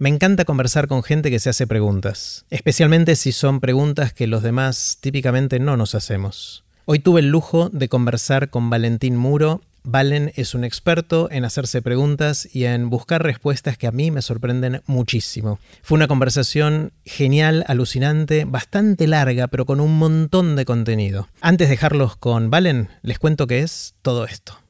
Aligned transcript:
Me 0.00 0.08
encanta 0.08 0.44
conversar 0.44 0.86
con 0.86 1.02
gente 1.02 1.28
que 1.28 1.40
se 1.40 1.50
hace 1.50 1.66
preguntas, 1.66 2.44
especialmente 2.50 3.16
si 3.16 3.32
son 3.32 3.58
preguntas 3.58 4.12
que 4.12 4.28
los 4.28 4.44
demás 4.44 4.98
típicamente 5.00 5.58
no 5.58 5.76
nos 5.76 5.96
hacemos. 5.96 6.62
Hoy 6.84 7.00
tuve 7.00 7.18
el 7.18 7.30
lujo 7.30 7.68
de 7.70 7.88
conversar 7.88 8.48
con 8.48 8.70
Valentín 8.70 9.16
Muro. 9.16 9.60
Valen 9.82 10.30
es 10.36 10.54
un 10.54 10.62
experto 10.62 11.28
en 11.32 11.44
hacerse 11.44 11.82
preguntas 11.82 12.48
y 12.52 12.66
en 12.66 12.90
buscar 12.90 13.24
respuestas 13.24 13.76
que 13.76 13.88
a 13.88 13.92
mí 13.92 14.12
me 14.12 14.22
sorprenden 14.22 14.82
muchísimo. 14.86 15.58
Fue 15.82 15.96
una 15.96 16.06
conversación 16.06 16.92
genial, 17.04 17.64
alucinante, 17.66 18.44
bastante 18.44 19.08
larga, 19.08 19.48
pero 19.48 19.66
con 19.66 19.80
un 19.80 19.98
montón 19.98 20.54
de 20.54 20.64
contenido. 20.64 21.26
Antes 21.40 21.66
de 21.66 21.72
dejarlos 21.72 22.14
con 22.14 22.50
Valen, 22.50 22.88
les 23.02 23.18
cuento 23.18 23.48
qué 23.48 23.62
es 23.62 23.94
todo 24.02 24.26
esto. 24.26 24.60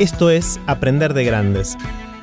Esto 0.00 0.28
es 0.28 0.58
Aprender 0.66 1.14
de 1.14 1.24
Grandes, 1.24 1.76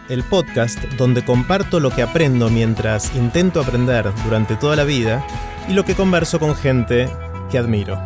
el 0.10 0.24
podcast 0.24 0.78
donde 0.98 1.24
comparto 1.24 1.80
lo 1.80 1.90
que 1.90 2.02
aprendo 2.02 2.50
mientras 2.50 3.16
intento 3.16 3.62
aprender 3.62 4.12
durante 4.26 4.58
toda 4.58 4.76
la 4.76 4.84
vida 4.84 5.26
y 5.70 5.74
lo 5.74 5.86
que 5.86 5.96
converso 5.96 6.38
con 6.38 6.54
gente 6.54 7.08
que 7.50 7.58
admiro. 7.58 7.98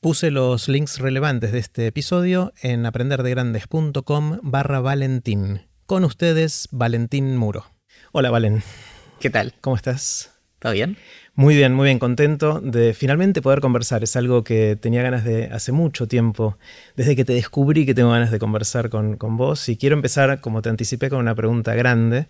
Puse 0.00 0.30
los 0.30 0.68
links 0.68 0.98
relevantes 0.98 1.50
de 1.50 1.60
este 1.60 1.86
episodio 1.86 2.52
en 2.60 2.84
aprenderdegrandes.com 2.84 4.40
barra 4.42 4.80
Valentín. 4.80 5.66
Con 5.86 6.04
ustedes, 6.04 6.68
Valentín 6.72 7.38
Muro. 7.38 7.64
Hola, 8.12 8.30
Valen. 8.30 8.62
¿Qué 9.18 9.30
tal? 9.30 9.54
¿Cómo 9.62 9.76
estás? 9.76 10.38
¿Todo 10.58 10.72
bien? 10.72 10.98
Muy 11.38 11.54
bien, 11.54 11.72
muy 11.72 11.84
bien, 11.84 12.00
contento 12.00 12.60
de 12.60 12.94
finalmente 12.94 13.40
poder 13.40 13.60
conversar. 13.60 14.02
Es 14.02 14.16
algo 14.16 14.42
que 14.42 14.74
tenía 14.74 15.02
ganas 15.02 15.22
de 15.22 15.44
hace 15.44 15.70
mucho 15.70 16.08
tiempo, 16.08 16.58
desde 16.96 17.14
que 17.14 17.24
te 17.24 17.32
descubrí 17.32 17.86
que 17.86 17.94
tengo 17.94 18.10
ganas 18.10 18.32
de 18.32 18.40
conversar 18.40 18.90
con, 18.90 19.16
vos. 19.36 19.68
Y 19.68 19.76
quiero 19.76 19.94
empezar, 19.94 20.40
como 20.40 20.62
te 20.62 20.68
anticipé, 20.68 21.08
con 21.08 21.20
una 21.20 21.36
pregunta 21.36 21.76
grande. 21.76 22.26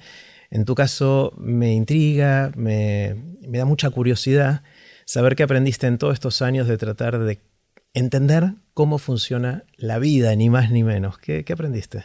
En 0.51 0.67
tu 0.67 0.75
caso, 0.75 1.33
me 1.39 1.73
intriga, 1.73 2.53
me, 2.55 3.17
da 3.41 3.65
mucha 3.65 3.89
curiosidad 3.89 4.63
saber 5.07 5.37
qué 5.37 5.45
aprendiste 5.45 5.87
en 5.87 5.97
todos 5.97 6.13
estos 6.13 6.43
años 6.43 6.69
de 6.69 6.77
tratar 6.77 7.19
de 7.19 7.41
entender 7.95 8.57
cómo 8.75 8.99
funciona 8.99 9.65
la 9.79 9.99
vida, 9.99 10.37
ni 10.37 10.51
más 10.51 10.71
ni 10.71 10.85
menos. 10.85 11.17
¿Qué, 11.17 11.47
qué 11.47 11.55
aprendiste? 11.55 12.05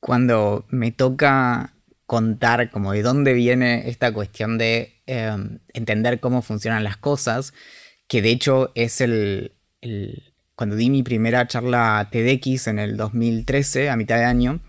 Cuando 0.00 0.66
me 0.68 0.90
toca 0.90 1.74
contar 2.06 2.72
como 2.72 2.90
de 2.90 3.02
dónde 3.02 3.34
viene 3.34 3.88
esta 3.88 4.12
cuestión 4.12 4.58
de 4.58 4.99
em, 5.10 5.58
entender 5.72 6.20
cómo 6.20 6.40
funcionan 6.40 6.84
las 6.84 6.96
cosas, 6.96 7.52
que 8.06 8.22
de 8.22 8.30
hecho 8.30 8.70
es 8.76 9.00
el, 9.00 9.52
Cuando 10.54 10.76
di 10.76 10.88
mi 10.90 11.02
primera 11.02 11.48
charla 11.48 12.08
TEDx 12.12 12.68
en 12.68 12.78
el 12.78 12.96
2013, 12.96 13.90
a 13.90 13.96
mitad 13.96 14.18
de 14.18 14.24
año, 14.24 14.60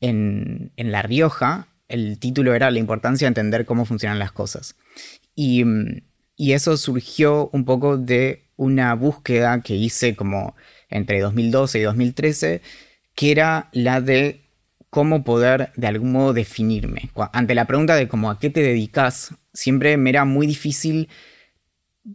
en, 0.00 0.72
La 0.76 1.02
Rioja, 1.02 1.66
el 1.88 2.18
título 2.18 2.54
era 2.54 2.70
La 2.70 2.78
importancia 2.78 3.26
de 3.26 3.30
entender 3.30 3.64
cómo 3.64 3.86
funcionan 3.86 4.18
las 4.18 4.30
cosas. 4.30 4.76
Y, 5.34 5.64
y 6.36 6.52
eso 6.52 6.76
surgió 6.76 7.48
un 7.52 7.64
poco 7.64 7.96
de 7.96 8.44
una 8.56 8.94
búsqueda 8.94 9.62
que 9.62 9.74
hice 9.74 10.14
como 10.14 10.54
entre 10.90 11.20
2012 11.20 11.80
y 11.80 11.82
2013, 11.82 12.62
que 13.14 13.32
era 13.32 13.68
la 13.72 14.00
de 14.00 14.41
cómo 14.92 15.24
poder 15.24 15.72
de 15.74 15.86
algún 15.86 16.12
modo 16.12 16.34
definirme. 16.34 17.10
Ante 17.32 17.54
la 17.54 17.64
pregunta 17.64 17.96
de 17.96 18.08
cómo 18.08 18.30
a 18.30 18.38
qué 18.38 18.50
te 18.50 18.60
dedicas, 18.60 19.34
siempre 19.54 19.96
me 19.96 20.10
era 20.10 20.26
muy 20.26 20.46
difícil 20.46 21.08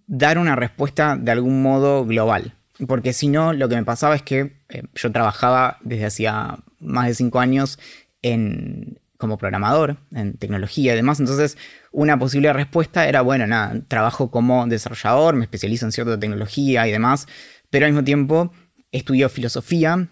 dar 0.06 0.38
una 0.38 0.56
respuesta 0.56 1.18
de 1.18 1.32
algún 1.32 1.64
modo 1.64 2.06
global. 2.06 2.54
Porque 2.88 3.14
si 3.14 3.30
no, 3.30 3.52
lo 3.52 3.68
que 3.68 3.78
me 3.78 3.84
pasaba 3.84 4.16
es 4.16 4.22
que 4.22 4.62
eh, 4.70 4.84
yo 4.94 5.12
trabajaba 5.12 5.80
desde 5.82 6.06
hacía 6.06 6.60
más 6.80 7.08
de 7.08 7.16
cinco 7.16 7.40
años 7.40 7.80
en, 8.22 9.00
como 9.18 9.40
programador, 9.40 9.98
en 10.12 10.38
tecnología 10.38 10.94
y 10.94 10.98
demás. 10.98 11.20
Entonces, 11.20 11.58
una 11.92 12.20
posible 12.20 12.54
respuesta 12.54 13.08
era, 13.08 13.22
bueno, 13.22 13.48
nada, 13.48 13.82
trabajo 13.88 14.30
como 14.30 14.68
desarrollador, 14.68 15.36
me 15.36 15.46
especializo 15.46 15.88
en 15.88 15.92
cierta 15.92 16.20
tecnología 16.20 16.88
y 16.88 16.92
demás, 16.92 17.26
pero 17.72 17.88
al 17.88 17.94
mismo 17.94 18.06
tiempo 18.06 18.52
estudio 18.92 19.30
filosofía 19.30 20.10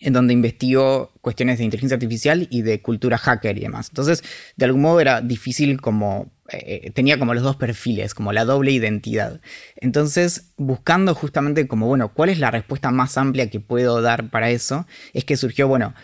en 0.00 0.12
donde 0.12 0.32
investigo 0.32 1.12
cuestiones 1.20 1.58
de 1.58 1.64
inteligencia 1.64 1.96
artificial 1.96 2.46
y 2.50 2.62
de 2.62 2.80
cultura 2.82 3.18
hacker 3.18 3.56
y 3.58 3.62
demás. 3.62 3.88
Entonces, 3.88 4.22
de 4.56 4.64
algún 4.64 4.82
modo 4.82 5.00
era 5.00 5.20
difícil 5.20 5.80
como... 5.80 6.30
Eh, 6.50 6.92
tenía 6.94 7.18
como 7.18 7.34
los 7.34 7.42
dos 7.42 7.56
perfiles, 7.56 8.14
como 8.14 8.32
la 8.32 8.46
doble 8.46 8.70
identidad. 8.70 9.40
Entonces, 9.76 10.52
buscando 10.56 11.14
justamente 11.14 11.68
como, 11.68 11.86
bueno, 11.86 12.14
¿cuál 12.14 12.30
es 12.30 12.38
la 12.38 12.50
respuesta 12.50 12.90
más 12.90 13.18
amplia 13.18 13.50
que 13.50 13.60
puedo 13.60 14.00
dar 14.00 14.30
para 14.30 14.48
eso? 14.48 14.86
Es 15.12 15.24
que 15.26 15.36
surgió, 15.36 15.68
bueno, 15.68 15.94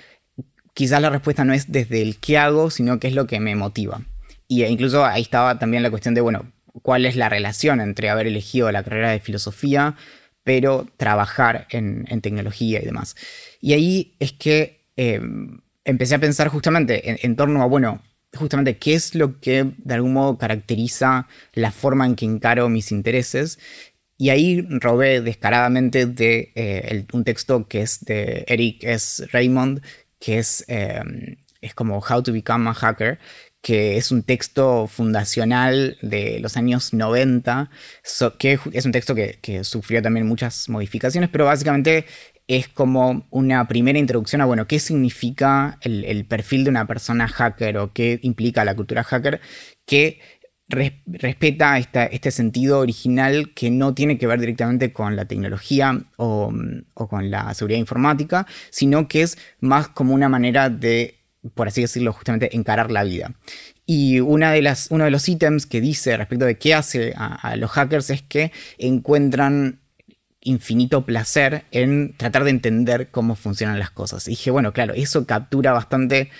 quizás 0.74 1.00
la 1.00 1.08
respuesta 1.08 1.44
no 1.44 1.54
es 1.54 1.72
desde 1.72 2.02
el 2.02 2.18
qué 2.18 2.36
hago, 2.36 2.70
sino 2.70 3.00
qué 3.00 3.08
es 3.08 3.14
lo 3.14 3.26
que 3.26 3.40
me 3.40 3.56
motiva. 3.56 4.02
Y 4.46 4.64
incluso 4.64 5.06
ahí 5.06 5.22
estaba 5.22 5.58
también 5.58 5.82
la 5.82 5.90
cuestión 5.90 6.14
de, 6.14 6.20
bueno, 6.20 6.52
¿cuál 6.82 7.06
es 7.06 7.16
la 7.16 7.30
relación 7.30 7.80
entre 7.80 8.10
haber 8.10 8.26
elegido 8.26 8.70
la 8.70 8.82
carrera 8.82 9.10
de 9.10 9.20
filosofía, 9.20 9.96
pero 10.44 10.86
trabajar 10.96 11.66
en, 11.70 12.04
tecnología 12.20 12.80
y 12.80 12.84
demás? 12.84 13.16
Y 13.60 13.72
ahí 13.72 14.14
es 14.20 14.32
que 14.32 14.84
eh, 14.96 15.20
empecé 15.84 16.14
a 16.14 16.20
pensar 16.20 16.48
justamente 16.48 17.24
en, 17.26 17.36
torno 17.36 17.62
a, 17.62 17.66
bueno, 17.66 18.02
justamente 18.34 18.76
qué 18.78 18.94
es 18.94 19.14
lo 19.14 19.40
que 19.40 19.72
de 19.76 19.94
algún 19.94 20.12
modo 20.12 20.38
caracteriza 20.38 21.28
la 21.52 21.70
forma 21.70 22.06
en 22.06 22.16
que 22.16 22.24
encaro 22.24 22.68
mis 22.68 22.92
intereses. 22.92 23.58
Y 24.16 24.30
ahí 24.30 24.62
robé 24.68 25.20
descaradamente 25.20 26.06
de 26.06 26.52
eh, 26.54 27.04
un 27.12 27.24
texto 27.24 27.66
que 27.66 27.82
es 27.82 28.04
de 28.04 28.44
Eric 28.46 28.84
S. 28.84 29.26
Raymond, 29.32 29.82
que 30.20 30.38
es, 30.38 30.64
eh, 30.68 31.36
es 31.60 31.74
como 31.74 31.98
How 31.98 32.22
to 32.22 32.32
Become 32.32 32.70
a 32.70 32.74
Hacker, 32.74 33.18
que 33.64 33.96
es 33.96 34.12
un 34.12 34.22
texto 34.22 34.86
fundacional 34.86 35.96
de 36.02 36.38
los 36.38 36.58
años 36.58 36.92
90, 36.92 37.70
que 38.38 38.58
es 38.72 38.84
un 38.84 38.92
texto 38.92 39.14
que, 39.14 39.64
sufrió 39.64 40.02
también 40.02 40.26
muchas 40.26 40.68
modificaciones, 40.68 41.30
pero 41.30 41.46
básicamente 41.46 42.04
es 42.46 42.68
como 42.68 43.26
una 43.30 43.66
primera 43.66 43.98
introducción 43.98 44.42
a, 44.42 44.44
bueno, 44.44 44.66
qué 44.66 44.78
significa 44.78 45.78
el, 45.80 46.26
perfil 46.26 46.64
de 46.64 46.70
una 46.70 46.86
persona 46.86 47.26
hacker 47.26 47.78
o 47.78 47.90
qué 47.94 48.20
implica 48.22 48.66
la 48.66 48.76
cultura 48.76 49.02
hacker, 49.02 49.40
que 49.86 50.20
respeta 50.68 51.78
este 51.78 52.30
sentido 52.30 52.80
original 52.80 53.54
que 53.54 53.70
no 53.70 53.94
tiene 53.94 54.18
que 54.18 54.26
ver 54.26 54.40
directamente 54.40 54.92
con 54.92 55.16
la 55.16 55.24
tecnología 55.24 56.04
o, 56.18 56.52
con 56.92 57.30
la 57.30 57.54
seguridad 57.54 57.80
informática, 57.80 58.46
sino 58.68 59.08
que 59.08 59.22
es 59.22 59.38
más 59.60 59.88
como 59.88 60.12
una 60.12 60.28
manera 60.28 60.68
de, 60.68 61.23
por 61.54 61.68
así 61.68 61.82
decirlo, 61.82 62.12
justamente 62.12 62.56
encarar 62.56 62.90
la 62.90 63.04
vida. 63.04 63.34
Y 63.86 64.20
una 64.20 64.52
de 64.52 64.62
las, 64.62 64.88
uno 64.90 65.04
de 65.04 65.10
los 65.10 65.28
ítems 65.28 65.66
que 65.66 65.80
dice 65.80 66.16
respecto 66.16 66.46
de 66.46 66.56
qué 66.56 66.74
hace 66.74 67.12
a 67.16 67.54
los 67.56 67.70
hackers 67.70 68.10
es 68.10 68.22
que 68.22 68.50
encuentran 68.78 69.80
infinito 70.44 71.04
placer 71.04 71.64
en 71.72 72.14
tratar 72.16 72.44
de 72.44 72.50
entender 72.50 73.10
cómo 73.10 73.34
funcionan 73.34 73.78
las 73.78 73.90
cosas. 73.90 74.28
Y 74.28 74.32
dije, 74.32 74.50
bueno, 74.50 74.72
claro, 74.72 74.94
eso 74.94 75.26
captura 75.26 75.72
bastante 75.72 76.30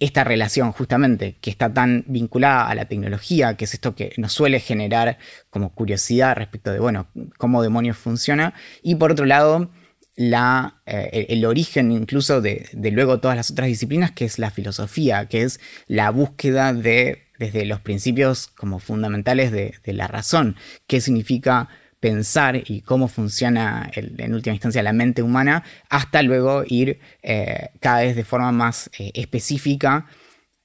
esta 0.00 0.22
relación 0.22 0.70
justamente 0.72 1.36
que 1.40 1.50
está 1.50 1.72
tan 1.72 2.04
vinculada 2.06 2.68
a 2.68 2.74
la 2.74 2.84
tecnología, 2.84 3.56
que 3.56 3.64
es 3.64 3.74
esto 3.74 3.94
que 3.94 4.12
nos 4.16 4.32
suele 4.32 4.60
generar 4.60 5.18
como 5.50 5.74
curiosidad 5.74 6.36
respecto 6.36 6.72
de, 6.72 6.78
bueno, 6.78 7.08
cómo 7.38 7.62
demonios 7.62 7.96
funciona. 7.96 8.54
Y 8.82 8.96
por 8.96 9.12
otro 9.12 9.24
lado, 9.24 9.70
la, 10.18 10.80
eh, 10.84 11.26
el, 11.28 11.44
origen 11.44 11.92
incluso 11.92 12.40
de, 12.40 12.68
luego 12.74 13.20
todas 13.20 13.36
las 13.36 13.52
otras 13.52 13.68
disciplinas, 13.68 14.10
que 14.10 14.24
es 14.24 14.40
la 14.40 14.50
filosofía, 14.50 15.26
que 15.26 15.42
es 15.42 15.60
la 15.86 16.10
búsqueda 16.10 16.72
de, 16.72 17.22
desde 17.38 17.64
los 17.64 17.80
principios 17.80 18.48
como 18.48 18.80
fundamentales 18.80 19.52
de, 19.52 19.74
de 19.84 19.92
la 19.92 20.08
razón, 20.08 20.56
qué 20.88 21.00
significa 21.00 21.68
pensar 22.00 22.62
y 22.64 22.80
cómo 22.82 23.08
funciona 23.08 23.90
en 23.94 24.34
última 24.34 24.54
instancia 24.54 24.82
la 24.82 24.92
mente 24.92 25.22
humana, 25.22 25.64
hasta 25.88 26.22
luego 26.22 26.64
ir 26.66 27.00
eh, 27.22 27.70
cada 27.80 28.00
vez 28.00 28.16
de 28.16 28.24
forma 28.24 28.52
más 28.52 28.90
eh, 28.98 29.12
específica 29.14 30.06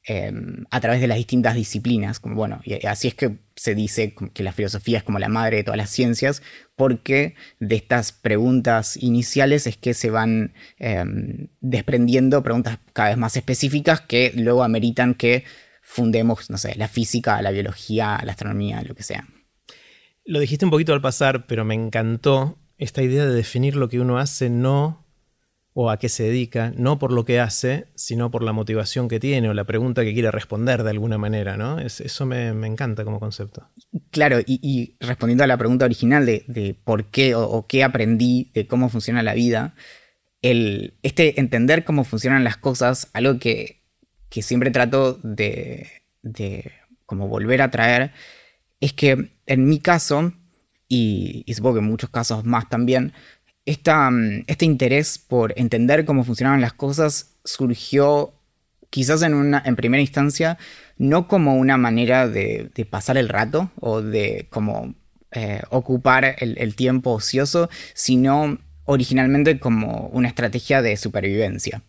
em, 0.06 0.66
a 0.70 0.82
través 0.82 1.02
de 1.02 1.08
las 1.08 1.18
distintas 1.18 1.56
disciplinas. 1.56 2.20
Como, 2.20 2.36
bueno, 2.36 2.62
y 2.64 2.86
así 2.86 3.08
es 3.08 3.16
que 3.16 3.38
se 3.56 3.76
dice 3.76 4.16
que 4.34 4.44
la 4.44 4.52
filosofía 4.52 4.98
es 4.98 5.04
como 5.04 5.20
la 5.20 5.30
madre 5.30 5.58
de 5.58 5.64
todas 5.64 5.78
las 5.78 5.90
ciencias, 5.90 6.42
porque 6.76 7.36
de 7.60 7.76
estas 7.76 8.12
preguntas 8.12 8.98
iniciales 8.98 9.68
es 9.68 9.78
que 9.78 9.94
se 9.94 10.10
van 10.10 10.54
em, 10.78 11.48
desprendiendo 11.62 12.44
preguntas 12.44 12.80
cada 12.94 13.10
vez 13.10 13.18
más 13.18 13.38
específicas 13.38 14.02
que 14.02 14.32
luego 14.36 14.64
ameritan 14.64 15.14
que 15.14 15.44
fundemos, 15.82 16.50
no 16.50 16.58
sé, 16.58 16.76
la 16.76 16.88
física, 16.88 17.42
la 17.42 17.52
biología, 17.52 18.20
la 18.24 18.32
astronomía, 18.32 18.82
lo 18.84 18.96
que 18.96 19.04
sea. 19.04 19.28
Lo 20.26 20.40
dijiste 20.40 20.66
un 20.66 20.72
poquito 20.72 20.94
al 20.94 21.02
pasar, 21.02 21.46
pero 21.48 21.66
me 21.66 21.76
encantó 21.76 22.58
esta 22.78 23.02
idea 23.02 23.26
de 23.26 23.34
definir 23.34 23.76
lo 23.76 23.90
que 23.90 24.00
uno 24.00 24.18
hace 24.18 24.50
no 24.50 25.03
o 25.74 25.90
a 25.90 25.98
qué 25.98 26.08
se 26.08 26.24
dedica, 26.24 26.72
no 26.78 27.00
por 27.00 27.12
lo 27.12 27.26
que 27.26 27.40
hace, 27.40 27.88
sino 27.96 28.30
por 28.30 28.44
la 28.44 28.54
motivación 28.54 29.08
que 29.08 29.20
tiene 29.20 29.50
o 29.50 29.54
la 29.54 29.64
pregunta 29.64 30.04
que 30.04 30.14
quiere 30.14 30.30
responder 30.30 30.84
de 30.84 30.92
alguna 30.92 31.18
manera, 31.18 31.58
¿no? 31.58 31.80
eso 31.80 32.26
me, 32.26 32.50
encanta 32.68 33.04
como 33.04 33.20
concepto. 33.20 33.70
Claro, 34.12 34.40
y, 34.46 34.96
respondiendo 35.00 35.44
a 35.44 35.48
la 35.48 35.58
pregunta 35.58 35.86
original 35.86 36.26
de, 36.26 36.78
por 36.84 37.06
qué 37.06 37.34
o, 37.34 37.66
qué 37.68 37.84
aprendí 37.84 38.52
de 38.54 38.68
cómo 38.68 38.90
funciona 38.90 39.24
la 39.24 39.34
vida, 39.34 39.74
el, 40.44 40.94
este 41.02 41.40
entender 41.40 41.84
cómo 41.84 42.04
funcionan 42.04 42.44
las 42.44 42.58
cosas, 42.58 43.10
algo 43.14 43.40
que, 43.40 43.82
siempre 44.30 44.72
trato 44.72 45.20
de, 45.24 45.88
de 46.22 46.72
como 47.06 47.28
volver 47.28 47.62
a 47.62 47.72
traer, 47.72 48.12
es 48.80 48.94
que 48.94 49.32
en 49.48 49.66
mi 49.66 49.80
caso, 49.80 50.34
y, 50.88 51.44
y 51.48 51.54
supongo 51.56 51.76
que 51.76 51.80
en 51.80 51.88
muchos 51.88 52.10
casos 52.12 52.44
más 52.46 52.70
también, 52.70 53.14
Mm, 53.66 54.44
este 54.48 54.66
interés 54.66 55.18
por 55.18 55.54
entender 55.58 56.04
cómo 56.06 56.24
funcionaban 56.26 56.62
las 56.62 56.74
cosas 56.74 57.38
surgió 57.46 58.34
quizás 58.90 59.22
en, 59.22 59.34
una, 59.34 59.62
en 59.66 59.76
primera 59.76 60.02
instancia 60.02 60.58
no 60.98 61.28
como 61.28 61.56
una 61.56 61.78
manera 61.78 62.28
de, 62.28 62.70
pasar 62.90 63.18
el 63.18 63.30
rato 63.30 63.72
o 63.80 64.02
de 64.02 64.48
como 64.50 64.94
eh, 65.32 65.62
ocupar 65.70 66.36
el, 66.40 66.76
tiempo 66.76 67.12
ocioso, 67.12 67.70
sino 67.94 68.60
originalmente 68.86 69.60
como 69.60 70.10
una 70.10 70.28
estrategia 70.28 70.82
de 70.82 70.96
supervivencia. 70.98 71.82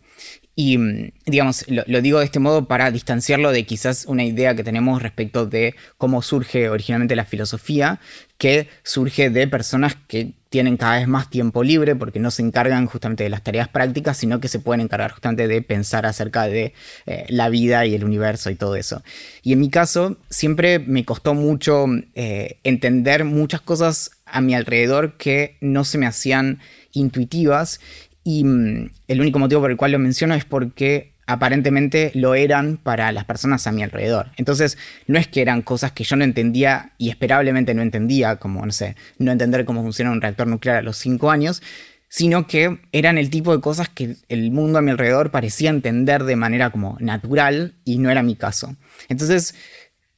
Y 0.55 0.77
mm, 0.77 1.11
digamos, 1.25 1.65
lo, 1.67 2.01
digo 2.01 2.19
de 2.19 2.25
este 2.25 2.39
modo 2.39 2.65
para 2.65 2.89
distanciarlo 2.91 3.51
de 3.51 3.65
quizás 3.65 4.05
una 4.05 4.23
idea 4.23 4.55
que 4.55 4.63
tenemos 4.63 5.01
respecto 5.01 5.45
de 5.45 5.75
cómo 5.97 6.21
surge 6.21 6.69
originalmente 6.69 7.15
la 7.15 7.25
filosofía, 7.25 7.99
que 8.37 8.69
surge 8.83 9.29
de 9.29 9.47
personas 9.47 9.97
que 10.07 10.33
tienen 10.49 10.77
cada 10.77 10.99
vez 10.99 11.07
más 11.07 11.29
tiempo 11.29 11.63
libre 11.63 11.95
porque 11.97 12.19
no 12.19 12.31
se 12.31 12.41
encargan 12.41 12.85
justamente 12.85 13.25
de 13.25 13.29
las 13.29 13.43
tareas 13.43 13.67
prácticas, 13.67 14.15
sino 14.17 14.39
que 14.39 14.47
se 14.47 14.59
pueden 14.59 14.79
encargar 14.79 15.11
justamente 15.11 15.49
de 15.49 15.61
pensar 15.61 16.05
acerca 16.05 16.47
de 16.47 16.73
eh, 17.05 17.25
la 17.27 17.49
vida 17.49 17.85
y 17.85 17.93
el 17.93 18.05
universo 18.05 18.49
y 18.49 18.55
todo 18.55 18.77
eso. 18.77 19.03
Y 19.43 19.51
en 19.51 19.59
mi 19.59 19.69
caso, 19.69 20.17
siempre 20.29 20.79
me 20.79 21.03
costó 21.03 21.33
mucho 21.33 21.87
eh, 22.13 22.59
entender 22.63 23.25
muchas 23.25 23.59
cosas 23.59 24.11
a 24.25 24.39
mi 24.39 24.55
alrededor 24.55 25.17
que 25.17 25.57
no 25.59 25.83
se 25.83 25.97
me 25.97 26.07
hacían 26.07 26.59
intuitivas 26.93 27.81
y 28.25 28.43
mm, 28.43 28.89
el 29.07 29.21
único 29.21 29.39
motivo 29.39 29.61
por 29.61 29.71
el 29.71 29.77
cual 29.77 29.93
lo 29.93 29.99
menciono 29.99 30.33
es 30.33 30.43
porque 30.43 31.13
aparentemente 31.27 32.11
lo 32.15 32.35
eran 32.35 32.77
para 32.77 33.11
las 33.11 33.23
personas 33.23 33.65
a 33.67 33.71
mi 33.71 33.83
alrededor. 33.83 34.31
Entonces, 34.35 34.77
no 35.07 35.17
es 35.17 35.27
que 35.27 35.41
eran 35.41 35.61
cosas 35.61 35.91
que 35.91 36.03
yo 36.03 36.15
no 36.15 36.23
entendía 36.23 36.91
y 36.97 37.09
esperablemente 37.09 37.73
no 37.73 37.81
entendía, 37.81 38.35
como, 38.37 38.65
no 38.65 38.71
sé, 38.71 38.95
no 39.19 39.31
entender 39.31 39.63
cómo 39.63 39.81
funciona 39.83 40.11
un 40.11 40.21
reactor 40.21 40.47
nuclear 40.47 40.77
a 40.77 40.81
los 40.81 40.97
5 40.97 41.31
años, 41.31 41.61
sino 42.09 42.47
que 42.47 42.79
eran 42.91 43.17
el 43.17 43.29
tipo 43.29 43.55
de 43.55 43.61
cosas 43.61 43.89
que 43.89 44.15
el 44.27 44.51
mundo 44.51 44.79
a 44.79 44.81
mi 44.81 44.91
alrededor 44.91 45.31
parecía 45.31 45.69
entender 45.69 46.23
de 46.23 46.35
manera 46.35 46.71
como 46.71 46.97
natural 46.99 47.75
y 47.85 47.99
no 47.99 48.09
era 48.09 48.23
mi 48.23 48.35
caso. 48.35 48.75
Entonces, 49.07 49.55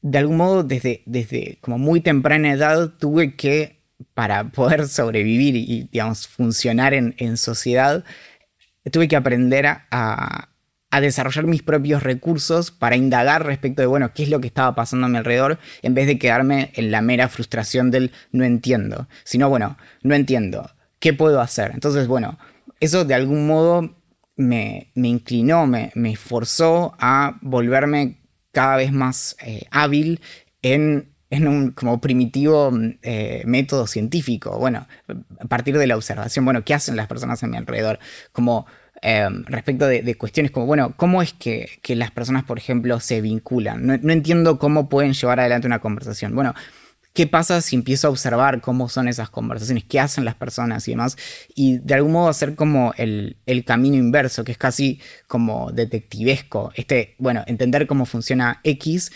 de 0.01 0.17
algún 0.17 0.37
modo, 0.37 0.63
desde, 0.63 1.03
desde 1.05 1.57
como 1.59 1.77
muy 1.77 2.01
temprana 2.01 2.53
edad, 2.53 2.93
tuve 2.99 3.35
que 3.35 3.76
para 4.13 4.49
poder 4.51 4.87
sobrevivir 4.87 5.55
y, 5.55 5.89
digamos, 5.91 6.27
funcionar 6.27 6.93
en, 6.93 7.37
sociedad, 7.37 8.03
tuve 8.91 9.07
que 9.07 9.15
aprender 9.15 9.65
a, 9.65 10.49
desarrollar 11.01 11.45
mis 11.45 11.61
propios 11.61 12.01
recursos 12.01 12.71
para 12.71 12.95
indagar 12.95 13.45
respecto 13.45 13.83
de, 13.83 13.85
bueno, 13.85 14.13
qué 14.15 14.23
es 14.23 14.29
lo 14.29 14.41
que 14.41 14.47
estaba 14.47 14.73
pasando 14.73 15.05
a 15.05 15.09
mi 15.09 15.17
alrededor, 15.17 15.59
en 15.83 15.93
vez 15.93 16.07
de 16.07 16.17
quedarme 16.17 16.71
en 16.73 16.89
la 16.89 17.01
mera 17.01 17.29
frustración 17.29 17.91
del 17.91 18.11
no 18.31 18.43
entiendo, 18.43 19.07
sino, 19.23 19.47
bueno, 19.47 19.77
no 20.01 20.15
entiendo, 20.15 20.71
¿qué 20.99 21.13
puedo 21.13 21.39
hacer? 21.39 21.71
Entonces, 21.75 22.07
bueno, 22.07 22.39
eso 22.79 23.05
de 23.05 23.13
algún 23.13 23.45
modo 23.45 23.95
me, 24.37 24.91
inclinó, 24.95 25.67
me, 25.67 25.91
me, 25.93 26.15
forzó 26.15 26.95
a 26.99 27.37
volverme 27.41 28.17
cada 28.51 28.77
vez 28.77 28.91
más 28.91 29.35
eh, 29.45 29.65
hábil 29.69 30.19
en 30.63 31.13
en 31.29 31.47
un 31.47 31.71
como 31.71 31.99
primitivo 31.99 32.71
eh, 33.01 33.43
método 33.45 33.87
científico. 33.87 34.57
Bueno, 34.57 34.87
a 35.39 35.45
partir 35.45 35.77
de 35.77 35.87
la 35.87 35.95
observación, 35.95 36.45
bueno, 36.45 36.63
¿qué 36.63 36.73
hacen 36.73 36.95
las 36.95 37.07
personas 37.07 37.43
a 37.43 37.47
mi 37.47 37.57
alrededor? 37.57 37.99
Como 38.31 38.65
em, 39.01 39.43
respecto 39.45 39.87
de, 39.87 40.15
cuestiones 40.15 40.51
como, 40.51 40.65
bueno, 40.65 40.93
¿cómo 40.95 41.21
es 41.21 41.33
que, 41.33 41.79
las 41.89 42.11
personas, 42.11 42.43
por 42.45 42.57
ejemplo, 42.57 42.99
se 42.99 43.21
vinculan? 43.21 43.85
No, 43.85 44.13
entiendo 44.13 44.57
cómo 44.59 44.89
pueden 44.89 45.13
llevar 45.13 45.39
adelante 45.39 45.67
una 45.67 45.79
conversación. 45.79 46.33
Bueno, 46.33 46.53
¿qué 47.13 47.27
pasa 47.27 47.61
si 47.61 47.75
empiezo 47.75 48.07
a 48.07 48.11
observar 48.11 48.61
cómo 48.61 48.87
son 48.87 49.09
esas 49.09 49.29
conversaciones? 49.29 49.83
¿Qué 49.83 49.99
hacen 49.99 50.23
las 50.23 50.35
personas 50.35 50.87
y 50.87 50.91
demás? 50.91 51.17
Y 51.55 51.79
de 51.79 51.95
algún 51.95 52.13
modo 52.13 52.29
hacer 52.29 52.55
como 52.55 52.93
el, 52.97 53.37
el 53.45 53.65
camino 53.65 53.97
inverso, 53.97 54.45
que 54.45 54.53
es 54.53 54.57
casi 54.57 55.01
como 55.27 55.71
detectivesco. 55.73 56.71
Este, 56.75 57.15
bueno, 57.17 57.43
entender 57.47 57.85
cómo 57.85 58.05
funciona 58.05 58.61
X. 58.63 59.11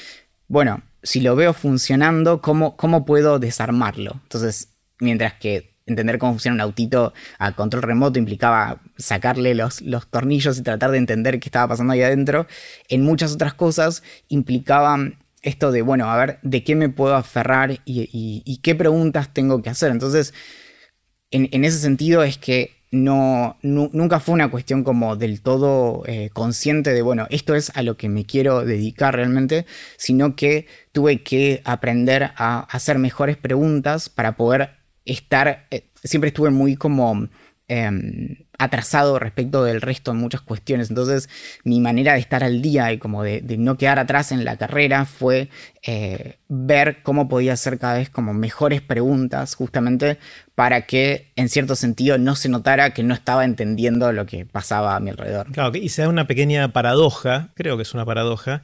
Bueno, 0.48 0.84
si 1.04 1.22
lo 1.22 1.36
veo 1.36 1.54
funcionando, 1.54 2.42
¿cómo, 2.42 2.76
cómo 2.78 3.06
puedo 3.06 3.40
desarmarlo? 3.40 4.20
Entonces, 4.24 4.76
mientras 5.00 5.34
que 5.34 5.72
entender 5.86 6.18
cómo 6.18 6.34
funciona 6.34 6.56
un 6.56 6.62
autito 6.62 7.14
a 7.40 7.54
control 7.56 7.84
remoto 7.84 8.20
implicaba 8.20 8.82
sacarle 8.98 9.56
los, 9.56 9.82
los, 9.82 10.08
tornillos 10.08 10.58
y 10.58 10.64
tratar 10.64 10.92
de 10.92 10.98
entender 10.98 11.40
qué 11.40 11.50
estaba 11.50 11.70
pasando 11.70 11.94
ahí 11.94 12.02
adentro, 12.02 12.48
en 12.88 13.04
muchas 13.04 13.34
otras 13.34 13.54
cosas 13.54 14.04
implicaban 14.28 15.18
esto 15.42 15.72
de, 15.72 15.82
bueno, 15.82 16.10
a 16.10 16.18
ver, 16.18 16.40
¿de 16.44 16.64
qué 16.64 16.76
me 16.76 16.90
puedo 16.90 17.16
aferrar 17.16 17.80
y, 17.84 18.60
qué 18.62 18.76
preguntas 18.76 19.34
tengo 19.34 19.62
que 19.62 19.72
hacer? 19.72 19.92
Entonces, 19.92 20.34
en, 21.32 21.50
en 21.52 21.66
ese 21.66 21.80
sentido 21.80 22.24
es 22.24 22.38
que 22.38 22.81
no, 22.92 23.58
nunca 23.62 24.20
fue 24.20 24.36
una 24.36 24.52
cuestión 24.52 24.84
como 24.84 25.16
del 25.16 25.42
todo 25.42 26.04
eh, 26.06 26.30
consciente 26.34 26.94
de, 26.94 27.02
bueno, 27.02 27.28
esto 27.30 27.56
es 27.56 27.72
a 27.76 27.84
lo 27.84 27.98
que 27.98 28.10
me 28.10 28.26
quiero 28.26 28.66
dedicar 28.66 29.16
realmente, 29.16 29.66
sino 29.98 30.36
que 30.36 30.68
tuve 30.92 31.24
que 31.24 31.62
aprender 31.64 32.32
a 32.36 32.60
hacer 32.70 33.00
mejores 33.00 33.38
preguntas 33.38 34.10
para 34.10 34.36
poder 34.36 34.72
estar, 35.06 35.68
eh, 35.72 35.90
siempre 36.04 36.28
estuve 36.30 36.50
muy 36.50 36.76
como 36.76 37.30
Em, 37.74 38.36
atrasado 38.64 39.18
respecto 39.18 39.64
del 39.64 39.82
resto 39.82 40.12
en 40.12 40.18
muchas 40.18 40.42
cuestiones. 40.42 40.90
Entonces 40.90 41.30
mi 41.64 41.80
manera 41.80 42.14
de 42.14 42.20
estar 42.20 42.44
al 42.44 42.62
día 42.62 42.92
y 42.94 42.98
como 42.98 43.24
de, 43.24 43.42
no 43.58 43.78
quedar 43.78 44.00
atrás 44.00 44.32
en 44.32 44.46
la 44.46 44.58
carrera 44.58 45.06
fue 45.06 45.50
eh, 45.84 46.38
ver 46.48 47.02
cómo 47.04 47.28
podía 47.28 47.54
hacer 47.54 47.80
cada 47.80 47.96
vez 47.96 48.10
como 48.10 48.34
mejores 48.34 48.82
preguntas 48.82 49.56
justamente 49.56 50.20
para 50.54 50.86
que 50.86 51.32
en 51.36 51.50
cierto 51.50 51.76
sentido 51.76 52.18
no 52.18 52.36
se 52.36 52.50
notara 52.50 52.94
que 52.94 53.04
no 53.04 53.14
estaba 53.14 53.46
entendiendo 53.46 54.12
lo 54.12 54.26
que 54.26 54.46
pasaba 54.46 54.96
a 54.96 55.00
mi 55.00 55.10
alrededor. 55.10 55.52
Claro, 55.52 55.76
y 55.76 55.90
se 55.90 56.04
da 56.04 56.10
una 56.10 56.28
pequeña 56.28 56.72
paradoja, 56.72 57.50
creo 57.56 57.78
que 57.78 57.84
es 57.84 57.94
una 57.94 58.06
paradoja, 58.06 58.62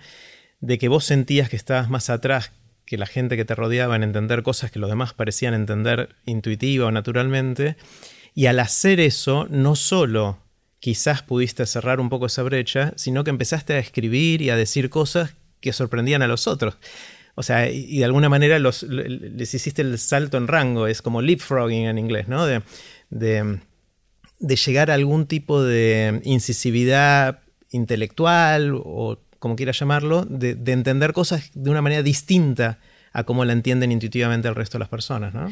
de 0.59 0.77
que 0.77 0.87
vos 0.87 1.05
sentías 1.05 1.49
que 1.49 1.55
estabas 1.55 1.89
más 1.89 2.09
atrás 2.09 2.51
que 2.85 2.97
la 2.97 3.05
gente 3.05 3.35
que 3.35 3.45
te 3.45 3.53
rodeaba 3.53 3.95
en 3.95 4.03
entender 4.03 4.43
cosas 4.43 4.71
que 4.71 4.79
los 4.79 4.89
demás 4.89 5.13
parecían 5.13 5.53
entender 5.53 6.09
intuitiva 6.25 6.87
o 6.87 6.91
naturalmente, 6.91 7.75
y 8.37 8.45
al 8.45 8.59
hacer 8.59 8.99
eso, 8.99 9.47
no 9.49 9.75
solo 9.75 10.37
quizás 10.77 11.23
pudiste 11.23 11.65
cerrar 11.65 11.99
un 11.99 12.09
poco 12.09 12.27
esa 12.27 12.43
brecha, 12.43 12.93
sino 12.95 13.23
que 13.23 13.31
empezaste 13.31 13.73
a 13.73 13.79
escribir 13.79 14.43
y 14.43 14.51
a 14.51 14.55
decir 14.55 14.91
cosas 14.91 15.33
que 15.59 15.73
sorprendían 15.73 16.21
a 16.21 16.27
los 16.27 16.45
otros. 16.45 16.77
O 17.33 17.41
sea, 17.41 17.67
y 17.71 17.97
de 17.97 18.05
alguna 18.05 18.29
manera 18.29 18.59
les 18.59 19.53
hiciste 19.55 19.81
el 19.81 19.97
salto 19.97 20.37
en 20.37 20.47
rango, 20.47 20.85
es 20.85 21.01
como 21.01 21.23
leapfrogging 21.23 21.87
en 21.87 21.97
inglés, 21.97 22.27
¿no? 22.27 22.45
De, 22.45 22.61
de, 23.09 24.55
llegar 24.55 24.91
a 24.91 24.93
algún 24.93 25.25
tipo 25.25 25.63
de 25.63 26.21
incisividad 26.23 27.39
intelectual 27.71 28.73
o 28.75 29.19
como 29.39 29.55
quieras 29.55 29.79
llamarlo, 29.79 30.25
de, 30.25 30.53
de, 30.53 30.73
entender 30.73 31.11
cosas 31.11 31.49
de 31.55 31.71
una 31.71 31.81
manera 31.81 32.03
distinta 32.03 32.77
a 33.13 33.23
cómo 33.23 33.45
la 33.45 33.53
entienden 33.53 33.91
intuitivamente 33.91 34.47
el 34.47 34.53
resto 34.53 34.77
de 34.77 34.81
las 34.81 34.89
personas, 34.89 35.33
¿no? 35.33 35.51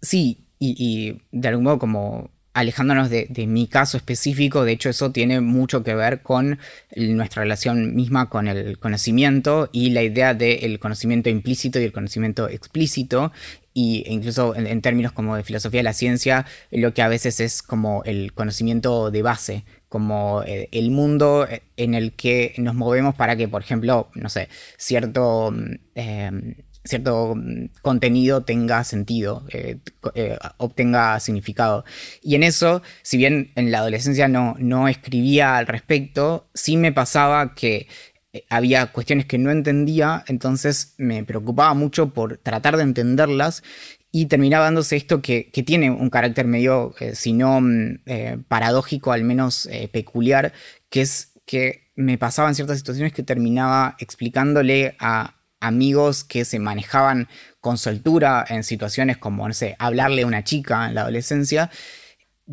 Sí, 0.00 0.46
y, 0.62 1.20
de 1.32 1.48
algún 1.48 1.64
modo 1.64 1.78
como 1.78 2.30
alejándonos 2.54 3.08
de, 3.08 3.46
mi 3.46 3.66
caso 3.66 3.96
específico, 3.96 4.64
de 4.64 4.72
hecho 4.72 4.90
eso 4.90 5.10
tiene 5.10 5.40
mucho 5.40 5.82
que 5.82 5.94
ver 5.94 6.20
con 6.20 6.58
nuestra 6.94 7.42
relación 7.42 7.94
misma 7.94 8.28
con 8.28 8.46
el 8.46 8.78
conocimiento 8.78 9.70
y 9.72 9.90
la 9.90 10.02
idea 10.02 10.34
del 10.34 10.78
conocimiento 10.78 11.30
implícito 11.30 11.80
y 11.80 11.84
el 11.84 11.92
conocimiento 11.92 12.48
explícito, 12.48 13.32
y 13.74 14.04
incluso 14.06 14.54
en, 14.54 14.82
términos 14.82 15.12
como 15.12 15.34
de 15.34 15.44
filosofía 15.44 15.78
de 15.78 15.84
la 15.84 15.94
ciencia, 15.94 16.44
lo 16.70 16.92
que 16.92 17.00
a 17.00 17.08
veces 17.08 17.40
es 17.40 17.62
como 17.62 18.02
el 18.04 18.34
conocimiento 18.34 19.10
de 19.10 19.22
base, 19.22 19.64
como 19.88 20.42
eh, 20.46 20.68
el 20.72 20.90
mundo 20.90 21.48
en 21.78 21.94
el 21.94 22.12
que 22.12 22.54
nos 22.58 22.74
movemos 22.74 23.14
para 23.14 23.34
que, 23.36 23.48
por 23.48 23.62
ejemplo, 23.62 24.10
no 24.14 24.28
sé, 24.28 24.48
cierto... 24.76 25.50
Mm, 25.50 25.74
em, 25.94 26.54
cierto 26.84 27.34
mm, 27.36 27.66
contenido 27.82 28.44
tenga 28.44 28.84
sentido, 28.84 29.44
eh, 29.50 29.78
eh, 30.14 30.38
obtenga 30.58 31.18
significado. 31.20 31.84
Y 32.22 32.34
en 32.34 32.42
eso, 32.42 32.82
si 33.02 33.16
bien 33.16 33.52
en 33.54 33.70
la 33.70 33.78
adolescencia 33.78 34.28
no, 34.28 34.56
no 34.58 34.88
escribía 34.88 35.56
al 35.56 35.66
respecto, 35.66 36.48
sí 36.54 36.76
me 36.76 36.92
pasaba 36.92 37.54
que 37.54 37.88
eh, 38.32 38.44
había 38.50 38.86
cuestiones 38.92 39.26
que 39.26 39.38
no 39.38 39.50
entendía, 39.50 40.24
entonces 40.26 40.94
me 40.98 41.24
preocupaba 41.24 41.74
mucho 41.74 42.12
por 42.12 42.38
tratar 42.38 42.76
de 42.76 42.82
entenderlas 42.82 43.62
y 44.10 44.26
terminaba 44.26 44.66
dándose 44.66 44.96
esto 44.96 45.22
que, 45.22 45.50
tiene 45.66 45.90
un 45.90 46.10
carácter 46.10 46.46
medio, 46.46 46.94
si 47.14 47.32
no 47.32 47.60
mm, 47.60 48.44
paradójico, 48.48 49.12
al 49.12 49.24
menos 49.24 49.68
peculiar, 49.90 50.52
que 50.90 51.00
es 51.00 51.32
que 51.46 51.90
me 51.96 52.18
pasaban 52.18 52.54
ciertas 52.54 52.78
situaciones 52.78 53.12
que 53.12 53.22
terminaba 53.22 53.96
explicándole 53.98 54.96
a 54.98 55.41
amigos 55.62 56.24
que 56.24 56.44
se 56.44 56.58
manejaban 56.58 57.28
con 57.60 57.78
soltura 57.78 58.44
en 58.48 58.64
situaciones 58.64 59.16
como, 59.16 59.46
no 59.48 59.54
sé, 59.54 59.76
hablarle 59.78 60.22
a 60.22 60.26
una 60.26 60.44
chica 60.44 60.88
en 60.88 60.94
la 60.94 61.02
adolescencia, 61.02 61.70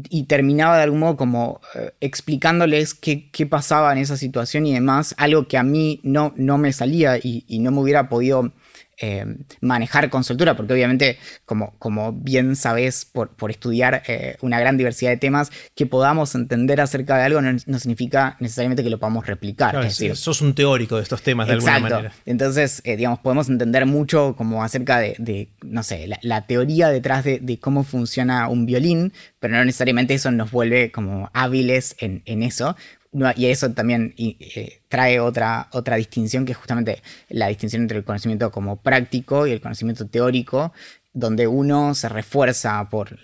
y 0.09 0.25
terminaba 0.25 0.77
de 0.77 0.83
algún 0.83 0.99
modo 0.99 1.17
como 1.17 1.61
explicándoles 1.99 2.93
qué, 2.93 3.29
pasaba 3.49 3.91
en 3.91 3.97
esa 3.97 4.17
situación 4.17 4.65
y 4.67 4.73
demás, 4.73 5.15
algo 5.17 5.47
que 5.47 5.57
a 5.57 5.63
mí 5.63 5.99
no, 6.03 6.31
no 6.37 6.57
me 6.57 6.71
salía 6.71 7.17
y 7.21 7.59
no 7.59 7.71
me 7.71 7.81
hubiera 7.81 8.07
podido 8.07 8.53
eh, 9.01 9.25
manejar 9.61 10.09
con 10.09 10.23
soltura, 10.23 10.55
porque 10.55 10.73
obviamente, 10.73 11.17
como, 11.45 11.73
como 11.79 12.11
bien 12.13 12.55
sabes 12.55 13.05
por, 13.05 13.29
por 13.29 13.51
estudiar 13.51 14.03
eh, 14.07 14.35
una 14.41 14.59
gran 14.59 14.77
diversidad 14.77 15.11
de 15.11 15.17
temas, 15.17 15.51
que 15.75 15.85
podamos 15.85 16.35
entender 16.35 16.81
acerca 16.81 17.17
de 17.17 17.23
algo 17.23 17.41
no, 17.41 17.79
significa 17.79 18.35
necesariamente 18.39 18.83
que 18.83 18.89
lo 18.89 18.99
podamos 18.99 19.25
replicar. 19.25 19.75
es 19.77 19.97
decir, 19.97 20.15
sos 20.15 20.41
un 20.41 20.53
teórico 20.53 20.97
de 20.97 21.03
estos 21.03 21.21
temas 21.21 21.47
de 21.47 21.53
alguna 21.53 21.79
manera. 21.79 22.11
Entonces, 22.25 22.81
eh, 22.83 22.97
digamos, 22.97 23.19
podemos 23.19 23.49
entender 23.49 23.85
mucho 23.85 24.35
como 24.35 24.63
acerca 24.63 24.99
de, 24.99 25.49
no 25.61 25.83
sé, 25.83 26.09
la, 26.21 26.45
teoría 26.45 26.89
detrás 26.89 27.23
de, 27.23 27.59
cómo 27.61 27.83
funciona 27.83 28.47
un 28.47 28.65
violín, 28.65 29.13
pero 29.39 29.55
no 29.55 29.65
necesariamente 29.65 30.13
eso 30.13 30.31
nos 30.31 30.51
vuelve 30.51 30.91
como 30.91 31.29
hábiles 31.33 31.95
en, 31.99 32.21
en 32.25 32.43
eso 32.43 32.75
y 33.11 33.45
eso 33.47 33.71
también 33.71 34.13
eh, 34.17 34.81
trae 34.87 35.19
otra, 35.19 35.67
otra 35.71 35.95
distinción, 35.95 36.45
que 36.45 36.51
es 36.51 36.57
justamente 36.57 37.01
la 37.29 37.47
distinción 37.47 37.83
entre 37.83 37.97
el 37.97 38.03
conocimiento 38.03 38.51
como 38.51 38.81
práctico 38.81 39.47
y 39.47 39.51
el 39.51 39.61
conocimiento 39.61 40.07
teórico, 40.07 40.73
donde 41.13 41.47
uno 41.47 41.95
se 41.95 42.07
refuerza 42.07 42.87
por, 42.89 43.17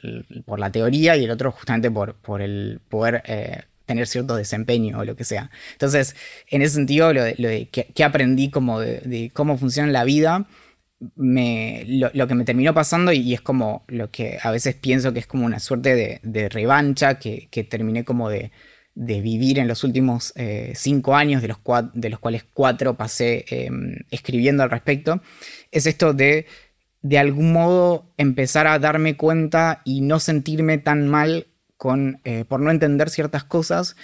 la 0.58 0.72
teoría 0.72 1.16
y 1.16 1.26
el 1.26 1.32
otro 1.32 1.52
justamente 1.52 1.92
por, 1.92 2.16
por 2.16 2.42
el 2.42 2.82
poder 2.90 3.22
eh, 3.28 3.62
tener 3.86 4.08
cierto 4.08 4.36
desempeño 4.36 5.00
o 5.00 5.06
lo 5.06 5.16
que 5.16 5.24
sea. 5.24 5.52
Entonces, 5.74 6.16
en 6.50 6.64
ese 6.64 6.76
sentido, 6.76 7.14
lo 7.14 7.24
de, 7.24 7.70
que, 7.72 8.04
aprendí 8.04 8.50
como 8.50 8.80
de, 8.80 9.32
cómo 9.34 9.58
funciona 9.58 9.92
la 9.92 10.04
vida, 10.04 10.48
me, 11.16 11.84
lo, 11.88 12.28
que 12.28 12.36
me 12.36 12.46
terminó 12.46 12.74
pasando 12.74 13.12
y, 13.12 13.34
es 13.36 13.42
como 13.42 13.84
lo 13.88 14.10
que 14.10 14.40
a 14.42 14.50
veces 14.50 14.76
pienso 14.76 15.14
que 15.14 15.20
es 15.20 15.28
como 15.28 15.46
una 15.46 15.60
suerte 15.60 16.20
de, 16.24 16.50
revancha 16.50 17.20
que 17.20 17.68
terminé 17.70 18.04
como 18.04 18.30
de 18.30 18.52
de 18.96 19.22
vivir 19.22 19.60
en 19.60 19.68
los 19.68 19.84
últimos 19.84 20.34
eh, 20.36 20.74
cinco 20.76 21.16
años, 21.16 21.42
de 21.42 21.50
los, 21.50 21.60
de 21.94 22.10
los, 22.10 22.20
cuales 22.20 22.46
cuatro 22.54 22.96
pasé 22.96 23.46
em, 23.50 23.98
escribiendo 24.10 24.64
al 24.64 24.72
respecto, 24.72 25.22
es 25.72 25.86
esto 25.86 26.14
de 26.14 26.48
de 27.06 27.20
algún 27.20 27.54
modo 27.54 28.12
empezar 28.18 28.66
a 28.66 28.80
darme 28.80 29.16
cuenta 29.16 29.84
y 29.86 30.02
no 30.02 30.20
sentirme 30.20 30.80
tan 30.80 31.08
mal 31.08 31.46
con, 31.78 32.20
eh, 32.24 32.46
por 32.46 32.62
no 32.62 32.72
entender 32.72 33.12
ciertas 33.12 33.44
cosas, 33.44 33.96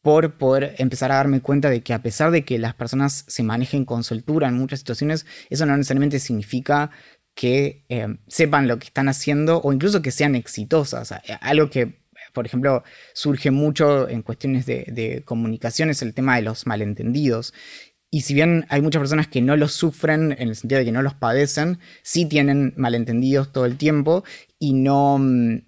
por 0.00 0.38
poder 0.38 0.74
empezar 0.78 1.12
a 1.12 1.16
darme 1.16 1.42
cuenta 1.42 1.68
de 1.68 1.82
que 1.82 1.92
a 1.92 2.00
pesar 2.00 2.30
de 2.30 2.42
que 2.42 2.58
las 2.58 2.72
personas 2.72 3.26
se 3.28 3.42
manejen 3.42 3.84
con 3.84 4.02
soltura 4.02 4.48
en 4.48 4.54
muchas 4.54 4.78
situaciones, 4.78 5.26
eso 5.50 5.66
no 5.66 5.76
necesariamente 5.76 6.20
significa 6.20 6.90
que 7.34 7.84
em, 7.90 8.16
sepan 8.28 8.66
lo 8.66 8.78
que 8.78 8.86
están 8.86 9.10
haciendo 9.10 9.60
o 9.60 9.70
incluso 9.74 10.00
que 10.00 10.10
sean 10.10 10.34
exitosas. 10.34 11.12
Algo 11.42 11.68
que 11.68 12.01
por 12.32 12.46
ejemplo, 12.46 12.82
surge 13.12 13.50
mucho 13.50 14.08
en 14.08 14.22
cuestiones 14.22 14.66
de, 14.66 15.22
comunicaciones 15.24 16.02
el 16.02 16.14
tema 16.14 16.36
de 16.36 16.42
los 16.42 16.66
malentendidos. 16.66 17.52
Y 18.10 18.22
si 18.22 18.34
bien 18.34 18.66
hay 18.68 18.82
muchas 18.82 19.00
personas 19.00 19.26
que 19.26 19.40
no 19.40 19.56
los 19.56 19.72
sufren 19.72 20.32
en 20.32 20.48
el 20.48 20.56
sentido 20.56 20.78
de 20.78 20.84
que 20.84 20.92
no 20.92 21.00
los 21.00 21.14
padecen, 21.14 21.78
sí 22.02 22.26
tienen 22.26 22.74
malentendidos 22.76 23.52
todo 23.52 23.64
el 23.64 23.78
tiempo 23.78 24.22
y 24.58 24.74
no, 24.74 25.18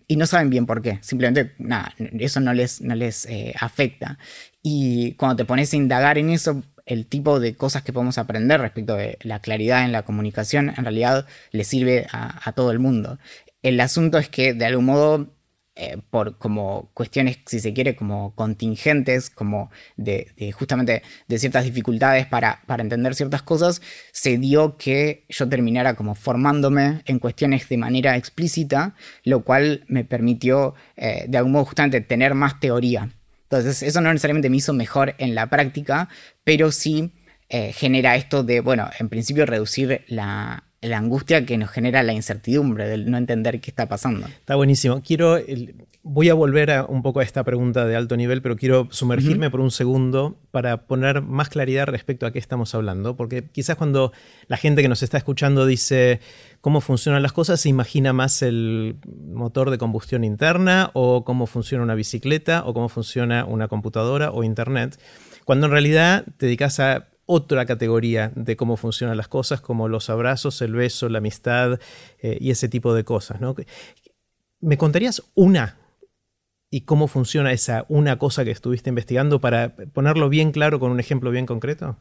y 0.06 0.16
no 0.16 0.26
saben 0.26 0.50
bien 0.50 0.66
por 0.66 0.82
qué. 0.82 0.98
Simplemente, 1.00 1.54
nada, 1.58 1.94
eso 1.98 2.40
no 2.40 2.52
les, 2.52 2.82
no 2.82 2.94
les 2.94 3.24
eh, 3.26 3.54
afecta. 3.58 4.18
Y 4.62 5.12
cuando 5.12 5.36
te 5.36 5.44
pones 5.46 5.72
a 5.72 5.76
indagar 5.76 6.18
en 6.18 6.28
eso, 6.28 6.62
el 6.84 7.06
tipo 7.06 7.40
de 7.40 7.56
cosas 7.56 7.82
que 7.82 7.94
podemos 7.94 8.18
aprender 8.18 8.60
respecto 8.60 8.94
de 8.94 9.16
la 9.22 9.40
claridad 9.40 9.84
en 9.84 9.92
la 9.92 10.02
comunicación, 10.02 10.68
en 10.76 10.84
realidad 10.84 11.26
le 11.50 11.64
sirve 11.64 12.06
a 12.12 12.52
todo 12.52 12.72
el 12.72 12.78
mundo. 12.78 13.18
El 13.64 13.80
asunto 13.80 14.18
es 14.18 14.28
que 14.28 14.52
de 14.52 14.66
algún 14.66 14.84
modo 14.84 15.33
eh, 15.76 15.98
por 16.10 16.38
como 16.38 16.90
cuestiones, 16.94 17.38
si 17.46 17.58
se 17.58 17.72
quiere, 17.72 17.96
como 17.96 18.32
contingentes, 18.36 19.28
como 19.28 19.72
de, 19.96 20.52
justamente 20.52 21.02
de 21.26 21.38
ciertas 21.38 21.64
dificultades 21.64 22.26
para, 22.26 22.62
entender 22.78 23.14
ciertas 23.16 23.42
cosas, 23.42 23.82
se 24.12 24.38
dio 24.38 24.76
que 24.76 25.24
yo 25.28 25.48
terminara 25.48 25.94
como 25.94 26.14
formándome 26.14 27.02
en 27.06 27.18
cuestiones 27.18 27.68
de 27.68 27.76
manera 27.76 28.16
explícita, 28.16 28.94
lo 29.24 29.42
cual 29.42 29.84
me 29.88 30.04
permitió 30.04 30.74
eh, 30.96 31.24
de 31.28 31.38
algún 31.38 31.52
modo 31.52 31.64
justamente 31.64 32.00
tener 32.00 32.34
más 32.34 32.60
teoría. 32.60 33.10
Entonces 33.42 33.82
eso 33.82 34.00
no 34.00 34.12
necesariamente 34.12 34.50
me 34.50 34.58
hizo 34.58 34.72
mejor 34.74 35.14
en 35.18 35.34
la 35.34 35.48
práctica, 35.48 36.08
pero 36.44 36.70
sí 36.70 37.12
eh, 37.48 37.72
genera 37.72 38.16
esto 38.16 38.42
de, 38.42 38.60
bueno, 38.60 38.90
en 38.98 39.08
principio 39.08 39.44
reducir 39.44 40.04
la, 40.08 40.63
la 40.84 40.98
angustia 40.98 41.46
que 41.46 41.56
nos 41.56 41.70
genera 41.70 42.02
la 42.02 42.12
incertidumbre 42.12 42.88
del 42.88 43.10
no 43.10 43.16
entender 43.16 43.60
qué 43.60 43.70
está 43.70 43.88
pasando. 43.88 44.26
Está 44.26 44.54
buenísimo. 44.54 45.02
Quiero, 45.02 45.38
voy 46.02 46.28
a 46.28 46.34
volver 46.34 46.70
a, 46.70 46.84
un 46.84 47.02
poco 47.02 47.20
a 47.20 47.22
esta 47.22 47.42
pregunta 47.44 47.86
de 47.86 47.96
alto 47.96 48.16
nivel, 48.16 48.42
pero 48.42 48.56
quiero 48.56 48.88
sumergirme 48.90 49.50
por 49.50 49.60
un 49.60 49.70
segundo 49.70 50.38
para 50.50 50.86
poner 50.86 51.22
más 51.22 51.48
claridad 51.48 51.86
respecto 51.86 52.26
a 52.26 52.32
qué 52.32 52.38
estamos 52.38 52.74
hablando, 52.74 53.16
porque 53.16 53.44
quizás 53.50 53.76
cuando 53.76 54.12
la 54.46 54.58
gente 54.58 54.82
que 54.82 54.88
nos 54.88 55.02
está 55.02 55.16
escuchando 55.16 55.64
dice 55.64 56.20
cómo 56.60 56.82
funcionan 56.82 57.22
las 57.22 57.32
cosas, 57.32 57.60
se 57.60 57.70
imagina 57.70 58.12
más 58.12 58.42
el 58.42 58.96
motor 59.06 59.70
de 59.70 59.78
combustión 59.78 60.24
interna 60.24 60.90
o 60.92 61.24
cómo 61.24 61.46
funciona 61.46 61.82
una 61.82 61.94
bicicleta 61.94 62.64
o 62.66 62.74
cómo 62.74 62.90
funciona 62.90 63.46
una 63.46 63.68
computadora 63.68 64.30
o 64.30 64.44
internet, 64.44 64.98
cuando 65.46 65.66
en 65.66 65.72
realidad 65.72 66.24
te 66.36 66.46
dedicas 66.46 66.80
a 66.80 67.08
otra 67.26 67.66
categoría 67.66 68.32
de 68.34 68.56
cómo 68.56 68.76
funcionan 68.76 69.16
las 69.16 69.28
cosas, 69.28 69.60
como 69.60 69.88
los 69.88 70.10
abrazos, 70.10 70.60
el 70.62 70.74
beso, 70.74 71.08
la 71.08 71.18
amistad 71.18 71.80
eh, 72.20 72.38
y 72.40 72.50
ese 72.50 72.68
tipo 72.68 72.94
de 72.94 73.04
cosas. 73.04 73.40
¿no? 73.40 73.54
¿Me 74.60 74.78
contarías 74.78 75.22
una 75.34 75.78
y 76.70 76.82
cómo 76.82 77.06
funciona 77.06 77.52
esa 77.52 77.86
una 77.88 78.18
cosa 78.18 78.44
que 78.44 78.50
estuviste 78.50 78.88
investigando 78.88 79.40
para 79.40 79.76
ponerlo 79.76 80.28
bien 80.28 80.50
claro 80.50 80.80
con 80.80 80.90
un 80.90 81.00
ejemplo 81.00 81.30
bien 81.30 81.46
concreto? 81.46 81.98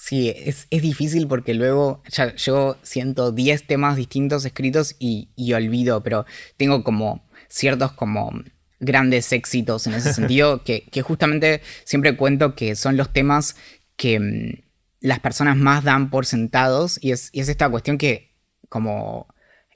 Sí, 0.00 0.28
es, 0.28 0.68
difícil 0.70 1.26
porque 1.26 1.54
luego 1.54 2.04
ya, 2.08 2.32
yo 2.36 2.76
siento 2.82 3.32
10 3.32 3.66
temas 3.66 3.96
distintos 3.96 4.44
escritos 4.44 4.94
y, 5.00 5.28
olvido, 5.52 6.04
pero 6.04 6.24
tengo 6.56 6.84
como 6.84 7.26
ciertos 7.48 7.90
como 7.90 8.30
grandes 8.78 9.32
éxitos 9.32 9.88
en 9.88 9.94
ese 9.94 10.12
sentido 10.14 10.62
que, 10.62 10.84
que 10.92 11.02
justamente 11.02 11.62
siempre 11.82 12.16
cuento 12.16 12.54
que 12.54 12.76
son 12.76 12.96
los 12.96 13.12
temas 13.12 13.56
que 13.98 14.18
mm, 14.18 14.62
las 15.00 15.20
personas 15.20 15.58
más 15.58 15.84
dan 15.84 16.08
por 16.08 16.24
sentados 16.24 16.98
y 17.02 17.12
es, 17.12 17.30
esta 17.34 17.68
cuestión 17.68 17.98
que 17.98 18.30
como 18.70 19.26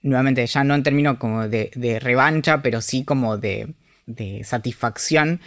nuevamente 0.02 0.46
ya 0.46 0.64
no 0.64 0.74
en 0.74 0.82
términos 0.82 1.18
como 1.18 1.48
de, 1.48 1.98
revancha, 2.00 2.62
pero 2.62 2.80
sí 2.80 3.04
como 3.04 3.36
de, 3.36 3.74
satisfacción, 4.44 5.40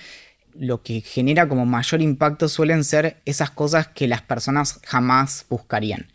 lo 0.54 0.82
que 0.84 1.02
genera 1.02 1.50
como 1.50 1.66
mayor 1.66 2.02
impacto 2.02 2.48
suelen 2.48 2.84
ser 2.84 3.18
esas 3.26 3.50
cosas 3.50 3.88
que 3.88 4.08
las 4.08 4.22
personas 4.22 4.80
jamás 4.86 5.46
buscarían. 5.50 6.08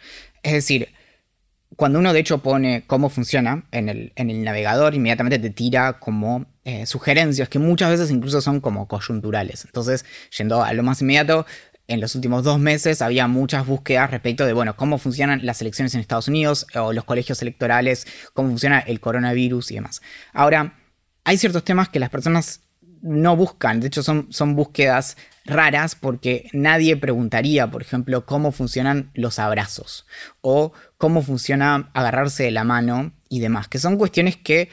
Es 0.42 0.52
decir, 0.52 0.88
cuando 1.76 1.98
uno 1.98 2.12
de 2.12 2.20
hecho 2.20 2.38
pone 2.38 2.84
cómo 2.86 3.10
funciona 3.10 3.64
en 3.70 3.88
el, 3.88 4.42
navegador, 4.42 4.94
inmediatamente 4.94 5.38
te 5.38 5.50
tira 5.50 5.98
como 6.00 6.46
eh, 6.64 6.86
sugerencias 6.86 7.48
que 7.50 7.58
muchas 7.58 7.90
veces 7.90 8.10
incluso 8.10 8.40
son 8.40 8.60
como 8.60 8.88
coyunturales. 8.88 9.66
Entonces, 9.66 10.06
yendo 10.36 10.62
a 10.62 10.72
lo 10.72 10.82
más 10.82 11.02
inmediato, 11.02 11.46
en 11.90 12.00
los 12.00 12.14
últimos 12.14 12.44
dos 12.44 12.60
meses 12.60 13.02
había 13.02 13.26
muchas 13.26 13.66
búsquedas 13.66 14.10
respecto 14.10 14.46
de, 14.46 14.52
bueno, 14.52 14.76
cómo 14.76 14.96
funcionan 14.96 15.44
las 15.44 15.60
elecciones 15.60 15.92
en 15.94 16.00
Estados 16.00 16.28
Unidos 16.28 16.66
o 16.74 16.92
los 16.92 17.04
colegios 17.04 17.42
electorales, 17.42 18.06
cómo 18.32 18.48
funciona 18.48 18.78
el 18.78 19.00
coronavirus 19.00 19.72
y 19.72 19.74
demás. 19.74 20.00
Ahora, 20.32 20.74
hay 21.24 21.36
ciertos 21.36 21.64
temas 21.64 21.88
que 21.88 21.98
las 21.98 22.08
personas 22.08 22.60
no 23.02 23.34
buscan, 23.34 23.80
de 23.80 23.88
hecho 23.88 24.02
son, 24.02 24.28
son 24.30 24.54
búsquedas 24.54 25.16
raras 25.44 25.96
porque 25.96 26.48
nadie 26.52 26.96
preguntaría, 26.96 27.70
por 27.70 27.82
ejemplo, 27.82 28.24
cómo 28.24 28.52
funcionan 28.52 29.10
los 29.14 29.38
abrazos 29.38 30.06
o 30.42 30.72
cómo 30.96 31.22
funciona 31.22 31.90
agarrarse 31.94 32.44
de 32.44 32.50
la 32.52 32.62
mano 32.62 33.12
y 33.28 33.40
demás, 33.40 33.66
que 33.66 33.78
son 33.78 33.96
cuestiones 33.96 34.36
que 34.36 34.68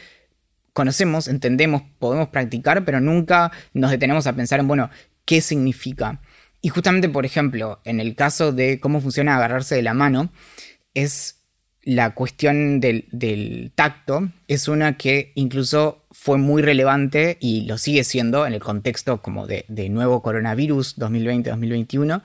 conocemos, 0.74 1.27
entendemos, 1.27 1.81
podemos 1.97 2.27
practicar, 2.27 2.86
pero 2.86 3.01
nunca 3.01 3.51
nos 3.74 3.89
detenemos 3.89 4.27
a 4.27 4.33
pensar 4.33 4.59
en, 4.59 4.67
bueno, 4.67 4.91
¿qué 5.25 5.41
significa? 5.41 6.21
Y 6.61 6.69
justamente, 6.69 7.09
por 7.09 7.25
ejemplo, 7.25 7.79
en 7.83 7.99
el 7.99 8.15
caso 8.15 8.51
de 8.51 8.79
cómo 8.79 9.01
funciona 9.01 9.37
agarrarse 9.37 9.75
de 9.75 9.83
la 9.83 9.93
mano, 9.93 10.31
es 10.93 11.37
la 11.87 12.13
cuestión 12.13 12.81
del, 12.81 13.71
tacto, 13.75 14.29
es 14.49 14.67
una 14.67 14.97
que 14.97 15.31
incluso 15.35 16.05
fue 16.11 16.37
muy 16.37 16.61
relevante 16.61 17.37
y 17.39 17.61
lo 17.61 17.77
sigue 17.77 18.03
siendo 18.03 18.45
en 18.45 18.53
el 18.53 18.59
contexto 18.59 19.21
como 19.21 19.47
de, 19.47 19.63
nuevo 19.89 20.21
coronavirus 20.21 20.97
2020-2021 20.97 22.23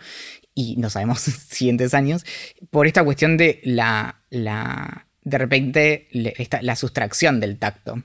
y 0.54 0.74
no 0.78 0.90
sabemos 0.90 1.20
siguientes 1.48 1.94
años, 1.94 2.24
por 2.70 2.88
esta 2.88 3.04
cuestión 3.04 3.36
de 3.36 3.60
la, 3.62 4.22
la 4.30 5.06
de 5.22 5.38
repente 5.38 6.08
la 6.60 6.74
sustracción 6.74 7.38
del 7.38 7.58
tacto. 7.58 8.02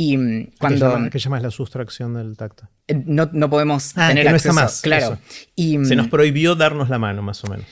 Y 0.00 0.16
mm, 0.16 0.50
cuando... 0.60 1.10
¿Qué, 1.10 1.18
llamas 1.18 1.42
la 1.42 1.50
sustracción 1.50 2.14
del 2.14 2.36
tacto? 2.36 2.68
Eh, 2.86 3.02
no, 3.04 3.50
podemos 3.50 3.92
ah, 3.96 4.08
tener 4.08 4.28
acceso. 4.28 4.54
No 4.54 4.60
está 4.60 4.62
más. 4.62 4.80
Claro. 4.80 5.18
Y, 5.56 5.84
Se 5.84 5.96
nos 5.96 6.06
mm, 6.06 6.10
prohibió 6.10 6.54
darnos 6.54 6.88
la 6.88 7.00
mano, 7.00 7.20
más 7.20 7.42
o 7.42 7.48
menos. 7.48 7.66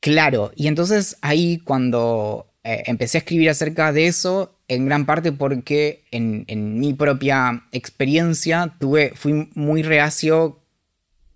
Claro. 0.00 0.50
Y 0.56 0.66
entonces 0.66 1.16
ahí 1.22 1.58
cuando 1.58 2.52
eh, 2.64 2.82
empecé 2.86 3.18
a 3.18 3.20
escribir 3.20 3.48
acerca 3.48 3.92
de 3.92 4.08
eso, 4.08 4.58
en 4.66 4.86
gran 4.86 5.06
parte 5.06 5.30
porque 5.30 6.04
en, 6.10 6.80
mi 6.80 6.94
propia 6.94 7.62
experiencia 7.70 8.74
tuve, 8.80 9.12
fui 9.14 9.48
muy 9.54 9.84
reacio, 9.84 10.64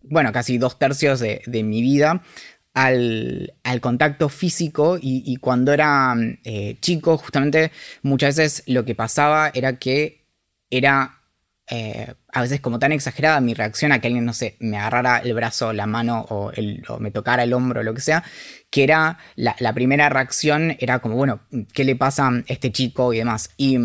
bueno, 0.03 0.33
casi 0.33 0.59
dos 0.59 0.77
tercios 0.77 1.21
de, 1.21 1.63
mi 1.63 1.83
vida 1.83 2.23
al, 2.75 3.53
contacto 3.81 4.29
físico 4.29 4.99
y, 5.01 5.37
cuando 5.37 5.73
era 5.73 6.15
eh, 6.45 6.79
chico, 6.81 7.17
justamente 7.19 7.73
muchas 8.03 8.37
veces 8.37 8.63
lo 8.67 8.85
que 8.85 8.95
pasaba 8.95 9.51
era 9.55 9.79
que 9.79 10.27
era 10.71 11.21
eh, 11.73 12.15
a 12.33 12.43
veces 12.43 12.61
como 12.61 12.81
tan 12.81 12.91
exagerada 12.91 13.41
mi 13.41 13.55
reacción 13.55 13.93
a 13.93 14.01
que 14.01 14.09
alguien, 14.09 14.25
no 14.25 14.33
sé, 14.33 14.57
me 14.59 14.77
agarrara 14.77 15.19
el 15.19 15.35
brazo, 15.35 15.73
la 15.73 15.87
mano 15.87 16.27
o, 16.29 16.51
me 16.99 17.13
tocara 17.13 17.45
el 17.45 17.53
hombro 17.53 17.81
o 17.81 17.85
lo 17.85 17.95
que 17.95 18.01
sea, 18.01 18.25
que 18.71 18.83
era 18.83 19.19
la, 19.37 19.73
primera 19.73 20.09
reacción 20.09 20.77
era 20.81 20.99
como, 20.99 21.15
bueno, 21.15 21.41
¿qué 21.73 21.85
le 21.85 21.95
pasa 21.95 22.29
a 22.29 22.43
este 22.47 22.73
chico 22.73 23.13
y 23.13 23.19
demás? 23.19 23.51
Y, 23.57 23.77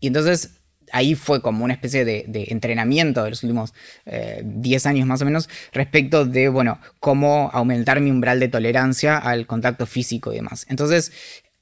entonces 0.00 0.53
ahí 0.94 1.14
fue 1.14 1.42
como 1.42 1.64
una 1.64 1.74
especie 1.74 2.04
de, 2.04 2.24
entrenamiento 2.48 3.24
de 3.24 3.30
los 3.30 3.42
últimos 3.42 3.74
10 4.06 4.86
eh, 4.86 4.88
años 4.88 5.06
más 5.06 5.20
o 5.20 5.24
menos 5.24 5.48
respecto 5.72 6.24
de, 6.24 6.48
bueno, 6.48 6.78
cómo 7.00 7.50
aumentar 7.52 8.00
mi 8.00 8.10
umbral 8.10 8.38
de 8.40 8.48
tolerancia 8.48 9.18
al 9.18 9.46
contacto 9.46 9.86
físico 9.86 10.32
y 10.32 10.36
demás. 10.36 10.66
Entonces, 10.68 11.12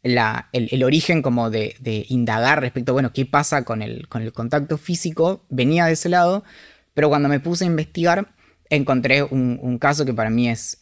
el, 0.02 0.84
origen 0.84 1.22
como 1.22 1.48
de, 1.50 1.74
indagar 2.08 2.60
respecto, 2.60 2.92
bueno, 2.92 3.12
qué 3.12 3.24
pasa 3.24 3.64
con 3.64 3.82
el, 3.82 4.06
con 4.08 4.22
el 4.22 4.32
contacto 4.32 4.76
físico, 4.76 5.44
venía 5.48 5.86
de 5.86 5.92
ese 5.92 6.10
lado, 6.10 6.44
pero 6.92 7.08
cuando 7.08 7.28
me 7.28 7.40
puse 7.40 7.64
a 7.64 7.68
investigar, 7.68 8.34
encontré 8.68 9.22
un, 9.22 9.78
caso 9.78 10.04
que 10.04 10.12
para 10.12 10.30
mí 10.30 10.48
es 10.48 10.78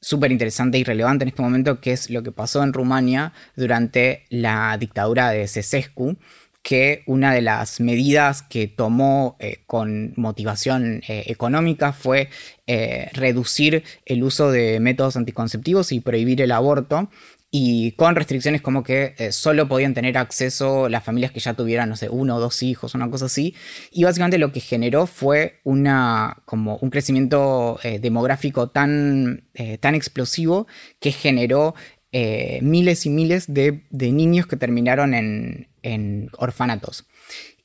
súper 0.00 0.30
interesante 0.30 0.78
y 0.78 0.84
relevante 0.84 1.24
en 1.24 1.28
este 1.28 1.42
momento, 1.42 1.80
que 1.80 1.92
es 1.92 2.10
lo 2.10 2.22
que 2.22 2.32
pasó 2.32 2.62
en 2.62 2.72
Rumania 2.72 3.32
durante 3.56 4.26
la 4.28 4.76
dictadura 4.78 5.30
de 5.30 5.48
Cesescu, 5.48 6.18
que 6.62 7.02
una 7.06 7.32
de 7.32 7.42
las 7.42 7.80
medidas 7.80 8.42
que 8.42 8.66
tomó 8.66 9.36
eh, 9.38 9.62
con 9.66 10.12
motivación 10.16 11.02
eh, 11.08 11.24
económica 11.28 11.92
fue 11.92 12.28
eh, 12.66 13.08
reducir 13.14 13.84
el 14.04 14.22
uso 14.22 14.50
de 14.50 14.80
métodos 14.80 15.16
anticonceptivos 15.16 15.92
y 15.92 16.00
prohibir 16.00 16.42
el 16.42 16.52
aborto 16.52 17.10
y 17.50 17.92
con 17.92 18.14
restricciones 18.14 18.60
como 18.60 18.82
que 18.82 19.14
solo 19.32 19.68
podían 19.68 19.94
tener 19.94 20.18
acceso 20.18 20.90
las 20.90 21.02
familias 21.02 21.32
que 21.32 21.40
ya 21.40 21.54
tuvieran, 21.54 21.88
no 21.88 21.96
sé, 21.96 22.10
uno 22.10 22.36
o 22.36 22.40
dos 22.40 22.62
hijos, 22.62 22.94
una 22.94 23.10
cosa 23.10 23.24
así. 23.24 23.54
Y 23.90 24.04
básicamente 24.04 24.36
lo 24.36 24.52
que 24.52 24.60
generó 24.60 25.06
fue 25.06 25.60
una, 25.64 26.42
como 26.44 26.76
un 26.76 26.90
crecimiento 26.90 27.80
demográfico 28.02 28.68
tan, 28.68 29.44
tan 29.80 29.94
explosivo 29.94 30.66
que 31.00 31.10
generó 31.10 31.74
miles 32.12 33.06
y 33.06 33.08
miles 33.08 33.46
de, 33.54 33.80
niños 33.90 34.46
que 34.46 34.56
terminaron 34.58 35.14
en, 35.14 35.68
en 35.92 36.30
orfanatos 36.38 37.06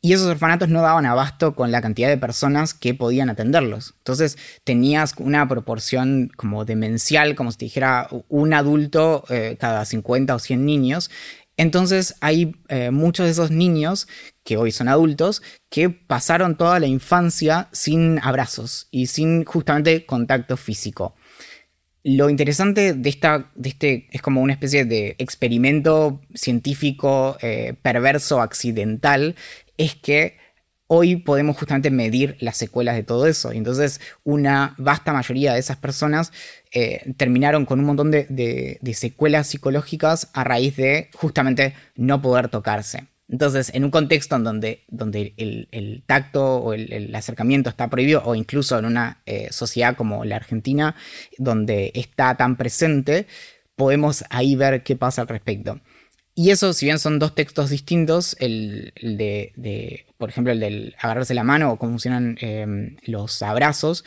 y 0.05 0.11
esos 0.11 0.27
orfanatos 0.27 0.67
no 0.67 0.81
daban 0.81 1.05
abasto 1.05 1.55
con 1.55 1.71
la 1.71 1.81
cantidad 1.81 2.09
de 2.09 2.17
personas 2.17 2.73
que 2.73 2.93
podían 2.93 3.29
atenderlos. 3.29 3.93
Entonces 3.99 4.37
tenías 4.65 5.13
una 5.17 5.47
proporción 5.47 6.29
como 6.35 6.65
demencial, 6.65 7.35
como 7.35 7.53
si 7.53 7.59
te 7.59 7.65
dijera 7.65 8.09
un 8.27 8.53
adulto 8.53 9.23
eh, 9.29 9.55
cada 9.57 9.85
50 9.85 10.35
o 10.35 10.39
100 10.39 10.65
niños. 10.65 11.09
Entonces 11.55 12.15
hay 12.19 12.53
eh, 12.67 12.91
muchos 12.91 13.27
de 13.27 13.31
esos 13.31 13.49
niños 13.51 14.09
que 14.43 14.57
hoy 14.57 14.73
son 14.73 14.89
adultos 14.89 15.41
que 15.69 15.89
pasaron 15.89 16.57
toda 16.57 16.81
la 16.81 16.87
infancia 16.87 17.69
sin 17.71 18.19
abrazos 18.21 18.89
y 18.91 19.07
sin 19.07 19.45
justamente 19.45 20.05
contacto 20.05 20.57
físico. 20.57 21.15
Lo 22.03 22.29
interesante 22.29 22.93
de, 22.93 23.09
esta, 23.09 23.49
de 23.55 23.69
este 23.69 24.07
es 24.11 24.21
como 24.21 24.41
una 24.41 24.53
especie 24.53 24.83
de 24.83 25.15
experimento 25.19 26.19
científico 26.33 27.37
eh, 27.41 27.75
perverso 27.81 28.41
accidental 28.41 29.35
es 29.77 29.95
que 29.95 30.37
hoy 30.87 31.15
podemos 31.15 31.57
justamente 31.57 31.89
medir 31.91 32.35
las 32.39 32.57
secuelas 32.57 32.95
de 32.95 33.03
todo 33.03 33.25
eso. 33.25 33.53
Y 33.53 33.57
entonces 33.57 34.01
una 34.23 34.75
vasta 34.77 35.13
mayoría 35.13 35.53
de 35.53 35.59
esas 35.59 35.77
personas 35.77 36.33
eh, 36.71 37.13
terminaron 37.15 37.65
con 37.65 37.79
un 37.79 37.85
montón 37.85 38.11
de, 38.11 38.79
secuelas 38.93 39.47
psicológicas 39.47 40.29
a 40.33 40.43
raíz 40.43 40.75
de 40.75 41.09
justamente 41.13 41.73
no 41.95 42.21
poder 42.21 42.49
tocarse. 42.49 43.07
Entonces, 43.29 43.71
en 43.73 43.85
un 43.85 43.91
contexto 43.91 44.35
en 44.35 44.43
donde, 44.43 44.83
donde 44.89 45.33
el, 45.37 46.03
tacto 46.05 46.57
o 46.57 46.73
el, 46.73 47.13
acercamiento 47.15 47.69
está 47.69 47.89
prohibido, 47.89 48.21
o 48.25 48.35
incluso 48.35 48.77
en 48.77 48.85
una 48.85 49.21
eh, 49.25 49.47
sociedad 49.51 49.95
como 49.95 50.25
la 50.25 50.35
Argentina, 50.35 50.95
donde 51.37 51.91
está 51.95 52.35
tan 52.35 52.57
presente, 52.57 53.27
podemos 53.75 54.23
ahí 54.29 54.55
ver 54.55 54.83
qué 54.83 54.95
pasa 54.95 55.21
al 55.21 55.27
respecto. 55.27 55.79
Y 56.35 56.49
eso, 56.49 56.73
si 56.73 56.87
bien 56.87 56.97
son 56.97 57.19
dos 57.19 57.35
textos 57.35 57.69
distintos, 57.69 58.35
el, 58.39 58.91
de, 59.01 60.05
por 60.17 60.29
ejemplo, 60.29 60.51
el 60.51 60.59
del 60.59 60.95
agarrarse 60.99 61.35
la 61.35 61.43
mano 61.43 61.71
o 61.71 61.77
cómo 61.77 61.91
funcionan 61.91 62.37
em, 62.41 62.97
los 63.05 63.43
abrazos, 63.43 64.03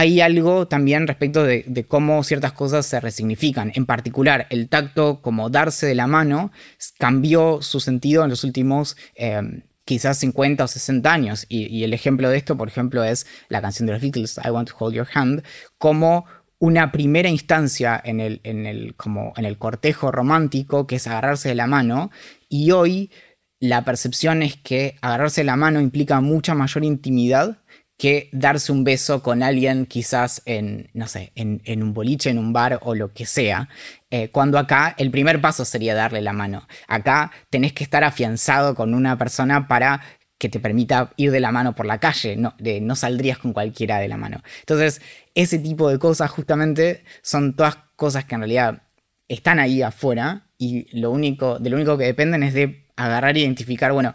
hay 0.00 0.22
algo 0.22 0.66
también 0.66 1.06
respecto 1.06 1.44
de, 1.44 1.84
cómo 1.86 2.24
ciertas 2.24 2.52
cosas 2.52 2.86
se 2.86 3.00
resignifican. 3.00 3.70
En 3.74 3.84
particular, 3.84 4.46
el 4.48 4.70
tacto 4.70 5.20
como 5.20 5.50
darse 5.50 5.86
de 5.86 5.94
la 5.94 6.06
mano 6.06 6.52
cambió 6.98 7.60
su 7.60 7.80
sentido 7.80 8.24
en 8.24 8.30
los 8.30 8.42
últimos 8.42 8.96
em, 9.14 9.60
quizás 9.84 10.16
50 10.16 10.64
o 10.64 10.68
60 10.68 11.12
años. 11.12 11.44
Y, 11.50 11.66
y, 11.66 11.84
el 11.84 11.92
ejemplo 11.92 12.30
de 12.30 12.38
esto, 12.38 12.56
por 12.56 12.68
ejemplo, 12.68 13.04
es 13.04 13.26
la 13.50 13.60
canción 13.60 13.84
de 13.84 13.92
los 13.92 14.00
Beatles, 14.00 14.40
I 14.42 14.48
Want 14.48 14.70
to 14.70 14.76
Hold 14.78 14.94
Your 14.94 15.08
Hand, 15.12 15.42
como 15.76 16.24
una 16.58 16.92
primera 16.92 17.28
instancia 17.28 18.00
en 18.02 18.20
el, 18.20 18.40
en 18.42 18.64
el, 18.64 18.94
como 18.94 19.34
en 19.36 19.44
el 19.44 19.58
cortejo 19.58 20.10
romántico, 20.10 20.86
que 20.86 20.96
es 20.96 21.06
agarrarse 21.08 21.50
de 21.50 21.56
la 21.56 21.66
mano, 21.66 22.10
y 22.48 22.70
hoy 22.70 23.10
la 23.58 23.84
percepción 23.84 24.42
es 24.42 24.56
que 24.56 24.96
agarrarse 25.02 25.42
de 25.42 25.46
la 25.46 25.56
mano 25.56 25.78
implica 25.78 26.22
mucha 26.22 26.54
mayor 26.54 26.84
intimidad 26.84 27.58
que 28.00 28.30
darse 28.32 28.72
un 28.72 28.82
beso 28.82 29.22
con 29.22 29.42
alguien 29.42 29.84
quizás 29.84 30.40
en, 30.46 30.88
no 30.94 31.06
sé, 31.06 31.32
en, 31.34 31.82
un 31.82 31.92
boliche, 31.92 32.30
en 32.30 32.38
un 32.38 32.50
bar 32.50 32.80
o 32.82 32.94
lo 32.94 33.12
que 33.12 33.26
sea. 33.26 33.68
Eh, 34.10 34.30
cuando 34.30 34.58
acá 34.58 34.94
el 34.96 35.10
primer 35.10 35.42
paso 35.42 35.66
sería 35.66 35.94
darle 35.94 36.22
la 36.22 36.32
mano. 36.32 36.66
Acá 36.88 37.30
tenés 37.50 37.74
que 37.74 37.84
estar 37.84 38.02
afianzado 38.02 38.74
con 38.74 38.94
una 38.94 39.18
persona 39.18 39.68
para 39.68 40.00
que 40.38 40.48
te 40.48 40.60
permita 40.60 41.12
ir 41.16 41.30
de 41.30 41.40
la 41.40 41.52
mano 41.52 41.74
por 41.74 41.84
la 41.84 41.98
calle, 41.98 42.36
no, 42.36 42.54
no 42.80 42.96
saldrías 42.96 43.36
con 43.36 43.52
cualquiera 43.52 43.98
de 43.98 44.08
la 44.08 44.16
mano. 44.16 44.42
Entonces, 44.60 45.02
ese 45.34 45.58
tipo 45.58 45.90
de 45.90 45.98
cosas 45.98 46.30
justamente 46.30 47.04
son 47.20 47.54
todas 47.54 47.76
cosas 47.96 48.24
que 48.24 48.34
en 48.34 48.40
realidad 48.40 48.82
están 49.28 49.58
ahí 49.58 49.82
afuera 49.82 50.46
y 50.56 50.86
lo 50.98 51.10
único, 51.10 51.58
de 51.58 51.68
lo 51.68 51.76
único 51.76 51.98
que 51.98 52.04
dependen 52.04 52.44
es 52.44 52.54
de 52.54 52.86
agarrar 52.96 53.36
e 53.36 53.40
identificar, 53.40 53.92
bueno, 53.92 54.14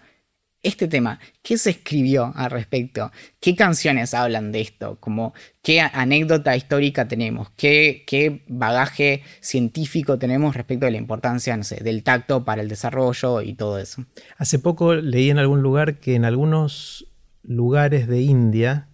este 0.65 0.87
tema, 0.87 1.19
¿qué 1.43 1.57
se 1.57 1.69
escribió 1.69 2.31
al 2.35 2.49
respecto? 2.49 3.11
¿Qué 3.39 3.55
canciones 3.55 4.13
hablan 4.13 4.51
de 4.51 4.61
esto? 4.61 4.97
Como, 4.99 5.33
¿Qué 5.61 5.79
anécdota 5.79 6.55
histórica 6.55 7.07
tenemos? 7.07 7.49
¿Qué, 7.55 8.03
¿Qué, 8.07 8.43
bagaje 8.47 9.23
científico 9.41 10.17
tenemos 10.17 10.55
respecto 10.55 10.85
de 10.85 10.91
la 10.91 10.97
importancia, 10.97 11.55
no 11.55 11.63
sé, 11.63 11.83
del 11.83 12.03
tacto 12.03 12.43
para 12.43 12.61
el 12.61 12.67
desarrollo 12.67 13.41
y 13.41 13.53
todo 13.53 13.77
eso? 13.77 14.05
Hace 14.37 14.59
poco 14.59 14.95
leí 14.95 15.29
en 15.29 15.37
algún 15.37 15.61
lugar 15.61 15.99
que 15.99 16.15
en 16.15 16.25
algunos 16.25 17.07
lugares 17.43 18.07
de 18.07 18.21
India 18.21 18.87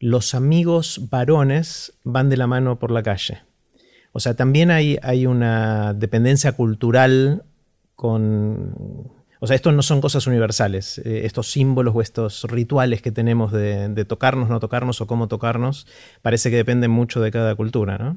los 0.00 0.34
amigos 0.34 1.08
varones 1.10 1.94
van 2.02 2.28
de 2.28 2.36
la 2.36 2.46
mano 2.46 2.78
por 2.78 2.90
la 2.90 3.02
calle. 3.02 3.38
O 4.12 4.20
sea, 4.20 4.34
también 4.34 4.70
hay, 4.70 4.98
hay 5.02 5.26
una 5.26 5.94
dependencia 5.94 6.52
cultural 6.52 7.44
con 7.94 9.23
o 9.44 9.46
sea, 9.46 9.56
estos 9.56 9.74
no 9.74 9.82
son 9.82 10.00
cosas 10.00 10.26
universales. 10.26 10.96
Eh, 11.04 11.26
estos 11.26 11.52
símbolos 11.52 11.94
o 11.94 12.00
estos 12.00 12.44
rituales 12.44 13.02
que 13.02 13.12
tenemos 13.12 13.52
de, 13.52 14.06
tocarnos, 14.08 14.48
no 14.48 14.58
tocarnos 14.58 15.02
o 15.02 15.06
cómo 15.06 15.28
tocarnos, 15.28 15.86
parece 16.22 16.48
que 16.48 16.56
dependen 16.56 16.90
mucho 16.90 17.20
de 17.20 17.30
cada 17.30 17.54
cultura, 17.54 17.98
¿no? 17.98 18.16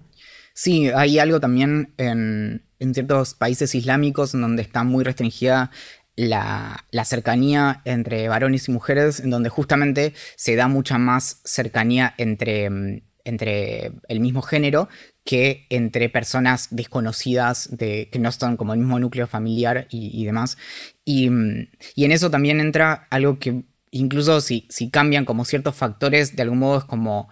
Sí, 0.54 0.88
hay 0.88 1.20
algo 1.20 1.42
también 1.42 1.92
en, 1.98 2.64
ciertos 2.80 3.34
países 3.34 3.76
islámicos 3.76 4.36
en 4.36 4.40
donde 4.40 4.62
está 4.62 4.86
muy 4.86 5.04
restringida 5.04 5.70
la, 6.16 6.86
cercanía 7.04 7.82
entre 7.84 8.30
varones 8.30 8.70
y 8.70 8.72
mujeres, 8.72 9.20
en 9.20 9.30
donde 9.30 9.50
justamente 9.50 10.14
se 10.38 10.56
da 10.56 10.70
mucha 10.70 10.98
más 10.98 11.42
cercanía 11.44 12.14
entre, 12.18 13.04
entre 13.26 13.92
el 14.08 14.22
mismo 14.22 14.42
género 14.42 14.88
que 15.28 15.68
entre 15.70 16.08
personas 16.08 16.70
desconocidas 16.72 17.68
de, 17.78 18.08
que 18.10 18.18
no 18.18 18.30
están 18.30 18.56
como 18.56 18.72
el 18.72 18.80
mismo 18.80 18.98
núcleo 18.98 19.28
familiar 19.28 19.86
y, 19.90 20.24
demás. 20.24 20.58
Y, 21.04 21.28
en 21.28 21.70
eso 21.98 22.32
también 22.32 22.62
entra 22.62 23.08
algo 23.10 23.38
que 23.38 23.64
incluso 23.92 24.40
si, 24.40 24.66
si 24.70 24.90
cambian 24.90 25.26
como 25.26 25.44
ciertos 25.44 25.76
factores, 25.76 26.38
de 26.38 26.44
algún 26.44 26.60
modo 26.60 26.80
es 26.80 26.86
como 26.86 27.28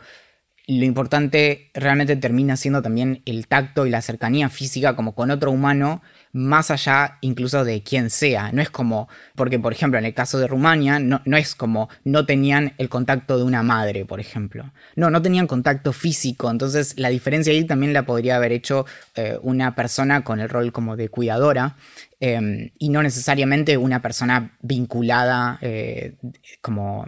lo 0.67 0.83
importante 0.83 1.71
realmente 1.73 2.17
termina 2.17 2.57
siendo 2.57 2.81
también 2.81 3.21
el 3.25 3.47
tacto 3.47 3.85
y 3.85 3.91
la 3.91 4.01
cercanía 4.01 4.49
física 4.49 4.97
como 4.97 5.15
con 5.15 5.31
otro 5.31 5.51
humano 5.51 6.01
más 6.35 6.69
allá 6.69 7.17
incluso 7.21 7.63
de 7.63 7.81
quién 7.81 8.09
sea. 8.09 8.51
No 8.51 8.61
es 8.61 8.69
como, 8.69 9.07
porque 9.35 9.57
por 9.57 9.71
ejemplo 9.71 9.97
en 9.97 10.03
el 10.05 10.13
caso 10.13 10.37
de 10.37 10.47
Rumania, 10.47 10.99
no, 10.99 11.21
es 11.37 11.55
como 11.55 11.87
no 12.03 12.25
tenían 12.25 12.73
el 12.77 12.89
contacto 12.89 13.37
de 13.37 13.43
una 13.43 13.63
madre, 13.63 14.03
por 14.03 14.19
ejemplo. 14.19 14.73
No, 14.97 15.09
no 15.09 15.21
tenían 15.21 15.47
contacto 15.47 15.93
físico. 15.93 16.51
Entonces 16.51 16.99
la 16.99 17.07
diferencia 17.07 17.53
ahí 17.53 17.63
también 17.63 17.93
la 17.93 18.05
podría 18.05 18.35
haber 18.35 18.51
hecho 18.51 18.85
eh, 19.15 19.39
una 19.43 19.75
persona 19.75 20.25
con 20.25 20.41
el 20.41 20.49
rol 20.49 20.73
como 20.73 20.97
de 20.97 21.07
cuidadora. 21.07 21.77
Em, 22.19 22.71
y 22.79 22.89
no 22.89 23.01
necesariamente 23.01 23.77
una 23.77 24.01
persona 24.01 24.57
vinculada 24.61 25.57
eh, 25.61 26.15
como, 26.61 27.05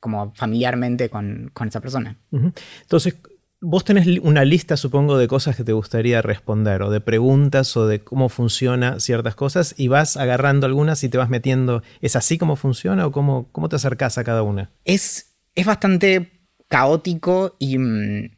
como 0.00 0.34
familiarmente 0.34 1.08
con, 1.08 1.52
esa 1.66 1.80
persona. 1.80 2.16
Entonces, 2.32 3.16
Vos 3.60 3.84
tenés 3.84 4.06
una 4.20 4.44
lista, 4.44 4.76
supongo, 4.76 5.16
de 5.16 5.28
cosas 5.28 5.56
que 5.56 5.64
te 5.64 5.72
gustaría 5.72 6.20
responder, 6.20 6.82
o 6.82 6.90
de 6.90 7.00
preguntas, 7.00 7.74
o 7.76 7.86
de 7.86 8.00
cómo 8.00 8.28
funciona 8.28 9.00
ciertas 9.00 9.34
cosas, 9.34 9.74
y 9.78 9.88
vas 9.88 10.18
agarrando 10.18 10.66
algunas 10.66 11.02
y 11.04 11.08
te 11.08 11.16
vas 11.16 11.30
metiendo. 11.30 11.82
¿Es 12.02 12.16
así 12.16 12.36
como 12.36 12.56
funciona 12.56 13.06
o 13.06 13.12
cómo, 13.12 13.48
cómo 13.52 13.70
te 13.70 13.76
acercás 13.76 14.18
a 14.18 14.24
cada 14.24 14.42
una? 14.42 14.70
Es, 14.84 15.38
es 15.54 15.64
bastante 15.64 16.48
caótico 16.68 17.56
y, 17.58 17.78
mm, 17.78 18.30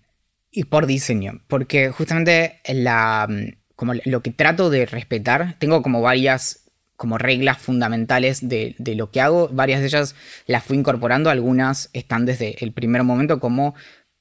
y 0.53 0.65
por 0.65 0.87
diseño, 0.87 1.41
porque 1.49 1.91
justamente 1.91 2.61
la, 2.69 3.27
mm, 3.29 3.59
como 3.75 3.95
lo 4.05 4.23
que 4.23 4.31
trato 4.31 4.71
de 4.71 4.87
respetar, 4.87 5.57
tengo 5.59 5.83
como 5.83 6.01
varias 6.01 6.65
como 6.99 7.17
reglas 7.17 7.59
fundamentales 7.59 8.49
de, 8.49 8.75
de, 8.79 8.97
lo 8.97 9.13
que 9.13 9.21
hago. 9.21 9.49
Varias 9.53 9.81
de 9.81 9.87
ellas 9.87 10.17
las 10.47 10.65
fui 10.65 10.77
incorporando, 10.77 11.31
algunas 11.31 11.91
están 11.93 12.27
desde 12.27 12.57
el 12.65 12.73
primer 12.73 13.05
momento 13.05 13.39
como 13.39 13.77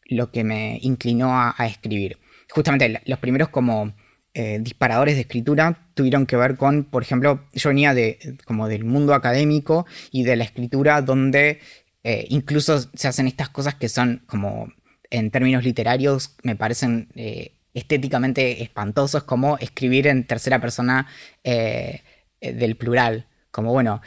lo 0.08 0.32
que 0.32 0.44
me 0.44 0.80
inclinó 0.82 1.32
a, 1.34 1.56
escribir. 1.68 2.18
Justamente 2.50 3.02
los 3.06 3.20
primeros 3.20 3.50
como 3.50 3.94
eh, 4.34 4.60
disparadores 4.62 5.16
de 5.16 5.22
escritura 5.22 5.90
tuvieron 5.94 6.26
que 6.26 6.38
ver 6.38 6.56
con, 6.56 6.86
por 6.86 7.04
ejemplo, 7.04 7.46
yo 7.54 7.70
venía 7.70 7.94
de, 7.94 8.38
como 8.46 8.68
del 8.68 8.86
mundo 8.86 9.14
académico 9.14 9.86
y 10.12 10.24
de 10.24 10.36
la 10.36 10.44
escritura 10.44 11.02
donde 11.02 11.60
eh, 12.04 12.26
incluso 12.30 12.80
se 12.80 13.08
hacen 13.08 13.28
estas 13.28 13.50
cosas 13.50 13.76
que 13.76 13.90
son 13.90 14.24
como 14.28 14.72
en 15.10 15.32
términos 15.32 15.64
literarios 15.64 16.36
me 16.44 16.56
parecen 16.56 17.10
eh, 17.16 17.56
estéticamente 17.74 18.62
espantosos 18.62 19.24
como 19.24 19.58
escribir 19.58 20.08
en 20.08 20.26
tercera 20.26 20.60
persona 20.60 21.08
del 21.44 22.76
plural. 22.76 23.28
Como 23.52 23.72
bueno, 23.72 24.02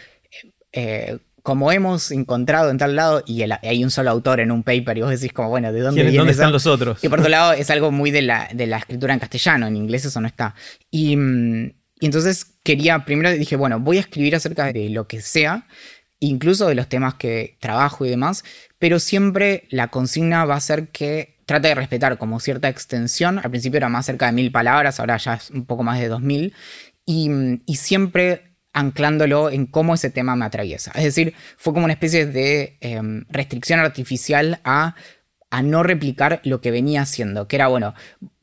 como 1.42 1.72
hemos 1.72 2.10
encontrado 2.10 2.70
en 2.70 2.78
tal 2.78 2.96
lado, 2.96 3.22
y 3.26 3.42
hay 3.42 3.84
un 3.84 3.90
solo 3.90 4.10
autor 4.10 4.40
en 4.40 4.50
un 4.50 4.62
paper, 4.62 4.98
y 4.98 5.02
vos 5.02 5.10
decís 5.10 5.32
como, 5.32 5.48
bueno, 5.48 5.72
¿de 5.72 5.80
dónde, 5.80 6.10
¿dónde 6.12 6.32
están 6.32 6.52
los 6.52 6.66
otros? 6.66 7.02
Y 7.02 7.08
por 7.08 7.20
otro 7.20 7.30
lado, 7.30 7.52
es 7.52 7.70
algo 7.70 7.90
muy 7.90 8.10
de 8.10 8.22
la, 8.22 8.48
de 8.52 8.66
la 8.66 8.78
escritura 8.78 9.14
en 9.14 9.20
castellano, 9.20 9.66
en 9.66 9.76
inglés 9.76 10.04
eso 10.04 10.20
no 10.20 10.26
está. 10.26 10.54
Y, 10.90 11.16
mm, 11.16 11.72
y, 12.00 12.06
entonces 12.06 12.46
quería, 12.62 13.04
primero 13.04 13.30
dije, 13.32 13.56
bueno, 13.56 13.80
voy 13.80 13.98
a 13.98 14.00
escribir 14.00 14.36
acerca 14.36 14.72
de 14.72 14.90
lo 14.90 15.06
que 15.06 15.20
sea, 15.20 15.66
incluso 16.18 16.68
de 16.68 16.74
los 16.74 16.88
temas 16.88 17.14
que 17.14 17.56
trabajo 17.60 18.04
y 18.04 18.10
demás, 18.10 18.44
pero 18.78 18.98
siempre 18.98 19.66
la 19.70 19.88
consigna 19.88 20.44
va 20.44 20.56
a 20.56 20.60
ser 20.60 20.88
que 20.88 21.38
trate 21.46 21.68
de 21.68 21.74
respetar 21.74 22.18
como 22.18 22.38
cierta 22.38 22.68
extensión. 22.68 23.38
Al 23.38 23.50
principio 23.50 23.78
era 23.78 23.88
más 23.88 24.06
cerca 24.06 24.26
de 24.26 24.32
mil 24.32 24.52
palabras, 24.52 25.00
ahora 25.00 25.16
ya 25.16 25.34
es 25.34 25.50
un 25.50 25.64
poco 25.64 25.82
más 25.82 25.98
de 25.98 26.08
dos 26.08 26.20
mil. 26.20 26.54
Y, 27.06 27.28
mm, 27.28 27.62
y 27.66 27.76
siempre 27.76 28.49
anclándolo 28.72 29.50
en 29.50 29.66
cómo 29.66 29.94
ese 29.94 30.10
tema 30.10 30.36
me 30.36 30.44
atraviesa. 30.44 30.92
Es 30.94 31.04
decir, 31.04 31.34
fue 31.56 31.72
como 31.72 31.84
una 31.84 31.94
especie 31.94 32.26
de 32.26 32.76
em, 32.80 33.24
restricción 33.28 33.80
artificial 33.80 34.60
a, 34.64 34.94
a, 35.50 35.62
no 35.62 35.82
replicar 35.82 36.40
lo 36.44 36.60
que 36.60 36.70
venía 36.70 37.02
haciendo, 37.02 37.48
que 37.48 37.56
era, 37.56 37.68
bueno, 37.68 37.94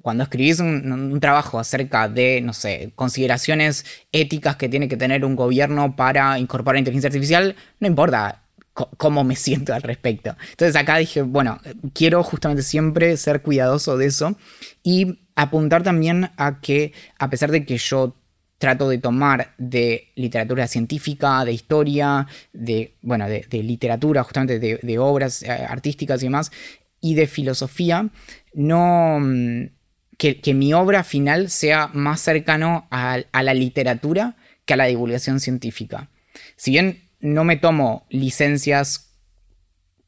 cuando 0.02 0.24
escribís 0.24 0.60
un, 0.60 1.20
trabajo 1.20 1.60
acerca 1.60 2.08
de, 2.08 2.42
no 2.42 2.54
sé, 2.54 2.92
consideraciones 2.96 3.86
éticas 4.12 4.56
que 4.56 4.70
tiene 4.70 4.88
que 4.88 4.96
tener 4.98 5.26
un 5.26 5.36
gobierno 5.36 5.96
para 5.98 6.40
incorporar 6.40 6.80
inteligencia 6.80 7.10
artificial, 7.10 7.56
no 7.80 7.88
importa 7.88 8.44
cómo 8.74 9.24
me 9.24 9.36
siento 9.36 9.74
al 9.74 9.82
respecto. 9.82 10.36
Entonces 10.52 10.76
acá 10.76 10.98
dije, 10.98 11.24
bueno, 11.24 11.60
quiero 11.94 12.24
justamente 12.24 12.64
siempre 12.64 13.18
ser 13.18 13.42
cuidadoso 13.42 13.98
de 13.98 14.06
eso 14.06 14.38
y 14.84 15.20
apuntar 15.36 15.84
también 15.84 16.32
a 16.38 16.62
que 16.62 16.94
a 17.20 17.30
pesar 17.30 17.52
de 17.52 17.66
que 17.66 17.78
yo 17.78 18.16
trato 18.58 18.90
de 18.90 18.98
tomar 18.98 19.54
de 19.58 20.12
literatura 20.16 20.68
científica, 20.68 21.46
de 21.46 21.54
historia, 21.54 22.28
de, 22.54 22.96
bueno, 23.02 23.28
de, 23.28 23.46
literatura, 23.64 24.24
justamente 24.24 24.60
de, 24.60 25.00
obras 25.00 25.44
eh, 25.44 25.52
artísticas 25.52 26.22
y 26.22 26.26
demás, 26.26 26.52
y 27.02 27.16
de 27.16 27.28
filosofía, 27.28 28.10
no... 28.54 29.20
Mm, 29.20 29.78
que, 30.18 30.54
mi 30.54 30.74
obra 30.74 31.04
final 31.04 31.50
sea 31.50 31.90
más 31.94 32.22
cercano 32.22 32.88
a, 32.90 33.20
la 33.32 33.54
literatura 33.54 34.36
que 34.66 34.74
a 34.74 34.78
la 34.78 34.86
divulgación 34.86 35.40
científica. 35.40 36.10
Si 36.56 36.72
bien 36.72 37.10
no 37.20 37.44
me 37.44 37.58
tomo 37.58 38.06
licencias 38.10 39.14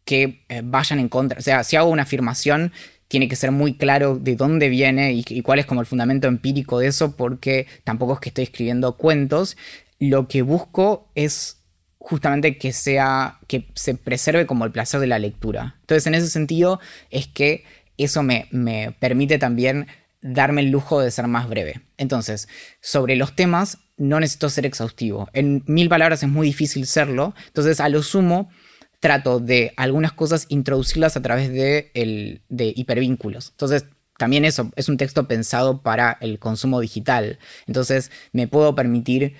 que 0.04 0.44
eh, 0.50 0.62
vayan 0.64 1.00
en 1.00 1.10
contra, 1.10 1.38
o 1.38 1.42
sea, 1.42 1.64
si 1.64 1.76
hago 1.76 1.90
una 1.90 2.04
afirmación 2.04 2.74
tiene 3.10 3.28
que 3.28 3.36
ser 3.36 3.52
muy 3.52 3.74
claro 3.74 4.17
de 4.17 4.36
dónde 4.36 4.69
viene 4.69 5.12
y, 5.13 5.41
cuál 5.41 5.60
es 5.60 5.65
como 5.65 5.82
el 5.82 5.88
fundamento 5.88 6.28
empírico 6.28 6.80
de 6.80 6.88
eso, 6.88 7.17
porque 7.17 7.67
tampoco 7.84 8.13
es 8.13 8.19
que 8.19 8.30
estoy 8.30 8.43
escribiendo 8.45 8.95
cuentos. 8.98 9.58
Lo 9.98 10.28
que 10.28 10.43
busco 10.43 11.10
es 11.15 11.58
justamente 11.98 12.58
que 12.58 12.72
sea, 12.72 13.39
que 13.48 13.67
se 13.74 13.95
preserve 13.95 14.45
como 14.45 14.63
el 14.63 14.72
placer 14.72 15.00
de 15.00 15.08
la 15.08 15.17
lectura. 15.17 15.76
Entonces, 15.82 16.06
en 16.06 16.13
ese 16.13 16.30
sentido, 16.30 16.80
es 17.10 17.28
que 17.28 17.63
eso 17.98 18.22
me, 18.22 18.48
me 18.52 18.95
permite 19.00 19.39
también 19.39 19.88
darme 20.22 20.62
el 20.62 20.69
lujo 20.69 21.02
de 21.02 21.10
ser 21.10 21.28
más 21.28 21.50
breve. 21.50 21.82
Entonces, 21.98 22.48
sobre 22.80 23.15
los 23.15 23.36
temas, 23.36 23.80
no 23.98 24.19
necesito 24.19 24.50
ser 24.50 24.67
exhaustivo. 24.67 25.30
En 25.34 25.63
mil 25.65 25.89
palabras 25.89 26.22
es 26.22 26.30
muy 26.30 26.45
difícil 26.45 26.86
serlo. 26.86 27.34
Entonces, 27.48 27.80
a 27.80 27.89
lo 27.89 28.04
sumo, 28.04 28.52
trato 29.00 29.40
de 29.40 29.74
algunas 29.78 30.12
cosas 30.12 30.46
introducirlas 30.50 31.16
a 31.16 31.22
través 31.22 31.52
de, 31.52 31.92
el, 31.94 32.42
de 32.50 32.74
hipervínculos. 32.76 33.50
Entonces, 33.52 33.86
también 34.18 34.44
eso 34.44 34.72
es 34.76 34.90
un 34.90 34.98
texto 34.98 35.28
pensado 35.28 35.82
para 35.82 36.18
el 36.20 36.40
consumo 36.40 36.82
digital. 36.82 37.40
Entonces, 37.68 38.12
me 38.34 38.48
puedo 38.48 38.76
permitir, 38.76 39.36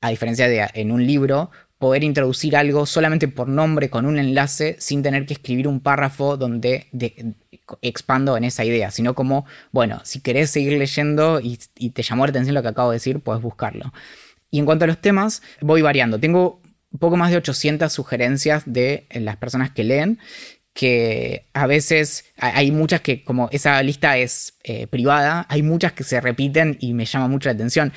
a 0.00 0.08
diferencia 0.10 0.48
de 0.48 0.66
en 0.74 0.90
un 0.90 1.06
libro, 1.06 1.50
poder 1.78 2.02
introducir 2.02 2.56
algo 2.56 2.86
solamente 2.86 3.28
por 3.28 3.48
nombre 3.48 3.90
con 3.90 4.06
un 4.06 4.18
enlace 4.18 4.76
sin 4.78 5.02
tener 5.02 5.26
que 5.26 5.34
escribir 5.34 5.68
un 5.68 5.80
párrafo 5.80 6.38
donde 6.38 6.86
expando 7.82 8.38
en 8.38 8.44
esa 8.44 8.64
idea, 8.64 8.90
sino 8.90 9.14
como, 9.14 9.44
bueno, 9.72 10.00
si 10.04 10.20
querés 10.20 10.50
seguir 10.50 10.78
leyendo 10.78 11.40
y, 11.40 11.58
y 11.76 11.90
te 11.90 12.02
llamó 12.02 12.24
la 12.24 12.30
atención 12.30 12.54
lo 12.54 12.62
que 12.62 12.68
acabo 12.68 12.90
de 12.90 12.96
decir, 12.96 13.20
puedes 13.20 13.42
buscarlo. 13.42 13.92
Y 14.50 14.60
en 14.60 14.64
cuanto 14.64 14.84
a 14.84 14.88
los 14.88 14.98
temas, 14.98 15.42
voy 15.60 15.82
variando. 15.82 16.18
Tengo 16.18 16.62
poco 16.98 17.16
más 17.16 17.30
de 17.30 17.36
800 17.36 17.92
sugerencias 17.92 18.62
de 18.66 19.06
eh, 19.10 19.20
las 19.20 19.36
personas 19.36 19.70
que 19.70 19.84
leen, 19.84 20.18
que 20.72 21.48
a 21.54 21.66
veces 21.66 22.24
hay 22.36 22.72
muchas 22.72 23.00
que, 23.00 23.22
como 23.22 23.48
esa 23.52 23.80
lista 23.82 24.18
es 24.18 24.58
eh, 24.64 24.88
privada, 24.88 25.46
hay 25.48 25.62
muchas 25.62 25.92
que 25.92 26.02
se 26.02 26.20
repiten 26.20 26.76
y 26.80 26.94
me 26.94 27.06
llama 27.06 27.28
mucho 27.28 27.48
la 27.48 27.54
atención 27.54 27.92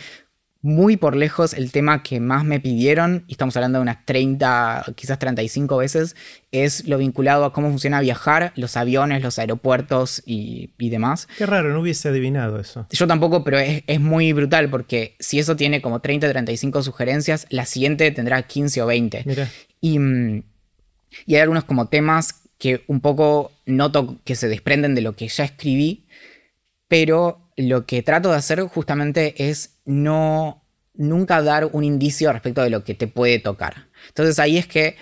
muy 0.62 0.98
por 0.98 1.16
lejos 1.16 1.54
el 1.54 1.72
tema 1.72 2.04
que 2.04 2.20
más 2.20 2.44
me 2.44 2.60
pidieron, 2.60 3.24
y 3.28 3.34
estamos 3.34 3.56
hablando 3.56 3.80
de 3.80 3.84
unas 3.84 4.06
30, 4.06 4.86
quizás 4.96 5.20
35 5.20 5.78
veces, 5.78 6.16
es 6.52 6.88
lo 6.88 6.98
vinculado 6.98 7.46
a 7.46 7.54
cómo 7.54 7.70
funciona 7.70 8.02
viajar, 8.02 8.54
los 8.56 8.78
aviones, 8.78 9.24
los 9.24 9.40
aeropuertos 9.40 10.24
y, 10.26 10.72
demás. 10.78 11.28
Qué 11.38 11.46
raro, 11.46 11.72
no 11.74 11.82
hubiese 11.82 12.10
adivinado 12.10 12.60
eso. 12.60 12.88
Yo 12.92 13.08
tampoco, 13.08 13.44
pero 13.44 13.60
es, 13.60 14.00
muy 14.00 14.32
brutal 14.34 14.70
porque 14.70 15.16
si 15.20 15.40
eso 15.40 15.56
tiene 15.56 15.82
como 15.82 16.00
30, 16.00 16.30
35 16.30 16.84
sugerencias, 16.84 17.46
la 17.50 17.66
siguiente 17.66 18.10
tendrá 18.12 18.42
15 18.42 18.82
o 18.82 18.86
20. 18.86 19.26
Y, 19.82 20.00
y 21.26 21.36
hay 21.36 21.42
algunos 21.42 21.66
como 21.66 21.88
temas 21.88 22.42
que 22.58 22.84
un 22.88 23.02
poco 23.02 23.52
noto 23.66 24.18
que 24.24 24.36
se 24.36 24.48
desprenden 24.48 24.96
de 24.96 25.02
lo 25.02 25.16
que 25.16 25.28
ya 25.28 25.44
escribí, 25.44 26.06
pero 26.88 27.40
lo 27.58 27.86
que 27.86 28.04
trato 28.04 28.30
de 28.30 28.38
hacer 28.38 28.62
justamente 28.62 29.50
es 29.50 29.77
no 29.88 30.64
nunca 30.94 31.42
dar 31.42 31.66
un 31.72 31.84
indicio 31.84 32.32
respecto 32.32 32.62
de 32.62 32.70
lo 32.70 32.84
que 32.84 32.94
te 32.94 33.08
puede 33.08 33.40
tocar. 33.40 33.88
Entonces 34.10 34.38
ahí 34.38 34.58
es 34.58 34.68
que 34.68 34.96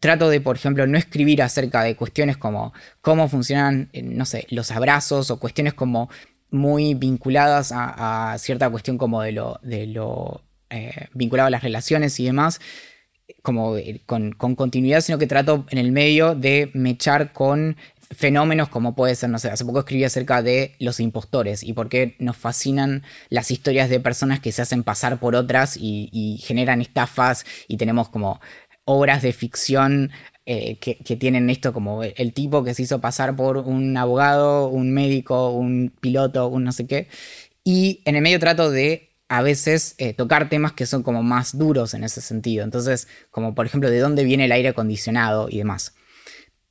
trato 0.00 0.28
de, 0.28 0.40
por 0.40 0.56
ejemplo, 0.56 0.86
no 0.86 0.98
escribir 0.98 1.42
acerca 1.42 1.82
de 1.82 1.96
cuestiones 1.96 2.36
como 2.36 2.74
cómo 3.00 3.28
funcionan, 3.28 3.88
eh, 3.92 4.02
no 4.02 4.26
sé, 4.26 4.46
los 4.50 4.70
abrazos 4.70 5.30
o 5.30 5.38
cuestiones 5.38 5.74
como 5.74 6.10
muy 6.50 6.94
vinculadas 6.94 7.72
a, 7.74 8.36
cierta 8.38 8.70
cuestión 8.70 8.98
como 8.98 9.22
de 9.22 9.32
lo, 9.32 9.60
eh, 10.70 11.08
vinculado 11.14 11.48
a 11.48 11.50
las 11.50 11.62
relaciones 11.62 12.18
y 12.20 12.24
demás, 12.24 12.60
como 13.42 13.74
con, 14.06 14.32
con, 14.32 14.54
continuidad, 14.54 15.00
sino 15.00 15.18
que 15.18 15.26
trato 15.26 15.66
en 15.70 15.78
el 15.78 15.92
medio 15.92 16.34
de 16.34 16.70
mechar 16.74 17.32
con 17.32 17.76
fenómenos 18.10 18.68
como 18.68 18.94
puede 18.94 19.14
ser, 19.14 19.30
no 19.30 19.38
sé, 19.38 19.48
hace 19.48 19.64
poco 19.64 19.80
escribí 19.80 20.04
acerca 20.04 20.42
de 20.42 20.74
los 20.78 21.00
impostores 21.00 21.62
y 21.62 21.72
por 21.72 21.88
qué 21.88 22.16
nos 22.18 22.36
fascinan 22.36 23.02
las 23.28 23.50
historias 23.50 23.90
de 23.90 24.00
personas 24.00 24.40
que 24.40 24.52
se 24.52 24.62
hacen 24.62 24.82
pasar 24.82 25.18
por 25.18 25.34
otras 25.34 25.76
y, 25.76 26.40
generan 26.42 26.80
estafas 26.80 27.44
y 27.68 27.76
tenemos 27.76 28.08
como 28.08 28.40
obras 28.84 29.22
de 29.22 29.32
ficción 29.32 30.10
eh, 30.44 30.78
que, 30.78 31.16
tienen 31.16 31.50
esto 31.50 31.72
como 31.72 32.02
el 32.04 32.32
tipo 32.32 32.62
que 32.62 32.74
se 32.74 32.82
hizo 32.82 33.00
pasar 33.00 33.34
por 33.34 33.58
un 33.58 33.96
abogado, 33.96 34.68
un 34.68 34.92
médico, 34.92 35.50
un 35.50 35.92
piloto, 36.00 36.46
un 36.48 36.64
no 36.64 36.72
sé 36.72 36.86
qué. 36.86 37.08
Y 37.64 38.02
en 38.04 38.16
el 38.16 38.22
medio 38.22 38.38
trato 38.38 38.70
de 38.70 39.10
a 39.28 39.42
veces 39.42 39.94
eh, 39.98 40.14
tocar 40.14 40.48
temas 40.48 40.72
que 40.72 40.86
son 40.86 41.02
como 41.02 41.22
más 41.22 41.58
duros 41.58 41.94
en 41.94 42.04
ese 42.04 42.20
sentido. 42.20 42.64
Entonces, 42.64 43.08
como 43.30 43.54
por 43.54 43.66
ejemplo, 43.66 43.90
de 43.90 43.98
dónde 43.98 44.24
viene 44.24 44.44
el 44.44 44.52
aire 44.52 44.68
acondicionado 44.68 45.48
y 45.50 45.58
demás. 45.58 45.94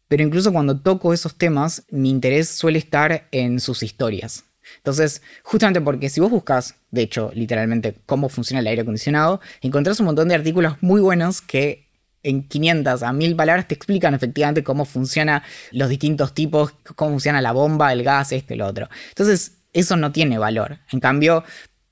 Pero 0.08 0.24
incluso 0.24 0.52
cuando 0.52 0.80
toco 0.82 1.13
esos 1.13 1.36
temas, 1.36 1.84
mi 1.89 2.10
interés 2.10 2.50
suele 2.50 2.80
estar 2.80 3.28
en 3.32 3.60
sus 3.60 3.84
historias. 3.84 4.46
Entonces, 4.78 5.22
justamente 5.44 5.82
porque 5.82 6.10
si 6.10 6.20
vos 6.20 6.32
buscas, 6.32 6.76
de 6.91 7.04
hecho, 7.04 7.32
literalmente 7.34 7.96
cómo 8.06 8.30
funciona 8.30 8.60
el 8.60 8.68
aire 8.68 8.82
acondicionado, 8.82 9.41
encontrás 9.62 10.00
un 10.00 10.08
montón 10.08 10.28
de 10.28 10.36
artículos 10.36 10.76
muy 10.82 11.02
buenos 11.02 11.41
que 11.41 11.86
en 12.24 12.48
500 12.48 13.04
a 13.04 13.13
1000 13.13 13.36
palabras 13.36 13.68
te 13.68 13.76
explican 13.76 14.15
efectivamente 14.15 14.63
cómo 14.63 14.86
funcionan 14.86 15.44
los 15.72 15.89
distintos 15.89 16.34
tipos, 16.34 16.74
cómo 16.96 17.12
funciona 17.12 17.39
la 17.41 17.52
bomba, 17.52 17.94
el 17.94 18.04
gas, 18.04 18.32
este, 18.32 18.56
lo 18.56 18.65
otro. 18.65 18.89
Entonces, 19.10 19.60
eso 19.74 19.96
no 19.96 20.12
tiene 20.12 20.38
valor. 20.39 20.80
En 20.91 21.00
cambio, 21.00 21.44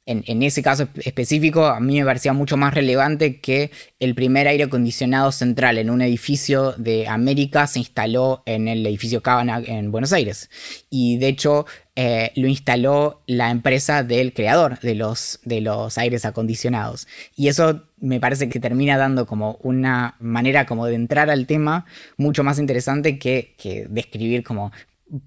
en, 0.06 0.44
ese 0.44 0.62
caso 0.62 0.90
específico, 0.98 1.66
a 1.66 1.80
mí 1.80 1.98
me 1.98 2.06
parecía 2.06 2.34
mucho 2.34 2.58
más 2.58 2.74
relevante 2.74 3.40
que 3.40 3.72
el 4.00 4.16
primer 4.16 4.50
aire 4.50 4.66
acondicionado 4.66 5.32
central 5.32 5.78
en 5.78 5.90
un 5.90 6.02
edificio 6.02 6.74
de 6.74 7.08
América 7.08 7.68
se 7.68 7.80
instaló 7.80 8.44
en 8.46 8.68
el 8.68 8.86
edificio 8.86 9.22
Cabana 9.22 9.62
en 9.66 9.92
Buenos 9.92 10.12
Aires. 10.12 10.50
Y 10.90 11.18
de 11.20 11.30
hecho, 11.30 11.66
eh, 11.96 12.32
lo 12.36 12.48
instaló 12.48 13.22
la 13.28 13.50
empresa 13.50 14.04
del 14.04 14.34
creador 14.34 14.78
de 14.82 14.96
los, 14.96 15.40
de 15.46 15.62
los 15.62 15.98
aires 15.98 16.26
acondicionados. 16.26 17.08
Y 17.38 17.48
eso 17.48 17.84
me 18.02 18.20
parece 18.20 18.50
que 18.50 18.60
termina 18.60 18.98
dando 18.98 19.26
como 19.26 19.58
una 19.62 20.16
manera 20.20 20.66
como 20.66 20.86
de 20.86 20.96
entrar 20.96 21.30
al 21.30 21.48
tema 21.48 21.86
mucho 22.18 22.44
más 22.44 22.60
interesante 22.60 23.18
que, 23.20 23.56
que 23.58 23.88
describir 23.90 24.44
como 24.44 24.74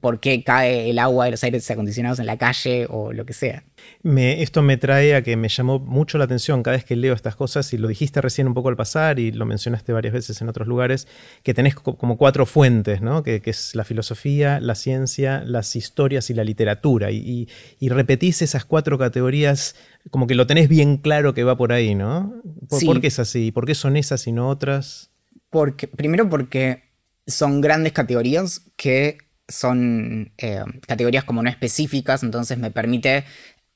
por 0.01 0.21
qué 0.21 0.43
cae 0.43 0.91
el 0.91 0.99
agua 0.99 1.27
de 1.27 1.33
los 1.33 1.45
aires 1.45 1.71
acondicionados 1.71 2.19
en 2.19 2.27
la 2.27 2.37
calle 2.37 2.87
o 2.91 3.13
lo 3.13 3.25
que 3.25 3.33
sea. 3.33 3.65
esto 4.03 4.63
me 4.63 4.77
trae 4.77 5.15
a 5.15 5.23
que 5.23 5.37
me 5.37 5.49
llamó 5.49 5.79
mucho 5.79 6.19
la 6.19 6.25
atención 6.25 6.63
cada 6.63 6.77
vez 6.77 6.85
que 6.85 6.97
leo 6.97 7.15
estas 7.15 7.37
cosas, 7.37 7.73
y 7.73 7.79
lo 7.79 7.89
dijiste 7.89 8.21
recién 8.21 8.49
un 8.49 8.55
poco 8.55 8.69
al 8.69 8.77
pasar 8.77 9.19
y 9.19 9.33
lo 9.33 9.47
mencionaste 9.47 9.93
varias 9.93 10.13
veces 10.13 10.41
en 10.41 10.49
otros 10.49 10.67
lugares, 10.67 11.07
que 11.43 11.55
tenés 11.55 11.75
como 11.75 12.17
cuatro 12.17 12.47
fuentes, 12.47 13.01
¿no? 13.01 13.23
que, 13.23 13.41
es 13.45 13.75
la 13.75 13.85
filosofía, 13.85 14.61
la 14.61 14.75
ciencia, 14.75 15.43
las 15.45 15.77
historias 15.77 16.31
y 16.31 16.35
la 16.35 16.45
literatura. 16.45 17.11
Y, 17.11 17.49
repetís 17.81 18.43
esas 18.43 18.65
cuatro 18.65 18.99
categorías 18.99 19.77
como 20.11 20.27
que 20.27 20.35
lo 20.35 20.47
tenés 20.47 20.69
bien 20.69 20.99
claro 20.99 21.33
que 21.33 21.45
va 21.45 21.57
por 21.57 21.73
ahí, 21.73 21.95
¿no? 21.95 22.43
¿Por, 22.69 23.01
qué 23.01 23.07
es 23.07 23.19
así? 23.19 23.53
¿Por 23.53 23.65
qué 23.65 23.75
son 23.75 23.97
esas 23.97 24.27
y 24.27 24.33
no 24.33 24.49
otras? 24.49 25.11
Porque, 25.49 25.89
primero 25.89 26.29
porque 26.29 26.83
son 27.27 27.61
grandes 27.61 27.93
categorías 27.93 28.63
que 28.77 29.19
son 29.49 30.33
eh, 30.39 30.65
categorías 30.87 31.25
como 31.25 31.43
no 31.43 31.49
específicas, 31.51 32.23
entonces 32.23 32.59
me 32.59 32.71
permite 32.71 33.25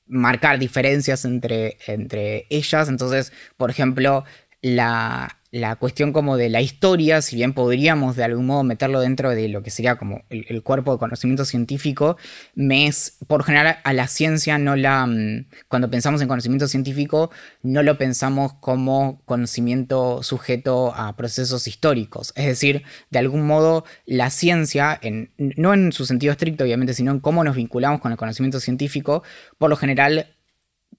marcar 0.06 0.58
diferencias 0.58 1.24
entre, 1.24 1.78
entre 1.86 2.46
ellas. 2.50 2.88
Entonces, 2.88 3.32
por 3.56 3.70
ejemplo, 3.70 4.24
la, 4.62 5.39
la 5.52 5.74
cuestión 5.76 6.12
como 6.12 6.36
de 6.36 6.48
la 6.48 6.60
historia, 6.60 7.22
si 7.22 7.34
bien 7.34 7.54
podríamos 7.54 8.14
de 8.14 8.22
algún 8.22 8.46
modo 8.46 8.62
meterlo 8.62 9.00
dentro 9.00 9.30
de 9.30 9.48
lo 9.48 9.62
que 9.62 9.70
sería 9.70 9.96
como 9.96 10.22
el, 10.30 10.62
cuerpo 10.62 10.92
de 10.92 10.98
conocimiento 10.98 11.44
científico, 11.44 12.16
me 12.54 12.86
es, 12.86 13.18
por 13.26 13.42
general 13.42 13.78
a 13.82 13.92
la 13.92 14.06
ciencia 14.06 14.58
no 14.58 14.76
la, 14.76 15.06
mm, 15.06 15.46
cuando 15.68 15.90
pensamos 15.90 16.22
en 16.22 16.28
conocimiento 16.28 16.68
científico, 16.68 17.30
no 17.62 17.82
lo 17.82 17.98
pensamos 17.98 18.52
como 18.60 19.22
conocimiento 19.24 20.22
sujeto 20.22 20.94
a 20.94 21.16
procesos 21.16 21.66
históricos. 21.66 22.32
Es 22.36 22.46
decir, 22.46 22.84
de 23.10 23.18
algún 23.18 23.46
modo 23.46 23.84
la 24.06 24.30
ciencia, 24.30 24.96
en, 25.02 25.32
no 25.36 25.74
en 25.74 25.92
su 25.92 26.06
sentido 26.06 26.32
estricto 26.32 26.62
obviamente, 26.62 26.94
sino 26.94 27.10
en 27.10 27.20
cómo 27.20 27.42
nos 27.42 27.56
vinculamos 27.56 28.00
con 28.00 28.12
el 28.12 28.18
conocimiento 28.18 28.60
científico, 28.60 29.24
por 29.58 29.68
lo 29.68 29.76
general 29.76 30.36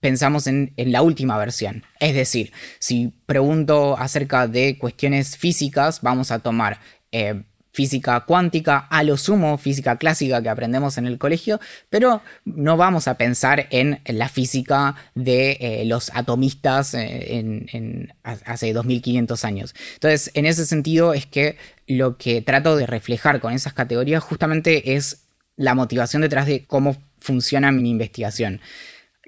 pensamos 0.01 0.47
en, 0.47 0.73
la 0.75 1.01
última 1.03 1.37
versión. 1.37 1.83
Es 1.99 2.15
decir, 2.15 2.51
si 2.79 3.13
pregunto 3.25 3.97
acerca 3.97 4.47
de 4.47 4.77
cuestiones 4.77 5.37
físicas, 5.37 6.01
vamos 6.01 6.31
a 6.31 6.39
tomar 6.39 6.79
eh, 7.11 7.43
física 7.71 8.19
cuántica, 8.21 8.79
a 8.89 9.03
lo 9.03 9.15
sumo 9.15 9.57
física 9.57 9.97
clásica 9.97 10.41
que 10.41 10.49
aprendemos 10.49 10.97
en 10.97 11.05
el 11.05 11.17
colegio, 11.17 11.61
pero 11.89 12.21
no 12.43 12.75
vamos 12.75 13.07
a 13.07 13.15
pensar 13.15 13.67
en 13.69 14.01
la 14.05 14.27
física 14.27 14.95
de 15.15 15.57
eh, 15.61 15.85
los 15.85 16.11
atomistas 16.13 16.93
eh, 16.95 17.39
en, 17.39 18.13
hace 18.23 18.73
2500 18.73 19.45
años. 19.45 19.75
Entonces, 19.93 20.31
en 20.33 20.47
ese 20.47 20.65
sentido 20.65 21.13
es 21.13 21.27
que 21.27 21.57
lo 21.87 22.17
que 22.17 22.41
trato 22.41 22.75
de 22.75 22.87
reflejar 22.87 23.39
con 23.39 23.53
esas 23.53 23.73
categorías 23.73 24.23
justamente 24.23 24.95
es 24.95 25.21
la 25.55 25.75
motivación 25.75 26.23
detrás 26.23 26.47
de 26.47 26.65
cómo 26.65 26.97
funciona 27.19 27.71
mi 27.71 27.91
investigación 27.91 28.61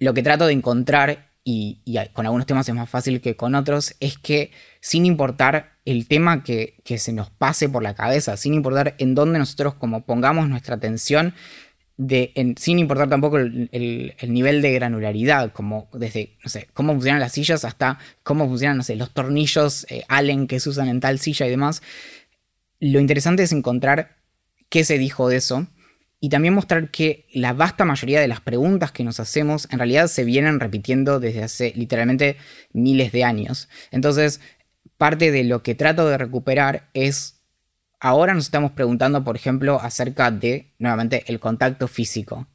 lo 0.04 0.14
que 0.14 0.22
trato 0.22 0.46
de 0.46 0.54
encontrar, 0.54 1.30
y, 1.46 1.80
con 2.14 2.26
algunos 2.26 2.46
temas 2.46 2.68
es 2.68 2.76
más 2.76 2.90
fácil 2.90 3.22
que 3.22 3.36
con 3.36 3.56
otros, 3.56 3.96
es 4.02 4.18
que 4.18 4.52
sin 4.82 5.06
importar 5.06 5.78
el 5.86 6.08
tema 6.08 6.44
que, 6.44 6.76
se 6.98 7.14
nos 7.14 7.30
pase 7.30 7.70
por 7.70 7.84
la 7.84 7.96
cabeza, 7.96 8.36
sin 8.36 8.54
importar 8.54 8.96
en 8.98 9.16
dónde 9.16 9.40
nosotros 9.40 9.76
como 9.76 10.06
pongamos 10.06 10.50
nuestra 10.50 10.76
atención, 10.76 11.34
sin 12.58 12.80
importar 12.80 13.08
tampoco 13.08 13.38
el, 13.38 14.16
nivel 14.28 14.62
de 14.62 14.74
granularidad, 14.74 15.54
como 15.54 15.88
desde, 15.94 16.38
no 16.44 16.50
sé, 16.50 16.68
cómo 16.74 16.94
funcionan 16.94 17.22
las 17.22 17.32
sillas 17.32 17.64
hasta 17.64 17.98
cómo 18.24 18.48
funcionan, 18.48 18.82
los 18.98 19.12
tornillos 19.12 19.86
eh, 19.90 20.04
Allen 20.10 20.48
que 20.48 20.60
se 20.60 20.70
usan 20.70 20.90
en 20.90 21.00
tal 21.00 21.20
silla 21.20 21.48
y 21.48 21.50
demás. 21.50 21.82
Lo 22.80 23.00
interesante 23.00 23.44
es 23.44 23.54
encontrar 23.54 24.18
qué 24.68 24.84
se 24.84 24.98
dijo 24.98 25.30
de 25.30 25.38
eso 25.38 25.68
y 26.24 26.30
también 26.30 26.54
mostrar 26.54 26.90
que 26.90 27.28
la 27.34 27.52
vasta 27.52 27.84
mayoría 27.84 28.22
de 28.22 28.30
las 28.30 28.40
preguntas 28.40 28.94
que 28.94 29.04
nos 29.04 29.20
hacemos 29.20 29.68
en 29.72 29.78
realidad 29.78 30.08
se 30.08 30.24
vienen 30.24 30.62
repitiendo 30.62 31.20
desde 31.20 31.44
hace 31.44 31.74
literalmente 31.76 32.38
miles 32.72 33.12
de 33.12 33.26
años. 33.26 33.68
Entonces, 33.92 34.40
parte 34.98 35.32
de 35.32 35.44
lo 35.44 35.64
que 35.64 35.76
trato 35.76 36.08
de 36.08 36.18
recuperar 36.18 36.88
es, 36.94 37.42
ahora 38.00 38.34
nos 38.34 38.46
estamos 38.46 38.72
preguntando, 38.72 39.26
por 39.26 39.36
ejemplo, 39.36 39.82
acerca 39.82 40.32
de, 40.32 40.72
nuevamente, 40.80 41.26
el 41.28 41.42
contacto 41.42 41.90
físico. 41.90 42.48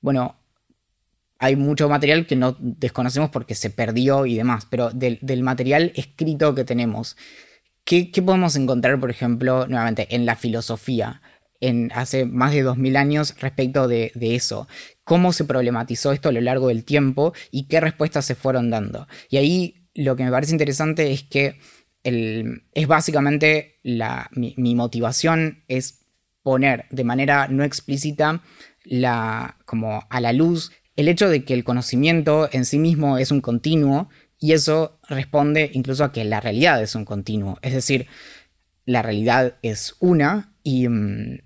Bueno, 0.00 0.36
hay 1.38 1.54
mucho 1.54 1.90
material 1.90 2.26
que 2.26 2.36
no 2.36 2.56
desconocemos 2.58 3.28
porque 3.28 3.54
se 3.54 3.68
perdió 3.68 4.24
y 4.24 4.36
demás, 4.36 4.66
pero 4.70 4.88
del, 4.88 5.42
material 5.42 5.92
escrito 5.96 6.54
que 6.54 6.64
tenemos, 6.64 7.18
¿qué, 7.84 8.10
¿qué, 8.10 8.22
podemos 8.22 8.56
encontrar, 8.56 8.98
por 8.98 9.10
ejemplo, 9.10 9.66
nuevamente, 9.66 10.16
en 10.16 10.24
la 10.24 10.34
filosofía? 10.34 11.20
Hace 11.94 12.24
más 12.24 12.52
de 12.52 12.62
2000 12.62 12.96
años 12.96 13.34
respecto 13.40 13.88
de, 13.88 14.12
eso. 14.14 14.68
Cómo 15.04 15.32
se 15.32 15.44
problematizó 15.44 16.12
esto 16.12 16.28
a 16.28 16.32
lo 16.32 16.40
largo 16.40 16.68
del 16.68 16.84
tiempo 16.84 17.32
y 17.50 17.64
qué 17.64 17.80
respuestas 17.80 18.24
se 18.24 18.34
fueron 18.34 18.70
dando. 18.70 19.06
Y 19.28 19.36
ahí 19.36 19.88
lo 19.94 20.16
que 20.16 20.24
me 20.24 20.30
parece 20.30 20.52
interesante 20.52 21.12
es 21.12 21.22
que 21.22 21.58
es 22.02 22.88
básicamente 22.88 23.80
mi, 24.32 24.74
motivación 24.74 25.62
es 25.68 26.00
poner 26.42 26.86
de 26.90 27.04
manera 27.04 27.46
no 27.48 27.62
explícita 27.62 28.42
la, 28.84 29.58
como 29.64 30.04
a 30.10 30.20
la 30.20 30.32
luz 30.32 30.72
el 30.96 31.08
hecho 31.08 31.28
de 31.28 31.44
que 31.44 31.54
el 31.54 31.62
conocimiento 31.62 32.48
en 32.52 32.64
sí 32.64 32.78
mismo 32.78 33.18
es 33.18 33.30
un 33.30 33.40
continuo 33.40 34.08
y 34.38 34.52
eso 34.52 34.98
responde 35.08 35.70
incluso 35.72 36.02
a 36.04 36.12
que 36.12 36.24
la 36.24 36.40
realidad 36.40 36.82
es 36.82 36.96
un 36.96 37.04
continuo. 37.04 37.58
Es 37.62 37.72
decir, 37.72 38.08
la 38.84 39.02
realidad 39.02 39.56
es 39.62 39.94
una 40.00 40.52
y 40.62 40.88
mm, 40.88 41.38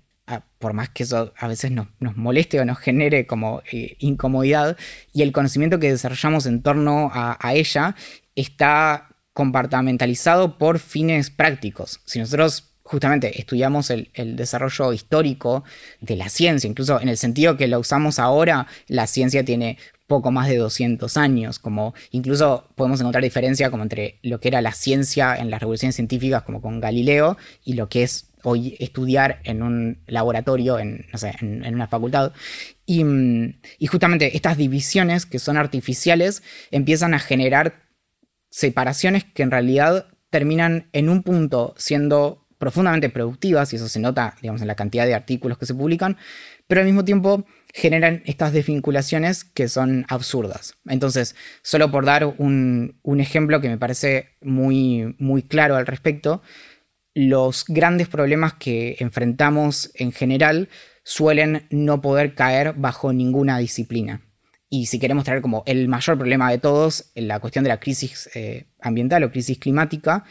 por 0.59 0.73
más 0.73 0.89
que 0.89 1.03
eso 1.03 1.33
a 1.37 1.47
veces 1.47 1.71
nos, 1.71 1.87
moleste 2.15 2.59
o 2.59 2.65
nos 2.65 2.79
genere 2.79 3.27
como 3.27 3.61
eh, 3.71 3.95
incomodidad, 3.99 4.77
y 5.13 5.21
el 5.21 5.31
conocimiento 5.31 5.79
que 5.79 5.91
desarrollamos 5.91 6.45
en 6.45 6.61
torno 6.61 7.11
a, 7.13 7.37
ella 7.53 7.95
está 8.35 9.09
compartimentalizado 9.33 10.57
por 10.57 10.79
fines 10.79 11.29
prácticos. 11.29 12.01
Si 12.05 12.19
nosotros 12.19 12.73
justamente 12.83 13.39
estudiamos 13.39 13.89
el, 13.89 14.09
desarrollo 14.35 14.93
histórico 14.93 15.63
de 15.99 16.15
la 16.15 16.29
ciencia, 16.29 16.67
incluso 16.67 16.99
en 17.01 17.09
el 17.09 17.17
sentido 17.17 17.57
que 17.57 17.67
lo 17.67 17.79
usamos 17.79 18.17
ahora, 18.19 18.67
la 18.87 19.07
ciencia 19.07 19.43
tiene 19.43 19.77
poco 20.07 20.31
más 20.31 20.47
de 20.47 20.57
200 20.57 21.17
años, 21.17 21.59
como 21.59 21.93
incluso 22.11 22.69
podemos 22.75 22.99
encontrar 23.01 23.23
diferencia 23.23 23.69
como 23.69 23.83
entre 23.83 24.19
lo 24.23 24.39
que 24.39 24.47
era 24.47 24.61
la 24.61 24.71
ciencia 24.71 25.35
en 25.35 25.51
las 25.51 25.59
revoluciones 25.59 25.95
científicas 25.95 26.43
como 26.43 26.61
con 26.61 26.79
Galileo 26.79 27.37
y 27.65 27.73
lo 27.73 27.89
que 27.89 28.03
es 28.03 28.27
hoy 28.43 28.75
estudiar 28.79 29.41
en 29.43 29.61
un 29.63 30.03
laboratorio, 30.07 30.79
en, 30.79 31.05
no 31.11 31.17
sé, 31.17 31.35
en, 31.41 31.73
una 31.73 31.87
facultad. 31.87 32.33
Y, 32.85 33.03
y, 33.79 33.87
justamente 33.87 34.37
estas 34.37 34.57
divisiones 34.57 35.25
que 35.25 35.39
son 35.39 35.57
artificiales 35.57 36.43
empiezan 36.71 37.13
a 37.13 37.19
generar 37.19 37.87
separaciones 38.49 39.23
que 39.23 39.43
en 39.43 39.51
realidad 39.51 40.07
terminan 40.29 40.89
en 40.93 41.09
un 41.09 41.23
punto 41.23 41.73
siendo 41.77 42.47
profundamente 42.57 43.09
productivas, 43.09 43.71
y 43.71 43.75
eso 43.75 43.87
se 43.87 43.99
nota, 43.99 44.35
digamos, 44.41 44.61
en 44.61 44.67
la 44.67 44.75
cantidad 44.75 45.05
de 45.05 45.13
artículos 45.13 45.57
que 45.57 45.67
se 45.67 45.75
publican, 45.75 46.17
pero 46.67 46.81
al 46.81 46.87
mismo 46.87 47.05
tiempo 47.05 47.45
generan 47.73 48.23
estas 48.25 48.51
desvinculaciones 48.51 49.43
que 49.43 49.67
son 49.67 50.05
absurdas. 50.09 50.75
Entonces, 50.87 51.35
solo 51.61 51.91
por 51.91 52.05
dar 52.05 52.25
un, 52.25 52.99
un 53.03 53.19
ejemplo 53.19 53.61
que 53.61 53.69
me 53.69 53.77
parece 53.77 54.29
muy, 54.41 55.15
muy 55.19 55.43
claro 55.43 55.75
al 55.75 55.85
respecto, 55.85 56.41
los 57.17 57.65
grandes 57.67 58.07
problemas 58.07 58.53
que 58.53 58.95
enfrentamos 58.99 59.89
en 59.95 60.11
general 60.11 60.69
suelen 61.03 61.65
no 61.71 61.99
poder 61.99 62.35
caer 62.35 62.73
bajo 62.73 63.11
ninguna 63.11 63.57
disciplina. 63.57 64.21
Y 64.69 64.85
si 64.85 64.99
queremos 64.99 65.23
traer 65.23 65.41
como 65.41 65.63
el 65.65 65.87
mayor 65.87 66.15
problema 66.15 66.51
de 66.51 66.59
todos, 66.59 67.11
la 67.15 67.39
cuestión 67.39 67.63
de 67.63 67.69
la 67.69 67.79
crisis 67.79 68.29
eh, 68.35 68.67
ambiental 68.81 69.23
o 69.23 69.31
crisis 69.31 69.57
climática, 69.57 70.25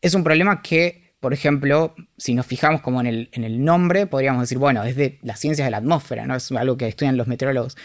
es 0.00 0.14
un 0.14 0.24
problema 0.24 0.60
que, 0.60 1.14
por 1.20 1.32
ejemplo, 1.32 1.94
si 2.16 2.34
nos 2.34 2.46
fijamos 2.46 2.80
como 2.80 3.00
en 3.00 3.28
el, 3.32 3.64
nombre, 3.64 4.08
podríamos 4.08 4.42
decir, 4.42 4.58
bueno, 4.58 4.82
es 4.82 4.96
de 4.96 5.20
las 5.22 5.38
ciencias 5.38 5.66
de 5.66 5.70
la 5.70 5.76
atmósfera, 5.76 6.26
¿no? 6.26 6.34
Es 6.34 6.50
algo 6.50 6.76
que 6.76 6.88
estudian 6.88 7.16
los 7.16 7.28
meteorólogos. 7.28 7.76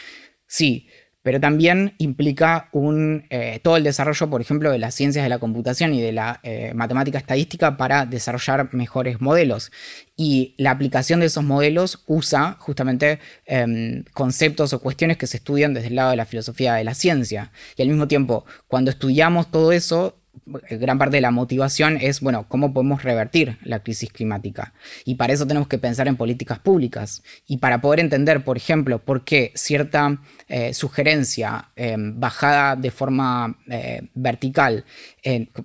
Sí, 0.47 0.87
pero 1.21 1.39
también 1.39 1.95
implica 1.97 2.69
un, 2.71 3.25
eh, 3.29 3.59
todo 3.61 3.77
el 3.77 3.83
desarrollo, 3.83 4.29
por 4.29 4.41
ejemplo, 4.41 4.71
de 4.71 4.79
las 4.79 4.95
ciencias 4.95 5.23
de 5.23 5.29
la 5.29 5.39
computación 5.39 5.93
y 5.93 6.01
de 6.01 6.11
la 6.13 6.39
eh, 6.43 6.71
matemática 6.73 7.17
estadística 7.17 7.77
para 7.77 8.05
desarrollar 8.05 8.73
mejores 8.73 9.19
modelos. 9.19 9.71
Y 10.15 10.55
la 10.57 10.71
aplicación 10.71 11.19
de 11.19 11.27
esos 11.27 11.43
modelos 11.43 12.03
usa 12.07 12.57
justamente 12.59 13.19
em, 13.45 14.03
conceptos 14.13 14.73
o 14.73 14.79
cuestiones 14.79 15.17
que 15.17 15.27
se 15.27 15.37
estudian 15.37 15.73
desde 15.73 15.87
el 15.87 15.95
lado 15.95 16.11
de 16.11 16.17
la 16.17 16.25
filosofía 16.25 16.73
de 16.75 16.83
la 16.83 16.93
ciencia. 16.93 17.51
Y 17.75 17.81
al 17.81 17.89
mismo 17.89 18.07
tiempo, 18.07 18.45
cuando 18.67 18.91
estudiamos 18.91 19.51
todo 19.51 19.71
eso, 19.71 20.18
gran 20.45 20.97
parte 20.97 21.17
de 21.17 21.21
la 21.21 21.31
motivación 21.31 21.97
es, 21.99 22.21
bueno, 22.21 22.45
¿cómo 22.47 22.73
podemos 22.73 23.03
revertir 23.03 23.57
la 23.63 23.81
crisis 23.83 24.11
climática? 24.11 24.73
Y 25.05 25.15
para 25.15 25.33
eso 25.33 25.45
tenemos 25.45 25.67
que 25.67 25.77
pensar 25.77 26.07
en 26.07 26.15
políticas 26.15 26.59
públicas. 26.59 27.23
Y 27.47 27.57
para 27.57 27.81
poder 27.81 27.99
entender, 27.99 28.43
por 28.43 28.57
ejemplo, 28.57 28.99
por 28.99 29.23
qué 29.23 29.51
cierta 29.55 30.19
eh, 30.47 30.73
sugerencia 30.73 31.69
em, 31.75 32.19
bajada 32.19 32.75
de 32.75 32.91
forma 32.91 33.57
eh, 33.69 34.09
vertical, 34.13 34.85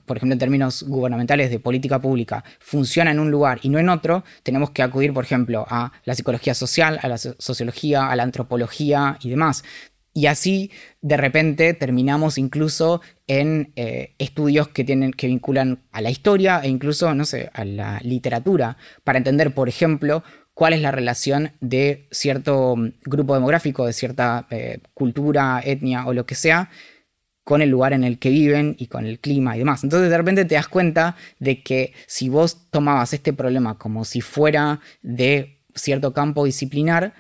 por 0.05 0.17
ejemplo, 0.17 0.35
en 0.35 0.39
términos 0.39 0.83
gubernamentales 0.83 1.51
de 1.51 1.59
política 1.59 2.01
pública, 2.01 2.45
funciona 2.59 3.11
en 3.11 3.21
un 3.21 3.31
lugar 3.31 3.61
y 3.63 3.69
no 3.69 3.79
en 3.79 3.89
otro, 3.89 4.25
tenemos 4.43 4.71
que 4.71 4.83
acudir, 4.83 5.13
por 5.13 5.25
ejemplo, 5.25 5.65
a 5.69 5.93
la 6.05 6.15
psicología 6.15 6.55
social, 6.55 6.99
a 7.03 7.09
la 7.09 7.19
sociología, 7.19 8.09
a 8.09 8.17
la 8.17 8.25
antropología 8.25 9.19
y 9.21 9.31
demás. 9.31 9.65
Y 10.17 10.27
así, 10.27 10.71
de 11.03 11.17
repente, 11.17 11.75
terminamos 11.75 12.39
incluso 12.39 13.03
en 13.27 13.73
eh, 13.75 14.15
estudios 14.19 14.69
que, 14.69 14.85
tienen, 14.85 15.13
que 15.13 15.27
vinculan 15.27 15.83
a 15.91 16.01
la 16.01 16.11
historia 16.11 16.61
e 16.63 16.69
incluso, 16.69 17.13
no 17.15 17.25
sé, 17.25 17.51
a 17.53 17.65
la 17.65 18.01
literatura, 18.03 18.77
para 19.03 19.19
entender, 19.19 19.53
por 19.53 19.69
ejemplo, 19.69 20.23
cuál 20.55 20.73
es 20.73 20.81
la 20.81 20.93
relación 20.93 21.51
de 21.61 22.07
cierto 22.13 22.77
mm, 22.77 22.93
grupo 23.05 23.35
demográfico, 23.35 23.87
de 23.87 23.93
cierta 23.93 24.47
eh, 24.51 24.79
cultura, 24.95 25.61
etnia 25.65 26.07
o 26.07 26.15
lo 26.15 26.27
que 26.27 26.37
sea, 26.37 26.71
con 27.43 27.61
el 27.61 27.71
lugar 27.71 27.93
en 27.93 28.05
el 28.05 28.21
que 28.21 28.31
viven 28.31 28.77
y 28.79 28.87
con 28.87 29.07
el 29.07 29.19
clima 29.19 29.57
y 29.57 29.59
demás. 29.59 29.83
Entonces 29.83 30.11
de 30.11 30.17
repente 30.17 30.45
te 30.45 30.55
das 30.55 30.69
cuenta 30.69 31.17
de 31.41 31.63
que 31.63 31.93
si 32.07 32.29
vos 32.29 32.71
tomabas 32.71 33.13
este 33.13 33.33
problema 33.33 33.79
como 33.79 34.05
si 34.05 34.21
fuera 34.21 34.81
de 35.03 35.61
cierto 35.75 36.15
campo 36.15 36.45
disciplinar, 36.45 37.15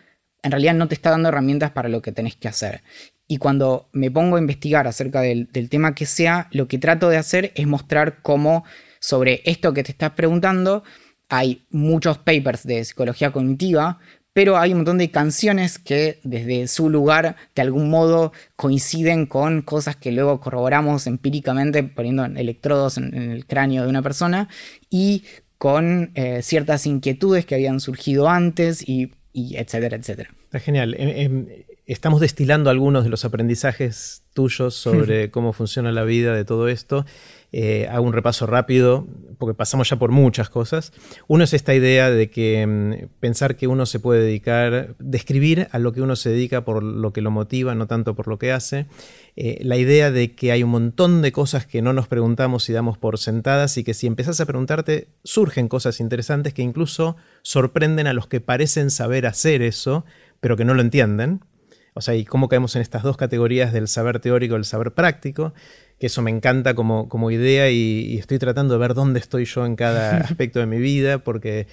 en 0.45 0.51
realidad 0.51 0.75
no 0.75 0.87
te 0.87 0.95
está 0.95 1.11
dando 1.11 1.31
herramientas 1.31 1.73
para 1.73 1.89
lo 1.89 2.03
que 2.03 2.13
tenés 2.13 2.37
que 2.37 2.49
hacer. 2.49 2.83
Y 3.27 3.39
cuando 3.39 3.89
me 3.93 4.11
pongo 4.11 4.37
a 4.37 4.41
investigar 4.41 4.87
acerca 4.87 5.23
del, 5.23 5.49
tema 5.71 5.95
que 5.95 6.05
sea, 6.05 6.49
lo 6.53 6.69
que 6.69 6.79
trato 6.79 7.09
de 7.09 7.17
hacer 7.17 7.53
es 7.55 7.67
mostrar 7.67 8.21
cómo 8.21 8.65
sobre 9.01 9.41
esto 9.47 9.73
que 9.73 9.83
te 9.83 9.93
estás 9.93 10.13
preguntando 10.13 10.85
hay 11.31 11.65
muchos 11.71 12.19
papers 12.19 12.65
de 12.65 12.85
psicología 12.85 13.33
cognitiva, 13.33 13.99
pero 14.35 14.59
hay 14.59 14.73
un 14.73 14.79
montón 14.79 14.99
de 14.99 15.11
canciones 15.11 15.79
que 15.79 16.21
desde 16.23 16.69
su 16.69 16.91
lugar 16.91 17.37
de 17.55 17.63
algún 17.63 17.89
modo 17.89 18.33
coinciden 18.57 19.25
con 19.25 19.63
cosas 19.63 19.97
que 19.97 20.13
luego 20.13 20.39
corroboramos 20.41 21.07
empíricamente 21.07 21.83
poniendo 21.83 22.27
electrodos 22.27 22.99
en, 22.99 23.15
el 23.15 23.47
cráneo 23.47 23.85
de 23.85 23.89
una 23.89 24.03
persona 24.03 24.51
y 24.91 25.25
con 25.57 26.11
eh, 26.15 26.43
ciertas 26.43 26.85
inquietudes 26.85 27.47
que 27.47 27.55
habían 27.55 27.81
surgido 27.81 28.29
antes 28.29 28.87
y 28.87 29.13
y 29.35 29.57
etcétera, 29.57 29.97
etcétera. 29.97 30.31
Está 30.45 30.61
genial. 30.61 30.95
Em, 30.97 31.09
em, 31.09 31.47
estamos 31.87 32.21
destilando 32.21 32.71
algunos 32.71 33.03
de 33.05 33.11
los 33.11 33.25
aprendizajes 33.25 34.23
tuyos 34.33 34.75
sobre 34.75 35.31
cómo 35.33 35.53
funciona 35.53 35.93
la 35.93 36.05
vida 36.05 36.35
de 36.35 36.45
todo 36.45 36.69
esto. 36.69 37.05
Eh, 37.57 37.87
hago 37.89 38.05
un 38.05 38.13
repaso 38.13 38.47
rápido, 38.47 39.07
porque 39.39 39.55
pasamos 39.55 39.89
ya 39.89 39.95
por 39.95 40.11
muchas 40.11 40.51
cosas. 40.51 40.93
Uno 41.29 41.45
es 41.45 41.53
esta 41.53 41.73
idea 41.73 42.11
de 42.11 42.29
que 42.29 42.63
em, 42.63 43.09
pensar 43.21 43.55
que 43.55 43.69
uno 43.69 43.87
se 43.87 44.01
puede 44.01 44.25
dedicar, 44.25 44.97
describir 44.99 45.69
a 45.71 45.79
lo 45.79 45.93
que 45.93 46.03
uno 46.03 46.17
se 46.17 46.31
dedica 46.31 46.65
por 46.65 46.83
lo 46.83 47.13
que 47.13 47.21
lo 47.21 47.31
motiva, 47.31 47.77
no 47.77 47.87
tanto 47.87 48.17
por 48.17 48.27
lo 48.27 48.41
que 48.41 48.51
hace. 48.51 48.87
Eh, 49.37 49.61
la 49.63 49.77
idea 49.77 50.11
de 50.11 50.35
que 50.35 50.51
hay 50.51 50.65
un 50.65 50.71
montón 50.71 51.23
de 51.23 51.31
cosas 51.31 51.65
que 51.65 51.81
no 51.81 51.93
nos 51.93 52.09
preguntamos 52.09 52.69
y 52.69 52.73
damos 52.73 52.99
por 52.99 53.19
sentadas 53.19 53.79
y 53.79 53.85
que 53.85 53.95
si 53.95 54.09
empezás 54.09 54.41
a 54.41 54.47
preguntarte 54.47 55.07
surgen 55.23 55.69
cosas 55.69 56.01
interesantes 56.01 56.55
que 56.55 56.63
incluso 56.63 57.15
sorprenden 57.43 58.09
a 58.09 58.15
los 58.15 58.27
que 58.27 58.41
parecen 58.41 58.91
saber 58.91 59.27
hacer 59.27 59.63
eso, 59.63 60.05
pero 60.41 60.57
que 60.57 60.65
no 60.65 60.75
lo 60.75 60.81
entienden. 60.81 61.45
O 61.97 62.01
sea, 62.01 62.17
y 62.17 62.25
cómo 62.25 62.49
caemos 62.49 62.75
en 62.75 62.83
estas 62.83 63.05
dos 63.05 63.17
categorías 63.17 63.73
del 63.73 63.87
saber 63.87 64.19
teórico 64.19 64.57
y 64.57 64.59
el 64.59 64.65
saber 64.65 64.95
práctico, 64.95 65.55
que 65.99 66.07
eso 66.07 66.23
me 66.23 66.31
encanta 66.31 66.75
como, 66.75 67.09
como 67.09 67.31
idea 67.31 67.71
y, 67.71 68.17
estoy 68.19 68.39
tratando 68.39 68.75
de 68.75 68.81
ver 68.81 68.95
dónde 68.95 69.21
estoy 69.21 69.45
yo 69.45 69.67
en 69.67 69.77
cada 69.77 70.17
aspecto 70.19 70.59
de 70.61 70.67
mi 70.67 70.79
vida, 70.79 71.19
porque 71.19 71.67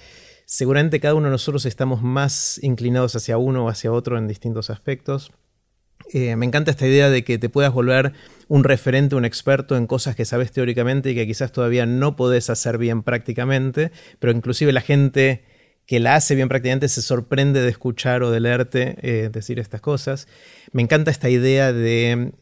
seguramente 0.44 1.00
cada 1.00 1.14
uno 1.14 1.26
de 1.26 1.32
nosotros 1.32 1.66
estamos 1.66 2.02
más 2.02 2.58
inclinados 2.62 3.16
hacia 3.16 3.38
uno 3.38 3.64
o 3.64 3.68
hacia 3.68 3.92
otro 3.92 4.18
en 4.18 4.28
distintos 4.28 4.70
aspectos. 4.70 5.32
Eh, 6.12 6.36
me 6.36 6.46
encanta 6.46 6.70
esta 6.70 6.86
idea 6.86 7.10
de 7.10 7.24
que 7.24 7.38
te 7.38 7.48
puedas 7.48 7.72
volver 7.72 8.12
un 8.48 8.64
referente, 8.64 9.14
un 9.14 9.24
experto 9.24 9.76
en 9.76 9.86
cosas 9.86 10.16
que 10.16 10.24
sabes 10.24 10.52
teóricamente 10.52 11.10
y 11.10 11.14
que 11.14 11.26
quizás 11.26 11.52
todavía 11.52 11.86
no 11.86 12.16
podés 12.16 12.50
hacer 12.50 12.76
bien 12.76 13.02
prácticamente, 13.02 13.92
pero 14.18 14.32
inclusive 14.32 14.72
la 14.72 14.80
gente 14.80 15.44
que 15.86 16.00
la 16.00 16.14
hace 16.14 16.34
bien 16.34 16.48
prácticamente 16.48 16.88
se 16.88 17.02
sorprende 17.02 17.60
de 17.60 17.68
escuchar 17.68 18.22
o 18.22 18.30
de 18.30 18.40
leerte 18.40 18.96
eh, 19.02 19.30
decir 19.30 19.58
estas 19.58 19.80
cosas. 19.80 20.28
Me 20.72 20.82
encanta 20.82 21.10
esta 21.10 21.28
idea 21.28 21.72
de, 21.72 22.32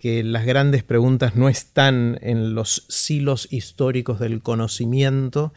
que 0.00 0.22
las 0.22 0.44
grandes 0.44 0.82
preguntas 0.84 1.34
no 1.34 1.48
están 1.48 2.18
en 2.22 2.54
los 2.54 2.84
silos 2.88 3.48
históricos 3.50 4.20
del 4.20 4.42
conocimiento, 4.42 5.52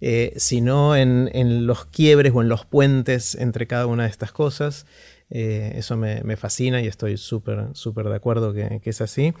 eh, 0.00 0.34
sino 0.36 0.96
en, 0.96 1.66
los 1.66 1.84
quiebres 1.86 2.32
o 2.34 2.42
en 2.42 2.48
los 2.48 2.64
puentes 2.64 3.34
entre 3.34 3.66
cada 3.66 3.86
una 3.86 4.04
de 4.04 4.10
estas 4.10 4.32
cosas. 4.32 4.86
Eh, 5.30 5.72
eso 5.76 5.96
me, 5.96 6.36
fascina 6.36 6.80
y 6.80 6.86
estoy 6.86 7.16
súper, 7.16 7.68
súper 7.72 8.06
de 8.06 8.16
acuerdo 8.16 8.54
que, 8.54 8.80
es 8.84 9.00
así. 9.00 9.34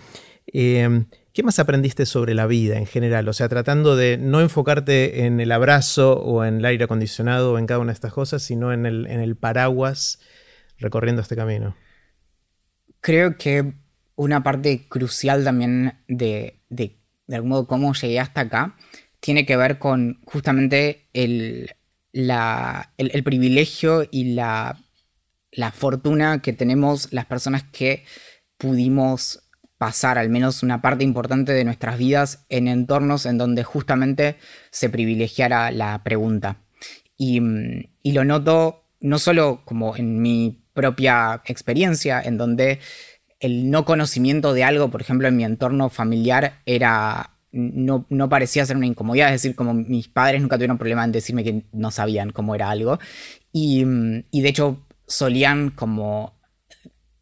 Eh, 0.46 1.04
¿Qué 1.32 1.42
más 1.42 1.58
aprendiste 1.58 2.06
sobre 2.06 2.34
la 2.34 2.46
vida 2.46 2.78
en 2.78 2.86
general? 2.86 3.28
O 3.28 3.32
sea, 3.32 3.48
tratando 3.48 3.96
de 3.96 4.18
no 4.18 4.40
enfocarte 4.40 5.24
en 5.26 5.40
el 5.40 5.50
abrazo 5.50 6.20
o 6.20 6.44
en 6.44 6.58
el 6.58 6.64
aire 6.64 6.84
acondicionado 6.84 7.52
o 7.52 7.58
en 7.58 7.66
cada 7.66 7.80
una 7.80 7.92
de 7.92 7.94
estas 7.94 8.12
cosas, 8.12 8.42
sino 8.42 8.72
en 8.72 8.86
el, 8.86 9.06
en 9.06 9.20
el 9.20 9.36
paraguas 9.36 10.20
recorriendo 10.78 11.22
este 11.22 11.36
camino. 11.36 11.76
Creo 13.00 13.36
que 13.36 13.74
una 14.16 14.42
parte 14.42 14.86
crucial 14.88 15.44
también 15.44 15.94
de, 16.06 16.60
de, 16.68 16.98
de 17.26 17.36
algún 17.36 17.50
modo 17.50 17.66
cómo 17.66 17.92
llegué 17.94 18.20
hasta 18.20 18.42
acá 18.42 18.76
tiene 19.18 19.46
que 19.46 19.56
ver 19.56 19.78
con 19.78 20.20
justamente 20.24 21.08
el, 21.14 21.70
el 22.12 23.24
privilegio 23.24 24.06
y 24.10 24.34
la 24.34 24.78
la 25.56 25.70
fortuna 25.72 26.42
que 26.42 26.52
tenemos 26.52 27.12
las 27.12 27.26
personas 27.26 27.64
que 27.64 28.04
pudimos 28.58 29.43
pasar 29.84 30.16
al 30.16 30.30
menos 30.30 30.62
una 30.62 30.80
parte 30.80 31.04
importante 31.04 31.52
de 31.52 31.62
nuestras 31.62 31.98
vidas 31.98 32.46
en 32.48 32.68
entornos 32.68 33.26
en 33.26 33.36
donde 33.36 33.64
justamente 33.64 34.36
se 34.70 34.88
privilegiara 34.88 35.70
la 35.72 36.02
pregunta. 36.02 36.56
Y, 37.18 37.38
lo 38.02 38.24
noto 38.24 38.86
no 39.02 39.18
solo 39.18 39.60
como 39.66 39.94
en 39.94 40.22
mi 40.22 40.64
propia 40.72 41.42
experiencia, 41.44 42.18
en 42.22 42.38
donde 42.38 42.78
el 43.40 43.70
no 43.70 43.84
conocimiento 43.84 44.54
de 44.54 44.64
algo, 44.64 44.90
por 44.90 45.02
ejemplo, 45.02 45.28
en 45.28 45.36
mi 45.36 45.44
entorno 45.44 45.90
familiar 45.90 46.62
era 46.64 47.32
no, 47.52 48.06
no, 48.08 48.30
parecía 48.30 48.64
ser 48.64 48.78
una 48.78 48.86
incomodidad, 48.86 49.34
es 49.34 49.42
decir, 49.42 49.54
como 49.54 49.74
mis 49.74 50.08
padres 50.08 50.40
nunca 50.40 50.56
tuvieron 50.56 50.78
problema 50.78 51.04
en 51.04 51.12
decirme 51.12 51.44
que 51.44 51.64
no 51.72 51.90
sabían 51.90 52.30
cómo 52.30 52.54
era 52.54 52.70
algo. 52.70 52.98
Y, 53.52 53.84
y 54.30 54.40
de 54.40 54.48
hecho, 54.48 54.78
solían 55.06 55.68
como... 55.68 56.33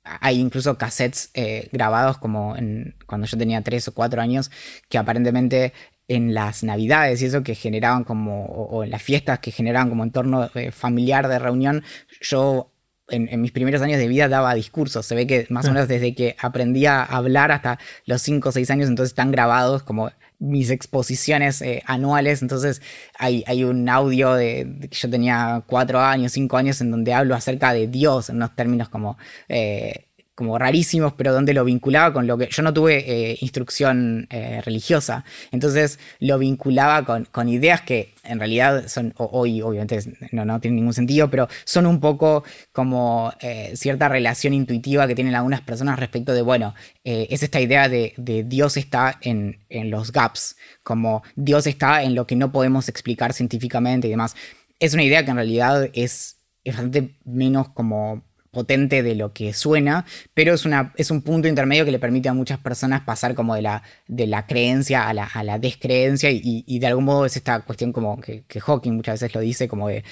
Hay 0.05 0.41
incluso 0.41 0.77
cassettes 0.79 1.31
eh, 1.35 1.69
grabados 1.73 2.19
como 2.19 2.57
en, 2.57 2.97
cuando 3.07 3.27
yo 3.27 3.39
tenía 3.39 3.63
3 3.63 3.89
o 3.89 3.95
4 3.95 4.21
años 4.21 4.51
que 4.89 4.99
aparentemente 4.99 5.73
en 6.09 6.35
las 6.35 6.65
navidades 6.65 7.23
y 7.23 7.27
eso 7.27 7.43
que 7.43 7.55
generaban 7.55 8.05
como, 8.05 8.45
o, 8.47 8.85
en 8.85 8.91
las 8.91 9.03
fiestas 9.03 9.39
que 9.39 9.51
generaban 9.51 9.89
como 9.89 10.03
entorno 10.03 10.51
eh, 10.55 10.73
familiar 10.73 11.29
de 11.29 11.39
reunión, 11.39 11.85
yo 12.21 12.73
en, 13.09 13.29
en, 13.31 13.41
mis 13.41 13.53
primeros 13.53 13.81
años 13.83 13.99
de 13.99 14.09
vida 14.09 14.29
daba 14.29 14.55
discursos. 14.55 15.07
Se 15.07 15.15
ve 15.15 15.27
que 15.27 15.47
más 15.51 15.67
o 15.67 15.71
ah. 15.71 15.73
menos 15.75 15.89
desde 15.89 16.15
que 16.15 16.37
aprendí 16.39 16.87
a 16.87 17.03
hablar 17.03 17.53
hasta 17.53 17.79
los 18.05 18.23
5 18.23 18.49
o 18.49 18.53
6 18.53 18.71
años, 18.71 18.89
entonces 18.89 19.13
están 19.13 19.31
grabados 19.31 19.83
como 19.83 20.11
mis 20.43 20.71
exposiciones 20.71 21.63
eh, 21.63 21.83
anuales, 21.87 22.43
entonces 22.43 22.83
hay, 23.17 23.45
hay 23.47 23.63
un 23.63 23.89
audio 23.89 24.35
de, 24.35 24.89
que 24.91 24.97
yo 24.97 25.09
tenía 25.09 25.63
cuatro 25.67 26.01
años, 26.01 26.33
cinco 26.33 26.57
años, 26.57 26.81
en 26.81 26.91
donde 26.91 27.15
hablo 27.15 27.35
acerca 27.37 27.73
de 27.73 27.87
Dios 27.87 28.29
en 28.29 28.37
unos 28.37 28.55
términos 28.57 28.89
como, 28.89 29.19
eh, 29.49 30.09
como 30.43 30.59
rarísimos, 30.59 31.13
pero 31.13 31.33
donde 31.33 31.55
lo 31.55 31.65
vinculaba 31.65 32.13
con 32.13 32.27
lo 32.27 32.37
que 32.37 32.49
yo 32.51 32.65
no 32.65 32.75
tuve 32.75 33.05
eh, 33.07 33.39
instrucción 33.43 34.27
eh, 34.29 34.61
religiosa, 34.65 35.25
entonces 35.53 36.01
lo 36.19 36.37
vinculaba 36.37 37.05
con, 37.05 37.49
ideas 37.49 37.83
que 37.83 38.13
en 38.25 38.41
realidad 38.41 38.89
son, 38.89 39.15
hoy 39.19 39.63
obviamente 39.63 40.01
no, 40.33 40.45
no 40.45 40.59
tienen 40.61 40.77
ningún 40.77 40.95
sentido, 40.95 41.31
pero 41.31 41.47
son 41.65 41.87
un 41.87 42.01
poco 42.01 42.43
como 42.73 43.33
eh, 43.39 43.71
cierta 43.77 44.09
relación 44.09 44.53
intuitiva 44.53 45.07
que 45.07 45.15
tienen 45.15 45.37
algunas 45.37 45.61
personas 45.61 45.97
respecto 45.97 46.35
de, 46.35 46.43
bueno, 46.43 46.75
es 47.05 47.45
esta 47.45 47.61
idea 47.61 47.89
de, 47.89 48.13
de 48.17 48.43
Dios 48.43 48.77
está 48.77 49.19
en, 49.21 49.61
en 49.69 49.93
los 49.93 50.11
gaps, 50.11 50.57
como 50.83 51.23
Dios 51.37 51.69
está 51.69 52.03
en 52.03 52.17
lo 52.17 52.27
que 52.27 52.35
no 52.35 52.51
podemos 52.51 52.89
explicar 52.89 53.33
científicamente 53.33 54.09
y 54.09 54.11
demás. 54.11 54.35
Es 54.81 54.93
una 54.93 55.05
idea 55.05 55.25
que 55.25 55.31
en 55.31 55.37
realidad 55.37 55.89
es, 55.93 56.39
es 56.65 56.75
bastante 56.75 57.15
menos 57.25 57.69
como 57.69 58.25
potente 58.53 59.03
de 59.03 59.15
lo 59.15 59.33
que 59.33 59.55
suena, 59.55 60.05
pero 60.35 60.53
es, 60.53 60.67
una, 60.67 60.93
es 60.97 61.11
un 61.11 61.23
punto 61.23 61.49
intermedio 61.49 61.87
que 61.87 61.91
le 61.91 61.99
permite 61.99 62.29
a 62.29 62.35
muchas 62.35 62.59
personas 62.59 63.01
pasar 63.01 63.35
como 63.35 63.55
de 63.55 63.63
la, 63.63 63.83
de 64.07 64.27
la 64.27 64.47
creencia 64.47 65.09
a 65.09 65.15
la, 65.15 65.25
a 65.25 65.43
la 65.43 65.59
descreencia 65.59 66.31
y, 66.31 66.79
de 66.79 66.87
algún 66.87 67.05
modo 67.05 67.25
es 67.25 67.35
esta 67.37 67.61
cuestión 67.61 67.93
como 67.93 68.21
que, 68.21 68.45
Hawking 68.61 68.93
muchas 68.93 69.21
veces 69.21 69.35
lo 69.35 69.41
dice, 69.41 69.69
como 69.69 69.89
de 69.89 70.05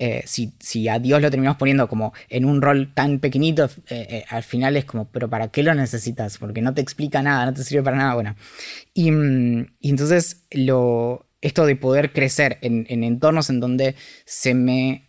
eh, 0.00 0.24
si, 0.26 0.54
si, 0.58 0.88
a 0.88 0.98
Dios 0.98 1.22
lo 1.22 1.30
terminamos 1.30 1.56
poniendo 1.56 1.88
como 1.88 2.12
en 2.28 2.44
un 2.44 2.60
rol 2.60 2.92
tan 2.92 3.20
pequeñito, 3.20 3.66
eh, 3.88 4.06
eh, 4.10 4.24
al 4.28 4.42
final 4.42 4.76
es 4.76 4.86
como, 4.86 5.08
pero 5.10 5.30
¿para 5.30 5.48
qué 5.48 5.62
lo 5.62 5.72
necesitas? 5.72 6.38
Porque 6.38 6.62
no 6.62 6.74
te 6.74 6.80
explica 6.80 7.22
nada, 7.22 7.46
no 7.46 7.54
te 7.54 7.62
sirve 7.62 7.84
para 7.84 7.96
nada. 7.96 8.14
Bueno, 8.14 8.34
y, 8.92 9.10
y 9.80 9.90
entonces 9.90 10.46
lo, 10.50 11.28
esto 11.40 11.64
de 11.64 11.76
poder 11.76 12.12
crecer 12.12 12.58
en, 12.62 12.86
en 12.88 13.04
entornos 13.04 13.50
en 13.50 13.60
donde 13.60 13.94
se 14.24 14.54
me 14.54 15.03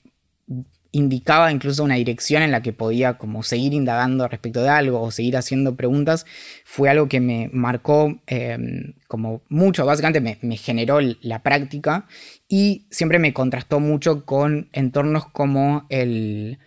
indicaba 0.96 1.52
incluso 1.52 1.84
una 1.84 1.96
dirección 1.96 2.42
en 2.42 2.52
la 2.52 2.62
que 2.62 2.72
podía 2.72 3.18
como 3.18 3.44
seguir 3.44 3.74
indagando 3.74 4.30
respecto 4.30 4.64
de 4.64 4.70
algo 4.70 5.02
o 5.02 5.12
seguir 5.12 5.36
haciendo 5.36 5.76
preguntas, 5.76 6.26
fue 6.64 6.90
algo 6.90 7.10
que 7.10 7.20
me 7.20 7.50
marcó 7.52 8.22
em, 8.28 8.94
como 9.10 9.42
mucho, 9.50 9.86
básicamente 9.86 10.38
me, 10.42 10.58
generó 10.58 11.00
la 11.22 11.44
práctica 11.44 12.08
y 12.48 12.88
siempre 12.92 13.20
me 13.20 13.34
contrastó 13.34 13.82
mucho 13.82 14.26
con 14.26 14.70
entornos 14.72 15.28
como 15.28 15.86
el, 15.90 16.60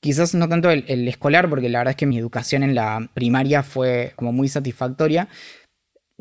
quizás 0.00 0.34
no 0.34 0.48
tanto 0.48 0.68
el, 0.70 0.84
el, 0.88 1.06
escolar, 1.06 1.48
porque 1.48 1.68
la 1.68 1.78
verdad 1.78 1.92
es 1.92 1.96
que 1.96 2.06
mi 2.06 2.18
educación 2.18 2.64
en 2.64 2.74
la 2.74 3.10
primaria 3.14 3.62
fue 3.62 4.12
como 4.16 4.32
muy 4.32 4.48
satisfactoria, 4.48 5.28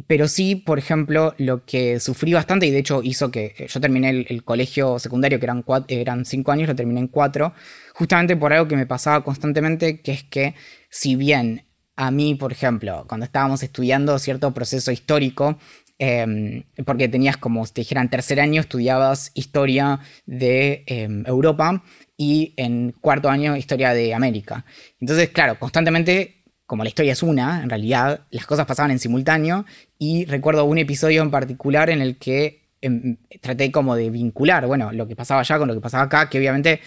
pero 0.08 0.28
sí, 0.28 0.56
por 0.56 0.80
ejemplo, 0.80 1.34
lo 1.38 1.66
que 1.66 2.00
sufrí 2.00 2.34
bastante 2.34 2.66
y 2.66 2.72
de 2.72 2.80
hecho 2.80 3.02
hizo 3.04 3.32
que 3.32 3.54
eh, 3.58 3.68
yo 3.68 3.82
terminé 3.82 4.26
el, 4.28 4.44
colegio 4.44 5.00
secundario, 5.00 5.40
que 5.40 5.46
eran, 5.46 5.64
eran 5.88 6.26
cinco 6.26 6.52
años, 6.52 6.70
lo 6.70 6.76
terminé 6.76 7.00
en 7.00 7.08
cuatro, 7.08 7.54
justamente 7.94 8.36
por 8.36 8.54
algo 8.54 8.68
que 8.68 8.76
me 8.76 8.86
pasaba 8.86 9.24
constantemente, 9.24 10.02
que 10.02 10.12
es 10.12 10.24
que 10.24 10.56
si 10.90 11.16
bien 11.16 11.66
a 11.96 12.12
mí, 12.12 12.36
por 12.36 12.52
ejemplo, 12.52 13.06
cuando 13.08 13.26
estábamos 13.26 13.64
estudiando 13.64 14.18
cierto 14.18 14.54
proceso 14.54 14.92
histórico, 14.92 15.58
em, 16.00 16.64
porque 16.86 17.08
tenías 17.08 17.38
como 17.38 17.66
si 17.66 17.74
te 17.74 17.82
dijeran 17.82 18.10
tercer 18.10 18.40
año, 18.40 18.62
estudiabas 18.62 19.32
historia 19.36 20.00
de 20.26 20.84
em, 20.88 21.24
Europa 21.28 21.84
y 22.18 22.54
en 22.58 22.94
cuarto 23.02 23.30
año 23.30 23.56
historia 23.56 23.94
de 23.94 24.14
América. 24.14 24.66
Entonces, 25.00 25.30
claro, 25.30 25.60
constantemente 25.60 26.41
como 26.72 26.86
la 26.86 26.88
historia 26.88 27.12
es 27.12 27.22
una, 27.22 27.64
en 27.64 27.70
realidad 27.70 28.22
las 28.30 28.46
cosas 28.46 28.66
pasaban 28.66 28.92
en 28.92 29.00
simultáneo 29.00 29.66
y 30.00 30.24
recuerdo 30.24 30.64
un 30.64 30.78
episodio 30.78 31.22
en 31.22 31.30
particular 31.30 31.90
en 31.90 32.02
el 32.02 32.16
que 32.16 32.62
em, 32.80 33.18
traté 33.42 33.74
como 33.74 33.98
de 33.98 34.10
vincular, 34.10 34.66
bueno, 34.68 34.94
lo 34.94 35.06
que 35.06 35.18
pasaba 35.18 35.42
allá 35.42 35.58
con 35.58 35.68
lo 35.68 35.74
que 35.74 35.82
pasaba 35.82 36.06
acá, 36.06 36.30
que 36.30 36.38
obviamente 36.38 36.80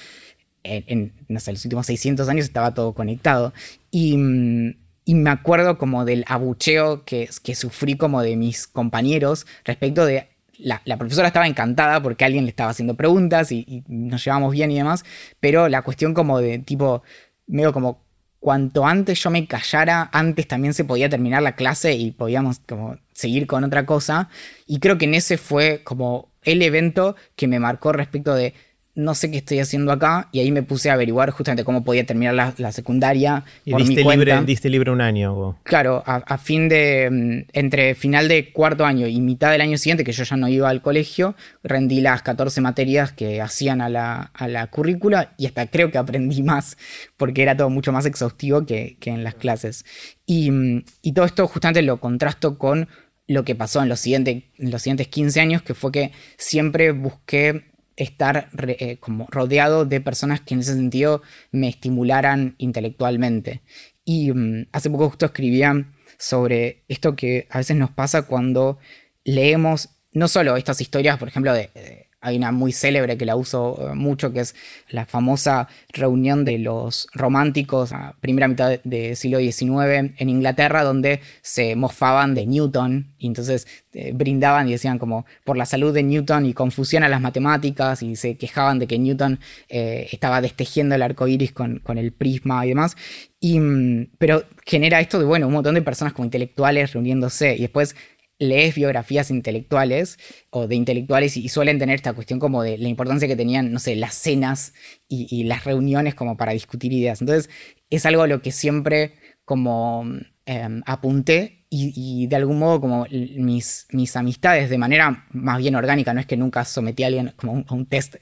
en, 0.62 1.12
los 1.28 1.46
últimos 1.48 1.84
600 1.84 2.26
años 2.30 2.46
estaba 2.46 2.72
todo 2.72 2.94
conectado. 2.94 3.52
Y, 3.90 4.16
me 4.16 5.28
acuerdo 5.28 5.76
como 5.76 6.06
del 6.06 6.24
abucheo 6.28 7.04
que, 7.04 7.28
sufrí 7.54 7.98
como 7.98 8.22
de 8.22 8.36
mis 8.36 8.66
compañeros 8.66 9.46
respecto 9.66 10.06
de... 10.06 10.28
La, 10.56 10.80
profesora 10.96 11.26
estaba 11.26 11.46
encantada 11.46 12.02
porque 12.02 12.24
alguien 12.24 12.44
le 12.44 12.50
estaba 12.50 12.70
haciendo 12.70 12.94
preguntas 12.94 13.52
y 13.52 13.84
nos 13.86 14.24
llevamos 14.24 14.54
bien 14.54 14.70
y 14.70 14.78
demás, 14.78 15.04
pero 15.40 15.68
la 15.68 15.82
cuestión 15.82 16.14
como 16.14 16.40
de 16.40 16.58
tipo, 16.58 17.02
medio 17.46 17.74
como 17.74 18.03
cuanto 18.44 18.86
antes 18.86 19.22
yo 19.22 19.30
me 19.30 19.46
callara, 19.46 20.10
antes 20.12 20.46
también 20.46 20.74
se 20.74 20.84
podía 20.84 21.08
terminar 21.08 21.42
la 21.42 21.56
clase 21.56 21.94
y 21.94 22.10
podíamos 22.10 22.58
como 22.68 22.98
seguir 23.14 23.46
con 23.46 23.64
otra 23.64 23.86
cosa. 23.86 24.28
Y 24.66 24.80
creo 24.80 24.98
que 24.98 25.06
en 25.06 25.14
ese 25.14 25.38
fue 25.38 25.80
como 25.82 26.28
el 26.42 26.60
evento 26.60 27.16
que 27.36 27.48
me 27.48 27.58
marcó 27.58 27.92
respecto 27.92 28.34
de 28.34 28.52
no 28.96 29.14
sé 29.14 29.30
qué 29.30 29.38
estoy 29.38 29.58
haciendo 29.58 29.90
acá 29.90 30.28
y 30.30 30.38
ahí 30.38 30.52
me 30.52 30.62
puse 30.62 30.88
a 30.88 30.92
averiguar 30.92 31.30
justamente 31.30 31.64
cómo 31.64 31.82
podía 31.82 32.06
terminar 32.06 32.54
la, 32.56 32.72
secundaria. 32.72 33.44
Y 33.64 33.72
por 33.72 33.80
diste, 33.80 33.96
mi 33.96 34.02
cuenta. 34.02 34.24
Libre, 34.24 34.46
diste 34.46 34.70
libre 34.70 34.90
un 34.90 35.00
año. 35.00 35.58
Claro, 35.64 36.02
a, 36.06 36.38
fin 36.38 36.68
de, 36.68 37.08
mm, 37.10 37.50
entre 37.52 37.94
final 37.94 38.28
de 38.28 38.52
cuarto 38.52 38.84
año 38.84 39.06
y 39.06 39.20
mitad 39.20 39.50
del 39.50 39.60
año 39.60 39.78
siguiente, 39.78 40.04
que 40.04 40.12
yo 40.12 40.24
ya 40.24 40.36
no 40.36 40.48
iba 40.48 40.68
al 40.68 40.82
colegio, 40.82 41.34
rendí 41.62 42.00
las 42.00 42.22
14 42.22 42.60
materias 42.60 43.12
que 43.12 43.40
hacían 43.40 43.80
a 43.80 43.88
la, 43.88 44.30
a 44.34 44.46
la 44.46 44.66
currícula 44.68 45.34
y 45.36 45.46
hasta 45.46 45.66
creo 45.66 45.90
que 45.90 45.98
aprendí 45.98 46.42
más 46.42 46.76
porque 47.16 47.42
era 47.42 47.56
todo 47.56 47.70
mucho 47.70 47.92
más 47.92 48.06
exhaustivo 48.06 48.64
que, 48.64 48.96
que 49.00 49.10
en 49.10 49.24
las 49.24 49.34
clases. 49.34 49.84
Y, 50.24 50.50
mm, 50.50 50.84
y 51.02 51.12
todo 51.12 51.24
esto 51.24 51.46
justamente 51.48 51.82
lo 51.82 51.98
contrasto 51.98 52.58
con 52.58 52.88
lo 53.26 53.44
que 53.44 53.54
pasó 53.54 53.82
en 53.82 53.88
los, 53.88 54.00
siguientes, 54.00 54.44
en 54.58 54.70
los 54.70 54.82
siguientes 54.82 55.08
15 55.08 55.40
años, 55.40 55.62
que 55.62 55.74
fue 55.74 55.90
que 55.90 56.12
siempre 56.36 56.92
busqué 56.92 57.73
estar 57.96 58.48
eh, 58.66 58.96
como 58.98 59.26
rodeado 59.30 59.84
de 59.84 60.00
personas 60.00 60.40
que 60.40 60.54
en 60.54 60.60
ese 60.60 60.74
sentido 60.74 61.22
me 61.52 61.68
estimularan 61.68 62.54
intelectualmente. 62.58 63.62
Y 64.04 64.32
mm, 64.32 64.66
hace 64.72 64.90
poco 64.90 65.08
justo 65.08 65.26
escribía 65.26 65.92
sobre 66.18 66.84
esto 66.88 67.16
que 67.16 67.46
a 67.50 67.58
veces 67.58 67.76
nos 67.76 67.90
pasa 67.90 68.22
cuando 68.22 68.78
leemos 69.24 69.90
no 70.12 70.28
solo 70.28 70.56
estas 70.56 70.80
historias, 70.80 71.18
por 71.18 71.28
ejemplo, 71.28 71.52
de 71.52 72.03
hay 72.24 72.36
una 72.38 72.52
muy 72.52 72.72
célebre 72.72 73.18
que 73.18 73.26
la 73.26 73.36
uso 73.36 73.78
eh, 73.78 73.94
mucho, 73.94 74.32
que 74.32 74.40
es 74.40 74.54
la 74.88 75.04
famosa 75.04 75.68
reunión 75.92 76.44
de 76.44 76.58
los 76.58 77.06
románticos 77.12 77.92
a 77.92 78.16
primera 78.20 78.48
mitad 78.48 78.80
del 78.82 79.14
siglo 79.14 79.38
XIX 79.38 80.14
en 80.16 80.28
Inglaterra, 80.28 80.82
donde 80.82 81.20
se 81.42 81.76
mofaban 81.76 82.34
de 82.34 82.46
Newton 82.46 83.14
y 83.18 83.26
entonces 83.26 83.66
eh, 83.92 84.12
brindaban 84.14 84.68
y 84.68 84.72
decían 84.72 84.98
como 84.98 85.26
por 85.44 85.58
la 85.58 85.66
salud 85.66 85.92
de 85.92 86.02
Newton 86.02 86.46
y 86.46 86.54
confusión 86.54 87.04
a 87.04 87.08
las 87.08 87.20
matemáticas 87.20 88.02
y 88.02 88.16
se 88.16 88.36
quejaban 88.36 88.78
de 88.78 88.86
que 88.86 88.98
Newton 88.98 89.38
eh, 89.68 90.08
estaba 90.10 90.40
destejiendo 90.40 90.94
el 90.94 91.02
arco 91.02 91.28
iris 91.28 91.52
con, 91.52 91.78
con 91.80 91.98
el 91.98 92.12
prisma 92.12 92.64
y 92.64 92.70
demás. 92.70 92.96
Y, 93.38 93.60
mm, 93.60 94.12
pero 94.16 94.44
genera 94.64 95.00
esto 95.00 95.18
de, 95.18 95.26
bueno, 95.26 95.46
un 95.46 95.52
montón 95.52 95.74
de 95.74 95.82
personas 95.82 96.14
como 96.14 96.24
intelectuales 96.24 96.94
reuniéndose 96.94 97.54
y 97.54 97.60
después 97.60 97.94
lees 98.38 98.74
biografías 98.74 99.30
intelectuales 99.30 100.18
o 100.50 100.66
de 100.66 100.74
intelectuales 100.74 101.36
y, 101.36 101.48
suelen 101.48 101.78
tener 101.78 101.96
esta 101.96 102.12
cuestión 102.12 102.38
como 102.38 102.62
de 102.62 102.78
la 102.78 102.88
importancia 102.88 103.28
que 103.28 103.36
tenían, 103.36 103.72
no 103.72 103.78
sé, 103.78 103.96
las 103.96 104.14
cenas 104.14 104.74
y, 105.08 105.44
las 105.44 105.64
reuniones 105.64 106.14
como 106.14 106.36
para 106.36 106.52
discutir 106.52 106.92
ideas. 106.92 107.20
Entonces 107.20 107.50
es 107.90 108.06
algo 108.06 108.22
a 108.22 108.26
lo 108.26 108.42
que 108.42 108.52
siempre 108.52 109.14
como 109.44 110.04
em, 110.46 110.82
apunté 110.86 111.66
y, 111.70 112.26
de 112.28 112.36
algún 112.36 112.58
modo 112.60 112.80
como 112.80 113.06
mis, 113.10 113.86
mis 113.90 114.16
amistades 114.16 114.70
de 114.70 114.78
manera 114.78 115.26
más 115.32 115.58
bien 115.58 115.74
orgánica, 115.74 116.14
no 116.14 116.20
es 116.20 116.26
que 116.26 116.36
nunca 116.36 116.64
sometí 116.64 117.02
a 117.02 117.08
alguien 117.08 117.32
como 117.36 117.64
a 117.66 117.74
un 117.74 117.86
test, 117.86 118.16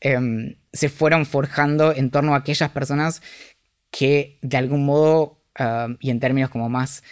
em, 0.00 0.56
se 0.72 0.88
fueron 0.88 1.26
forjando 1.26 1.94
en 1.94 2.10
torno 2.10 2.34
a 2.34 2.38
aquellas 2.38 2.70
personas 2.70 3.22
que 3.90 4.38
de 4.42 4.56
algún 4.56 4.84
modo 4.86 5.44
em, 5.56 5.96
y 6.00 6.10
en 6.10 6.20
términos 6.20 6.50
como 6.50 6.68
más 6.68 7.02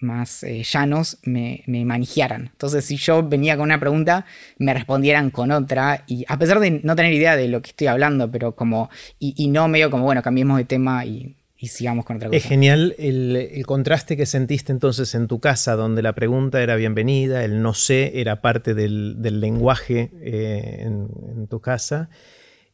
más 0.00 0.42
eh, 0.42 0.62
llanos 0.62 1.18
me, 1.22 1.62
me 1.66 1.80
Entonces, 1.80 2.84
si 2.84 2.96
yo 2.96 3.26
venía 3.26 3.56
con 3.56 3.64
una 3.64 3.80
pregunta, 3.80 4.26
me 4.58 4.74
respondieran 4.74 5.30
con 5.30 5.50
otra. 5.50 6.04
Y 6.06 6.24
a 6.28 6.38
pesar 6.38 6.60
de 6.60 6.80
no 6.82 6.96
tener 6.96 7.12
idea 7.12 7.36
de 7.36 7.48
lo 7.48 7.62
que 7.62 7.70
estoy 7.70 7.86
hablando, 7.86 8.30
pero 8.30 8.54
como. 8.54 8.90
Y, 9.18 9.48
no 9.48 9.68
medio 9.68 9.90
como, 9.90 10.04
bueno, 10.04 10.22
cambiemos 10.22 10.58
de 10.58 10.64
tema 10.64 11.04
y, 11.04 11.36
sigamos 11.62 12.04
con 12.04 12.16
otra 12.16 12.28
cosa. 12.28 12.36
Es 12.36 12.44
genial 12.44 12.94
el, 12.98 13.64
contraste 13.66 14.16
que 14.16 14.26
sentiste 14.26 14.70
entonces 14.70 15.14
en 15.14 15.26
tu 15.26 15.40
casa, 15.40 15.74
donde 15.74 16.02
la 16.02 16.12
pregunta 16.12 16.62
era 16.62 16.76
bienvenida, 16.76 17.44
el 17.44 17.60
no 17.60 17.74
sé 17.74 18.20
era 18.20 18.40
parte 18.40 18.74
del, 18.74 19.20
lenguaje 19.40 20.12
eh, 20.20 20.82
en 20.82 21.46
tu 21.48 21.60
casa 21.60 22.08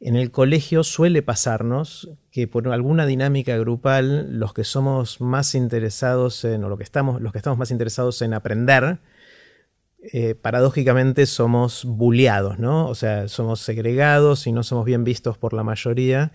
en 0.04 0.16
el 0.16 0.32
colegio 0.32 0.82
suele 0.82 1.22
pasarnos 1.22 2.10
que 2.32 2.48
por 2.48 2.68
alguna 2.68 3.06
dinámica 3.06 3.56
grupal, 3.56 4.38
los 4.38 4.52
que 4.52 4.64
somos 4.64 5.20
más 5.20 5.54
interesados 5.54 6.44
en, 6.44 6.64
o 6.64 6.68
lo 6.68 6.76
que 6.76 6.82
estamos, 6.82 7.20
los 7.20 7.30
que 7.30 7.38
estamos 7.38 7.58
más 7.58 7.70
interesados 7.70 8.20
en 8.20 8.34
aprender, 8.34 8.98
eh, 10.12 10.34
paradójicamente 10.34 11.26
somos 11.26 11.84
bulleados, 11.84 12.58
¿no? 12.58 12.88
O 12.88 12.96
sea, 12.96 13.28
somos 13.28 13.60
segregados 13.60 14.48
y 14.48 14.52
no 14.52 14.64
somos 14.64 14.84
bien 14.84 15.04
vistos 15.04 15.38
por 15.38 15.52
la 15.52 15.62
mayoría. 15.62 16.32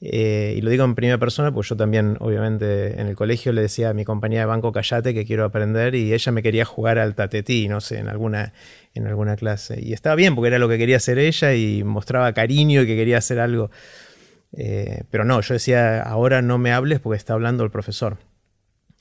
Eh, 0.00 0.54
y 0.56 0.60
lo 0.60 0.70
digo 0.70 0.84
en 0.84 0.94
primera 0.94 1.18
persona, 1.18 1.52
pues 1.52 1.68
yo 1.68 1.76
también, 1.76 2.16
obviamente, 2.20 3.00
en 3.00 3.08
el 3.08 3.16
colegio 3.16 3.52
le 3.52 3.62
decía 3.62 3.90
a 3.90 3.94
mi 3.94 4.04
compañera 4.04 4.42
de 4.42 4.46
banco, 4.46 4.70
callate 4.70 5.12
que 5.12 5.24
quiero 5.24 5.44
aprender, 5.44 5.96
y 5.96 6.12
ella 6.14 6.30
me 6.30 6.42
quería 6.42 6.64
jugar 6.64 6.98
al 7.00 7.16
tatetí, 7.16 7.66
no 7.66 7.80
sé, 7.80 7.98
en 7.98 8.08
alguna, 8.08 8.52
en 8.94 9.06
alguna 9.06 9.36
clase. 9.36 9.80
Y 9.82 9.92
estaba 9.92 10.16
bien, 10.16 10.34
porque 10.34 10.48
era 10.48 10.58
lo 10.58 10.68
que 10.68 10.78
quería 10.78 10.96
hacer 10.96 11.18
ella 11.18 11.54
y 11.54 11.84
mostraba 11.84 12.32
cariño 12.32 12.82
y 12.82 12.86
que 12.86 12.96
quería 12.96 13.18
hacer 13.18 13.38
algo. 13.38 13.70
Eh, 14.52 15.02
pero 15.10 15.24
no, 15.24 15.40
yo 15.40 15.54
decía, 15.54 16.02
ahora 16.02 16.42
no 16.42 16.58
me 16.58 16.72
hables 16.72 17.00
porque 17.00 17.16
está 17.16 17.34
hablando 17.34 17.64
el 17.64 17.70
profesor. 17.70 18.18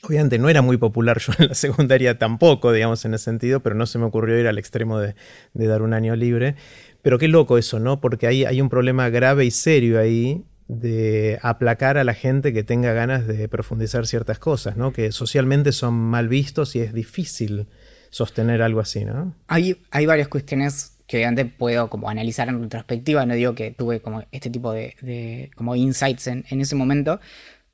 Obviamente 0.04 0.38
no 0.38 0.50
era 0.50 0.62
muy 0.62 0.78
popular 0.78 1.20
yo 1.20 1.34
en 1.40 1.48
la 1.50 1.56
secundaria 1.56 2.18
tampoco, 2.18 2.72
digamos, 2.72 3.04
en 3.06 3.14
ese 3.14 3.26
sentido, 3.26 3.62
pero 3.62 3.76
no 3.76 3.86
se 3.86 3.98
me 3.98 4.06
ocurrió 4.06 4.40
ir 4.40 4.48
al 4.48 4.58
extremo 4.58 5.00
de, 5.00 5.16
dar 5.54 5.82
un 5.82 5.94
año 5.94 6.16
libre. 6.16 6.56
Pero 7.02 7.18
qué 7.18 7.28
loco 7.28 7.58
eso, 7.58 7.80
¿no? 7.80 8.02
Porque 8.02 8.28
hay, 8.28 8.46
hay 8.46 8.62
un 8.62 8.70
problema 8.70 9.10
grave 9.10 9.46
y 9.46 9.52
serio 9.52 10.00
ahí 10.00 10.46
de 10.68 11.40
aplacar 11.42 11.98
a 11.98 12.04
la 12.04 12.14
gente 12.14 12.52
que 12.52 12.64
tenga 12.64 12.92
ganas 12.92 13.26
de 13.26 13.48
profundizar 13.48 14.06
ciertas 14.06 14.38
cosas, 14.38 14.76
¿no? 14.76 14.92
Que 14.92 15.14
socialmente 15.14 15.72
son 15.72 15.94
mal 15.94 16.28
vistos 16.28 16.76
y 16.76 16.82
es 16.82 16.94
difícil 16.94 17.68
sostener 18.10 18.62
algo 18.62 18.80
así, 18.80 19.05
¿no? 19.05 19.34
Hay, 19.47 19.82
hay 19.91 20.05
varias 20.05 20.28
cuestiones 20.28 20.97
que 21.08 21.18
obviamente 21.18 21.45
puedo 21.45 21.89
como 21.89 22.10
analizar 22.10 22.49
en 22.49 22.62
retrospectiva, 22.62 23.26
no 23.26 23.34
digo 23.34 23.55
que 23.55 23.72
tuve 23.72 24.01
como 24.01 24.24
este 24.32 24.49
tipo 24.49 24.74
de, 24.74 25.51
como 25.55 25.76
insights 25.76 26.28
en, 26.28 26.45
en, 26.49 26.62
ese 26.62 26.76
momento, 26.76 27.20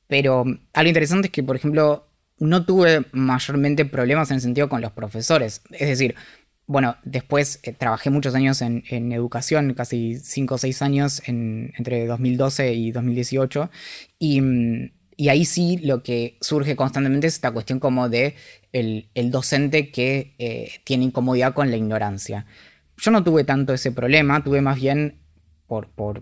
pero 0.07 0.45
algo 0.73 0.87
interesante 0.87 1.27
es 1.27 1.31
que, 1.31 1.41
por 1.41 1.55
ejemplo, 1.55 2.07
no 2.37 2.65
tuve 2.65 3.05
mayormente 3.11 3.85
problemas 3.85 4.29
en 4.29 4.35
el 4.35 4.41
sentido 4.41 4.69
con 4.69 4.81
los 4.81 4.91
profesores, 4.91 5.61
es 5.71 5.87
decir, 5.87 6.15
bueno, 6.65 6.95
después 7.03 7.59
eh, 7.63 7.73
trabajé 7.73 8.09
muchos 8.09 8.35
años 8.35 8.61
en, 8.61 9.11
educación, 9.11 9.73
casi 9.73 10.17
5 10.17 10.55
o 10.55 10.57
6 10.57 10.81
años 10.81 11.21
entre 11.25 12.05
2012 12.05 12.73
y 12.73 12.91
2018, 12.91 13.69
y, 14.19 14.41
y, 15.17 15.29
ahí 15.29 15.45
sí 15.45 15.77
lo 15.77 16.03
que 16.03 16.37
surge 16.41 16.75
constantemente 16.75 17.27
es 17.27 17.35
esta 17.35 17.51
cuestión 17.51 17.79
como 17.79 18.09
de 18.09 18.35
el, 18.71 19.07
docente 19.31 19.91
que 19.91 20.35
eh, 20.39 20.71
tiene 20.83 21.05
incomodidad 21.05 21.53
con 21.53 21.69
la 21.71 21.77
ignorancia. 21.77 22.45
Yo 22.97 23.11
no 23.11 23.23
tuve 23.23 23.43
tanto 23.43 23.73
ese 23.73 23.91
problema, 23.91 24.43
tuve 24.43 24.61
más 24.61 24.79
bien 24.79 25.19
por, 25.67 25.89
por 25.89 26.21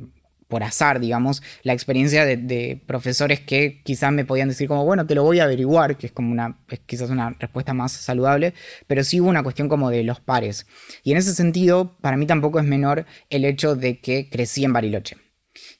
por 0.51 0.63
azar, 0.63 0.99
digamos, 0.99 1.41
la 1.63 1.71
experiencia 1.71 2.25
de, 2.25 2.79
profesores 2.85 3.39
que 3.39 3.81
quizás 3.83 4.11
me 4.11 4.25
podían 4.25 4.49
decir 4.49 4.67
como, 4.67 4.83
bueno, 4.83 5.07
te 5.07 5.15
lo 5.15 5.23
voy 5.23 5.39
a 5.39 5.45
averiguar, 5.45 5.97
que 5.97 6.07
es 6.07 6.11
como 6.11 6.31
una, 6.31 6.59
quizás 6.85 7.09
una 7.09 7.29
respuesta 7.39 7.73
más 7.73 7.93
saludable, 7.93 8.53
pero 8.85 9.03
sí 9.03 9.21
hubo 9.21 9.29
una 9.29 9.43
cuestión 9.43 9.69
como 9.69 9.89
de 9.89 10.03
los 10.03 10.19
pares. 10.19 10.67
Y 11.03 11.13
en 11.13 11.17
ese 11.17 11.33
sentido, 11.33 11.97
para 12.01 12.17
mí 12.17 12.27
tampoco 12.27 12.59
es 12.59 12.65
menor 12.65 13.05
el 13.29 13.45
hecho 13.45 13.75
de 13.75 14.01
que 14.01 14.29
crecí 14.29 14.65
en 14.65 14.73
Bariloche. 14.73 15.15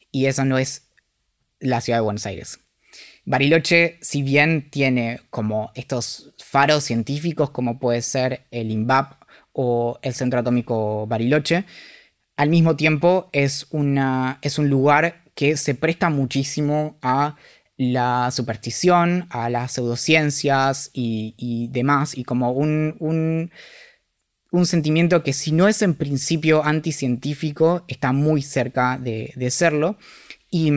Y 0.10 0.28
eso 0.28 0.46
no 0.46 0.58
es 0.58 0.88
la 1.60 1.82
ciudad 1.82 2.00
de 2.00 2.04
Buenos 2.04 2.26
Aires. 2.26 2.60
Bariloche, 3.32 3.98
si 4.02 4.24
bien 4.24 4.70
tiene 4.70 5.22
como 5.30 5.72
estos 5.74 6.34
faros 6.38 6.84
científicos 6.84 7.50
como 7.50 7.80
puede 7.80 8.02
ser 8.02 8.42
el 8.52 8.72
INVAP 8.72 9.14
o 9.54 9.98
el 10.02 10.14
Centro 10.14 10.42
Atómico 10.42 11.08
Bariloche, 11.08 11.64
al 12.36 12.50
mismo 12.50 12.76
tiempo 12.76 13.30
es, 13.32 13.68
una, 13.72 14.38
es 14.42 14.60
un 14.60 14.70
lugar 14.70 15.22
que 15.34 15.56
se 15.56 15.76
presta 15.76 16.10
muchísimo 16.10 16.98
a 17.02 17.38
la 17.78 18.32
superstición, 18.32 19.28
a 19.30 19.50
las 19.50 19.72
pseudociencias 19.72 20.90
y, 20.92 21.70
demás, 21.72 22.18
y 22.18 22.26
como 22.26 22.52
un, 22.52 22.98
un, 23.00 24.66
sentimiento 24.66 25.24
que 25.24 25.32
si 25.32 25.54
no 25.54 25.70
es 25.70 25.82
en 25.82 25.94
principio 25.94 26.66
anticientífico, 26.66 27.86
está 27.88 28.12
muy 28.12 28.42
cerca 28.42 28.98
de, 28.98 29.50
serlo, 29.52 29.96
y, 30.50 30.70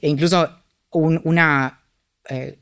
e 0.00 0.08
incluso 0.08 0.48
una 0.90 1.81
eh, 2.28 2.58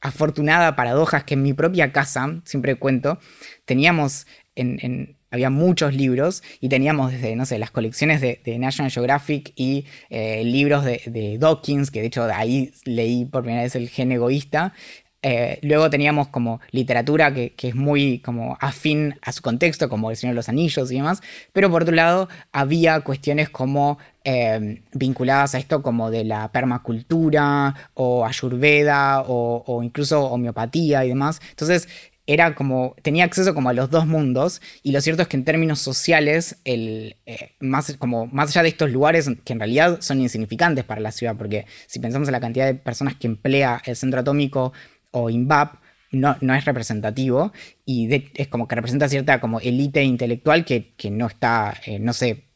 afortunada 0.00 0.76
paradoja 0.76 1.18
es 1.18 1.24
que 1.24 1.34
en 1.34 1.42
mi 1.42 1.52
propia 1.52 1.92
casa, 1.92 2.40
siempre 2.44 2.76
cuento, 2.76 3.18
teníamos 3.64 4.26
en 4.54 5.16
había 5.32 5.48
muchos 5.48 5.94
libros 5.94 6.42
y 6.60 6.68
teníamos 6.68 7.10
desde, 7.10 7.34
no 7.34 7.46
sé, 7.46 7.58
las 7.58 7.70
colecciones 7.70 8.20
de, 8.20 8.40
National 8.58 8.92
Geographic 8.92 9.52
y 9.56 9.86
eh, 10.10 10.44
libros 10.44 10.84
de, 10.84 11.38
Dawkins, 11.40 11.90
que 11.90 12.00
de 12.00 12.06
hecho 12.06 12.26
de 12.26 12.34
ahí 12.34 12.72
leí 12.84 13.24
por 13.24 13.42
primera 13.42 13.62
vez 13.62 13.74
el 13.74 13.88
gen 13.88 14.12
egoísta. 14.12 14.74
Eh, 15.22 15.60
luego 15.62 15.88
teníamos 15.88 16.28
como 16.28 16.60
literatura 16.72 17.32
que, 17.32 17.54
es 17.56 17.74
muy 17.76 18.18
como 18.18 18.58
afín 18.60 19.14
a 19.22 19.30
su 19.30 19.40
contexto, 19.40 19.88
como 19.88 20.10
El 20.10 20.16
Señor 20.16 20.34
de 20.34 20.36
los 20.36 20.48
Anillos 20.48 20.90
y 20.90 20.96
demás, 20.96 21.22
pero 21.52 21.70
por 21.70 21.82
otro 21.82 21.94
lado 21.94 22.28
había 22.50 23.00
cuestiones 23.02 23.48
como 23.48 23.98
eh, 24.24 24.82
vinculadas 24.92 25.54
a 25.54 25.58
esto 25.58 25.80
como 25.82 26.10
de 26.10 26.24
la 26.24 26.50
permacultura 26.50 27.74
o 27.94 28.26
ayurveda 28.26 29.22
o, 29.22 29.62
o 29.64 29.82
incluso 29.84 30.24
homeopatía 30.24 31.04
y 31.04 31.08
demás. 31.10 31.40
Entonces 31.50 31.88
era 32.26 32.54
como, 32.54 32.94
tenía 33.02 33.24
acceso 33.24 33.52
como 33.54 33.68
a 33.68 33.72
los 33.72 33.90
dos 33.90 34.06
mundos 34.06 34.62
y 34.82 34.92
lo 34.92 35.00
cierto 35.00 35.22
es 35.22 35.28
que 35.28 35.36
en 35.36 35.44
términos 35.44 35.80
sociales, 35.80 36.56
el, 36.64 37.16
eh, 37.26 37.52
más, 37.58 37.96
como, 37.98 38.26
más 38.26 38.50
allá 38.50 38.62
de 38.62 38.68
estos 38.68 38.90
lugares 38.90 39.28
que 39.44 39.52
en 39.52 39.58
realidad 39.58 39.98
son 40.00 40.20
insignificantes 40.20 40.84
para 40.84 41.00
la 41.00 41.10
ciudad, 41.10 41.36
porque 41.36 41.66
si 41.86 41.98
pensamos 41.98 42.28
en 42.28 42.32
la 42.32 42.40
cantidad 42.40 42.66
de 42.66 42.74
personas 42.74 43.16
que 43.16 43.26
emplea 43.26 43.82
el 43.84 43.96
centro 43.96 44.20
atómico 44.20 44.72
o 45.12 45.30
INVAP, 45.30 45.76
no, 46.12 46.36
es 46.54 46.64
representativo 46.64 47.52
y 47.86 48.08
es 48.34 48.48
como 48.48 48.68
que 48.68 48.74
representa 48.74 49.08
cierta 49.08 49.40
como 49.40 49.60
élite 49.60 50.02
intelectual 50.02 50.64
que, 50.64 50.94
no 51.10 51.26
está, 51.26 51.74
eh, 51.86 51.98
no 51.98 52.12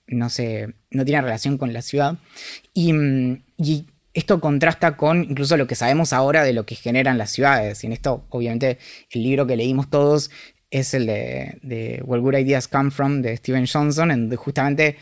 no 0.09 0.29
no 0.91 1.05
tiene 1.05 1.23
relación 1.23 1.59
con 1.59 1.73
la 1.73 1.83
ciudad. 1.83 2.19
Y, 2.75 2.93
esto 4.13 4.41
contrasta 4.41 4.97
con 4.97 5.25
incluso 5.25 5.59
lo 5.59 5.67
que 5.67 5.75
sabemos 5.75 6.15
ahora 6.15 6.43
de 6.43 6.55
lo 6.55 6.65
que 6.65 6.75
generan 6.75 7.19
las 7.19 7.33
ciudades. 7.33 7.85
Y 7.85 7.87
en 7.87 7.93
esto, 7.93 8.25
obviamente, 8.31 8.79
el 9.11 9.23
libro 9.23 9.47
que 9.47 9.59
leímos 9.59 9.91
todos 9.91 10.31
es 10.71 10.95
el 10.95 11.05
de, 11.05 12.03
Where 12.03 12.23
Good 12.23 12.37
Ideas 12.39 12.67
Come 12.67 12.91
From 12.91 13.21
de 13.21 13.37
Steven 13.37 13.67
Johnson, 13.71 14.11
en 14.11 14.21
donde 14.21 14.37
justamente 14.37 14.97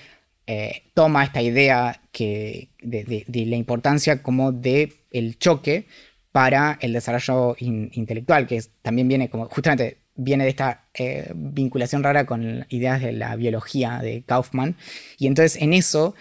eh, 0.49 0.83
toma 0.95 1.23
esta 1.23 1.43
idea 1.43 2.01
que, 2.11 2.71
de, 2.83 3.25
la 3.29 3.55
importancia 3.55 4.21
como 4.21 4.51
de 4.51 4.93
el 5.13 5.39
choque 5.39 5.87
para 6.35 6.79
el 6.81 6.93
desarrollo 6.93 7.55
intelectual, 7.61 8.49
que 8.49 8.61
también 8.83 9.07
viene 9.07 9.31
como 9.31 9.45
justamente 9.45 9.99
viene 10.17 10.43
de 10.43 10.51
esta 10.51 10.83
eh, 10.93 11.31
vinculación 11.33 12.03
rara 12.03 12.27
con 12.27 12.67
ideas 12.71 13.01
de 13.01 13.13
la 13.13 13.37
biología 13.37 14.01
de 14.03 14.25
Kaufman. 14.27 14.75
Y 15.17 15.29
entonces 15.29 15.63
en 15.63 15.73
eso 15.73 16.17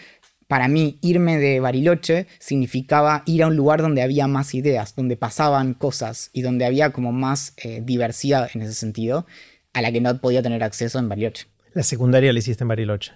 para 0.48 0.68
mí 0.68 1.00
irme 1.02 1.40
de 1.40 1.60
Bariloche 1.60 2.28
significaba 2.38 3.24
ir 3.26 3.42
a 3.42 3.48
un 3.48 3.56
lugar 3.56 3.82
donde 3.82 4.04
había 4.04 4.28
más 4.28 4.54
ideas, 4.54 4.96
donde 4.96 5.18
pasaban 5.18 5.74
cosas 5.74 6.30
y 6.32 6.44
donde 6.44 6.66
había 6.66 6.92
como 6.92 7.12
más 7.12 7.56
eh, 7.58 7.82
diversidad 7.84 8.52
en 8.54 8.62
ese 8.62 8.76
sentido, 8.76 9.26
a 9.74 9.82
la 9.82 9.92
que 9.92 10.00
no 10.00 10.16
podía 10.22 10.44
tener 10.44 10.64
acceso 10.64 11.00
en 11.00 11.10
Bariloche. 11.10 11.48
La 11.74 11.82
secundaria 11.82 12.32
la 12.32 12.38
hiciste 12.38 12.64
en 12.64 12.68
Bariloche. 12.68 13.14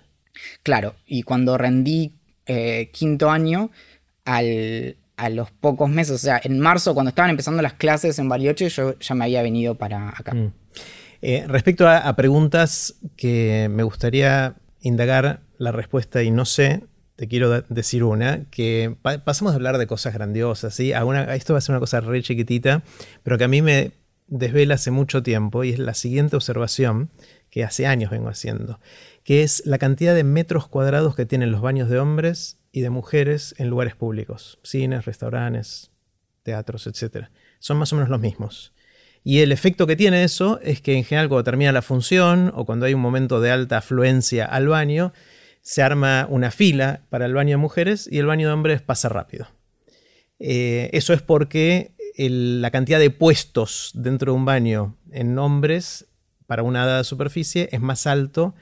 Claro, 0.63 0.95
y 1.05 1.21
cuando 1.21 1.59
rendí 1.59 2.13
eh, 2.47 2.89
quinto 2.91 3.29
año, 3.29 3.69
a 5.17 5.29
los 5.29 5.51
pocos 5.51 5.89
meses, 5.89 6.13
o 6.13 6.17
sea, 6.19 6.39
en 6.43 6.59
marzo, 6.59 6.93
cuando 6.93 7.09
estaban 7.09 7.31
empezando 7.31 7.61
las 7.61 7.73
clases 7.73 8.19
en 8.19 8.29
Bariloche, 8.29 8.69
yo 8.69 8.97
ya 8.99 9.15
me 9.15 9.25
había 9.25 9.41
venido 9.41 9.75
para 9.75 10.09
acá. 10.09 10.33
Mm. 10.33 10.53
Eh, 11.23 11.45
respecto 11.47 11.89
a, 11.89 12.15
preguntas 12.15 12.95
que 13.15 13.67
me 13.71 13.81
gustaría 13.81 14.55
indagar 14.81 15.41
la 15.57 15.71
respuesta 15.71 16.21
y 16.21 16.29
no 16.29 16.45
sé, 16.45 16.83
te 17.15 17.27
quiero 17.27 17.63
decir 17.63 18.03
una, 18.03 18.45
que 18.51 18.95
pasamos 19.25 19.53
a 19.53 19.55
hablar 19.55 19.79
de 19.79 19.87
cosas 19.87 20.13
grandiosas, 20.13 20.75
¿sí? 20.75 20.91
esto 20.91 21.53
va 21.53 21.57
a 21.57 21.61
ser 21.61 21.73
una 21.73 21.79
cosa 21.79 21.99
re 21.99 22.21
chiquitita, 22.21 22.83
pero 23.23 23.39
que 23.39 23.45
a 23.45 23.47
mí 23.47 23.63
me 23.63 23.93
desvela 24.27 24.75
hace 24.75 24.91
mucho 24.91 25.23
tiempo 25.23 25.63
y 25.63 25.71
es 25.71 25.79
la 25.79 25.95
siguiente 25.95 26.35
observación 26.35 27.09
que 27.49 27.63
hace 27.63 27.87
años 27.87 28.11
vengo 28.11 28.29
haciendo, 28.29 28.79
que 29.23 29.41
es 29.41 29.63
la 29.65 29.79
cantidad 29.79 30.13
de 30.13 30.23
metros 30.23 30.67
cuadrados 30.67 31.15
que 31.15 31.25
tienen 31.25 31.51
los 31.51 31.61
baños 31.61 31.89
de 31.89 31.97
hombres 31.97 32.56
y 32.71 32.81
de 32.81 32.89
mujeres 32.89 33.55
en 33.57 33.69
lugares 33.69 33.95
públicos, 33.95 34.59
cines, 34.63 35.05
restaurantes, 35.05 35.91
teatros, 36.43 36.87
etc. 36.87 37.27
Son 37.59 37.77
más 37.77 37.91
o 37.93 37.95
menos 37.95 38.09
los 38.09 38.19
mismos. 38.19 38.73
Y 39.23 39.39
el 39.39 39.51
efecto 39.51 39.87
que 39.87 39.95
tiene 39.95 40.23
eso 40.23 40.59
es 40.61 40.81
que 40.81 40.95
en 40.95 41.03
general 41.03 41.27
cuando 41.27 41.43
termina 41.43 41.71
la 41.71 41.81
función 41.81 42.51
o 42.55 42.65
cuando 42.65 42.85
hay 42.85 42.93
un 42.93 43.01
momento 43.01 43.41
de 43.41 43.51
alta 43.51 43.79
afluencia 43.79 44.45
al 44.45 44.67
baño, 44.67 45.11
se 45.61 45.83
arma 45.83 46.27
una 46.29 46.49
fila 46.49 47.01
para 47.09 47.25
el 47.25 47.33
baño 47.33 47.51
de 47.51 47.57
mujeres 47.57 48.07
y 48.09 48.19
el 48.19 48.25
baño 48.25 48.47
de 48.47 48.53
hombres 48.53 48.81
pasa 48.81 49.09
rápido. 49.09 49.47
Eh, 50.39 50.89
eso 50.93 51.13
es 51.13 51.21
porque 51.21 51.91
la 52.15 52.71
cantidad 52.71 52.99
de 52.99 53.09
puestos 53.09 53.91
dentro 53.93 54.31
de 54.31 54.37
un 54.37 54.45
baño 54.45 54.95
en 55.11 55.37
hombres 55.37 56.05
para 56.45 56.63
una 56.63 56.85
dada 56.85 57.03
superficie 57.03 57.67
es 57.71 57.81
más 57.81 58.07
alto 58.07 58.55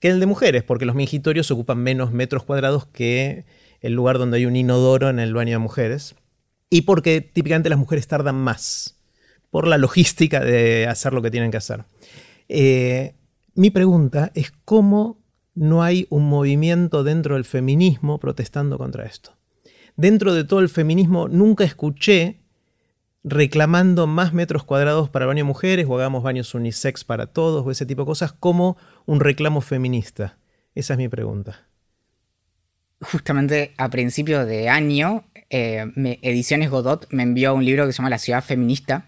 que 0.00 0.08
el 0.08 0.18
de 0.18 0.26
mujeres, 0.26 0.62
porque 0.64 0.86
los 0.86 0.96
mingitorios 0.96 1.50
ocupan 1.50 1.78
menos 1.78 2.10
metros 2.12 2.42
cuadrados 2.44 2.86
que 2.86 3.44
el 3.80 3.92
lugar 3.92 4.18
donde 4.18 4.38
hay 4.38 4.46
un 4.46 4.56
inodoro 4.56 5.08
en 5.08 5.20
el 5.20 5.34
baño 5.34 5.52
de 5.52 5.58
mujeres. 5.58 6.14
Y 6.70 6.82
porque 6.82 7.20
típicamente 7.20 7.68
las 7.68 7.78
mujeres 7.78 8.06
tardan 8.08 8.36
más 8.36 8.96
por 9.50 9.66
la 9.66 9.78
logística 9.78 10.40
de 10.40 10.86
hacer 10.86 11.12
lo 11.12 11.22
que 11.22 11.30
tienen 11.30 11.50
que 11.50 11.56
hacer. 11.56 11.84
Eh, 12.48 13.14
mi 13.54 13.70
pregunta 13.70 14.30
es 14.34 14.52
cómo 14.64 15.18
no 15.54 15.82
hay 15.82 16.06
un 16.10 16.28
movimiento 16.28 17.04
dentro 17.04 17.34
del 17.34 17.44
feminismo 17.44 18.18
protestando 18.18 18.78
contra 18.78 19.04
esto. 19.04 19.36
Dentro 19.96 20.32
de 20.32 20.44
todo 20.44 20.60
el 20.60 20.68
feminismo 20.68 21.28
nunca 21.28 21.64
escuché 21.64 22.39
reclamando 23.22 24.06
más 24.06 24.32
metros 24.32 24.64
cuadrados 24.64 25.10
para 25.10 25.26
baño 25.26 25.44
mujeres 25.44 25.86
o 25.88 25.94
hagamos 25.96 26.22
baños 26.22 26.54
unisex 26.54 27.04
para 27.04 27.26
todos 27.26 27.66
o 27.66 27.70
ese 27.70 27.86
tipo 27.86 28.02
de 28.02 28.06
cosas 28.06 28.32
como 28.32 28.76
un 29.06 29.20
reclamo 29.20 29.60
feminista. 29.60 30.38
Esa 30.74 30.94
es 30.94 30.98
mi 30.98 31.08
pregunta. 31.08 31.66
justamente 33.02 33.72
a 33.78 33.88
principio 33.88 34.44
de 34.44 34.68
año, 34.68 35.24
eh, 35.48 35.86
Ediciones 36.22 36.70
Godot 36.70 37.06
me 37.10 37.22
envió 37.22 37.54
un 37.54 37.64
libro 37.64 37.86
que 37.86 37.92
se 37.92 37.98
llama 37.98 38.10
La 38.10 38.18
ciudad 38.18 38.44
feminista, 38.44 39.06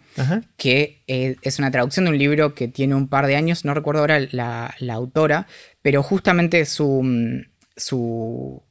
que 0.57 1.03
eh, 1.07 1.37
es 1.43 1.59
una 1.59 1.71
traducción 1.71 2.07
de 2.07 2.11
un 2.11 2.19
libro 2.19 2.55
que 2.55 2.69
tiene 2.69 2.95
un 2.95 3.09
par 3.09 3.27
de 3.27 3.37
años, 3.37 3.65
no 3.65 3.75
recuerdo 3.75 4.01
ahora 4.01 4.21
la, 4.31 4.75
autora, 4.91 5.47
pero 5.83 6.03
justamente 6.03 6.65
su, 6.65 7.45
su, 7.77 8.63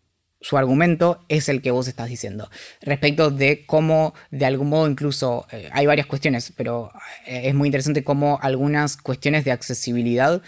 su, 0.42 0.58
argumento 0.58 1.24
es 1.30 1.50
el 1.50 1.62
que 1.62 1.72
vos 1.72 1.88
estás 1.88 2.10
diciendo, 2.10 2.50
respecto 2.82 3.32
de 3.32 3.66
cómo 3.66 4.14
de 4.32 4.46
algún 4.46 4.70
modo 4.70 4.90
incluso, 4.90 5.48
eh, 5.52 5.70
hay 5.72 5.86
varias 5.86 6.08
cuestiones, 6.08 6.54
pero 6.56 6.92
es 7.26 7.54
muy 7.54 7.68
interesante 7.68 8.04
cómo 8.04 8.40
algunas 8.42 8.98
cuestiones 8.98 9.46
de 9.46 9.52
accesibilidad 9.52 10.42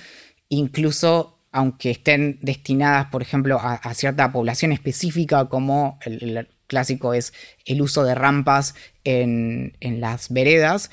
incluso 0.50 1.34
aunque 1.54 1.92
estén 1.92 2.40
destinadas, 2.42 3.08
por 3.12 3.22
ejemplo, 3.22 3.60
a, 3.62 3.94
cierta 3.94 4.32
población 4.32 4.72
específica, 4.72 5.46
como 5.46 6.00
el, 6.04 6.50
clásico 6.66 7.14
es 7.14 7.32
el 7.66 7.82
uso 7.84 8.04
de 8.04 8.16
rampas 8.16 8.74
en, 9.04 9.74
las 9.80 10.34
veredas, 10.34 10.90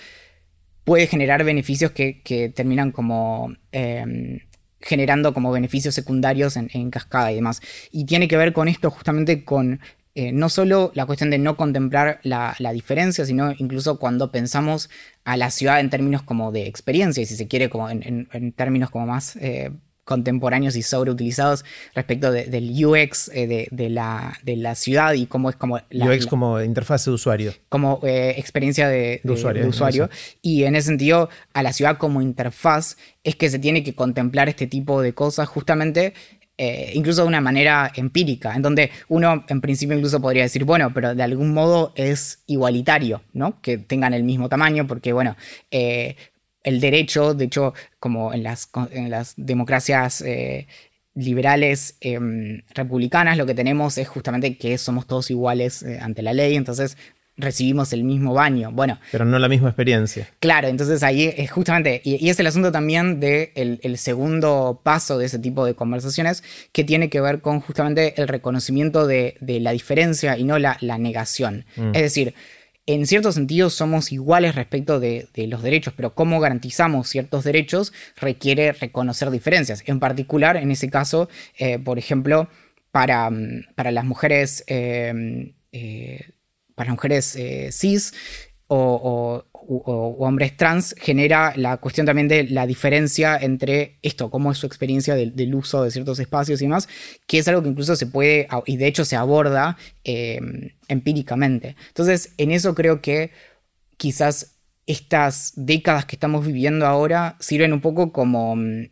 puede 0.85 1.07
generar 1.07 1.45
beneficios 1.45 1.93
que, 1.93 2.53
terminan 2.55 2.93
como 2.93 3.55
em, 3.73 4.41
generando 4.81 5.35
como 5.35 5.53
beneficios 5.53 5.95
secundarios 5.95 6.57
en, 6.57 6.91
cascada 6.91 7.33
y 7.33 7.37
demás. 7.37 7.61
Y 7.91 8.05
tiene 8.05 8.29
que 8.29 8.37
ver 8.37 8.53
con 8.53 8.69
esto 8.69 8.91
justamente 8.91 9.45
con 9.45 9.81
eh, 10.15 10.33
no 10.33 10.49
solo 10.49 10.91
la 10.95 11.07
cuestión 11.07 11.31
de 11.31 11.39
no 11.39 11.57
contemplar 11.57 12.21
la, 12.23 12.55
diferencia, 12.73 13.25
sino 13.25 13.53
incluso 13.59 13.99
cuando 13.99 14.33
pensamos 14.33 14.91
a 15.25 15.37
la 15.37 15.51
ciudad 15.51 15.81
en 15.81 15.91
términos 15.91 16.23
como 16.23 16.51
de 16.53 16.67
experiencia, 16.67 17.23
y 17.23 17.27
si 17.27 17.37
se 17.37 17.47
quiere, 17.47 17.71
como 17.71 17.89
en, 17.91 18.53
términos 18.57 18.91
como 18.91 19.07
más 19.07 19.37
eh, 19.37 19.71
contemporáneos 20.11 20.75
y 20.75 20.83
sobreutilizados 20.83 21.65
respecto 21.95 22.33
del 22.33 22.85
UX 22.85 23.31
eh, 23.33 23.69
de, 23.71 23.91
la, 23.91 24.37
de, 24.43 24.57
la, 24.57 24.75
ciudad 24.75 25.13
y 25.13 25.27
cómo 25.27 25.51
es 25.51 25.55
como... 25.55 25.79
La, 25.89 26.07
UX 26.07 26.27
como 26.27 26.61
interfaz 26.61 27.05
de 27.05 27.13
usuario. 27.13 27.55
Como 27.69 28.01
eh, 28.03 28.35
experiencia 28.37 28.89
de, 28.89 29.21
usuario. 29.23 30.11
Y 30.43 30.65
en 30.65 30.75
ese 30.75 30.89
sentido, 30.89 31.29
a 31.53 31.63
la 31.63 31.73
ciudad 31.73 31.97
como 31.97 32.23
interfaz 32.23 32.97
es 33.23 33.37
que 33.37 33.49
se 33.51 33.61
tiene 33.61 33.85
que 33.85 33.95
contemplar 33.95 34.49
este 34.49 34.67
tipo 34.67 35.01
de 35.01 35.15
cosas 35.15 35.49
justamente 35.49 36.15
eh, 36.59 36.91
incluso 36.95 37.23
de 37.23 37.29
una 37.29 37.41
manera 37.41 37.93
empírica, 37.95 38.55
en 38.55 38.63
donde 38.63 38.91
uno 39.09 39.45
en 39.49 39.61
principio 39.61 39.97
incluso 39.97 40.21
podría 40.21 40.43
decir, 40.43 40.65
bueno, 40.65 40.93
pero 40.93 41.15
de 41.15 41.23
algún 41.23 41.55
modo 41.55 41.93
es 41.95 42.43
igualitario, 42.47 43.23
¿no? 43.33 43.61
Que 43.63 43.79
tengan 43.79 44.13
el 44.13 44.25
mismo 44.25 44.49
tamaño, 44.49 44.87
porque 44.89 45.13
bueno, 45.13 45.37
el 46.63 46.81
derecho, 46.81 47.35
de 47.35 47.47
hecho, 47.47 47.75
como 47.99 48.33
en 48.35 48.43
las, 48.43 48.69
en 48.93 49.11
las 49.11 49.35
democracias 49.37 50.21
eh, 50.21 50.67
liberales 51.15 51.97
em, 52.01 52.63
republicanas, 52.75 53.37
lo 53.37 53.47
que 53.47 53.55
tenemos 53.55 53.99
es 53.99 54.09
justamente 54.09 54.57
que 54.57 54.79
somos 54.79 55.07
todos 55.07 55.31
iguales 55.31 55.83
eh, 55.83 55.99
ante 56.01 56.23
la 56.23 56.33
ley, 56.33 56.57
entonces 56.57 56.97
recibimos 57.41 57.93
el 57.93 58.05
mismo 58.05 58.35
baño. 58.35 58.71
Bueno. 58.71 58.99
Pero 59.11 59.25
no 59.25 59.39
la 59.39 59.49
misma 59.49 59.69
experiencia. 59.69 60.29
Claro, 60.41 60.69
entonces 60.69 61.03
ahí 61.03 61.33
es 61.35 61.51
justamente, 61.51 62.01
y, 62.05 62.29
es 62.29 62.39
el 62.39 62.47
asunto 62.47 62.71
también 62.71 63.19
del 63.19 63.53
de 63.55 63.79
el 63.83 63.99
segundo 63.99 64.81
paso 64.83 65.19
de 65.19 65.27
ese 65.27 65.39
tipo 65.39 65.65
de 65.65 65.75
conversaciones, 65.75 66.45
que 66.73 66.85
tiene 66.85 67.09
que 67.09 67.21
ver 67.21 67.41
con 67.41 67.61
justamente 67.61 68.21
el 68.21 68.29
reconocimiento 68.29 69.07
de, 69.07 69.37
la 69.41 69.73
diferencia 69.73 70.37
y 70.37 70.45
no 70.45 70.59
la, 70.59 70.77
negación. 70.99 71.65
Mm. 71.77 71.95
Es 71.95 72.03
decir, 72.03 72.35
en 72.95 73.07
cierto 73.07 73.33
sentido 73.33 73.71
somos 73.71 74.13
iguales 74.13 74.55
respecto 74.55 75.01
de, 75.01 75.29
los 75.49 75.63
derechos, 75.63 75.95
pero 75.97 76.15
cómo 76.15 76.41
garantizamos 76.41 77.09
ciertos 77.09 77.45
derechos 77.45 77.93
requiere 78.17 78.73
reconocer 78.73 79.31
diferencias. 79.31 79.83
En 79.87 80.01
particular, 80.01 80.57
en 80.57 80.71
ese 80.71 80.91
caso, 80.91 81.29
eh, 81.59 81.79
por 81.79 81.99
ejemplo, 81.99 82.49
para, 82.91 83.31
mm, 83.31 83.75
para 83.75 83.91
las 83.91 84.05
mujeres, 84.05 84.65
eh, 84.67 85.55
eh, 85.73 86.31
para 86.75 86.93
mujeres 86.93 87.39
cis 87.71 88.15
o, 88.67 89.45
hombres 89.71 90.57
trans 90.57 90.95
genera 90.99 91.53
la 91.57 91.77
cuestión 91.77 92.07
también 92.07 92.27
de 92.29 92.45
la 92.45 92.67
diferencia 92.67 93.37
entre 93.37 93.99
esto, 94.03 94.31
cómo 94.31 94.51
es 94.51 94.59
su 94.59 94.67
experiencia 94.67 95.15
del, 95.15 95.55
uso 95.55 95.85
de 95.85 95.91
ciertos 95.91 96.19
espacios 96.19 96.61
y 96.61 96.65
demás, 96.65 96.89
que 97.27 97.39
es 97.39 97.49
algo 97.49 97.63
que 97.63 97.69
incluso 97.69 97.95
se 97.95 98.07
puede, 98.07 98.49
y 98.67 98.77
de 98.77 98.87
hecho 98.87 99.05
se 99.05 99.17
aborda 99.17 99.77
em, 100.03 100.71
empíricamente. 100.89 101.77
Entonces, 101.89 102.35
en 102.37 102.51
eso 102.51 102.75
creo 102.75 103.01
que 103.01 103.31
quizás 103.97 104.57
estas 104.87 105.53
décadas 105.55 106.05
que 106.05 106.17
estamos 106.17 106.45
viviendo 106.45 106.87
ahora 106.87 107.37
sirven 107.39 107.73
un 107.73 107.81
poco 107.81 108.13
como, 108.13 108.57
mm, 108.57 108.89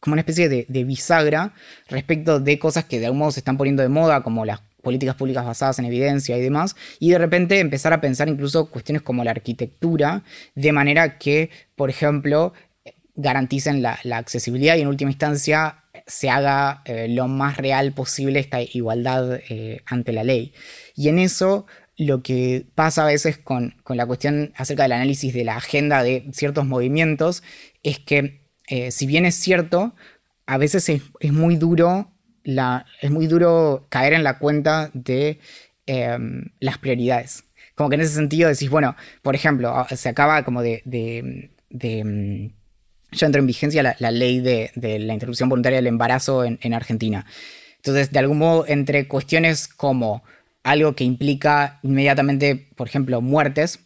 como 0.00 0.14
una 0.14 0.20
especie 0.20 0.48
de, 0.48 0.64
de, 0.68 0.84
bisagra 0.84 1.52
respecto 1.88 2.40
de 2.40 2.58
cosas 2.58 2.84
que 2.84 2.98
de 2.98 3.06
algún 3.06 3.18
modo 3.18 3.32
se 3.32 3.40
están 3.40 3.58
poniendo 3.58 3.82
de 3.82 3.88
moda, 3.90 4.22
como 4.22 4.44
las 4.46 4.60
políticas 4.86 5.16
públicas 5.16 5.44
basadas 5.44 5.80
en 5.80 5.86
evidencia 5.86 6.38
y 6.38 6.40
demás, 6.40 6.76
y 7.00 7.10
de 7.10 7.18
repente 7.18 7.58
empezar 7.58 7.92
a 7.92 8.00
pensar 8.00 8.28
incluso 8.28 8.70
cuestiones 8.70 9.02
como 9.02 9.24
la 9.24 9.32
arquitectura, 9.32 10.22
de 10.54 10.70
manera 10.70 11.18
que, 11.18 11.50
por 11.74 11.90
ejemplo, 11.90 12.52
garanticen 13.16 13.82
la, 13.82 13.98
accesibilidad 14.12 14.76
y 14.76 14.82
en 14.82 14.86
última 14.86 15.10
instancia 15.10 15.82
se 16.06 16.30
haga 16.30 16.82
eh, 16.84 17.08
lo 17.08 17.26
más 17.26 17.56
real 17.56 17.92
posible 17.92 18.38
esta 18.38 18.60
igualdad 18.60 19.40
eh, 19.48 19.80
ante 19.86 20.12
la 20.12 20.22
ley. 20.22 20.52
Y 20.94 21.08
en 21.08 21.18
eso 21.18 21.66
lo 21.96 22.22
que 22.22 22.64
pasa 22.76 23.02
a 23.02 23.06
veces 23.06 23.38
con, 23.38 23.74
la 23.88 24.06
cuestión 24.06 24.52
acerca 24.54 24.84
del 24.84 24.92
análisis 24.92 25.34
de 25.34 25.42
la 25.42 25.56
agenda 25.56 26.04
de 26.04 26.28
ciertos 26.32 26.64
movimientos 26.64 27.42
es 27.82 27.98
que 27.98 28.46
eh, 28.68 28.92
si 28.92 29.06
bien 29.06 29.26
es 29.26 29.34
cierto, 29.34 29.96
a 30.46 30.58
veces 30.58 30.88
es 30.88 31.32
muy 31.32 31.56
duro 31.56 32.12
es 33.00 33.10
muy 33.10 33.26
duro 33.26 33.86
caer 33.88 34.12
en 34.12 34.24
la 34.24 34.38
cuenta 34.38 34.90
de 34.94 35.40
em, 35.86 36.44
las 36.60 36.78
prioridades. 36.78 37.44
Como 37.74 37.90
que 37.90 37.96
en 37.96 38.00
ese 38.02 38.14
sentido 38.14 38.48
decís, 38.48 38.70
bueno, 38.70 38.96
por 39.22 39.34
ejemplo, 39.34 39.70
ah, 39.70 39.88
se 39.94 40.08
acaba 40.08 40.44
como 40.44 40.62
de... 40.62 40.82
de, 40.84 41.48
em, 41.80 42.52
ya 43.12 43.26
entró 43.26 43.40
en 43.40 43.46
vigencia 43.46 43.96
la, 43.98 44.10
ley 44.10 44.40
de, 44.40 44.70
la 44.74 45.14
interrupción 45.14 45.48
voluntaria 45.48 45.76
del 45.76 45.86
embarazo 45.86 46.44
en, 46.44 46.74
Argentina. 46.74 47.24
Entonces, 47.76 48.10
de 48.10 48.18
algún 48.18 48.38
modo, 48.38 48.66
entre 48.66 49.06
cuestiones 49.08 49.68
como 49.68 50.22
algo 50.64 50.94
que 50.96 51.04
implica 51.04 51.78
inmediatamente, 51.82 52.68
por 52.74 52.88
ejemplo, 52.88 53.20
muertes, 53.20 53.78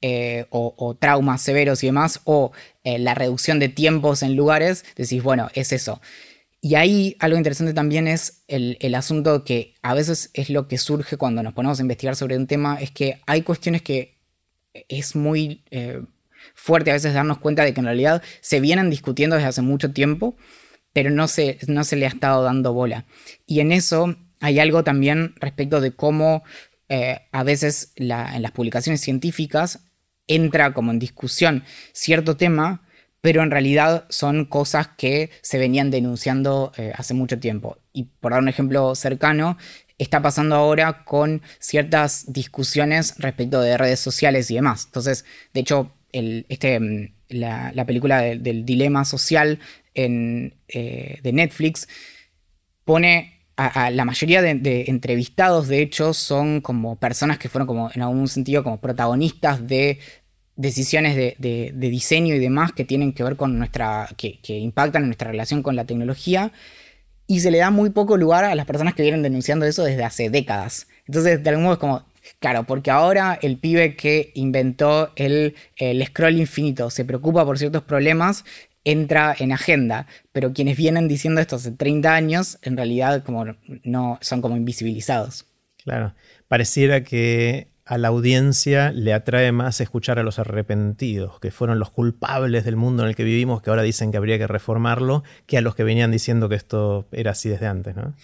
eh, 0.00 0.46
o, 0.50 0.96
traumas 0.98 1.42
severos 1.42 1.82
y 1.82 1.86
demás, 1.86 2.20
o 2.24 2.52
eh, 2.84 2.98
la 2.98 3.14
reducción 3.14 3.58
de 3.58 3.68
tiempos 3.68 4.22
en 4.22 4.36
lugares, 4.36 4.84
decís, 4.96 5.22
bueno, 5.22 5.50
es 5.54 5.72
eso. 5.72 6.00
Y 6.60 6.74
ahí 6.74 7.16
algo 7.20 7.36
interesante 7.36 7.72
también 7.72 8.08
es 8.08 8.42
el, 8.48 8.94
asunto 8.94 9.44
que 9.44 9.74
a 9.82 9.94
veces 9.94 10.30
es 10.34 10.50
lo 10.50 10.66
que 10.66 10.78
surge 10.78 11.16
cuando 11.16 11.42
nos 11.42 11.54
ponemos 11.54 11.78
a 11.78 11.82
investigar 11.82 12.16
sobre 12.16 12.36
un 12.36 12.46
tema, 12.46 12.78
es 12.80 12.90
que 12.90 13.20
hay 13.26 13.42
cuestiones 13.42 13.82
que 13.82 14.18
es 14.88 15.14
muy 15.14 15.62
eh, 15.70 16.02
fuerte 16.54 16.90
a 16.90 16.94
veces 16.94 17.14
darnos 17.14 17.38
cuenta 17.38 17.64
de 17.64 17.72
que 17.72 17.80
en 17.80 17.86
realidad 17.86 18.22
se 18.40 18.60
vienen 18.60 18.90
discutiendo 18.90 19.36
desde 19.36 19.48
hace 19.48 19.62
mucho 19.62 19.92
tiempo, 19.92 20.36
pero 20.92 21.10
no 21.10 21.28
se, 21.28 21.58
no 21.68 21.84
se 21.84 21.96
le 21.96 22.06
ha 22.06 22.08
estado 22.08 22.42
dando 22.42 22.72
bola. 22.72 23.06
Y 23.46 23.60
en 23.60 23.70
eso 23.70 24.16
hay 24.40 24.58
algo 24.58 24.82
también 24.82 25.34
respecto 25.40 25.80
de 25.80 25.92
cómo 25.92 26.42
eh, 26.88 27.20
a 27.32 27.42
veces 27.44 27.92
en 27.96 28.08
las 28.42 28.52
publicaciones 28.52 29.00
científicas 29.00 29.80
entra 30.26 30.74
como 30.74 30.90
en 30.90 30.98
discusión 30.98 31.64
cierto 31.92 32.36
tema, 32.36 32.82
pero 33.20 33.42
en 33.42 33.50
realidad 33.50 34.04
son 34.08 34.44
cosas 34.44 34.88
que 34.96 35.30
se 35.42 35.58
venían 35.58 35.90
denunciando 35.90 36.72
eh, 36.76 36.92
hace 36.94 37.14
mucho 37.14 37.38
tiempo. 37.38 37.78
Y 37.92 38.04
por 38.04 38.32
dar 38.32 38.42
un 38.42 38.48
ejemplo 38.48 38.94
cercano, 38.94 39.56
está 39.98 40.22
pasando 40.22 40.54
ahora 40.54 41.04
con 41.04 41.42
ciertas 41.58 42.32
discusiones 42.32 43.14
respecto 43.18 43.60
de 43.60 43.76
redes 43.76 44.00
sociales 44.00 44.50
y 44.50 44.54
demás. 44.54 44.84
Entonces, 44.86 45.24
de 45.52 45.60
hecho, 45.60 45.92
este, 46.12 46.78
mm, 46.78 47.12
la, 47.30 47.84
película 47.86 48.20
del 48.22 48.64
dilema 48.64 49.04
social 49.04 49.58
eh, 49.94 51.18
de 51.22 51.32
Netflix 51.32 51.88
pone 52.84 53.34
a, 53.56 53.90
la 53.90 54.04
mayoría 54.04 54.40
de, 54.40 54.54
de, 54.54 54.84
entrevistados, 54.86 55.66
de 55.66 55.82
hecho, 55.82 56.14
son 56.14 56.60
como 56.60 56.96
personas 56.96 57.38
que 57.38 57.48
fueron 57.48 57.66
como 57.66 57.90
en 57.92 58.02
algún 58.02 58.28
sentido 58.28 58.62
como 58.62 58.80
protagonistas 58.80 59.66
de 59.66 59.98
decisiones 60.58 61.14
de, 61.16 61.72
diseño 61.74 62.34
y 62.34 62.38
demás 62.38 62.72
que 62.72 62.84
tienen 62.84 63.12
que 63.12 63.22
ver 63.22 63.36
con 63.36 63.56
nuestra, 63.58 64.08
que, 64.16 64.40
impactan 64.58 65.02
en 65.02 65.08
nuestra 65.08 65.30
relación 65.30 65.62
con 65.62 65.76
la 65.76 65.86
tecnología, 65.86 66.52
y 67.26 67.40
se 67.40 67.50
le 67.50 67.58
da 67.58 67.70
muy 67.70 67.90
poco 67.90 68.16
lugar 68.16 68.44
a 68.44 68.54
las 68.54 68.66
personas 68.66 68.94
que 68.94 69.02
vienen 69.02 69.22
denunciando 69.22 69.66
eso 69.66 69.84
desde 69.84 70.02
hace 70.02 70.30
décadas. 70.30 70.88
Entonces, 71.06 71.42
de 71.42 71.50
algún 71.50 71.64
modo 71.64 71.74
es 71.74 71.78
como, 71.78 72.04
claro, 72.40 72.64
porque 72.64 72.90
ahora 72.90 73.38
el 73.40 73.58
pibe 73.58 73.96
que 73.96 74.32
inventó 74.34 75.12
el, 75.14 75.54
el 75.76 76.04
scroll 76.06 76.38
infinito 76.38 76.90
se 76.90 77.04
preocupa 77.04 77.44
por 77.44 77.58
ciertos 77.58 77.82
problemas, 77.82 78.44
entra 78.82 79.36
en 79.38 79.52
agenda, 79.52 80.06
pero 80.32 80.52
quienes 80.52 80.76
vienen 80.76 81.06
diciendo 81.06 81.40
esto 81.40 81.56
hace 81.56 81.70
30 81.70 82.14
años, 82.14 82.58
en 82.62 82.76
realidad 82.76 83.22
como 83.22 83.44
no 83.84 84.18
son 84.22 84.40
como 84.40 84.56
invisibilizados. 84.56 85.44
Claro, 85.84 86.14
pareciera 86.48 87.04
que 87.04 87.68
a 87.88 87.96
la 87.96 88.08
audiencia 88.08 88.92
le 88.92 89.14
atrae 89.14 89.50
más 89.50 89.80
escuchar 89.80 90.18
a 90.18 90.22
los 90.22 90.38
arrepentidos, 90.38 91.40
que 91.40 91.50
fueron 91.50 91.78
los 91.78 91.90
culpables 91.90 92.64
del 92.66 92.76
mundo 92.76 93.02
en 93.02 93.08
el 93.08 93.16
que 93.16 93.24
vivimos, 93.24 93.62
que 93.62 93.70
ahora 93.70 93.82
dicen 93.82 94.10
que 94.10 94.18
habría 94.18 94.36
que 94.36 94.46
reformarlo, 94.46 95.24
que 95.46 95.56
a 95.56 95.62
los 95.62 95.74
que 95.74 95.84
venían 95.84 96.12
diciendo 96.12 96.50
que 96.50 96.54
esto 96.54 97.08
era 97.12 97.30
así 97.30 97.48
desde 97.48 97.66
antes, 97.66 97.96
¿no? 97.96 98.14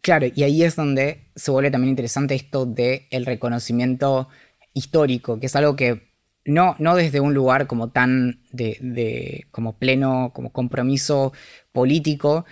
Claro, 0.00 0.26
y 0.34 0.42
ahí 0.42 0.64
es 0.64 0.74
donde 0.74 1.30
se 1.36 1.50
vuelve 1.52 1.70
también 1.70 1.90
interesante 1.90 2.34
esto 2.34 2.66
del 2.66 3.02
el 3.10 3.24
reconocimiento 3.24 4.28
histórico, 4.74 5.38
que 5.38 5.46
es 5.46 5.54
algo 5.54 5.76
que 5.76 6.08
no, 6.44 6.74
no 6.80 6.96
desde 6.96 7.20
un 7.20 7.34
lugar 7.34 7.68
como 7.68 7.90
tan 7.90 8.40
de, 8.50 9.46
como 9.52 9.78
pleno, 9.78 10.32
como 10.34 10.50
compromiso 10.50 11.32
político, 11.72 12.46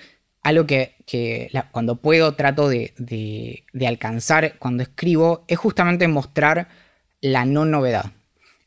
algo 0.47 0.65
que, 0.65 1.51
cuando 1.73 1.97
puedo 1.97 2.35
trato 2.35 2.69
de, 2.69 3.65
alcanzar 3.85 4.59
cuando 4.61 4.85
escribo 4.85 5.45
es 5.49 5.59
justamente 5.59 6.07
mostrar 6.07 6.69
la 7.21 7.45
no 7.45 7.65
novedad. 7.65 8.13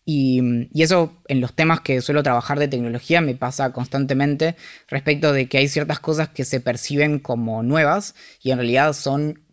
Y, 0.04 0.68
eso 0.82 1.14
en 1.30 1.40
los 1.40 1.54
temas 1.54 1.80
que 1.80 2.02
suelo 2.02 2.22
trabajar 2.22 2.60
de 2.60 2.68
tecnología 2.68 3.22
me 3.22 3.34
pasa 3.34 3.72
constantemente 3.72 4.58
respecto 4.90 5.32
de 5.32 5.48
que 5.48 5.60
hay 5.60 5.70
ciertas 5.70 6.02
cosas 6.02 6.28
que 6.28 6.44
se 6.44 6.60
perciben 6.60 7.20
como 7.20 7.64
nuevas 7.64 8.14
y 8.44 8.52
en 8.52 8.58
realidad 8.58 8.92
son 8.92 9.44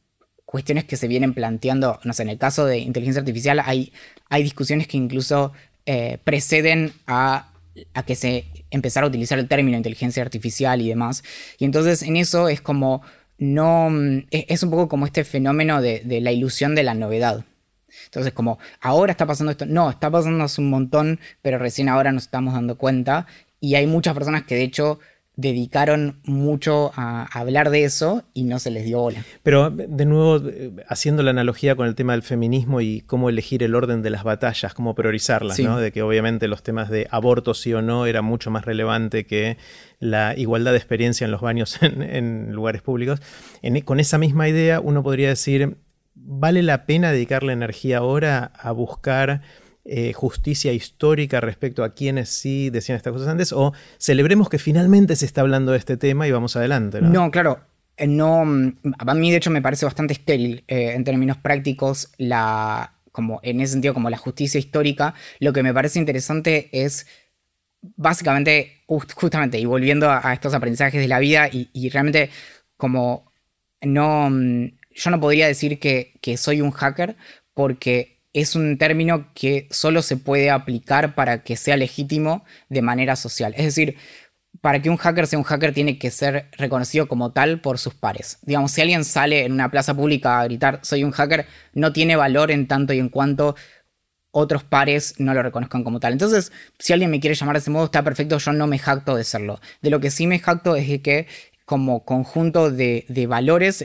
cuestiones 0.44 0.84
que 0.84 0.96
se 0.96 1.06
vienen 1.06 1.32
planteando, 1.32 2.00
no 2.02 2.12
sé, 2.12 2.22
en 2.22 2.30
el 2.30 2.38
caso 2.38 2.66
de 2.66 2.78
inteligencia 2.78 3.20
artificial 3.20 3.60
hay, 3.64 3.92
hay 4.28 4.42
discusiones 4.42 4.88
que 4.88 4.96
incluso 4.96 5.52
eh, 5.84 6.18
preceden 6.24 6.92
a, 7.06 7.52
que 8.06 8.14
se 8.14 8.46
empezara 8.70 9.06
a 9.06 9.08
utilizar 9.08 9.38
el 9.38 9.48
término 9.48 9.76
inteligencia 9.76 10.22
artificial 10.22 10.80
y 10.80 10.88
demás. 10.88 11.22
Y 11.58 11.64
entonces 11.64 12.02
en 12.02 12.16
eso 12.16 12.48
es 12.48 12.60
como, 12.60 13.02
no, 13.38 13.90
es, 14.30 14.62
un 14.62 14.70
poco 14.70 14.88
como 14.88 15.06
este 15.06 15.24
fenómeno 15.24 15.80
de, 15.82 16.02
de 16.04 16.20
la 16.20 16.32
ilusión 16.32 16.74
de 16.74 16.82
la 16.82 16.94
novedad. 16.94 17.44
Entonces, 18.06 18.32
como 18.32 18.58
ahora 18.80 19.12
está 19.12 19.26
pasando 19.26 19.52
esto, 19.52 19.66
no, 19.66 19.90
está 19.90 20.10
pasando 20.10 20.44
hace 20.44 20.60
un 20.60 20.70
montón, 20.70 21.20
pero 21.42 21.58
recién 21.58 21.88
ahora 21.88 22.12
nos 22.12 22.24
estamos 22.24 22.54
dando 22.54 22.76
cuenta. 22.76 23.26
Y 23.60 23.74
hay 23.74 23.86
muchas 23.86 24.14
personas 24.14 24.44
que 24.44 24.54
de 24.54 24.62
hecho 24.62 25.00
dedicaron 25.36 26.18
mucho 26.24 26.92
a 26.96 27.24
hablar 27.38 27.68
de 27.68 27.84
eso 27.84 28.24
y 28.32 28.44
no 28.44 28.58
se 28.58 28.70
les 28.70 28.86
dio 28.86 29.00
bola. 29.00 29.22
Pero 29.42 29.70
de 29.70 30.06
nuevo, 30.06 30.42
haciendo 30.88 31.22
la 31.22 31.30
analogía 31.30 31.76
con 31.76 31.86
el 31.86 31.94
tema 31.94 32.14
del 32.14 32.22
feminismo 32.22 32.80
y 32.80 33.02
cómo 33.02 33.28
elegir 33.28 33.62
el 33.62 33.74
orden 33.74 34.00
de 34.02 34.08
las 34.08 34.24
batallas, 34.24 34.72
cómo 34.72 34.94
priorizarlas, 34.94 35.58
¿no? 35.60 35.78
De 35.78 35.92
que 35.92 36.00
obviamente 36.00 36.48
los 36.48 36.62
temas 36.62 36.88
de 36.88 37.06
aborto 37.10 37.52
sí 37.52 37.74
o 37.74 37.82
no 37.82 38.06
era 38.06 38.22
mucho 38.22 38.50
más 38.50 38.64
relevante 38.64 39.26
que 39.26 39.58
la 40.00 40.34
igualdad 40.36 40.72
de 40.72 40.78
experiencia 40.78 41.26
en 41.26 41.30
los 41.30 41.42
baños 41.42 41.78
en, 41.82 42.52
lugares 42.52 42.80
públicos. 42.80 43.20
con 43.84 44.00
esa 44.00 44.16
misma 44.16 44.48
idea, 44.48 44.80
uno 44.80 45.02
podría 45.02 45.28
decir, 45.28 45.76
¿vale 46.14 46.62
la 46.62 46.86
pena 46.86 47.12
dedicarle 47.12 47.52
energía 47.52 47.98
ahora 47.98 48.52
a 48.58 48.72
buscar 48.72 49.42
eh, 49.88 50.12
justicia 50.12 50.72
histórica 50.72 51.40
respecto 51.40 51.84
a 51.84 51.94
quienes 51.94 52.28
sí 52.28 52.70
decían 52.70 52.96
estas 52.96 53.12
cosas 53.12 53.28
antes, 53.28 53.52
o 53.52 53.72
celebremos 53.98 54.48
que 54.48 54.58
finalmente 54.58 55.14
se 55.14 55.26
está 55.26 55.42
hablando 55.42 55.70
de 55.70 55.78
este 55.78 55.96
tema 55.96 56.26
y 56.26 56.32
vamos 56.32 56.56
adelante. 56.56 57.00
No, 57.00 57.30
claro. 57.30 57.60
Eh, 57.96 58.08
no, 58.08 58.40
a 58.40 59.14
mí 59.14 59.30
de 59.30 59.36
hecho 59.36 59.50
me 59.52 59.62
parece 59.62 59.84
bastante 59.84 60.12
estéril 60.12 60.64
eh, 60.66 60.94
en 60.94 61.04
términos 61.04 61.36
prácticos 61.36 62.10
la, 62.18 62.94
como 63.12 63.38
en 63.44 63.60
ese 63.60 63.74
sentido 63.74 63.94
como 63.94 64.10
la 64.10 64.16
justicia 64.16 64.58
histórica. 64.58 65.14
Lo 65.38 65.52
que 65.52 65.62
me 65.62 65.72
parece 65.72 66.00
interesante 66.00 66.68
es 66.72 67.06
básicamente, 67.80 68.82
justamente, 68.86 69.60
y 69.60 69.66
volviendo 69.66 70.10
a, 70.10 70.32
estos 70.32 70.52
aprendizajes 70.52 71.00
de 71.00 71.06
la 71.06 71.20
vida 71.20 71.48
y, 71.48 71.88
realmente 71.90 72.30
como 72.76 73.32
no, 73.82 74.30
yo 74.30 75.10
no 75.12 75.20
podría 75.20 75.46
decir 75.46 75.78
que, 75.78 76.18
que 76.20 76.36
soy 76.36 76.60
un 76.60 76.72
hacker 76.72 77.16
porque 77.54 78.15
es 78.36 78.54
un 78.54 78.76
término 78.76 79.32
que 79.32 79.66
solo 79.70 80.02
se 80.02 80.18
puede 80.18 80.50
aplicar 80.50 81.14
para 81.14 81.42
que 81.42 81.56
sea 81.56 81.78
legítimo 81.78 82.44
de 82.68 82.82
manera 82.82 83.16
social. 83.16 83.54
Es 83.56 83.64
decir, 83.64 83.96
para 84.60 84.82
que 84.82 84.90
un 84.90 84.98
hacker 84.98 85.26
sea 85.26 85.38
un 85.38 85.44
hacker 85.44 85.72
tiene 85.72 85.98
que 85.98 86.10
ser 86.10 86.50
reconocido 86.58 87.08
como 87.08 87.32
tal 87.32 87.62
por 87.62 87.78
sus 87.78 87.94
pares. 87.94 88.38
Digamos, 88.42 88.72
si 88.72 88.82
alguien 88.82 89.04
sale 89.04 89.46
en 89.46 89.52
una 89.52 89.70
plaza 89.70 89.94
pública 89.94 90.38
a 90.38 90.44
gritar 90.44 90.80
soy 90.82 91.02
un 91.02 91.12
hacker, 91.12 91.46
no 91.72 91.94
tiene 91.94 92.14
valor 92.14 92.50
en 92.50 92.68
tanto 92.68 92.92
y 92.92 92.98
en 92.98 93.08
cuanto 93.08 93.56
otros 94.32 94.64
pares 94.64 95.14
no 95.16 95.32
lo 95.32 95.42
reconozcan 95.42 95.82
como 95.82 95.98
tal. 95.98 96.12
Entonces, 96.12 96.52
si 96.78 96.92
alguien 96.92 97.10
me 97.10 97.20
quiere 97.20 97.34
llamar 97.34 97.56
de 97.56 97.60
ese 97.60 97.70
modo, 97.70 97.86
está 97.86 98.02
perfecto, 98.04 98.36
yo 98.36 98.52
no 98.52 98.66
me 98.66 98.78
jacto 98.78 99.16
de 99.16 99.24
serlo. 99.24 99.60
De 99.80 99.88
lo 99.88 99.98
que 99.98 100.10
sí 100.10 100.26
me 100.26 100.40
jacto 100.40 100.76
es 100.76 100.86
de 100.88 101.00
que 101.00 101.26
como 101.66 102.04
conjunto 102.04 102.70
de, 102.70 103.26
valores, 103.28 103.84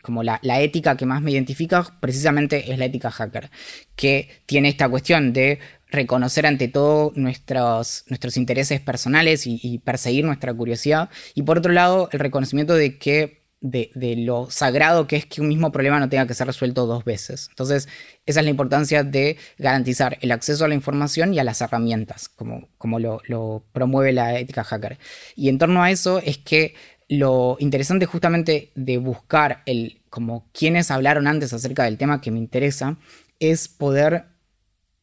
como 0.00 0.22
la, 0.22 0.40
ética 0.60 0.96
que 0.96 1.06
más 1.06 1.20
me 1.22 1.32
identifica 1.32 1.84
precisamente 2.00 2.72
es 2.72 2.78
la 2.78 2.84
ética 2.84 3.10
hacker, 3.10 3.50
que 3.96 4.30
tiene 4.46 4.68
esta 4.68 4.88
cuestión 4.88 5.32
de 5.32 5.58
reconocer 5.90 6.46
ante 6.46 6.68
todo 6.68 7.12
nuestros, 7.16 8.04
nuestros 8.08 8.36
intereses 8.36 8.80
personales 8.80 9.42
y, 9.44 9.78
perseguir 9.84 10.24
nuestra 10.24 10.54
curiosidad, 10.54 11.10
y 11.34 11.42
por 11.42 11.58
otro 11.58 11.72
lado 11.72 12.08
el 12.12 12.20
reconocimiento 12.20 12.74
de 12.74 12.96
que 12.96 13.44
de, 13.60 13.90
lo 14.18 14.48
sagrado 14.48 15.08
que 15.08 15.16
es 15.16 15.26
que 15.26 15.40
un 15.40 15.48
mismo 15.48 15.72
problema 15.72 15.98
no 15.98 16.08
tenga 16.08 16.28
que 16.28 16.34
ser 16.34 16.46
resuelto 16.46 16.86
dos 16.86 17.04
veces. 17.04 17.48
Entonces, 17.50 17.88
esa 18.24 18.40
es 18.40 18.44
la 18.44 18.50
importancia 18.50 19.02
de 19.02 19.36
garantizar 19.58 20.18
el 20.20 20.30
acceso 20.30 20.64
a 20.64 20.68
la 20.68 20.74
información 20.74 21.34
y 21.34 21.40
a 21.40 21.44
las 21.44 21.60
herramientas, 21.60 22.28
como, 22.28 22.68
como 22.78 23.00
lo, 23.00 23.20
lo 23.26 23.64
promueve 23.72 24.12
la 24.12 24.38
ética 24.38 24.62
hacker. 24.62 24.98
Y 25.34 25.48
en 25.48 25.58
torno 25.58 25.82
a 25.82 25.90
eso 25.90 26.20
es 26.24 26.38
que 26.38 26.74
lo 27.08 27.56
interesante 27.60 28.06
justamente 28.06 28.70
de 28.74 28.98
buscar 28.98 29.62
el, 29.66 30.00
como 30.10 30.46
quienes 30.52 30.90
hablaron 30.90 31.26
antes 31.26 31.52
acerca 31.52 31.84
del 31.84 31.98
tema 31.98 32.20
que 32.20 32.30
me 32.30 32.38
interesa, 32.38 32.96
es 33.38 33.68
poder 33.68 34.26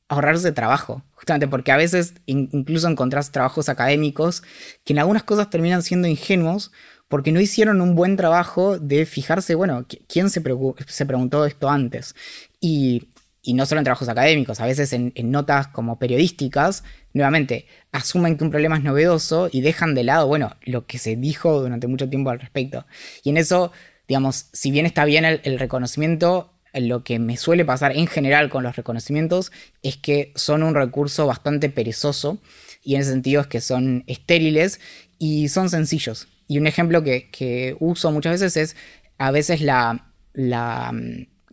ahorrarse 0.10 0.52
trabajo. 0.52 1.04
Justamente 1.12 1.48
porque 1.48 1.72
a 1.72 1.78
veces 1.78 2.16
incluso 2.26 2.88
encontrás 2.90 3.32
trabajos 3.32 3.70
académicos 3.70 4.44
que 4.84 4.94
en 4.94 5.00
algunas 5.00 5.24
cosas 5.24 5.50
terminan 5.50 5.82
siendo 5.82 6.08
ingenuos 6.08 6.72
porque 7.08 7.32
no 7.32 7.40
hicieron 7.40 7.80
un 7.80 7.96
buen 7.96 8.18
trabajo 8.18 8.80
de 8.80 9.06
fijarse, 9.06 9.56
bueno, 9.56 9.86
¿quién 10.08 10.30
se, 10.30 10.42
se 10.88 11.06
preguntó 11.06 11.46
esto 11.46 11.70
antes? 11.70 12.16
Y 12.60 13.10
y 13.46 13.54
no 13.54 13.66
solo 13.66 13.80
en 13.80 13.84
trabajos 13.84 14.08
académicos, 14.08 14.62
a 14.62 14.66
veces 14.66 14.94
en, 14.94 15.12
notas 15.30 15.68
como 15.68 16.00
periodísticas, 16.00 16.86
nuevamente 17.12 17.68
asumen 17.92 18.38
que 18.38 18.46
un 18.46 18.52
problema 18.52 18.78
es 18.78 18.84
novedoso 18.84 19.50
y 19.52 19.60
dejan 19.60 19.94
de 19.96 20.06
lado, 20.06 20.28
bueno, 20.28 20.56
lo 20.64 20.88
que 20.88 20.98
se 20.98 21.18
dijo 21.18 21.60
durante 21.60 21.88
mucho 21.88 22.10
tiempo 22.10 22.30
al 22.30 22.40
respecto. 22.40 22.86
Y 23.22 23.32
en 23.32 23.38
eso, 23.38 23.74
digamos, 24.08 24.48
si 24.54 24.72
bien 24.72 24.86
está 24.86 25.04
bien 25.04 25.26
el, 25.26 25.60
reconocimiento, 25.60 26.54
lo 26.74 27.04
que 27.04 27.20
me 27.20 27.36
suele 27.36 27.66
pasar 27.66 27.96
en 27.98 28.08
general 28.08 28.50
con 28.50 28.64
los 28.64 28.78
reconocimientos 28.78 29.52
es 29.84 29.98
que 29.98 30.32
son 30.36 30.64
un 30.64 30.74
recurso 30.74 31.28
bastante 31.28 31.70
perezoso 31.70 32.40
y 32.82 32.96
en 32.96 33.02
ese 33.02 33.12
sentido 33.12 33.42
es 33.42 33.48
que 33.48 33.60
son 33.60 34.06
estériles 34.08 34.80
y 35.20 35.50
son 35.50 35.70
sencillos. 35.70 36.30
Y 36.48 36.60
un 36.60 36.68
ejemplo 36.68 37.04
que, 37.04 37.76
uso 37.82 38.10
muchas 38.12 38.40
veces 38.40 38.56
es 38.56 38.76
a 39.18 39.32
veces 39.32 39.60
la, 39.60 40.12
la 40.34 40.94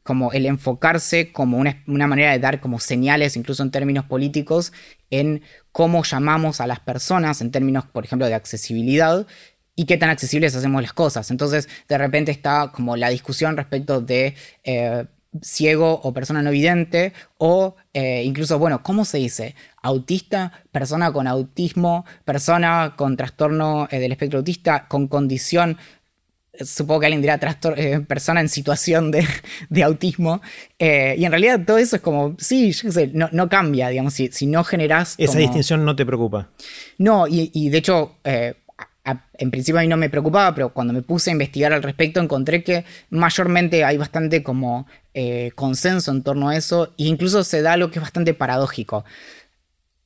como 0.03 0.33
el 0.33 0.47
enfocarse 0.47 1.33
como 1.33 1.59
una, 1.59 2.07
manera 2.07 2.33
de 2.33 2.39
dar 2.39 2.61
como 2.61 2.79
señales, 2.81 3.37
incluso 3.37 3.63
en 3.63 3.71
términos 3.71 4.05
políticos, 4.05 4.73
en 5.11 5.43
cómo 5.73 6.03
llamamos 6.05 6.61
a 6.61 6.67
las 6.67 6.81
personas, 6.81 7.41
en 7.41 7.51
términos, 7.51 7.85
por 7.87 8.05
ejemplo, 8.05 8.27
de 8.27 8.35
accesibilidad, 8.35 9.27
y 9.77 9.87
qué 9.87 9.97
tan 9.97 10.11
accesibles 10.11 10.55
hacemos 10.55 10.83
las 10.83 10.93
cosas. 10.93 11.31
Entonces, 11.31 11.69
de 11.89 11.99
repente 11.99 12.33
está 12.33 12.71
como 12.75 12.97
la 12.97 13.09
discusión 13.09 13.57
respecto 13.57 14.01
de 14.01 14.35
eh, 14.65 15.07
ciego 15.43 16.01
o 16.03 16.13
persona 16.13 16.43
no 16.43 16.51
vidente, 16.51 17.13
o 17.39 17.77
eh, 17.95 18.23
incluso, 18.25 18.59
bueno, 18.59 18.83
¿cómo 18.83 19.05
se 19.05 19.19
dice? 19.19 19.55
Autista, 19.83 20.53
persona 20.73 21.13
con 21.13 21.27
autismo, 21.27 22.05
persona 22.25 22.95
con 22.97 23.17
trastorno 23.17 23.89
eh, 23.91 24.01
del 24.01 24.13
espectro 24.13 24.41
autista, 24.41 24.89
con 24.89 25.09
condición 25.09 25.79
supongo 26.59 27.01
que 27.01 27.07
alguien 27.07 27.23
dirá 27.23 27.39
eh, 27.77 28.01
persona 28.01 28.41
en 28.41 28.49
situación 28.49 29.11
de, 29.71 29.83
autismo. 29.83 30.41
Eh, 30.79 31.15
y 31.19 31.25
en 31.25 31.31
realidad 31.31 31.61
todo 31.67 31.79
eso 31.79 31.97
es 31.97 32.03
como, 32.03 32.37
sí, 32.39 32.73
yo 32.73 32.89
qué 32.89 32.93
sé, 32.93 33.11
no, 33.13 33.49
cambia, 33.49 33.89
digamos, 33.89 34.15
si, 34.15 34.29
si 34.29 34.47
no 34.47 34.65
generas... 34.65 35.15
Esa 35.19 35.39
distinción 35.39 35.85
no 35.85 35.97
te 35.97 36.05
preocupa. 36.05 36.49
No, 36.99 37.27
y, 37.29 37.69
de 37.69 37.79
hecho, 37.79 38.17
eh, 38.25 38.55
en 39.39 39.51
principio 39.51 39.79
a 39.79 39.83
mí 39.83 39.89
no 39.89 39.97
me 39.97 40.11
preocupaba, 40.11 40.55
pero 40.55 40.73
cuando 40.73 40.93
me 40.93 41.03
puse 41.03 41.31
a 41.31 41.33
investigar 41.33 41.73
al 41.73 41.83
respecto 41.83 42.21
encontré 42.21 42.63
que 42.63 42.85
mayormente 43.11 43.85
hay 43.85 43.97
bastante 43.97 44.43
como 44.43 44.87
consenso 45.55 46.13
en 46.13 46.23
torno 46.23 46.49
a 46.49 46.57
eso, 46.57 46.95
e 46.99 47.05
incluso 47.05 47.43
se 47.43 47.63
da 47.63 47.73
algo 47.73 47.91
que 47.91 47.99
es 47.99 48.03
bastante 48.03 48.35
paradójico 48.35 49.05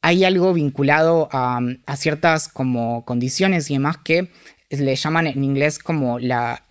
hay 0.04 0.22
algo 0.24 0.52
vinculado 0.52 1.30
a, 1.32 1.60
a, 1.86 1.96
ciertas 1.96 2.48
como 2.48 3.06
condiciones 3.06 3.70
y 3.70 3.72
demás 3.72 3.96
que 3.96 4.28
le 4.80 4.96
llaman 4.96 5.26
en 5.26 5.44
inglés 5.44 5.78
como 5.78 6.18
la, 6.18 6.64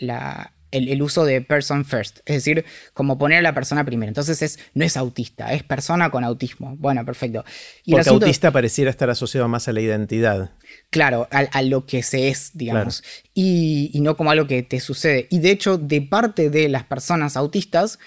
el, 0.71 1.01
uso 1.01 1.25
de 1.25 1.41
person 1.41 1.85
first, 1.85 2.19
es 2.25 2.35
decir, 2.35 2.65
como 2.93 3.17
poner 3.17 3.39
a 3.39 3.41
la 3.41 3.53
persona 3.53 3.85
primero. 3.85 4.09
Entonces 4.09 4.41
es, 4.41 4.59
no 4.73 4.83
es 4.83 4.97
autista, 4.97 5.53
es 5.53 5.63
persona 5.63 6.09
con 6.09 6.23
autismo. 6.23 6.75
Bueno, 6.77 7.05
perfecto. 7.05 7.43
Y 7.83 7.91
Porque 7.91 8.09
autista 8.09 8.51
pareciera 8.51 8.89
estar 8.89 9.09
asociado 9.09 9.47
más 9.47 9.67
a 9.67 9.73
la 9.73 9.81
identidad. 9.81 10.51
Claro, 10.89 11.27
a, 11.31 11.61
lo 11.61 11.85
que 11.85 12.03
se 12.03 12.29
es, 12.29 12.51
digamos, 12.53 13.03
y, 13.33 13.91
y 13.93 14.01
no 14.01 14.17
como 14.17 14.31
algo 14.31 14.47
que 14.47 14.63
te 14.63 14.79
sucede. 14.79 15.27
Y 15.29 15.39
de 15.39 15.51
hecho, 15.51 15.77
de 15.77 16.01
parte 16.01 16.49
de 16.49 16.69
las 16.69 16.83
personas 16.83 17.37
autistas, 17.37 17.99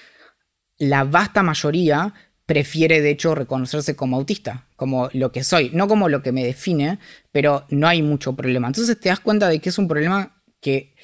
la 0.79 1.05
vasta 1.05 1.43
mayoría 1.43 2.15
prefiere 2.47 3.01
de 3.01 3.11
hecho 3.11 3.35
reconocerse 3.35 3.97
como 3.97 4.17
autista, 4.17 4.66
como 4.77 5.09
lo 5.13 5.33
que 5.33 5.43
soy, 5.43 5.71
no 5.73 5.89
como 5.89 6.09
lo 6.09 6.23
que 6.23 6.33
me 6.33 6.45
define, 6.45 6.99
pero 7.33 7.67
no 7.71 7.89
hay 7.89 8.03
mucho 8.03 8.35
problema. 8.37 8.69
Entonces 8.69 8.99
te 9.01 9.09
das 9.09 9.21
cuenta 9.21 9.49
de 9.49 9.59
que 9.59 9.71
es 9.71 9.79
un 9.79 9.89
problema 9.89 10.43
que 10.61 10.95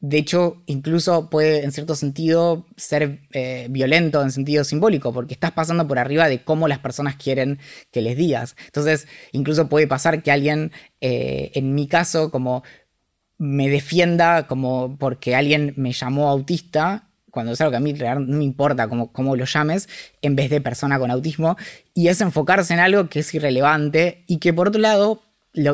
de 0.00 0.18
hecho, 0.18 0.62
incluso 0.66 1.28
puede 1.28 1.64
en 1.64 1.72
cierto 1.72 1.96
sentido 1.96 2.66
ser 2.76 3.22
eh, 3.32 3.66
violento 3.68 4.22
en 4.22 4.30
sentido 4.30 4.62
simbólico, 4.62 5.12
porque 5.12 5.34
estás 5.34 5.50
pasando 5.50 5.88
por 5.88 5.98
arriba 5.98 6.28
de 6.28 6.44
cómo 6.44 6.68
las 6.68 6.78
personas 6.78 7.16
quieren 7.16 7.58
que 7.90 8.00
les 8.00 8.16
digas. 8.16 8.54
Entonces, 8.66 9.08
incluso 9.32 9.68
puede 9.68 9.88
pasar 9.88 10.22
que 10.22 10.30
alguien, 10.30 10.70
eh, 11.00 11.50
en 11.54 11.74
mi 11.74 11.88
caso, 11.88 12.30
como 12.30 12.62
me 13.38 13.68
defienda 13.68 14.46
como 14.46 14.96
porque 14.98 15.34
alguien 15.36 15.74
me 15.76 15.92
llamó 15.92 16.28
autista, 16.28 17.07
cuando 17.38 17.52
es 17.52 17.60
algo 17.60 17.70
que 17.70 17.76
a 17.76 17.80
mí 17.80 17.92
no 17.92 18.18
me 18.20 18.42
importa 18.42 18.88
cómo, 18.88 19.12
cómo, 19.12 19.36
lo 19.36 19.44
llames, 19.44 19.88
en 20.22 20.34
vez 20.34 20.50
de 20.50 20.60
persona 20.60 20.98
con 20.98 21.12
autismo, 21.12 21.56
y 21.94 22.08
es 22.08 22.20
enfocarse 22.20 22.74
en 22.74 22.80
algo 22.80 23.08
que 23.08 23.20
es 23.20 23.32
irrelevante 23.32 24.24
y 24.26 24.38
que 24.38 24.52
por 24.52 24.66
otro 24.66 24.80
lado 24.80 25.22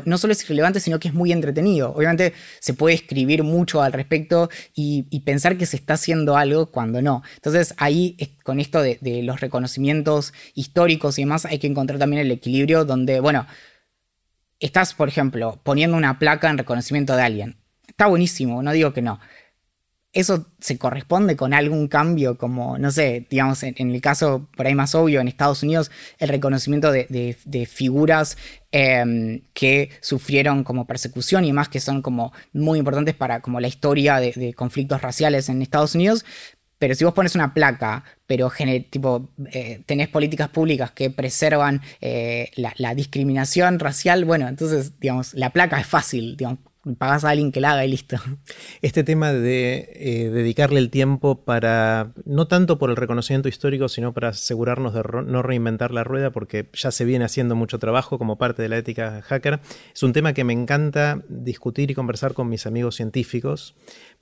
no 0.05 0.19
solo 0.19 0.35
es 0.35 0.45
irrelevante, 0.45 0.79
sino 0.79 0.99
que 0.99 1.09
es 1.09 1.15
muy 1.15 1.33
entretenido. 1.33 1.95
Obviamente 1.95 2.35
se 2.61 2.75
puede 2.75 2.97
escribir 2.97 3.45
mucho 3.45 3.81
al 3.81 3.95
respecto 3.95 4.51
y, 4.75 5.05
pensar 5.21 5.57
que 5.57 5.65
se 5.65 5.77
está 5.77 5.95
haciendo 5.95 6.37
algo 6.37 6.67
cuando 6.67 7.01
no. 7.01 7.23
Entonces 7.37 7.75
ahí 7.79 8.19
con 8.43 8.61
esto 8.61 8.83
de, 8.83 8.99
los 9.23 9.41
reconocimientos 9.41 10.35
históricos 10.55 11.19
y 11.19 11.23
demás 11.23 11.47
hay 11.47 11.59
que 11.59 11.67
encontrar 11.67 11.99
también 11.99 12.21
el 12.21 12.31
equilibrio 12.31 12.85
donde, 12.85 13.21
bueno, 13.21 13.47
estás, 14.61 14.93
por 14.93 15.09
ejemplo, 15.09 15.61
poniendo 15.63 15.97
una 15.97 16.19
placa 16.19 16.51
en 16.51 16.59
reconocimiento 16.59 17.17
de 17.17 17.23
alguien. 17.23 17.57
Está 17.89 18.07
buenísimo, 18.07 18.63
no 18.63 18.73
digo 18.73 18.93
que 18.93 19.01
no 19.01 19.19
eso 20.15 20.47
se 20.61 20.79
corresponde 20.79 21.37
con 21.37 21.53
algún 21.53 21.89
cambio, 21.89 22.39
como, 22.39 22.79
no 22.79 22.91
sé, 22.91 23.27
digamos, 23.29 23.63
en, 23.65 23.75
el 23.77 24.01
caso 24.01 24.49
por 24.57 24.67
ahí 24.67 24.75
más 24.75 24.95
obvio, 24.95 25.21
en 25.21 25.29
Estados 25.29 25.63
Unidos, 25.63 25.91
el 26.19 26.29
reconocimiento 26.29 26.93
de, 26.93 27.69
figuras 27.71 28.39
em, 28.71 29.43
que 29.53 29.91
sufrieron 30.01 30.65
como 30.65 30.87
persecución 30.87 31.45
y 31.45 31.53
más 31.53 31.69
que 31.69 31.81
son 31.81 32.01
como 32.01 32.33
muy 32.53 32.79
importantes 32.79 33.15
para 33.15 33.41
como 33.41 33.61
la 33.61 33.69
historia 33.69 34.21
de, 34.21 34.55
conflictos 34.55 35.03
raciales 35.03 35.49
en 35.49 35.61
Estados 35.63 35.95
Unidos. 35.95 36.25
Pero 36.79 36.95
si 36.95 37.05
vos 37.05 37.15
pones 37.15 37.35
una 37.35 37.55
placa, 37.55 38.05
pero 38.27 38.53
tipo, 38.91 39.31
eh, 39.53 39.83
tenés 39.87 40.09
políticas 40.09 40.49
públicas 40.49 40.91
que 40.91 41.11
preservan 41.11 41.83
eh, 42.01 42.51
la, 42.57 42.75
la 42.77 42.95
discriminación 42.95 43.79
racial, 43.79 44.25
bueno, 44.25 44.49
entonces, 44.49 44.99
digamos, 45.01 45.35
la 45.35 45.51
placa 45.51 45.81
es 45.81 45.87
fácil, 45.87 46.37
digamos, 46.37 46.59
pagas 46.99 47.25
a 47.25 47.31
alguien 47.31 47.53
que 47.53 47.61
la 47.61 47.73
haga 47.73 47.85
y 47.85 47.91
listo. 47.91 48.17
Este 48.83 49.05
tema 49.05 49.33
de 49.33 49.89
eh, 49.95 50.31
dedicarle 50.31 50.79
el 50.79 50.91
tiempo 50.91 51.45
para, 51.45 52.13
no 52.25 52.47
tanto 52.47 52.79
por 52.79 52.91
el 52.91 52.97
reconocimiento 52.97 53.49
histórico, 53.49 53.89
sino 53.89 54.13
para 54.13 54.29
asegurarnos 54.29 54.95
de 54.95 55.03
no 55.27 55.43
reinventar 55.43 55.91
la 55.91 56.05
rueda, 56.05 56.31
porque 56.31 56.69
ya 56.75 56.91
se 56.91 57.05
viene 57.05 57.25
haciendo 57.25 57.57
mucho 57.57 57.79
trabajo 57.79 58.19
como 58.19 58.37
parte 58.37 58.63
de 58.63 58.69
la 58.69 58.77
ética 58.77 59.23
hacker, 59.23 59.61
es 59.93 60.03
un 60.03 60.13
tema 60.13 60.33
que 60.33 60.45
me 60.45 60.53
encanta 60.53 61.23
discutir 61.29 61.91
y 61.91 61.95
conversar 61.95 62.35
con 62.35 62.49
mis 62.49 62.67
amigos 62.67 62.97
científicos, 62.97 63.75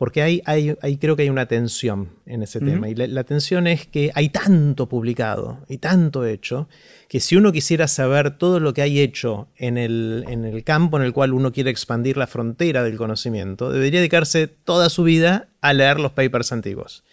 porque 0.03 0.20
hay, 0.20 0.42
hay, 0.46 0.96
creo 0.96 1.14
que 1.14 1.22
hay 1.22 1.30
una 1.30 1.46
tensión 1.46 2.09
en 2.26 2.42
ese 2.42 2.59
tema. 2.59 2.88
Y 2.88 2.96
la, 2.96 3.07
la 3.07 3.22
tensión 3.22 3.68
es 3.68 3.86
que 3.86 4.11
hay 4.16 4.30
tanto 4.30 4.88
publicado 4.88 5.61
y 5.68 5.78
tanto 5.78 6.26
hecho 6.26 6.68
que 7.07 7.20
si 7.20 7.36
uno 7.36 7.53
quisiera 7.53 7.86
saber 7.86 8.36
todo 8.36 8.59
lo 8.59 8.74
que 8.74 8.82
hay 8.82 8.98
hecho 8.98 9.46
en 9.55 9.78
el, 9.78 10.24
en 10.26 10.44
el 10.44 10.64
campo 10.64 10.96
en 10.96 11.05
el 11.05 11.12
cual 11.12 11.32
uno 11.32 11.53
quiere 11.53 11.70
expandir 11.70 12.16
la 12.16 12.26
frontera 12.26 12.82
del 12.82 12.96
conocimiento, 12.96 13.70
debería 13.70 14.00
dedicarse 14.00 14.48
toda 14.48 14.90
su 14.90 15.05
vida 15.05 15.50
a 15.61 15.72
leer 15.72 16.00
los 16.00 16.11
papers 16.11 16.50
antiguos 16.50 17.05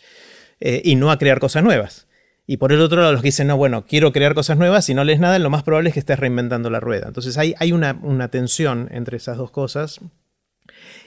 eh, 0.59 0.81
y 0.83 0.95
no 0.95 1.11
a 1.11 1.19
crear 1.19 1.39
cosas 1.39 1.63
nuevas. 1.63 2.07
Y 2.47 2.57
por 2.57 2.71
el 2.71 2.81
otro 2.81 3.01
lado, 3.01 3.11
los 3.11 3.21
que 3.21 3.27
dicen, 3.27 3.45
no, 3.45 3.55
bueno, 3.55 3.85
quiero 3.85 4.11
crear 4.11 4.33
cosas 4.33 4.57
nuevas, 4.57 4.85
si 4.85 4.95
no 4.95 5.03
lees 5.03 5.19
nada, 5.19 5.37
lo 5.37 5.51
más 5.51 5.61
probable 5.61 5.89
es 5.89 5.93
que 5.93 5.99
estés 5.99 6.17
reinventando 6.17 6.71
la 6.71 6.79
rueda. 6.79 7.05
Entonces 7.05 7.37
hay, 7.37 7.53
hay 7.59 7.71
una, 7.71 7.99
una 8.01 8.29
tensión 8.29 8.87
entre 8.89 9.17
esas 9.17 9.37
dos 9.37 9.51
cosas. 9.51 9.99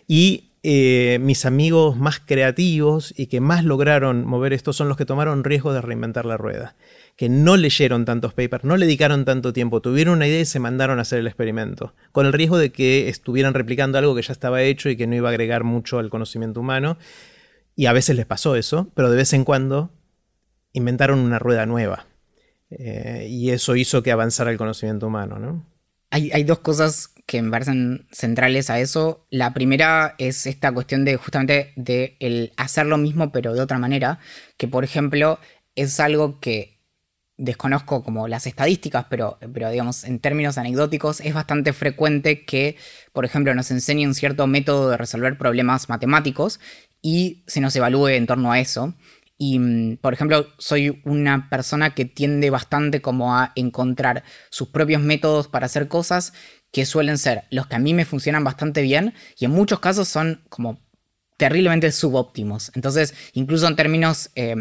Y 0.07 0.52
eh, 0.63 1.19
mis 1.21 1.45
amigos 1.45 1.97
más 1.97 2.21
creativos 2.21 3.13
y 3.17 3.27
que 3.27 3.41
más 3.41 3.65
lograron 3.65 4.25
mover 4.25 4.53
esto 4.53 4.73
son 4.73 4.89
los 4.89 4.97
que 4.97 5.07
tomaron 5.07 5.45
riesgo 5.45 5.73
de 5.73 5.81
reinventar 5.81 6.25
la 6.25 6.37
rueda 6.37 6.77
que 7.17 7.29
no 7.29 7.57
leyeron 7.57 8.05
tantos 8.05 8.35
papers, 8.35 8.65
no 8.65 8.77
le 8.77 8.87
dedicaron 8.87 9.25
tanto 9.25 9.53
tiempo, 9.53 9.83
tuvieron 9.83 10.15
una 10.15 10.27
idea 10.27 10.41
y 10.41 10.45
se 10.45 10.59
mandaron 10.59 10.99
a 10.99 11.03
hacer 11.03 11.19
el 11.19 11.27
experimento, 11.27 11.95
con 12.11 12.27
el 12.27 12.33
riesgo 12.33 12.59
de 12.59 12.73
que 12.73 13.09
estuvieran 13.09 13.55
replicando 13.55 13.99
algo 13.99 14.15
que 14.15 14.23
ya 14.23 14.33
estaba 14.33 14.63
hecho 14.63 14.89
y 14.89 14.97
que 14.97 15.07
no 15.07 15.15
iba 15.15 15.29
a 15.29 15.31
agregar 15.31 15.65
mucho 15.65 15.99
al 15.99 16.11
conocimiento 16.11 16.61
humano. 16.61 16.97
Y 17.75 17.87
a 17.87 17.93
veces 17.93 18.17
les 18.17 18.27
pasó 18.27 18.57
eso, 18.57 18.91
pero 18.95 19.11
de 19.11 19.17
vez 19.17 19.33
en 19.33 19.45
cuando 19.45 19.91
inventaron 20.73 21.19
una 21.19 21.39
rueda 21.39 21.65
nueva. 21.67 22.07
Eh, 22.71 23.27
y 23.29 23.51
eso 23.51 23.77
hizo 23.77 24.03
que 24.03 24.13
avanzara 24.13 24.51
el 24.51 24.59
conocimiento 24.59 25.07
humano, 25.07 25.39
¿no? 25.39 25.67
Hay, 26.11 26.45
dos 26.45 26.59
cosas 26.59 27.15
que 27.33 27.41
me 27.41 27.51
parecen 27.51 28.07
centrales 28.13 28.69
a 28.69 28.79
eso. 28.79 29.27
La 29.31 29.55
primera 29.55 30.15
es 30.19 30.45
esta 30.47 30.71
cuestión 30.71 31.07
de 31.07 31.17
justamente 31.17 31.73
de 31.77 32.19
el 32.21 32.53
hacer 32.59 32.85
lo 32.85 32.99
mismo 32.99 33.33
pero 33.33 33.55
de 33.55 33.63
otra 33.63 33.79
manera, 33.79 34.19
que 34.59 34.69
por 34.69 34.85
ejemplo 34.85 35.39
es 35.75 35.99
algo 35.99 36.41
que 36.41 36.83
desconozco 37.39 38.05
como 38.05 38.29
las 38.29 38.47
estadísticas, 38.47 39.07
pero, 39.09 39.39
pero 39.55 39.71
digamos 39.71 40.05
en 40.05 40.19
términos 40.19 40.59
anecdóticos 40.59 41.23
es 41.23 41.33
bastante 41.33 41.73
frecuente 41.73 42.45
que, 42.45 42.77
por 43.15 43.25
ejemplo, 43.25 43.55
nos 43.55 43.71
enseñen 43.71 44.13
cierto 44.15 44.47
método 44.47 44.91
de 44.91 44.99
resolver 44.99 45.39
problemas 45.39 45.89
matemáticos 45.89 46.61
y 47.01 47.45
se 47.47 47.63
nos 47.63 47.75
evalúe 47.75 48.09
en 48.09 48.27
torno 48.27 48.53
a 48.53 48.61
eso. 48.61 48.93
Y, 49.39 49.59
mm, 49.59 49.97
por 50.03 50.13
ejemplo, 50.13 50.49
soy 50.59 51.01
una 51.07 51.49
persona 51.49 51.95
que 51.95 52.05
tiende 52.05 52.51
bastante 52.51 53.01
como 53.01 53.35
a 53.35 53.53
encontrar 53.57 54.23
sus 54.51 54.69
propios 54.69 55.01
métodos 55.01 55.49
para 55.49 55.65
hacer 55.65 55.89
cosas 55.89 56.35
que 56.73 56.87
suelen 56.87 57.19
ser 57.19 57.45
los 57.51 57.67
que 57.67 57.77
a 57.77 57.79
mí 57.79 57.95
me 57.95 58.05
funcionan 58.05 58.43
bastante 58.43 58.83
bien 58.83 59.15
y 59.39 59.45
en 59.45 59.53
muchos 59.53 59.79
casos 59.79 60.09
son 60.09 60.43
como 60.49 60.81
terriblemente 61.37 61.93
subóptimos. 61.93 62.73
Entonces, 62.75 63.15
incluso 63.35 63.67
en 63.69 63.77
términos 63.77 64.31
eh, 64.35 64.57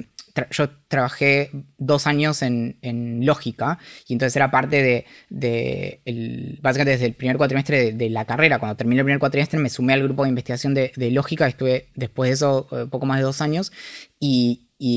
yo 0.52 0.70
trabajé 0.88 1.52
dos 1.78 2.08
años 2.08 2.42
en, 2.42 2.78
lógica 3.26 3.80
y 4.08 4.14
entonces 4.14 4.36
era 4.36 4.50
parte 4.52 5.06
de, 5.30 6.58
básicamente 6.62 6.92
desde 6.92 7.06
el 7.06 7.14
primer 7.14 7.38
cuatrimestre 7.38 7.92
de, 7.94 8.10
la 8.10 8.26
carrera. 8.26 8.60
Cuando 8.60 8.76
terminé 8.76 9.02
el 9.02 9.06
primer 9.06 9.20
cuatrimestre 9.20 9.60
me 9.60 9.70
sumé 9.70 9.94
al 9.94 10.04
grupo 10.04 10.24
de 10.24 10.30
investigación 10.30 10.74
de, 10.74 11.12
lógica, 11.12 11.48
estuve 11.48 11.90
después 11.96 12.30
de 12.30 12.34
eso 12.34 12.68
eh, 12.72 12.86
poco 12.90 13.06
más 13.06 13.18
de 13.18 13.24
dos 13.24 13.42
años 13.42 13.72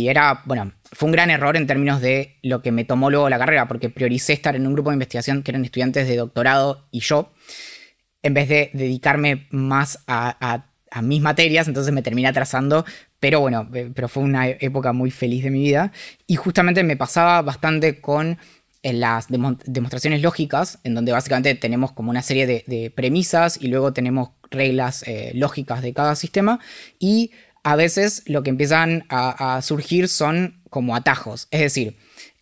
era, 0.08 0.42
bueno, 0.46 0.72
fue 0.92 1.06
un 1.06 1.12
gran 1.12 1.30
error 1.30 1.56
en 1.56 1.66
términos 1.66 2.00
de 2.00 2.38
lo 2.42 2.62
que 2.62 2.72
me 2.72 2.84
tomó 2.84 3.10
luego 3.10 3.28
la 3.28 3.38
carrera 3.38 3.68
porque 3.68 3.90
prioricé 3.90 4.32
estar 4.32 4.56
en 4.56 4.66
un 4.66 4.72
grupo 4.72 4.90
de 4.90 4.94
investigación 4.94 5.42
que 5.42 5.50
eran 5.50 5.64
estudiantes 5.64 6.08
de 6.08 6.16
doctorado 6.16 6.88
y 6.90 7.00
yo, 7.00 7.32
en 8.22 8.34
vez 8.34 8.48
de 8.48 8.70
dedicarme 8.72 9.46
más 9.50 10.02
a 10.06 10.64
mis 11.02 11.20
materias, 11.20 11.68
entonces 11.68 11.92
me 11.92 12.02
terminé 12.02 12.28
atrasando, 12.28 12.84
pero 13.24 13.40
bueno, 13.40 13.68
eh, 13.72 13.90
pero 13.94 14.06
fue 14.06 14.22
una 14.22 14.48
época 14.48 14.92
muy 14.92 15.10
feliz 15.10 15.44
de 15.44 15.50
mi 15.50 15.60
vida. 15.60 15.92
Y 16.26 16.36
justamente 16.36 16.82
me 16.82 16.96
pasaba 16.96 17.40
bastante 17.40 18.00
con 18.00 18.36
eh, 18.82 18.92
las 18.92 19.28
demostraciones 19.28 20.20
lógicas, 20.20 20.78
en 20.84 20.94
donde 20.94 21.12
básicamente 21.12 21.54
tenemos 21.54 21.92
como 21.92 22.10
una 22.10 22.20
serie 22.20 22.46
de, 22.46 22.92
premisas 22.94 23.58
y 23.58 23.68
luego 23.68 23.94
tenemos 23.94 24.32
reglas 24.50 25.04
eh, 25.06 25.32
lógicas 25.34 25.80
de 25.80 25.94
cada 25.94 26.16
sistema 26.16 26.60
y 26.98 27.30
a 27.64 27.76
veces 27.76 28.22
lo 28.26 28.42
que 28.42 28.50
empiezan 28.50 29.04
a, 29.08 29.60
surgir 29.62 30.08
son 30.08 30.62
como 30.70 30.94
atajos, 30.94 31.48
es 31.50 31.60
decir, 31.60 31.96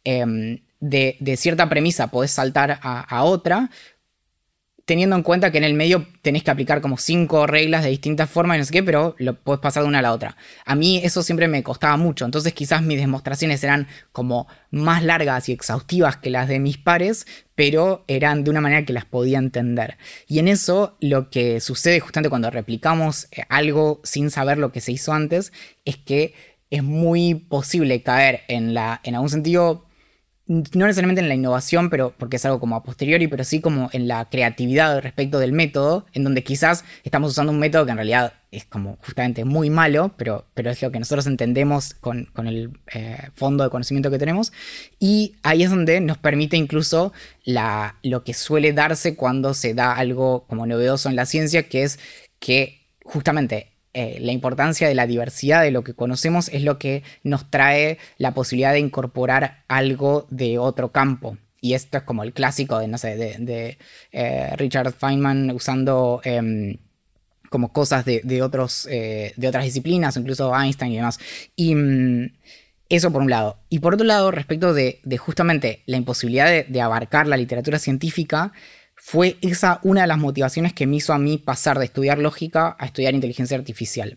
em, 0.04 0.60
de, 0.80 1.16
cierta 1.38 1.68
premisa 1.68 2.08
podés 2.08 2.32
saltar 2.32 2.80
a, 2.82 3.00
a 3.00 3.22
otra, 3.22 3.70
teniendo 4.92 5.16
en 5.16 5.22
cuenta 5.22 5.50
que 5.50 5.56
en 5.56 5.64
el 5.64 5.72
medio 5.72 6.06
tenés 6.20 6.42
que 6.42 6.50
aplicar 6.50 6.82
como 6.82 6.98
cinco 6.98 7.46
reglas 7.46 7.82
de 7.82 7.88
distintas 7.88 8.28
formas 8.28 8.56
y 8.56 8.58
no 8.58 8.64
sé 8.66 8.72
qué, 8.72 8.82
pero 8.82 9.14
lo 9.16 9.40
puedes 9.40 9.58
pasar 9.58 9.84
de 9.84 9.88
una 9.88 10.00
a 10.00 10.02
la 10.02 10.12
otra. 10.12 10.36
A 10.66 10.74
mí 10.74 11.00
eso 11.02 11.22
siempre 11.22 11.48
me 11.48 11.62
costaba 11.62 11.96
mucho, 11.96 12.26
entonces 12.26 12.52
quizás 12.52 12.82
mis 12.82 12.98
demostraciones 12.98 13.64
eran 13.64 13.88
como 14.12 14.48
más 14.70 15.02
largas 15.02 15.48
y 15.48 15.52
exhaustivas 15.52 16.18
que 16.18 16.28
las 16.28 16.46
de 16.46 16.58
mis 16.58 16.76
pares, 16.76 17.26
pero 17.54 18.04
eran 18.06 18.44
de 18.44 18.50
una 18.50 18.60
manera 18.60 18.84
que 18.84 18.92
las 18.92 19.06
podía 19.06 19.38
entender. 19.38 19.96
Y 20.28 20.40
en 20.40 20.48
eso 20.48 20.98
lo 21.00 21.30
que 21.30 21.60
sucede 21.60 22.00
justamente 22.00 22.28
cuando 22.28 22.50
replicamos 22.50 23.28
eh, 23.30 23.44
algo 23.48 24.02
sin 24.04 24.30
saber 24.30 24.58
lo 24.58 24.72
que 24.72 24.82
se 24.82 24.92
hizo 24.92 25.14
antes 25.14 25.54
es 25.86 25.96
que 25.96 26.34
es 26.68 26.82
muy 26.82 27.34
posible 27.34 28.02
caer 28.02 28.42
en 28.46 28.74
la, 28.74 29.00
en 29.04 29.14
algún 29.14 29.30
sentido, 29.30 29.86
no 30.52 30.86
necesariamente 30.86 31.22
en 31.22 31.28
la 31.28 31.34
innovación, 31.34 31.88
pero 31.88 32.12
porque 32.18 32.36
es 32.36 32.44
algo 32.44 32.60
como 32.60 32.76
a 32.76 32.82
posteriori, 32.82 33.26
pero 33.26 33.42
sí 33.42 33.60
como 33.60 33.88
en 33.92 34.06
la 34.06 34.26
creatividad 34.28 35.00
respecto 35.00 35.38
del 35.38 35.52
método, 35.52 36.04
en 36.12 36.24
donde 36.24 36.44
quizás 36.44 36.84
estamos 37.04 37.30
usando 37.30 37.52
un 37.52 37.58
método 37.58 37.86
que 37.86 37.92
en 37.92 37.96
realidad 37.96 38.34
es 38.50 38.66
como 38.66 38.96
justamente 38.96 39.46
muy 39.46 39.70
malo, 39.70 40.12
pero, 40.18 40.44
pero 40.52 40.70
es 40.70 40.82
lo 40.82 40.92
que 40.92 40.98
nosotros 40.98 41.26
entendemos 41.26 41.94
con, 41.94 42.28
el 42.46 42.78
eh, 42.92 43.30
fondo 43.34 43.64
de 43.64 43.70
conocimiento 43.70 44.10
que 44.10 44.18
tenemos. 44.18 44.52
Y 44.98 45.36
ahí 45.42 45.62
es 45.62 45.70
donde 45.70 46.00
nos 46.00 46.18
permite 46.18 46.58
incluso 46.58 47.14
la, 47.44 47.96
lo 48.02 48.22
que 48.22 48.34
suele 48.34 48.74
darse 48.74 49.16
cuando 49.16 49.54
se 49.54 49.72
da 49.72 49.94
algo 49.94 50.44
como 50.48 50.66
novedoso 50.66 51.08
en 51.08 51.16
la 51.16 51.24
ciencia, 51.24 51.68
que 51.68 51.84
es 51.84 51.98
que 52.38 52.90
justamente 53.04 53.71
eh, 53.94 54.18
la 54.20 54.32
importancia 54.32 54.88
de 54.88 54.94
la 54.94 55.06
diversidad 55.06 55.62
de 55.62 55.70
lo 55.70 55.84
que 55.84 55.94
conocemos 55.94 56.48
es 56.48 56.62
lo 56.62 56.78
que 56.78 57.02
nos 57.22 57.50
trae 57.50 57.98
la 58.18 58.32
posibilidad 58.34 58.72
de 58.72 58.78
incorporar 58.78 59.64
algo 59.68 60.26
de 60.30 60.58
otro 60.58 60.92
campo. 60.92 61.36
Y 61.60 61.74
esto 61.74 61.98
es 61.98 62.04
como 62.04 62.24
el 62.24 62.32
clásico 62.32 62.78
de, 62.78 62.88
no 62.88 62.98
sé, 62.98 63.16
de, 63.16 63.78
eh, 64.10 64.56
Richard 64.56 64.92
Feynman 64.92 65.50
usando 65.50 66.20
em, 66.24 66.76
como 67.52 67.72
cosas 67.72 68.04
de, 68.04 68.42
otros, 68.42 68.88
eh, 68.90 69.32
de 69.36 69.46
otras 69.46 69.64
disciplinas, 69.64 70.16
incluso 70.16 70.52
Einstein 70.58 70.92
y 70.92 70.96
demás. 70.96 71.20
Y 71.54 71.74
mm, 71.76 72.32
eso 72.88 73.12
por 73.12 73.22
un 73.22 73.30
lado. 73.30 73.58
Y 73.68 73.78
por 73.78 73.94
otro 73.94 74.06
lado, 74.06 74.30
respecto 74.32 74.74
de, 74.74 75.00
justamente 75.18 75.82
la 75.86 75.98
imposibilidad 75.98 76.66
de, 76.66 76.80
abarcar 76.80 77.28
la 77.28 77.36
literatura 77.36 77.78
científica, 77.78 78.52
fue 79.04 79.36
esa 79.42 79.80
una 79.82 80.02
de 80.02 80.06
las 80.06 80.16
motivaciones 80.16 80.72
que 80.72 80.86
me 80.86 80.96
hizo 80.96 81.12
a 81.12 81.18
mí 81.18 81.36
pasar 81.36 81.76
de 81.76 81.86
estudiar 81.86 82.18
lógica 82.18 82.76
a 82.78 82.86
estudiar 82.86 83.14
inteligencia 83.14 83.58
artificial. 83.58 84.16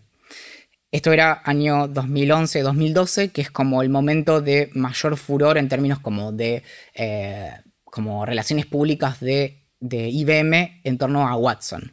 Esto 0.92 1.12
era 1.12 1.42
año 1.44 1.88
2011-2012, 1.88 3.32
que 3.32 3.40
es 3.40 3.50
como 3.50 3.82
el 3.82 3.88
momento 3.88 4.40
de 4.40 4.70
mayor 4.74 5.16
furor 5.16 5.58
en 5.58 5.68
términos 5.68 5.98
como 5.98 6.30
de 6.30 6.62
eh, 6.94 7.50
como 7.84 8.24
relaciones 8.24 8.66
públicas 8.66 9.18
de, 9.18 9.64
IBM 9.80 10.80
en 10.84 10.98
torno 10.98 11.26
a 11.26 11.34
Watson. 11.34 11.92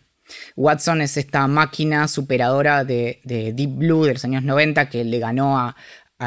Watson 0.56 1.02
es 1.02 1.18
esta 1.18 1.48
máquina 1.48 2.08
superadora 2.08 2.84
de, 2.86 3.22
Deep 3.24 3.72
Blue 3.72 4.06
de 4.06 4.14
los 4.14 4.24
años 4.24 4.44
90 4.44 4.88
que 4.90 5.04
le 5.04 5.18
ganó 5.18 5.76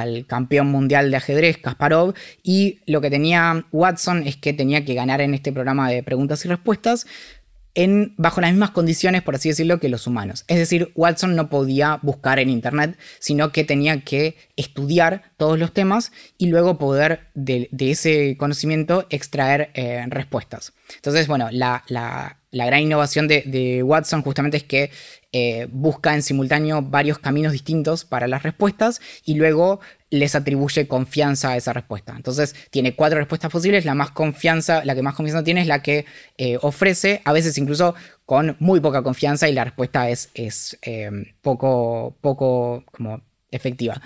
al 0.01 0.27
campeón 0.27 0.69
mundial 0.69 1.11
de 1.11 1.17
ajedrez, 1.17 1.59
Kasparov, 1.59 2.15
y 2.43 2.81
lo 2.87 3.01
que 3.01 3.11
tenía 3.11 3.67
Watson 3.73 4.23
es 4.27 4.37
que 4.37 4.53
tenía 4.53 4.85
que 4.85 4.95
ganar 4.95 5.21
en 5.21 5.35
este 5.35 5.53
programa 5.53 5.91
de 5.91 6.03
preguntas 6.03 6.45
y 6.45 6.49
respuestas 6.49 7.07
bajo 8.17 8.41
las 8.41 8.53
mismas 8.53 8.71
condiciones, 8.71 9.23
por 9.23 9.35
así 9.35 9.51
decirlo, 9.51 9.79
que 9.79 9.89
los 9.89 10.07
humanos. 10.07 10.45
Es 10.49 10.59
decir, 10.59 10.93
Watson 10.95 11.37
no 11.37 11.51
podía 11.51 11.99
buscar 12.03 12.39
en 12.39 12.49
Internet, 12.49 12.97
sino 13.19 13.53
que 13.53 13.65
tenía 13.65 14.01
que 14.01 14.37
estudiar 14.57 15.33
todos 15.37 15.59
los 15.59 15.73
temas 15.73 16.11
y 16.39 16.47
luego 16.47 16.79
poder 16.79 17.29
de, 17.35 17.69
ese 17.79 18.37
conocimiento 18.39 19.07
extraer 19.11 19.71
eh, 19.75 20.05
respuestas. 20.09 20.73
Entonces, 20.97 21.29
bueno, 21.29 21.49
la, 21.51 22.39
gran 22.65 22.81
innovación 22.81 23.29
de, 23.29 23.83
Watson 23.85 24.23
justamente 24.23 24.57
es 24.57 24.63
que 24.63 24.91
eh, 25.33 25.69
busca 25.71 26.15
en 26.15 26.23
simultáneo 26.23 26.81
varios 26.81 27.19
caminos 27.19 27.53
distintos 27.53 28.05
para 28.05 28.27
las 28.27 28.43
respuestas 28.43 29.03
y 29.25 29.35
luego 29.35 29.81
les 30.09 30.35
atribuye 30.35 30.89
confianza 30.89 31.51
a 31.51 31.57
esa 31.57 31.73
respuesta. 31.73 32.15
Entonces 32.17 32.55
tiene 32.71 32.95
cuatro 32.95 33.19
respuestas 33.19 33.51
posibles, 33.51 33.85
la 33.85 33.95
más 33.95 34.13
confianza, 34.13 34.85
la 34.85 34.95
que 34.95 35.03
más 35.03 35.15
confianza 35.15 35.45
tiene 35.45 35.61
es 35.61 35.67
la 35.67 35.83
que 35.83 36.07
eh, 36.39 36.57
ofrece, 36.63 37.21
a 37.25 37.33
veces 37.33 37.59
incluso 37.59 37.95
con 38.25 38.57
muy 38.61 38.81
poca 38.81 39.03
confianza 39.03 39.49
y 39.49 39.53
la 39.53 39.65
respuesta 39.65 40.09
es, 40.09 40.31
es 40.35 40.79
eh, 40.83 41.11
poco, 41.43 42.17
poco 42.21 42.85
como 42.91 43.21
efectiva. 43.51 44.01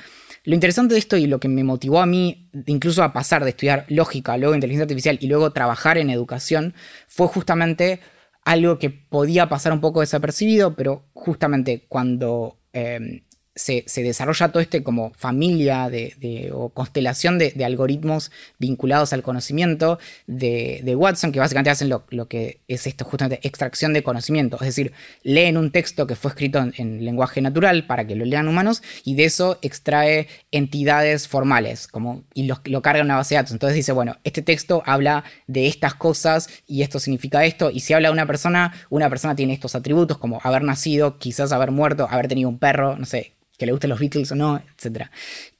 Lo 0.44 0.54
interesante 0.54 0.94
de 0.94 1.00
esto 1.00 1.16
y 1.16 1.26
lo 1.26 1.38
que 1.38 1.48
me 1.48 1.64
motivó 1.64 2.00
a 2.00 2.06
mí 2.06 2.48
incluso 2.66 3.02
a 3.02 3.12
pasar 3.12 3.44
de 3.44 3.50
estudiar 3.50 3.84
lógica, 3.88 4.36
luego 4.38 4.54
inteligencia 4.54 4.84
artificial 4.84 5.18
y 5.20 5.26
luego 5.26 5.52
trabajar 5.52 5.98
en 5.98 6.10
educación 6.10 6.74
fue 7.06 7.28
justamente 7.28 8.00
algo 8.44 8.78
que 8.78 8.90
podía 8.90 9.48
pasar 9.48 9.72
un 9.72 9.80
poco 9.80 10.00
desapercibido, 10.00 10.74
pero 10.74 11.04
justamente 11.12 11.86
cuando 11.88 12.58
eh, 12.72 13.22
se, 13.60 14.02
desarrolla 14.02 14.48
todo 14.48 14.62
este 14.62 14.82
como 14.82 15.12
familia 15.12 15.90
de, 15.90 16.50
o 16.54 16.70
constelación 16.70 17.38
de, 17.38 17.64
algoritmos 17.64 18.32
vinculados 18.58 19.12
al 19.12 19.22
conocimiento 19.22 19.98
de, 20.26 20.94
Watson, 20.96 21.30
que 21.30 21.40
básicamente 21.40 21.70
hacen 21.70 21.90
lo, 21.90 22.28
que 22.28 22.60
es 22.68 22.86
esto, 22.86 23.04
justamente 23.04 23.46
extracción 23.46 23.92
de 23.92 24.02
conocimiento. 24.02 24.56
Es 24.56 24.66
decir, 24.66 24.92
leen 25.22 25.56
un 25.56 25.70
texto 25.70 26.06
que 26.06 26.16
fue 26.16 26.30
escrito 26.30 26.58
en, 26.58 27.04
lenguaje 27.04 27.40
natural 27.40 27.86
para 27.86 28.06
que 28.06 28.14
lo 28.16 28.24
lean 28.24 28.48
humanos 28.48 28.82
y 29.04 29.14
de 29.14 29.24
eso 29.24 29.58
extrae 29.62 30.28
entidades 30.50 31.28
formales 31.28 31.86
como, 31.86 32.24
y 32.34 32.44
lo, 32.44 32.60
lo 32.64 32.82
carga 32.82 33.00
en 33.00 33.06
una 33.06 33.16
base 33.16 33.34
de 33.34 33.40
datos. 33.40 33.52
Entonces 33.52 33.76
dice, 33.76 33.92
bueno, 33.92 34.16
este 34.24 34.42
texto 34.42 34.82
habla 34.86 35.24
de 35.46 35.66
estas 35.66 35.94
cosas 35.94 36.48
y 36.66 36.82
esto 36.82 36.98
significa 36.98 37.44
esto. 37.44 37.70
Y 37.70 37.80
si 37.80 37.92
habla 37.92 38.08
de 38.08 38.12
una 38.12 38.26
persona, 38.26 38.72
una 38.88 39.10
persona 39.10 39.36
tiene 39.36 39.52
estos 39.52 39.74
atributos 39.74 40.18
como 40.18 40.40
haber 40.42 40.62
nacido, 40.62 41.18
quizás 41.18 41.52
haber 41.52 41.70
muerto, 41.70 42.08
haber 42.10 42.28
tenido 42.28 42.48
un 42.48 42.58
perro, 42.58 42.96
no 42.96 43.06
sé, 43.06 43.34
que 43.60 43.66
le 43.66 43.72
gusten 43.72 43.90
los 43.90 44.00
Beatles 44.00 44.32
o 44.32 44.36
no, 44.36 44.56
etc. 44.56 45.10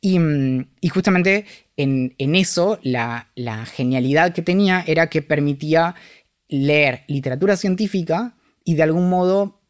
Mm, 0.01 0.63
y, 0.81 0.89
justamente 0.89 1.45
en, 1.77 2.15
eso 2.19 2.79
la, 2.83 3.27
genialidad 3.67 4.33
que 4.33 4.41
tenía 4.41 4.83
era 4.87 5.11
que 5.11 5.21
permitía 5.21 5.95
leer 6.49 7.05
literatura 7.09 7.59
científica 7.59 8.37
y 8.65 8.75
de 8.77 8.85
algún 8.85 9.11
modo, 9.11 9.61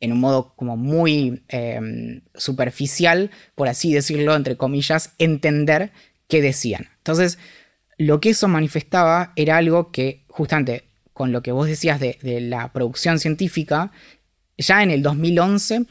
en 0.00 0.10
un 0.10 0.18
modo 0.18 0.54
como 0.56 0.76
muy 0.76 1.44
em, 1.46 2.22
superficial, 2.34 3.30
por 3.54 3.68
así 3.68 3.94
decirlo, 3.94 4.34
entre 4.34 4.56
comillas, 4.56 5.12
entender 5.18 5.92
qué 6.26 6.42
decían. 6.42 6.88
Entonces, 6.96 7.38
lo 7.96 8.18
que 8.18 8.30
eso 8.30 8.48
manifestaba 8.48 9.32
era 9.36 9.56
algo 9.56 9.92
que 9.92 10.24
justamente 10.26 10.82
con 11.12 11.30
lo 11.30 11.42
que 11.42 11.52
vos 11.52 11.68
decías 11.68 12.00
de, 12.00 12.18
de 12.22 12.40
la 12.40 12.72
producción 12.72 13.20
científica, 13.20 13.92
ya 14.56 14.82
en 14.82 14.90
el 14.90 15.04
2011 15.04 15.86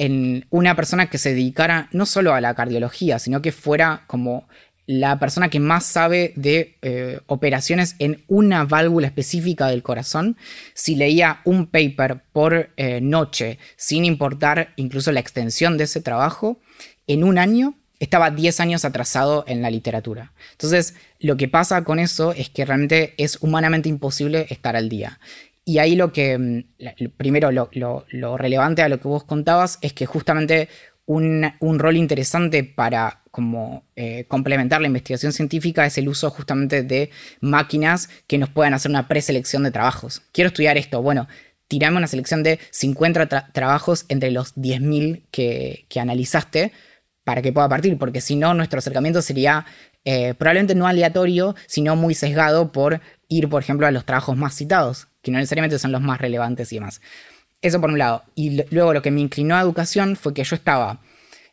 en 0.00 0.46
una 0.48 0.74
persona 0.74 1.10
que 1.10 1.18
se 1.18 1.34
dedicara 1.34 1.90
no 1.92 2.06
solo 2.06 2.32
a 2.32 2.40
la 2.40 2.54
cardiología, 2.54 3.18
sino 3.18 3.42
que 3.42 3.52
fuera 3.52 4.04
como 4.06 4.48
la 4.86 5.18
persona 5.18 5.50
que 5.50 5.60
más 5.60 5.84
sabe 5.84 6.32
de 6.36 6.78
eh, 6.80 7.20
operaciones 7.26 7.96
en 7.98 8.24
una 8.26 8.64
válvula 8.64 9.08
específica 9.08 9.66
del 9.66 9.82
corazón, 9.82 10.38
si 10.72 10.96
leía 10.96 11.42
un 11.44 11.66
paper 11.66 12.22
por 12.32 12.70
eh, 12.78 13.00
noche, 13.02 13.58
sin 13.76 14.06
importar 14.06 14.72
incluso 14.76 15.12
la 15.12 15.20
extensión 15.20 15.76
de 15.76 15.84
ese 15.84 16.00
trabajo, 16.00 16.58
en 17.06 17.22
un 17.22 17.36
año 17.36 17.74
estaba 17.98 18.30
10 18.30 18.58
años 18.60 18.86
atrasado 18.86 19.44
en 19.46 19.60
la 19.60 19.70
literatura. 19.70 20.32
Entonces, 20.52 20.94
lo 21.18 21.36
que 21.36 21.48
pasa 21.48 21.84
con 21.84 21.98
eso 21.98 22.32
es 22.32 22.48
que 22.48 22.64
realmente 22.64 23.12
es 23.18 23.36
humanamente 23.42 23.90
imposible 23.90 24.46
estar 24.48 24.74
al 24.76 24.88
día. 24.88 25.20
Y 25.64 25.78
ahí 25.78 25.94
lo 25.94 26.12
que, 26.12 26.38
mm, 26.38 26.64
primero, 27.16 27.50
lo, 27.52 28.36
relevante 28.36 28.82
a 28.82 28.88
lo 28.88 29.00
que 29.00 29.08
vos 29.08 29.24
contabas 29.24 29.78
es 29.82 29.92
que 29.92 30.06
justamente 30.06 30.68
un, 31.06 31.52
rol 31.78 31.96
interesante 31.96 32.64
para 32.64 33.22
como 33.30 33.84
eh, 33.96 34.24
complementar 34.28 34.80
la 34.80 34.86
investigación 34.86 35.32
científica 35.32 35.86
es 35.86 35.98
el 35.98 36.08
uso 36.08 36.30
justamente 36.30 36.82
de 36.82 37.10
máquinas 37.40 38.08
que 38.26 38.38
nos 38.38 38.48
puedan 38.48 38.74
hacer 38.74 38.90
una 38.90 39.08
preselección 39.08 39.62
de 39.64 39.70
trabajos. 39.70 40.22
Quiero 40.32 40.48
estudiar 40.48 40.78
esto, 40.78 41.02
bueno, 41.02 41.28
tirame 41.68 41.96
una 41.96 42.06
selección 42.06 42.42
de 42.42 42.58
50 42.70 43.52
trabajos 43.52 44.06
entre 44.08 44.30
los 44.30 44.54
10.000 44.56 45.22
que, 45.30 45.86
que 45.88 46.00
analizaste 46.00 46.72
para 47.24 47.42
que 47.42 47.52
pueda 47.52 47.68
partir, 47.68 47.98
porque 47.98 48.20
si 48.20 48.36
no, 48.36 48.54
nuestro 48.54 48.78
acercamiento 48.78 49.22
sería 49.22 49.66
eh, 50.04 50.34
probablemente 50.34 50.74
no 50.74 50.86
aleatorio, 50.86 51.54
sino 51.66 51.94
muy 51.94 52.14
sesgado 52.14 52.72
por 52.72 53.00
ir, 53.28 53.48
por 53.48 53.62
ejemplo, 53.62 53.86
a 53.86 53.90
los 53.90 54.04
trabajos 54.04 54.36
más 54.36 54.54
citados 54.54 55.09
que 55.22 55.30
no 55.30 55.38
necesariamente 55.38 55.78
son 55.78 55.92
los 55.92 56.00
más 56.00 56.20
relevantes 56.20 56.72
y 56.72 56.76
demás. 56.76 57.00
Eso 57.62 57.80
por 57.80 57.90
un 57.90 57.98
lado. 57.98 58.24
Y 58.34 58.62
luego 58.70 58.94
lo 58.94 59.02
que 59.02 59.10
me 59.10 59.20
inclinó 59.20 59.56
a 59.56 59.60
educación 59.60 60.16
fue 60.16 60.32
que 60.34 60.44
yo 60.44 60.56
estaba 60.56 61.00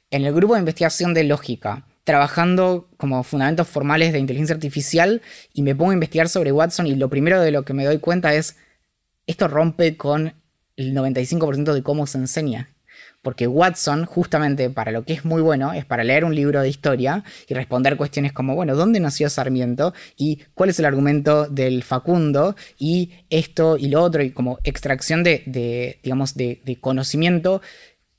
en 0.09 0.25
el 0.25 0.33
grupo 0.33 0.53
de 0.53 0.59
investigación 0.59 1.13
de 1.13 1.25
lógica, 1.25 1.85
trabajando 2.03 2.89
como 2.97 3.23
fundamentos 3.23 3.67
formales 3.67 4.13
de 4.13 4.19
inteligencia 4.19 4.55
artificial 4.55 5.21
y 5.53 5.63
me 5.63 5.75
pongo 5.75 5.91
a 5.91 5.95
investigar 5.95 6.29
sobre 6.29 6.53
Watson 6.53 6.87
y 6.87 6.95
lo 6.95 7.09
primero 7.09 7.41
de 7.41 7.51
lo 7.51 7.65
que 7.65 7.73
me 7.73 7.83
doy 7.83 7.99
cuenta 7.99 8.33
es, 8.33 8.55
esto 9.25 9.49
rompe 9.49 9.97
con 9.97 10.33
el 10.77 10.95
95% 10.95 11.73
de 11.73 11.83
cómo 11.83 12.07
se 12.07 12.19
enseña 12.19 12.69
porque 13.27 13.45
Watson, 13.45 14.05
justamente 14.05 14.69
para 14.69 14.93
lo 14.93 15.03
que 15.03 15.11
es 15.11 15.25
muy 15.25 15.41
bueno, 15.41 15.73
es 15.73 15.83
para 15.83 16.05
leer 16.05 16.23
un 16.23 16.33
libro 16.33 16.61
de 16.61 16.69
historia 16.69 17.25
y 17.49 17.55
responder 17.55 17.97
cuestiones 17.97 18.31
como, 18.31 18.55
bueno, 18.55 18.73
¿dónde 18.73 19.01
nació 19.01 19.29
Sarmiento? 19.29 19.93
¿Y 20.15 20.43
cuál 20.53 20.69
es 20.69 20.79
el 20.79 20.85
argumento 20.85 21.45
del 21.45 21.83
Facundo? 21.83 22.55
Y 22.79 23.11
esto 23.29 23.75
y 23.75 23.89
lo 23.89 24.01
otro, 24.01 24.23
y 24.23 24.31
como 24.31 24.59
extracción 24.63 25.25
de, 25.25 25.99
digamos, 26.01 26.35
de, 26.35 26.77
conocimiento 26.79 27.61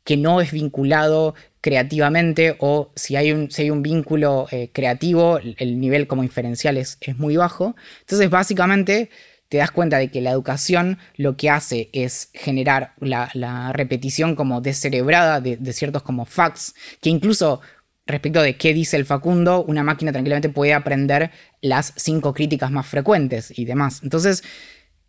que 0.05 0.19
no 0.19 0.43
es 0.43 0.53
vinculado 0.53 1.35
creativamente 1.63 2.57
o 2.59 2.93
si 2.95 3.17
hay 3.17 3.33
un, 3.33 3.51
si 3.51 3.63
hay 3.63 3.71
un 3.71 3.83
vínculo 3.83 4.47
eh, 4.51 4.69
creativo, 4.75 5.39
el 5.39 5.81
nivel 5.81 6.07
como 6.07 6.23
inferencial 6.23 6.77
es, 6.77 6.99
es 7.01 7.17
muy 7.17 7.39
bajo. 7.39 7.77
Entonces, 8.01 8.29
básicamente 8.29 9.09
te 9.49 9.59
das 9.59 9.71
cuenta 9.71 9.99
de 9.99 10.11
que 10.11 10.21
la 10.21 10.31
educación 10.31 10.99
lo 11.17 11.37
que 11.37 11.51
hace 11.51 11.89
es 11.93 12.31
generar 12.35 12.93
la, 13.01 13.73
repetición 13.73 14.35
como 14.35 14.61
descerebrada 14.61 15.41
de, 15.41 15.73
ciertos 15.73 16.03
como 16.03 16.27
facts, 16.27 16.75
que 17.01 17.11
incluso 17.11 17.61
respecto 18.07 18.43
de 18.43 18.57
qué 18.57 18.75
dice 18.75 18.97
el 18.97 19.05
Facundo, 19.05 19.65
una 19.65 19.83
máquina 19.83 20.13
tranquilamente 20.13 20.49
puede 20.49 20.75
aprender 20.75 21.31
las 21.61 21.93
cinco 21.97 22.35
críticas 22.35 22.71
más 22.71 22.87
frecuentes 22.87 23.57
y 23.57 23.65
demás. 23.65 24.01
Entonces, 24.03 24.43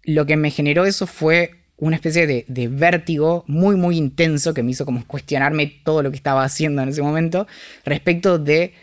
lo 0.04 0.26
que 0.26 0.38
me 0.38 0.52
generó 0.52 0.86
eso 0.86 1.08
fue 1.08 1.56
una 1.78 1.96
especie 1.96 2.28
de, 2.28 2.46
de, 2.48 2.68
vértigo 2.68 3.46
muy, 3.48 3.78
muy 3.78 3.98
intenso 3.98 4.54
que 4.54 4.64
me 4.64 4.72
hizo 4.72 4.86
como 4.86 5.06
cuestionarme 5.06 5.82
todo 5.84 6.04
lo 6.04 6.12
que 6.12 6.18
estaba 6.18 6.44
haciendo 6.44 6.82
en 6.82 6.90
ese 6.90 7.02
momento 7.02 7.48
respecto 7.86 8.38
de 8.38 8.74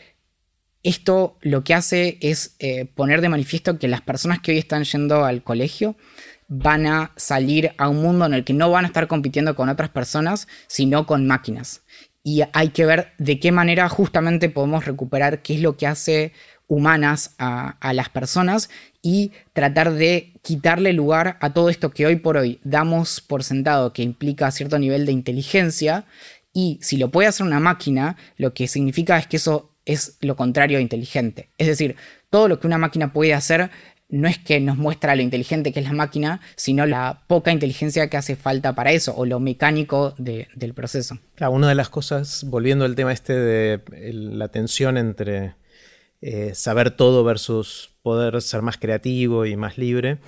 esto 0.87 1.37
lo 1.41 1.65
que 1.65 1.75
hace 1.75 2.17
es 2.21 2.55
eh, 2.61 2.87
poner 2.87 3.21
de 3.21 3.29
manifiesto 3.29 3.79
que 3.79 3.89
las 3.89 4.03
personas 4.03 4.39
que 4.41 4.53
hoy 4.53 4.59
están 4.59 4.85
yendo 4.85 5.25
al 5.25 5.43
colegio 5.43 5.97
van 6.49 6.87
a 6.87 7.13
salir 7.17 7.73
a 7.77 7.89
un 7.89 8.03
mundo 8.03 8.25
en 8.25 8.35
el 8.35 8.45
que 8.45 8.53
no 8.53 8.71
van 8.71 8.85
a 8.85 8.89
estar 8.89 9.09
compitiendo 9.09 9.57
con 9.57 9.69
otras 9.69 9.91
personas, 9.91 10.47
sino 10.69 11.05
con 11.05 11.27
máquinas. 11.27 11.83
Y 12.23 12.43
hay 12.53 12.69
que 12.69 12.87
ver 12.87 13.13
de 13.19 13.41
qué 13.41 13.51
manera 13.51 13.89
justamente 13.89 14.49
podemos 14.49 14.85
recuperar 14.85 15.43
qué 15.43 15.55
es 15.55 15.61
lo 15.61 15.77
que 15.77 15.89
hace 15.89 16.33
humanas 16.69 17.35
a, 17.39 17.77
las 17.93 18.09
personas 18.09 18.71
y 19.03 19.33
tratar 19.53 19.93
de 19.93 20.33
quitarle 20.43 20.93
lugar 20.93 21.37
a 21.41 21.53
todo 21.53 21.69
esto 21.69 21.91
que 21.91 22.07
hoy 22.07 22.17
por 22.17 22.37
hoy 22.37 22.61
damos 22.65 23.21
por 23.21 23.45
sentado 23.45 23.93
que 23.93 24.03
implica 24.03 24.51
cierto 24.51 24.79
nivel 24.79 25.07
de 25.07 25.13
inteligencia 25.13 26.07
y 26.53 26.79
si 26.81 26.97
lo 26.97 27.11
puede 27.11 27.29
hacer 27.29 27.47
una 27.47 27.61
máquina, 27.61 28.17
lo 28.37 28.55
que 28.55 28.67
significa 28.67 29.19
es 29.19 29.27
que 29.27 29.37
eso 29.37 29.76
es 29.87 30.19
lo 30.21 30.37
contrario 30.37 30.77
de 30.77 30.83
inteligente. 30.83 31.49
Es 31.57 31.69
decir, 31.69 31.97
todo 32.29 32.49
lo 32.49 32.61
que 32.61 32.67
una 32.67 32.77
máquina 32.77 33.13
puede 33.13 33.33
hacer 33.33 33.71
no 34.09 34.29
es 34.29 34.39
que 34.39 34.61
nos 34.61 34.77
muestra 34.77 35.17
lo 35.17 35.23
inteligente 35.23 35.73
que 35.73 35.81
es 35.81 35.87
la 35.87 35.93
máquina, 35.93 36.41
sino 36.55 36.87
la 36.87 37.23
poca 37.27 37.51
inteligencia 37.51 38.09
que 38.09 38.17
hace 38.17 38.37
falta 38.37 38.75
para 38.75 38.93
eso, 38.93 39.15
o 39.17 39.27
lo 39.27 39.41
mecánico 39.41 40.15
del 40.19 40.75
proceso. 40.75 41.19
Claro, 41.35 41.55
una 41.55 41.69
de 41.69 41.75
las 41.75 41.89
cosas, 41.89 42.45
volviendo 42.47 42.85
al 42.85 42.95
tema 42.95 43.13
este 43.13 43.33
de 43.33 43.81
la 44.13 44.49
tensión 44.49 44.97
entre 44.97 45.55
eh, 46.21 46.53
saber 46.55 46.93
todo 46.93 47.25
versus 47.25 47.91
poder 48.03 48.41
ser 48.43 48.63
más 48.63 48.79
creativo 48.79 49.45
y 49.45 49.57
más 49.57 49.77
libre, 49.77 50.19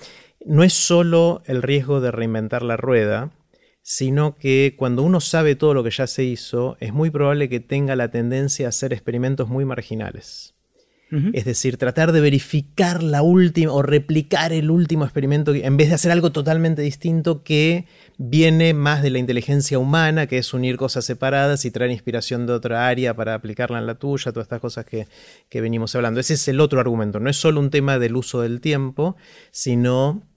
no 0.44 0.64
es 0.64 0.72
solo 0.72 1.42
el 1.46 1.62
riesgo 1.62 2.00
de 2.00 2.10
reinventar 2.10 2.62
la 2.62 2.76
rueda, 2.76 3.30
sino 3.90 4.36
que 4.36 4.74
cuando 4.76 5.02
uno 5.02 5.18
sabe 5.18 5.54
todo 5.54 5.72
lo 5.72 5.82
que 5.82 5.90
ya 5.90 6.06
se 6.06 6.22
hizo, 6.22 6.76
es 6.78 6.92
muy 6.92 7.08
probable 7.08 7.48
que 7.48 7.58
tenga 7.58 7.96
la 7.96 8.10
tendencia 8.10 8.66
a 8.66 8.68
hacer 8.68 8.92
experimentos 8.92 9.48
muy 9.48 9.64
marginales. 9.64 10.54
Es 11.32 11.46
decir, 11.46 11.78
tratar 11.78 12.12
de 12.12 12.20
verificar 12.20 13.02
la 13.02 13.22
última 13.22 13.72
o 13.72 13.80
replicar 13.80 14.52
el 14.52 14.70
último 14.70 15.04
experimento 15.04 15.54
en 15.54 15.78
vez 15.78 15.88
de 15.88 15.94
hacer 15.94 16.12
algo 16.12 16.32
totalmente 16.32 16.82
distinto 16.82 17.42
que 17.42 17.86
viene 18.18 18.74
más 18.74 19.02
de 19.02 19.08
la 19.08 19.18
inteligencia 19.18 19.78
humana, 19.78 20.26
que 20.26 20.36
es 20.36 20.52
unir 20.52 20.76
cosas 20.76 21.06
separadas 21.06 21.64
y 21.64 21.70
traer 21.70 21.90
inspiración 21.90 22.46
de 22.46 22.52
otra 22.52 22.88
área 22.88 23.16
para 23.16 23.32
aplicarla 23.32 23.78
en 23.78 23.86
la 23.86 23.94
tuya, 23.94 24.32
todas 24.32 24.44
estas 24.44 24.60
cosas 24.60 24.84
que, 24.84 25.08
que 25.48 25.62
venimos 25.62 25.94
hablando. 25.94 26.20
Ese 26.20 26.34
es 26.34 26.46
el 26.48 26.60
otro 26.60 26.78
argumento. 26.78 27.20
No 27.20 27.30
es 27.30 27.38
solo 27.38 27.58
un 27.58 27.70
tema 27.70 27.98
del 27.98 28.14
uso 28.14 28.42
del 28.42 28.60
tiempo, 28.60 29.16
sino 29.50 30.27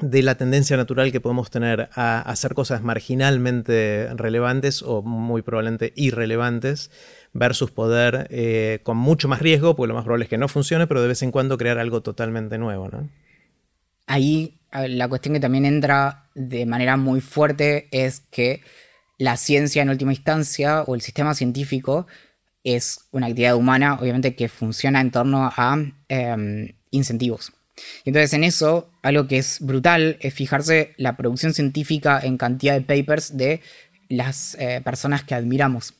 de 0.00 0.22
la 0.22 0.36
tendencia 0.36 0.76
natural 0.76 1.10
que 1.10 1.20
podemos 1.20 1.50
tener 1.50 1.88
a 1.94 2.20
hacer 2.20 2.54
cosas 2.54 2.82
marginalmente 2.82 4.08
relevantes 4.14 4.82
o 4.82 5.02
muy 5.02 5.42
probablemente 5.42 5.92
irrelevantes 5.96 6.90
versus 7.32 7.70
poder 7.70 8.28
eh, 8.30 8.80
con 8.84 8.96
mucho 8.96 9.28
más 9.28 9.40
riesgo, 9.40 9.74
porque 9.74 9.88
lo 9.88 9.94
más 9.94 10.04
probable 10.04 10.24
es 10.24 10.30
que 10.30 10.38
no 10.38 10.48
funcione, 10.48 10.86
pero 10.86 11.02
de 11.02 11.08
vez 11.08 11.22
en 11.22 11.30
cuando 11.30 11.58
crear 11.58 11.78
algo 11.78 12.00
totalmente 12.00 12.58
nuevo. 12.58 12.88
¿no? 12.88 13.08
Ahí 14.06 14.58
la 14.72 15.08
cuestión 15.08 15.34
que 15.34 15.40
también 15.40 15.64
entra 15.64 16.28
de 16.34 16.66
manera 16.66 16.96
muy 16.96 17.20
fuerte 17.20 17.88
es 17.90 18.20
que 18.30 18.62
la 19.18 19.36
ciencia 19.36 19.82
en 19.82 19.90
última 19.90 20.12
instancia 20.12 20.82
o 20.82 20.94
el 20.94 21.00
sistema 21.00 21.34
científico 21.34 22.06
es 22.62 23.00
una 23.10 23.26
actividad 23.26 23.56
humana, 23.56 23.98
obviamente, 24.00 24.34
que 24.36 24.48
funciona 24.48 25.00
en 25.00 25.10
torno 25.10 25.50
a 25.56 25.78
em, 26.08 26.72
incentivos. 26.90 27.52
Y 28.04 28.10
entonces 28.10 28.32
en 28.32 28.44
eso, 28.44 28.90
algo 29.02 29.26
que 29.26 29.38
es 29.38 29.58
brutal 29.60 30.16
es 30.20 30.34
fijarse 30.34 30.94
la 30.96 31.16
producción 31.16 31.54
científica 31.54 32.20
en 32.22 32.38
cantidad 32.38 32.74
de 32.74 32.82
papers 32.82 33.36
de 33.36 33.60
las 34.08 34.56
eh, 34.58 34.80
personas 34.84 35.24
que 35.24 35.34
admiramos. 35.34 35.94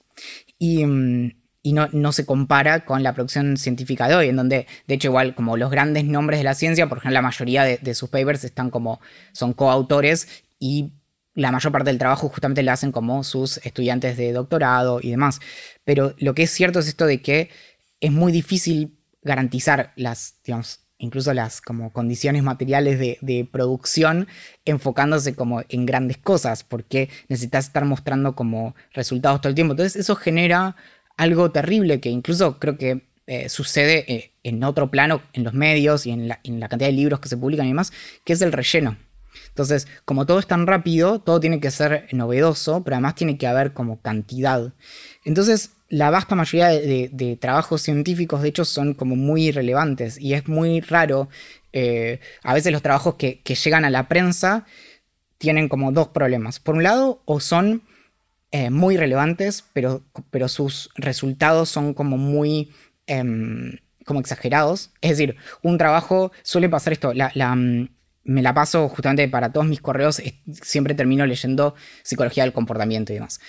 Mm, 0.60 1.28
y, 1.62 1.72
no, 1.72 1.88
no, 1.92 2.12
se 2.12 2.24
compara 2.24 2.84
con 2.84 3.02
la 3.02 3.14
producción 3.14 3.56
científica 3.56 4.08
de 4.08 4.14
hoy, 4.14 4.28
en 4.28 4.36
donde, 4.36 4.66
de 4.86 4.94
hecho, 4.94 5.08
igual 5.08 5.34
como 5.34 5.56
los 5.56 5.70
grandes 5.70 6.04
nombres 6.04 6.40
de 6.40 6.44
la 6.44 6.54
ciencia, 6.54 6.88
por 6.88 6.98
ejemplo, 6.98 7.14
la 7.14 7.22
mayoría 7.22 7.64
de, 7.64 7.94
sus 7.94 8.08
papers 8.08 8.44
están 8.44 8.70
como, 8.70 9.00
son 9.32 9.52
coautores 9.52 10.28
y 10.58 10.92
la 11.34 11.52
mayor 11.52 11.70
parte 11.70 11.90
del 11.90 11.98
trabajo 11.98 12.28
justamente 12.28 12.62
lo 12.62 12.72
hacen 12.72 12.90
como 12.90 13.22
sus 13.22 13.58
estudiantes 13.58 14.16
de 14.16 14.32
doctorado 14.32 15.00
y 15.02 15.10
demás. 15.10 15.40
Pero 15.84 16.14
lo 16.18 16.34
que 16.34 16.44
es 16.44 16.50
cierto 16.50 16.80
es 16.80 16.88
esto 16.88 17.06
de 17.06 17.22
que 17.22 17.50
es 18.00 18.10
muy 18.10 18.32
difícil 18.32 18.98
garantizar 19.22 19.92
las, 19.94 20.34
digamos, 20.44 20.80
incluso 20.98 21.32
las 21.32 21.60
como 21.60 21.92
condiciones 21.92 22.42
materiales 22.42 22.98
de, 22.98 23.18
de, 23.20 23.48
producción 23.50 24.28
enfocándose 24.64 25.34
como 25.34 25.62
en 25.68 25.86
grandes 25.86 26.18
cosas, 26.18 26.64
porque 26.64 27.08
necesitas 27.28 27.66
estar 27.66 27.84
mostrando 27.84 28.34
como 28.34 28.74
resultados 28.92 29.40
todo 29.40 29.48
el 29.48 29.54
tiempo. 29.54 29.72
Entonces 29.72 29.96
eso 29.96 30.16
genera 30.16 30.76
algo 31.16 31.50
terrible 31.50 32.00
que 32.00 32.10
incluso 32.10 32.58
creo 32.58 32.78
que 32.78 33.08
eh, 33.26 33.50
sucede 33.50 34.10
eh, 34.10 34.32
en 34.42 34.64
otro 34.64 34.90
plano, 34.90 35.20
en 35.34 35.44
los 35.44 35.52
medios 35.52 36.06
y 36.06 36.12
en 36.12 36.28
la, 36.28 36.40
en 36.44 36.60
la 36.60 36.68
cantidad 36.68 36.88
de 36.88 36.96
libros 36.96 37.20
que 37.20 37.28
se 37.28 37.36
publican 37.36 37.66
y 37.66 37.70
demás, 37.70 37.92
que 38.24 38.32
es 38.32 38.40
el 38.40 38.52
relleno. 38.52 38.96
Entonces, 39.48 39.86
como 40.04 40.24
todo 40.24 40.38
es 40.38 40.46
tan 40.46 40.66
rápido, 40.66 41.20
todo 41.20 41.38
tiene 41.38 41.60
que 41.60 41.70
ser 41.70 42.06
novedoso, 42.12 42.82
pero 42.84 42.96
además 42.96 43.16
tiene 43.16 43.36
que 43.36 43.46
haber 43.46 43.72
como 43.72 44.00
cantidad. 44.00 44.72
Entonces, 45.28 45.72
la 45.90 46.08
vasta 46.08 46.34
mayoría 46.34 46.68
de, 46.68 47.38
trabajos 47.38 47.82
científicos, 47.82 48.40
de 48.40 48.48
hecho, 48.48 48.64
son 48.64 48.94
como 48.94 49.14
muy 49.14 49.48
irrelevantes 49.48 50.18
y 50.18 50.32
es 50.32 50.48
muy 50.48 50.80
raro. 50.80 51.28
Eh, 51.74 52.20
a 52.42 52.54
veces 52.54 52.72
los 52.72 52.80
trabajos 52.80 53.16
que, 53.16 53.42
llegan 53.44 53.84
a 53.84 53.90
la 53.90 54.08
prensa 54.08 54.64
tienen 55.36 55.68
como 55.68 55.92
dos 55.92 56.08
problemas. 56.08 56.60
Por 56.60 56.76
un 56.76 56.82
lado, 56.82 57.20
o 57.26 57.40
son 57.40 57.82
eh, 58.52 58.70
muy 58.70 58.96
relevantes, 58.96 59.66
pero, 59.74 60.02
sus 60.48 60.88
resultados 60.94 61.68
son 61.68 61.92
como 61.92 62.16
muy 62.16 62.72
em, 63.06 63.76
como 64.06 64.20
exagerados. 64.20 64.92
Es 65.02 65.10
decir, 65.10 65.36
un 65.62 65.76
trabajo 65.76 66.32
suele 66.42 66.70
pasar 66.70 66.94
esto. 66.94 67.12
Mm, 67.12 67.84
me 68.24 68.42
la 68.42 68.54
paso 68.54 68.88
justamente 68.88 69.28
para 69.28 69.52
todos 69.52 69.66
mis 69.66 69.82
correos, 69.82 70.22
siempre 70.62 70.94
termino 70.94 71.26
leyendo 71.26 71.74
psicología 72.02 72.44
del 72.44 72.54
comportamiento 72.54 73.12
y 73.12 73.16
demás 73.16 73.40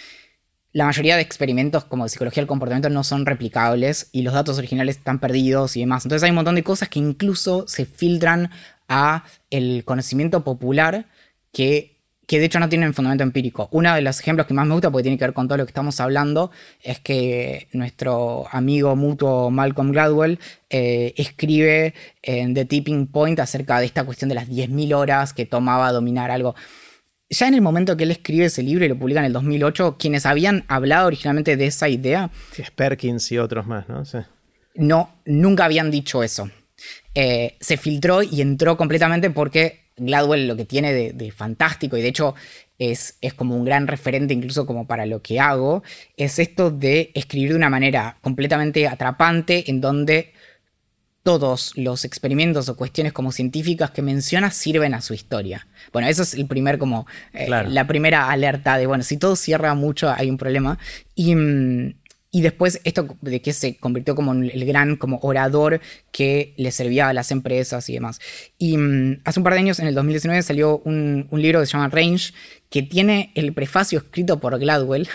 la 0.71 0.85
mayoría 0.85 1.15
de 1.15 1.21
experimentos 1.21 1.83
como 1.85 2.03
de 2.03 2.09
psicología 2.09 2.41
del 2.41 2.47
comportamiento 2.47 2.89
no 2.89 3.03
son 3.03 3.25
replicables 3.25 4.09
y 4.11 4.21
los 4.21 4.33
datos 4.33 4.57
originales 4.57 4.97
están 4.97 5.19
perdidos 5.19 5.75
y 5.75 5.81
demás. 5.81 6.05
Entonces 6.05 6.23
hay 6.23 6.29
un 6.29 6.35
montón 6.35 6.55
de 6.55 6.63
cosas 6.63 6.89
que 6.89 6.99
incluso 6.99 7.67
se 7.67 7.85
filtran 7.85 8.51
a 8.87 9.23
el 9.49 9.83
conocimiento 9.83 10.43
popular 10.43 11.07
que, 11.51 11.97
que 12.27 12.39
de 12.39 12.45
hecho 12.45 12.59
no 12.59 12.69
tienen 12.69 12.93
fundamento 12.93 13.23
empírico. 13.23 13.67
Uno 13.71 13.93
de 13.95 14.01
los 14.01 14.19
ejemplos 14.19 14.45
que 14.45 14.53
más 14.53 14.67
me 14.67 14.73
gusta, 14.73 14.91
porque 14.91 15.03
tiene 15.03 15.17
que 15.17 15.25
ver 15.25 15.33
con 15.33 15.47
todo 15.47 15.57
lo 15.57 15.65
que 15.65 15.71
estamos 15.71 15.99
hablando, 15.99 16.51
es 16.83 16.99
que 16.99 17.67
nuestro 17.71 18.45
amigo 18.51 18.95
mutuo 18.95 19.49
Malcolm 19.49 19.91
Gladwell 19.91 20.39
eh, 20.69 21.13
escribe 21.17 21.95
en 22.21 22.53
The 22.53 22.65
Tipping 22.65 23.07
Point 23.07 23.39
acerca 23.39 23.79
de 23.79 23.87
esta 23.87 24.03
cuestión 24.03 24.29
de 24.29 24.35
las 24.35 24.47
10.000 24.47 24.93
horas 24.95 25.33
que 25.33 25.47
tomaba 25.47 25.91
dominar 25.91 26.29
algo 26.29 26.53
ya 27.29 27.47
en 27.47 27.53
el 27.53 27.61
momento 27.61 27.95
que 27.95 28.03
él 28.03 28.11
escribe 28.11 28.45
ese 28.45 28.63
libro 28.63 28.85
y 28.85 28.89
lo 28.89 28.97
publica 28.97 29.19
en 29.19 29.27
el 29.27 29.33
2008, 29.33 29.97
quienes 29.99 30.25
habían 30.25 30.65
hablado 30.67 31.07
originalmente 31.07 31.57
de 31.57 31.67
esa 31.67 31.87
idea... 31.87 32.31
es 32.57 32.71
Perkins 32.71 33.31
y 33.31 33.37
otros 33.37 33.67
más, 33.67 33.87
¿no? 33.87 34.03
No, 34.75 35.13
nunca 35.25 35.65
habían 35.65 35.91
dicho 35.91 36.23
eso. 36.23 36.49
Eh, 37.13 37.57
se 37.59 37.77
filtró 37.77 38.23
y 38.23 38.41
entró 38.41 38.77
completamente 38.77 39.29
porque 39.29 39.89
Gladwell 39.97 40.47
lo 40.47 40.55
que 40.55 40.65
tiene 40.65 40.93
de, 40.93 41.31
fantástico 41.31 41.97
y 41.97 42.01
de 42.01 42.07
hecho 42.07 42.35
es, 42.77 43.17
es, 43.21 43.33
como 43.33 43.57
un 43.57 43.65
gran 43.65 43.87
referente 43.87 44.33
incluso 44.33 44.65
como 44.65 44.87
para 44.87 45.05
lo 45.05 45.21
que 45.21 45.39
hago, 45.39 45.83
es 46.15 46.39
esto 46.39 46.71
de 46.71 47.11
escribir 47.13 47.49
de 47.49 47.55
una 47.55 47.69
manera 47.69 48.17
completamente 48.21 48.87
atrapante 48.87 49.69
en 49.69 49.81
donde 49.81 50.33
todos 51.23 51.73
los 51.75 52.05
experimentos 52.05 52.69
o 52.69 52.77
cuestiones 52.77 53.13
como 53.13 53.31
científicas 53.31 53.91
que 53.91 54.01
menciona 54.01 54.51
sirven 54.51 54.93
a 54.93 55.01
su 55.01 55.13
historia. 55.13 55.67
Bueno, 55.91 56.07
eso 56.07 56.23
es 56.23 56.33
el 56.33 56.47
primer 56.47 56.77
como 56.77 57.07
eh, 57.33 57.49
la 57.49 57.87
primera 57.87 58.29
alerta 58.29 58.77
de 58.77 58.87
bueno, 58.87 59.03
si 59.03 59.17
todo 59.17 59.35
cierra 59.35 59.73
mucho 59.73 60.09
hay 60.09 60.29
un 60.29 60.37
problema. 60.37 60.77
Y, 61.15 61.35
mm, 61.35 61.93
y 62.31 62.41
después 62.41 62.79
esto 62.83 63.17
de 63.21 63.41
que 63.41 63.53
se 63.53 63.77
convirtió 63.77 64.13
como 64.13 64.33
el 64.33 64.65
gran 64.65 64.97
como 64.97 65.19
orador 65.23 65.81
que 66.11 66.53
le 66.57 66.71
servía 66.71 67.09
a 67.09 67.13
las 67.13 67.31
empresas 67.31 67.89
y 67.89 67.93
demás. 67.93 68.19
Y 68.57 68.77
mm, 68.77 69.21
hace 69.25 69.39
un 69.39 69.43
par 69.43 69.53
de 69.53 69.59
años, 69.59 69.79
en 69.79 69.87
el 69.87 69.95
2019, 69.95 70.43
salió 70.43 70.77
un, 70.85 71.27
un 71.31 71.41
libro 71.41 71.59
que 71.59 71.65
se 71.65 71.73
llama 71.73 71.89
Range, 71.89 72.33
que 72.69 72.83
tiene 72.83 73.31
el 73.33 73.53
prefacio 73.53 73.99
escrito 73.99 74.39
por 74.39 74.59
Gladwell, 74.59 75.09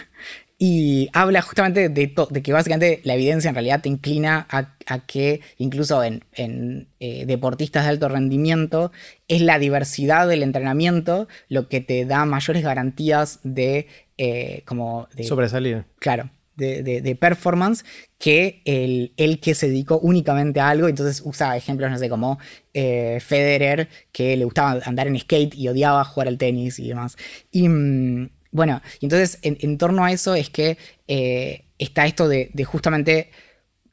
y 0.56 1.08
habla 1.12 1.42
justamente 1.42 1.88
de, 1.88 2.14
de, 2.30 2.42
que 2.42 2.52
básicamente 2.52 3.00
la 3.04 3.14
evidencia 3.14 3.48
en 3.48 3.54
realidad 3.54 3.82
te 3.82 3.88
inclina 3.88 4.46
a, 4.50 5.00
que 5.06 5.40
incluso 5.58 6.02
en, 6.04 6.88
eh, 7.00 7.26
deportistas 7.26 7.84
de 7.84 7.90
alto 7.90 8.08
rendimiento 8.08 8.92
es 9.26 9.40
la 9.40 9.58
diversidad 9.58 10.28
del 10.28 10.42
entrenamiento 10.42 11.26
lo 11.48 11.68
que 11.68 11.80
te 11.80 12.04
da 12.04 12.24
mayores 12.24 12.62
garantías 12.62 13.40
de 13.42 13.88
eh, 14.16 14.62
como 14.64 15.08
de, 15.14 15.24
sobresalir. 15.24 15.86
Claro, 15.98 16.30
de, 16.56 17.18
performance 17.20 17.84
que 18.18 18.62
el, 18.64 19.12
el, 19.16 19.40
que 19.40 19.54
se 19.54 19.68
dedicó 19.68 19.98
únicamente 19.98 20.60
a 20.60 20.68
algo. 20.68 20.88
Entonces 20.88 21.22
usa 21.24 21.56
ejemplos, 21.56 21.90
no 21.90 21.98
sé, 21.98 22.08
como 22.08 22.38
eh, 22.72 23.18
Federer, 23.20 23.88
que 24.12 24.36
le 24.36 24.44
gustaba 24.44 24.80
andar 24.84 25.08
en 25.08 25.18
skate 25.18 25.54
y 25.54 25.68
odiaba 25.68 26.04
jugar 26.04 26.28
al 26.28 26.38
tenis 26.38 26.78
y 26.78 26.88
demás. 26.88 27.16
Y, 27.50 27.68
mm, 27.68 28.30
bueno, 28.54 28.80
y 29.00 29.06
entonces 29.06 29.40
en, 29.42 29.78
torno 29.78 30.04
a 30.04 30.12
eso 30.12 30.36
es 30.36 30.48
que 30.48 30.78
eh, 31.08 31.64
está 31.76 32.06
esto 32.06 32.28
de, 32.28 32.52
justamente 32.64 33.30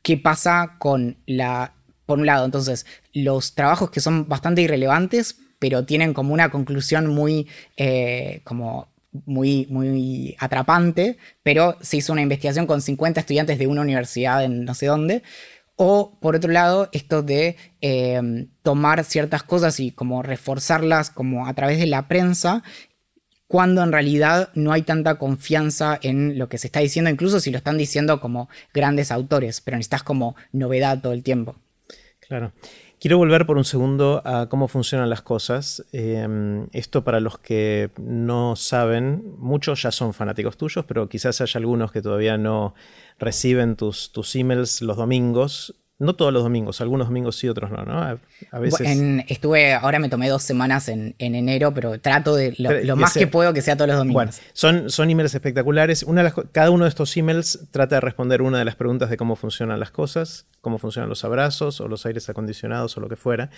qué 0.04 0.18
pasa 0.18 0.76
con 0.78 1.18
la, 1.26 1.74
por 2.06 2.20
un 2.20 2.28
lado, 2.28 2.46
entonces, 2.46 2.86
los 3.12 3.56
trabajos 3.56 3.90
que 3.90 4.02
son 4.02 4.30
bastante 4.30 4.62
irrelevantes, 4.62 5.36
pero 5.58 5.84
tienen 5.84 6.14
como 6.14 6.36
una 6.36 6.52
conclusión 6.52 7.08
muy, 7.08 7.48
eh, 7.76 8.42
como 8.44 8.90
muy, 9.26 9.66
muy 9.72 10.36
atrapante, 10.38 11.18
pero 11.42 11.76
se 11.82 11.98
hizo 11.98 12.14
una 12.14 12.22
investigación 12.22 12.68
con 12.68 12.82
50 12.82 13.20
estudiantes 13.20 13.58
de 13.58 13.66
una 13.66 13.82
universidad 13.82 14.44
en 14.44 14.64
no 14.64 14.76
sé 14.76 14.86
dónde, 14.86 15.24
O 15.76 16.20
por 16.22 16.36
otro 16.36 16.52
lado, 16.52 16.90
esto 16.92 17.24
de 17.24 17.56
em, 17.82 18.50
tomar 18.62 19.04
ciertas 19.04 19.42
cosas 19.42 19.80
y 19.80 19.90
como 19.92 20.22
reforzarlas 20.22 21.10
como 21.10 21.48
a 21.48 21.54
través 21.56 21.80
de 21.80 21.88
la 21.88 22.08
prensa 22.08 22.64
cuando 23.52 23.84
en 23.84 23.92
realidad 23.92 24.48
no 24.54 24.72
hay 24.72 24.82
tanta 24.84 25.16
confianza 25.16 26.00
en 26.02 26.40
lo 26.40 26.48
que 26.48 26.58
se 26.58 26.68
está 26.68 26.80
diciendo, 26.80 27.12
incluso 27.12 27.42
si 27.42 27.52
lo 27.52 27.58
están 27.58 27.78
diciendo 27.78 28.22
como 28.22 28.48
grandes 28.74 29.12
autores, 29.12 29.60
pero 29.60 29.76
necesitas 29.76 30.04
como 30.04 30.38
novedad 30.54 31.02
todo 31.02 31.12
el 31.12 31.22
tiempo. 31.22 31.58
Claro. 32.26 32.54
Quiero 32.98 33.18
volver 33.18 33.46
por 33.46 33.58
un 33.58 33.66
segundo 33.66 34.22
a 34.24 34.48
cómo 34.48 34.70
funcionan 34.70 35.10
las 35.10 35.22
cosas. 35.22 35.84
Em, 35.92 36.68
esto 36.72 37.04
para 37.04 37.20
los 37.20 37.40
que 37.40 37.90
no 37.98 38.56
saben, 38.56 39.36
muchos 39.38 39.82
ya 39.82 39.92
son 39.92 40.14
fanáticos 40.14 40.56
tuyos, 40.56 40.86
pero 40.86 41.10
quizás 41.10 41.42
haya 41.42 41.58
algunos 41.58 41.92
que 41.92 42.02
todavía 42.02 42.38
no 42.38 42.74
reciben 43.20 43.76
tus, 43.76 44.14
tus 44.14 44.34
emails 44.38 44.82
los 44.82 44.96
domingos. 44.96 45.76
No 46.02 46.16
todos 46.16 46.34
los 46.34 46.42
domingos, 46.42 46.82
algunos 46.82 47.10
domingos 47.10 47.36
sí, 47.36 47.48
otros 47.48 47.70
no, 47.70 47.86
¿no? 47.86 48.02
A, 48.02 48.60
veces. 48.60 48.98
estuve, 49.28 49.76
ahora 49.76 50.00
me 50.00 50.10
tomé 50.10 50.30
dos 50.30 50.42
semanas 50.42 50.90
en, 50.90 51.14
enero, 51.20 51.76
pero 51.76 52.00
trato 52.00 52.36
de 52.36 52.56
lo, 52.58 52.96
más 52.96 53.14
que 53.14 53.28
puedo 53.28 53.54
que 53.54 53.62
sea 53.62 53.76
todos 53.76 53.90
los 53.90 53.98
domingos. 53.98 54.16
Bueno, 54.16 54.32
son, 54.54 54.90
son 54.90 55.12
emails 55.12 55.36
espectaculares. 55.36 56.02
Una 56.02 56.32
cada 56.52 56.72
uno 56.72 56.86
de 56.86 56.90
estos 56.90 57.16
emails 57.18 57.68
trata 57.70 57.98
de 57.98 58.02
responder 58.02 58.42
una 58.42 58.58
de 58.58 58.66
las 58.66 58.76
preguntas 58.76 59.12
de 59.12 59.18
cómo 59.18 59.36
funcionan 59.36 59.80
las 59.80 59.92
cosas, 59.92 60.48
cómo 60.62 60.80
funcionan 60.80 61.08
los 61.08 61.24
abrazos 61.24 61.80
o 61.82 61.88
los 61.88 62.04
aires 62.08 62.28
acondicionados 62.30 62.98
o 62.98 63.00
lo 63.00 63.08
que 63.08 63.16
fuera. 63.16 63.52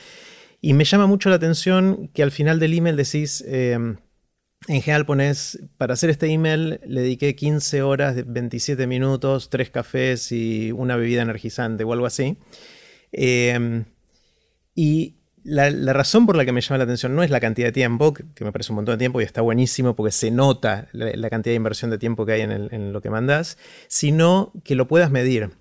Y 0.60 0.74
me 0.74 0.84
llama 0.84 1.08
mucho 1.08 1.30
la 1.30 1.38
atención 1.38 2.10
que 2.14 2.24
al 2.24 2.32
final 2.32 2.60
del 2.60 2.74
email 2.74 2.98
decís. 2.98 3.42
Eh, 3.48 3.96
en 4.68 4.82
general 4.82 5.06
pones, 5.06 5.60
para 5.78 5.94
hacer 5.94 6.10
este 6.10 6.28
email 6.28 6.80
le 6.86 7.02
dediqué 7.02 7.36
15 7.36 7.82
horas, 7.82 8.16
27 8.26 8.88
minutos, 8.88 9.50
3 9.50 9.70
cafés 9.70 10.32
y 10.32 10.72
una 10.72 10.96
bebida 10.96 11.22
energizante 11.22 11.84
o 11.84 11.94
algo 11.94 12.06
así. 12.06 12.38
Em, 13.12 13.86
y 14.76 15.16
la, 15.44 15.70
razón 15.94 16.26
por 16.26 16.36
la 16.36 16.46
que 16.46 16.52
me 16.52 16.62
llama 16.62 16.78
la 16.78 16.84
atención 16.86 17.16
no 17.16 17.24
es 17.24 17.30
la 17.30 17.40
cantidad 17.40 17.68
de 17.68 17.72
tiempo, 17.74 18.14
que, 18.14 18.24
me 18.44 18.52
parece 18.52 18.72
un 18.72 18.78
montón 18.78 18.94
de 18.94 19.00
tiempo 19.00 19.22
y 19.22 19.24
está 19.24 19.42
buenísimo 19.42 19.96
porque 19.96 20.12
se 20.12 20.32
nota 20.32 20.88
la, 20.94 21.30
cantidad 21.30 21.52
de 21.52 21.58
inversión 21.58 21.92
de 21.92 21.98
tiempo 21.98 22.26
que 22.26 22.34
hay 22.34 22.42
en, 22.42 22.52
en 22.52 22.94
lo 22.94 23.02
que 23.02 23.10
mandas, 23.10 23.58
sino 23.88 24.54
que 24.64 24.76
lo 24.76 24.88
puedas 24.88 25.12
medir. 25.12 25.52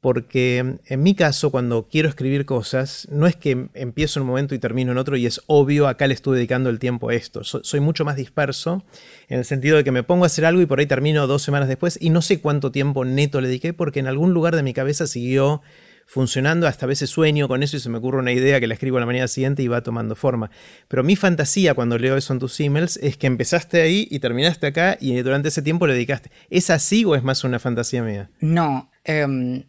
Porque 0.00 0.78
en 0.86 1.02
mi 1.02 1.14
caso, 1.14 1.50
cuando 1.50 1.86
quiero 1.90 2.08
escribir 2.08 2.46
cosas, 2.46 3.06
no 3.10 3.26
es 3.26 3.36
que 3.36 3.68
empiezo 3.74 4.18
en 4.18 4.22
un 4.22 4.28
momento 4.28 4.54
y 4.54 4.58
termino 4.58 4.92
en 4.92 4.98
otro 4.98 5.16
y 5.16 5.26
es 5.26 5.42
obvio, 5.46 5.88
acá 5.88 6.06
le 6.06 6.14
estoy 6.14 6.36
dedicando 6.36 6.70
el 6.70 6.78
tiempo 6.78 7.10
a 7.10 7.14
esto. 7.14 7.44
soy 7.44 7.80
mucho 7.80 8.04
más 8.06 8.16
disperso 8.16 8.82
en 9.28 9.38
el 9.38 9.44
sentido 9.44 9.76
de 9.76 9.84
que 9.84 9.92
me 9.92 10.02
pongo 10.02 10.24
a 10.24 10.26
hacer 10.26 10.46
algo 10.46 10.62
y 10.62 10.66
por 10.66 10.80
ahí 10.80 10.86
termino 10.86 11.26
dos 11.26 11.42
semanas 11.42 11.68
después 11.68 11.98
y 12.00 12.08
no 12.08 12.22
sé 12.22 12.40
cuánto 12.40 12.72
tiempo 12.72 13.04
neto 13.04 13.42
le 13.42 13.48
dediqué 13.48 13.74
porque 13.74 14.00
en 14.00 14.06
algún 14.06 14.32
lugar 14.32 14.56
de 14.56 14.62
mi 14.62 14.72
cabeza 14.72 15.06
siguió 15.06 15.60
funcionando, 16.06 16.66
hasta 16.66 16.86
a 16.86 16.88
veces 16.88 17.08
sueño 17.08 17.46
con 17.46 17.62
eso 17.62 17.76
y 17.76 17.80
se 17.80 17.88
me 17.88 17.98
ocurre 17.98 18.18
una 18.18 18.32
idea 18.32 18.58
que 18.58 18.66
la 18.66 18.74
escribo 18.74 18.98
la 18.98 19.06
mañana 19.06 19.28
siguiente 19.28 19.62
y 19.62 19.68
va 19.68 19.82
tomando 19.82 20.16
forma. 20.16 20.50
Pero 20.88 21.04
mi 21.04 21.14
fantasía 21.14 21.74
cuando 21.74 21.98
leo 21.98 22.16
eso 22.16 22.32
en 22.32 22.40
tus 22.40 22.58
emails 22.58 22.96
es 22.96 23.16
que 23.16 23.28
empezaste 23.28 23.80
ahí 23.80 24.08
y 24.10 24.18
terminaste 24.18 24.66
acá 24.66 24.96
y 25.00 25.14
durante 25.22 25.48
ese 25.48 25.62
tiempo 25.62 25.86
le 25.86 25.92
dedicaste. 25.92 26.32
¿Es 26.48 26.70
así 26.70 27.04
o 27.04 27.14
es 27.14 27.22
más 27.22 27.44
una 27.44 27.60
fantasía 27.60 28.02
mía? 28.02 28.28
No, 28.40 28.90
eh, 29.04 29.64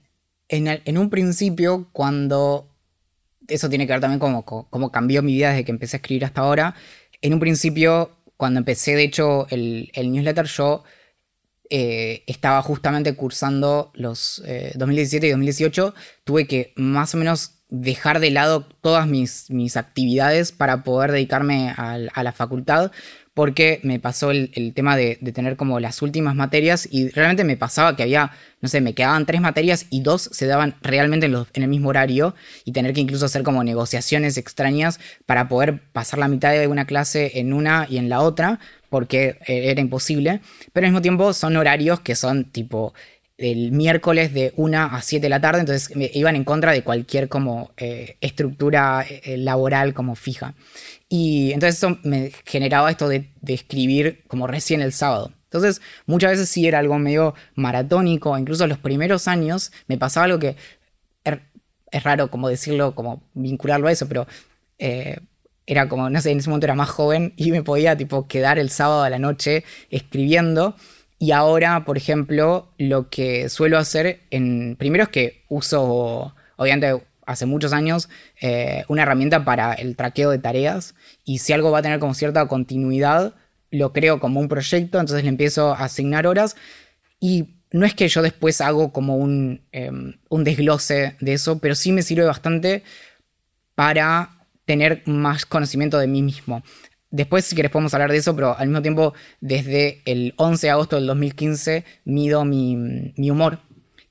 en, 0.52 0.98
un 0.98 1.10
principio, 1.10 1.88
cuando 1.94 2.70
eso 3.48 3.70
tiene 3.70 3.88
que 3.88 3.94
ver 3.94 4.02
también 4.02 4.20
con 4.20 4.42
cómo 4.42 4.92
cambió 4.92 5.24
mi 5.24 5.34
vida 5.34 5.52
desde 5.52 5.64
que 5.64 5.72
empecé 5.72 5.96
a 5.96 6.00
escribir 6.00 6.26
hasta 6.26 6.42
ahora. 6.42 6.76
En 7.22 7.34
un 7.34 7.40
principio, 7.40 8.18
cuando 8.36 8.60
empecé, 8.60 8.96
de 8.96 9.04
hecho, 9.04 9.48
el, 9.50 9.90
newsletter, 9.96 10.46
yo 10.46 10.84
eh, 11.70 12.24
estaba 12.28 12.62
justamente 12.62 13.16
cursando 13.16 13.92
los 13.96 14.44
2017 14.76 15.26
eh, 15.26 15.30
y 15.30 15.32
2018. 15.32 15.96
Tuve 16.26 16.48
que 16.48 16.74
más 16.76 17.16
o 17.16 17.18
menos 17.18 17.62
dejar 17.70 18.20
de 18.20 18.32
lado 18.32 18.68
todas 18.82 19.08
mis, 19.08 19.78
actividades 19.78 20.52
para 20.52 20.84
poder 20.84 21.14
dedicarme 21.14 21.74
a 21.78 22.24
la 22.24 22.32
facultad 22.34 22.92
porque 23.42 23.80
me 23.82 24.00
pasó 24.00 24.30
el, 24.30 24.72
tema 24.76 24.96
de, 24.96 25.16
tener 25.34 25.56
como 25.56 25.80
las 25.80 26.04
últimas 26.04 26.36
materias 26.36 26.88
y 26.92 27.10
realmente 27.10 27.44
me 27.44 27.58
pasaba 27.58 27.96
que 27.96 28.04
había, 28.04 28.34
no 28.62 28.70
sé, 28.70 28.82
me 28.82 28.94
quedaban 28.94 29.26
tres 29.26 29.42
materias 29.42 29.88
y 29.90 30.02
dos 30.02 30.30
se 30.32 30.46
daban 30.46 30.76
realmente 30.84 31.26
en, 31.26 31.46
el 31.54 31.68
mismo 31.68 31.90
horario 31.90 32.36
y 32.66 32.72
tener 32.72 32.94
que 32.94 33.02
incluso 33.02 33.26
hacer 33.26 33.42
como 33.42 33.64
negociaciones 33.64 34.38
extrañas 34.38 35.00
para 35.26 35.50
poder 35.50 35.82
pasar 35.92 36.20
la 36.20 36.28
mitad 36.28 36.52
de 36.52 36.68
una 36.68 36.86
clase 36.86 37.40
en 37.40 37.54
una 37.54 37.88
y 37.90 37.98
en 37.98 38.10
la 38.10 38.22
otra, 38.22 38.60
porque 38.90 39.40
eh, 39.48 39.72
era 39.72 39.82
imposible, 39.82 40.42
pero 40.72 40.86
al 40.86 40.92
mismo 40.92 41.02
tiempo 41.02 41.34
son 41.34 41.58
horarios 41.58 42.00
que 42.02 42.14
son 42.14 42.44
tipo 42.44 42.94
el 43.40 43.72
miércoles 43.72 44.36
de 44.36 44.54
1 44.56 44.78
a 44.78 45.02
7 45.02 45.20
de 45.20 45.30
la 45.30 45.42
tarde, 45.42 45.62
entonces 45.62 45.96
me 45.96 46.12
iban 46.14 46.36
en 46.36 46.44
contra 46.44 46.74
de 46.74 46.84
cualquier 46.84 47.28
como 47.28 47.72
eh, 47.76 48.18
estructura 48.22 49.04
eh, 49.10 49.36
laboral 49.38 49.96
como 49.96 50.14
fija. 50.14 50.54
Y 51.14 51.52
entonces 51.52 51.76
eso 51.78 51.98
me 52.04 52.32
generaba 52.46 52.90
esto 52.90 53.10
de, 53.10 53.34
escribir 53.46 54.24
como 54.30 54.48
recién 54.48 54.80
el 54.80 54.94
sábado. 54.94 55.34
Entonces 55.44 55.82
muchas 56.06 56.32
veces 56.32 56.48
sí 56.48 56.66
era 56.66 56.80
algo 56.80 56.98
medio 57.00 57.36
maratónico, 57.54 58.38
incluso 58.38 58.66
los 58.66 58.78
primeros 58.78 59.28
años 59.28 59.74
me 59.88 59.98
pasaba 59.98 60.24
algo 60.24 60.40
que 60.40 60.56
er, 61.26 61.42
es 61.92 62.04
raro 62.04 62.32
como 62.32 62.48
decirlo, 62.48 62.96
como 62.96 63.24
vincularlo 63.34 63.90
a 63.90 63.92
eso, 63.92 64.08
pero 64.08 64.26
eh, 64.80 65.20
era 65.66 65.90
como, 65.90 66.10
no 66.10 66.22
sé, 66.22 66.32
en 66.32 66.40
ese 66.40 66.50
momento 66.50 66.68
era 66.68 66.76
más 66.76 66.90
joven 66.90 67.34
y 67.36 67.52
me 67.52 67.62
podía 67.62 67.98
tipo 67.98 68.30
quedar 68.30 68.58
el 68.58 68.70
sábado 68.70 69.04
a 69.04 69.10
la 69.10 69.20
noche 69.20 69.66
escribiendo. 69.90 70.78
Y 71.20 71.32
ahora, 71.32 71.84
por 71.84 71.98
ejemplo, 71.98 72.70
lo 72.78 73.10
que 73.10 73.50
suelo 73.50 73.78
hacer 73.78 74.22
en. 74.32 74.78
Primero 74.78 75.04
es 75.04 75.10
que 75.10 75.44
uso, 75.50 76.34
obviamente, 76.56 77.04
hace 77.26 77.46
muchos 77.46 77.74
años, 77.74 78.10
eh, 78.42 78.84
una 78.88 79.04
herramienta 79.04 79.46
para 79.46 79.74
el 79.74 79.96
traqueo 79.96 80.30
de 80.30 80.40
tareas. 80.40 80.96
Y 81.24 81.40
si 81.40 81.54
algo 81.54 81.72
va 81.72 81.80
a 81.80 81.82
tener 81.82 82.00
como 82.00 82.14
cierta 82.14 82.48
continuidad, 82.48 83.36
lo 83.70 83.94
creo 83.94 84.20
como 84.20 84.40
un 84.40 84.48
proyecto, 84.48 85.00
entonces 85.00 85.24
le 85.24 85.30
empiezo 85.30 85.74
a 85.74 85.86
asignar 85.86 86.28
horas. 86.28 86.56
Y 87.20 87.56
no 87.72 87.86
es 87.86 87.94
que 87.94 88.08
yo 88.08 88.22
después 88.22 88.62
hago 88.62 88.92
como 88.92 89.16
un, 89.16 89.62
em, 89.72 90.16
un 90.30 90.44
desglose 90.44 91.16
de 91.20 91.34
eso, 91.34 91.60
pero 91.60 91.76
sí 91.76 91.92
me 91.92 92.04
sirve 92.04 92.26
bastante 92.26 92.84
para 93.76 94.48
tener 94.66 95.04
más 95.06 95.46
conocimiento 95.46 95.98
de 95.98 96.08
mí 96.08 96.22
mismo. 96.22 96.64
Después, 97.12 97.44
si 97.44 97.58
querés, 97.58 97.72
podemos 97.72 97.94
hablar 97.94 98.10
de 98.10 98.18
eso, 98.18 98.34
pero 98.36 98.58
al 98.58 98.68
mismo 98.68 98.82
tiempo, 98.82 99.14
desde 99.42 100.02
el 100.06 100.34
11 100.38 100.68
de 100.68 100.72
agosto 100.72 100.96
del 100.96 101.08
2015, 101.08 101.84
mido 102.06 102.46
mi, 102.46 103.14
humor. 103.30 103.60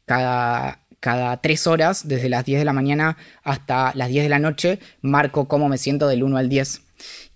Cada, 0.05 0.87
cada 1.01 1.41
tres 1.41 1.67
horas, 1.67 2.07
desde 2.07 2.29
las 2.29 2.45
10 2.45 2.61
de 2.61 2.65
la 2.65 2.73
mañana 2.73 3.17
hasta 3.43 3.93
las 3.95 4.09
10 4.11 4.25
de 4.25 4.29
la 4.29 4.39
noche, 4.39 4.79
marco 5.01 5.49
cómo 5.49 5.69
me 5.69 5.79
siento 5.79 6.07
del 6.07 6.23
1 6.23 6.37
al 6.37 6.49
10. 6.49 6.83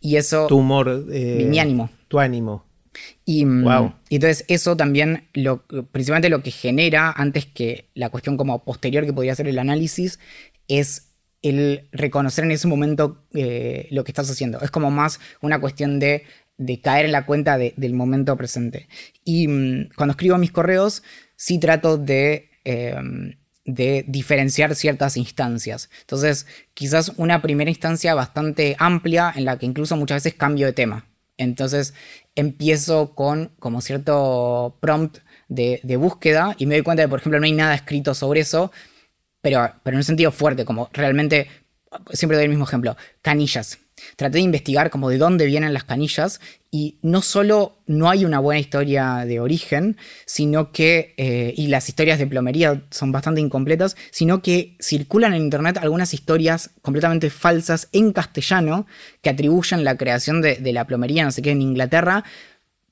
Y 0.00 0.16
eso. 0.16 0.46
Tu 0.46 0.58
humor. 0.58 1.06
Eh, 1.10 1.46
mi, 1.48 1.58
ánimo. 1.58 1.90
Tu 2.08 2.20
ánimo. 2.20 2.64
Y, 3.24 3.44
wow. 3.44 3.94
y, 4.08 4.16
entonces 4.16 4.44
eso 4.48 4.76
también, 4.76 5.24
lo, 5.32 5.64
principalmente 5.90 6.28
lo 6.28 6.42
que 6.42 6.50
genera, 6.50 7.10
antes 7.10 7.46
que 7.46 7.88
la 7.94 8.10
cuestión 8.10 8.36
como 8.36 8.62
posterior 8.62 9.04
que 9.04 9.12
podría 9.12 9.34
ser 9.34 9.48
el 9.48 9.58
análisis, 9.58 10.20
es 10.68 11.14
el 11.42 11.88
reconocer 11.92 12.44
en 12.44 12.52
ese 12.52 12.68
momento 12.68 13.24
eh, 13.34 13.88
lo 13.90 14.04
que 14.04 14.12
estás 14.12 14.30
haciendo. 14.30 14.60
Es 14.60 14.70
como 14.70 14.90
más 14.90 15.20
una 15.40 15.60
cuestión 15.60 15.98
de, 15.98 16.24
caer 16.82 17.06
en 17.06 17.12
la 17.12 17.26
cuenta 17.26 17.58
del 17.58 17.94
momento 17.94 18.36
presente. 18.36 18.88
Y 19.24 19.48
mm, 19.48 19.90
cuando 19.96 20.12
escribo 20.12 20.38
mis 20.38 20.52
correos, 20.52 21.02
sí 21.36 21.58
trato 21.58 21.98
de, 21.98 22.48
em, 22.64 23.34
de 23.64 24.04
diferenciar 24.08 24.74
ciertas 24.74 25.16
instancias. 25.16 25.90
Entonces, 26.00 26.46
quizás 26.74 27.12
una 27.16 27.42
primera 27.42 27.70
instancia 27.70 28.14
bastante 28.14 28.76
amplia 28.78 29.32
en 29.34 29.44
la 29.44 29.58
que 29.58 29.66
incluso 29.66 29.96
muchas 29.96 30.22
veces 30.22 30.38
cambio 30.38 30.66
de 30.66 30.72
tema. 30.72 31.06
Entonces, 31.36 31.94
empiezo 32.34 33.14
con 33.14 33.52
como 33.58 33.80
cierto 33.80 34.76
prompt 34.80 35.18
de, 35.48 35.80
de 35.82 35.96
búsqueda 35.96 36.54
y 36.58 36.66
me 36.66 36.74
doy 36.76 36.84
cuenta 36.84 37.02
de, 37.02 37.08
por 37.08 37.20
ejemplo, 37.20 37.40
no 37.40 37.46
hay 37.46 37.52
nada 37.52 37.74
escrito 37.74 38.14
sobre 38.14 38.40
eso 38.40 38.70
pero, 39.44 39.70
pero 39.82 39.94
en 39.94 39.98
un 39.98 40.04
sentido 40.04 40.32
fuerte, 40.32 40.64
como 40.64 40.88
realmente, 40.94 41.50
siempre 42.14 42.38
doy 42.38 42.44
el 42.44 42.50
mismo 42.50 42.64
ejemplo, 42.64 42.96
canillas. 43.20 43.78
Traté 44.16 44.38
de 44.38 44.44
investigar 44.44 44.90
como 44.90 45.10
de 45.10 45.18
dónde 45.18 45.46
vienen 45.46 45.72
las 45.72 45.84
canillas 45.84 46.40
y 46.70 46.98
no 47.02 47.22
solo 47.22 47.78
no 47.86 48.10
hay 48.10 48.24
una 48.24 48.40
buena 48.40 48.58
historia 48.58 49.24
de 49.26 49.38
origen, 49.38 49.96
sino 50.26 50.72
que, 50.72 51.14
eh, 51.16 51.54
y 51.56 51.68
las 51.68 51.88
historias 51.88 52.18
de 52.18 52.26
plomería 52.26 52.82
son 52.90 53.12
bastante 53.12 53.40
incompletas, 53.40 53.96
sino 54.10 54.42
que 54.42 54.76
circulan 54.80 55.34
en 55.34 55.42
Internet 55.42 55.78
algunas 55.80 56.14
historias 56.14 56.70
completamente 56.82 57.30
falsas 57.30 57.88
en 57.92 58.12
castellano 58.12 58.86
que 59.22 59.30
atribuyen 59.30 59.84
la 59.84 59.96
creación 59.96 60.42
de, 60.42 60.72
la 60.72 60.84
plomería, 60.84 61.24
no 61.24 61.30
sé 61.30 61.42
qué, 61.42 61.52
en 61.52 61.62
Inglaterra, 61.62 62.24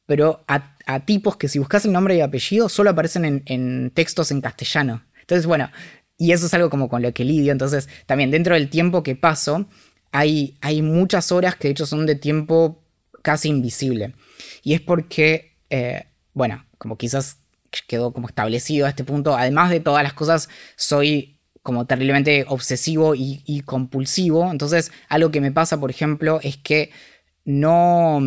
pero 0.07 0.45
a, 0.47 1.01
tipos 1.05 1.37
que 1.37 1.49
si 1.49 1.59
buscas 1.59 1.85
el 1.85 1.93
nombre 1.93 2.17
y 2.17 2.21
apellido 2.21 2.69
solo 2.69 2.91
aparecen 2.91 3.25
en, 3.25 3.43
en 3.47 3.91
textos 3.91 4.31
en 4.31 4.41
castellano. 4.41 5.03
Entonces, 5.21 5.47
bueno, 5.47 5.71
y 6.19 6.31
eso 6.31 6.47
es 6.47 6.55
algo 6.55 6.71
como 6.71 6.89
con 6.89 7.03
lo 7.03 7.13
que 7.13 7.25
lidio. 7.25 7.51
Entonces, 7.51 7.89
también 8.07 8.31
dentro 8.31 8.55
del 8.55 8.71
tiempo 8.71 9.03
que 9.03 9.17
paso, 9.17 9.67
hay, 10.13 10.83
muchas 10.83 11.33
horas 11.33 11.57
que 11.57 11.69
de 11.69 11.73
hecho 11.73 11.87
son 11.87 12.07
de 12.07 12.15
tiempo 12.15 12.83
casi 13.23 13.49
invisible. 13.49 14.15
Y 14.63 14.75
es 14.75 14.81
porque, 14.81 15.57
eh, 15.71 16.05
bueno, 16.35 16.65
como 16.79 16.97
quizás 16.99 17.39
quedó 17.89 18.13
como 18.13 18.29
establecido 18.29 18.87
a 18.87 18.91
este 18.91 19.05
punto, 19.05 19.35
además 19.35 19.71
de 19.71 19.81
todas 19.81 20.03
las 20.03 20.13
cosas, 20.13 20.49
soy 20.77 21.41
como 21.63 21.87
terriblemente 21.87 22.45
obsesivo 22.49 23.15
y, 23.15 23.63
compulsivo. 23.65 24.51
Entonces, 24.51 24.93
algo 25.09 25.31
que 25.31 25.41
me 25.41 25.53
pasa, 25.53 25.79
por 25.79 25.91
ejemplo, 25.91 26.41
es 26.43 26.57
que 26.57 26.91
no, 27.45 28.21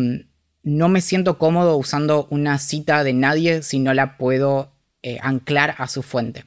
no 0.62 0.88
me 0.88 1.00
siento 1.00 1.38
cómodo 1.38 1.76
usando 1.76 2.26
una 2.30 2.58
cita 2.58 3.04
de 3.04 3.12
nadie 3.12 3.62
si 3.62 3.78
no 3.78 3.94
la 3.94 4.16
puedo 4.16 4.72
eh, 5.02 5.18
anclar 5.22 5.74
a 5.78 5.86
su 5.86 6.02
fuente. 6.02 6.44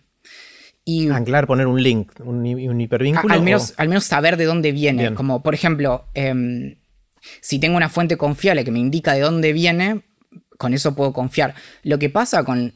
Y, 0.86 1.10
anclar, 1.10 1.46
poner 1.46 1.68
un 1.68 1.82
link, 1.84 2.12
un, 2.24 2.46
hipervínculo. 2.82 3.34
al, 3.34 3.42
menos, 3.42 3.74
al 3.78 3.90
menos 3.90 4.06
saber 4.06 4.38
de 4.38 4.46
dónde 4.46 4.72
viene. 4.72 5.14
Como, 5.14 5.44
por 5.44 5.54
ejemplo, 5.54 6.06
em, 6.14 6.78
si 7.42 7.60
tengo 7.60 7.78
una 7.78 7.90
fuente 7.90 8.18
confiable 8.18 8.64
que 8.64 8.72
me 8.72 8.80
indica 8.80 9.14
de 9.14 9.22
dónde 9.22 9.54
viene, 9.54 10.04
con 10.60 10.74
eso 10.74 10.94
puedo 10.94 11.14
confiar. 11.14 11.56
Lo 11.84 12.00
que 12.00 12.10
pasa 12.10 12.44
con 12.44 12.74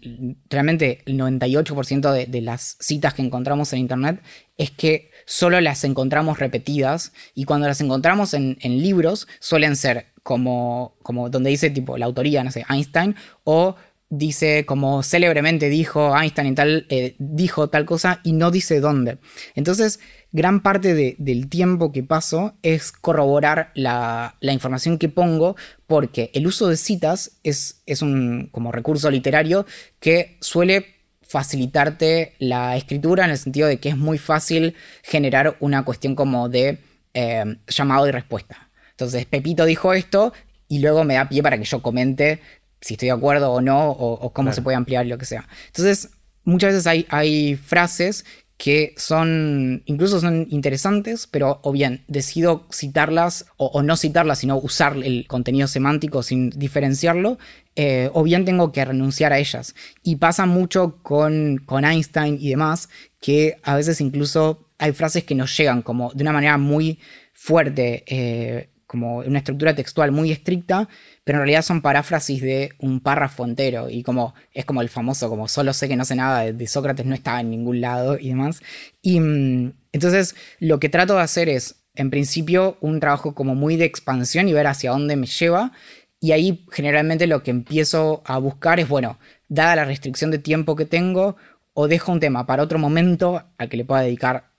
realmente 0.49 1.01
el 1.05 1.17
98% 1.17 2.27
de, 2.27 2.41
las 2.41 2.77
citas 2.79 3.13
que 3.13 3.21
encontramos 3.21 3.73
en 3.73 3.79
Internet 3.79 4.21
es 4.57 4.71
que 4.71 5.11
solo 5.25 5.59
las 5.59 5.83
encontramos 5.83 6.39
repetidas 6.39 7.11
y 7.35 7.43
cuando 7.43 7.67
las 7.67 7.81
encontramos 7.81 8.33
en, 8.33 8.57
libros 8.61 9.27
suelen 9.41 9.75
ser 9.75 10.13
como, 10.23 10.95
como 11.03 11.29
donde 11.29 11.49
dice 11.49 11.69
tipo 11.71 11.97
la 11.97 12.05
autoría, 12.05 12.41
no 12.45 12.51
sé, 12.51 12.65
Einstein, 12.69 13.17
o 13.43 13.75
dice 14.17 14.65
como 14.65 15.03
célebremente 15.03 15.69
dijo 15.69 16.15
Einstein 16.17 16.47
y 16.49 16.55
tal, 16.55 16.85
eh, 16.89 17.15
dijo 17.17 17.69
tal 17.69 17.85
cosa 17.85 18.19
y 18.23 18.33
no 18.33 18.51
dice 18.51 18.79
dónde. 18.79 19.17
Entonces, 19.55 19.99
gran 20.31 20.61
parte 20.61 21.15
del 21.17 21.49
tiempo 21.49 21.91
que 21.91 22.03
paso 22.03 22.55
es 22.61 22.91
corroborar 22.91 23.71
la, 23.75 24.35
información 24.41 24.97
que 24.97 25.09
pongo 25.09 25.55
porque 25.87 26.31
el 26.33 26.47
uso 26.47 26.67
de 26.67 26.77
citas 26.77 27.39
es, 27.43 27.81
es, 27.85 28.01
un 28.01 28.49
como 28.51 28.71
recurso 28.71 29.09
literario 29.09 29.65
que 29.99 30.37
suele 30.41 30.85
facilitarte 31.21 32.33
la 32.39 32.77
escritura 32.77 33.25
en 33.25 33.31
el 33.31 33.37
sentido 33.37 33.67
de 33.67 33.79
que 33.79 33.89
es 33.89 33.97
muy 33.97 34.17
fácil 34.17 34.75
generar 35.01 35.57
una 35.59 35.83
cuestión 35.83 36.15
como 36.15 36.49
de 36.49 36.79
eh, 37.13 37.57
llamado 37.67 38.07
y 38.07 38.11
respuesta. 38.11 38.69
Entonces, 38.91 39.25
Pepito 39.25 39.65
dijo 39.65 39.93
esto 39.93 40.33
y 40.67 40.79
luego 40.79 41.03
me 41.03 41.15
da 41.15 41.29
pie 41.29 41.41
para 41.41 41.57
que 41.57 41.63
yo 41.63 41.81
comente 41.81 42.39
si 42.83 42.95
estoy 42.95 43.07
de 43.07 43.13
acuerdo 43.13 43.51
o 43.51 43.61
no, 43.61 43.89
o, 43.89 44.33
cómo 44.33 44.51
se 44.53 44.61
puede 44.61 44.75
ampliar 44.75 45.05
lo 45.05 45.17
que 45.17 45.25
sea. 45.25 45.47
Entonces, 45.67 46.09
muchas 46.43 46.73
veces 46.73 46.87
hay, 46.87 47.05
hay 47.09 47.55
frases 47.55 48.25
que 48.57 48.93
son, 48.97 49.83
incluso 49.85 50.19
son 50.19 50.47
interesantes, 50.49 51.27
pero 51.27 51.59
o 51.63 51.71
bien 51.71 52.03
decido 52.07 52.67
citarlas 52.71 53.45
o, 53.57 53.81
no 53.81 53.97
citarlas, 53.97 54.39
sino 54.39 54.57
usar 54.57 54.95
el 54.97 55.25
contenido 55.27 55.67
semántico 55.67 56.23
sin 56.23 56.49
diferenciarlo, 56.49 57.39
eh, 57.75 58.09
o 58.13 58.23
bien 58.23 58.45
tengo 58.45 58.71
que 58.71 58.85
renunciar 58.85 59.33
a 59.33 59.39
ellas. 59.39 59.75
Y 60.03 60.17
pasa 60.17 60.45
mucho 60.45 60.99
con, 61.01 61.61
con 61.65 61.85
Einstein 61.85 62.37
y 62.39 62.49
demás, 62.49 62.89
que 63.19 63.57
a 63.63 63.75
veces 63.75 63.99
incluso 64.01 64.69
hay 64.77 64.91
frases 64.91 65.23
que 65.23 65.35
nos 65.35 65.55
llegan 65.57 65.81
como 65.81 66.11
de 66.13 66.23
una 66.23 66.33
manera 66.33 66.57
muy 66.57 66.99
fuerte, 67.33 68.03
eh, 68.07 68.69
como 68.85 69.19
una 69.19 69.39
estructura 69.39 69.73
textual 69.73 70.11
muy 70.11 70.31
estricta, 70.31 70.87
pero 71.23 71.37
en 71.37 71.41
realidad 71.43 71.61
son 71.61 71.81
paráfrasis 71.81 72.41
de 72.41 72.73
un 72.79 72.99
párrafo 72.99 73.45
entero 73.45 73.89
y 73.89 74.03
como 74.03 74.33
es 74.53 74.65
como 74.65 74.81
el 74.81 74.89
famoso, 74.89 75.29
como 75.29 75.47
solo 75.47 75.73
sé 75.73 75.87
que 75.87 75.95
no 75.95 76.05
sé 76.05 76.15
nada 76.15 76.51
de, 76.51 76.67
Sócrates, 76.67 77.05
no 77.05 77.15
estaba 77.15 77.39
en 77.39 77.49
ningún 77.49 77.81
lado 77.81 78.17
y 78.19 78.29
demás. 78.29 78.61
Y 79.01 79.19
mm, 79.19 79.73
entonces 79.93 80.35
lo 80.59 80.79
que 80.79 80.89
trato 80.89 81.15
de 81.15 81.21
hacer 81.21 81.49
es, 81.49 81.75
en 81.95 82.09
principio, 82.09 82.77
un 82.81 82.99
trabajo 82.99 83.35
como 83.35 83.55
muy 83.55 83.77
de 83.77 83.85
expansión 83.85 84.49
y 84.49 84.53
ver 84.53 84.67
hacia 84.67 84.91
dónde 84.91 85.15
me 85.15 85.27
lleva. 85.27 85.71
Y 86.19 86.31
ahí 86.31 86.65
generalmente 86.71 87.27
lo 87.27 87.43
que 87.43 87.51
empiezo 87.51 88.21
a 88.25 88.37
buscar 88.37 88.79
es, 88.79 88.87
bueno, 88.89 89.17
dada 89.47 89.75
la 89.75 89.85
restricción 89.85 90.31
de 90.31 90.39
tiempo 90.39 90.75
que 90.75 90.85
tengo, 90.85 91.37
o 91.73 91.87
dejo 91.87 92.11
un 92.11 92.19
tema 92.19 92.45
para 92.45 92.63
otro 92.63 92.79
momento 92.79 93.43
al 93.57 93.69
que 93.69 93.77
le 93.77 93.85
pueda 93.85 94.01
dedicar 94.01 94.51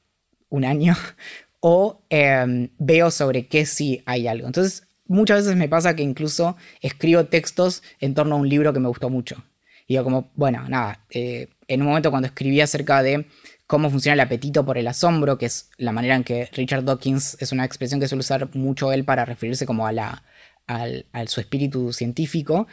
un 0.49 0.65
año, 0.65 0.95
o 1.61 2.03
em, 2.11 2.71
veo 2.79 3.11
sobre 3.11 3.49
qué 3.49 3.67
sí 3.67 4.03
hay 4.07 4.29
algo. 4.29 4.47
Entonces 4.47 4.87
muchas 5.07 5.45
veces 5.45 5.57
me 5.57 5.69
pasa 5.69 5.95
que 5.97 6.03
incluso 6.03 6.57
escribo 6.81 7.25
textos 7.27 7.83
en 8.01 8.15
torno 8.15 8.37
a 8.37 8.39
un 8.39 8.49
libro 8.49 8.73
que 8.73 8.81
me 8.81 8.89
gustó 8.89 9.11
mucho. 9.11 9.45
Y 9.87 9.95
digo 9.95 10.05
como, 10.05 10.31
bueno, 10.35 10.67
nada, 10.69 11.05
eh, 11.11 11.49
en 11.69 11.83
un 11.83 11.89
momento 11.89 12.11
cuando 12.11 12.27
escribí 12.27 12.61
acerca 12.61 13.03
de 13.03 13.27
cómo 13.67 13.91
funciona 13.91 14.15
el 14.15 14.21
apetito 14.21 14.65
por 14.65 14.79
el 14.79 14.87
asombro, 14.87 15.39
que 15.39 15.47
es 15.47 15.71
la 15.79 15.93
manera 15.93 16.15
en 16.15 16.25
que 16.25 16.49
Richard 16.53 16.85
Dawkins 16.85 17.37
es 17.41 17.53
una 17.53 17.65
expresión 17.65 18.01
que 18.01 18.09
suele 18.09 18.21
usar 18.21 18.55
mucho 18.55 18.93
él 18.93 19.05
para 19.05 19.25
referirse 19.25 19.67
como 19.67 19.87
a, 19.87 19.93
la, 19.93 20.23
al, 20.67 21.05
su 21.27 21.41
espíritu 21.41 21.93
científico, 21.93 22.67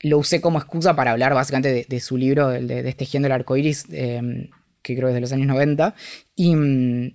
lo 0.00 0.18
usé 0.18 0.40
como 0.40 0.58
excusa 0.58 0.94
para 0.94 1.10
hablar 1.10 1.34
básicamente 1.34 1.86
de, 1.88 2.00
su 2.00 2.16
libro, 2.16 2.48
de, 2.48 2.62
de, 2.62 2.88
este 2.88 3.04
género 3.04 3.34
del 3.34 3.40
arcoiris, 3.40 3.86
em, 3.90 4.48
que 4.82 4.96
creo 4.96 5.08
es 5.08 5.14
de 5.14 5.20
los 5.20 5.32
años 5.32 5.48
90, 5.48 5.94
y, 6.36 6.50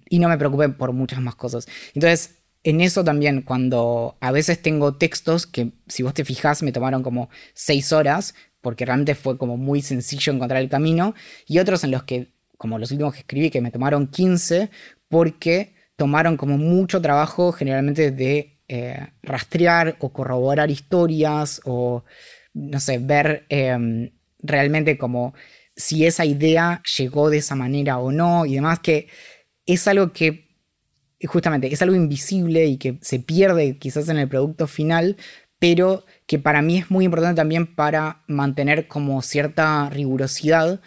y 0.09 0.19
no 0.19 0.29
me 0.29 0.37
preocupé 0.37 0.69
por 0.69 0.91
muchas 0.91 1.21
más 1.21 1.35
cosas. 1.35 1.67
Entonces, 1.93 2.35
en 2.64 2.81
eso 2.81 3.03
también, 3.03 3.41
cuando 3.41 4.18
a 4.22 4.31
veces 4.31 4.61
tengo 4.61 4.95
textos 4.95 5.45
que, 5.45 5.72
si 5.88 6.03
vos 6.03 6.14
te 6.14 6.23
fijas, 6.23 6.64
me 6.64 6.72
tomaron 6.72 7.03
como 7.03 7.30
seis 7.53 7.91
horas, 7.91 8.35
porque 8.61 8.85
realmente 8.85 9.15
fue 9.15 9.38
como 9.38 9.57
muy 9.57 9.81
sencillo 9.81 10.31
encontrar 10.31 10.61
el 10.61 10.69
camino, 10.69 11.14
y 11.45 11.60
otros 11.60 11.84
en 11.84 11.91
los 11.91 12.03
que, 12.03 12.34
como 12.57 12.80
los 12.80 12.91
últimos 12.91 13.14
que 13.14 13.19
escribí, 13.19 13.49
que 13.49 13.61
me 13.61 13.72
tomaron 13.72 14.07
15, 14.07 14.69
porque 15.10 15.73
tomaron 15.98 16.38
como 16.38 16.57
mucho 16.57 17.02
trabajo 17.02 17.52
generalmente 17.52 18.11
de 18.11 18.60
eh, 18.69 19.07
rastrear 19.22 19.98
o 19.99 20.14
corroborar 20.14 20.72
historias 20.72 21.61
o, 21.65 22.06
no 22.53 22.80
sé, 22.80 22.98
ver 22.98 23.45
em, 23.49 24.11
realmente 24.40 24.98
como 24.98 25.34
si 25.76 26.06
esa 26.06 26.26
idea 26.26 26.81
llegó 26.98 27.30
de 27.30 27.38
esa 27.38 27.56
manera 27.56 27.99
o 27.99 28.11
no 28.11 28.45
y 28.45 28.56
demás, 28.56 28.80
que 28.80 29.07
es 29.65 29.88
algo 29.88 30.14
que 30.14 30.43
justamente 31.27 31.71
es 31.71 31.81
algo 31.81 31.95
invisible 31.95 32.65
y 32.65 32.77
que 32.77 32.97
se 33.01 33.19
pierde 33.19 33.77
quizás 33.77 34.09
en 34.09 34.17
el 34.17 34.27
producto 34.27 34.67
final, 34.67 35.17
pero 35.59 36.05
que 36.27 36.39
para 36.39 36.61
mí 36.61 36.77
es 36.77 36.91
muy 36.91 37.05
importante 37.05 37.39
también 37.39 37.67
para 37.67 38.23
mantener 38.27 38.87
como 38.87 39.21
cierta 39.21 39.89
rigurosidad, 39.89 40.81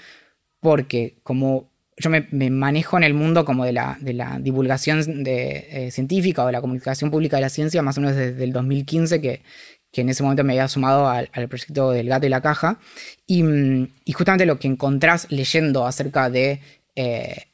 porque 0.60 1.18
como 1.22 1.70
yo 1.98 2.10
me, 2.10 2.50
manejo 2.50 2.98
en 2.98 3.04
el 3.04 3.14
mundo 3.14 3.44
como 3.44 3.64
de 3.64 3.72
la, 3.72 3.96
divulgación 4.40 5.24
de, 5.24 5.66
eh, 5.70 5.90
científica 5.90 6.42
o 6.42 6.46
de 6.46 6.52
la 6.52 6.60
comunicación 6.60 7.10
pública 7.10 7.36
de 7.38 7.42
la 7.42 7.48
ciencia, 7.48 7.80
más 7.82 7.96
o 7.96 8.02
menos 8.02 8.16
desde 8.16 8.44
el 8.44 8.52
2015, 8.52 9.20
que, 9.20 9.42
que 9.90 10.02
en 10.02 10.10
ese 10.10 10.22
momento 10.22 10.44
me 10.44 10.52
había 10.52 10.68
sumado 10.68 11.08
al, 11.08 11.30
proyecto 11.48 11.92
del 11.92 12.08
gato 12.08 12.26
y 12.26 12.28
la 12.28 12.42
caja, 12.42 12.78
y, 13.26 13.42
y 14.04 14.12
justamente 14.12 14.44
lo 14.44 14.58
que 14.58 14.68
encontrás 14.68 15.26
leyendo 15.30 15.86
acerca 15.86 16.28
de 16.28 16.60
eh, 16.98 17.48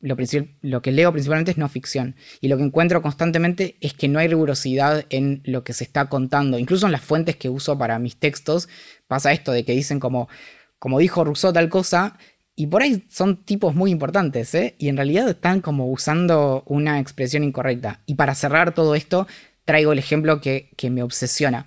lo, 0.00 0.82
que 0.82 0.92
leo 0.92 1.12
principalmente 1.12 1.50
es 1.50 1.58
no 1.58 1.68
ficción. 1.68 2.16
Y 2.40 2.48
lo 2.48 2.56
que 2.56 2.64
encuentro 2.64 3.02
constantemente 3.02 3.76
es 3.80 3.92
que 3.92 4.08
no 4.08 4.18
hay 4.18 4.28
rigurosidad 4.28 5.04
en 5.10 5.42
lo 5.44 5.62
que 5.64 5.74
se 5.74 5.84
está 5.84 6.08
contando. 6.08 6.58
Incluso 6.58 6.86
en 6.86 6.92
las 6.92 7.02
fuentes 7.02 7.36
que 7.36 7.50
uso 7.50 7.76
para 7.76 7.98
mis 7.98 8.16
textos 8.16 8.68
pasa 9.06 9.32
esto 9.32 9.52
de 9.52 9.64
que 9.64 9.72
dicen 9.72 10.00
como, 10.00 10.28
como 10.78 10.98
dijo 10.98 11.24
Rousseau 11.24 11.52
tal 11.52 11.68
cosa, 11.68 12.18
y 12.56 12.66
por 12.66 12.82
ahí 12.82 13.04
son 13.08 13.36
tipos 13.44 13.74
muy 13.74 13.90
importantes, 13.90 14.54
¿eh? 14.54 14.74
y 14.78 14.88
en 14.88 14.96
realidad 14.96 15.28
están 15.28 15.60
como 15.60 15.90
usando 15.90 16.62
una 16.66 16.98
expresión 16.98 17.44
incorrecta. 17.44 18.00
Y 18.06 18.14
para 18.14 18.34
cerrar 18.34 18.74
todo 18.74 18.94
esto, 18.94 19.26
traigo 19.64 19.92
el 19.92 19.98
ejemplo 19.98 20.40
que, 20.40 20.70
me 20.90 21.02
obsesiona. 21.02 21.66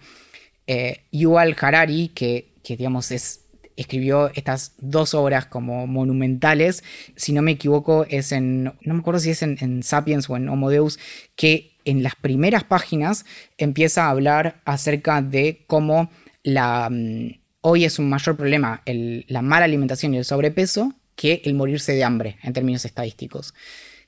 Eh, 0.67 1.03
Yuval 1.11 1.55
Harari, 1.59 2.09
que, 2.09 2.53
que 2.63 2.75
digamos 2.77 3.11
es 3.11 3.42
escribió 3.77 4.31
estas 4.35 4.73
dos 4.77 5.13
obras 5.13 5.45
como 5.45 5.87
monumentales. 5.87 6.83
Si 7.15 7.33
no 7.33 7.41
me 7.41 7.51
equivoco, 7.51 8.05
es 8.09 8.31
en. 8.31 8.63
No 8.63 8.93
me 8.93 8.99
acuerdo 8.99 9.19
si 9.19 9.31
es 9.31 9.41
en, 9.41 9.83
Sapiens 9.83 10.29
o 10.29 10.37
en 10.37 10.49
Homo 10.49 10.69
Deus, 10.69 10.99
que 11.35 11.77
en 11.85 12.03
las 12.03 12.15
primeras 12.15 12.63
páginas 12.63 13.25
empieza 13.57 14.05
a 14.05 14.09
hablar 14.09 14.61
acerca 14.65 15.21
de 15.21 15.63
cómo 15.67 16.09
mm, 16.45 17.27
hoy 17.61 17.85
es 17.85 17.99
un 17.99 18.09
mayor 18.09 18.37
problema 18.37 18.81
la 18.85 19.41
mala 19.41 19.65
alimentación 19.65 20.13
y 20.13 20.17
el 20.17 20.25
sobrepeso 20.25 20.93
que 21.15 21.41
el 21.45 21.53
morirse 21.53 21.93
de 21.93 22.03
hambre 22.03 22.37
en 22.43 22.53
términos 22.53 22.85
estadísticos. 22.85 23.53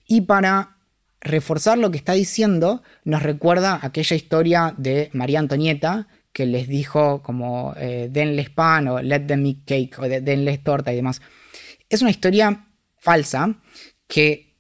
Y 0.08 0.22
para 0.22 0.78
reforzar 1.22 1.78
lo 1.78 1.92
que 1.92 1.98
está 1.98 2.14
diciendo, 2.14 2.84
nos 3.04 3.24
recuerda 3.24 3.80
aquella 3.82 4.16
historia 4.16 4.74
de 4.78 5.10
María 5.14 5.40
Antonieta, 5.40 6.08
que 6.36 6.46
les 6.46 6.68
dijo 6.68 7.24
como 7.24 7.74
eh, 7.78 8.10
denles 8.12 8.50
pan 8.50 8.90
o 8.90 9.02
let 9.02 9.22
them 9.22 9.46
eat 9.46 9.60
cake 9.66 9.98
o 10.00 10.10
denles 10.10 10.62
torta 10.62 10.92
y 10.92 10.98
demás. 10.98 11.22
Es 11.88 12.02
una 12.02 12.12
historia 12.12 12.68
falsa 13.00 13.56
que 14.06 14.58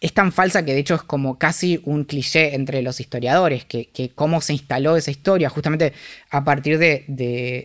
es 0.00 0.14
tan 0.14 0.32
falsa 0.32 0.64
que 0.64 0.72
de 0.72 0.78
hecho 0.78 0.94
es 0.94 1.02
como 1.02 1.38
casi 1.38 1.78
un 1.84 2.04
cliché 2.04 2.54
entre 2.54 2.80
los 2.80 3.00
historiadores, 3.00 3.66
que, 3.66 4.12
cómo 4.14 4.40
se 4.40 4.54
instaló 4.54 4.96
esa 4.96 5.10
historia, 5.10 5.50
justamente 5.50 5.92
a 6.30 6.42
partir 6.42 6.78
de, 6.78 7.04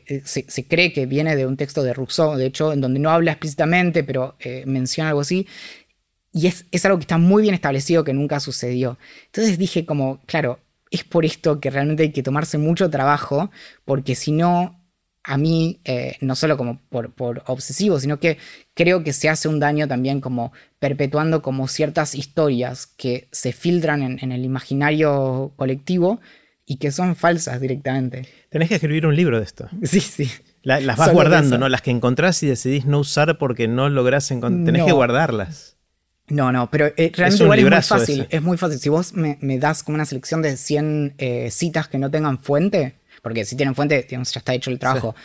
eh, 0.06 0.22
se, 0.26 0.68
cree 0.68 0.92
que 0.92 1.06
viene 1.06 1.38
de 1.38 1.46
un 1.46 1.56
texto 1.56 1.82
de 1.82 1.94
Rousseau, 1.94 2.36
de 2.36 2.48
hecho, 2.48 2.74
en 2.74 2.82
donde 2.82 3.00
no 3.00 3.10
habla 3.10 3.32
explícitamente, 3.32 4.04
pero 4.04 4.36
eh, 4.42 4.66
menciona 4.66 5.12
algo 5.12 5.22
así, 5.22 5.48
y 6.34 6.48
es, 6.48 6.66
es, 6.72 6.84
algo 6.86 6.98
que 6.98 7.04
está 7.04 7.18
muy 7.18 7.42
bien 7.42 7.54
establecido 7.54 8.04
que 8.04 8.14
nunca 8.14 8.42
sucedió. 8.42 8.98
Entonces 9.28 9.58
dije 9.58 9.86
como, 9.86 10.20
claro, 10.26 10.60
es 10.92 11.04
por 11.04 11.26
esto 11.26 11.60
que 11.60 11.70
realmente 11.70 12.04
hay 12.04 12.12
que 12.12 12.24
tomarse 12.24 12.58
mucho 12.58 12.90
trabajo, 12.90 13.52
porque 13.86 14.16
si 14.16 14.32
no, 14.32 14.82
a 15.24 15.38
mí, 15.38 15.82
eh, 15.86 16.18
no 16.22 16.36
solo 16.36 16.58
como 16.58 16.80
por, 16.90 17.44
obsesivo, 17.48 18.00
sino 18.00 18.20
que 18.20 18.38
creo 18.74 19.04
que 19.04 19.14
se 19.14 19.30
hace 19.30 19.48
un 19.48 19.60
daño 19.60 19.88
también 19.88 20.22
como 20.22 20.54
perpetuando 20.80 21.42
como 21.42 21.68
ciertas 21.68 22.16
historias 22.16 22.86
que 22.86 23.28
se 23.32 23.52
filtran 23.52 24.04
en, 24.04 24.32
el 24.32 24.46
imaginario 24.46 25.54
colectivo 25.56 26.22
y 26.66 26.78
que 26.78 26.92
son 26.92 27.16
falsas 27.16 27.60
directamente. 27.60 28.28
Tenés 28.50 28.70
que 28.70 28.76
escribir 28.76 29.06
un 29.08 29.16
libro 29.16 29.38
de 29.38 29.44
esto. 29.44 29.68
Sí, 29.84 30.00
sí. 30.00 30.30
las 30.64 30.98
vas 30.98 31.12
guardando, 31.12 31.58
¿no? 31.58 31.70
Las 31.70 31.82
que 31.82 31.92
encontrás 31.92 32.42
y 32.44 32.48
decidís 32.48 32.86
no 32.86 33.00
usar 33.00 33.38
porque 33.38 33.68
no 33.68 33.90
lográs 33.90 34.30
encontrar. 34.32 34.66
Tenés 34.66 34.86
que 34.86 34.92
guardarlas. 34.92 35.75
No, 36.28 36.52
no, 36.52 36.72
pero 36.72 36.88
eh, 36.98 37.12
realmente 37.14 37.44
igual 37.44 37.60
es 37.60 37.66
muy 37.66 37.82
fácil. 37.82 38.28
Es 38.30 38.42
muy 38.42 38.58
fácil. 38.58 38.80
Si 38.80 38.90
vos 38.90 39.14
me, 39.14 39.38
das 39.60 39.84
como 39.84 39.96
una 39.96 40.06
selección 40.06 40.42
de 40.42 40.58
100 40.58 41.16
eh, 41.18 41.52
citas 41.52 41.88
que 41.88 42.00
no 42.00 42.10
tengan 42.10 42.40
fuente, 42.40 42.96
porque 43.22 43.46
si 43.46 43.56
tienen 43.56 43.76
fuente, 43.76 44.06
ya 44.10 44.20
está 44.22 44.54
hecho 44.54 44.72
el 44.72 44.80
trabajo. 44.80 45.16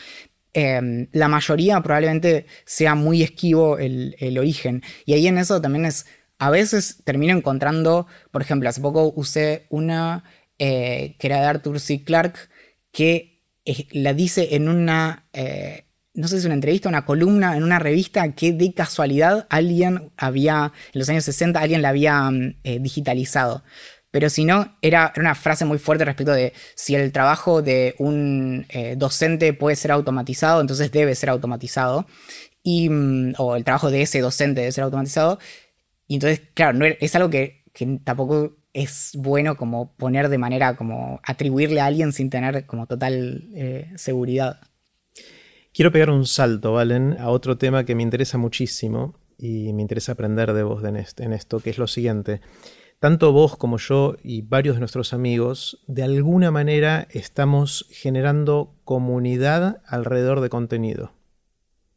Em, 0.52 1.06
la 1.12 1.28
mayoría 1.28 1.80
probablemente 1.80 2.46
sea 2.64 2.94
muy 2.94 3.22
esquivo 3.22 3.78
el, 3.78 4.36
origen. 4.38 4.82
Y 5.06 5.14
ahí 5.14 5.26
en 5.26 5.38
eso 5.38 5.60
también 5.60 5.86
es. 5.86 6.06
A 6.38 6.50
veces 6.50 7.02
termino 7.04 7.36
encontrando, 7.36 8.06
por 8.30 8.42
ejemplo, 8.42 8.68
hace 8.68 8.80
poco 8.80 9.12
usé 9.14 9.66
una 9.68 10.24
eh, 10.58 11.16
que 11.18 11.26
era 11.26 11.40
de 11.40 11.46
Arthur 11.46 11.80
C. 11.80 12.02
Clarke, 12.02 12.48
que 12.92 13.42
la 13.92 14.14
dice 14.14 14.54
en 14.56 14.68
una 14.68 15.28
no 16.14 16.28
sé 16.28 16.36
si 16.36 16.38
es 16.40 16.44
una 16.46 16.54
entrevista, 16.54 16.88
una 16.88 17.04
columna 17.04 17.56
en 17.56 17.62
una 17.62 17.78
revista 17.78 18.32
que 18.32 18.52
de 18.52 18.72
casualidad 18.74 19.46
alguien 19.50 20.10
había, 20.16 20.72
en 20.92 20.98
los 20.98 21.08
años 21.08 21.24
60, 21.24 21.60
alguien 21.60 21.82
la 21.82 21.90
había 21.90 22.30
mm, 22.30 22.56
eh, 22.64 22.78
digitalizado. 22.80 23.62
Pero 24.10 24.28
si 24.28 24.44
no, 24.44 24.76
era, 24.82 25.12
una 25.16 25.34
frase 25.36 25.64
muy 25.64 25.78
fuerte 25.78 26.04
respecto 26.04 26.32
de 26.32 26.52
si 26.74 26.96
el 26.96 27.12
trabajo 27.12 27.62
de 27.62 27.94
un 27.98 28.66
eh, 28.70 28.96
docente 28.96 29.52
puede 29.52 29.76
ser 29.76 29.92
automatizado, 29.92 30.60
entonces 30.60 30.90
debe 30.90 31.14
ser 31.14 31.30
automatizado. 31.30 32.06
Mm, 32.64 33.32
o 33.38 33.56
el 33.56 33.64
trabajo 33.64 33.90
de 33.90 34.02
ese 34.02 34.20
docente 34.20 34.60
debe 34.60 34.72
ser 34.72 34.84
automatizado. 34.84 35.38
Y 36.08 36.14
entonces, 36.14 36.42
claro, 36.54 36.78
es 36.84 37.14
algo 37.14 37.30
que, 37.30 37.64
tampoco 38.04 38.56
es 38.72 39.12
bueno 39.16 39.56
como 39.56 39.92
poner 39.96 40.28
de 40.28 40.38
manera 40.38 40.76
como 40.76 41.20
atribuirle 41.24 41.80
a 41.80 41.86
alguien 41.86 42.12
sin 42.12 42.30
tener 42.30 42.66
como 42.66 42.86
total 42.86 43.48
eh, 43.54 43.92
seguridad. 43.96 44.60
Quiero 45.72 45.92
pegar 45.92 46.10
un 46.10 46.26
salto, 46.26 46.72
Valen, 46.72 47.16
a 47.20 47.28
otro 47.28 47.56
tema 47.56 47.84
que 47.84 47.94
me 47.94 48.02
interesa 48.02 48.38
muchísimo 48.38 49.14
y 49.38 49.72
me 49.72 49.82
interesa 49.82 50.12
aprender 50.12 50.52
de 50.52 50.64
vos 50.64 50.82
en 50.84 51.32
esto, 51.32 51.60
que 51.60 51.70
es 51.70 51.78
lo 51.78 51.86
siguiente. 51.86 52.40
Tanto 52.98 53.32
vos 53.32 53.56
como 53.56 53.78
yo 53.78 54.16
y 54.22 54.42
varios 54.42 54.76
de 54.76 54.80
nuestros 54.80 55.14
amigos, 55.14 55.82
de 55.86 56.02
alguna 56.02 56.50
manera 56.50 57.06
estamos 57.10 57.86
generando 57.88 58.74
comunidad 58.84 59.80
alrededor 59.86 60.40
de 60.40 60.50
contenido. 60.50 61.12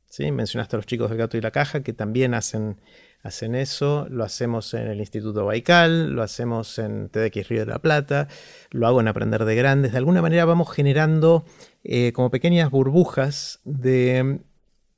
¿Sí? 0.06 0.32
Mencionaste 0.32 0.76
a 0.76 0.78
los 0.78 0.86
chicos 0.86 1.10
de 1.10 1.18
Gato 1.18 1.38
y 1.38 1.42
la 1.42 1.50
Caja 1.50 1.82
que 1.82 1.92
también 1.92 2.36
hacen, 2.36 2.80
hacen 3.24 3.56
eso, 3.56 4.08
lo 4.12 4.24
hacemos 4.24 4.76
en 4.76 4.88
el 4.88 5.00
Instituto 5.00 5.44
Baikal, 5.46 6.12
lo 6.12 6.22
hacemos 6.22 6.78
en 6.78 7.10
TDX 7.10 7.50
Río 7.50 7.62
de 7.62 7.72
la 7.72 7.80
Plata, 7.80 8.28
lo 8.70 8.86
hago 8.86 9.02
en 9.02 9.08
Aprender 9.08 9.44
de 9.44 9.56
Grandes. 9.56 9.92
De 9.92 9.98
alguna 9.98 10.22
manera 10.22 10.46
vamos 10.46 10.72
generando 10.72 11.46
eh, 11.84 12.12
como 12.14 12.32
pequeñas 12.32 12.72
burbujas 12.72 13.60
de 13.66 14.40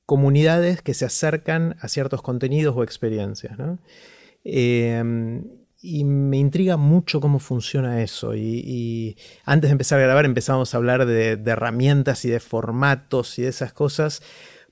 comunidades 0.06 0.82
que 0.82 0.94
se 0.94 1.06
acercan 1.06 1.76
a 1.82 1.88
ciertos 1.88 2.22
contenidos 2.22 2.76
o 2.78 2.84
experiencias. 2.84 3.58
Em, 4.44 5.44
y 5.82 6.04
me 6.04 6.38
intriga 6.38 6.78
mucho 6.78 7.20
cómo 7.20 7.40
funciona 7.40 8.02
eso. 8.04 8.36
Y, 8.36 9.18
antes 9.46 9.70
de 9.70 9.74
empezar 9.74 10.00
a 10.00 10.04
grabar 10.04 10.26
empezamos 10.26 10.74
a 10.74 10.78
hablar 10.78 11.06
de 11.06 11.34
herramientas 11.46 12.26
y 12.26 12.30
de 12.30 12.40
formatos 12.40 13.40
y 13.40 13.44
de 13.44 13.50
esas 13.50 13.74
cosas 13.74 14.22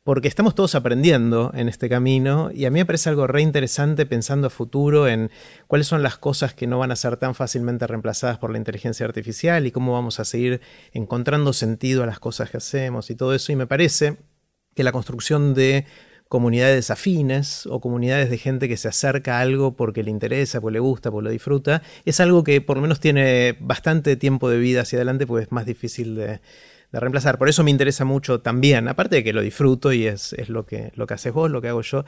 porque 0.03 0.27
estamos 0.27 0.53
todos 0.53 0.75
aprendiendo 0.75 1.51
en 1.55 1.69
este 1.69 1.87
camino 1.87 2.51
y 2.53 2.65
a 2.65 2.69
mí 2.69 2.79
me 2.79 2.85
parece 2.85 3.09
algo 3.09 3.25
re 3.25 3.41
interesante 3.41 4.05
pensando 4.05 4.47
a 4.47 4.49
futuro 4.49 5.07
en 5.07 5.31
cuáles 5.67 5.87
son 5.87 6.03
las 6.03 6.17
cosas 6.17 6.53
que 6.53 6.67
no 6.67 6.77
van 6.77 6.91
a 6.91 6.97
ser 6.97 7.15
tan 7.15 7.35
fácilmente 7.35 7.87
reemplazadas 7.87 8.37
por 8.37 8.51
la 8.51 8.57
inteligencia 8.57 9.05
artificial 9.05 9.65
y 9.65 9.71
cómo 9.71 9.93
vamos 9.93 10.19
a 10.19 10.25
seguir 10.25 10.59
encontrando 10.91 11.53
sentido 11.53 12.03
a 12.03 12.05
las 12.05 12.19
cosas 12.19 12.49
que 12.49 12.57
hacemos 12.57 13.09
y 13.09 13.15
todo 13.15 13.33
eso. 13.33 13.53
Y 13.53 13.55
me 13.55 13.65
parece 13.65 14.17
que 14.75 14.83
la 14.83 14.91
construcción 14.91 15.53
de 15.53 15.85
comunidades 16.27 16.89
afines 16.89 17.65
o 17.67 17.79
comunidades 17.79 18.29
de 18.29 18.37
gente 18.37 18.67
que 18.67 18.75
se 18.75 18.89
acerca 18.89 19.37
a 19.37 19.41
algo 19.41 19.77
porque 19.77 20.03
le 20.03 20.09
interesa, 20.11 20.59
porque 20.59 20.73
le 20.73 20.79
gusta, 20.79 21.11
porque 21.11 21.25
lo 21.25 21.29
disfruta, 21.29 21.81
es 22.03 22.19
algo 22.19 22.43
que 22.43 22.59
por 22.59 22.75
lo 22.75 22.81
menos 22.81 22.99
tiene 22.99 23.55
bastante 23.61 24.17
tiempo 24.17 24.49
de 24.49 24.57
vida 24.57 24.81
hacia 24.81 24.97
adelante 24.97 25.27
porque 25.27 25.43
es 25.43 25.51
más 25.51 25.65
difícil 25.65 26.15
de, 26.15 26.41
de 26.93 26.99
reemplazar. 26.99 27.37
Por 27.37 27.49
eso 27.49 27.63
me 27.63 27.71
interesa 27.71 28.05
mucho 28.05 28.39
también, 28.39 28.87
aparte 28.87 29.17
de 29.17 29.23
que 29.23 29.33
lo 29.33 29.41
disfruto 29.41 29.91
y 29.91 30.05
es, 30.05 30.33
lo, 30.47 30.65
que, 30.65 30.93
lo 30.95 31.07
que 31.07 31.15
haces 31.15 31.33
vos, 31.33 31.51
lo 31.51 31.61
que 31.61 31.67
hago 31.67 31.81
yo. 31.81 32.05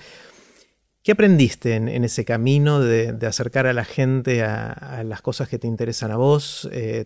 ¿Qué 1.03 1.11
aprendiste 1.11 1.75
en, 1.75 2.03
ese 2.03 2.25
camino 2.25 2.79
de, 2.79 3.15
acercar 3.27 3.67
a 3.67 3.73
la 3.73 3.85
gente 3.85 4.43
a, 4.43 5.03
las 5.05 5.21
cosas 5.21 5.47
que 5.47 5.59
te 5.59 5.67
interesan 5.67 6.09
a 6.09 6.17
vos? 6.17 6.67
Eh, 6.71 7.05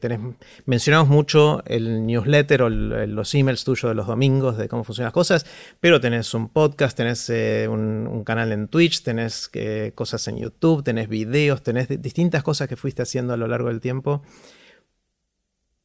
mencionamos 0.65 1.09
mucho 1.09 1.63
el 1.65 2.05
newsletter 2.05 2.61
o 2.61 2.69
los 2.69 3.35
emails 3.35 3.65
tuyos 3.65 3.89
de 3.89 3.95
los 3.95 4.07
domingos 4.07 4.57
de 4.57 4.69
cómo 4.69 4.85
funcionan 4.85 5.07
las 5.07 5.13
cosas, 5.13 5.45
pero 5.81 5.99
tenés 5.99 6.33
un 6.33 6.47
podcast, 6.47 6.95
tenés 6.95 7.29
eh, 7.29 7.67
un, 7.69 8.23
canal 8.23 8.53
en 8.53 8.69
Twitch, 8.69 9.03
tenés 9.03 9.49
eh, 9.53 9.91
cosas 9.95 10.25
en 10.29 10.37
YouTube, 10.37 10.81
tenés 10.81 11.09
videos, 11.09 11.61
tenés 11.61 11.89
distintas 12.01 12.41
cosas 12.41 12.69
que 12.69 12.77
fuiste 12.77 13.01
haciendo 13.01 13.33
a 13.33 13.37
lo 13.37 13.47
largo 13.47 13.67
del 13.67 13.81
tiempo. 13.81 14.21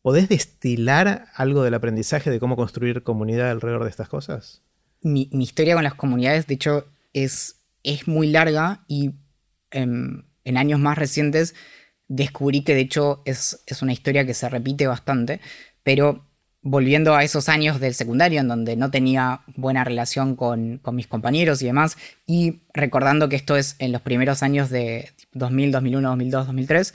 ¿Podés 0.04 0.28
destilar 0.28 1.28
algo 1.34 1.62
del 1.62 1.72
aprendizaje 1.72 2.28
de 2.28 2.38
cómo 2.38 2.56
construir 2.56 3.02
comunidad 3.02 3.50
alrededor 3.50 3.84
de 3.84 3.88
estas 3.88 4.10
cosas? 4.10 4.60
Mi, 5.00 5.30
historia 5.32 5.72
con 5.72 5.82
las 5.82 5.94
comunidades, 5.94 6.46
de 6.46 6.52
hecho, 6.52 6.84
es, 7.14 7.62
es 7.82 8.06
muy 8.06 8.26
larga 8.26 8.84
y 8.86 9.12
en, 9.70 10.26
años 10.44 10.78
más 10.78 10.98
recientes 10.98 11.54
descubrí 12.06 12.64
que 12.64 12.74
de 12.74 12.82
hecho 12.82 13.22
es, 13.24 13.62
es, 13.64 13.80
una 13.80 13.94
historia 13.94 14.26
que 14.26 14.34
se 14.34 14.46
repite 14.50 14.86
bastante, 14.86 15.40
pero 15.82 16.26
volviendo 16.60 17.14
a 17.14 17.24
esos 17.24 17.48
años 17.48 17.80
del 17.80 17.94
secundario 17.94 18.40
en 18.40 18.48
donde 18.48 18.76
no 18.76 18.90
tenía 18.90 19.40
buena 19.56 19.84
relación 19.84 20.36
con, 20.36 20.76
con, 20.82 20.96
mis 20.96 21.06
compañeros 21.06 21.62
y 21.62 21.64
demás, 21.64 21.96
y 22.26 22.60
recordando 22.74 23.30
que 23.30 23.36
esto 23.36 23.56
es 23.56 23.74
en 23.78 23.90
los 23.90 24.02
primeros 24.02 24.42
años 24.42 24.68
de 24.68 25.12
2000, 25.32 25.72
2001, 25.72 26.08
2002, 26.10 26.46
2003, 26.46 26.94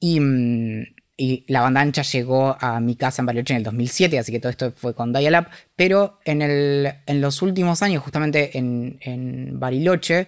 y 0.00 0.20
mm, 0.20 0.99
y 1.20 1.44
la 1.48 1.60
banda 1.60 1.82
ancha 1.82 2.00
llegó 2.00 2.56
a 2.58 2.80
mi 2.80 2.96
casa 2.96 3.20
en 3.20 3.26
Bariloche 3.26 3.52
en 3.52 3.58
el 3.58 3.64
2007, 3.64 4.18
así 4.18 4.32
que 4.32 4.40
todo 4.40 4.48
esto 4.48 4.72
fue 4.74 4.94
con 4.94 5.12
Dial-Up. 5.12 5.48
Pero 5.76 6.18
en, 6.24 7.20
los 7.20 7.42
últimos 7.42 7.82
años, 7.82 8.02
justamente 8.02 8.56
en, 8.56 9.60
Bariloche, 9.60 10.26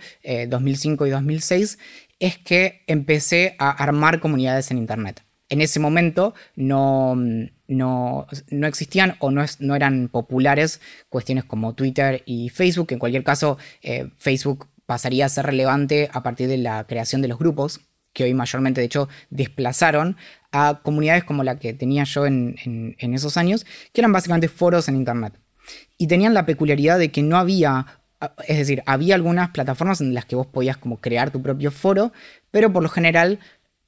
2005 0.48 1.06
eh, 1.06 1.09
y 1.09 1.10
2006, 1.10 1.78
es 2.20 2.36
que 2.36 2.82
empecé 2.86 3.56
a 3.59 3.70
armar 3.70 4.20
comunidades 4.20 4.70
en 4.70 4.77
Internet. 4.77 5.24
En 5.48 5.62
ese 5.62 5.81
momento 5.81 6.35
no, 6.56 7.16
existían 8.51 9.16
o 9.19 9.31
no, 9.31 9.47
no, 9.60 9.74
eran 9.74 10.09
populares 10.09 10.82
cuestiones 11.09 11.44
como 11.44 11.74
Twitter 11.74 12.23
y 12.27 12.51
Facebook. 12.51 12.89
En 12.90 12.98
cualquier 12.98 13.24
caso, 13.24 13.56
eh, 13.81 14.10
Facebook 14.19 14.69
pasaría 14.85 15.24
a 15.24 15.31
ser 15.31 15.47
relevante 15.47 16.10
a 16.12 16.23
partir 16.23 16.48
de 16.48 16.59
la 16.59 16.86
creación 16.86 17.23
de 17.23 17.28
los 17.28 17.39
grupos, 17.39 17.81
que 18.13 18.25
hoy 18.25 18.35
mayormente 18.35 18.81
de 18.81 18.87
hecho 18.87 19.09
desplazaron 19.31 20.17
a 20.51 20.81
comunidades 20.83 21.25
como 21.25 21.45
la 21.45 21.59
que 21.59 21.73
tenía 21.73 22.05
yo 22.05 22.27
en, 22.27 22.97
esos 22.99 23.37
años, 23.37 23.65
que 23.93 24.01
eran 24.01 24.13
básicamente 24.13 24.49
foros 24.49 24.89
en 24.89 24.97
Internet. 24.97 25.35
Y 25.97 26.07
tenían 26.07 26.35
la 26.35 26.45
peculiaridad 26.45 26.99
de 26.99 27.11
que 27.11 27.23
no 27.23 27.39
había, 27.39 27.87
es 28.47 28.59
decir, 28.59 28.83
había 28.87 29.15
algunas 29.15 29.51
plataformas 29.51 30.01
en 30.01 30.13
las 30.13 30.27
que 30.27 30.37
vos 30.37 30.47
podías 30.47 30.77
como 30.77 31.01
crear 31.01 31.31
tu 31.31 31.43
propio 31.43 31.71
foro, 31.71 32.13
pero 32.51 32.73
por 32.73 32.83
lo 32.83 32.89
general 32.89 33.39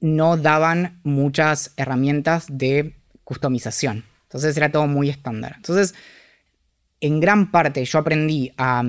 no 0.01 0.37
daban 0.37 1.01
muchas 1.03 1.73
herramientas 1.77 2.47
de 2.49 2.97
customización. 3.25 4.05
Entonces 4.25 4.57
era 4.57 4.73
todo 4.73 4.87
muy 4.87 5.11
estándar. 5.11 5.55
Entonces, 5.57 5.95
en 7.01 7.21
gran 7.21 7.51
parte 7.51 7.85
yo 7.85 7.99
aprendí 7.99 8.53
a, 8.57 8.83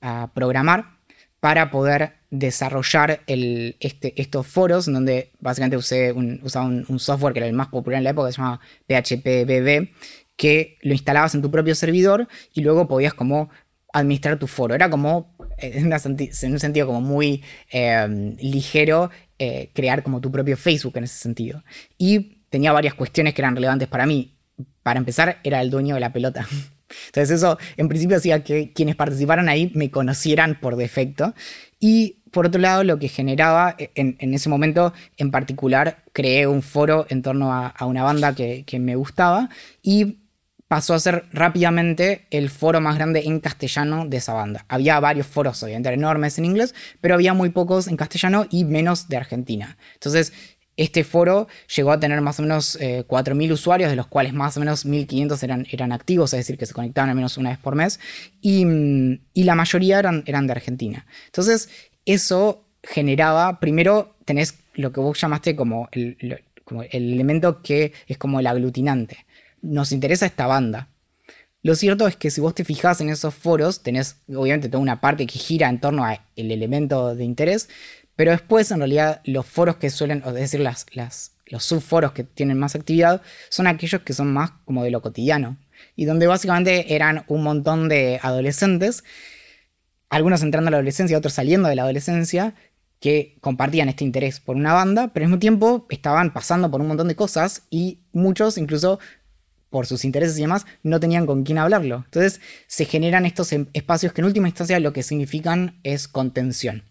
a 0.00 0.30
programar 0.34 0.98
para 1.40 1.70
poder 1.70 2.17
desarrollar 2.30 3.22
este, 3.26 4.20
estos 4.20 4.46
foros, 4.46 4.86
donde 4.86 5.30
básicamente 5.40 5.76
usé 5.76 6.12
un, 6.12 6.40
usaba 6.42 6.66
un, 6.66 6.98
software 6.98 7.32
que 7.32 7.40
era 7.40 7.46
el 7.46 7.54
más 7.54 7.68
popular 7.68 7.98
en 7.98 8.04
la 8.04 8.10
época, 8.10 8.28
que 8.28 8.32
se 8.32 8.38
llama 8.38 8.60
PHPBB, 8.86 9.88
que 10.36 10.78
lo 10.82 10.92
instalabas 10.92 11.34
en 11.34 11.42
tu 11.42 11.50
propio 11.50 11.74
servidor 11.74 12.28
y 12.52 12.60
luego 12.60 12.86
podías 12.86 13.14
como 13.14 13.50
administrar 13.92 14.38
tu 14.38 14.46
foro. 14.46 14.74
Era 14.74 14.90
como, 14.90 15.34
eh, 15.58 15.72
en, 15.82 16.52
un 16.52 16.60
sentido 16.60 16.86
como 16.86 17.00
muy 17.00 17.42
em, 17.70 18.36
ligero, 18.36 19.10
eh, 19.38 19.70
crear 19.74 20.02
como 20.02 20.20
tu 20.20 20.30
propio 20.30 20.56
Facebook 20.56 20.96
en 20.96 21.04
ese 21.04 21.18
sentido. 21.18 21.64
Y 21.96 22.42
tenía 22.50 22.72
varias 22.72 22.94
cuestiones 22.94 23.34
que 23.34 23.42
eran 23.42 23.54
relevantes 23.54 23.88
para 23.88 24.06
mí. 24.06 24.36
Para 24.82 24.98
empezar, 24.98 25.40
era 25.44 25.60
el 25.60 25.70
dueño 25.70 25.94
de 25.94 26.00
la 26.00 26.12
pelota. 26.12 26.46
Entonces 27.06 27.30
eso 27.36 27.58
en 27.76 27.88
principio 27.88 28.16
hacía 28.16 28.42
que 28.42 28.72
quienes 28.72 28.96
participaran 28.96 29.48
ahí 29.48 29.70
me 29.74 29.90
conocieran 29.90 30.58
por 30.60 30.76
defecto. 30.76 31.34
Y 31.80 32.17
por 32.30 32.46
otro 32.46 32.60
lado, 32.60 32.84
lo 32.84 32.98
que 32.98 33.08
generaba 33.08 33.74
e, 33.78 33.90
en, 33.94 34.34
ese 34.34 34.48
momento 34.48 34.92
en 35.16 35.30
particular, 35.30 36.04
creé 36.12 36.46
un 36.46 36.62
foro 36.62 37.06
en 37.08 37.22
torno 37.22 37.52
a, 37.52 37.74
una 37.84 38.02
banda 38.02 38.34
que, 38.34 38.78
me 38.78 38.96
gustaba 38.96 39.48
y 39.82 40.18
pasó 40.68 40.94
a 40.94 40.98
ser 40.98 41.24
rápidamente 41.32 42.26
el 42.30 42.50
foro 42.50 42.80
más 42.80 42.96
grande 42.96 43.22
en 43.24 43.40
castellano 43.40 44.06
de 44.06 44.18
esa 44.18 44.34
banda. 44.34 44.66
Había 44.68 45.00
varios 45.00 45.26
foros, 45.26 45.62
obviamente 45.62 45.88
enormes 45.88 46.38
en 46.38 46.44
inglés, 46.44 46.74
pero 47.00 47.14
había 47.14 47.32
muy 47.34 47.50
pocos 47.50 47.88
en 47.88 47.96
castellano 47.96 48.46
y 48.50 48.64
menos 48.64 49.08
de 49.08 49.16
Argentina. 49.16 49.78
Entonces, 49.94 50.32
este 50.78 51.02
foro 51.02 51.48
llegó 51.76 51.90
a 51.90 51.98
tener 51.98 52.20
más 52.20 52.38
o 52.38 52.42
menos 52.42 52.78
4.000 52.78 53.48
eh, 53.48 53.52
usuarios, 53.52 53.90
de 53.90 53.96
los 53.96 54.06
cuales 54.06 54.32
más 54.32 54.56
o 54.56 54.60
menos 54.60 54.86
1.500 54.86 55.42
eran, 55.42 55.66
eran 55.70 55.90
activos, 55.90 56.32
es 56.32 56.38
decir, 56.38 56.56
que 56.56 56.66
se 56.66 56.72
conectaban 56.72 57.10
al 57.10 57.16
menos 57.16 57.36
una 57.36 57.50
vez 57.50 57.58
por 57.58 57.74
mes, 57.74 57.98
y, 58.40 58.64
la 59.34 59.54
mayoría 59.56 59.98
eran, 59.98 60.22
eran 60.26 60.46
de 60.46 60.52
Argentina. 60.52 61.06
Entonces, 61.26 61.68
eso 62.08 62.64
generaba, 62.82 63.60
primero 63.60 64.16
tenés 64.24 64.58
lo 64.74 64.92
que 64.92 65.00
vos 65.00 65.20
llamaste 65.20 65.54
como 65.56 65.88
el, 65.92 66.16
elemento 66.90 67.62
que 67.62 67.92
es 68.06 68.18
como 68.18 68.40
el 68.40 68.46
aglutinante. 68.46 69.26
Nos 69.62 69.92
interesa 69.92 70.26
esta 70.26 70.46
banda. 70.46 70.88
Lo 71.62 71.74
cierto 71.74 72.06
es 72.06 72.16
que 72.16 72.30
si 72.30 72.40
vos 72.40 72.54
te 72.54 72.64
fijas 72.64 73.00
en 73.00 73.08
esos 73.10 73.34
foros, 73.34 73.82
tenés 73.82 74.16
obviamente 74.28 74.68
toda 74.68 74.80
una 74.80 75.00
parte 75.00 75.26
que 75.26 75.38
gira 75.38 75.68
en 75.68 75.80
torno 75.80 76.04
al 76.04 76.20
elemento 76.36 77.14
de 77.14 77.24
interés, 77.24 77.68
pero 78.18 78.30
después, 78.32 78.70
en 78.70 78.78
realidad, 78.78 79.20
los 79.24 79.46
foros 79.46 79.76
que 79.76 79.90
suelen, 79.90 80.22
es 80.26 80.34
decir, 80.34 80.60
las, 80.60 80.86
los 81.46 81.64
subforos 81.64 82.12
que 82.12 82.24
tienen 82.24 82.58
más 82.58 82.74
actividad, 82.74 83.22
son 83.48 83.66
aquellos 83.66 84.02
que 84.02 84.12
son 84.12 84.32
más 84.32 84.52
como 84.64 84.82
de 84.82 84.90
lo 84.90 85.02
cotidiano. 85.02 85.56
Y 85.94 86.04
donde 86.04 86.26
básicamente 86.26 86.94
eran 86.94 87.24
un 87.28 87.42
montón 87.42 87.88
de 87.88 88.18
adolescentes, 88.22 89.04
algunos 90.10 90.42
entrando 90.42 90.68
a 90.68 90.70
la 90.72 90.76
adolescencia, 90.78 91.18
otros 91.18 91.34
saliendo 91.34 91.68
de 91.68 91.76
la 91.76 91.82
adolescencia, 91.82 92.54
que 93.00 93.36
compartían 93.40 93.88
este 93.88 94.04
interés 94.04 94.40
por 94.40 94.56
una 94.56 94.72
banda, 94.72 95.12
pero 95.12 95.24
al 95.24 95.30
mismo 95.30 95.38
tiempo 95.38 95.86
estaban 95.88 96.32
pasando 96.32 96.70
por 96.70 96.80
un 96.80 96.88
montón 96.88 97.08
de 97.08 97.14
cosas 97.14 97.62
y 97.70 98.00
muchos, 98.12 98.58
incluso 98.58 98.98
por 99.70 99.86
sus 99.86 100.04
intereses 100.04 100.36
y 100.38 100.42
demás, 100.42 100.66
no 100.82 100.98
tenían 100.98 101.26
con 101.26 101.44
quién 101.44 101.58
hablarlo. 101.58 102.02
Entonces 102.06 102.40
se 102.66 102.86
generan 102.86 103.26
estos 103.26 103.52
em, 103.52 103.66
espacios 103.72 104.12
que 104.12 104.22
en 104.22 104.26
última 104.26 104.48
instancia 104.48 104.80
lo 104.80 104.92
que 104.92 105.02
significan 105.02 105.78
es 105.82 106.08
contención 106.08 106.84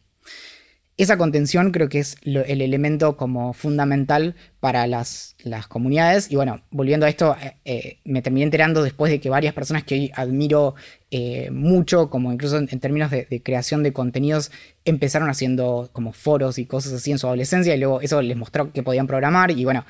esa 0.97 1.17
contención 1.17 1.71
creo 1.71 1.89
que 1.89 1.99
es 1.99 2.17
el 2.23 2.61
elemento 2.61 3.17
como 3.17 3.53
fundamental 3.53 4.35
para 4.59 4.87
las, 4.87 5.35
comunidades. 5.69 6.31
Y 6.31 6.35
bueno, 6.35 6.61
volviendo 6.71 7.05
a 7.05 7.09
esto, 7.09 7.35
eh, 7.41 7.55
eh, 7.65 7.99
me 8.03 8.23
terminé 8.23 8.45
enterando 8.45 8.83
después 8.83 9.11
de 9.11 9.21
que 9.21 9.29
varias 9.29 9.53
personas 9.53 9.83
que 9.83 9.93
hoy 9.93 10.11
admiro 10.15 10.73
eh, 11.09 11.49
mucho, 11.51 12.09
como 12.09 12.33
incluso 12.33 12.57
en, 12.57 12.67
términos 12.79 13.11
de, 13.11 13.41
creación 13.43 13.83
de 13.83 13.93
contenidos, 13.93 14.51
empezaron 14.85 15.29
haciendo 15.29 15.89
como 15.93 16.11
foros 16.11 16.57
y 16.59 16.65
cosas 16.65 16.93
así 16.93 17.11
en 17.11 17.19
su 17.19 17.27
adolescencia 17.27 17.73
y 17.75 17.79
luego 17.79 18.01
eso 18.01 18.21
les 18.21 18.35
mostró 18.35 18.73
que 18.73 18.83
podían 18.83 19.07
programar. 19.07 19.51
Y 19.51 19.63
bueno, 19.63 19.85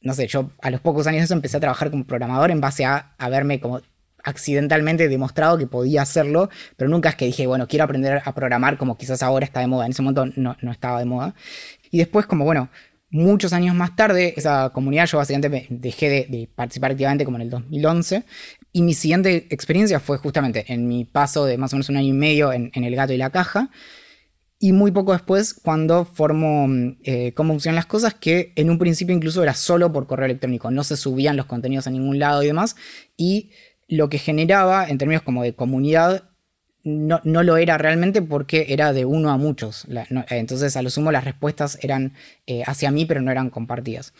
no 0.00 0.14
sé, 0.14 0.26
yo 0.26 0.50
a 0.62 0.70
los 0.70 0.80
pocos 0.80 1.06
años 1.06 1.20
de 1.20 1.24
eso 1.24 1.34
empecé 1.34 1.56
a 1.56 1.60
trabajar 1.60 1.90
como 1.90 2.04
programador 2.04 2.50
en 2.50 2.60
base 2.60 2.84
a, 2.84 3.14
verme 3.30 3.60
como 3.60 3.80
accidentalmente 4.24 5.08
demostrado 5.08 5.58
que 5.58 5.66
podía 5.66 6.02
hacerlo, 6.02 6.50
pero 6.76 6.90
nunca 6.90 7.08
es 7.08 7.14
que 7.14 7.24
dije, 7.24 7.46
bueno, 7.46 7.66
quiero 7.66 7.84
aprender 7.84 8.20
a 8.24 8.34
programar 8.34 8.76
como 8.76 8.98
quizás 8.98 9.22
ahora 9.22 9.44
está 9.44 9.60
de 9.60 9.68
moda. 9.68 9.86
En 9.86 9.92
ese 9.92 10.02
momento 10.02 10.26
no, 10.36 10.56
estaba 10.70 10.98
de 10.98 11.06
moda. 11.06 11.34
Y 11.90 11.98
después, 11.98 12.26
como 12.26 12.44
bueno, 12.44 12.68
muchos 13.10 13.52
años 13.52 13.74
más 13.74 13.96
tarde, 13.96 14.34
esa 14.36 14.70
comunidad 14.70 15.06
yo 15.06 15.18
básicamente 15.18 15.66
dejé 15.70 16.26
de, 16.28 16.48
participar 16.54 16.90
activamente 16.92 17.24
como 17.24 17.38
en 17.38 17.42
el 17.42 17.50
2011. 17.50 18.24
Y 18.72 18.82
mi 18.82 18.94
siguiente 18.94 19.46
experiencia 19.50 20.00
fue 20.00 20.18
justamente 20.18 20.72
en 20.72 20.86
mi 20.88 21.04
paso 21.04 21.46
de 21.46 21.56
más 21.56 21.72
o 21.72 21.76
menos 21.76 21.88
un 21.88 21.96
año 21.96 22.08
y 22.08 22.12
medio 22.12 22.52
en, 22.52 22.70
El 22.74 22.94
Gato 22.94 23.12
y 23.12 23.16
la 23.16 23.30
Caja. 23.30 23.70
Y 24.60 24.72
muy 24.72 24.90
poco 24.90 25.12
después, 25.12 25.54
cuando 25.54 26.04
formo 26.04 26.66
eh, 27.04 27.32
cómo 27.34 27.52
funcionan 27.52 27.76
las 27.76 27.86
cosas, 27.86 28.14
que 28.14 28.52
en 28.56 28.70
un 28.70 28.78
principio 28.78 29.14
incluso 29.14 29.42
era 29.42 29.54
solo 29.54 29.92
por 29.92 30.06
correo 30.06 30.26
electrónico, 30.26 30.70
no 30.70 30.82
se 30.84 30.96
subían 30.96 31.36
los 31.36 31.46
contenidos 31.46 31.86
a 31.86 31.90
ningún 31.90 32.18
lado 32.18 32.42
y 32.42 32.48
demás. 32.48 32.76
Y 33.16 33.50
lo 33.88 34.08
que 34.08 34.18
generaba 34.18 34.88
en 34.88 34.98
términos 34.98 35.22
como 35.22 35.42
de 35.42 35.54
comunidad 35.54 36.24
no, 36.84 37.20
lo 37.24 37.56
era 37.56 37.78
realmente 37.78 38.22
porque 38.22 38.66
era 38.68 38.92
de 38.92 39.04
uno 39.04 39.30
a 39.30 39.36
muchos. 39.36 39.86
entonces, 40.30 40.76
a 40.76 40.82
lo 40.82 40.90
sumo, 40.90 41.12
las 41.12 41.24
respuestas 41.24 41.78
eran 41.82 42.14
eh, 42.46 42.62
hacia 42.66 42.90
mí, 42.90 43.04
pero 43.04 43.20
no 43.20 43.30
eran 43.30 43.50
compartidas. 43.50 44.14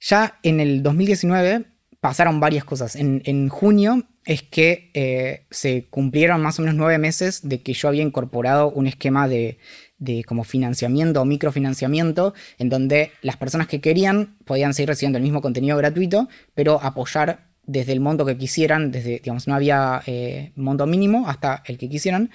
Ya 0.00 0.38
en 0.42 0.60
el 0.60 0.82
2019 0.82 1.64
pasaron 2.08 2.40
varias 2.40 2.64
cosas. 2.64 2.96
En, 2.96 3.48
junio 3.50 4.04
es 4.24 4.42
que 4.42 4.90
eh, 4.94 5.44
se 5.50 5.88
cumplieron 5.90 6.40
más 6.40 6.58
o 6.58 6.62
menos 6.62 6.74
nueve 6.74 6.96
meses 6.96 7.46
de 7.46 7.60
que 7.60 7.74
yo 7.74 7.86
había 7.86 8.02
incorporado 8.02 8.70
un 8.70 8.86
esquema 8.86 9.28
de, 9.28 9.58
de 9.98 10.24
como 10.24 10.42
financiamiento 10.42 11.20
o 11.20 11.26
microfinanciamiento, 11.26 12.32
en 12.58 12.70
donde 12.70 13.12
las 13.20 13.36
personas 13.36 13.66
que 13.66 13.82
querían 13.82 14.38
podían 14.46 14.72
seguir 14.72 14.88
recibiendo 14.88 15.18
el 15.18 15.22
mismo 15.22 15.42
contenido 15.42 15.76
gratuito, 15.76 16.30
pero 16.54 16.82
apoyar 16.82 17.50
desde 17.66 17.92
el 17.92 18.00
monto 18.00 18.24
que 18.24 18.38
quisieran, 18.38 18.90
desde, 18.90 19.20
digamos, 19.22 19.46
no 19.46 19.54
había 19.54 20.00
eh, 20.06 20.52
monto 20.56 20.86
mínimo 20.86 21.28
hasta 21.28 21.62
el 21.66 21.76
que 21.76 21.90
quisieran. 21.90 22.30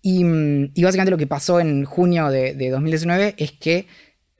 Y, 0.00 0.24
mm, 0.24 0.72
básicamente 0.78 1.10
lo 1.10 1.18
que 1.18 1.26
pasó 1.26 1.60
en 1.60 1.84
junio 1.84 2.30
de, 2.30 2.70
2019 2.70 3.34
es 3.36 3.52
que 3.52 3.86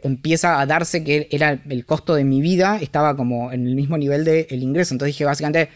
empieza 0.02 0.60
a 0.60 0.66
darse 0.66 1.04
que 1.04 1.28
era 1.30 1.60
el 1.68 1.86
costo 1.86 2.14
de 2.14 2.24
mi 2.24 2.40
vida, 2.40 2.78
estaba 2.80 3.16
como 3.16 3.52
en 3.52 3.66
el 3.66 3.74
mismo 3.74 3.98
nivel 3.98 4.24
del 4.24 4.62
ingreso. 4.62 4.94
Entonces 4.94 5.14
dije, 5.14 5.24
básicamente, 5.24 5.70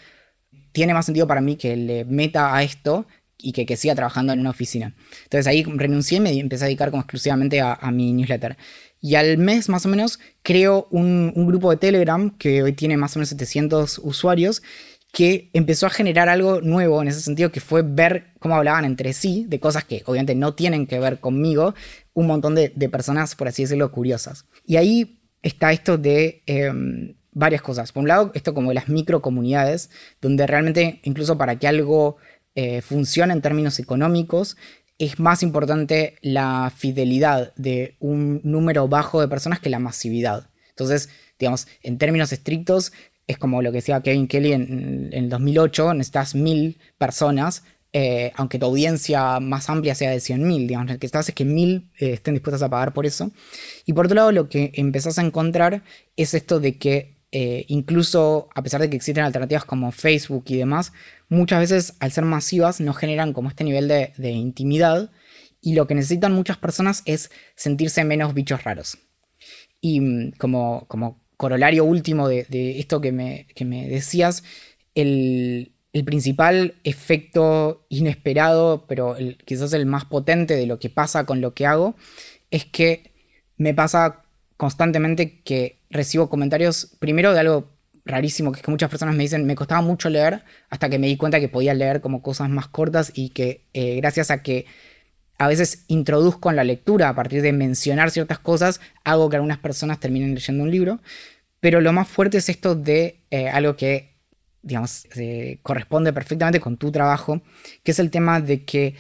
tiene 0.72 0.94
más 0.94 1.06
sentido 1.06 1.26
para 1.26 1.40
mí 1.40 1.56
que 1.56 1.76
le 1.76 2.04
meta 2.04 2.54
a 2.54 2.62
esto 2.62 3.06
y 3.38 3.52
que, 3.52 3.66
que 3.66 3.76
siga 3.76 3.94
trabajando 3.94 4.32
en 4.32 4.40
una 4.40 4.50
oficina. 4.50 4.94
Entonces 5.24 5.46
ahí 5.46 5.62
renuncié 5.64 6.18
y 6.18 6.20
me 6.20 6.30
empecé 6.30 6.64
a 6.64 6.66
dedicar 6.66 6.90
como 6.90 7.02
exclusivamente 7.02 7.60
a, 7.60 7.74
a 7.74 7.90
mi 7.90 8.12
newsletter. 8.12 8.56
Y 9.04 9.16
al 9.16 9.36
mes 9.36 9.68
más 9.68 9.84
o 9.84 9.90
menos 9.90 10.18
creo 10.42 10.88
un, 10.90 11.30
grupo 11.46 11.70
de 11.70 11.76
Telegram 11.76 12.30
que 12.38 12.62
hoy 12.62 12.72
tiene 12.72 12.96
más 12.96 13.14
o 13.14 13.18
menos 13.18 13.28
700 13.28 13.98
usuarios 14.02 14.62
que 15.14 15.48
empezó 15.52 15.86
a 15.86 15.90
generar 15.90 16.28
algo 16.28 16.60
nuevo 16.60 17.00
en 17.00 17.06
ese 17.06 17.20
sentido, 17.20 17.52
que 17.52 17.60
fue 17.60 17.82
ver 17.82 18.32
cómo 18.40 18.56
hablaban 18.56 18.84
entre 18.84 19.12
sí 19.12 19.46
de 19.48 19.60
cosas 19.60 19.84
que 19.84 20.02
obviamente 20.06 20.34
no 20.34 20.54
tienen 20.54 20.88
que 20.88 20.98
ver 20.98 21.20
conmigo, 21.20 21.72
un 22.14 22.26
montón 22.26 22.56
de, 22.56 22.70
personas, 22.90 23.36
por 23.36 23.46
así 23.46 23.62
decirlo, 23.62 23.92
curiosas. 23.92 24.44
Y 24.66 24.74
ahí 24.74 25.20
está 25.40 25.70
esto 25.70 25.98
de 25.98 26.42
em, 26.46 27.14
varias 27.30 27.62
cosas. 27.62 27.92
Por 27.92 28.02
un 28.02 28.08
lado, 28.08 28.32
esto 28.34 28.54
como 28.54 28.70
de 28.70 28.74
las 28.74 28.88
microcomunidades, 28.88 29.88
donde 30.20 30.48
realmente 30.48 31.00
incluso 31.04 31.38
para 31.38 31.60
que 31.60 31.68
algo 31.68 32.16
eh, 32.56 32.80
funcione 32.80 33.32
en 33.32 33.40
términos 33.40 33.78
económicos, 33.78 34.56
es 34.98 35.20
más 35.20 35.44
importante 35.44 36.16
la 36.22 36.72
fidelidad 36.76 37.54
de 37.54 37.96
un 38.00 38.40
número 38.42 38.88
bajo 38.88 39.20
de 39.20 39.28
personas 39.28 39.60
que 39.60 39.70
la 39.70 39.78
masividad. 39.78 40.50
Entonces, 40.70 41.08
digamos, 41.38 41.68
en 41.82 41.98
términos 41.98 42.32
estrictos, 42.32 42.92
es 43.26 43.38
como 43.38 43.62
lo 43.62 43.70
que 43.70 43.78
decía 43.78 44.02
Kevin 44.02 44.28
Kelly 44.28 44.52
en, 44.52 45.10
el 45.12 45.28
2008, 45.28 45.94
necesitas 45.94 46.34
mil 46.34 46.78
personas, 46.98 47.64
eh, 47.92 48.32
aunque 48.36 48.58
tu 48.58 48.66
audiencia 48.66 49.40
más 49.40 49.70
amplia 49.70 49.94
sea 49.94 50.10
de 50.10 50.16
100.000, 50.16 50.66
digamos, 50.66 50.90
lo 50.90 50.98
que 50.98 51.06
estás 51.06 51.28
es 51.28 51.34
que 51.34 51.44
mil 51.44 51.90
eh, 51.98 52.14
estén 52.14 52.34
dispuestas 52.34 52.62
a 52.62 52.68
pagar 52.68 52.92
por 52.92 53.06
eso. 53.06 53.30
Y 53.86 53.92
por 53.92 54.06
otro 54.06 54.16
lado, 54.16 54.32
lo 54.32 54.48
que 54.48 54.72
empezás 54.74 55.18
a 55.18 55.22
encontrar 55.22 55.82
es 56.16 56.34
esto 56.34 56.60
de 56.60 56.76
que 56.76 57.14
eh, 57.36 57.64
incluso 57.66 58.48
a 58.54 58.62
pesar 58.62 58.80
de 58.80 58.88
que 58.88 58.94
existen 58.94 59.24
alternativas 59.24 59.64
como 59.64 59.90
Facebook 59.90 60.44
y 60.46 60.56
demás, 60.56 60.92
muchas 61.28 61.58
veces 61.58 61.94
al 61.98 62.12
ser 62.12 62.24
masivas 62.24 62.80
no 62.80 62.94
generan 62.94 63.32
como 63.32 63.48
este 63.48 63.64
nivel 63.64 63.88
de, 63.88 64.30
intimidad 64.30 65.10
y 65.60 65.74
lo 65.74 65.88
que 65.88 65.96
necesitan 65.96 66.32
muchas 66.32 66.58
personas 66.58 67.02
es 67.06 67.32
sentirse 67.56 68.04
menos 68.04 68.34
bichos 68.34 68.62
raros. 68.62 68.98
Y 69.80 70.00
mm, 70.00 70.32
como, 70.38 70.86
como 70.86 71.23
corolario 71.36 71.84
último 71.84 72.28
de, 72.28 72.78
esto 72.78 73.00
que 73.00 73.12
me, 73.12 73.46
me 73.64 73.88
decías, 73.88 74.44
el, 74.94 75.70
principal 76.04 76.74
efecto 76.82 77.86
inesperado, 77.88 78.84
pero 78.88 79.16
quizás 79.44 79.72
el 79.74 79.86
más 79.86 80.04
potente 80.04 80.56
de 80.56 80.66
lo 80.66 80.80
que 80.80 80.90
pasa 80.90 81.24
con 81.24 81.40
lo 81.40 81.54
que 81.54 81.66
hago, 81.66 81.94
es 82.50 82.64
que 82.64 83.12
me 83.58 83.74
pasa 83.74 84.24
constantemente 84.56 85.40
que 85.42 85.78
recibo 85.90 86.28
comentarios 86.28 86.96
primero 86.98 87.32
de 87.32 87.40
algo 87.40 87.70
rarísimo, 88.04 88.50
que 88.50 88.58
es 88.58 88.64
que 88.64 88.70
muchas 88.70 88.90
personas 88.90 89.14
me 89.14 89.22
dicen, 89.22 89.46
me 89.46 89.54
costaba 89.54 89.82
mucho 89.82 90.10
leer 90.10 90.42
hasta 90.68 90.88
que 90.88 90.98
me 90.98 91.06
di 91.06 91.16
cuenta 91.16 91.40
que 91.40 91.48
podía 91.48 91.74
leer 91.74 92.00
como 92.00 92.22
cosas 92.22 92.48
más 92.48 92.68
cortas 92.68 93.12
y 93.14 93.30
que 93.30 93.64
eh, 93.72 93.96
gracias 93.96 94.30
a 94.30 94.42
que 94.42 94.66
a 95.38 95.48
veces 95.48 95.84
introduzco 95.88 96.50
en 96.50 96.56
la 96.56 96.64
lectura 96.64 97.08
a 97.08 97.14
partir 97.14 97.42
de 97.42 97.52
mencionar 97.52 98.10
ciertas 98.10 98.38
cosas, 98.38 98.80
hago 99.04 99.28
que 99.28 99.36
algunas 99.36 99.58
personas 99.58 100.00
terminen 100.00 100.34
leyendo 100.34 100.62
un 100.62 100.70
libro. 100.70 101.00
Pero 101.60 101.80
lo 101.80 101.92
más 101.92 102.08
fuerte 102.08 102.38
es 102.38 102.48
esto 102.48 102.74
de 102.74 103.24
eh, 103.30 103.48
algo 103.48 103.76
que, 103.76 104.18
digamos, 104.62 105.06
corresponde 105.62 106.12
perfectamente 106.12 106.60
con 106.60 106.76
tu 106.76 106.92
trabajo, 106.92 107.42
que 107.82 107.92
es 107.92 107.98
el 107.98 108.10
tema 108.10 108.40
de 108.40 108.64
que 108.64 108.94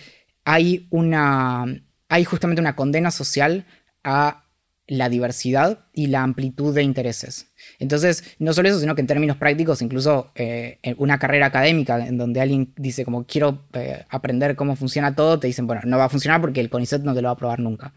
hay 0.44 0.86
una, 0.90 1.64
hay 2.08 2.24
justamente 2.24 2.60
una 2.60 2.76
condena 2.76 3.10
social 3.10 3.66
a 4.02 4.44
la 4.86 5.08
diversidad 5.08 5.86
y 5.92 6.08
la 6.08 6.22
amplitud 6.22 6.74
de 6.74 6.82
intereses. 6.82 7.48
Entonces, 7.78 8.24
no 8.38 8.52
solo 8.52 8.68
eso, 8.68 8.80
sino 8.80 8.94
que 8.94 9.00
en 9.00 9.06
términos 9.06 9.36
prácticos, 9.36 9.82
incluso 9.82 10.30
eh, 10.34 10.78
en 10.82 10.94
una 10.98 11.18
carrera 11.18 11.46
académica 11.46 12.06
en 12.06 12.18
donde 12.18 12.40
alguien 12.40 12.72
dice 12.76 13.04
como 13.04 13.24
quiero 13.24 13.64
eh, 13.72 14.04
aprender 14.08 14.56
cómo 14.56 14.76
funciona 14.76 15.14
todo, 15.14 15.38
te 15.38 15.46
dicen, 15.46 15.66
bueno, 15.66 15.82
no 15.84 15.98
va 15.98 16.04
a 16.04 16.08
funcionar 16.08 16.40
porque 16.40 16.60
el 16.60 16.70
CONICET 16.70 17.02
no 17.02 17.14
te 17.14 17.22
lo 17.22 17.28
va 17.28 17.32
a 17.32 17.36
probar 17.36 17.60
nunca. 17.60 17.92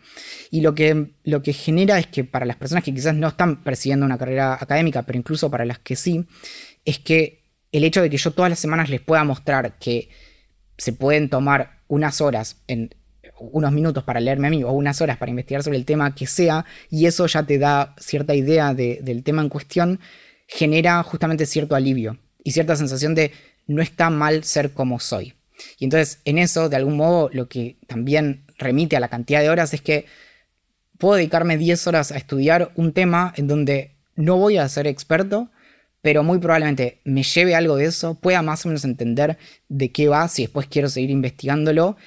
Y 0.52 0.62
lo 0.62 0.76
que, 0.76 1.12
lo 1.24 1.42
que 1.42 1.54
genera 1.54 2.00
es 2.00 2.08
que 2.08 2.24
para 2.24 2.46
las 2.46 2.56
personas 2.56 2.84
que 2.84 2.94
quizás 2.94 3.16
no 3.16 3.28
están 3.28 3.64
persiguiendo 3.64 4.06
una 4.06 4.18
carrera 4.18 4.58
académica, 4.60 5.04
pero 5.04 5.18
incluso 5.18 5.50
para 5.50 5.66
las 5.66 5.80
que 5.80 5.96
sí, 5.96 6.26
es 6.86 7.00
que 7.00 7.44
el 7.72 7.84
hecho 7.84 8.02
de 8.02 8.10
que 8.10 8.18
yo 8.18 8.32
todas 8.32 8.50
las 8.50 8.60
semanas 8.60 8.90
les 8.90 9.02
pueda 9.02 9.24
mostrar 9.24 9.78
que 9.78 10.10
se 10.78 10.94
pueden 10.94 11.30
tomar 11.30 11.82
unas 11.88 12.22
horas 12.22 12.58
en 12.68 12.96
unos 13.40 13.72
minutos 13.72 14.04
para 14.04 14.20
leerme 14.20 14.48
a 14.48 14.50
mí 14.50 14.64
o 14.64 14.72
unas 14.72 15.02
horas 15.02 15.18
para 15.18 15.30
investigar 15.30 15.64
sobre 15.64 15.78
el 15.78 15.86
tema 15.86 16.14
que 16.16 16.28
sea, 16.28 16.66
y 16.90 17.06
eso 17.06 17.26
ya 17.28 17.44
te 17.44 17.58
da 17.58 17.96
cierta 18.00 18.36
idea 18.36 18.74
del 18.74 19.24
tema 19.24 19.42
en 19.42 19.50
cuestión, 19.50 20.00
genera 20.48 21.02
justamente 21.04 21.46
cierto 21.46 21.76
alivio 21.76 22.18
y 22.44 22.52
cierta 22.52 22.76
sensación 22.76 23.16
de 23.16 23.32
no 23.68 23.82
está 23.82 24.10
mal 24.10 24.44
ser 24.44 24.72
como 24.72 25.00
soy. 25.00 25.34
Y 25.80 25.86
entonces 25.86 26.20
en 26.26 26.38
eso, 26.38 26.70
de 26.70 26.76
algún 26.76 26.98
modo, 26.98 27.30
lo 27.34 27.48
que 27.50 27.78
también 27.88 28.46
remite 28.58 28.96
a 28.96 29.00
la 29.00 29.10
cantidad 29.10 29.42
de 29.42 29.50
horas 29.50 29.74
es 29.74 29.82
que 29.82 30.06
puedo 30.98 31.16
dedicarme 31.16 31.58
10 31.58 31.88
horas 31.88 32.12
a 32.12 32.18
estudiar 32.18 32.72
un 32.76 32.94
tema 32.94 33.34
en 33.36 33.48
donde 33.48 33.92
no 34.16 34.38
voy 34.38 34.58
a 34.58 34.68
ser 34.70 34.88
experto, 34.88 35.52
pero 36.02 36.24
muy 36.24 36.40
probablemente 36.40 37.02
me 37.04 37.24
lleve 37.24 37.56
algo 37.56 37.76
de 37.76 37.86
eso, 37.86 38.16
pueda 38.16 38.42
más 38.42 38.66
o 38.66 38.70
menos 38.70 38.86
entender 38.86 39.38
de 39.68 39.92
qué 39.92 40.08
va, 40.08 40.28
si 40.28 40.44
después 40.44 40.68
quiero 40.68 40.90
seguir 40.90 41.10
investigándolo, 41.10 41.98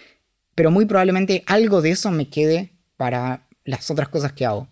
pero 0.60 0.70
muy 0.70 0.84
probablemente 0.84 1.42
algo 1.46 1.80
de 1.80 1.92
eso 1.92 2.10
me 2.10 2.28
quede 2.28 2.74
para 2.98 3.46
las 3.64 3.90
otras 3.90 4.10
cosas 4.10 4.34
que 4.34 4.44
hago. 4.44 4.68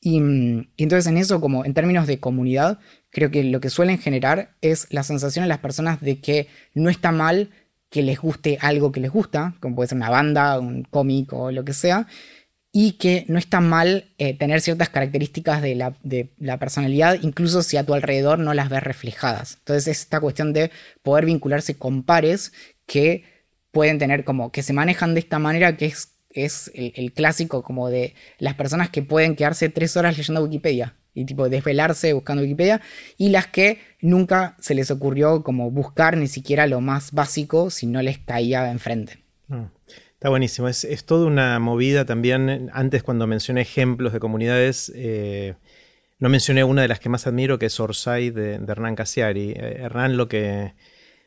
Y, 0.00 0.16
y, 0.20 0.82
entonces 0.82 1.06
en 1.06 1.16
eso, 1.16 1.40
como 1.40 1.64
en 1.64 1.74
términos 1.74 2.08
de 2.08 2.18
comunidad, 2.18 2.80
creo 3.10 3.30
que 3.30 3.44
lo 3.44 3.60
que 3.60 3.70
suelen 3.70 3.98
generar 3.98 4.56
es 4.62 4.88
la 4.90 5.04
sensación 5.04 5.44
en 5.44 5.48
las 5.48 5.60
personas 5.60 6.00
de 6.00 6.20
que 6.20 6.48
no 6.74 6.90
está 6.90 7.12
mal 7.12 7.50
que 7.88 8.02
les 8.02 8.18
guste 8.18 8.58
algo 8.60 8.90
que 8.90 8.98
les 8.98 9.12
gusta, 9.12 9.54
como 9.60 9.76
puede 9.76 9.86
ser 9.86 9.98
una 9.98 10.10
banda, 10.10 10.58
un 10.58 10.82
cómic 10.82 11.32
o 11.32 11.52
lo 11.52 11.64
que 11.64 11.72
sea, 11.72 12.08
y 12.72 12.94
que 12.94 13.24
no 13.28 13.38
está 13.38 13.60
mal 13.60 14.12
eh, 14.18 14.36
tener 14.36 14.60
ciertas 14.60 14.88
características 14.88 15.62
de 15.62 15.76
la, 15.76 16.58
personalidad, 16.58 17.16
incluso 17.22 17.62
si 17.62 17.76
a 17.76 17.86
tu 17.86 17.94
alrededor 17.94 18.40
no 18.40 18.54
las 18.54 18.70
ves 18.70 18.82
reflejadas. 18.82 19.58
Entonces 19.60 19.86
es 19.86 20.00
esta 20.00 20.18
cuestión 20.18 20.52
de 20.52 20.72
poder 21.04 21.26
vincularse 21.26 21.76
con 21.76 22.02
pares 22.02 22.52
que 22.86 23.37
pueden 23.70 23.98
tener 23.98 24.24
como, 24.24 24.50
que 24.52 24.62
se 24.62 24.72
manejan 24.72 25.14
de 25.14 25.20
esta 25.20 25.38
manera, 25.38 25.76
que 25.76 25.86
es, 25.86 26.14
es 26.30 26.70
el, 26.74 27.12
clásico 27.12 27.62
como 27.62 27.88
de 27.88 28.14
las 28.38 28.54
personas 28.54 28.90
que 28.90 29.02
pueden 29.02 29.36
quedarse 29.36 29.68
tres 29.68 29.96
horas 29.96 30.16
leyendo 30.16 30.42
Wikipedia 30.42 30.94
y 31.14 31.24
tipo 31.24 31.48
desvelarse 31.48 32.12
buscando 32.12 32.42
Wikipedia, 32.42 32.80
y 33.16 33.30
las 33.30 33.48
que 33.48 33.80
nunca 34.00 34.56
se 34.60 34.74
les 34.74 34.90
ocurrió 34.90 35.42
como 35.42 35.70
buscar 35.70 36.16
ni 36.16 36.28
siquiera 36.28 36.66
lo 36.66 36.80
más 36.80 37.12
básico 37.12 37.70
si 37.70 37.86
no 37.86 38.02
les 38.02 38.18
caía 38.18 38.70
enfrente. 38.70 39.18
Ah, 39.50 39.68
está 40.12 40.28
buenísimo, 40.28 40.68
es, 40.68 40.86
toda 41.04 41.26
una 41.26 41.58
movida 41.58 42.04
también. 42.04 42.70
Antes 42.72 43.02
cuando 43.02 43.26
mencioné 43.26 43.62
ejemplos 43.62 44.12
de 44.12 44.20
comunidades, 44.20 44.92
eh, 44.94 45.54
no 46.20 46.28
mencioné 46.28 46.62
una 46.62 46.82
de 46.82 46.88
las 46.88 47.00
que 47.00 47.08
más 47.08 47.26
admiro, 47.26 47.58
que 47.58 47.66
es 47.66 47.80
Orsay 47.80 48.30
de, 48.30 48.58
de 48.58 48.72
Hernán 48.72 48.94
Casiari. 48.94 49.50
Eh, 49.52 49.78
Hernán 49.80 50.16
lo 50.16 50.28
que 50.28 50.74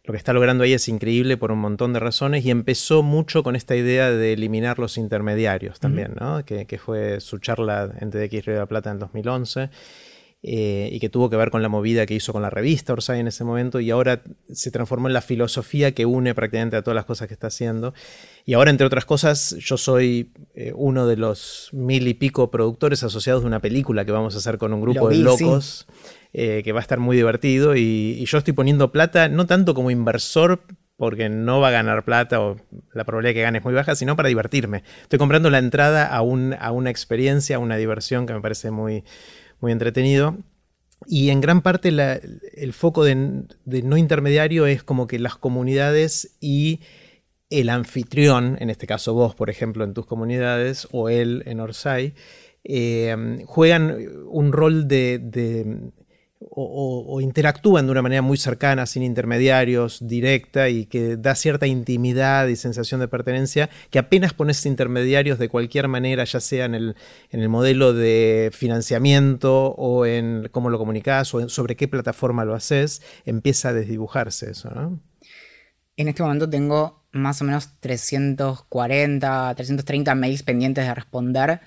lo 0.04 0.14
que 0.14 0.18
está 0.18 0.34
logrando 0.34 0.64
ahí 0.64 0.74
es 0.74 0.88
increíble 0.88 1.38
por 1.38 1.52
un 1.52 1.60
montón 1.60 1.94
de 1.94 2.00
razones 2.00 2.44
y 2.44 2.50
empezó 2.50 3.04
mucho 3.04 3.44
con 3.44 3.56
esta 3.56 3.76
idea 3.76 4.10
de 4.10 4.34
eliminar 4.34 4.80
los 4.80 4.98
intermediarios 4.98 5.80
también, 5.80 6.16
¿no? 6.20 6.44
que, 6.44 6.80
fue 6.84 7.20
su 7.20 7.38
charla 7.38 7.94
en 8.00 8.10
TDX 8.10 8.46
Río 8.46 8.56
de 8.56 8.60
la 8.62 8.66
Plata 8.66 8.90
en 8.90 9.00
2011 9.00 9.70
eh, 10.44 10.90
y 10.92 11.00
que 11.00 11.10
tuvo 11.10 11.30
que 11.30 11.36
ver 11.36 11.52
con 11.52 11.62
la 11.62 11.70
movida 11.70 12.08
que 12.08 12.16
hizo 12.16 12.34
con 12.34 12.42
la 12.42 12.50
revista 12.50 12.94
Orsay 12.94 13.20
en 13.20 13.28
ese 13.28 13.44
momento 13.44 13.80
y 13.80 13.92
ahora 13.92 14.24
se 14.52 14.72
transformó 14.72 15.06
en 15.06 15.14
la 15.14 15.22
filosofía 15.22 15.92
que 15.92 16.08
une 16.08 16.34
prácticamente 16.34 16.78
a 16.78 16.82
todas 16.82 16.96
las 16.96 17.06
cosas 17.06 17.28
que 17.28 17.36
está 17.36 17.48
haciendo. 17.48 17.94
Y 18.44 18.54
ahora, 18.54 18.72
entre 18.72 18.88
otras 18.88 19.06
cosas, 19.06 19.56
yo 19.60 19.78
soy 19.78 20.32
eh, 20.56 20.74
uno 20.74 21.06
de 21.06 21.18
los 21.18 21.70
mil 21.74 22.08
y 22.08 22.16
pico 22.16 22.50
productores 22.50 23.04
asociados 23.04 23.44
de 23.44 23.48
una 23.48 23.60
película 23.60 24.04
que 24.04 24.12
vamos 24.12 24.34
a 24.34 24.40
hacer 24.40 24.58
con 24.58 24.74
un 24.74 24.82
grupo 24.82 25.10
de 25.10 25.18
locos. 25.18 25.86
Eh, 26.34 26.62
que 26.64 26.72
va 26.72 26.80
a 26.80 26.82
estar 26.82 26.98
muy 26.98 27.18
divertido 27.18 27.76
y, 27.76 28.24
yo 28.26 28.38
estoy 28.38 28.54
poniendo 28.54 28.94
plata 28.94 29.28
no 29.28 29.48
tanto 29.48 29.74
como 29.74 29.92
inversor 29.92 30.62
porque 30.96 31.28
no 31.28 31.60
va 31.60 31.68
a 31.68 31.72
ganar 31.72 32.06
plata 32.06 32.40
o 32.40 32.56
la 32.94 33.04
probabilidad 33.04 33.34
que 33.34 33.42
gane 33.42 33.58
es 33.58 33.64
muy 33.66 33.74
baja, 33.74 33.96
sino 33.96 34.16
para 34.16 34.30
divertirme. 34.30 34.84
Estoy 35.02 35.20
comprando 35.20 35.50
la 35.50 35.58
entrada 35.58 36.06
a, 36.06 36.20
a 36.20 36.72
una 36.72 36.90
experiencia, 36.90 37.58
a 37.58 37.60
una 37.60 37.76
diversión 37.76 38.28
que 38.28 38.34
me 38.34 38.40
parece 38.40 38.72
muy, 38.72 39.04
muy 39.60 39.74
entretenido. 39.74 40.38
Y 41.08 41.30
en 41.30 41.42
gran 41.42 41.62
parte 41.62 41.90
el 41.90 42.74
foco 42.74 43.04
de, 43.04 43.16
no 43.16 43.98
intermediario 43.98 44.68
es 44.68 44.84
como 44.84 45.08
que 45.08 45.20
las 45.20 45.36
comunidades 45.36 46.38
y 46.40 46.82
el 47.50 47.70
anfitrión, 47.70 48.58
en 48.60 48.70
este 48.70 48.88
caso 48.88 49.14
vos, 49.14 49.36
por 49.36 49.50
ejemplo, 49.50 49.84
en 49.84 49.94
tus 49.94 50.06
comunidades, 50.06 50.88
o 50.92 51.10
él 51.10 51.44
en 51.46 51.60
Orsay, 51.60 52.14
eh, 52.64 53.44
juegan 53.46 53.98
un 54.30 54.54
rol 54.54 54.88
de, 54.88 55.92
o, 56.50 57.22
interactúan 57.22 57.86
de 57.86 57.92
una 57.92 58.02
manera 58.02 58.22
muy 58.22 58.38
cercana, 58.38 58.86
sin 58.86 59.04
intermediarios, 59.04 60.00
directa 60.08 60.70
y 60.70 60.86
que 60.86 61.18
da 61.18 61.36
cierta 61.36 61.68
intimidad 61.68 62.48
y 62.48 62.56
sensación 62.56 63.00
de 63.00 63.08
pertenencia, 63.08 63.70
que 63.90 64.00
apenas 64.00 64.34
pones 64.34 64.66
intermediarios 64.66 65.40
de 65.40 65.50
cualquier 65.50 65.88
manera, 65.88 66.24
ya 66.24 66.40
sea 66.40 66.66
en 66.66 66.76
el, 66.76 66.96
en 67.30 67.42
el 67.42 67.50
modelo 67.50 67.94
de 67.94 68.50
financiamiento 68.54 69.76
o 69.78 70.06
en 70.06 70.50
cómo 70.52 70.70
lo 70.70 70.78
comunicas 70.78 71.34
o 71.34 71.48
sobre 71.50 71.76
qué 71.76 71.88
plataforma 71.88 72.46
lo 72.46 72.56
haces, 72.56 73.02
empieza 73.26 73.70
a 73.70 73.74
desdibujarse 73.74 74.52
eso, 74.52 74.70
¿no? 74.72 75.00
En 75.98 76.08
este 76.08 76.24
momento 76.24 76.50
tengo 76.50 77.04
más 77.12 77.42
o 77.42 77.46
menos 77.46 77.80
340, 77.80 79.54
330 79.56 80.16
mails 80.16 80.42
pendientes 80.42 80.86
de 80.86 80.96
responder 80.96 81.60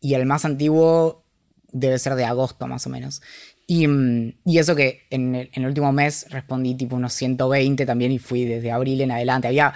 y 0.00 0.14
el 0.14 0.24
más 0.26 0.44
antiguo 0.44 1.24
debe 1.72 1.98
ser 1.98 2.14
de 2.14 2.24
agosto 2.24 2.66
más 2.66 2.86
o 2.86 2.90
menos. 2.90 3.20
Mm, 3.66 4.28
y, 4.44 4.58
eso 4.58 4.76
que 4.76 5.02
en 5.10 5.34
el, 5.34 5.66
último 5.66 5.90
mes 5.92 6.26
respondí 6.30 6.74
tipo 6.74 6.96
unos 6.96 7.14
120 7.14 7.86
también 7.86 8.12
y 8.12 8.18
fui 8.18 8.44
desde 8.44 8.70
abril 8.70 9.00
en 9.00 9.10
adelante. 9.10 9.48
Había 9.48 9.72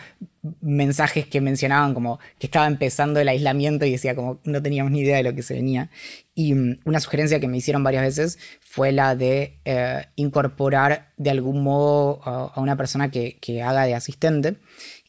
mensajes 0.61 1.27
que 1.27 1.41
mencionaban 1.41 1.95
como 1.95 2.19
que 2.39 2.47
estaba 2.47 2.67
empezando 2.67 3.21
el 3.21 3.29
aislamiento 3.29 3.87
y 3.87 3.93
decía 3.93 4.15
como 4.15 4.41
no 4.45 4.63
teníamos 4.63 4.93
ni 4.93 5.01
idea 5.01 5.17
de 5.17 5.23
lo 5.23 5.35
que 5.35 5.43
se 5.43 5.55
venía. 5.55 5.91
Y 6.35 6.55
mm, 6.55 6.81
una 6.85 7.01
sugerencia 7.01 7.41
que 7.41 7.49
me 7.49 7.57
hicieron 7.57 7.83
varias 7.83 8.03
veces 8.05 8.39
fue 8.61 8.93
la 8.93 9.17
de 9.17 9.59
eh, 9.65 10.05
incorporar 10.17 11.13
de 11.17 11.31
algún 11.31 11.63
modo 11.63 12.21
a, 12.25 12.61
una 12.61 12.77
persona 12.77 13.11
que, 13.11 13.63
haga 13.63 13.85
de 13.85 13.95
asistente. 13.95 14.57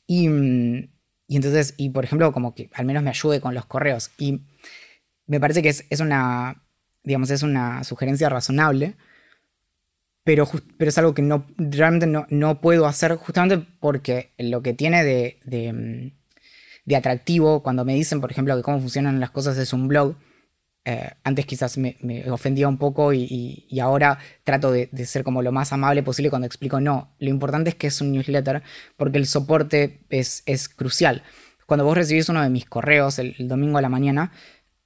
Y, 0.07 0.29
mm, 0.29 0.89
y, 1.27 1.35
entonces, 1.35 1.73
y 1.77 1.89
por 1.89 2.05
ejemplo, 2.05 2.31
como 2.33 2.55
que 2.55 2.69
al 2.73 2.85
menos 2.85 3.03
me 3.03 3.09
ayude 3.09 3.41
con 3.41 3.53
los 3.53 3.65
correos. 3.65 4.11
Y 4.17 4.41
me 5.27 5.39
parece 5.39 5.61
que 5.61 5.69
es, 5.69 5.85
es 5.89 5.99
una 5.99 6.63
digamos, 7.03 7.29
es 7.31 7.43
una 7.43 7.83
sugerencia 7.83 8.29
razonable, 8.29 8.95
pero, 10.23 10.47
pero 10.77 10.89
es 10.89 10.97
algo 10.97 11.13
que 11.13 11.21
no, 11.21 11.47
realmente 11.57 12.05
no, 12.29 12.61
puedo 12.61 12.85
hacer 12.85 13.15
justamente 13.15 13.65
porque 13.79 14.33
lo 14.37 14.61
que 14.61 14.73
tiene 14.73 15.03
de, 15.03 15.39
de, 16.85 16.95
atractivo 16.95 17.63
cuando 17.63 17.85
me 17.85 17.95
dicen, 17.95 18.21
por 18.21 18.31
ejemplo, 18.31 18.55
que 18.55 18.61
cómo 18.61 18.79
funcionan 18.79 19.19
las 19.19 19.31
cosas 19.31 19.57
es 19.57 19.73
un 19.73 19.87
blog, 19.87 20.15
eh, 20.85 21.09
antes 21.23 21.45
quizás 21.45 21.77
me, 21.77 21.97
ofendía 22.29 22.67
un 22.67 22.77
poco 22.77 23.13
y, 23.13 23.67
ahora 23.81 24.19
trato 24.43 24.71
de, 24.71 24.89
ser 25.05 25.23
como 25.23 25.41
lo 25.41 25.51
más 25.51 25.73
amable 25.73 26.03
posible 26.03 26.29
cuando 26.29 26.45
explico, 26.45 26.79
no, 26.79 27.15
lo 27.19 27.29
importante 27.29 27.71
es 27.71 27.75
que 27.75 27.87
es 27.87 28.01
un 28.01 28.11
newsletter 28.11 28.61
porque 28.97 29.17
el 29.17 29.25
soporte 29.25 30.01
es, 30.09 30.43
es 30.45 30.69
crucial. 30.69 31.23
Cuando 31.65 31.85
vos 31.85 31.95
recibís 31.95 32.29
uno 32.29 32.41
de 32.41 32.49
mis 32.49 32.65
correos 32.65 33.19
el 33.19 33.47
domingo 33.47 33.77
a 33.77 33.81
la 33.81 33.89
mañana, 33.89 34.31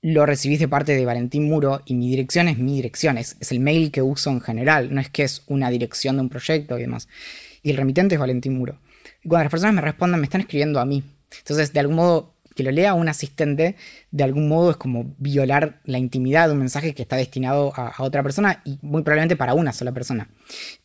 lo 0.03 0.25
recibís 0.25 0.59
de 0.59 0.67
parte 0.67 0.95
de 0.95 1.05
Valentín 1.05 1.45
Muro 1.45 1.81
y 1.85 1.95
mi 1.95 2.09
dirección 2.09 2.49
es 2.49 2.57
mi 2.57 2.75
dirección, 2.75 3.17
es, 3.17 3.37
el 3.49 3.61
mail 3.61 3.89
que 3.89 4.01
uso 4.01 4.29
en 4.29 4.41
general, 4.41 4.93
no 4.93 4.99
es 4.99 5.09
que 5.09 5.23
es 5.23 5.43
una 5.47 5.69
dirección 5.69 6.17
de 6.17 6.23
un 6.23 6.29
proyecto 6.29 6.77
y 6.77 6.81
demás. 6.81 7.07
Y 7.63 7.71
el 7.71 7.77
remitente 7.77 8.15
es 8.15 8.19
Valentín 8.19 8.57
Muro. 8.57 8.77
Y 9.23 9.29
cuando 9.29 9.45
las 9.45 9.51
personas 9.51 9.73
me 9.73 9.81
respondan, 9.81 10.19
me 10.19 10.25
están 10.25 10.41
escribiendo 10.41 10.81
a 10.81 10.85
mí. 10.85 11.03
Entonces, 11.37 11.71
de 11.71 11.79
algún 11.79 11.95
modo, 11.95 12.33
que 12.53 12.63
lo 12.63 12.71
lea 12.71 12.93
un 12.93 13.07
asistente, 13.07 13.77
de 14.11 14.23
algún 14.25 14.49
modo 14.49 14.71
es 14.71 14.77
como 14.77 15.15
violar 15.19 15.79
la 15.85 15.99
intimidad 15.99 16.47
de 16.47 16.53
un 16.53 16.59
mensaje 16.59 16.93
que 16.93 17.03
está 17.03 17.15
destinado 17.15 17.71
a, 17.73 17.95
otra 18.03 18.23
persona 18.23 18.61
y 18.65 18.79
muy 18.81 19.03
probablemente 19.03 19.37
para 19.37 19.53
una 19.53 19.71
sola 19.71 19.93
persona. 19.93 20.27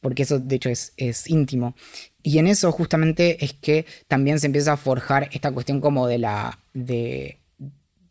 Porque 0.01 0.23
eso, 0.23 0.39
de 0.39 0.55
hecho, 0.55 0.71
es, 0.71 0.93
es 0.97 1.29
íntimo. 1.29 1.75
Y 2.23 2.39
en 2.39 2.47
eso 2.47 2.71
justamente 2.71 3.45
es 3.45 3.53
que 3.53 3.85
también 4.07 4.39
se 4.39 4.47
empieza 4.47 4.75
a 4.75 4.77
forjar 4.77 5.29
esta 5.33 5.51
cuestión 5.51 5.81
como 5.81 6.07
de 6.07 6.19
la... 6.19 6.61
De, 6.73 7.39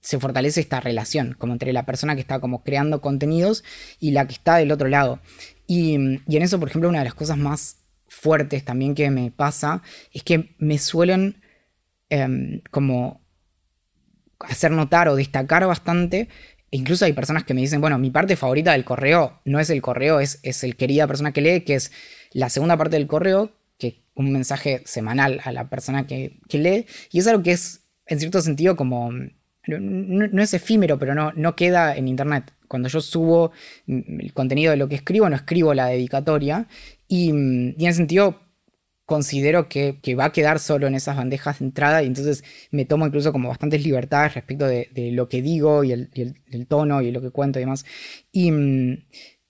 se 0.01 0.19
fortalece 0.19 0.61
esta 0.61 0.79
relación, 0.79 1.35
como 1.37 1.53
entre 1.53 1.73
la 1.73 1.85
persona 1.85 2.15
que 2.15 2.21
está 2.21 2.39
como 2.39 2.63
creando 2.63 3.01
contenidos 3.01 3.63
y 3.99 4.11
la 4.11 4.27
que 4.27 4.33
está 4.33 4.57
del 4.57 4.71
otro 4.71 4.87
lado. 4.87 5.19
Y, 5.67 5.95
en 5.95 6.21
eso, 6.27 6.59
por 6.59 6.69
ejemplo, 6.69 6.89
una 6.89 6.99
de 6.99 7.05
las 7.05 7.13
cosas 7.13 7.37
más 7.37 7.77
fuertes 8.07 8.63
también 8.63 8.95
que 8.95 9.09
me 9.11 9.31
pasa 9.31 9.81
es 10.13 10.23
que 10.23 10.55
me 10.59 10.77
suelen 10.77 11.41
em, 12.09 12.61
como 12.71 13.21
hacer 14.39 14.71
notar 14.71 15.09
o 15.09 15.15
destacar 15.15 15.65
bastante. 15.67 16.29
incluso 16.71 17.05
hay 17.05 17.13
personas 17.13 17.43
que 17.43 17.53
me 17.53 17.61
dicen, 17.61 17.81
bueno, 17.81 17.97
mi 17.97 18.11
parte 18.11 18.35
favorita 18.35 18.73
del 18.73 18.83
correo 18.85 19.41
no 19.45 19.59
es 19.59 19.69
el 19.69 19.81
correo, 19.81 20.19
es, 20.19 20.39
es 20.43 20.63
el 20.63 20.75
querida 20.75 21.07
persona 21.07 21.31
que 21.31 21.41
lee, 21.41 21.61
que 21.61 21.75
es 21.75 21.91
la 22.31 22.49
segunda 22.49 22.77
parte 22.77 22.97
del 22.97 23.07
correo, 23.07 23.51
que 23.77 24.03
un 24.15 24.31
mensaje 24.31 24.83
semanal 24.85 25.41
a 25.43 25.51
la 25.51 25.69
persona 25.69 26.07
que, 26.07 26.39
que 26.49 26.57
lee. 26.57 26.85
Y 27.11 27.19
es 27.19 27.27
algo 27.27 27.43
que 27.43 27.51
es, 27.51 27.85
en 28.05 28.19
cierto 28.19 28.41
sentido, 28.41 28.75
como 28.75 29.11
no, 29.67 30.41
es 30.41 30.53
efímero, 30.53 30.97
pero 30.97 31.15
no, 31.15 31.31
no 31.35 31.55
queda 31.55 31.95
en 31.95 32.07
internet. 32.07 32.53
cuando 32.67 32.89
yo 32.89 33.01
subo 33.01 33.51
mm, 33.85 34.21
el 34.21 34.33
contenido 34.33 34.71
de 34.71 34.77
lo 34.77 34.87
que 34.89 34.95
escribo, 34.95 35.29
no 35.29 35.35
escribo 35.35 35.73
la 35.73 35.87
dedicatoria. 35.87 36.67
Y, 37.07 37.31
mm, 37.33 37.75
y 37.77 37.83
en 37.83 37.89
ese 37.89 37.97
sentido, 37.97 38.39
considero 39.07 39.69
que, 39.69 39.97
va 40.19 40.25
a 40.25 40.31
quedar 40.33 40.59
solo 40.59 40.85
en 40.85 40.93
esas 40.93 41.15
bandejas 41.15 41.59
de 41.59 41.65
entrada 41.65 42.03
y 42.03 42.07
entonces 42.07 42.43
me 42.71 42.83
tomo 42.83 43.07
incluso 43.07 43.31
como 43.31 43.47
bastantes 43.47 43.81
libertades 43.83 44.33
respecto 44.33 44.67
de, 44.67 44.89
lo 45.13 45.29
que 45.29 45.41
digo 45.41 45.85
y 45.85 45.93
el, 45.93 46.67
tono 46.67 47.01
y 47.01 47.11
lo 47.11 47.21
que 47.21 47.31
cuento 47.31 47.57
y 47.57 47.61
demás. 47.61 47.85
Y, 48.33 48.51
mm, 48.51 49.05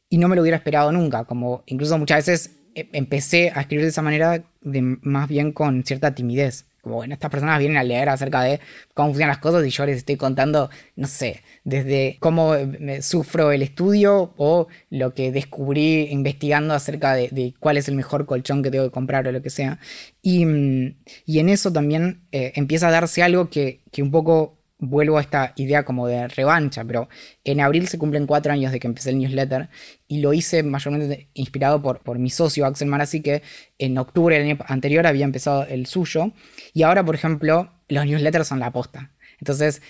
y, 0.09 0.17
no 0.19 0.27
me 0.27 0.35
lo 0.35 0.43
hubiera 0.43 0.57
esperado 0.57 0.91
nunca, 0.91 1.25
como 1.25 1.63
incluso 1.65 1.97
muchas 1.97 2.27
veces 2.27 2.51
eh, 2.75 2.87
empecé 2.93 3.51
a 3.53 3.61
escribir 3.61 3.85
de 3.85 3.89
esa 3.89 4.03
manera 4.03 4.43
de, 4.61 4.81
más 5.01 5.27
bien 5.27 5.51
con 5.51 5.83
cierta 5.83 6.13
timidez. 6.13 6.65
Como, 6.87 6.95
bueno, 6.99 7.13
estas 7.13 7.29
personas 7.29 7.59
vienen 7.59 7.77
a 7.77 7.83
leer 7.83 8.07
acerca 8.07 8.41
de 8.43 8.61
cómo 8.93 9.09
funcionan 9.09 9.27
las 9.27 9.39
cosas 9.39 9.65
y 9.67 9.69
yo 9.69 9.85
les 9.85 9.97
estoy 9.97 10.15
contando, 10.15 10.69
no 10.95 11.05
sé, 11.05 11.41
desde 11.65 12.15
cómo 12.21 12.55
me 12.79 13.01
sufro 13.01 13.51
el 13.51 13.61
estudio 13.61 14.33
o 14.37 14.67
lo 14.89 15.13
que 15.13 15.33
descubrí 15.33 16.07
investigando 16.11 16.73
acerca 16.73 17.13
de, 17.13 17.53
cuál 17.59 17.75
es 17.75 17.89
el 17.89 17.95
mejor 17.95 18.25
colchón 18.25 18.63
que 18.63 18.71
tengo 18.71 18.85
que 18.85 18.91
comprar 18.91 19.27
o 19.27 19.33
lo 19.33 19.41
que 19.41 19.49
sea. 19.49 19.79
Y, 20.21 20.45
mm, 20.45 20.95
en 21.27 21.49
eso 21.49 21.73
también 21.73 22.21
eh, 22.31 22.53
empieza 22.55 22.87
a 22.87 22.91
darse 22.91 23.21
algo 23.21 23.49
que, 23.49 23.81
que 23.91 24.01
un 24.01 24.11
poco 24.11 24.57
vuelvo 24.79 25.17
a 25.17 25.21
esta 25.21 25.53
idea 25.55 25.83
como 25.83 26.07
de 26.07 26.27
revancha, 26.27 26.83
pero 26.85 27.09
en 27.43 27.61
abril 27.61 27.87
se 27.87 27.97
cumplen 27.97 28.27
cuatro 28.27 28.53
años 28.53 28.71
de 28.71 28.79
que 28.79 28.87
empecé 28.87 29.09
el 29.09 29.19
newsletter 29.19 29.69
y 30.07 30.19
lo 30.19 30.33
hice 30.33 30.63
mayormente 30.63 31.29
inspirado 31.33 31.81
por, 31.81 31.99
por 32.01 32.19
mi 32.19 32.29
socio 32.29 32.65
Axel 32.65 32.87
Marazzi, 32.87 33.21
que 33.21 33.41
en 33.79 33.97
octubre 33.97 34.37
del 34.37 34.49
año 34.49 34.57
anterior 34.67 35.07
había 35.07 35.25
empezado 35.25 35.65
el 35.65 35.87
suyo 35.87 36.31
y 36.73 36.83
ahora, 36.83 37.03
por 37.03 37.15
ejemplo, 37.15 37.71
los 37.87 38.05
newsletters 38.05 38.47
son 38.47 38.59
la 38.59 38.67
aposta. 38.67 39.11
Entonces, 39.39 39.81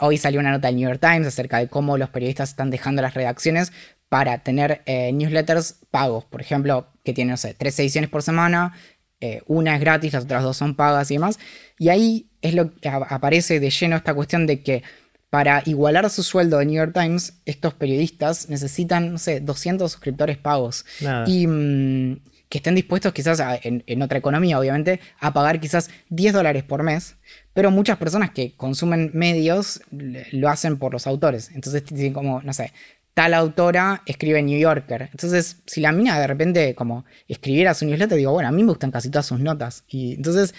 hoy 0.00 0.16
salió 0.16 0.40
una 0.40 0.50
nota 0.50 0.68
del 0.68 0.76
New 0.76 0.88
York 0.88 1.00
Times 1.00 1.26
acerca 1.26 1.58
de 1.58 1.68
cómo 1.68 1.98
los 1.98 2.10
periodistas 2.10 2.50
están 2.50 2.70
dejando 2.70 3.02
las 3.02 3.14
redacciones 3.14 3.72
para 4.08 4.38
tener 4.38 4.82
eh, 4.86 5.12
newsletters 5.12 5.76
pagos, 5.90 6.24
por 6.24 6.40
ejemplo, 6.40 6.88
que 7.04 7.12
tienen, 7.12 7.32
no 7.32 7.36
sé, 7.36 7.54
tres 7.54 7.78
ediciones 7.78 8.10
por 8.10 8.22
semana, 8.22 8.72
eh, 9.20 9.42
una 9.46 9.74
es 9.74 9.80
gratis, 9.80 10.12
las 10.12 10.24
otras 10.24 10.42
dos 10.42 10.56
son 10.56 10.74
pagas 10.74 11.10
y 11.10 11.14
demás. 11.14 11.38
Y 11.78 11.88
ahí 11.88 12.28
es 12.42 12.54
lo 12.54 12.74
que 12.74 12.88
aparece 12.88 13.60
de 13.60 13.70
lleno 13.70 13.96
esta 13.96 14.14
cuestión 14.14 14.46
de 14.46 14.62
que 14.62 14.82
para 15.30 15.62
igualar 15.66 16.08
su 16.10 16.22
sueldo 16.22 16.58
de 16.58 16.66
New 16.66 16.76
York 16.76 16.92
Times, 16.94 17.40
estos 17.44 17.74
periodistas 17.74 18.48
necesitan, 18.48 19.12
no 19.12 19.18
sé, 19.18 19.40
200 19.40 19.90
suscriptores 19.90 20.36
pagos. 20.36 20.84
Y 21.26 21.46
mm, 21.46 22.20
que 22.54 22.58
estén 22.58 22.76
dispuestos 22.76 23.12
quizás 23.12 23.42
en, 23.64 24.02
otra 24.02 24.16
economía, 24.16 24.60
obviamente, 24.60 25.00
a 25.18 25.32
pagar 25.32 25.58
quizás 25.58 25.90
10 26.10 26.34
dólares 26.34 26.62
por 26.62 26.84
mes. 26.84 27.16
Pero 27.52 27.72
muchas 27.72 27.98
personas 27.98 28.30
que 28.30 28.54
consumen 28.54 29.10
medios 29.12 29.82
lo 29.90 30.48
hacen 30.48 30.78
por 30.78 30.92
los 30.92 31.08
autores. 31.08 31.50
Entonces 31.52 31.82
como, 32.12 32.42
no 32.42 32.52
sé, 32.52 32.72
tal 33.12 33.34
autora 33.34 34.04
escribe 34.06 34.40
New 34.40 34.56
Yorker. 34.56 35.08
Entonces, 35.10 35.62
si 35.66 35.80
la 35.80 35.90
mina 35.90 36.16
de 36.20 36.28
repente 36.28 36.76
como 36.76 37.04
escribiera 37.26 37.74
su 37.74 37.86
newsletter, 37.86 38.16
digo, 38.16 38.30
bueno, 38.30 38.50
a 38.50 38.52
mí 38.52 38.62
me 38.62 38.68
gustan 38.68 38.92
casi 38.92 39.10
todas 39.10 39.26
sus 39.26 39.40
notas. 39.40 39.82
Y 39.88 40.14
entonces 40.14 40.54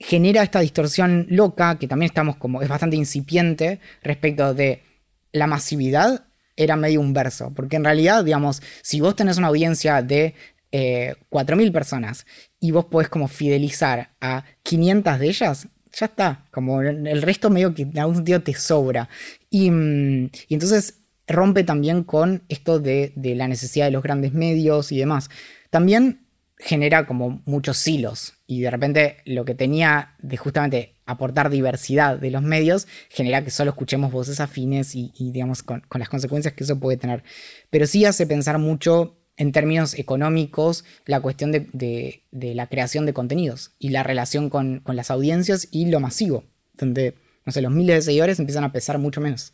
genera 0.00 0.42
esta 0.42 0.58
distorsión 0.58 1.28
loca 1.30 1.78
que 1.78 1.86
también 1.86 2.08
estamos 2.08 2.34
como, 2.38 2.60
es 2.60 2.68
bastante 2.68 2.96
incipiente 2.96 3.78
respecto 4.02 4.52
de 4.52 4.82
la 5.30 5.46
masividad 5.46 6.24
era 6.56 6.76
medio 6.76 7.00
un 7.00 7.12
verso. 7.12 7.52
Porque 7.54 7.76
en 7.76 7.84
realidad, 7.84 8.24
digamos, 8.24 8.62
si 8.82 9.00
vos 9.00 9.16
tenés 9.16 9.38
una 9.38 9.48
audiencia 9.48 10.02
de 10.02 10.34
eh, 10.76 11.14
4.000 11.30 11.70
personas 11.70 12.26
y 12.58 12.72
vos 12.72 12.86
podés 12.86 13.08
como 13.08 13.28
fidelizar 13.28 14.10
a 14.20 14.44
500 14.64 15.20
de 15.20 15.28
ellas, 15.28 15.68
ya 15.92 16.06
está. 16.06 16.46
Como 16.50 16.82
el 16.82 17.22
resto 17.22 17.48
medio 17.48 17.72
que 17.72 17.82
en 17.82 17.96
algún 17.96 18.16
sentido 18.16 18.42
te 18.42 18.54
sobra. 18.54 19.08
Y, 19.50 19.70
mm, 19.70 20.30
y 20.48 20.54
entonces 20.54 20.98
rompe 21.28 21.62
también 21.62 22.02
con 22.02 22.42
esto 22.48 22.80
de, 22.80 23.12
la 23.14 23.46
necesidad 23.46 23.84
de 23.84 23.92
los 23.92 24.02
grandes 24.02 24.32
medios 24.32 24.90
y 24.90 24.98
demás. 24.98 25.30
También 25.70 26.26
genera 26.58 27.06
como 27.06 27.40
muchos 27.44 27.86
hilos 27.86 28.34
y 28.48 28.60
de 28.60 28.70
repente 28.70 29.18
lo 29.26 29.44
que 29.44 29.54
tenía 29.54 30.16
de 30.18 30.36
justamente 30.36 30.96
aportar 31.06 31.50
diversidad 31.50 32.18
de 32.18 32.32
los 32.32 32.42
medios 32.42 32.88
genera 33.10 33.44
que 33.44 33.50
solo 33.50 33.70
escuchemos 33.70 34.10
voces 34.10 34.40
afines 34.40 34.96
y, 34.96 35.12
digamos 35.18 35.62
con, 35.62 35.84
las 35.94 36.08
consecuencias 36.08 36.54
que 36.54 36.64
eso 36.64 36.80
puede 36.80 36.96
tener. 36.96 37.22
Pero 37.70 37.86
sí 37.86 38.04
hace 38.04 38.26
pensar 38.26 38.58
mucho 38.58 39.23
en 39.36 39.52
términos 39.52 39.98
económicos 39.98 40.84
la 41.06 41.20
cuestión 41.20 41.52
de, 41.52 42.22
la 42.30 42.66
creación 42.68 43.06
de 43.06 43.12
contenidos 43.12 43.72
y 43.78 43.90
la 43.90 44.02
relación 44.02 44.50
con, 44.50 44.80
con 44.80 44.96
las 44.96 45.10
audiencias 45.10 45.68
y 45.70 45.86
lo 45.86 46.00
masivo, 46.00 46.44
donde 46.74 47.14
no 47.44 47.52
sé, 47.52 47.60
los 47.60 47.72
miles 47.72 47.96
de 47.96 48.02
seguidores 48.02 48.38
empiezan 48.38 48.64
a 48.64 48.72
pesar 48.72 48.98
mucho 48.98 49.20
menos. 49.20 49.52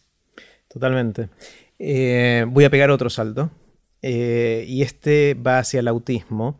Totalmente. 0.68 1.28
Eh, 1.78 2.44
voy 2.48 2.64
a 2.64 2.70
pegar 2.70 2.90
otro 2.90 3.10
salto. 3.10 3.50
Eh, 4.02 4.64
y 4.66 4.82
este 4.82 5.34
va 5.34 5.58
hacia 5.58 5.80
el 5.80 5.88
autismo. 5.88 6.58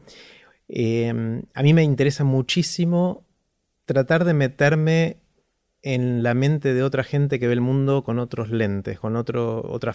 Eh, 0.68 1.42
a 1.55 1.62
mí 1.62 1.74
me 1.74 1.82
interesa 1.82 2.24
muchísimo 2.24 3.24
tratar 3.86 4.24
de 4.24 4.34
meterme 4.34 5.19
en 5.82 6.23
la 6.23 6.35
mente 6.35 6.74
de 6.74 6.82
otra 6.82 7.05
gente 7.05 7.39
que 7.39 7.47
ve 7.47 7.55
el 7.55 7.61
mundo 7.61 8.05
con 8.05 8.19
otros 8.19 8.51
lentes, 8.51 8.98
con 9.01 9.16
otro, 9.16 9.62
otra 9.70 9.94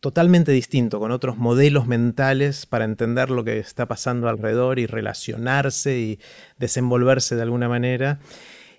totalmente 0.00 0.52
distinto, 0.52 1.00
con 1.00 1.10
otros 1.10 1.38
modelos 1.38 1.86
mentales 1.86 2.66
para 2.66 2.84
entender 2.84 3.30
lo 3.30 3.44
que 3.44 3.58
está 3.58 3.86
pasando 3.86 4.28
alrededor 4.28 4.78
y 4.78 4.86
relacionarse 4.86 5.98
y 5.98 6.18
desenvolverse 6.58 7.34
de 7.34 7.42
alguna 7.42 7.68
manera. 7.68 8.20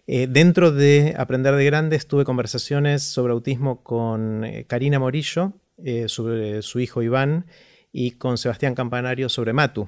Eh, 0.07 0.27
dentro 0.29 0.71
de 0.71 1.15
Aprender 1.17 1.55
de 1.55 1.65
Grandes 1.65 2.07
tuve 2.07 2.25
conversaciones 2.25 3.01
sobre 3.01 3.33
autismo 3.33 3.81
con 3.81 4.43
eh, 4.43 4.65
Karina 4.67 4.99
Morillo, 4.99 5.53
eh, 5.83 6.07
sobre 6.07 6.61
su 6.61 6.79
hijo 6.79 7.01
Iván, 7.01 7.47
y 7.97 8.11
con 8.11 8.37
Sebastián 8.37 8.75
Campanario 8.75 9.29
sobre 9.29 9.53
Matu, 9.53 9.87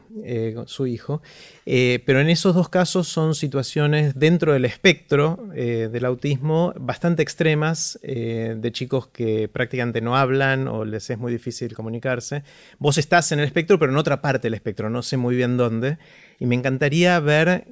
su 0.66 0.88
hijo. 0.88 1.22
pero 1.66 2.22
en 2.22 2.30
esos 2.30 2.56
dos 2.56 2.70
casos 2.70 3.10
son 3.10 3.36
situaciones 3.36 4.16
dentro 4.16 4.54
del 4.54 4.64
espectro 4.64 5.38
del 5.54 6.06
autismo 6.06 6.74
bastante 6.80 7.22
extremas, 7.22 8.00
de 8.02 8.70
chicos 8.72 9.08
que 9.08 9.50
prácticamente 9.50 10.00
no 10.00 10.16
hablan 10.16 10.70
o 10.70 10.86
les 10.86 11.10
es 11.10 11.18
muy 11.18 11.34
difícil 11.34 11.74
comunicarse. 11.74 12.44
Vos 12.80 12.98
estás 12.98 13.34
en 13.34 13.40
el 13.40 13.46
espectro, 13.46 13.78
pero 13.78 13.92
en 13.92 13.98
otra 13.98 14.22
parte 14.22 14.44
del 14.44 14.54
espectro, 14.54 14.90
no 14.90 15.02
sé 15.04 15.18
muy 15.18 15.36
bien 15.36 15.58
dónde. 15.58 15.98
Y 16.40 16.46
me 16.46 16.56
encantaría 16.56 17.20
ver 17.20 17.68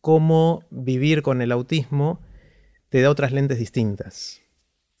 cómo 0.00 0.64
vivir 0.70 1.20
con 1.20 1.42
el 1.42 1.52
autismo 1.52 2.22
te 2.88 3.02
da 3.02 3.10
otras 3.10 3.32
lentes 3.32 3.58
distintas. 3.58 4.40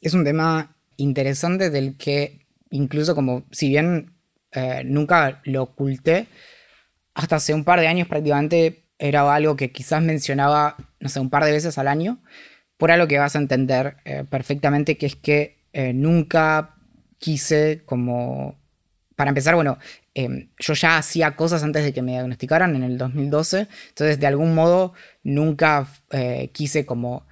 Es 0.02 0.12
un 0.12 0.24
tema 0.24 0.76
interesante 0.98 1.70
del 1.70 1.96
que 1.96 2.46
incluso 2.68 3.14
como 3.14 3.46
si 3.50 3.68
bien 3.68 4.10
eh, 4.54 4.82
nunca 4.84 5.40
lo 5.44 5.62
oculté, 5.64 6.28
hasta 7.14 7.36
hace 7.36 7.54
un 7.54 7.64
par 7.64 7.80
de 7.80 7.88
años 7.88 8.08
prácticamente 8.08 8.84
era 8.98 9.32
algo 9.34 9.56
que 9.56 9.72
quizás 9.72 10.02
mencionaba, 10.02 10.76
no 11.00 11.08
sé, 11.08 11.20
un 11.20 11.30
par 11.30 11.44
de 11.44 11.52
veces 11.52 11.78
al 11.78 11.88
año, 11.88 12.22
por 12.76 12.90
algo 12.90 13.06
que 13.06 13.18
vas 13.18 13.36
a 13.36 13.38
entender 13.38 13.96
eh, 14.04 14.24
perfectamente, 14.28 14.96
que 14.98 15.06
es 15.06 15.16
que 15.16 15.58
eh, 15.72 15.92
nunca 15.92 16.76
quise 17.18 17.82
como... 17.84 18.62
Para 19.16 19.30
empezar, 19.30 19.54
bueno, 19.54 19.78
Em, 20.14 20.48
yo 20.58 20.74
ya 20.74 20.96
hacía 20.96 21.34
cosas 21.34 21.64
antes 21.64 21.84
de 21.84 21.92
que 21.92 22.00
me 22.00 22.12
diagnosticaran 22.12 22.76
en 22.76 22.84
el 22.84 22.98
2012, 22.98 23.66
entonces 23.88 24.20
de 24.20 24.26
algún 24.28 24.54
modo 24.54 24.94
nunca 25.24 25.88
quise 26.52 26.86
como 26.86 27.26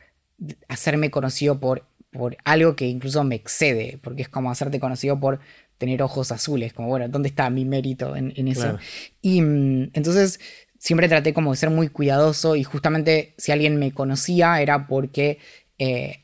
hacerme 0.69 1.11
conocido 1.11 1.61
por, 1.61 1.87
por 2.11 2.37
algo 2.45 2.75
que 2.75 2.87
incluso 2.87 3.23
me 3.25 3.37
excede, 3.37 3.99
porque 4.03 4.23
es 4.23 4.29
como 4.29 4.51
hacerte 4.51 4.81
conocido 4.81 5.21
por 5.21 5.41
tener 5.83 6.01
ojos 6.01 6.31
azules, 6.31 6.73
como 6.73 6.87
bueno, 6.87 7.09
¿dónde 7.09 7.29
está 7.29 7.51
mi 7.51 7.65
mérito 7.65 8.15
en, 8.15 8.47
eso? 8.47 8.79
Y 9.21 9.43
mm, 9.43 9.91
entonces 9.95 10.39
siempre 10.79 11.09
traté 11.09 11.35
como 11.35 11.51
de 11.51 11.57
ser 11.57 11.71
muy 11.71 11.89
cuidadoso 11.89 12.55
y 12.55 12.63
justamente 12.63 13.35
si 13.37 13.51
alguien 13.51 13.81
me 13.81 13.91
conocía 13.91 14.61
era 14.61 14.87
porque 14.87 15.39
eh, 15.79 16.21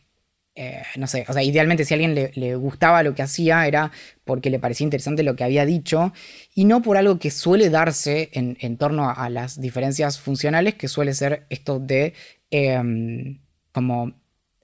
eh, 0.55 0.83
no 0.95 1.09
sé, 1.09 1.25
o 1.29 1.33
sea, 1.33 1.43
idealmente 1.43 1.85
si 1.85 1.93
a 1.93 1.97
alguien 1.97 2.15
le, 2.15 2.55
gustaba 2.55 3.03
lo 3.03 3.17
que 3.17 3.23
hacía 3.23 3.67
era 3.67 3.91
porque 4.25 4.49
le 4.49 4.61
parecía 4.61 4.85
interesante 4.85 5.25
lo 5.25 5.35
que 5.35 5.43
había 5.43 5.67
dicho 5.67 6.13
y 6.55 6.67
no 6.67 6.81
por 6.81 6.97
algo 6.97 7.19
que 7.19 7.33
suele 7.33 7.69
darse 7.69 8.31
en, 8.33 8.77
torno 8.77 9.11
a, 9.11 9.29
las 9.29 9.61
diferencias 9.61 10.21
funcionales, 10.21 10.77
que 10.77 10.87
suele 10.87 11.15
ser 11.15 11.47
esto 11.51 11.81
de 11.81 12.15
em, 12.53 13.41
como 13.73 14.13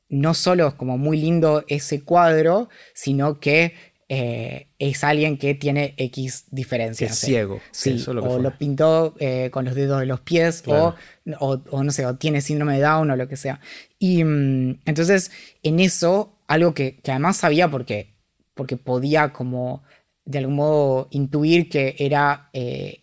no 0.08 0.34
solo 0.34 0.68
es 0.68 0.74
como 0.74 0.98
muy 0.98 1.16
lindo 1.16 1.64
ese 1.66 2.02
cuadro, 2.02 2.68
sino 2.94 3.40
que 3.40 3.74
eh, 4.08 4.68
es 4.78 5.02
alguien 5.02 5.38
que 5.38 5.54
tiene 5.54 5.94
X 5.96 6.44
diferencias. 6.50 7.12
Es 7.12 7.18
ciego. 7.18 7.60
Sí, 7.70 8.04
o 8.08 8.38
lo 8.38 8.58
pintó 8.58 9.14
eh, 9.18 9.48
con 9.50 9.64
los 9.64 9.74
dedos 9.74 10.00
de 10.00 10.06
los 10.06 10.20
pies, 10.20 10.62
o, 10.66 10.94
no 11.24 11.90
sé, 11.90 12.04
o 12.04 12.16
tiene 12.16 12.40
síndrome 12.40 12.74
de 12.74 12.82
Down 12.82 13.10
o 13.10 13.16
lo 13.16 13.28
que 13.28 13.36
sea. 13.36 13.60
Y 13.98 14.22
mm, 14.22 14.80
entonces, 14.84 15.30
en 15.62 15.80
eso, 15.80 16.36
algo 16.46 16.74
que, 16.74 17.00
además 17.08 17.38
sabía 17.38 17.70
porque, 17.70 18.14
porque 18.54 18.76
podía 18.76 19.32
como 19.32 19.82
de 20.24 20.38
algún 20.38 20.56
modo 20.56 21.08
intuir 21.10 21.68
que 21.68 21.96
era. 21.98 22.50
Eh, 22.52 23.00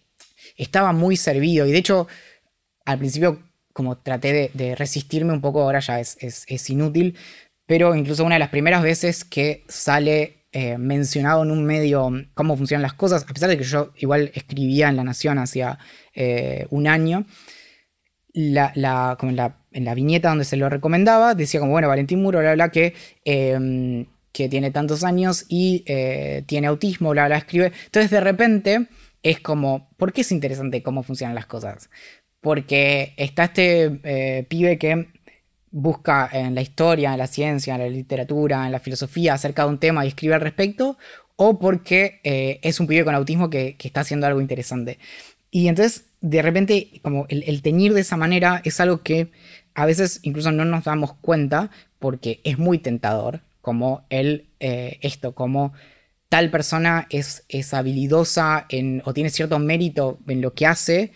estaba 0.57 0.93
muy 0.93 1.17
servido. 1.17 1.65
Y 1.65 1.71
de 1.71 1.79
hecho, 1.79 2.07
al 2.85 2.99
principio, 2.99 3.41
como 3.73 3.97
traté 3.97 4.51
de, 4.53 4.75
resistirme 4.75 5.33
un 5.33 5.41
poco, 5.41 5.61
ahora 5.61 5.79
ya 5.79 5.99
es, 5.99 6.17
es, 6.19 6.45
es 6.47 6.69
inútil. 6.69 7.17
Pero 7.65 7.95
incluso 7.95 8.23
una 8.25 8.35
de 8.35 8.39
las 8.39 8.49
primeras 8.49 8.83
veces 8.83 9.23
que 9.23 9.63
sale 9.67 10.40
eh, 10.53 10.77
mencionado 10.77 11.43
en 11.43 11.51
un 11.51 11.63
medio 11.63 12.11
cómo 12.33 12.57
funcionan 12.57 12.81
las 12.81 12.93
cosas, 12.93 13.23
a 13.23 13.33
pesar 13.33 13.47
de 13.47 13.57
que 13.57 13.63
yo 13.63 13.93
igual 13.95 14.31
escribía 14.33 14.89
en 14.89 14.97
La 14.97 15.05
Nación 15.05 15.37
hacía 15.37 15.79
eh, 16.13 16.67
un 16.71 16.87
año, 16.87 17.25
en, 18.33 18.53
la, 18.53 19.95
viñeta 19.95 20.27
donde 20.27 20.43
se 20.43 20.57
lo 20.57 20.67
recomendaba, 20.67 21.35
decía 21.35 21.61
como, 21.61 21.71
bueno, 21.71 21.87
Valentín 21.87 22.21
Muro, 22.21 22.39
bla, 22.39 22.53
bla, 22.53 22.69
que, 22.69 22.93
em, 23.23 24.07
que 24.33 24.49
tiene 24.49 24.71
tantos 24.71 25.05
años 25.05 25.45
y 25.47 25.85
eh, 25.87 26.43
tiene 26.47 26.67
autismo, 26.67 27.11
bla, 27.11 27.27
bla, 27.27 27.37
escribe. 27.37 27.71
Entonces 27.85 28.11
de 28.11 28.19
repente 28.19 28.87
es 29.23 29.39
como, 29.39 29.89
¿por 29.95 30.11
qué 30.11 30.19
es 30.19 30.33
interesante 30.33 30.83
cómo 30.83 31.03
funcionan 31.03 31.35
las 31.35 31.45
cosas? 31.45 31.89
Porque 32.41 33.13
está 33.15 33.45
este 33.45 34.45
pibe 34.49 34.77
que 34.77 35.10
busca 35.71 36.29
en 36.31 36.53
la 36.53 36.61
historia, 36.61 37.13
en 37.13 37.17
la 37.17 37.27
ciencia, 37.27 37.75
en 37.75 37.81
la 37.81 37.87
literatura, 37.87 38.65
en 38.65 38.71
la 38.71 38.79
filosofía 38.79 39.33
acerca 39.33 39.63
de 39.63 39.69
un 39.69 39.79
tema 39.79 40.05
y 40.05 40.09
escribe 40.09 40.35
al 40.35 40.41
respecto, 40.41 40.97
o 41.37 41.57
porque 41.59 42.19
eh, 42.23 42.59
es 42.61 42.79
un 42.79 42.87
pibe 42.87 43.05
con 43.05 43.15
autismo 43.15 43.49
que, 43.49 43.75
está 43.79 44.01
haciendo 44.01 44.27
algo 44.27 44.41
interesante. 44.41 44.99
Y 45.49 45.67
entonces, 45.67 46.05
de 46.21 46.41
repente, 46.41 47.01
como 47.01 47.25
el, 47.29 47.61
teñir 47.61 47.93
de 47.93 48.01
esa 48.01 48.17
manera 48.17 48.61
es 48.63 48.79
algo 48.79 49.01
que 49.01 49.31
a 49.73 49.85
veces 49.85 50.19
incluso 50.23 50.51
no 50.51 50.65
nos 50.65 50.83
damos 50.83 51.13
cuenta 51.15 51.71
porque 51.99 52.41
es 52.43 52.59
muy 52.59 52.77
tentador, 52.77 53.41
como 53.61 54.05
el, 54.09 54.47
eh, 54.59 54.99
esto, 55.01 55.33
como 55.33 55.73
tal 56.29 56.49
persona 56.49 57.07
es, 57.09 57.43
es 57.49 57.73
habilidosa 57.73 58.65
en, 58.69 59.01
o 59.05 59.13
tiene 59.13 59.29
cierto 59.29 59.59
mérito 59.59 60.19
en 60.27 60.41
lo 60.41 60.53
que 60.53 60.65
hace 60.65 61.11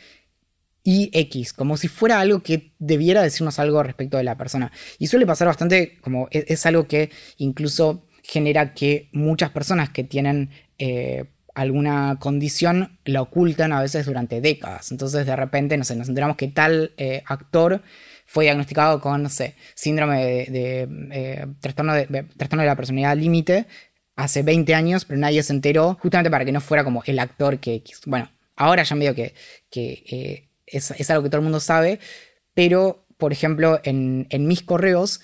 y 0.86 1.10
X, 1.12 1.52
como 1.52 1.78
si 1.78 1.88
fuera 1.88 2.20
algo 2.20 2.44
que 2.44 2.72
debiera 2.78 3.24
decirnos 3.24 3.58
algo 3.58 3.82
respecto 3.82 4.18
de 4.18 4.24
la 4.24 4.38
persona. 4.38 4.72
Y 5.00 5.08
suele 5.08 5.26
pasar 5.26 5.48
bastante, 5.48 5.98
como 6.00 6.28
e-, 6.32 6.46
es, 6.48 6.66
algo 6.68 6.88
que 6.88 7.10
incluso 7.38 8.06
genera 8.24 8.76
que 8.76 9.10
muchas 9.12 9.50
personas 9.50 9.90
que 9.90 10.04
tienen 10.04 10.52
eh, 10.78 11.26
alguna 11.56 12.18
condición 12.20 13.00
la 13.04 13.24
ocultan 13.24 13.74
a 13.74 13.82
veces 13.82 14.06
durante 14.06 14.42
décadas. 14.42 14.92
Entonces 14.92 15.26
de 15.26 15.36
repente, 15.36 15.76
no 15.76 15.84
sé, 15.84 15.96
nos 15.96 16.08
enteramos 16.08 16.38
que 16.38 16.50
tal 16.50 16.94
eh, 16.98 17.24
actor 17.26 17.82
fue 18.28 18.44
diagnosticado 18.44 19.02
con, 19.02 19.24
no 19.24 19.30
sé, 19.30 19.56
síndrome 19.74 20.24
de, 20.24 20.88
eh, 21.12 21.48
trastorno, 21.62 21.96
de 21.96 22.06
trastorno 22.38 22.62
de 22.62 22.70
la 22.70 22.76
personalidad 22.76 23.18
límite 23.18 23.66
hace 24.16 24.44
20 24.44 24.76
años, 24.76 25.04
pero 25.06 25.20
nadie 25.20 25.42
se 25.42 25.52
enteró 25.52 25.98
justamente 26.00 26.30
para 26.30 26.46
que 26.46 26.52
no 26.52 26.62
fuera 26.62 26.84
como 26.84 27.02
el 27.08 27.18
actor 27.18 27.60
que 27.60 27.74
X. 27.76 28.02
Bueno, 28.06 28.30
ahora 28.56 28.84
ya 28.84 28.96
medio 28.96 29.16
que, 29.16 29.34
que 29.72 30.46
es, 30.78 31.10
algo 31.10 31.24
que 31.24 31.30
todo 31.30 31.40
el 31.40 31.44
mundo 31.44 31.60
sabe, 31.60 32.00
pero, 32.54 33.06
por 33.18 33.32
ejemplo, 33.32 33.80
en, 33.84 34.28
mis 34.48 34.62
correos 34.62 35.22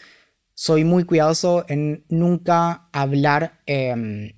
soy 0.54 0.84
muy 0.84 1.06
cuidadoso 1.06 1.66
en 1.68 2.06
nunca 2.10 2.90
hablar, 2.92 3.62
em, 3.66 4.34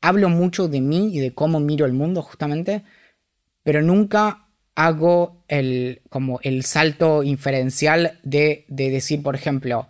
hablo 0.00 0.28
mucho 0.28 0.68
de 0.68 0.80
mí 0.80 1.14
y 1.14 1.20
de 1.20 1.34
cómo 1.34 1.60
miro 1.60 1.86
el 1.86 1.92
mundo 1.92 2.22
justamente, 2.22 2.84
pero 3.62 3.82
nunca 3.82 4.48
hago 4.74 5.44
el, 5.48 6.02
como 6.08 6.40
el 6.42 6.64
salto 6.64 7.22
inferencial 7.22 8.18
de, 8.22 8.64
de 8.68 8.90
decir, 8.90 9.22
por 9.22 9.34
ejemplo, 9.34 9.88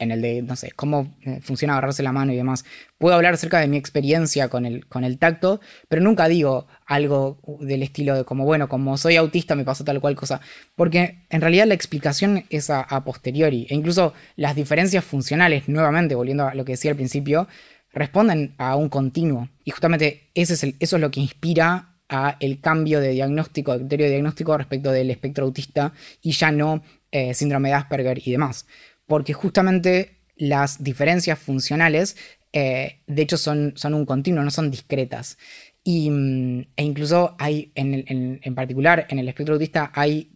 en 0.00 0.10
el 0.10 0.22
de, 0.22 0.42
no 0.42 0.56
sé, 0.56 0.72
cómo 0.72 1.14
eh, 1.22 1.40
funciona 1.42 1.74
agarrarse 1.74 2.02
la 2.02 2.10
mano 2.10 2.32
y 2.32 2.36
demás. 2.36 2.64
Puedo 2.98 3.14
hablar 3.14 3.34
acerca 3.34 3.60
de 3.60 3.68
mi 3.68 3.76
experiencia 3.76 4.48
con 4.48 4.64
el, 4.66 4.86
con 4.86 5.04
el 5.04 5.18
tacto, 5.18 5.60
pero 5.88 6.02
nunca 6.02 6.26
digo 6.26 6.66
algo 6.86 7.38
del 7.60 7.82
estilo 7.82 8.16
de 8.16 8.24
como, 8.24 8.44
bueno, 8.44 8.68
como 8.68 8.96
soy 8.96 9.16
autista 9.16 9.54
me 9.54 9.64
pasó 9.64 9.84
tal 9.84 10.00
cual 10.00 10.16
cosa, 10.16 10.40
porque 10.74 11.26
en 11.28 11.40
realidad 11.40 11.66
la 11.66 11.74
explicación 11.74 12.44
es 12.48 12.70
a, 12.70 13.04
posteriori, 13.04 13.66
e 13.68 13.74
incluso 13.74 14.14
las 14.36 14.56
diferencias 14.56 15.04
funcionales, 15.04 15.68
nuevamente, 15.68 16.14
volviendo 16.14 16.48
a 16.48 16.54
lo 16.54 16.64
que 16.64 16.72
decía 16.72 16.90
al 16.90 16.96
principio, 16.96 17.46
responden 17.92 18.54
a 18.56 18.76
un 18.76 18.88
continuo, 18.88 19.50
y 19.64 19.70
justamente 19.70 20.30
ese 20.34 20.54
es 20.54 20.74
eso 20.78 20.96
es 20.96 21.02
lo 21.02 21.10
que 21.10 21.20
inspira 21.20 21.96
a 22.08 22.36
el 22.40 22.60
cambio 22.60 23.00
de 23.00 23.10
diagnóstico, 23.10 23.72
de 23.72 23.80
criterio 23.80 24.06
de 24.06 24.12
diagnóstico 24.12 24.56
respecto 24.56 24.90
del 24.90 25.10
espectro 25.10 25.44
autista 25.44 25.92
y 26.22 26.32
ya 26.32 26.50
no 26.50 26.82
eh, 27.12 27.34
síndrome 27.34 27.68
de 27.68 27.74
Asperger 27.74 28.20
y 28.24 28.32
demás 28.32 28.66
porque 29.10 29.32
justamente 29.32 30.20
las 30.36 30.84
diferencias 30.84 31.36
funcionales, 31.36 32.16
eh, 32.52 33.00
de 33.08 33.22
hecho, 33.22 33.36
son, 33.36 33.72
son 33.74 33.92
un 33.94 34.06
continuo, 34.06 34.44
no 34.44 34.52
son 34.52 34.70
discretas. 34.70 35.36
Y, 35.82 36.08
mm, 36.10 36.60
e 36.76 36.84
incluso 36.84 37.34
hay, 37.40 37.72
en, 37.74 38.54
particular, 38.54 39.08
en 39.10 39.18
el 39.18 39.26
espectro 39.26 39.54
autista, 39.54 39.90
hay, 39.96 40.30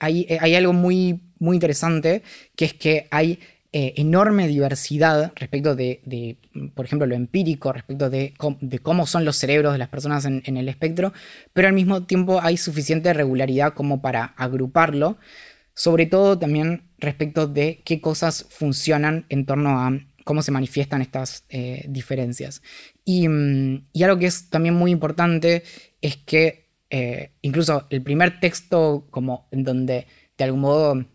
eh, 0.00 0.38
hay, 0.40 0.54
algo 0.54 0.72
muy, 0.72 1.20
muy 1.40 1.56
interesante, 1.56 2.22
que 2.54 2.66
es 2.66 2.74
que 2.74 3.08
hay 3.10 3.40
eh, 3.72 3.94
enorme 3.96 4.46
diversidad 4.46 5.32
respecto 5.34 5.74
de, 5.74 6.38
por 6.76 6.86
ejemplo, 6.86 7.08
lo 7.08 7.16
empírico, 7.16 7.72
respecto 7.72 8.08
de, 8.08 8.34
cómo 8.82 9.08
son 9.08 9.24
los 9.24 9.36
cerebros 9.36 9.72
de 9.72 9.78
las 9.78 9.88
personas 9.88 10.26
en 10.26 10.56
el 10.56 10.68
espectro, 10.68 11.12
pero 11.52 11.66
al 11.66 11.74
mismo 11.74 12.04
tiempo 12.04 12.40
hay 12.40 12.56
suficiente 12.56 13.12
regularidad 13.14 13.74
como 13.74 14.00
para 14.00 14.26
agruparlo 14.36 15.18
sobre 15.74 16.06
todo 16.06 16.38
también 16.38 16.90
respecto 16.98 17.46
de 17.46 17.82
qué 17.84 18.00
cosas 18.00 18.46
funcionan 18.48 19.26
en 19.28 19.46
torno 19.46 19.80
a 19.80 19.92
cómo 20.24 20.42
se 20.42 20.52
manifiestan 20.52 21.02
estas 21.02 21.44
eh, 21.48 21.84
diferencias. 21.88 22.62
Mm, 23.06 23.76
y, 23.92 24.02
algo 24.02 24.18
que 24.18 24.26
es 24.26 24.48
también 24.50 24.74
muy 24.74 24.90
importante 24.90 25.64
es 26.00 26.16
que 26.16 26.70
eh, 26.90 27.32
incluso 27.42 27.86
el 27.90 28.02
primer 28.02 28.40
texto 28.40 29.06
como 29.10 29.48
en 29.50 29.64
donde 29.64 30.06
de 30.36 30.44
algún 30.44 30.60
modo 30.60 31.06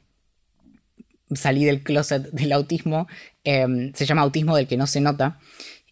salí 1.34 1.66
del 1.66 1.84
closet 1.84 2.32
del 2.32 2.52
autismo 2.54 3.08
em, 3.44 3.94
se 3.94 4.06
llama 4.06 4.22
Autismo 4.22 4.56
del 4.56 4.68
que 4.68 4.78
no 4.78 4.88
se 4.88 5.02
nota 5.02 5.40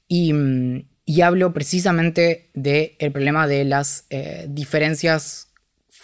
y, 0.07 0.33
mm, 0.33 0.87
hablo 1.23 1.53
precisamente 1.53 2.49
del 2.53 3.11
problema 3.11 3.47
de 3.47 3.63
las 3.63 4.05
eh, 4.09 4.47
diferencias 4.49 5.44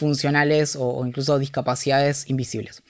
funcionales 0.02 0.76
o, 0.78 1.06
incluso 1.06 1.40
discapacidades 1.40 2.30
invisibles. 2.30 2.84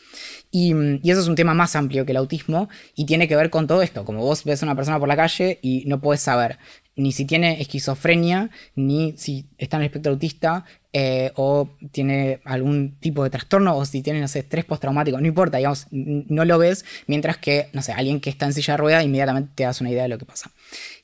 Y, 0.50 0.74
eso 1.10 1.22
es 1.22 1.28
un 1.28 1.36
tema 1.36 1.54
más 1.54 1.76
amplio 1.76 2.06
que 2.06 2.14
el 2.14 2.18
autismo 2.18 2.70
y 2.96 3.06
tiene 3.06 3.28
que 3.28 3.36
ver 3.36 3.50
con 3.50 3.68
todo 3.68 3.82
esto. 3.82 4.06
Como 4.06 4.22
vos 4.22 4.44
ves 4.46 4.64
a 4.64 4.66
una 4.66 4.76
persona 4.76 4.98
por 4.98 5.08
la 5.08 5.18
calle 5.18 5.60
y 5.62 5.84
no 5.86 6.00
puedes 6.00 6.22
saber 6.22 6.58
ni 6.96 7.12
si 7.12 7.26
tiene 7.26 7.62
esquizofrenia, 7.62 8.50
ni 8.76 9.14
si 9.18 9.46
está 9.58 9.78
en 9.78 9.84
el 9.84 9.86
espectro 9.88 10.12
autista, 10.12 10.66
eh, 10.94 11.32
o 11.36 11.70
tiene 11.92 12.42
algún 12.44 12.98
tipo 13.00 13.24
de 13.24 13.30
trastorno, 13.30 13.78
o 13.78 13.86
si 13.86 14.02
tiene, 14.02 14.20
no 14.20 14.28
sé, 14.28 14.40
estrés 14.40 14.66
postraumático, 14.66 15.20
no 15.20 15.28
importa, 15.28 15.58
digamos, 15.58 15.88
no 15.92 16.44
lo 16.46 16.58
ves, 16.58 16.86
mientras 17.08 17.38
que, 17.38 17.70
no 17.74 17.82
sé, 17.82 17.94
alguien 17.94 18.20
que 18.20 18.30
está 18.30 18.46
en 18.46 18.54
silla 18.54 18.74
de 18.74 18.78
rueda 18.78 19.04
inmediatamente 19.04 19.52
te 19.56 19.64
das 19.64 19.80
una 19.82 19.90
idea 19.90 20.04
de 20.04 20.10
lo 20.10 20.18
que 20.18 20.26
pasa. 20.26 20.52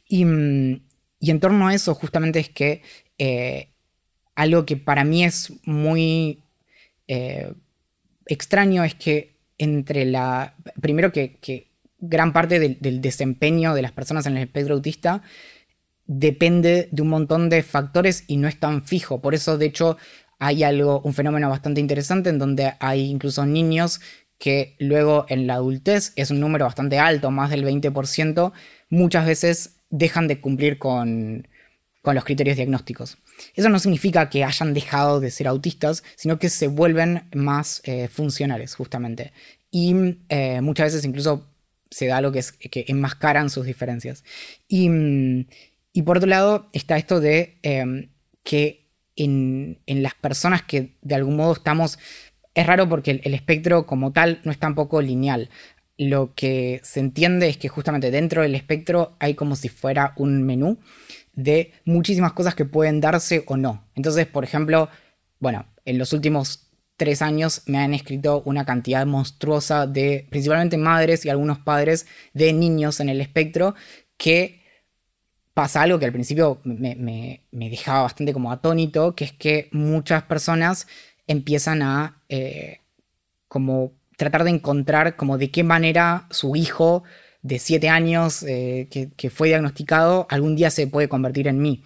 Y, 0.07 0.23
en 0.23 1.39
torno 1.39 1.67
a 1.67 1.73
eso 1.73 1.95
justamente 1.95 2.39
es 2.39 2.49
que 2.49 2.81
eh, 3.17 3.69
algo 4.37 4.67
que 4.67 4.77
para 4.77 5.03
mí 5.03 5.25
es 5.25 5.51
muy 5.63 6.43
eh, 7.07 7.51
extraño 8.27 8.83
es 8.83 8.93
que 8.93 9.35
entre 9.57 10.05
la... 10.05 10.53
Primero 10.79 11.11
que, 11.11 11.67
gran 11.99 12.31
parte 12.33 12.59
del, 12.59 13.01
desempeño 13.01 13.73
de 13.73 13.81
las 13.81 13.91
personas 13.91 14.27
en 14.27 14.37
el 14.37 14.43
espectro 14.43 14.75
autista 14.75 15.23
depende 16.05 16.87
de 16.91 17.01
un 17.01 17.07
montón 17.07 17.49
de 17.49 17.63
factores 17.63 18.25
y 18.27 18.37
no 18.37 18.47
es 18.47 18.59
tan 18.59 18.83
fijo. 18.83 19.21
Por 19.21 19.33
eso, 19.33 19.57
de 19.57 19.65
hecho, 19.65 19.97
hay 20.37 20.63
algo, 20.63 21.01
un 21.01 21.15
fenómeno 21.15 21.49
bastante 21.49 21.81
interesante 21.81 22.29
en 22.29 22.37
donde 22.37 22.73
hay 22.79 23.09
incluso 23.09 23.43
niños 23.43 24.01
que 24.37 24.75
luego 24.77 25.25
en 25.29 25.47
la 25.47 25.55
adultez 25.55 26.13
es 26.15 26.29
un 26.29 26.39
número 26.39 26.65
bastante 26.65 26.99
alto, 26.99 27.31
más 27.31 27.49
del 27.49 27.65
20%, 27.65 28.51
muchas 28.89 29.25
veces 29.25 29.77
dejan 29.89 30.27
de 30.27 30.39
cumplir 30.39 30.77
con, 30.77 31.47
con 32.07 32.15
los 32.15 32.23
criterios 32.23 32.55
diagnósticos. 32.55 33.17
Eso 33.53 33.67
no 33.67 33.79
significa 33.79 34.29
que 34.29 34.45
hayan 34.45 34.73
dejado 34.73 35.19
de 35.19 35.29
ser 35.29 35.45
autistas, 35.45 36.05
sino 36.15 36.39
que 36.39 36.47
se 36.47 36.69
vuelven 36.69 37.27
más 37.35 37.81
eh, 37.83 38.07
funcionales, 38.07 38.75
justamente. 38.75 39.33
Y 39.71 39.93
eh, 40.29 40.61
muchas 40.61 40.85
veces 40.85 41.03
incluso 41.03 41.49
se 41.91 42.07
da 42.07 42.21
lo 42.21 42.31
que 42.31 42.39
es 42.39 42.53
que 42.53 42.85
enmascaran 42.87 43.49
sus 43.49 43.65
diferencias. 43.65 44.23
Y, 44.69 44.89
por 46.05 46.15
otro 46.15 46.29
lado 46.29 46.69
está 46.71 46.95
esto 46.95 47.19
de 47.19 47.57
em, 47.61 48.11
que 48.41 48.87
en, 49.17 49.77
las 49.85 50.13
personas 50.13 50.61
que 50.61 50.95
de 51.01 51.15
algún 51.15 51.35
modo 51.35 51.51
estamos... 51.51 51.99
Es 52.53 52.65
raro 52.65 52.87
porque 52.87 53.19
el, 53.21 53.33
espectro 53.33 53.85
como 53.85 54.13
tal 54.13 54.39
no 54.45 54.53
es 54.53 54.59
tampoco 54.59 55.01
lineal 55.01 55.49
lo 55.97 56.35
que 56.35 56.79
se 56.83 56.99
entiende 56.99 57.49
es 57.49 57.57
que 57.57 57.69
justamente 57.69 58.11
dentro 58.11 58.43
del 58.43 58.53
espectro 58.53 59.15
hay 59.19 59.33
como 59.33 59.55
si 59.55 59.67
fuera 59.67 60.13
un 60.15 60.43
menú 60.43 60.77
de 61.37 61.71
muchísimas 61.85 62.33
cosas 62.33 62.55
que 62.55 62.65
pueden 62.65 62.99
darse 62.99 63.43
o 63.47 63.55
no. 63.55 63.85
Entonces, 63.95 64.25
por 64.25 64.43
ejemplo, 64.43 64.89
bueno, 65.39 65.65
en 65.85 65.97
los 65.97 66.11
últimos 66.11 66.67
tres 66.97 67.21
años 67.21 67.61
me 67.67 67.77
han 67.77 67.93
escrito 67.93 68.41
una 68.43 68.65
cantidad 68.65 69.05
monstruosa 69.05 69.85
de 69.87 70.27
principalmente 70.29 70.77
madres 70.77 71.23
y 71.23 71.29
algunos 71.29 71.59
padres 71.59 72.07
de 72.33 72.51
niños 72.51 72.99
en 72.99 73.09
el 73.09 73.21
espectro 73.21 73.75
que 74.17 74.63
pasa 75.53 75.83
algo 75.83 75.99
que 75.99 76.05
al 76.05 76.11
principio 76.11 76.59
me, 76.63 77.41
dejaba 77.51 78.03
bastante 78.03 78.33
como 78.33 78.51
atónito, 78.51 79.15
que 79.15 79.25
es 79.25 79.31
que 79.31 79.69
muchas 79.71 80.23
personas 80.23 80.87
empiezan 81.27 81.81
a 81.83 82.21
eh, 82.29 82.81
como 83.47 83.93
tratar 84.17 84.43
de 84.43 84.49
encontrar 84.49 85.15
como 85.15 85.37
de 85.37 85.51
qué 85.51 85.63
manera 85.63 86.27
su 86.31 86.55
hijo 86.55 87.03
de 87.47 87.59
siete 87.59 87.89
años 87.89 88.43
eh, 88.43 88.87
que, 88.89 89.29
fue 89.29 89.47
diagnosticado 89.47 90.27
algún 90.29 90.55
día 90.55 90.69
se 90.69 90.87
puede 90.87 91.07
convertir 91.09 91.47
en 91.47 91.59
mí. 91.59 91.83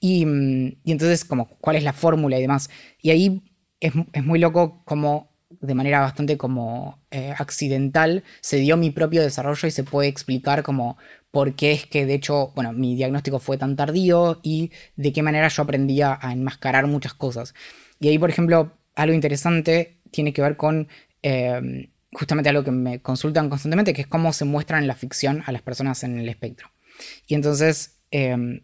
Y, 0.00 0.26
mm, 0.26 0.80
entonces, 0.86 1.24
como, 1.24 1.48
¿cuál 1.60 1.76
es 1.76 1.84
la 1.84 1.92
fórmula 1.92 2.38
y 2.38 2.42
demás? 2.42 2.70
Y 3.00 3.10
ahí 3.10 3.42
es, 3.80 3.92
muy 4.24 4.38
loco 4.38 4.82
como 4.84 5.32
de 5.60 5.74
manera 5.74 6.00
bastante 6.00 6.36
como 6.36 7.04
eh, 7.10 7.32
accidental 7.38 8.24
se 8.40 8.56
dio 8.56 8.76
mi 8.76 8.90
propio 8.90 9.22
desarrollo 9.22 9.68
y 9.68 9.70
se 9.70 9.84
puede 9.84 10.08
explicar 10.08 10.62
como 10.62 10.96
por 11.30 11.54
qué 11.54 11.72
es 11.72 11.86
que 11.86 12.06
de 12.06 12.14
hecho, 12.14 12.52
bueno, 12.54 12.72
mi 12.72 12.96
diagnóstico 12.96 13.38
fue 13.38 13.56
tan 13.58 13.76
tardío 13.76 14.40
y 14.42 14.72
de 14.96 15.12
qué 15.12 15.22
manera 15.22 15.48
yo 15.48 15.62
aprendía 15.62 16.18
a 16.20 16.32
enmascarar 16.32 16.86
muchas 16.86 17.14
cosas. 17.14 17.54
Y 18.00 18.08
ahí, 18.08 18.18
por 18.18 18.30
ejemplo, 18.30 18.72
algo 18.94 19.14
interesante 19.14 20.00
tiene 20.10 20.32
que 20.32 20.42
ver 20.42 20.56
con 20.56 20.88
eh, 21.22 21.90
justamente 22.14 22.48
algo 22.48 22.64
que 22.64 22.70
me 22.70 23.00
consultan 23.00 23.50
constantemente, 23.50 23.92
que 23.92 24.02
es 24.02 24.06
cómo 24.06 24.32
se 24.32 24.44
muestran 24.44 24.82
en 24.82 24.88
la 24.88 24.94
ficción 24.94 25.42
a 25.46 25.52
las 25.52 25.62
personas 25.62 26.02
en 26.04 26.18
el 26.18 26.28
espectro. 26.28 26.70
Y 27.26 27.34
entonces, 27.34 27.98
em, 28.10 28.60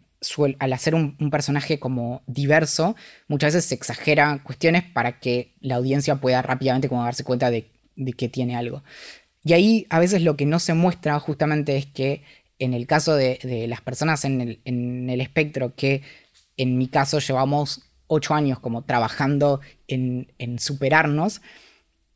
al 0.59 0.73
hacer 0.73 0.95
un, 0.95 1.17
personaje 1.31 1.79
como 1.79 2.23
diverso, 2.27 2.95
muchas 3.27 3.53
veces 3.53 3.69
se 3.69 3.75
exagera 3.75 4.41
cuestiones 4.43 4.83
para 4.83 5.19
que 5.19 5.55
la 5.61 5.75
audiencia 5.75 6.15
pueda 6.17 6.41
rápidamente 6.41 6.89
como 6.89 7.03
darse 7.03 7.23
cuenta 7.23 7.49
de, 7.49 7.71
que 8.17 8.29
tiene 8.29 8.55
algo. 8.55 8.83
Y 9.43 9.53
ahí 9.53 9.87
a 9.89 9.99
veces 9.99 10.21
lo 10.21 10.37
que 10.37 10.45
no 10.45 10.59
se 10.59 10.73
muestra 10.73 11.19
justamente 11.19 11.75
es 11.75 11.87
que 11.87 12.23
en 12.59 12.75
el 12.75 12.85
caso 12.85 13.15
de, 13.15 13.39
las 13.67 13.81
personas 13.81 14.23
en 14.23 14.41
el, 14.41 14.61
en 14.65 15.09
el, 15.09 15.19
espectro, 15.19 15.75
que 15.75 16.03
en 16.57 16.77
mi 16.77 16.87
caso 16.87 17.17
llevamos 17.19 17.81
ocho 18.05 18.35
años 18.35 18.59
como 18.59 18.83
trabajando 18.83 19.61
en, 19.87 20.31
en 20.37 20.59
superarnos, 20.59 21.41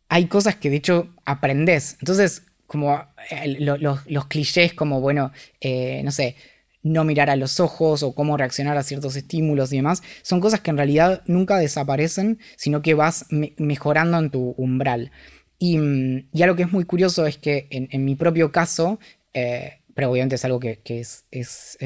hay 0.09 0.27
cosas 0.27 0.55
que 0.55 0.69
de 0.69 0.77
hecho 0.77 1.13
aprendes. 1.25 1.97
Entonces, 1.99 2.43
como 2.67 3.05
eh, 3.29 3.57
los, 3.59 4.25
clichés 4.27 4.73
como, 4.73 5.01
bueno, 5.01 5.31
eh, 5.61 6.01
no 6.03 6.11
sé, 6.11 6.35
no 6.83 7.03
mirar 7.03 7.29
a 7.29 7.35
los 7.35 7.59
ojos 7.59 8.03
o 8.03 8.13
cómo 8.13 8.37
reaccionar 8.37 8.77
a 8.77 8.83
ciertos 8.83 9.15
estímulos 9.15 9.73
y 9.73 9.77
demás, 9.77 10.03
son 10.21 10.39
cosas 10.39 10.61
que 10.61 10.71
en 10.71 10.77
realidad 10.77 11.23
nunca 11.25 11.57
desaparecen, 11.57 12.39
sino 12.57 12.81
que 12.81 12.93
vas 12.93 13.25
mejorando 13.57 14.19
en 14.19 14.29
tu 14.29 14.53
umbral. 14.57 15.11
Y, 15.57 15.79
y, 16.33 16.43
algo 16.43 16.55
que 16.55 16.63
es 16.63 16.71
muy 16.71 16.85
curioso 16.85 17.25
es 17.25 17.37
que 17.37 17.67
en, 17.71 18.05
mi 18.05 18.15
propio 18.15 18.51
caso, 18.51 18.99
eh, 19.33 19.79
pero 19.93 20.11
obviamente 20.11 20.35
es 20.35 20.45
algo 20.45 20.59
que, 20.59 20.81
es, 20.85 21.25
es 21.31 21.77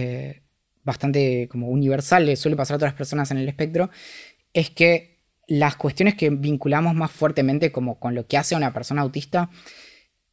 bastante 0.84 1.48
como 1.50 1.70
universal, 1.70 2.26
le 2.26 2.36
suele 2.36 2.58
pasar 2.58 2.74
a 2.74 2.78
otras 2.78 2.94
personas 2.94 3.30
en 3.32 3.38
el 3.38 3.48
espectro, 3.48 3.90
es 4.54 4.70
que 4.70 5.09
las 5.50 5.76
cuestiones 5.76 6.16
que 6.16 6.30
vinculamos 6.30 6.94
más 6.94 7.12
fuertemente 7.12 7.72
como 7.72 8.00
con 8.00 8.16
lo 8.16 8.28
que 8.28 8.38
hace 8.38 8.56
una 8.56 8.72
persona 8.72 9.02
autista 9.02 9.50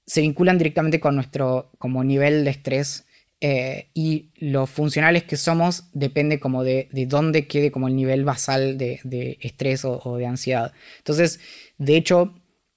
se 0.04 0.20
vinculan 0.20 0.58
directamente 0.58 1.00
con 1.00 1.16
nuestro 1.16 1.72
como 1.78 2.04
nivel 2.04 2.44
de 2.44 2.50
estrés 2.50 3.06
eh, 3.40 3.88
y 3.94 4.30
lo 4.36 4.66
funcionales 4.66 5.24
que 5.24 5.36
somos 5.36 5.88
depende 5.92 6.38
como 6.38 6.64
de, 6.64 6.88
dónde 7.08 7.46
quede 7.46 7.70
como 7.70 7.88
el 7.88 7.96
nivel 7.96 8.24
basal 8.24 8.78
de, 8.78 9.38
estrés 9.40 9.84
o, 9.84 10.16
de 10.16 10.26
ansiedad. 10.26 10.72
Entonces, 10.98 11.40
de 11.78 11.96
hecho, 11.96 12.34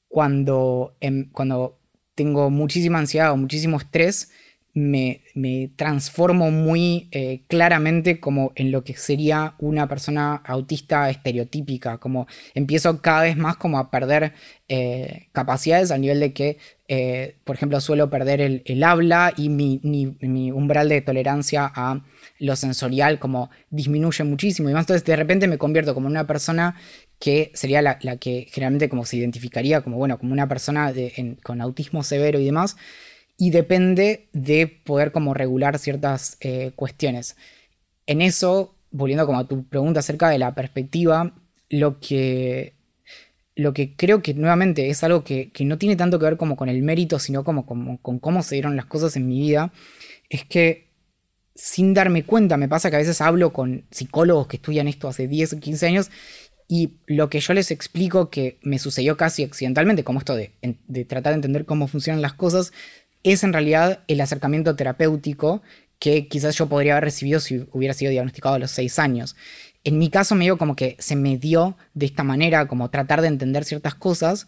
cuando, 0.07 0.97
em, 1.01 1.29
cuando 1.31 1.79
tengo 2.15 2.49
muchísima 2.49 2.99
ansiedad 2.99 3.31
o 3.31 3.37
muchísimo 3.37 3.77
estrés, 3.77 4.31
me, 4.79 5.71
transformo 5.75 6.51
muy 6.51 7.07
eh, 7.11 7.41
claramente 7.47 8.19
como 8.19 8.51
en 8.55 8.71
lo 8.71 8.83
que 8.83 8.95
sería 8.95 9.55
una 9.59 9.87
persona 9.87 10.35
autista 10.45 11.09
estereotípica, 11.09 11.97
como 11.97 12.27
empiezo 12.53 13.01
cada 13.01 13.23
vez 13.23 13.37
más 13.37 13.57
como 13.57 13.77
a 13.77 13.91
perder 13.91 14.33
eh, 14.67 15.27
capacidades 15.31 15.91
a 15.91 15.97
nivel 15.97 16.19
de 16.19 16.33
que, 16.33 16.57
eh, 16.87 17.35
por 17.43 17.55
ejemplo, 17.55 17.81
suelo 17.81 18.09
perder 18.09 18.41
el, 18.41 18.83
habla 18.83 19.33
y 19.35 19.49
mi, 19.49 19.79
mi, 19.83 20.51
umbral 20.51 20.89
de 20.89 21.01
tolerancia 21.01 21.71
a 21.73 22.01
lo 22.39 22.55
sensorial 22.55 23.19
como 23.19 23.49
disminuye 23.69 24.23
muchísimo 24.23 24.69
y 24.69 24.73
más. 24.73 24.83
Entonces 24.83 25.05
de 25.05 25.15
repente 25.15 25.47
me 25.47 25.57
convierto 25.57 25.93
como 25.93 26.07
una 26.07 26.25
persona 26.25 26.75
que 27.19 27.51
sería 27.53 27.81
la, 27.81 27.97
que 27.97 28.47
generalmente 28.49 28.89
como 28.89 29.05
se 29.05 29.17
identificaría 29.17 29.81
como, 29.81 29.97
bueno, 29.97 30.17
como 30.17 30.31
una 30.31 30.47
persona 30.47 30.93
con 31.43 31.61
autismo 31.61 32.03
severo 32.03 32.39
y 32.39 32.45
demás, 32.45 32.77
y 33.41 33.51
depende 33.51 34.27
de 34.33 34.67
poder 34.67 35.13
como 35.13 35.33
regular 35.33 35.79
ciertas 35.79 36.35
eh, 36.41 36.73
cuestiones. 36.75 37.37
En 38.05 38.21
eso, 38.21 38.75
volviendo 38.91 39.25
como 39.25 39.39
a 39.39 39.47
tu 39.47 39.63
pregunta 39.63 40.01
acerca 40.01 40.29
de 40.29 40.37
la 40.37 40.53
perspectiva, 40.53 41.33
lo 41.69 42.01
que, 42.01 42.73
lo 43.55 43.73
que 43.73 43.95
creo 43.95 44.21
que 44.21 44.33
nuevamente 44.33 44.89
es 44.89 45.05
algo 45.05 45.23
que, 45.23 45.53
no 45.61 45.77
tiene 45.77 45.95
tanto 45.95 46.19
que 46.19 46.25
ver 46.25 46.35
como 46.35 46.57
con 46.57 46.67
el 46.67 46.81
mérito, 46.81 47.17
sino 47.17 47.45
como, 47.45 47.65
como, 47.65 47.97
con 48.01 48.19
cómo 48.19 48.43
se 48.43 48.55
dieron 48.55 48.75
las 48.75 48.87
cosas 48.87 49.15
en 49.15 49.25
mi 49.29 49.39
vida, 49.39 49.71
es 50.29 50.43
que 50.43 50.89
sin 51.55 51.93
darme 51.93 52.23
cuenta, 52.23 52.57
me 52.57 52.67
pasa 52.67 52.89
que 52.89 52.97
a 52.97 52.99
veces 52.99 53.21
hablo 53.21 53.53
con 53.53 53.85
psicólogos 53.89 54.47
que 54.47 54.57
estudian 54.57 54.89
esto 54.89 55.07
hace 55.07 55.29
10 55.29 55.53
o 55.53 55.59
15 55.61 55.87
años 55.87 56.11
y 56.67 56.97
lo 57.07 57.29
que 57.29 57.39
yo 57.39 57.53
les 57.53 57.71
explico 57.71 58.29
que 58.29 58.59
me 58.63 58.79
sucedió 58.79 59.15
casi 59.15 59.43
accidentalmente, 59.43 60.03
como 60.03 60.19
esto 60.19 60.35
de, 60.35 60.51
de 60.61 61.05
tratar 61.05 61.31
de 61.31 61.35
entender 61.35 61.65
cómo 61.65 61.87
funcionan 61.87 62.21
las 62.21 62.33
cosas, 62.33 62.73
es 63.23 63.43
en 63.43 63.53
realidad 63.53 63.99
el 64.07 64.21
acercamiento 64.21 64.75
terapéutico 64.75 65.61
que 65.99 66.27
quizás 66.27 66.55
yo 66.55 66.67
podría 66.67 66.93
haber 66.93 67.05
recibido 67.05 67.39
si 67.39 67.67
hubiera 67.71 67.93
sido 67.93 68.11
diagnosticado 68.11 68.55
a 68.55 68.59
los 68.59 68.71
seis 68.71 68.99
años. 68.99 69.35
En 69.83 69.97
mi 69.97 70.09
caso 70.09 70.35
me 70.35 70.45
dio 70.45 70.57
como 70.57 70.75
que 70.75 70.95
se 70.99 71.15
me 71.15 71.37
dio 71.37 71.77
de 71.93 72.05
esta 72.05 72.23
manera, 72.23 72.67
como 72.67 72.89
tratar 72.89 73.21
de 73.21 73.27
entender 73.27 73.65
ciertas 73.65 73.95
cosas, 73.95 74.47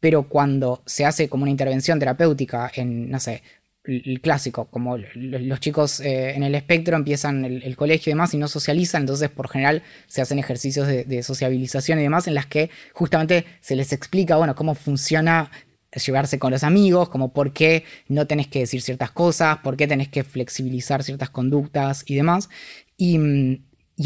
pero 0.00 0.28
cuando 0.28 0.82
se 0.86 1.04
hace 1.04 1.28
como 1.28 1.42
una 1.42 1.50
intervención 1.50 1.98
terapéutica 1.98 2.70
en, 2.74 3.10
no 3.10 3.20
sé, 3.20 3.42
el 3.84 4.20
clásico, 4.20 4.66
como 4.66 4.96
los 4.96 5.58
chicos 5.58 5.98
eh, 6.00 6.34
en 6.36 6.44
el 6.44 6.54
espectro 6.54 6.96
empiezan 6.96 7.44
el, 7.44 7.76
colegio 7.76 8.10
y 8.10 8.14
demás 8.14 8.32
y 8.32 8.38
no 8.38 8.46
socializan, 8.46 9.02
entonces 9.02 9.28
por 9.28 9.48
general 9.48 9.82
se 10.06 10.22
hacen 10.22 10.38
ejercicios 10.38 10.86
de, 10.86 11.04
de, 11.04 11.24
sociabilización 11.24 11.98
y 11.98 12.02
demás 12.02 12.28
en 12.28 12.34
las 12.34 12.46
que 12.46 12.70
justamente 12.92 13.44
se 13.60 13.74
les 13.74 13.92
explica, 13.92 14.36
bueno, 14.36 14.54
cómo 14.54 14.76
funciona 14.76 15.50
llevarse 15.98 16.38
con 16.38 16.50
los 16.50 16.64
amigos, 16.64 17.08
como 17.08 17.32
por 17.32 17.52
qué 17.52 17.84
no 18.08 18.26
tenés 18.26 18.48
que 18.48 18.60
decir 18.60 18.82
ciertas 18.82 19.10
cosas, 19.10 19.58
por 19.58 19.76
qué 19.76 19.86
tenés 19.86 20.08
que 20.08 20.24
flexibilizar 20.24 21.02
ciertas 21.02 21.30
conductas 21.30 22.04
y 22.06 22.14
demás. 22.14 22.48
Y, 22.96 23.18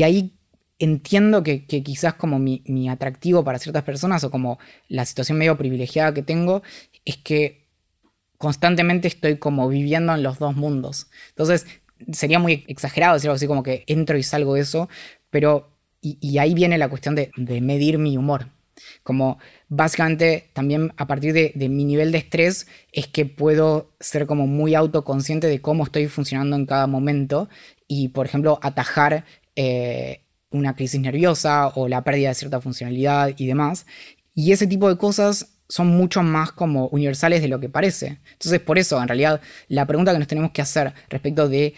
ahí 0.02 0.34
entiendo 0.78 1.42
que, 1.42 1.66
quizás 1.66 2.14
como 2.14 2.38
mi, 2.38 2.88
atractivo 2.88 3.44
para 3.44 3.58
ciertas 3.58 3.84
personas 3.84 4.24
o 4.24 4.30
como 4.30 4.58
la 4.88 5.04
situación 5.04 5.38
medio 5.38 5.56
privilegiada 5.56 6.12
que 6.12 6.22
tengo 6.22 6.62
es 7.04 7.16
que 7.16 7.66
constantemente 8.38 9.08
estoy 9.08 9.38
como 9.38 9.68
viviendo 9.68 10.14
en 10.14 10.22
los 10.22 10.38
dos 10.38 10.56
mundos. 10.56 11.08
Entonces 11.30 11.66
sería 12.12 12.38
muy 12.38 12.64
exagerado 12.68 13.14
decir 13.14 13.28
algo 13.30 13.36
así 13.36 13.46
como 13.46 13.62
que 13.62 13.84
entro 13.86 14.18
y 14.18 14.22
salgo 14.22 14.54
de 14.54 14.60
eso, 14.60 14.88
pero 15.30 15.72
y, 16.02 16.38
ahí 16.38 16.54
viene 16.54 16.78
la 16.78 16.88
cuestión 16.88 17.16
de, 17.16 17.32
de 17.36 17.60
medir 17.60 17.98
mi 17.98 18.16
humor. 18.16 18.55
Como 19.02 19.38
básicamente 19.68 20.50
también 20.52 20.92
a 20.96 21.06
partir 21.06 21.32
de, 21.32 21.52
mi 21.68 21.84
nivel 21.84 22.12
de 22.12 22.18
estrés 22.18 22.66
es 22.92 23.06
que 23.06 23.26
puedo 23.26 23.92
ser 24.00 24.26
como 24.26 24.46
muy 24.46 24.74
autoconsciente 24.74 25.46
de 25.46 25.60
cómo 25.60 25.84
estoy 25.84 26.06
funcionando 26.08 26.56
en 26.56 26.66
cada 26.66 26.86
momento 26.86 27.48
y, 27.88 28.08
por 28.08 28.26
ejemplo, 28.26 28.58
atajar 28.62 29.24
eh, 29.54 30.22
una 30.50 30.74
crisis 30.74 31.00
nerviosa 31.00 31.68
o 31.68 31.88
la 31.88 32.04
pérdida 32.04 32.28
de 32.28 32.34
cierta 32.34 32.60
funcionalidad 32.60 33.32
y 33.36 33.46
demás. 33.46 33.86
Y 34.34 34.52
ese 34.52 34.66
tipo 34.66 34.88
de 34.88 34.98
cosas 34.98 35.56
son 35.68 35.88
mucho 35.88 36.22
más 36.22 36.52
como 36.52 36.88
universales 36.88 37.42
de 37.42 37.48
lo 37.48 37.60
que 37.60 37.68
parece. 37.68 38.18
Entonces, 38.32 38.60
por 38.60 38.78
eso, 38.78 39.00
en 39.00 39.08
realidad, 39.08 39.40
la 39.68 39.86
pregunta 39.86 40.12
que 40.12 40.18
nos 40.18 40.28
tenemos 40.28 40.52
que 40.52 40.62
hacer 40.62 40.94
respecto 41.08 41.48
de 41.48 41.74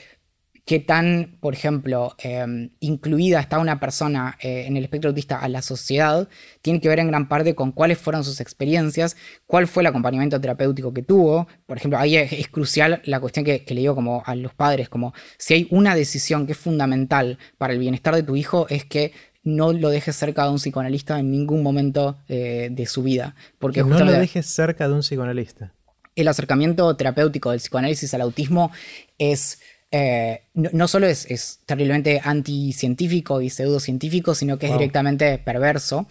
qué 0.68 0.80
tan, 0.80 1.38
por 1.40 1.54
ejemplo, 1.54 2.14
em, 2.18 2.68
incluida 2.80 3.40
está 3.40 3.58
una 3.58 3.80
persona 3.80 4.36
eh, 4.38 4.64
en 4.66 4.76
el 4.76 4.84
espectro 4.84 5.08
autista 5.08 5.38
a 5.38 5.48
la 5.48 5.62
sociedad, 5.62 6.28
tiene 6.60 6.78
que 6.78 6.90
ver 6.90 6.98
en 6.98 7.08
gran 7.08 7.26
parte 7.26 7.54
con 7.54 7.72
cuáles 7.72 7.96
fueron 7.96 8.22
sus 8.22 8.38
experiencias, 8.42 9.16
cuál 9.46 9.66
fue 9.66 9.82
el 9.82 9.86
acompañamiento 9.86 10.38
terapéutico 10.38 10.92
que 10.92 11.00
tuvo. 11.00 11.48
Por 11.64 11.78
ejemplo, 11.78 11.98
ahí 11.98 12.16
es, 12.16 12.48
crucial 12.48 13.00
la 13.06 13.18
cuestión 13.18 13.46
que, 13.46 13.64
le 13.66 13.80
digo 13.80 13.94
como 13.94 14.22
a 14.26 14.34
los 14.34 14.52
padres, 14.52 14.90
como 14.90 15.14
si 15.38 15.54
hay 15.54 15.68
una 15.70 15.94
decisión 15.94 16.44
que 16.44 16.52
es 16.52 16.58
fundamental 16.58 17.38
para 17.56 17.72
el 17.72 17.78
bienestar 17.78 18.14
de 18.14 18.22
tu 18.22 18.36
hijo, 18.36 18.66
es 18.68 18.84
que 18.84 19.12
no 19.44 19.72
lo 19.72 19.88
dejes 19.88 20.16
cerca 20.16 20.44
de 20.44 20.50
un 20.50 20.58
psicoanalista 20.58 21.18
en 21.18 21.30
ningún 21.30 21.62
momento 21.62 22.18
eh, 22.28 22.68
de 22.70 22.84
su 22.84 23.02
vida. 23.02 23.36
Porque 23.58 23.82
no 23.82 23.98
lo 24.00 24.12
dejes 24.12 24.44
cerca 24.44 24.86
de 24.86 24.92
un 24.92 25.00
psicoanalista. 25.00 25.72
El 26.14 26.28
acercamiento 26.28 26.94
terapéutico 26.94 27.52
del 27.52 27.60
psicoanálisis 27.60 28.12
al 28.12 28.20
autismo 28.20 28.70
es 29.16 29.60
eh, 29.90 30.42
no, 30.54 30.88
solo 30.88 31.06
es, 31.06 31.60
terriblemente 31.64 32.20
anticientífico 32.22 33.40
y 33.40 33.50
pseudocientífico, 33.50 34.34
sino 34.34 34.58
que 34.58 34.66
es 34.66 34.72
directamente 34.72 35.38
perverso. 35.38 36.06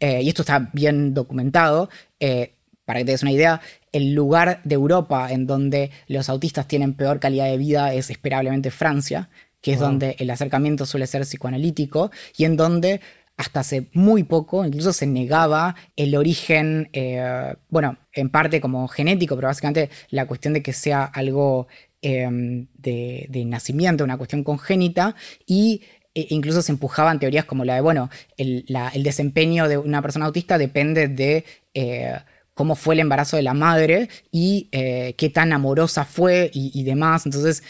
Eh, 0.00 0.22
y 0.22 0.28
esto 0.28 0.42
está 0.42 0.70
bien 0.72 1.14
documentado. 1.14 1.88
Eh, 2.20 2.54
para 2.84 2.98
que 2.98 3.04
te 3.04 3.12
des 3.12 3.22
una 3.22 3.32
idea, 3.32 3.60
el 3.92 4.12
lugar 4.12 4.60
de 4.64 4.74
Europa 4.74 5.30
en 5.30 5.46
donde 5.46 5.90
los 6.08 6.28
autistas 6.28 6.66
tienen 6.66 6.94
peor 6.94 7.20
calidad 7.20 7.46
de 7.46 7.56
vida 7.56 7.94
es 7.94 8.10
esperablemente 8.10 8.70
Francia, 8.70 9.30
que 9.60 9.74
es 9.74 9.78
donde 9.78 10.16
el 10.18 10.28
acercamiento 10.30 10.84
suele 10.84 11.06
ser 11.06 11.22
psicoanalítico 11.22 12.10
y 12.36 12.44
en 12.44 12.56
donde 12.56 13.00
hasta 13.36 13.60
hace 13.60 13.88
muy 13.92 14.24
poco, 14.24 14.64
incluso 14.64 14.92
se 14.92 15.06
negaba 15.06 15.74
el 15.96 16.16
origen, 16.16 16.90
eh, 16.92 17.54
bueno, 17.68 17.96
en 18.12 18.28
parte 18.28 18.60
como 18.60 18.88
genético, 18.88 19.36
pero 19.36 19.48
básicamente 19.48 19.90
la 20.10 20.26
cuestión 20.26 20.52
de 20.52 20.62
que 20.62 20.72
sea 20.72 21.04
algo 21.04 21.66
em, 22.02 22.66
de, 22.74 23.44
nacimiento, 23.46 24.04
una 24.04 24.16
cuestión 24.16 24.44
congénita, 24.44 25.14
y 25.46 25.82
e 26.14 26.26
incluso 26.30 26.60
se 26.60 26.72
empujaban 26.72 27.18
teorías 27.18 27.46
como 27.46 27.64
la 27.64 27.76
de, 27.76 27.80
bueno, 27.80 28.10
el, 28.36 28.66
desempeño 29.02 29.66
de 29.66 29.78
una 29.78 30.02
persona 30.02 30.26
autista 30.26 30.58
depende 30.58 31.08
de 31.08 31.44
eh, 31.72 32.18
cómo 32.52 32.74
fue 32.74 32.94
el 32.94 33.00
embarazo 33.00 33.36
de 33.36 33.42
la 33.42 33.54
madre 33.54 34.10
y 34.30 34.68
eh, 34.72 35.14
qué 35.16 35.30
tan 35.30 35.54
amorosa 35.54 36.04
fue 36.04 36.50
y, 36.52 36.82
demás. 36.82 37.24
Entonces, 37.24 37.62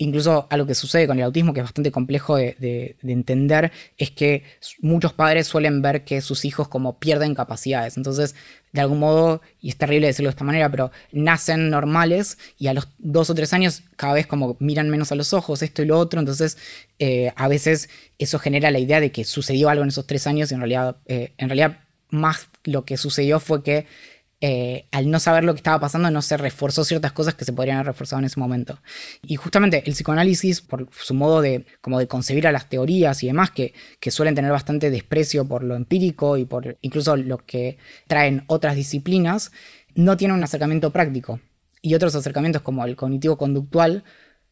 incluso 0.00 0.46
algo 0.50 0.66
que 0.66 0.74
sucede 0.74 1.06
con 1.06 1.18
el 1.18 1.24
autismo, 1.24 1.52
que 1.52 1.60
es 1.60 1.64
bastante 1.64 1.92
complejo 1.92 2.36
de, 2.36 2.96
entender, 3.02 3.70
es 3.98 4.10
que 4.10 4.44
muchos 4.80 5.12
padres 5.12 5.46
suelen 5.46 5.82
ver 5.82 6.04
que 6.04 6.22
sus 6.22 6.44
hijos 6.46 6.68
como 6.68 6.98
pierden 6.98 7.34
capacidades. 7.34 7.98
Entonces, 7.98 8.34
de 8.72 8.80
algún 8.80 9.00
modo, 9.00 9.40
y 9.60 9.68
es 9.68 9.76
terrible 9.76 10.06
decirlo 10.06 10.28
de 10.28 10.32
esta 10.32 10.44
manera, 10.44 10.70
pero 10.70 10.92
nacen 11.12 11.70
normales 11.70 12.38
y 12.58 12.68
a 12.68 12.74
los 12.74 12.88
dos 12.98 13.30
o 13.30 13.34
tres 13.34 13.52
años 13.52 13.82
cada 13.96 14.14
vez 14.14 14.26
como 14.26 14.56
miran 14.60 14.90
menos 14.90 15.10
a 15.12 15.16
los 15.16 15.32
ojos, 15.32 15.62
esto 15.62 15.82
y 15.82 15.86
lo 15.86 15.98
otro. 15.98 16.20
Entonces, 16.20 16.56
eh, 16.98 17.32
a 17.36 17.48
veces 17.48 17.88
eso 18.18 18.38
genera 18.38 18.70
la 18.70 18.78
idea 18.78 19.00
de 19.00 19.10
que 19.10 19.24
sucedió 19.24 19.68
algo 19.68 19.82
en 19.82 19.88
esos 19.88 20.06
tres 20.06 20.26
años 20.26 20.50
y 20.50 20.54
en 20.54 20.60
realidad, 20.60 20.96
eh, 21.06 21.32
en 21.38 21.48
realidad 21.48 21.80
más 22.10 22.48
lo 22.64 22.84
que 22.84 22.96
sucedió 22.96 23.40
fue 23.40 23.62
que 23.62 23.86
eh, 24.42 24.86
al 24.90 25.10
no 25.10 25.20
saber 25.20 25.44
lo 25.44 25.52
que 25.52 25.58
estaba 25.58 25.78
pasando, 25.80 26.10
no 26.10 26.22
se 26.22 26.36
reforzó 26.38 26.84
ciertas 26.84 27.12
cosas 27.12 27.34
que 27.34 27.44
se 27.44 27.52
podrían 27.52 27.76
haber 27.76 27.88
reforzado 27.88 28.20
en 28.20 28.26
ese 28.26 28.40
momento. 28.40 28.78
Y 29.22 29.36
justamente 29.36 29.82
el 29.86 29.92
psicoanálisis, 29.92 30.62
por 30.62 30.88
su 30.92 31.14
modo 31.14 31.42
de, 31.42 31.66
como 31.80 31.98
de 31.98 32.06
concebir 32.06 32.46
a 32.46 32.52
las 32.52 32.68
teorías 32.68 33.22
y 33.22 33.26
demás, 33.26 33.50
que, 33.50 33.74
que 34.00 34.10
suelen 34.10 34.34
tener 34.34 34.50
bastante 34.50 34.90
desprecio 34.90 35.46
por 35.46 35.62
lo 35.62 35.76
empírico 35.76 36.38
y 36.38 36.46
por 36.46 36.78
incluso 36.80 37.16
lo 37.16 37.38
que 37.38 37.76
traen 38.06 38.44
otras 38.46 38.76
disciplinas, 38.76 39.52
no 39.94 40.16
tiene 40.16 40.34
un 40.34 40.42
acercamiento 40.42 40.90
práctico. 40.90 41.40
Y 41.82 41.94
otros 41.94 42.14
acercamientos 42.14 42.62
como 42.62 42.84
el 42.84 42.96
cognitivo-conductual 42.96 44.04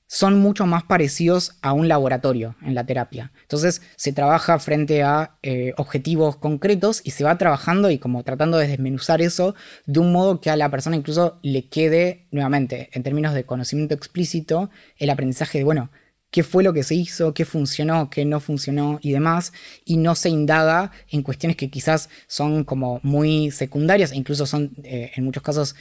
son 0.08 0.38
mucho 0.40 0.66
más 0.66 0.82
parecidos 0.84 1.58
a 1.60 1.74
un 1.74 1.86
laboratorio 1.86 2.56
en 2.62 2.74
la 2.74 2.84
terapia. 2.84 3.30
Entonces 3.42 3.82
se 3.96 4.12
trabaja 4.12 4.58
frente 4.58 5.02
a 5.02 5.36
eh, 5.42 5.74
objetivos 5.76 6.36
concretos 6.36 7.02
y 7.04 7.12
se 7.12 7.24
va 7.24 7.38
trabajando 7.38 7.90
y 7.90 7.98
como 7.98 8.24
tratando 8.24 8.56
de 8.56 8.66
desmenuzar 8.66 9.20
eso 9.20 9.54
de 9.86 10.00
un 10.00 10.10
modo 10.10 10.40
que 10.40 10.50
a 10.50 10.56
la 10.56 10.70
persona 10.70 10.96
incluso 10.96 11.38
le 11.42 11.68
quede, 11.68 12.26
nuevamente, 12.30 12.88
en 12.92 13.02
términos 13.02 13.34
de 13.34 13.44
conocimiento 13.44 13.94
explícito, 13.94 14.70
el 14.96 15.10
aprendizaje 15.10 15.58
de, 15.58 15.64
bueno, 15.64 15.90
qué 16.30 16.42
fue 16.42 16.64
lo 16.64 16.72
que 16.72 16.84
se 16.84 16.94
hizo, 16.94 17.34
qué 17.34 17.44
funcionó, 17.44 18.08
qué 18.08 18.24
no 18.24 18.40
funcionó 18.40 18.98
y 19.02 19.12
demás, 19.12 19.52
y 19.84 19.98
no 19.98 20.14
se 20.14 20.30
indaga 20.30 20.90
en 21.10 21.22
cuestiones 21.22 21.56
que 21.56 21.70
quizás 21.70 22.08
son 22.26 22.64
como 22.64 23.00
muy 23.02 23.50
secundarias 23.50 24.12
e 24.12 24.16
incluso 24.16 24.46
son 24.46 24.72
eh, 24.84 25.12
en 25.14 25.24
muchos 25.24 25.42
casos 25.42 25.74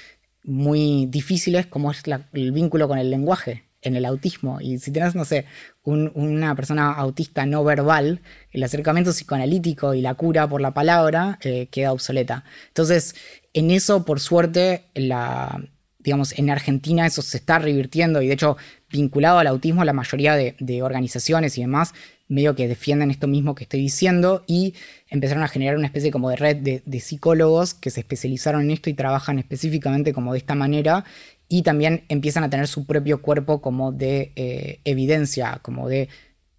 muy 0.44 1.06
difíciles, 1.08 1.66
como 1.68 1.92
es 1.92 2.04
el 2.34 2.52
vínculo 2.52 2.88
con 2.90 2.98
el 2.98 3.10
lenguaje 3.10 3.67
en 3.88 3.96
el 3.96 4.06
autismo. 4.06 4.62
Y 4.62 4.80
si 4.80 4.92
tienes, 4.92 5.16
no 5.16 5.26
sé, 5.26 5.46
una 5.84 6.56
persona 6.56 6.92
autista 6.94 7.46
no 7.46 7.64
verbal, 7.64 8.22
el 8.52 8.64
acercamiento 8.64 9.12
psicoanalítico 9.12 9.94
y 9.94 10.02
la 10.02 10.14
cura 10.14 10.48
por 10.48 10.62
la 10.62 10.74
palabra 10.74 11.40
eh, 11.42 11.68
queda 11.72 11.94
obsoleta. 11.94 12.44
Entonces, 12.68 13.16
en 13.54 13.72
eso, 13.72 14.06
por 14.06 14.20
suerte, 14.20 14.86
la, 14.94 15.62
digamos, 16.08 16.38
en 16.40 16.50
Argentina 16.50 17.06
eso 17.06 17.22
se 17.22 17.36
está 17.36 17.60
revirtiendo 17.60 18.22
y 18.22 18.28
de 18.28 18.34
hecho, 18.34 18.56
vinculado 18.90 19.40
al 19.40 19.48
autismo, 19.48 19.84
la 19.84 19.92
mayoría 19.92 20.36
de, 20.36 20.82
organizaciones 20.82 21.58
y 21.58 21.62
demás 21.62 21.94
medio 22.30 22.56
que 22.56 22.70
defienden 22.70 23.12
esto 23.12 23.28
mismo 23.28 23.56
que 23.56 23.66
estoy 23.66 23.82
diciendo 23.82 24.46
y 24.48 24.74
empezaron 25.10 25.44
a 25.44 25.50
generar 25.50 25.76
una 25.76 25.88
especie 25.88 26.10
como 26.10 26.30
de 26.30 26.38
red 26.38 26.82
de, 26.86 27.00
psicólogos 27.02 27.74
que 27.74 27.90
se 27.90 28.00
especializaron 28.00 28.62
en 28.62 28.72
esto 28.72 28.90
y 28.90 28.94
trabajan 28.94 29.38
específicamente 29.38 30.14
como 30.14 30.32
de 30.32 30.40
esta 30.40 30.56
manera 30.56 31.04
y 31.50 31.62
también 31.62 32.06
empiezan 32.10 32.44
a 32.44 32.50
tener 32.50 32.68
su 32.68 32.86
propio 32.86 33.22
cuerpo 33.22 33.62
como 33.62 33.92
de 33.92 34.34
eh, 34.36 34.80
evidencia, 34.84 35.60
como 35.62 35.88
de 35.88 36.10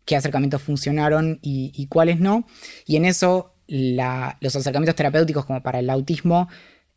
qué 0.04 0.16
acercamientos 0.16 0.62
funcionaron 0.62 1.38
y, 1.42 1.86
cuáles 1.88 2.18
no. 2.18 2.46
Y 2.86 2.96
en 2.96 3.04
eso 3.04 3.54
los 3.66 4.56
acercamientos 4.56 4.96
terapéuticos 4.96 5.44
como 5.44 5.62
para 5.62 5.80
el 5.80 5.90
autismo 5.90 6.48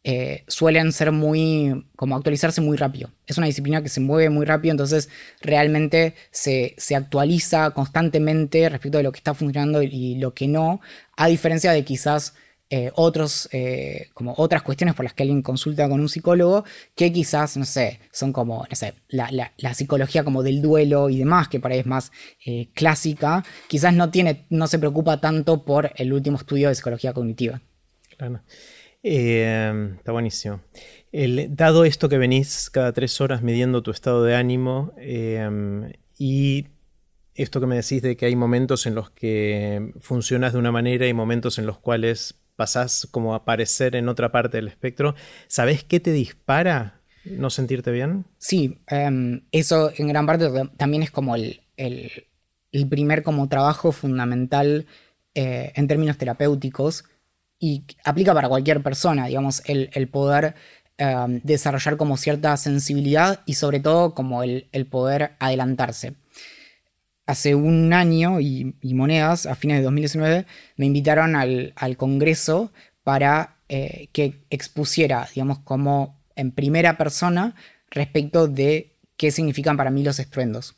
eh, 0.03 0.45
suelen 0.47 0.93
ser 0.93 1.11
muy, 1.11 1.85
como 1.97 2.15
actualizarse 2.15 2.61
muy 2.61 2.77
rápido. 2.77 3.11
Es 3.27 3.37
una 3.37 3.47
disciplina 3.47 3.83
que 3.83 3.89
se 3.89 3.99
mueve 3.99 4.29
muy 4.29 4.45
rápido, 4.45 4.71
entonces 4.71 5.09
realmente 5.41 6.15
se, 6.31 6.73
se 6.77 6.95
actualiza 6.95 7.71
constantemente 7.71 8.69
respecto 8.69 8.97
de 8.97 9.03
lo 9.03 9.11
que 9.11 9.17
está 9.17 9.33
funcionando 9.33 9.81
y 9.81 10.15
lo 10.15 10.33
que 10.33 10.47
no, 10.47 10.79
a 11.17 11.27
diferencia 11.27 11.73
de 11.73 11.83
quizás 11.83 12.33
eh, 12.73 12.89
otros, 12.95 13.49
eh, 13.51 14.07
como 14.13 14.33
otras 14.37 14.61
cuestiones 14.61 14.95
por 14.95 15.03
las 15.03 15.13
que 15.13 15.23
alguien 15.23 15.41
consulta 15.41 15.89
con 15.89 15.99
un 15.99 16.07
psicólogo, 16.07 16.63
que 16.95 17.11
quizás, 17.11 17.57
no 17.57 17.65
sé, 17.65 17.99
son 18.13 18.31
como, 18.31 18.65
no 18.69 18.75
sé, 18.77 18.93
la, 19.09 19.51
psicología 19.73 20.23
como 20.23 20.41
del 20.41 20.61
duelo 20.61 21.09
y 21.09 21.17
demás, 21.17 21.49
que 21.49 21.59
por 21.59 21.73
ahí 21.73 21.79
es 21.79 21.85
más 21.85 22.13
eh, 22.45 22.69
clásica, 22.73 23.43
quizás 23.67 23.93
no 23.93 24.09
tiene, 24.09 24.45
no 24.49 24.67
se 24.67 24.79
preocupa 24.79 25.19
tanto 25.19 25.65
por 25.65 25.91
el 25.97 26.13
último 26.13 26.37
estudio 26.37 26.69
de 26.69 26.75
psicología 26.75 27.11
cognitiva. 27.11 27.61
Claro. 28.17 28.39
está 29.03 30.13
buenísimo. 30.13 30.61
dado 31.49 31.83
esto 31.83 32.07
que 32.07 32.17
venís 32.17 32.69
cada 32.69 32.93
tres 32.93 33.19
horas 33.19 33.41
midiendo 33.41 33.83
tu 33.83 33.91
estado 33.91 34.23
de 34.23 34.35
ánimo 34.35 34.93
y 36.17 36.67
esto 37.35 37.59
que 37.59 37.67
me 37.67 37.75
decís 37.75 38.01
de 38.01 38.15
que 38.15 38.27
hay 38.27 38.37
momentos 38.37 38.85
en 38.85 38.95
los 38.95 39.09
que 39.09 39.91
funcionas 39.99 40.53
de 40.53 40.59
una 40.59 40.71
manera 40.71 41.05
y 41.07 41.13
momentos 41.13 41.59
en 41.59 41.65
los 41.65 41.77
cuales 41.77 42.40
pasás 42.61 43.07
como 43.09 43.33
a 43.33 43.37
aparecer 43.37 43.95
en 43.95 44.07
otra 44.07 44.31
parte 44.31 44.57
del 44.57 44.67
espectro, 44.67 45.15
¿sabes 45.47 45.83
qué 45.83 45.99
te 45.99 46.11
dispara 46.11 47.01
no 47.25 47.49
sentirte 47.49 47.89
bien? 47.89 48.25
Sí, 48.37 48.83
em, 48.85 49.41
eso 49.51 49.91
en 49.97 50.07
gran 50.09 50.27
parte 50.27 50.47
también 50.77 51.01
es 51.01 51.09
como 51.09 51.35
el, 51.35 51.59
primer 52.87 53.23
como 53.23 53.49
trabajo 53.49 53.91
fundamental 53.91 54.85
eh, 55.33 55.71
en 55.73 55.87
términos 55.87 56.19
terapéuticos 56.19 57.05
y 57.57 57.83
aplica 58.03 58.35
para 58.35 58.47
cualquier 58.47 58.83
persona, 58.83 59.25
digamos, 59.25 59.63
el, 59.65 60.07
poder 60.09 60.53
em, 60.97 61.41
desarrollar 61.43 61.97
como 61.97 62.15
cierta 62.15 62.55
sensibilidad 62.57 63.41
y 63.47 63.55
sobre 63.55 63.79
todo 63.79 64.13
como 64.13 64.43
el 64.43 64.85
poder 64.91 65.31
adelantarse 65.39 66.13
hace 67.31 67.55
un 67.55 67.93
año 67.93 68.39
y, 68.39 68.75
monedas, 68.83 69.45
a 69.45 69.55
fines 69.55 69.77
de 69.77 69.83
2019, 69.83 70.45
me 70.75 70.85
invitaron 70.85 71.35
al, 71.35 71.73
Congreso 71.97 72.71
para 73.03 73.57
eh, 73.69 74.09
que 74.11 74.43
expusiera, 74.49 75.27
digamos, 75.33 75.59
como 75.59 76.21
en 76.35 76.51
primera 76.51 76.97
persona 76.97 77.55
respecto 77.89 78.47
de 78.47 78.97
qué 79.15 79.31
significan 79.31 79.77
para 79.77 79.91
mí 79.91 80.03
los 80.03 80.19
estruendos, 80.19 80.75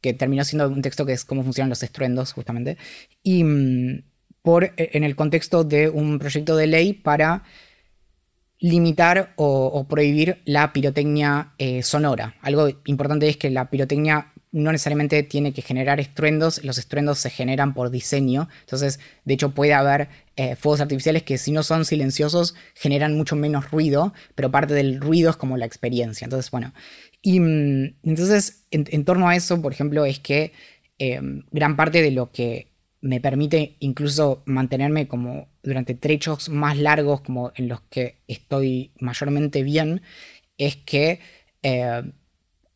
que 0.00 0.12
terminó 0.12 0.44
siendo 0.44 0.68
un 0.68 0.82
texto 0.82 1.06
que 1.06 1.14
es 1.14 1.24
cómo 1.24 1.42
funcionan 1.42 1.70
los 1.70 1.82
estruendos, 1.82 2.32
justamente, 2.32 2.76
y 3.22 3.42
mm, 3.42 4.04
por, 4.42 4.64
e, 4.64 4.90
en 4.92 5.04
el 5.04 5.16
contexto 5.16 5.64
de 5.64 5.88
un 5.88 6.18
proyecto 6.18 6.54
de 6.56 6.66
ley 6.66 6.92
para 6.92 7.44
limitar 8.60 9.32
o, 9.36 9.86
prohibir 9.88 10.42
la 10.44 10.72
pirotecnia 10.72 11.54
eh, 11.58 11.82
sonora. 11.82 12.36
Algo 12.40 12.68
importante 12.86 13.28
es 13.28 13.36
que 13.36 13.50
la 13.50 13.68
pirotecnia 13.68 14.33
no 14.54 14.70
necesariamente 14.70 15.24
tiene 15.24 15.52
que 15.52 15.62
generar 15.62 15.98
estruendos, 15.98 16.62
los 16.62 16.78
estruendos 16.78 17.18
se 17.18 17.28
generan 17.28 17.74
por 17.74 17.90
diseño, 17.90 18.48
entonces 18.60 19.00
de 19.24 19.34
hecho 19.34 19.50
puede 19.50 19.74
haber 19.74 20.08
eh, 20.36 20.54
fuegos 20.54 20.80
artificiales 20.80 21.24
que 21.24 21.38
si 21.38 21.50
no 21.50 21.64
son 21.64 21.84
silenciosos 21.84 22.54
generan 22.74 23.16
mucho 23.16 23.34
menos 23.34 23.72
ruido, 23.72 24.14
pero 24.36 24.52
parte 24.52 24.72
del 24.72 25.00
ruido 25.00 25.30
es 25.30 25.36
como 25.36 25.56
la 25.56 25.66
experiencia, 25.66 26.24
entonces 26.24 26.52
bueno, 26.52 26.72
y 27.20 27.40
mm, 27.40 27.96
entonces 28.04 28.64
en, 28.70 29.04
torno 29.04 29.28
a 29.28 29.34
eso, 29.34 29.60
por 29.60 29.72
ejemplo, 29.72 30.04
es 30.04 30.20
que 30.20 30.52
eh, 31.00 31.20
gran 31.50 31.74
parte 31.74 32.00
de 32.00 32.12
lo 32.12 32.30
que 32.30 32.68
me 33.00 33.20
permite 33.20 33.76
incluso 33.80 34.44
mantenerme 34.46 35.08
como 35.08 35.48
durante 35.64 35.94
trechos 35.94 36.48
más 36.48 36.78
largos 36.78 37.22
como 37.22 37.50
en 37.56 37.68
los 37.68 37.80
que 37.82 38.18
estoy 38.28 38.92
mayormente 39.00 39.64
bien, 39.64 40.00
es 40.58 40.76
que 40.76 41.18
eh, 41.64 42.02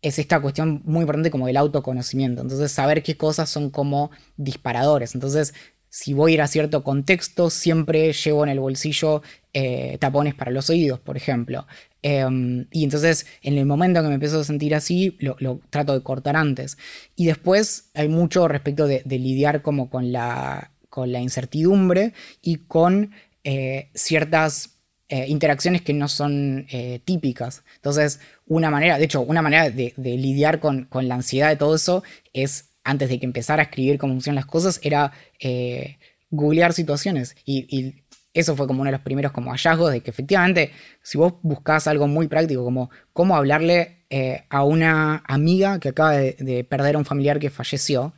es 0.02 0.18
esta 0.18 0.40
cuestión 0.40 0.82
muy 0.84 1.00
importante 1.00 1.30
como 1.30 1.46
del 1.46 1.56
autoconocimiento. 1.56 2.42
Entonces, 2.42 2.70
saber 2.72 3.02
qué 3.02 3.16
cosas 3.16 3.50
son 3.50 3.70
como 3.70 4.10
disparadores. 4.36 5.14
Entonces, 5.14 5.54
si 5.90 6.12
voy 6.12 6.32
a 6.32 6.34
ir 6.34 6.42
a 6.42 6.46
cierto 6.46 6.84
contexto, 6.84 7.50
siempre 7.50 8.12
llevo 8.12 8.44
en 8.44 8.50
el 8.50 8.60
bolsillo 8.60 9.22
eh, 9.52 9.96
tapones 9.98 10.34
para 10.34 10.50
los 10.50 10.70
oídos, 10.70 11.00
por 11.00 11.16
ejemplo. 11.16 11.66
Em, 12.02 12.66
y 12.70 12.84
entonces, 12.84 13.26
en 13.42 13.58
el 13.58 13.66
momento 13.66 14.02
que 14.02 14.08
me 14.08 14.14
empiezo 14.14 14.40
a 14.40 14.44
sentir 14.44 14.74
así, 14.74 15.16
lo, 15.20 15.60
trato 15.70 15.94
de 15.94 16.02
cortar 16.02 16.36
antes. 16.36 16.78
Y 17.16 17.26
después 17.26 17.90
hay 17.94 18.08
mucho 18.08 18.46
respecto 18.48 18.86
de, 18.86 19.02
lidiar 19.06 19.62
como 19.62 19.90
con 19.90 20.12
la, 20.12 20.72
con 20.88 21.10
la 21.10 21.20
incertidumbre 21.20 22.12
y 22.42 22.56
con 22.56 23.12
eh, 23.44 23.90
ciertas 23.94 24.77
eh, 25.08 25.26
interacciones 25.28 25.82
que 25.82 25.94
no 25.94 26.08
son 26.08 26.66
típicas. 27.04 27.62
Entonces, 27.76 28.20
una 28.48 28.70
manera, 28.70 28.98
de 28.98 29.04
hecho, 29.04 29.20
una 29.20 29.42
manera 29.42 29.70
de, 29.70 29.94
lidiar 29.96 30.60
con, 30.60 30.88
la 30.92 31.14
ansiedad 31.14 31.48
de 31.48 31.56
todo 31.56 31.74
eso 31.74 32.02
es, 32.32 32.70
antes 32.82 33.08
de 33.08 33.18
que 33.18 33.26
empezara 33.26 33.62
a 33.62 33.64
escribir 33.64 33.98
cómo 33.98 34.14
funcionan 34.14 34.36
las 34.36 34.46
cosas, 34.46 34.80
era 34.82 35.12
eh, 35.40 35.98
googlear 36.30 36.72
situaciones. 36.72 37.36
Y, 37.44 38.04
eso 38.34 38.54
fue 38.54 38.68
como 38.68 38.82
uno 38.82 38.88
de 38.88 38.96
los 38.96 39.00
primeros 39.00 39.32
como 39.32 39.50
hallazgos 39.50 39.90
de 39.90 40.00
que 40.00 40.10
efectivamente, 40.10 40.70
si 41.02 41.18
vos 41.18 41.34
buscás 41.42 41.88
algo 41.88 42.06
muy 42.06 42.28
práctico, 42.28 42.62
como 42.62 42.88
cómo 43.12 43.34
hablarle 43.34 44.04
eh, 44.10 44.44
a 44.48 44.62
una 44.62 45.24
amiga 45.26 45.80
que 45.80 45.88
acaba 45.88 46.12
de, 46.12 46.64
perder 46.68 46.94
a 46.94 46.98
un 46.98 47.04
familiar 47.04 47.40
que 47.40 47.50
falleció, 47.50 48.14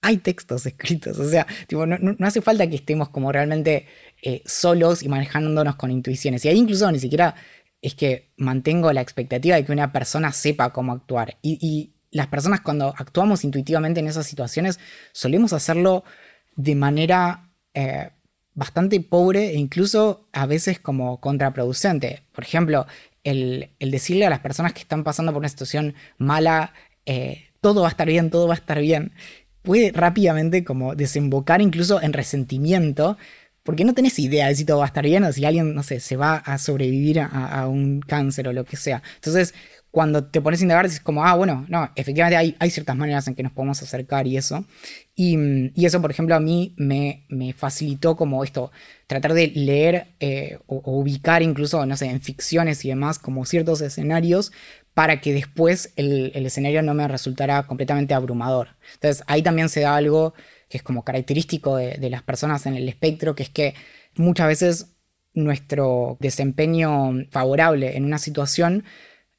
hay 0.00 0.18
textos 0.18 0.66
escritos. 0.66 1.18
O 1.18 1.28
sea, 1.28 1.46
no, 1.70 2.14
hace 2.24 2.40
falta 2.40 2.68
que 2.68 2.76
estemos 2.76 3.08
como 3.08 3.32
realmente 3.32 3.86
eh, 4.22 4.42
solos 4.46 5.02
y 5.02 5.08
manejándonos 5.08 5.74
con 5.74 5.90
intuiciones. 5.90 6.44
Y 6.44 6.48
ahí 6.48 6.58
incluso 6.58 6.90
ni 6.92 7.00
siquiera 7.00 7.34
es 7.80 7.96
que 7.96 8.30
mantengo 8.36 8.92
la 8.92 9.00
expectativa 9.00 9.56
de 9.56 9.64
que 9.64 9.72
una 9.72 9.92
persona 9.92 10.30
sepa 10.32 10.72
cómo 10.72 10.92
actuar. 10.92 11.38
Y, 11.42 11.90
las 12.12 12.26
personas 12.26 12.60
cuando 12.60 12.94
actuamos 12.98 13.42
intuitivamente 13.42 14.00
en 14.00 14.06
esas 14.06 14.26
situaciones 14.26 14.78
solemos 15.12 15.54
hacerlo 15.54 16.04
de 16.56 16.74
manera 16.74 17.48
eh, 17.72 18.10
bastante 18.52 19.00
pobre 19.00 19.52
e 19.52 19.54
incluso 19.54 20.28
a 20.30 20.44
veces 20.44 20.78
como 20.78 21.20
contraproducente. 21.20 22.22
Por 22.32 22.44
ejemplo, 22.44 22.86
el, 23.24 23.70
decirle 23.80 24.26
a 24.26 24.30
las 24.30 24.40
personas 24.40 24.74
que 24.74 24.80
están 24.80 25.04
pasando 25.04 25.32
por 25.32 25.40
una 25.40 25.48
situación 25.48 25.94
mala, 26.18 26.74
eh, 27.06 27.44
todo 27.62 27.80
va 27.80 27.88
a 27.88 27.90
estar 27.90 28.06
bien, 28.06 28.28
todo 28.28 28.46
va 28.46 28.52
a 28.52 28.58
estar 28.58 28.78
bien, 28.78 29.12
puede 29.62 29.92
rápidamente 29.92 30.64
como 30.64 30.94
desembocar 30.94 31.62
incluso 31.62 32.02
en 32.02 32.12
resentimiento 32.12 33.16
porque 33.62 33.84
no 33.84 33.94
tenés 33.94 34.18
idea 34.18 34.48
de 34.48 34.54
si 34.54 34.64
todo 34.64 34.78
va 34.78 34.84
a 34.84 34.88
estar 34.88 35.04
bien 35.04 35.24
o 35.24 35.32
si 35.32 35.44
alguien, 35.44 35.74
no 35.74 35.82
sé, 35.82 36.00
se 36.00 36.16
va 36.16 36.36
a 36.36 36.58
sobrevivir 36.58 37.20
a, 37.20 37.66
un 37.68 38.00
cáncer 38.00 38.48
o 38.48 38.52
lo 38.52 38.64
que 38.64 38.76
sea. 38.76 39.02
Entonces, 39.16 39.54
cuando 39.90 40.24
te 40.24 40.40
pones 40.40 40.60
a 40.60 40.64
indagar, 40.64 40.86
es 40.86 41.00
como, 41.00 41.24
ah, 41.24 41.34
bueno, 41.34 41.66
no, 41.68 41.90
efectivamente 41.94 42.36
hay, 42.36 42.56
hay, 42.58 42.70
ciertas 42.70 42.96
maneras 42.96 43.28
en 43.28 43.34
que 43.34 43.42
nos 43.42 43.52
podemos 43.52 43.80
acercar 43.82 44.26
y 44.26 44.36
eso. 44.36 44.64
Y, 45.14 45.36
eso, 45.84 46.00
por 46.00 46.10
ejemplo, 46.10 46.34
a 46.34 46.40
mí 46.40 46.74
me, 46.76 47.24
me, 47.28 47.52
facilitó 47.52 48.16
como 48.16 48.42
esto, 48.42 48.72
tratar 49.06 49.34
de 49.34 49.48
leer 49.48 50.08
eh, 50.18 50.58
o, 50.66 50.80
ubicar 50.84 51.42
incluso, 51.42 51.84
no 51.84 51.96
sé, 51.96 52.06
en 52.06 52.22
ficciones 52.22 52.84
y 52.84 52.88
demás, 52.88 53.18
como 53.18 53.44
ciertos 53.44 53.80
escenarios 53.82 54.50
para 54.94 55.20
que 55.20 55.32
después 55.32 55.92
el 55.96 56.32
escenario 56.34 56.82
no 56.82 56.94
me 56.94 57.08
resultara 57.08 57.62
completamente 57.66 58.12
abrumador. 58.12 58.76
Entonces, 58.94 59.22
ahí 59.26 59.42
también 59.42 59.68
se 59.68 59.80
da 59.80 59.96
algo 59.96 60.34
que 60.72 60.78
es 60.78 60.82
como 60.82 61.04
característico 61.04 61.76
de, 61.76 62.08
las 62.08 62.22
personas 62.22 62.64
en 62.64 62.74
el 62.74 62.88
espectro, 62.88 63.34
que 63.34 63.42
es 63.42 63.50
que 63.50 63.74
muchas 64.16 64.46
veces 64.46 64.86
nuestro 65.34 66.16
desempeño 66.18 67.26
favorable 67.30 67.94
en 67.98 68.06
una 68.06 68.16
situación 68.16 68.84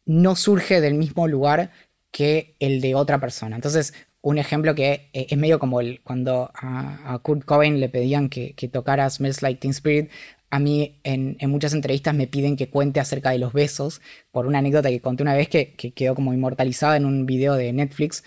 no 0.06 0.36
surge 0.36 0.80
del 0.80 0.94
mismo 0.94 1.28
lugar 1.28 1.72
que 2.12 2.56
el 2.60 2.82
de 2.82 2.94
otra 2.94 3.20
persona. 3.20 3.56
Entonces, 3.56 3.96
un 4.22 4.38
ejemplo 4.38 4.76
que 4.76 5.10
e, 5.12 5.26
es 5.28 5.38
medio 5.40 5.58
como 5.58 5.82
el, 5.82 6.02
cuando 6.04 6.52
a, 6.54 7.20
Kurt 7.24 7.46
Cobain 7.46 7.80
le 7.80 7.90
pedían 7.90 8.30
que, 8.30 8.54
tocara 8.72 9.10
Smells 9.10 9.42
Like 9.42 9.60
Teen 9.60 9.72
Spirit, 9.72 10.12
a 10.52 10.60
mí 10.60 11.00
en, 11.04 11.36
muchas 11.50 11.74
entrevistas 11.74 12.14
me 12.14 12.28
piden 12.28 12.58
que 12.58 12.70
cuente 12.70 13.00
acerca 13.00 13.32
de 13.32 13.40
los 13.40 13.54
besos, 13.54 14.02
por 14.32 14.46
una 14.46 14.60
anécdota 14.60 14.90
que 14.90 15.02
conté 15.02 15.24
una 15.24 15.34
vez 15.34 15.50
que, 15.50 15.74
que 15.74 15.94
quedó 15.94 16.14
como 16.14 16.32
inmortalizada 16.32 16.96
en 16.96 17.06
un 17.06 17.26
video 17.26 17.56
de 17.56 17.74
Netflix, 17.74 18.24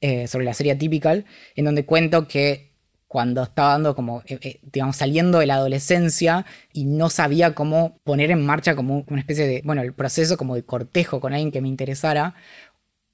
eh, 0.00 0.28
sobre 0.28 0.44
la 0.44 0.54
serie 0.54 0.76
Typical, 0.76 1.24
en 1.56 1.64
donde 1.64 1.84
cuento 1.84 2.28
que 2.28 2.70
cuando 3.08 3.42
estaba 3.42 3.70
dando 3.70 3.96
como, 3.96 4.22
eh, 4.26 4.38
eh, 4.42 4.60
digamos, 4.62 4.94
saliendo 4.96 5.40
de 5.40 5.46
la 5.46 5.54
adolescencia 5.54 6.46
y 6.72 6.84
no 6.84 7.10
sabía 7.10 7.52
cómo 7.52 7.98
poner 8.04 8.30
en 8.30 8.46
marcha 8.46 8.76
como 8.76 9.04
una 9.08 9.18
especie 9.18 9.48
de, 9.48 9.60
bueno, 9.64 9.82
el 9.82 9.94
proceso 9.94 10.36
como 10.36 10.54
de 10.54 10.62
cortejo 10.62 11.18
con 11.18 11.32
alguien 11.32 11.50
que 11.50 11.60
me 11.60 11.66
interesara, 11.66 12.36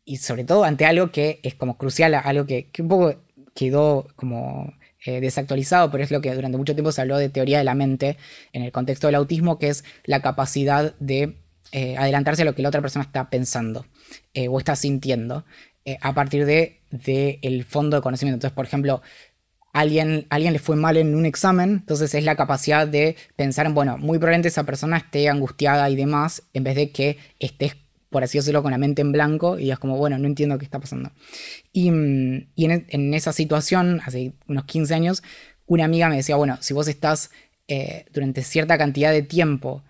y 0.04 0.18
sobre 0.18 0.44
todo 0.44 0.64
ante 0.64 0.84
algo 0.84 1.10
que 1.10 1.40
es 1.42 1.54
como 1.54 1.78
crucial, 1.78 2.12
algo 2.12 2.44
que, 2.44 2.70
un 2.80 2.88
poco 2.88 3.14
quedó 3.54 4.08
como 4.16 4.74
desactualizado, 5.06 5.90
pero 5.90 6.02
es 6.04 6.10
lo 6.10 6.20
que 6.20 6.34
durante 6.34 6.58
mucho 6.58 6.74
tiempo 6.74 6.92
se 6.92 7.00
habló 7.00 7.18
de 7.18 7.28
teoría 7.28 7.58
de 7.58 7.64
la 7.64 7.74
mente 7.74 8.16
en 8.52 8.62
el 8.62 8.72
contexto 8.72 9.06
del 9.06 9.14
autismo, 9.16 9.58
que 9.58 9.68
es 9.68 9.84
la 10.04 10.20
capacidad 10.20 10.94
de 10.98 11.36
adelantarse 11.72 12.42
a 12.42 12.44
lo 12.46 12.54
que 12.54 12.62
la 12.62 12.68
otra 12.68 12.80
persona 12.80 13.04
está 13.04 13.30
pensando 13.30 13.86
o 14.48 14.58
está 14.58 14.76
sintiendo. 14.76 15.44
Eh, 15.86 15.98
a 16.00 16.14
partir 16.14 16.46
de, 16.46 16.80
el 17.42 17.64
fondo 17.64 17.96
de 17.96 18.02
conocimiento. 18.02 18.36
Entonces, 18.36 18.54
por 18.54 18.64
ejemplo, 18.64 19.02
alguien, 19.74 20.26
alguien 20.30 20.54
le 20.54 20.58
fue 20.58 20.76
mal 20.76 20.96
en 20.96 21.14
un 21.14 21.26
examen, 21.26 21.70
entonces 21.80 22.14
es 22.14 22.24
la 22.24 22.36
capacidad 22.36 22.88
de 22.88 23.16
pensar 23.36 23.66
en, 23.66 23.74
bueno, 23.74 23.98
muy 23.98 24.18
probablemente 24.18 24.48
esa 24.48 24.64
persona 24.64 24.96
esté 24.96 25.28
angustiada 25.28 25.90
y 25.90 25.96
demás, 25.96 26.42
en 26.54 26.64
vez 26.64 26.76
de 26.76 26.90
que 26.90 27.18
estés, 27.38 27.76
por 28.08 28.24
así 28.24 28.38
decirlo, 28.38 28.62
con 28.62 28.70
la 28.70 28.78
mente 28.78 29.02
en 29.02 29.12
blanco 29.12 29.58
y 29.58 29.70
es 29.70 29.78
como, 29.78 29.98
bueno, 29.98 30.16
no 30.16 30.26
entiendo 30.26 30.56
qué 30.56 30.64
está 30.64 30.80
pasando. 30.80 31.10
Y, 31.70 31.90
mm, 31.90 32.46
en, 32.56 33.12
esa 33.12 33.34
situación, 33.34 34.00
hace 34.06 34.32
unos 34.48 34.64
15 34.64 34.94
años, 34.94 35.22
una 35.66 35.84
amiga 35.84 36.08
me 36.08 36.16
decía, 36.16 36.36
bueno, 36.36 36.56
si 36.62 36.72
vos 36.72 36.88
estás 36.88 37.30
eh, 37.68 38.06
durante 38.10 38.42
cierta 38.42 38.78
cantidad 38.78 39.12
de 39.12 39.22
tiempo 39.22 39.82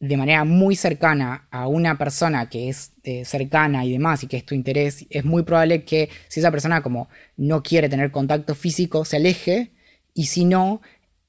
de 0.00 0.16
manera 0.16 0.44
muy 0.44 0.76
cercana 0.76 1.46
a 1.50 1.68
una 1.68 1.96
persona 1.96 2.48
que 2.48 2.68
es 2.68 2.92
eh, 3.02 3.24
cercana 3.24 3.84
y 3.84 3.92
demás 3.92 4.22
y 4.22 4.26
que 4.26 4.36
es 4.36 4.44
tu 4.44 4.54
interés, 4.54 5.06
es 5.10 5.24
muy 5.24 5.42
probable 5.42 5.84
que 5.84 6.10
si 6.28 6.40
esa 6.40 6.50
persona 6.50 6.82
como 6.82 7.08
no 7.36 7.62
quiere 7.62 7.88
tener 7.88 8.10
contacto 8.10 8.54
físico, 8.54 9.04
se 9.04 9.16
aleje 9.16 9.72
y 10.12 10.26
si 10.26 10.44
no, 10.44 10.82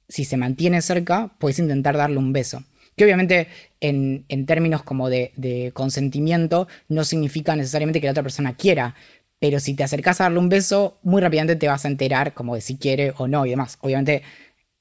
si 0.09 0.25
se 0.25 0.37
mantiene 0.37 0.81
cerca, 0.81 1.33
puedes 1.39 1.59
intentar 1.59 1.95
darle 1.95 2.17
un 2.17 2.33
beso. 2.33 2.63
Que 2.95 3.03
obviamente 3.03 3.47
en, 3.79 4.25
términos 4.47 4.81
como 4.83 5.09
de, 5.09 5.31
de, 5.35 5.71
consentimiento 5.73 6.67
no 6.89 7.03
significa 7.03 7.55
necesariamente 7.55 8.01
que 8.01 8.07
la 8.07 8.11
otra 8.11 8.23
persona 8.23 8.55
quiera, 8.55 8.95
pero 9.39 9.59
si 9.59 9.75
te 9.75 9.83
acercas 9.83 10.19
a 10.19 10.25
darle 10.25 10.39
un 10.39 10.49
beso, 10.49 10.97
muy 11.03 11.21
rápidamente 11.21 11.55
te 11.55 11.67
vas 11.67 11.85
a 11.85 11.89
enterar 11.89 12.33
como 12.33 12.55
de 12.55 12.61
si 12.61 12.77
quiere 12.77 13.13
o 13.17 13.27
no 13.27 13.45
y 13.45 13.51
demás. 13.51 13.77
Obviamente 13.81 14.23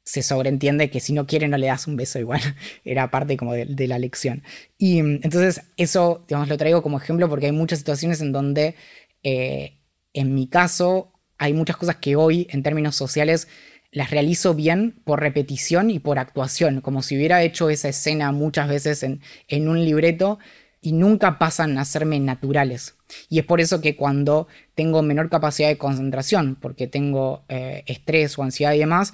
se 0.07 0.23
sobreentiende 0.23 0.89
que 0.89 1.01
si 1.01 1.12
no 1.12 1.27
quiere 1.27 1.49
no 1.49 1.59
le 1.59 1.66
das 1.66 1.89
un 1.89 1.97
beso 1.97 2.20
igual. 2.20 2.41
Era 2.85 3.11
parte 3.11 3.37
como 3.37 3.53
de, 3.53 3.89
la 3.89 3.99
lección. 3.99 4.45
Y 4.78 5.03
mm, 5.03 5.20
entonces 5.24 5.62
eso, 5.77 6.24
digamos, 6.28 6.49
lo 6.49 6.57
traigo 6.57 6.81
como 6.81 6.97
ejemplo 6.97 7.28
porque 7.28 7.47
hay 7.47 7.53
muchas 7.53 7.81
situaciones 7.81 8.20
en 8.20 8.33
donde, 8.33 8.77
eh, 9.24 9.78
en 10.15 10.35
mi 10.35 10.47
caso, 10.47 11.12
hay 11.39 11.53
muchas 11.53 11.77
cosas 11.77 11.97
que 11.97 12.15
hoy, 12.15 12.47
en 12.51 12.62
términos 12.62 12.95
sociales, 12.95 13.49
las 13.91 14.11
realizo 14.11 14.55
bien 14.55 14.95
por 15.05 15.20
repetición 15.20 15.91
y 15.91 15.99
por 15.99 16.20
actuación, 16.20 16.81
como 16.83 17.03
si 17.03 17.16
hubiera 17.16 17.43
hecho 17.43 17.69
esa 17.69 17.89
escena 17.89 18.31
muchas 18.31 18.69
veces 18.69 19.03
en, 19.03 19.20
en 19.49 19.69
un 19.69 19.85
libreto 19.85 20.39
y 20.87 20.93
nunca 20.93 21.37
pasan 21.39 21.78
a 21.78 21.85
serme 21.85 22.20
naturales. 22.20 22.95
Y 23.28 23.41
es 23.41 23.45
por 23.45 23.61
eso 23.61 23.81
que 23.81 23.97
cuando 23.97 24.47
tengo 24.77 25.03
menor 25.03 25.31
capacidad 25.31 25.69
de 25.69 25.78
concentración, 25.78 26.57
porque 26.61 26.87
tengo 26.87 27.43
eh, 27.49 27.83
estrés 27.87 28.39
o 28.39 28.45
ansiedad 28.45 28.73
y 28.73 28.78
demás, 28.78 29.12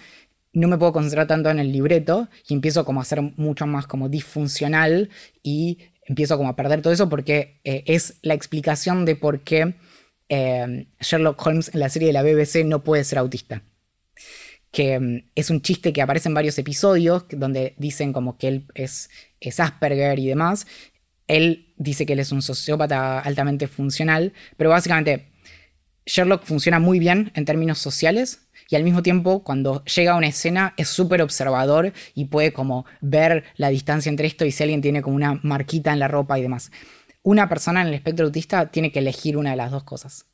no 0.53 0.69
me 0.69 0.79
puedo 0.79 0.93
concentrar 0.93 1.27
tanto 1.27 1.51
en 1.51 1.59
el 1.59 1.73
libreto 1.73 2.29
y 2.47 2.55
empiezo 2.55 2.85
como 2.85 3.01
a 3.01 3.05
ser 3.05 3.23
mucho 3.23 3.67
más 3.67 3.87
como 3.87 4.09
disfuncional 4.09 5.11
y 5.43 5.79
empiezo 6.05 6.37
como 6.37 6.51
a 6.51 6.57
perder 6.57 6.83
todo 6.83 6.93
eso 6.93 7.09
porque 7.09 7.61
eh, 7.65 7.85
es 7.87 8.15
la 8.23 8.35
explicación 8.35 9.05
de 9.05 9.17
por 9.17 9.41
qué 9.41 9.75
eh, 10.29 10.87
Sherlock 11.01 11.47
Holmes 11.47 11.71
en 11.75 11.81
la 11.81 11.89
serie 11.89 12.09
de 12.09 12.13
la 12.13 12.23
BBC 12.23 12.65
no 12.65 12.83
puede 12.85 13.05
ser 13.05 13.19
autista. 13.19 13.63
Que 14.71 14.99
mm, 14.99 15.31
es 15.35 15.51
un 15.51 15.63
chiste 15.63 15.93
que 15.93 16.03
aparece 16.03 16.29
en 16.29 16.35
varios 16.35 16.59
episodios 16.59 17.25
donde 17.31 17.75
dicen 17.79 18.13
como 18.13 18.37
que 18.37 18.49
él 18.49 18.67
es, 18.75 19.11
es 19.41 19.61
Asperger 19.61 20.19
y 20.19 20.29
demás. 20.29 20.67
Él 21.29 21.73
dice 21.77 22.05
que 22.05 22.15
él 22.15 22.19
es 22.19 22.33
un 22.33 22.43
sociópata 22.43 23.21
altamente 23.21 23.69
funcional, 23.69 24.33
pero 24.57 24.71
básicamente 24.71 25.33
Sherlock 26.07 26.45
funciona 26.45 26.79
muy 26.79 26.99
bien 26.99 27.31
en 27.35 27.45
términos 27.45 27.79
sociales, 27.79 28.42
y 28.73 28.77
al 28.77 28.85
mismo 28.85 29.03
tiempo 29.03 29.45
cuando 29.45 29.85
llega 29.85 30.13
a 30.13 30.17
una 30.17 30.29
escena 30.29 30.73
es 30.79 30.89
súper 30.89 31.21
observador 31.21 31.93
y 32.15 32.25
puede 32.25 32.55
como 32.55 32.87
ver 33.03 33.45
la 33.57 33.69
distancia 33.69 34.09
entre 34.09 34.27
esto 34.27 34.47
y 34.47 34.51
si 34.51 34.63
alguien 34.63 34.81
tiene 34.81 35.03
como 35.03 35.15
una 35.15 35.39
marquita 35.43 35.93
en 35.93 35.99
la 35.99 36.09
ropa 36.09 36.39
y 36.39 36.43
demás. 36.43 36.73
Una 37.23 37.51
persona 37.51 37.83
en 37.83 37.89
el 37.89 37.95
espectro 37.95 38.25
autista 38.25 38.71
tiene 38.71 38.91
que 38.91 39.01
elegir 39.01 39.37
una 39.37 39.51
de 39.51 39.57
las 39.57 39.71
dos 39.71 39.85
cosas. 39.85 40.25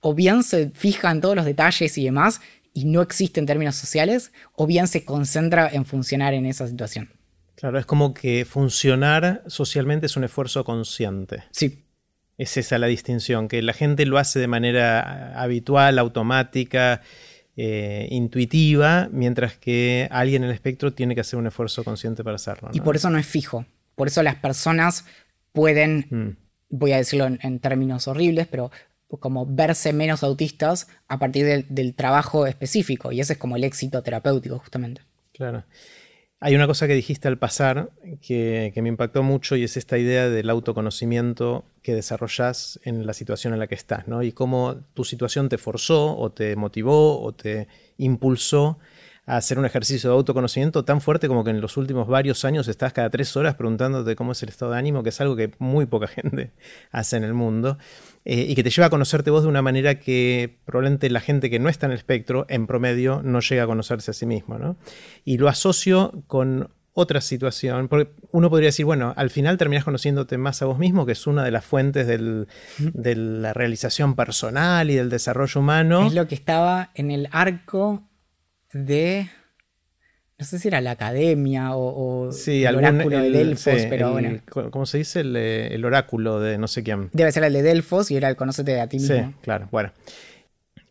O 0.00 0.14
bien 0.14 0.42
se 0.42 0.70
fija 0.70 1.10
en 1.10 1.20
todos 1.20 1.36
los 1.36 1.44
detalles 1.44 1.98
y 1.98 2.04
demás 2.04 2.40
y 2.72 2.86
no 2.86 3.02
existe 3.02 3.40
en 3.40 3.44
términos 3.44 3.76
sociales, 3.76 4.32
o 4.54 4.66
bien 4.66 4.88
se 4.88 5.04
concentra 5.04 5.68
en 5.68 5.84
funcionar 5.84 6.32
en 6.32 6.46
esa 6.46 6.66
situación. 6.66 7.10
Claro, 7.56 7.78
es 7.78 7.84
como 7.84 8.14
que 8.14 8.46
funcionar 8.46 9.42
socialmente 9.48 10.06
es 10.06 10.16
un 10.16 10.24
esfuerzo 10.24 10.64
consciente. 10.64 11.44
Sí. 11.50 11.84
Es 12.38 12.56
esa 12.56 12.78
la 12.78 12.86
distinción, 12.86 13.46
que 13.46 13.60
la 13.60 13.74
gente 13.74 14.06
lo 14.06 14.16
hace 14.16 14.38
de 14.40 14.46
manera 14.46 15.38
habitual, 15.38 15.98
automática, 15.98 17.02
eh, 17.56 18.08
intuitiva, 18.10 19.08
mientras 19.12 19.56
que 19.56 20.08
alguien 20.10 20.42
en 20.42 20.48
el 20.48 20.54
espectro 20.54 20.92
tiene 20.92 21.14
que 21.14 21.20
hacer 21.20 21.38
un 21.38 21.46
esfuerzo 21.46 21.84
consciente 21.84 22.24
para 22.24 22.36
hacerlo. 22.36 22.70
Y 22.72 22.80
por 22.80 22.96
eso 22.96 23.10
no 23.10 23.18
es 23.18 23.26
fijo. 23.26 23.66
Por 23.94 24.08
eso 24.08 24.22
las 24.22 24.36
personas 24.36 25.04
pueden, 25.52 26.06
mm. 26.10 26.76
voy 26.76 26.92
a 26.92 26.96
decirlo 26.96 27.26
en, 27.26 27.58
términos 27.58 28.08
horribles, 28.08 28.46
pero 28.46 28.70
como 29.20 29.44
verse 29.44 29.92
menos 29.92 30.22
autistas 30.22 30.88
a 31.08 31.18
partir 31.18 31.66
del 31.68 31.94
trabajo 31.94 32.46
específico. 32.46 33.12
Y 33.12 33.20
ese 33.20 33.34
es 33.34 33.38
como 33.38 33.56
el 33.56 33.64
éxito 33.64 34.02
terapéutico, 34.02 34.58
justamente. 34.58 35.02
Claro. 35.34 35.64
Hay 36.44 36.56
una 36.56 36.66
cosa 36.66 36.88
que 36.88 36.94
dijiste 36.94 37.28
al 37.28 37.38
pasar 37.38 37.90
que, 38.20 38.72
me 38.82 38.88
impactó 38.88 39.22
mucho 39.22 39.54
y 39.54 39.62
es 39.62 39.76
esta 39.76 39.96
idea 39.96 40.28
del 40.28 40.50
autoconocimiento 40.50 41.64
que 41.82 41.94
desarrollas 41.94 42.80
en 42.82 43.06
la 43.06 43.12
situación 43.12 43.52
en 43.52 43.60
la 43.60 43.68
que 43.68 43.76
estás, 43.76 44.08
¿no? 44.08 44.24
Y 44.24 44.32
cómo 44.32 44.74
tu 44.92 45.04
situación 45.04 45.48
te 45.48 45.56
forzó 45.56 46.18
o 46.18 46.32
te 46.32 46.56
motivó 46.56 47.22
o 47.22 47.32
te 47.32 47.68
impulsó 47.96 48.80
a 49.24 49.36
hacer 49.36 49.56
un 49.56 49.66
ejercicio 49.66 50.10
de 50.10 50.16
autoconocimiento 50.16 50.84
tan 50.84 51.00
fuerte 51.00 51.28
como 51.28 51.44
que 51.44 51.50
en 51.50 51.60
los 51.60 51.76
últimos 51.76 52.08
varios 52.08 52.44
años 52.44 52.66
estás 52.66 52.92
cada 52.92 53.08
tres 53.08 53.36
horas 53.36 53.54
preguntándote 53.54 54.16
cómo 54.16 54.32
es 54.32 54.42
el 54.42 54.48
estado 54.48 54.72
de 54.72 54.78
ánimo, 54.78 55.04
que 55.04 55.10
es 55.10 55.20
algo 55.20 55.36
que 55.36 55.52
muy 55.60 55.86
poca 55.86 56.06
gente 56.08 56.50
hace 56.90 57.18
en 57.18 57.22
el 57.22 57.34
mundo, 57.34 57.78
eh, 58.24 58.46
y 58.48 58.54
que 58.54 58.62
te 58.62 58.70
lleva 58.70 58.86
a 58.86 58.90
conocerte 58.90 59.30
vos 59.30 59.42
de 59.42 59.48
una 59.48 59.62
manera 59.62 59.98
que 59.98 60.58
probablemente 60.64 61.10
la 61.10 61.20
gente 61.20 61.50
que 61.50 61.58
no 61.58 61.68
está 61.68 61.86
en 61.86 61.92
el 61.92 61.98
espectro, 61.98 62.46
en 62.48 62.66
promedio, 62.66 63.20
no 63.24 63.40
llega 63.40 63.64
a 63.64 63.66
conocerse 63.66 64.12
a 64.12 64.14
sí 64.14 64.26
mismo. 64.26 64.58
¿no? 64.58 64.76
Y 65.24 65.38
lo 65.38 65.48
asocio 65.48 66.22
con 66.26 66.70
otra 66.94 67.20
situación, 67.20 67.88
porque 67.88 68.12
uno 68.32 68.50
podría 68.50 68.68
decir, 68.68 68.84
bueno, 68.84 69.14
al 69.16 69.30
final 69.30 69.56
terminas 69.56 69.84
conociéndote 69.84 70.36
más 70.36 70.60
a 70.60 70.66
vos 70.66 70.78
mismo, 70.78 71.06
que 71.06 71.12
es 71.12 71.26
una 71.26 71.42
de 71.42 71.50
las 71.50 71.64
fuentes 71.64 72.06
de 72.06 73.16
la 73.16 73.52
realización 73.54 74.14
personal 74.14 74.90
y 74.90 74.96
del 74.96 75.08
desarrollo 75.08 75.60
humano. 75.60 76.06
Es 76.06 76.14
lo 76.14 76.28
que 76.28 76.34
estaba 76.34 76.90
en 76.94 77.10
el 77.10 77.28
arco 77.32 78.02
de, 78.72 79.30
no 80.42 80.46
sé 80.48 80.58
si 80.58 80.66
era 80.66 80.80
la 80.80 80.90
academia 80.90 81.76
o, 81.76 82.30
el 82.46 82.74
oráculo 82.74 83.20
de 83.20 83.30
Delfos, 83.30 83.86
pero 83.88 84.10
bueno. 84.10 84.40
¿Cómo 84.72 84.86
se 84.86 84.98
dice? 84.98 85.22
Eh, 85.24 85.68
el, 85.70 85.84
oráculo 85.84 86.40
de 86.40 86.58
no 86.58 86.66
sé 86.66 86.82
quién. 86.82 87.10
Debe 87.12 87.30
ser 87.30 87.44
el 87.44 87.52
de 87.52 87.62
Delfos 87.62 88.10
y 88.10 88.16
era 88.16 88.28
el 88.28 88.34
conocete 88.34 88.80
a 88.80 88.88
ti 88.88 88.98
mismo. 88.98 89.14
Sí, 89.14 89.22
claro, 89.40 89.68
bueno. 89.70 89.92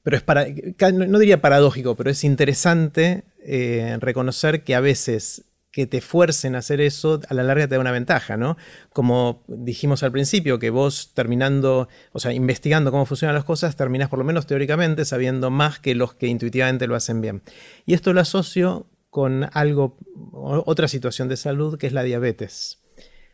Pero 0.03 0.15
es 0.15 0.23
para, 0.23 0.47
no 0.93 1.19
diría 1.19 1.41
paradójico, 1.41 1.97
pero 1.97 2.09
es 2.09 2.23
interesante 2.23 3.25
eh, 3.45 3.97
reconocer 3.99 4.63
que 4.63 4.73
a 4.73 4.79
veces 4.79 5.43
que 5.69 5.85
te 5.85 5.99
fuercen 5.99 6.55
a 6.55 6.59
hacer 6.59 6.79
eso, 6.79 7.19
a 7.27 7.33
la 7.33 7.43
larga 7.43 7.67
te 7.67 7.75
da 7.75 7.81
una 7.81 7.91
ventaja, 7.91 8.37
¿no? 8.37 8.55
Como 8.93 9.43
dijimos 9.47 10.01
al 10.03 10.13
principio, 10.13 10.59
que 10.59 10.69
vos 10.69 11.11
terminando, 11.13 11.89
o 12.13 12.19
sea, 12.19 12.31
investigando 12.31 12.89
cómo 12.91 13.05
funcionan 13.05 13.35
las 13.35 13.43
cosas, 13.43 13.75
terminás 13.75 14.07
por 14.07 14.19
lo 14.19 14.25
menos 14.25 14.47
teóricamente 14.47 15.03
sabiendo 15.03 15.49
más 15.49 15.79
que 15.79 15.93
los 15.93 16.13
que 16.13 16.27
intuitivamente 16.27 16.87
lo 16.87 16.95
hacen 16.95 17.19
bien. 17.19 17.41
Y 17.85 17.95
esto 17.95 18.13
lo 18.13 18.21
asocio 18.21 18.87
con 19.11 19.49
algo, 19.51 19.97
otra 20.31 20.87
situación 20.87 21.27
de 21.27 21.37
salud, 21.37 21.77
que 21.77 21.85
es 21.85 21.93
la 21.93 22.01
diabetes. 22.01 22.79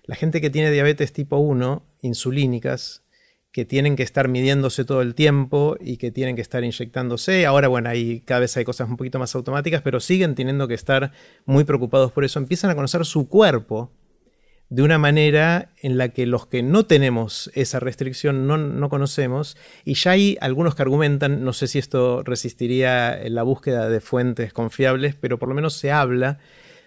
La 0.03 0.15
gente 0.15 0.41
que 0.41 0.49
tiene 0.49 0.71
diabetes 0.71 1.13
tipo 1.13 1.37
1, 1.37 1.83
insulínicas, 2.01 3.03
que 3.51 3.63
tienen 3.63 3.95
que 3.95 4.03
estar 4.03 4.27
midiéndose 4.27 4.85
todo 4.85 5.01
el 5.01 5.15
tiempo 5.15 5.77
y 5.79 5.97
que 5.97 6.11
tienen 6.11 6.35
que 6.35 6.41
estar 6.41 6.63
inyectándose. 6.63 7.45
Ahora, 7.45 7.67
bueno, 7.67 7.89
ahí 7.89 8.21
cada 8.21 8.41
vez 8.41 8.57
hay 8.57 8.65
cosas 8.65 8.89
un 8.89 8.97
poquito 8.97 9.19
más 9.19 9.33
automáticas, 9.35 9.81
pero 9.83 9.99
siguen 9.99 10.33
teniendo 10.33 10.67
que 10.67 10.73
estar 10.73 11.11
muy 11.45 11.63
preocupados 11.63 12.11
por 12.11 12.25
eso. 12.25 12.39
Empiezan 12.39 12.71
a 12.71 12.75
conocer 12.75 13.05
su 13.05 13.29
cuerpo 13.29 13.91
de 14.69 14.83
una 14.83 14.97
manera 14.97 15.71
en 15.81 15.97
la 15.97 16.09
que 16.09 16.25
los 16.25 16.47
que 16.47 16.61
no 16.61 16.85
tenemos 16.85 17.49
esa 17.53 17.79
restricción 17.79 18.47
no, 18.47 18.57
no, 18.57 18.89
conocemos, 18.89 19.57
y 19.85 19.93
ya 19.93 20.11
hay 20.11 20.37
algunos 20.41 20.75
que 20.75 20.81
argumentan, 20.81 21.43
no 21.43 21.53
sé 21.53 21.67
si 21.67 21.79
esto 21.79 22.23
resistiría 22.23 23.17
la 23.29 23.43
búsqueda 23.43 23.89
de 23.89 24.01
fuentes 24.01 24.51
confiables, 24.51 25.15
pero 25.15 25.39
por 25.39 25.49
lo 25.49 25.55
menos 25.55 25.73
se 25.73 25.91
habla 25.91 26.39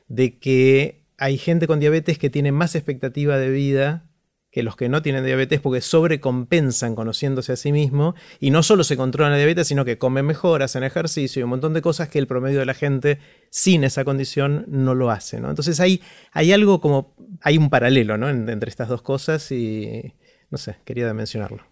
de 0.08 0.38
que 0.38 1.04
hay 1.16 1.38
gente 1.38 1.66
con 1.66 1.80
diabetes 1.80 2.18
que 2.18 2.30
tiene 2.30 2.52
más 2.52 2.74
expectativa 2.74 3.38
de 3.38 3.50
vida 3.50 4.09
que 4.50 4.62
los 4.62 4.74
que 4.76 4.88
no 4.88 5.00
tienen 5.00 5.24
diabetes 5.24 5.60
porque 5.60 5.80
sobrecompensan 5.80 6.94
conociéndose 6.96 7.52
a 7.52 7.56
sí 7.56 7.70
mismo 7.70 8.14
y 8.40 8.50
no 8.50 8.62
solo 8.62 8.82
se 8.82 8.96
controlan 8.96 9.32
la 9.32 9.38
diabetes, 9.38 9.68
sino 9.68 9.84
que 9.84 9.98
comen 9.98 10.26
mejor, 10.26 10.62
hacen 10.62 10.82
ejercicio 10.82 11.40
y 11.40 11.42
un 11.44 11.50
montón 11.50 11.72
de 11.72 11.82
cosas 11.82 12.08
que 12.08 12.18
el 12.18 12.26
promedio 12.26 12.58
de 12.58 12.66
la 12.66 12.74
gente 12.74 13.18
sin 13.50 13.84
esa 13.84 14.04
condición 14.04 14.64
no 14.68 14.94
lo 14.94 15.10
hace. 15.10 15.36
Entonces 15.36 15.78
hay, 15.78 16.02
hay 16.32 16.52
algo 16.52 16.80
como, 16.80 17.14
hay 17.42 17.58
un 17.58 17.70
paralelo 17.70 18.14
entre 18.28 18.70
estas 18.70 18.88
dos 18.88 19.02
cosas 19.02 19.52
y 19.52 20.14
no 20.50 20.58
sé, 20.58 20.76
quería 20.84 21.12
mencionarlo. 21.14 21.64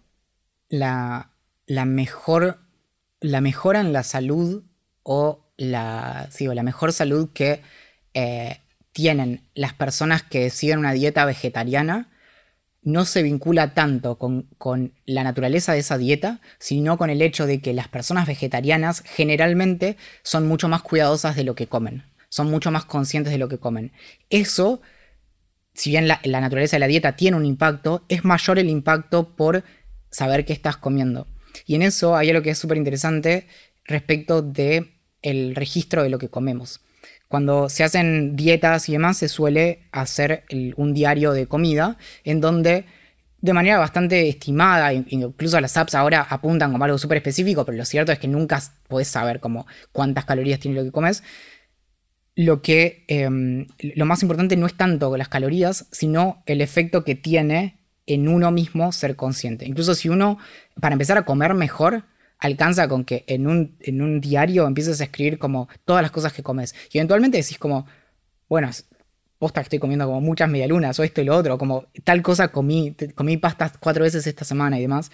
La, 0.69 1.31
la 1.65 1.83
mejor, 1.85 2.59
la 3.19 3.41
mejora 3.41 3.81
en 3.81 3.91
la 3.91 4.03
salud 4.03 4.63
o 5.03 5.51
la, 5.57 6.29
la 6.39 6.63
mejor 6.63 6.93
salud 6.93 7.29
que 7.33 7.61
eh, 8.13 8.61
tienen 8.93 9.49
las 9.53 9.73
personas 9.73 10.23
que 10.23 10.49
siguen 10.49 10.79
una 10.79 10.93
dieta 10.93 11.25
vegetariana 11.25 12.09
no 12.81 13.05
se 13.05 13.23
vincula 13.23 13.73
tanto 13.73 14.17
con, 14.17 14.93
la 15.05 15.23
naturaleza 15.23 15.73
de 15.73 15.79
esa 15.79 15.97
dieta, 15.97 16.39
sino 16.59 16.97
con 16.97 17.09
el 17.09 17.21
hecho 17.21 17.45
de 17.45 17.61
que 17.61 17.73
las 17.73 17.87
personas 17.87 18.27
vegetarianas 18.27 19.01
generalmente 19.05 19.97
son 20.23 20.47
mucho 20.47 20.67
más 20.69 20.81
cuidadosas 20.81 21.35
de 21.35 21.43
lo 21.43 21.55
que 21.55 21.67
comen, 21.67 22.03
son 22.29 22.49
mucho 22.49 22.71
más 22.71 22.85
conscientes 22.85 23.31
de 23.31 23.39
lo 23.39 23.49
que 23.49 23.57
comen. 23.57 23.91
Eso, 24.29 24.81
si 25.73 25.89
bien 25.89 26.07
la, 26.07 26.21
naturaleza 26.23 26.77
de 26.77 26.81
la 26.81 26.87
dieta 26.87 27.15
tiene 27.15 27.37
un 27.37 27.45
impacto, 27.45 28.05
es 28.07 28.23
mayor 28.23 28.59
el 28.59 28.69
impacto 28.69 29.35
por 29.35 29.63
saber 30.09 30.45
qué 30.45 30.53
estás 30.53 30.77
comiendo. 30.77 31.27
Y 31.65 31.75
en 31.75 31.81
eso 31.81 32.15
hay 32.15 32.29
algo 32.29 32.41
que 32.41 32.51
es 32.51 32.57
súper 32.57 32.77
interesante 32.77 33.47
respecto 33.85 34.41
de 34.41 34.93
el 35.21 35.55
registro 35.55 36.03
de 36.03 36.09
lo 36.09 36.17
que 36.17 36.29
comemos. 36.29 36.79
Cuando 37.29 37.69
se 37.69 37.83
hacen 37.83 38.35
dietas 38.35 38.89
y 38.89 38.93
demás, 38.93 39.17
se 39.17 39.29
suele 39.29 39.83
hacer 39.91 40.45
un 40.77 40.95
diario 40.95 41.31
de 41.31 41.45
comida 41.45 41.97
en 42.23 42.41
donde 42.41 42.85
de 43.39 43.53
manera 43.53 43.77
bastante 43.77 44.27
estimada, 44.27 44.91
incluso 44.91 45.61
las 45.61 45.77
apps 45.77 45.93
ahora 45.93 46.25
apuntan 46.27 46.71
como 46.71 46.83
algo 46.83 46.97
súper 46.97 47.17
específico, 47.17 47.65
pero 47.65 47.77
lo 47.77 47.85
cierto 47.85 48.11
es 48.11 48.17
que 48.17 48.27
nunca 48.27 48.59
puedes 48.87 49.07
saber 49.07 49.39
como 49.39 49.67
cuántas 49.91 50.25
calorías 50.25 50.59
tiene 50.59 50.77
lo 50.77 50.83
que 50.83 50.91
comes. 50.91 51.23
Lo 52.35 52.63
que 52.63 53.05
em, 53.07 53.67
lo 53.77 54.05
más 54.07 54.23
importante 54.23 54.57
no 54.57 54.65
es 54.65 54.73
tanto 54.73 55.15
las 55.15 55.29
calorías, 55.29 55.87
sino 55.91 56.41
el 56.47 56.61
efecto 56.61 57.03
que 57.03 57.13
tiene 57.13 57.79
en 58.07 58.27
uno 58.27 58.49
mismo 58.49 58.91
ser 58.91 59.15
consciente. 59.15 59.67
Incluso 59.67 59.93
si 59.93 60.09
uno, 60.09 60.39
para 60.81 60.93
empezar 60.93 61.19
a 61.19 61.25
comer 61.25 61.53
mejor, 61.53 62.05
alcanza 62.39 62.87
con 62.87 63.03
que 63.03 63.23
en 63.27 63.47
un, 63.47 63.75
en 63.81 64.01
un 64.01 64.21
diario 64.21 64.65
empieces 64.65 64.99
a 65.01 65.05
escribir 65.05 65.37
como 65.37 65.67
todas 65.85 66.01
las 66.01 66.11
cosas 66.11 66.33
que 66.33 66.43
comes. 66.43 66.73
Y 66.91 66.97
eventualmente 66.97 67.37
decís 67.37 67.57
como, 67.57 67.85
bueno, 68.47 68.69
posta 69.37 69.61
que 69.61 69.65
estoy 69.65 69.79
comiendo 69.79 70.05
como 70.05 70.21
muchas 70.21 70.49
medialunas 70.49 70.99
o 70.99 71.03
esto 71.03 71.21
y 71.21 71.25
lo 71.25 71.35
otro, 71.35 71.57
como 71.57 71.85
tal 72.03 72.21
cosa 72.21 72.49
comí, 72.49 72.95
comí 73.15 73.37
pastas 73.37 73.73
cuatro 73.79 74.03
veces 74.03 74.25
esta 74.27 74.45
semana 74.45 74.77
y 74.77 74.81
demás. 74.81 75.11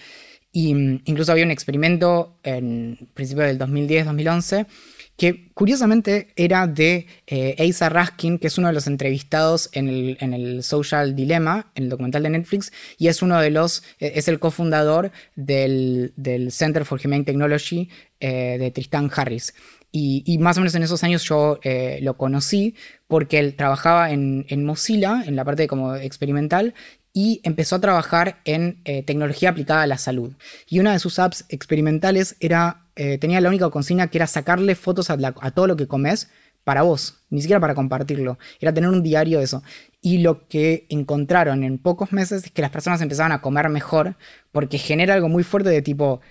Y 0.51 0.73
mm, 0.73 1.01
incluso 1.05 1.31
había 1.31 1.45
un 1.45 1.51
experimento 1.51 2.39
en 2.43 3.09
principio 3.13 3.43
del 3.43 3.59
2010-2011 3.59 4.67
que 5.17 5.49
curiosamente 5.53 6.27
era 6.35 6.67
de 6.67 7.07
eh, 7.27 7.55
Asa 7.57 7.89
Raskin, 7.89 8.37
que 8.37 8.47
es 8.47 8.57
uno 8.57 8.67
de 8.67 8.73
los 8.73 8.87
entrevistados 8.87 9.69
en 9.71 9.87
el, 9.87 10.63
Social 10.63 11.15
Dilemma, 11.15 11.71
en 11.75 11.83
el 11.85 11.89
documental 11.89 12.23
de 12.23 12.29
Netflix, 12.29 12.73
y 12.97 13.07
es 13.07 13.21
uno 13.21 13.39
de 13.39 13.49
los, 13.49 13.83
eh, 13.99 14.13
es 14.15 14.27
el 14.27 14.39
cofundador 14.39 15.11
del, 15.35 16.13
Center 16.51 16.85
for 16.85 16.99
Humane 17.03 17.23
Technology 17.23 17.89
eh, 18.19 18.57
de 18.59 18.71
Tristan 18.71 19.09
Harris. 19.15 19.53
Y, 19.91 20.37
más 20.39 20.57
o 20.57 20.59
menos 20.59 20.75
en 20.75 20.83
esos 20.83 21.05
años 21.05 21.23
yo 21.23 21.57
lo 22.01 22.17
conocí 22.17 22.75
porque 23.07 23.39
él 23.39 23.55
trabajaba 23.55 24.11
en, 24.11 24.45
en, 24.49 24.65
Mozilla, 24.65 25.23
en 25.25 25.37
la 25.37 25.45
parte 25.45 25.67
como 25.67 25.95
experimental, 25.95 26.73
y 27.13 27.39
empezó 27.43 27.77
a 27.77 27.79
trabajar 27.79 28.41
en 28.43 28.83
tecnología 29.05 29.51
aplicada 29.51 29.83
a 29.83 29.87
la 29.87 29.97
salud. 29.97 30.33
Y 30.67 30.79
una 30.79 30.91
de 30.91 30.99
sus 30.99 31.17
apps 31.17 31.45
experimentales 31.47 32.35
era 32.41 32.84
eh, 32.95 33.17
tenía 33.17 33.41
la 33.41 33.49
única 33.49 33.69
consigna 33.69 34.07
que 34.07 34.17
era 34.17 34.27
sacarle 34.27 34.75
fotos 34.75 35.09
a, 35.09 35.17
todo 35.51 35.67
lo 35.67 35.75
que 35.75 35.87
comes 35.87 36.29
para 36.63 36.81
vos, 36.81 37.25
ni 37.29 37.41
siquiera 37.41 37.59
para 37.59 37.75
compartirlo. 37.75 38.39
Era 38.59 38.73
tener 38.73 38.89
un 38.89 39.03
diario 39.03 39.39
de 39.39 39.43
eso. 39.43 39.63
Y 40.01 40.19
lo 40.19 40.47
que 40.47 40.85
encontraron 40.89 41.63
en 41.63 41.77
pocos 41.77 42.11
meses 42.11 42.45
es 42.45 42.51
que 42.51 42.61
las 42.61 42.71
personas 42.71 43.01
empezaban 43.01 43.31
a 43.31 43.41
comer 43.41 43.69
mejor 43.69 44.15
porque 44.51 44.77
genera 44.77 45.13
algo 45.13 45.29
muy 45.29 45.43
fuerte 45.43 45.69
de 45.69 45.81
tipo, 45.81 46.21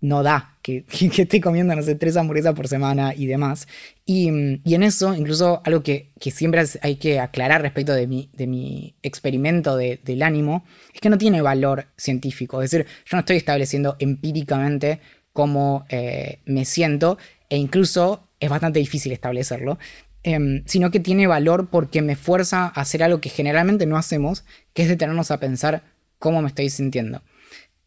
no 0.00 0.22
da 0.22 0.58
que, 0.62 0.84
que, 1.14 1.22
esté 1.22 1.40
comiendo, 1.40 1.74
no 1.74 1.82
sé, 1.82 1.94
tres 1.94 2.16
hamburguesas 2.16 2.54
por 2.54 2.68
semana 2.68 3.14
y 3.14 3.26
demás. 3.26 3.68
Y, 4.04 4.28
en 4.28 4.82
eso, 4.82 5.14
incluso 5.14 5.62
algo 5.64 5.82
que, 5.82 6.12
siempre 6.20 6.62
hay 6.82 6.96
que 6.96 7.20
aclarar 7.20 7.62
respecto 7.62 7.92
de 7.92 8.06
mi, 8.06 8.30
de 8.34 8.46
mi 8.46 8.96
experimento 9.02 9.76
del 9.76 10.22
ánimo, 10.22 10.64
es 10.92 11.00
que 11.00 11.10
no 11.10 11.18
tiene 11.18 11.40
valor 11.42 11.86
científico. 11.96 12.62
Es 12.62 12.70
decir, 12.70 12.86
yo 13.06 13.16
no 13.16 13.20
estoy 13.20 13.36
estableciendo 13.36 13.96
empíricamente 13.98 15.00
cómo 15.38 15.86
eh, 15.88 16.40
me 16.46 16.64
siento 16.64 17.16
e 17.48 17.58
incluso 17.58 18.24
es 18.40 18.50
bastante 18.50 18.80
difícil 18.80 19.12
establecerlo, 19.12 19.78
em, 20.24 20.64
sino 20.66 20.90
que 20.90 20.98
tiene 20.98 21.28
valor 21.28 21.68
porque 21.70 22.02
me 22.02 22.16
fuerza 22.16 22.64
a 22.64 22.80
hacer 22.80 23.04
algo 23.04 23.20
que 23.20 23.28
generalmente 23.28 23.86
no 23.86 23.96
hacemos, 23.96 24.44
que 24.74 24.82
es 24.82 24.88
detenernos 24.88 25.30
a 25.30 25.38
pensar 25.38 25.84
cómo 26.18 26.42
me 26.42 26.48
estoy 26.48 26.70
sintiendo. 26.70 27.22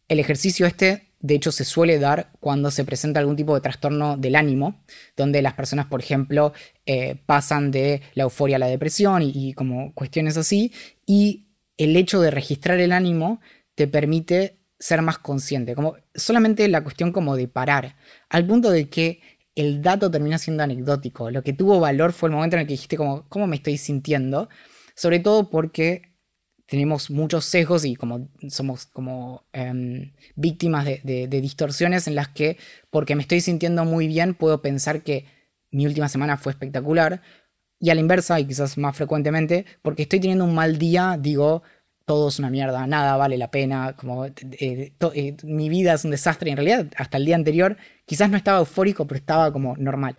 El 0.08 0.18
ejercicio 0.18 0.64
este, 0.64 1.08
de 1.20 1.34
hecho, 1.34 1.52
se 1.52 1.66
suele 1.66 1.98
dar 1.98 2.30
cuando 2.40 2.70
se 2.70 2.86
presenta 2.86 3.20
algún 3.20 3.36
tipo 3.36 3.54
de 3.54 3.60
trastorno 3.60 4.16
del 4.16 4.36
ánimo, 4.36 4.82
donde 5.14 5.42
las 5.42 5.52
personas, 5.52 5.84
por 5.84 6.00
ejemplo, 6.00 6.54
eh, 6.86 7.16
pasan 7.26 7.70
de 7.70 8.00
la 8.14 8.22
euforia 8.22 8.56
a 8.56 8.60
la 8.60 8.66
depresión 8.68 9.20
y 9.22 9.52
como 9.52 9.92
cuestiones 9.92 10.38
así, 10.38 10.72
y 11.04 11.48
el 11.76 11.96
hecho 11.96 12.18
de 12.22 12.30
registrar 12.30 12.80
el 12.80 12.92
ánimo 12.92 13.42
te 13.74 13.86
permite 13.88 14.61
ser 14.82 15.00
más 15.00 15.18
consciente, 15.18 15.76
como 15.76 15.94
solamente 16.12 16.66
la 16.66 16.82
cuestión 16.82 17.12
como 17.12 17.36
de 17.36 17.46
parar, 17.46 17.94
al 18.28 18.44
punto 18.44 18.68
de 18.68 18.88
que 18.88 19.20
el 19.54 19.80
dato 19.80 20.10
termina 20.10 20.38
siendo 20.38 20.64
anecdótico. 20.64 21.30
Lo 21.30 21.44
que 21.44 21.52
tuvo 21.52 21.78
valor 21.78 22.12
fue 22.12 22.28
el 22.28 22.34
momento 22.34 22.56
en 22.56 22.62
el 22.62 22.66
que 22.66 22.72
dijiste 22.72 22.96
como, 22.96 23.28
¿cómo 23.28 23.46
me 23.46 23.54
estoy 23.54 23.76
sintiendo? 23.76 24.48
Sobre 24.96 25.20
todo 25.20 25.50
porque 25.50 26.02
tenemos 26.66 27.10
muchos 27.10 27.44
sesgos 27.44 27.84
y 27.84 27.94
como 27.94 28.28
somos 28.48 28.86
como 28.86 29.44
em, 29.52 30.14
víctimas 30.34 30.84
de, 30.84 31.28
distorsiones 31.28 32.08
en 32.08 32.16
las 32.16 32.28
que 32.28 32.58
porque 32.90 33.14
me 33.14 33.22
estoy 33.22 33.40
sintiendo 33.40 33.84
muy 33.84 34.08
bien 34.08 34.34
puedo 34.34 34.62
pensar 34.62 35.02
que 35.02 35.26
mi 35.70 35.86
última 35.86 36.08
semana 36.08 36.38
fue 36.38 36.50
espectacular. 36.50 37.22
Y 37.78 37.90
a 37.90 37.94
la 37.94 38.00
inversa, 38.00 38.40
y 38.40 38.46
quizás 38.46 38.78
más 38.78 38.96
frecuentemente, 38.96 39.64
porque 39.82 40.02
estoy 40.02 40.18
teniendo 40.18 40.44
un 40.44 40.54
mal 40.54 40.78
día, 40.78 41.18
digo, 41.20 41.62
todo 42.04 42.28
es 42.28 42.38
una 42.38 42.50
mierda, 42.50 42.86
nada 42.86 43.16
vale 43.16 43.38
la 43.38 43.50
pena, 43.50 43.94
como 43.96 44.26
eh, 44.26 44.32
eh, 45.14 45.36
mi 45.44 45.68
vida 45.68 45.94
es 45.94 46.04
un 46.04 46.10
desastre. 46.10 46.50
En 46.50 46.56
realidad, 46.56 46.86
hasta 46.96 47.16
el 47.16 47.24
día 47.24 47.36
anterior, 47.36 47.76
quizás 48.06 48.30
no 48.30 48.36
estaba 48.36 48.58
eufórico, 48.58 49.06
pero 49.06 49.18
estaba 49.18 49.52
como 49.52 49.76
normal. 49.76 50.16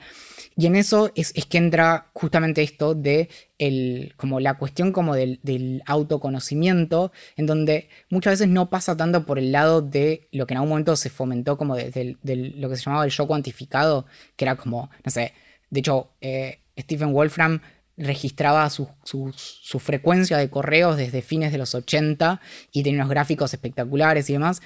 Y 0.56 0.68
en 0.68 0.76
eso 0.76 1.12
es, 1.16 1.34
que 1.34 1.58
entra 1.58 2.10
justamente 2.14 2.62
esto 2.62 2.94
de 2.94 3.30
el, 3.58 4.14
como 4.18 4.40
la 4.40 4.58
cuestión 4.58 4.92
como 4.92 5.16
del, 5.16 5.82
autoconocimiento, 5.86 7.12
en 7.36 7.46
donde 7.46 7.90
muchas 8.10 8.34
veces 8.34 8.48
no 8.50 8.70
pasa 8.70 8.96
tanto 8.96 9.26
por 9.26 9.40
el 9.40 9.52
lado 9.52 9.82
de 9.82 10.28
lo 10.32 10.46
que 10.46 10.54
en 10.54 10.58
algún 10.58 10.70
momento 10.70 10.96
se 10.96 11.10
fomentó 11.10 11.58
como 11.58 11.76
de, 11.76 12.18
lo 12.24 12.70
que 12.70 12.78
se 12.78 12.84
llamaba 12.84 13.06
el 13.06 13.12
yo 13.12 13.28
cuantificado, 13.28 14.06
que 14.36 14.46
era 14.46 14.56
como, 14.56 14.90
no 15.04 15.12
sé, 15.12 15.34
de 15.70 15.80
hecho, 15.80 16.12
eh, 16.22 16.60
Stephen 16.80 17.14
Wolfram 17.14 17.62
registraba 17.98 18.70
su, 18.70 18.90
su, 19.04 19.80
frecuencia 19.80 20.38
de 20.38 20.50
correos 20.50 20.98
desde 20.98 21.22
fines 21.22 21.52
de 21.52 21.58
los 21.58 21.76
80 21.76 22.42
y 22.72 22.84
tenía 22.84 23.00
unos 23.00 23.10
gráficos 23.10 23.54
espectaculares 23.54 24.30
y 24.30 24.34
demás. 24.34 24.62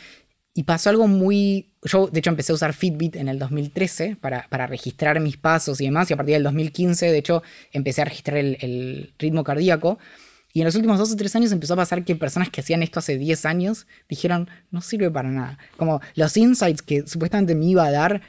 Y 0.54 0.64
pasó 0.64 0.90
algo 0.90 1.08
muy... 1.08 1.70
Yo, 1.84 2.08
de 2.08 2.20
hecho, 2.20 2.32
empecé 2.32 2.52
a 2.52 2.56
usar 2.56 2.74
Fitbit 2.74 3.16
en 3.16 3.28
el 3.28 3.38
2013 3.38 4.18
para, 4.20 4.48
registrar 4.68 5.20
mis 5.20 5.38
pasos 5.38 5.80
y 5.82 5.86
demás. 5.86 6.10
Y 6.10 6.14
a 6.14 6.18
partir 6.18 6.34
del 6.34 6.44
2015, 6.44 7.12
de 7.12 7.18
hecho, 7.18 7.44
empecé 7.72 8.02
a 8.02 8.06
registrar 8.06 8.38
el, 8.38 8.58
el, 8.62 9.14
ritmo 9.20 9.44
cardíaco. 9.44 10.00
Y 10.54 10.62
en 10.62 10.66
los 10.66 10.74
últimos 10.74 10.98
dos 10.98 11.12
o 11.12 11.16
tres 11.16 11.36
años 11.36 11.52
empezó 11.52 11.74
a 11.74 11.78
pasar 11.78 12.04
que 12.04 12.16
personas 12.16 12.50
que 12.50 12.62
hacían 12.62 12.82
esto 12.82 13.00
hace 13.00 13.18
10 13.20 13.46
años 13.46 13.86
dijeron, 14.10 14.50
no 14.72 14.82
sirve 14.82 15.12
para 15.12 15.30
nada. 15.30 15.60
Como 15.76 16.02
los 16.16 16.36
insights 16.36 16.82
que 16.82 17.06
supuestamente 17.06 17.54
me 17.54 17.66
iba 17.66 17.86
a 17.86 17.92
dar, 17.92 18.22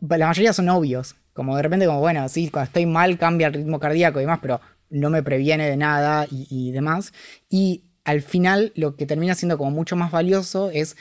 la 0.00 0.26
mayoría 0.26 0.54
son 0.54 0.70
obvios. 0.70 1.16
Como 1.38 1.54
de 1.54 1.62
repente, 1.62 1.86
como 1.86 2.00
bueno, 2.00 2.28
sí, 2.28 2.50
cuando 2.50 2.66
estoy 2.66 2.84
mal 2.84 3.16
cambia 3.16 3.46
el 3.46 3.54
ritmo 3.54 3.78
cardíaco 3.78 4.18
y 4.18 4.22
demás, 4.22 4.40
pero 4.42 4.60
no 4.90 5.08
me 5.08 5.22
previene 5.22 5.70
de 5.70 5.76
nada 5.76 6.26
y, 6.28 6.72
demás. 6.72 7.12
Y 7.48 7.84
al 8.02 8.22
final 8.22 8.72
lo 8.74 8.96
que 8.96 9.06
termina 9.06 9.36
siendo 9.36 9.56
como 9.56 9.70
mucho 9.70 9.94
más 9.94 10.10
valioso 10.10 10.68
es 10.72 10.96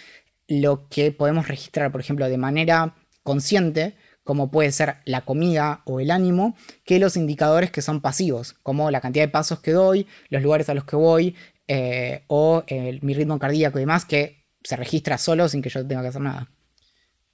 lo 0.47 0.89
que 0.89 1.11
podemos 1.11 1.47
registrar, 1.47 1.91
por 1.91 2.01
ejemplo, 2.01 2.29
de 2.29 2.37
manera 2.37 2.93
consciente, 3.23 3.95
como 4.23 4.51
puede 4.51 4.71
ser 4.71 4.97
la 5.05 5.21
comida 5.25 5.81
o 5.85 5.99
el 5.99 6.11
ánimo, 6.11 6.55
que 6.85 6.99
los 6.99 7.17
indicadores 7.17 7.71
que 7.71 7.81
son 7.81 7.99
pasivos, 7.99 8.53
como 8.61 8.91
la 8.91 9.01
cantidad 9.01 9.25
de 9.25 9.31
pasos 9.31 9.61
que 9.61 9.71
doy, 9.71 10.05
los 10.29 10.43
lugares 10.43 10.69
a 10.69 10.75
los 10.75 10.83
que 10.83 10.97
voy, 10.97 11.35
eh, 11.67 12.25
o 12.27 12.63
mi 13.01 13.15
ritmo 13.15 13.39
cardíaco 13.39 13.79
y 13.79 13.81
demás, 13.81 14.05
que 14.05 14.45
se 14.63 14.75
registra 14.75 15.17
solo 15.17 15.49
sin 15.49 15.63
que 15.63 15.69
yo 15.69 15.83
tenga 15.87 16.03
que 16.03 16.09
hacer 16.09 16.21
nada. 16.21 16.47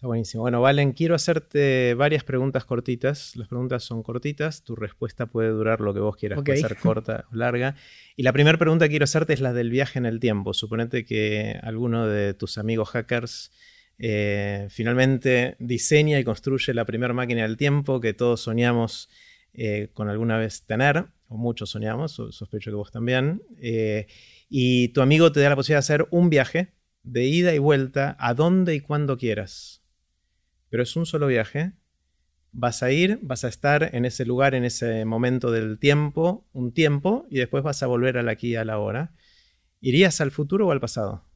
Está 0.03 0.09
buenísimo. 0.09 0.41
Bueno, 0.41 0.59
Valen, 0.59 0.91
quiero 0.91 1.15
hacerte 1.15 1.93
varias 1.93 2.25
preguntas 2.25 2.65
cortitas. 2.65 3.37
Las 3.37 3.47
preguntas 3.47 3.85
son 3.85 4.03
cortitas, 4.03 4.61
tu 4.61 4.75
respuesta 4.75 5.27
puede 5.27 5.47
durar 5.47 5.79
lo 5.79 5.93
que 5.93 6.01
vos 6.01 6.17
quieras, 6.17 6.41
puede 6.43 6.57
ser 6.57 6.75
corta 6.75 7.23
o 7.31 7.35
larga. 7.37 7.77
Y 8.17 8.23
la 8.23 8.33
primera 8.33 8.57
pregunta 8.57 8.83
que 8.83 8.89
quiero 8.89 9.05
hacerte 9.05 9.31
es 9.31 9.39
la 9.39 9.53
del 9.53 9.69
viaje 9.69 9.99
en 9.99 10.05
el 10.05 10.19
tiempo. 10.19 10.53
Suponete 10.53 11.05
que 11.05 11.57
alguno 11.63 12.05
de 12.05 12.33
tus 12.33 12.57
amigos 12.57 12.89
hackers 12.89 13.53
eh, 13.97 14.67
finalmente 14.69 15.55
diseña 15.59 16.19
y 16.19 16.25
construye 16.25 16.73
la 16.73 16.83
primera 16.83 17.13
máquina 17.13 17.43
del 17.43 17.55
tiempo 17.55 18.01
que 18.01 18.13
todos 18.13 18.41
soñamos 18.41 19.07
eh, 19.53 19.87
con 19.93 20.09
alguna 20.09 20.37
vez 20.37 20.65
tener, 20.65 21.05
o 21.29 21.37
muchos 21.37 21.69
soñamos, 21.69 22.11
sospecho 22.11 22.71
que 22.71 22.75
vos 22.75 22.91
también. 22.91 23.41
Eh, 23.61 24.07
y 24.49 24.89
tu 24.89 25.01
amigo 25.01 25.31
te 25.31 25.39
da 25.39 25.47
la 25.47 25.55
posibilidad 25.55 25.77
de 25.77 25.93
hacer 25.93 26.07
un 26.11 26.29
viaje 26.29 26.73
de 27.03 27.23
ida 27.23 27.55
y 27.55 27.59
vuelta 27.59 28.17
a 28.19 28.33
donde 28.33 28.75
y 28.75 28.81
cuando 28.81 29.17
quieras 29.17 29.82
pero 30.73 30.81
es 30.81 30.95
un 30.95 31.05
solo 31.05 31.27
viaje. 31.27 31.73
Vas 32.51 32.81
a 32.81 32.89
ir, 32.89 33.19
vas 33.21 33.43
a 33.43 33.47
estar 33.47 33.91
en 33.93 34.05
ese 34.05 34.25
lugar, 34.25 34.55
en 34.55 34.65
ese 34.65 35.05
momento 35.05 35.51
del 35.51 35.77
tiempo, 35.77 36.47
un 36.51 36.73
tiempo, 36.73 37.27
y 37.29 37.37
después 37.37 37.63
vas 37.63 37.83
a 37.83 37.85
volver 37.85 38.17
al 38.17 38.27
aquí 38.27 38.47
y 38.47 38.55
a 38.55 38.65
la 38.65 38.79
hora. 38.79 39.13
¿Irías 39.81 40.19
al 40.19 40.31
futuro 40.31 40.65
o 40.65 40.71
al 40.71 40.79
pasado? 40.79 41.27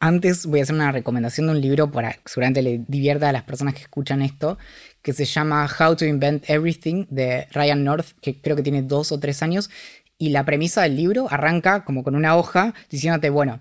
Antes 0.00 0.46
voy 0.46 0.58
a 0.58 0.64
hacer 0.64 0.74
una 0.74 0.90
recomendación 0.90 1.46
de 1.46 1.52
un 1.52 1.60
libro 1.60 1.92
para 1.92 2.14
que 2.14 2.22
seguramente 2.24 2.62
le 2.62 2.84
divierta 2.88 3.28
a 3.28 3.32
las 3.32 3.44
personas 3.44 3.74
que 3.74 3.82
escuchan 3.82 4.22
esto, 4.22 4.58
que 5.02 5.12
se 5.12 5.24
llama 5.24 5.64
How 5.78 5.94
to 5.94 6.04
Invent 6.04 6.50
Everything 6.50 7.06
de 7.08 7.46
Ryan 7.52 7.84
North, 7.84 8.08
que 8.20 8.40
creo 8.40 8.56
que 8.56 8.64
tiene 8.64 8.82
dos 8.82 9.12
o 9.12 9.20
tres 9.20 9.40
años. 9.44 9.70
Y 10.18 10.30
la 10.30 10.44
premisa 10.44 10.82
del 10.82 10.96
libro 10.96 11.28
arranca 11.30 11.84
como 11.84 12.02
con 12.02 12.16
una 12.16 12.36
hoja 12.36 12.74
diciéndote, 12.90 13.30
bueno, 13.30 13.60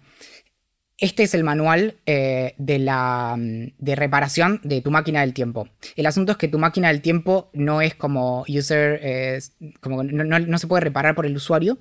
este 0.98 1.24
es 1.24 1.34
el 1.34 1.44
manual 1.44 1.96
eh, 2.06 2.54
de, 2.58 2.80
la, 2.80 3.36
de 3.38 3.96
reparación 3.96 4.62
de 4.64 4.82
tu 4.82 4.92
máquina 4.92 5.22
del 5.22 5.34
tiempo. 5.34 5.68
El 5.96 6.06
asunto 6.06 6.32
es 6.32 6.38
que 6.38 6.48
tu 6.48 6.58
máquina 6.58 6.88
del 6.88 7.02
tiempo 7.02 7.50
no 7.54 7.82
es 7.82 7.96
como 7.96 8.46
user, 8.48 9.00
eh, 9.04 9.40
como 9.82 10.04
no, 10.04 10.58
se 10.58 10.68
puede 10.68 10.82
reparar 10.82 11.16
por 11.16 11.26
el 11.26 11.36
usuario. 11.36 11.78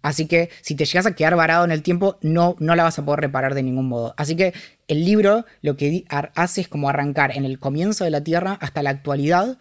Así 0.00 0.26
que 0.26 0.50
si 0.62 0.74
te 0.74 0.84
llegas 0.84 1.06
a 1.06 1.14
quedar 1.14 1.36
varado 1.36 1.64
en 1.64 1.70
el 1.70 1.82
tiempo, 1.82 2.18
no, 2.22 2.56
no 2.58 2.74
la 2.74 2.84
vas 2.84 2.98
a 2.98 3.04
poder 3.04 3.20
reparar 3.20 3.54
de 3.54 3.62
ningún 3.62 3.88
modo. 3.88 4.14
Así 4.16 4.36
que 4.36 4.52
el 4.88 5.04
libro 5.04 5.44
lo 5.60 5.76
que 5.76 6.04
hace 6.34 6.60
es 6.60 6.68
como 6.68 6.88
arrancar 6.88 7.36
en 7.36 7.44
el 7.44 7.58
comienzo 7.58 8.04
de 8.04 8.10
la 8.10 8.24
Tierra 8.24 8.58
hasta 8.60 8.82
la 8.82 8.90
actualidad. 8.90 9.58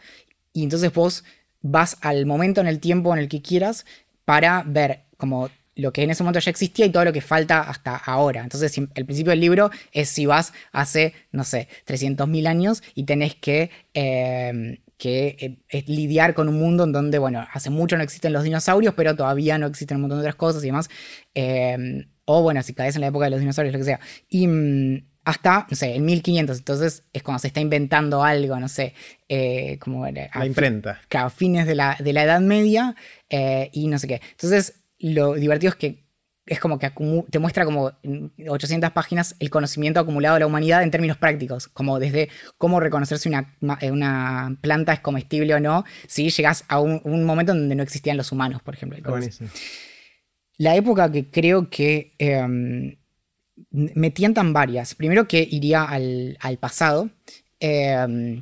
Y 0.53 0.63
entonces 0.63 0.91
vos 0.93 1.23
vas 1.61 1.97
al 2.01 2.25
momento 2.25 2.61
en 2.61 2.67
el 2.67 2.79
tiempo 2.79 3.13
en 3.13 3.19
el 3.19 3.29
que 3.29 3.41
quieras 3.41 3.85
para 4.25 4.63
ver 4.65 5.03
como 5.17 5.49
lo 5.75 5.93
que 5.93 6.03
en 6.03 6.09
ese 6.09 6.23
momento 6.23 6.39
ya 6.39 6.51
existía 6.51 6.85
y 6.85 6.89
todo 6.89 7.05
lo 7.05 7.13
que 7.13 7.21
falta 7.21 7.61
hasta 7.61 7.95
ahora. 7.95 8.41
Entonces, 8.41 8.77
el 8.77 9.05
principio 9.05 9.31
del 9.31 9.39
libro 9.39 9.71
es 9.91 10.09
si 10.09 10.25
vas 10.25 10.53
hace, 10.71 11.13
no 11.31 11.43
sé, 11.43 11.67
300.000 11.85 12.47
años 12.47 12.83
y 12.93 13.03
tenés 13.03 13.35
que, 13.35 13.71
em, 13.93 14.77
que 14.97 15.57
eh, 15.69 15.83
lidiar 15.87 16.33
con 16.33 16.49
un 16.49 16.59
mundo 16.59 16.83
en 16.83 16.91
donde, 16.91 17.17
bueno, 17.19 17.47
hace 17.53 17.69
mucho 17.69 17.97
no 17.97 18.03
existen 18.03 18.33
los 18.33 18.43
dinosaurios, 18.43 18.93
pero 18.95 19.15
todavía 19.15 19.57
no 19.57 19.67
existen 19.67 19.97
un 19.97 20.01
montón 20.01 20.19
de 20.19 20.23
otras 20.23 20.35
cosas 20.35 20.63
y 20.63 20.67
demás. 20.67 20.89
Em, 21.33 22.07
o 22.25 22.41
bueno, 22.43 22.61
si 22.63 22.73
caes 22.73 22.95
en 22.95 23.01
la 23.01 23.07
época 23.07 23.25
de 23.25 23.31
los 23.31 23.39
dinosaurios, 23.39 23.73
lo 23.73 23.79
que 23.79 23.85
sea. 23.85 23.99
Y 24.29 24.47
mm, 24.47 25.11
hasta, 25.23 25.67
no 25.69 25.75
sé, 25.75 25.95
en 25.95 26.05
1500, 26.05 26.57
entonces 26.57 27.03
es 27.13 27.23
cuando 27.23 27.39
se 27.39 27.47
está 27.47 27.59
inventando 27.59 28.23
algo, 28.23 28.59
no 28.59 28.67
sé, 28.67 28.93
eh, 29.29 29.77
como... 29.79 30.05
La 30.05 30.45
imprenta. 30.45 30.99
a 31.13 31.29
fines 31.29 31.67
de 31.67 31.75
la, 31.75 31.95
de 31.99 32.13
la 32.13 32.23
Edad 32.23 32.41
Media 32.41 32.95
eh, 33.29 33.69
y 33.71 33.87
no 33.87 33.99
sé 33.99 34.07
qué. 34.07 34.21
Entonces, 34.31 34.80
lo 35.01 35.33
divertido 35.33 35.69
es 35.69 35.75
que 35.75 36.11
es 36.45 36.59
como 36.59 36.79
que 36.79 36.91
te 37.29 37.39
muestra 37.39 37.65
como 37.65 37.91
800 38.47 38.91
páginas 38.91 39.35
el 39.39 39.49
conocimiento 39.49 39.99
acumulado 39.99 40.35
de 40.35 40.41
la 40.41 40.47
humanidad 40.47 40.83
en 40.83 40.91
términos 40.91 41.17
prácticos, 41.17 41.67
como 41.67 41.99
desde 41.99 42.29
cómo 42.57 42.79
reconocer 42.79 43.19
si 43.19 43.29
una, 43.29 43.55
eh, 43.79 43.91
una 43.91 44.57
planta 44.59 44.91
es 44.91 44.99
comestible 44.99 45.53
o 45.53 45.59
no, 45.59 45.85
si 46.07 46.29
llegas 46.29 46.65
a 46.67 46.79
un, 46.79 47.25
momento 47.25 47.53
donde 47.53 47.75
no 47.75 47.83
existían 47.83 48.17
los 48.17 48.31
humanos, 48.31 48.61
por 48.63 48.73
ejemplo. 48.73 48.97
La 50.57 50.75
época 50.75 51.11
que 51.11 51.29
creo 51.29 51.69
que 51.69 52.13
em, 52.17 52.97
me 53.69 54.11
tientan 54.11 54.51
varias. 54.51 54.95
Primero 54.95 55.27
que 55.27 55.47
iría 55.49 55.83
al, 55.83 56.37
pasado. 56.59 57.09
Em, 57.59 58.41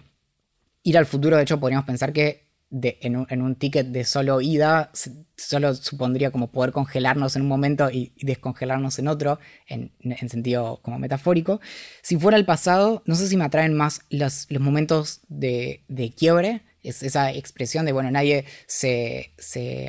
ir 0.84 0.98
al 0.98 1.06
futuro, 1.06 1.38
de 1.38 1.44
hecho, 1.44 1.60
podríamos 1.60 1.86
pensar 1.86 2.12
que 2.12 2.49
en, 2.72 3.42
un, 3.42 3.56
ticket 3.56 3.88
de 3.88 4.04
solo 4.04 4.42
ida, 4.42 4.92
solo 5.36 5.74
supondría 5.74 6.32
como 6.32 6.52
poder 6.52 6.72
congelarnos 6.72 7.36
en 7.36 7.42
un 7.44 7.48
momento 7.48 7.90
y, 7.90 8.12
descongelarnos 8.22 9.00
en 9.00 9.08
otro, 9.08 9.40
en, 9.68 9.92
sentido 10.30 10.80
como 10.82 11.00
metafórico. 11.00 11.62
Si 12.02 12.18
fuera 12.18 12.38
el 12.38 12.46
pasado, 12.46 13.02
no 13.06 13.16
sé 13.16 13.28
si 13.28 13.38
me 13.38 13.46
atraen 13.46 13.74
más 13.74 14.02
los, 14.10 14.46
los 14.50 14.62
momentos 14.62 15.22
de, 15.30 15.84
quiebre, 16.16 16.62
es 16.84 17.02
esa 17.02 17.32
expresión 17.32 17.86
de, 17.86 17.92
bueno, 17.92 18.12
nadie 18.12 18.46
se, 18.68 19.32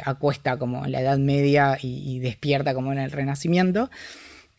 acuesta 0.04 0.58
como 0.58 0.86
en 0.86 0.92
la 0.92 1.02
Edad 1.02 1.18
Media 1.18 1.78
y, 1.80 2.18
despierta 2.20 2.72
como 2.72 2.92
en 2.92 2.98
el 2.98 3.10
Renacimiento, 3.10 3.90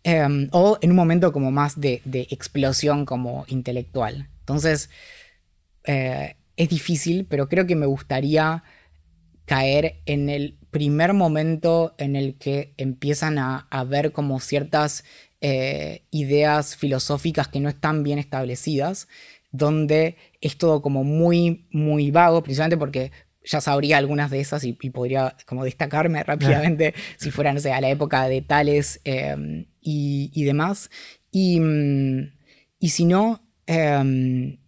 em, 0.03 0.48
o 0.52 0.77
en 0.81 0.91
un 0.91 0.95
momento 0.95 1.31
como 1.31 1.49
más 1.49 1.80
de, 1.81 2.02
explosión 2.30 3.06
como 3.06 3.45
intelectual. 3.48 4.30
Entonces, 4.41 4.91
eh, 5.85 6.35
es 6.61 6.69
difícil, 6.69 7.25
pero 7.27 7.49
creo 7.49 7.65
que 7.65 7.75
me 7.75 7.88
gustaría 7.88 8.63
caer 9.45 9.95
en 10.05 10.29
el 10.29 10.59
primer 10.69 11.13
momento 11.13 11.95
en 11.97 12.15
el 12.15 12.35
que 12.35 12.75
empiezan 12.77 13.39
a, 13.39 13.67
ver 13.88 14.11
como 14.11 14.39
ciertas 14.39 15.03
eh, 15.41 16.03
ideas 16.11 16.75
filosóficas 16.77 17.47
que 17.47 17.59
no 17.59 17.67
están 17.67 18.03
bien 18.03 18.19
establecidas, 18.19 19.07
donde 19.51 20.17
es 20.39 20.57
todo 20.59 20.83
como 20.83 21.03
muy, 21.03 21.67
muy 21.71 22.11
vago, 22.11 22.43
principalmente 22.43 22.77
porque 22.77 23.11
ya 23.43 23.59
sabría 23.59 23.97
algunas 23.97 24.29
de 24.29 24.39
esas 24.39 24.63
y, 24.63 24.73
podría 24.73 25.35
como 25.47 25.63
destacarme 25.63 26.23
rápidamente 26.31 26.93
si 27.17 27.31
fuera, 27.31 27.53
no 27.53 27.59
sé, 27.59 27.73
a 27.73 27.81
la 27.81 27.89
época 27.89 28.27
de 28.29 28.43
Tales 28.43 29.01
em, 29.03 29.65
y, 29.81 30.43
demás. 30.43 30.91
Y, 31.31 31.59
mm, 31.59 32.33
y 32.79 32.89
si 32.89 33.05
no, 33.05 33.41
em, 33.65 34.59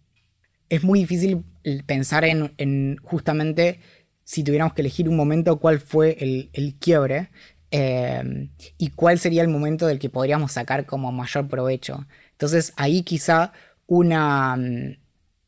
es 0.68 0.82
muy 0.82 0.98
difícil 0.98 1.44
pensar 1.86 2.24
en, 2.24 2.96
justamente 3.02 3.80
si 4.24 4.42
tuviéramos 4.42 4.74
que 4.74 4.82
elegir 4.82 5.08
un 5.08 5.16
momento, 5.16 5.58
cuál 5.58 5.80
fue 5.80 6.16
el, 6.20 6.74
quiebre 6.78 7.30
eh, 7.70 8.48
y 8.78 8.90
cuál 8.90 9.18
sería 9.18 9.42
el 9.42 9.48
momento 9.48 9.86
del 9.86 9.98
que 9.98 10.08
podríamos 10.08 10.52
sacar 10.52 10.86
como 10.86 11.12
mayor 11.12 11.48
provecho. 11.48 12.06
Entonces 12.32 12.72
ahí 12.76 13.02
quizá 13.02 13.52
una, 13.86 14.56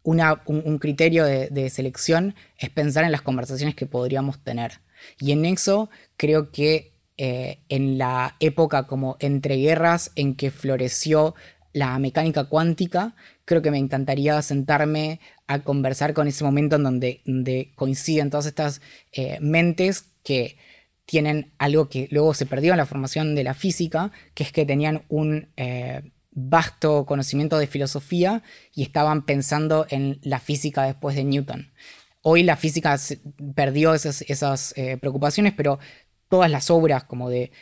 un, 0.05 0.78
criterio 0.78 1.24
de, 1.24 1.70
selección 1.70 2.34
es 2.59 2.70
pensar 2.70 3.05
en 3.05 3.12
las 3.12 3.22
conversaciones 3.22 3.74
que 3.74 3.86
podríamos 3.86 4.43
tener. 4.43 4.80
Y 5.18 5.32
en 5.32 5.44
eso 5.44 5.90
creo 6.16 6.51
que 6.52 6.93
eh, 7.18 7.60
en 7.68 7.98
la 7.98 8.36
época 8.40 8.86
como 8.86 9.16
entre 9.20 9.56
guerras 9.56 10.12
en 10.16 10.34
que 10.34 10.51
floreció 10.51 11.34
la 11.72 11.98
mecánica 11.98 12.44
cuántica, 12.44 13.14
creo 13.47 13.62
que 13.62 13.70
me 13.70 13.78
encantaría 13.78 14.43
sentarme 14.43 15.20
a 15.47 15.60
conversar 15.60 16.12
con 16.12 16.28
ese 16.28 16.44
momento 16.44 16.77
en 16.77 16.82
donde, 16.82 17.73
coinciden 17.77 18.28
todas 18.28 18.44
estas 18.44 18.82
eh, 19.12 19.39
mentes 19.40 20.05
que 20.23 20.59
tienen 21.06 21.52
algo 21.56 21.89
que 21.89 22.09
luego 22.10 22.35
se 22.35 22.44
perdió 22.44 22.73
en 22.73 22.78
la 22.78 22.86
formación 22.86 23.35
de 23.35 23.44
la 23.44 23.55
física, 23.55 24.10
que 24.35 24.43
es 24.43 24.52
que 24.52 24.66
tenían 24.66 25.05
un 25.09 25.48
eh, 25.56 26.02
vasto 26.32 27.06
conocimiento 27.06 27.56
de 27.56 27.68
filosofía 27.68 28.43
y 28.74 28.82
estaban 28.82 29.24
pensando 29.24 29.86
en 29.89 30.18
la 30.23 30.40
física 30.40 30.82
después 30.82 31.14
de 31.14 31.24
Newton. 31.24 31.70
Hoy 32.23 32.43
la 32.43 32.56
física 32.56 32.98
perdió 33.55 33.94
esas, 33.94 34.74
eh, 34.77 34.98
preocupaciones, 35.01 35.55
pero 35.56 35.78
todas 36.28 36.51
las 36.51 36.70
obras 36.70 37.05
como 37.05 37.31
de, 37.31 37.53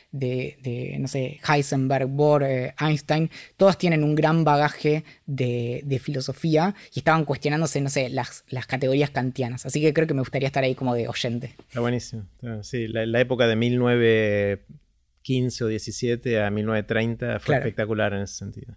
no 0.98 1.06
sé, 1.08 1.38
Heisenberg, 1.46 2.08
Bohr, 2.08 2.44
eh, 2.44 2.74
Einstein, 2.80 3.28
todas 3.56 3.76
tienen 3.78 4.04
un 4.04 4.14
gran 4.14 4.44
bagaje 4.44 5.04
de, 5.26 6.00
filosofía 6.02 6.74
y 6.92 6.98
estaban 7.00 7.24
cuestionándose, 7.24 7.80
no 7.80 7.88
sé, 7.88 8.10
las, 8.10 8.44
las, 8.48 8.66
categorías 8.66 9.10
kantianas. 9.10 9.64
Así 9.64 9.80
que 9.80 9.94
creo 9.94 10.08
que 10.08 10.14
me 10.14 10.20
gustaría 10.20 10.48
estar 10.48 10.64
ahí 10.64 10.74
como 10.74 10.94
de 10.94 11.08
oyente. 11.08 11.54
Está 11.68 11.80
buenísimo. 11.80 12.26
Sí, 12.62 12.88
la, 12.88 13.20
época 13.20 13.46
de 13.46 13.56
1915 13.56 15.64
o 15.64 15.68
17 15.68 16.42
a 16.42 16.50
1930 16.50 17.38
fue 17.40 17.56
espectacular 17.56 18.12
en 18.14 18.22
ese 18.22 18.34
sentido. 18.34 18.76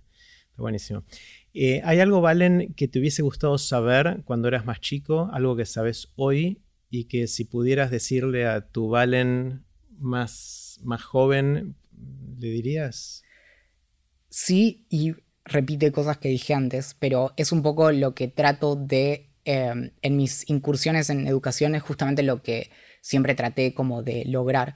Está 0.49 0.61
buenísimo. 0.61 1.03
Eh, 1.53 1.81
¿Hay 1.83 1.99
algo, 1.99 2.21
Valen, 2.21 2.73
que 2.75 2.87
te 2.87 2.99
hubiese 2.99 3.23
gustado 3.23 3.57
saber 3.57 4.21
cuando 4.25 4.47
eras 4.47 4.65
más 4.65 4.79
chico? 4.79 5.29
Algo 5.33 5.55
que 5.55 5.65
sabes 5.65 6.09
hoy 6.15 6.61
y 6.89 7.05
que 7.05 7.27
si 7.27 7.45
pudieras 7.45 7.91
decirle 7.91 8.45
a 8.45 8.61
tu 8.61 8.89
Valen 8.89 9.65
más, 9.99 10.79
más 10.83 11.03
joven, 11.03 11.75
¿le 12.39 12.49
dirías? 12.49 13.23
Sí, 14.29 14.85
y 14.89 15.15
repite 15.45 15.91
cosas 15.91 16.17
que 16.17 16.29
dije 16.29 16.53
antes, 16.53 16.95
pero 16.99 17.33
es 17.37 17.51
un 17.51 17.63
poco 17.63 17.91
lo 17.91 18.13
que 18.13 18.27
trato 18.27 18.75
de, 18.75 19.31
em, 19.45 19.91
en 20.01 20.17
mis 20.17 20.49
incursiones 20.49 21.09
en 21.09 21.27
educación, 21.27 21.75
es 21.75 21.83
justamente 21.83 22.23
lo 22.23 22.43
que 22.43 22.69
siempre 23.01 23.35
traté 23.35 23.73
como 23.73 24.03
de 24.03 24.25
lograr, 24.25 24.75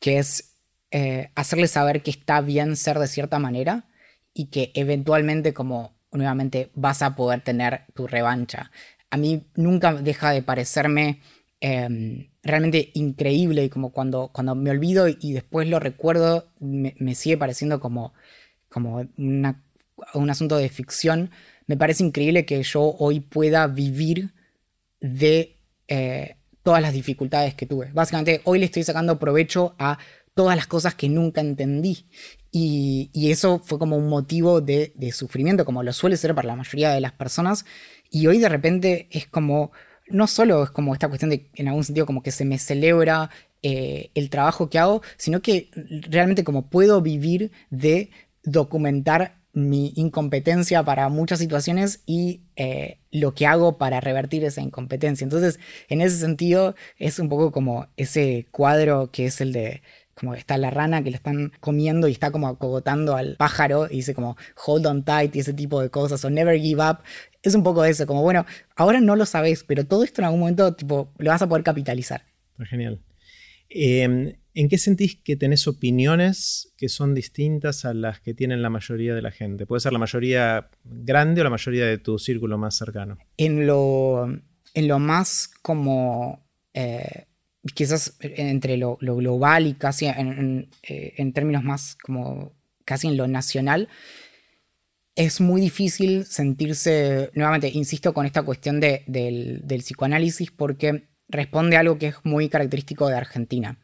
que 0.00 0.18
es 0.18 0.54
eh, 0.90 1.30
hacerle 1.34 1.68
saber 1.68 2.02
que 2.02 2.10
está 2.10 2.40
bien 2.40 2.76
ser 2.76 2.98
de 2.98 3.08
cierta 3.08 3.38
manera 3.38 3.90
y 4.32 4.46
que 4.46 4.72
eventualmente 4.74 5.52
como 5.52 5.98
nuevamente 6.12 6.70
vas 6.74 7.02
a 7.02 7.14
poder 7.16 7.42
tener 7.42 7.82
tu 7.94 8.06
revancha. 8.06 8.70
A 9.10 9.16
mí 9.16 9.46
nunca 9.54 9.92
deja 9.94 10.30
de 10.30 10.42
parecerme 10.42 11.20
Em, 11.60 12.30
realmente 12.44 12.92
increíble 12.94 13.64
y 13.64 13.68
como 13.68 13.90
cuando, 13.90 14.30
cuando 14.32 14.54
me 14.54 14.70
olvido 14.70 15.08
y 15.08 15.32
después 15.32 15.68
lo 15.68 15.80
recuerdo, 15.80 16.48
me, 16.60 17.14
sigue 17.16 17.36
pareciendo 17.36 17.80
como, 17.80 18.14
como 18.68 19.04
un 19.16 20.30
asunto 20.30 20.56
de 20.56 20.68
ficción. 20.68 21.30
Me 21.66 21.76
parece 21.76 22.04
increíble 22.04 22.46
que 22.46 22.62
yo 22.62 22.94
hoy 22.98 23.20
pueda 23.20 23.66
vivir 23.66 24.30
de 25.00 25.56
eh, 25.88 26.36
todas 26.62 26.80
las 26.80 26.92
dificultades 26.92 27.54
que 27.54 27.66
tuve. 27.66 27.90
Básicamente, 27.92 28.40
hoy 28.44 28.60
le 28.60 28.66
estoy 28.66 28.84
sacando 28.84 29.18
provecho 29.18 29.74
a 29.78 29.98
todas 30.34 30.56
las 30.56 30.68
cosas 30.68 30.94
que 30.94 31.08
nunca 31.08 31.40
entendí. 31.40 32.06
Y, 32.52 33.10
eso 33.30 33.58
fue 33.58 33.78
como 33.78 33.96
un 33.96 34.08
motivo 34.08 34.60
de, 34.60 34.92
de, 34.94 35.12
sufrimiento, 35.12 35.64
como 35.64 35.82
lo 35.82 35.92
suele 35.92 36.16
ser 36.16 36.34
para 36.34 36.48
la 36.48 36.56
mayoría 36.56 36.90
de 36.90 37.00
las 37.00 37.12
personas. 37.12 37.64
Y 38.10 38.26
hoy 38.28 38.38
de 38.38 38.48
repente 38.48 39.08
es 39.10 39.26
como, 39.26 39.72
no 40.10 40.26
solo 40.26 40.64
es 40.64 40.70
como 40.70 40.92
esta 40.92 41.08
cuestión 41.08 41.30
de, 41.30 41.50
en 41.54 41.68
algún 41.68 41.84
sentido, 41.84 42.06
como 42.06 42.22
que 42.22 42.30
se 42.30 42.44
me 42.44 42.58
celebra 42.58 43.30
eh, 43.62 44.10
el 44.14 44.30
trabajo 44.30 44.70
que 44.70 44.78
hago, 44.78 45.02
sino 45.16 45.42
que 45.42 45.70
realmente 46.08 46.44
como 46.44 46.68
puedo 46.68 47.02
vivir 47.02 47.50
de 47.70 48.10
documentar 48.44 49.38
mi 49.52 49.92
incompetencia 49.96 50.82
para 50.84 51.08
muchas 51.08 51.38
situaciones 51.38 52.02
y 52.06 52.42
eh, 52.56 52.98
lo 53.10 53.34
que 53.34 53.46
hago 53.46 53.76
para 53.78 54.00
revertir 54.00 54.44
esa 54.44 54.60
incompetencia. 54.60 55.24
Entonces, 55.24 55.58
en 55.88 56.00
ese 56.00 56.18
sentido, 56.18 56.74
es 56.98 57.18
un 57.18 57.28
poco 57.28 57.50
como 57.50 57.88
ese 57.96 58.46
cuadro 58.52 59.10
que 59.10 59.26
es 59.26 59.40
el 59.40 59.52
de 59.52 59.82
como 60.14 60.34
está 60.34 60.58
la 60.58 60.70
rana 60.70 61.02
que 61.02 61.10
le 61.10 61.16
están 61.16 61.52
comiendo 61.60 62.08
y 62.08 62.12
está 62.12 62.32
como 62.32 62.48
acogotando 62.48 63.14
al 63.14 63.36
pájaro 63.36 63.86
y 63.88 63.96
dice 63.96 64.14
como 64.14 64.36
hold 64.66 64.86
on 64.86 65.04
tight 65.04 65.34
y 65.36 65.38
ese 65.38 65.52
tipo 65.52 65.80
de 65.80 65.90
cosas 65.90 66.24
o 66.24 66.30
never 66.30 66.58
give 66.58 66.82
up. 66.82 66.98
Es 67.48 67.54
un 67.54 67.62
poco 67.62 67.84
eso, 67.84 68.06
como 68.06 68.22
bueno, 68.22 68.46
ahora 68.76 69.00
no 69.00 69.16
lo 69.16 69.26
sabes, 69.26 69.64
pero 69.64 69.84
todo 69.84 70.04
esto 70.04 70.20
en 70.20 70.26
algún 70.26 70.40
momento 70.40 70.74
tipo, 70.74 71.12
lo 71.18 71.30
vas 71.30 71.42
a 71.42 71.48
poder 71.48 71.64
capitalizar. 71.64 72.22
Genial. 72.58 73.00
Em, 73.68 74.34
¿En 74.54 74.68
qué 74.68 74.78
sentís 74.78 75.16
que 75.16 75.36
tenés 75.36 75.68
opiniones 75.68 76.72
que 76.76 76.88
son 76.88 77.14
distintas 77.14 77.84
a 77.84 77.94
las 77.94 78.20
que 78.20 78.34
tienen 78.34 78.60
la 78.60 78.70
mayoría 78.70 79.14
de 79.14 79.22
la 79.22 79.30
gente? 79.30 79.66
Puede 79.66 79.80
ser 79.80 79.92
la 79.92 79.98
mayoría 79.98 80.70
grande 80.84 81.40
o 81.40 81.44
la 81.44 81.50
mayoría 81.50 81.86
de 81.86 81.98
tu 81.98 82.18
círculo 82.18 82.58
más 82.58 82.76
cercano. 82.76 83.18
En 83.36 83.66
lo, 83.66 84.26
en 84.74 84.88
lo 84.88 84.98
más 84.98 85.48
como 85.62 86.44
eh, 86.74 87.26
quizás 87.74 88.16
entre 88.20 88.76
lo, 88.76 88.96
global 88.96 89.66
y 89.66 89.74
casi 89.74 90.06
eh, 90.06 90.68
en, 91.16 91.32
términos 91.32 91.62
más 91.62 91.96
como 91.96 92.52
casi 92.84 93.08
en 93.08 93.16
lo 93.16 93.28
nacional, 93.28 93.88
es 95.18 95.40
muy 95.40 95.60
difícil 95.60 96.26
sentirse, 96.26 97.32
nuevamente, 97.34 97.68
insisto 97.74 98.14
con 98.14 98.24
esta 98.24 98.44
cuestión 98.44 98.78
del, 98.78 99.02
del, 99.08 99.80
psicoanálisis 99.80 100.52
porque 100.52 101.08
responde 101.26 101.76
a 101.76 101.80
algo 101.80 101.98
que 101.98 102.06
es 102.06 102.14
muy 102.22 102.48
característico 102.48 103.08
de 103.08 103.16
Argentina. 103.16 103.80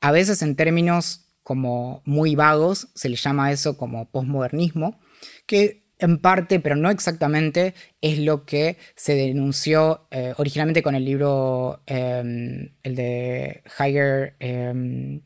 A 0.00 0.10
veces 0.10 0.42
en 0.42 0.56
términos 0.56 1.28
como 1.44 2.02
muy 2.04 2.34
vagos 2.34 2.88
se 2.96 3.08
le 3.08 3.14
llama 3.14 3.52
eso 3.52 3.76
como 3.76 4.10
posmodernismo, 4.10 4.98
que 5.46 5.86
en 6.00 6.18
parte, 6.18 6.58
pero 6.58 6.74
no 6.74 6.90
exactamente, 6.90 7.74
es 8.00 8.18
lo 8.18 8.44
que 8.44 8.76
se 8.96 9.14
denunció 9.14 10.08
eh, 10.10 10.34
originalmente 10.36 10.82
con 10.82 10.96
el 10.96 11.04
libro, 11.04 11.84
em, 11.86 12.74
el 12.82 12.96
de 12.96 13.62
Higher 13.78 14.34
em, 14.40 15.22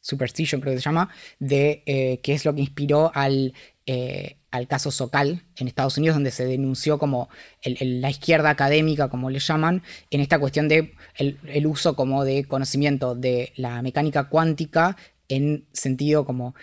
Superstition, 0.00 0.60
creo 0.60 0.74
que 0.74 0.78
se 0.78 0.84
llama, 0.84 1.10
de 1.40 1.82
eh, 1.86 2.20
que 2.22 2.34
es 2.34 2.44
lo 2.44 2.54
que 2.54 2.60
inspiró 2.60 3.10
al, 3.12 3.52
eh, 3.84 4.38
al 4.56 4.66
caso 4.66 4.90
Socal 4.90 5.42
en 5.56 5.68
Estados 5.68 5.98
Unidos, 5.98 6.16
donde 6.16 6.30
se 6.30 6.44
denunció 6.44 6.98
como 6.98 7.28
la 7.62 8.10
izquierda 8.10 8.50
académica, 8.50 9.08
como 9.08 9.30
le 9.30 9.38
llaman, 9.38 9.82
en 10.10 10.20
esta 10.20 10.38
cuestión 10.38 10.68
de 10.68 10.94
el 11.16 11.66
uso 11.66 11.96
como 11.96 12.24
de 12.24 12.44
conocimiento 12.44 13.14
de 13.14 13.52
la 13.56 13.82
mecánica 13.82 14.28
cuántica 14.28 14.96
en 15.28 15.66
sentido 15.72 16.24
como 16.24 16.54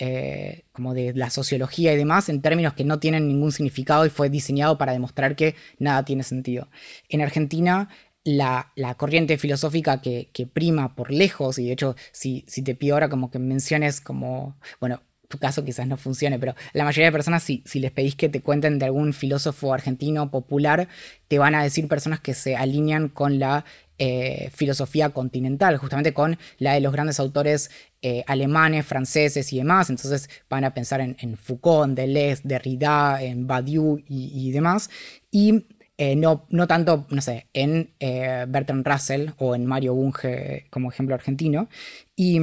eh, 0.00 0.62
como 0.70 0.94
de 0.94 1.12
la 1.12 1.28
sociología 1.28 1.92
y 1.92 1.96
demás 1.96 2.28
en 2.28 2.40
términos 2.40 2.74
que 2.74 2.84
no 2.84 3.00
tienen 3.00 3.26
ningún 3.26 3.50
significado 3.50 4.06
y 4.06 4.10
fue 4.10 4.30
diseñado 4.30 4.78
para 4.78 4.92
demostrar 4.92 5.34
que 5.34 5.56
nada 5.80 6.04
tiene 6.04 6.22
sentido. 6.22 6.68
En 7.08 7.20
Argentina, 7.20 7.88
la, 8.22 8.72
corriente 8.96 9.38
filosófica 9.38 10.00
que, 10.00 10.30
prima 10.52 10.94
por 10.94 11.10
lejos, 11.10 11.58
y 11.58 11.66
de 11.66 11.72
hecho, 11.72 11.96
si, 12.12 12.44
si 12.46 12.62
te 12.62 12.76
pido 12.76 12.94
ahora 12.94 13.08
como 13.08 13.32
que 13.32 13.40
menciones 13.40 14.00
como, 14.00 14.56
bueno, 14.80 15.02
tu 15.28 15.38
caso 15.38 15.64
quizás 15.64 15.86
no 15.86 15.96
funcione, 15.96 16.38
pero 16.38 16.54
la 16.72 16.84
mayoría 16.84 17.06
de 17.06 17.12
personas, 17.12 17.42
si, 17.42 17.62
si, 17.66 17.80
les 17.80 17.90
pedís 17.90 18.16
que 18.16 18.28
te 18.28 18.40
cuenten 18.40 18.78
de 18.78 18.86
algún 18.86 19.12
filósofo 19.12 19.74
argentino 19.74 20.30
popular, 20.30 20.88
te 21.28 21.38
van 21.38 21.54
a 21.54 21.62
decir 21.62 21.86
personas 21.86 22.20
que 22.20 22.34
se 22.34 22.56
alinean 22.56 23.08
con 23.08 23.38
la 23.38 23.64
eh, 24.00 24.50
filosofía 24.54 25.10
continental, 25.10 25.76
justamente 25.76 26.14
con 26.14 26.38
la 26.58 26.74
de 26.74 26.80
los 26.80 26.92
grandes 26.92 27.18
autores 27.18 27.68
eh, 28.00 28.22
alemanes, 28.28 28.86
franceses 28.86 29.52
y 29.52 29.56
demás. 29.58 29.90
Entonces 29.90 30.30
van 30.48 30.62
a 30.62 30.72
pensar 30.72 31.00
en, 31.00 31.36
Foucault, 31.36 31.88
en 31.88 31.94
Deleuze, 31.96 32.42
Derrida, 32.44 33.20
en 33.20 33.48
Badiou 33.48 33.98
y, 34.06 34.52
demás. 34.52 34.88
Y 35.32 35.66
eh, 35.96 36.14
no, 36.14 36.46
no, 36.50 36.68
tanto, 36.68 37.08
no 37.10 37.20
sé, 37.20 37.48
en 37.52 37.90
Bertrand 37.98 38.86
Russell 38.86 39.30
o 39.36 39.56
en 39.56 39.66
Mario 39.66 39.94
Bunge 39.94 40.66
como 40.70 40.92
ejemplo 40.92 41.16
argentino. 41.16 41.68
Y, 42.14 42.40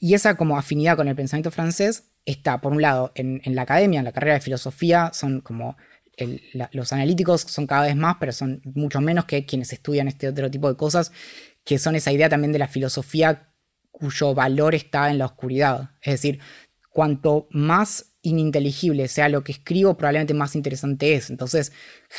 esa 0.00 0.36
como 0.36 0.58
afinidad 0.58 0.96
con 0.96 1.06
el 1.06 1.14
pensamiento 1.14 1.52
francés 1.52 2.07
está, 2.30 2.60
por 2.60 2.72
un 2.72 2.82
lado, 2.82 3.12
en, 3.14 3.40
la 3.54 3.62
academia, 3.62 3.98
en 3.98 4.04
la 4.04 4.12
carrera 4.12 4.34
de 4.34 4.40
filosofía, 4.40 5.10
son 5.14 5.40
como 5.40 5.76
los 6.72 6.92
analíticos 6.92 7.42
son 7.42 7.68
cada 7.68 7.82
vez 7.82 7.94
más, 7.94 8.16
pero 8.18 8.32
son 8.32 8.60
mucho 8.74 9.00
menos 9.00 9.24
que 9.24 9.46
quienes 9.46 9.72
estudian 9.72 10.08
este 10.08 10.28
otro 10.28 10.50
tipo 10.50 10.68
de 10.68 10.76
cosas, 10.76 11.12
que 11.64 11.78
son 11.78 11.94
esa 11.94 12.10
idea 12.10 12.28
también 12.28 12.52
de 12.52 12.58
la 12.58 12.66
filosofía 12.66 13.52
cuyo 13.92 14.34
valor 14.34 14.74
está 14.74 15.10
en 15.10 15.18
la 15.18 15.26
oscuridad. 15.26 15.90
Es 16.02 16.14
decir, 16.14 16.40
cuanto 16.90 17.46
más 17.50 18.07
ininteligible 18.28 19.08
sea 19.08 19.28
lo 19.28 19.42
que 19.42 19.52
escribo, 19.52 19.96
probablemente 19.96 20.34
más 20.34 20.54
interesante 20.54 21.14
es. 21.14 21.30
Entonces, 21.30 21.72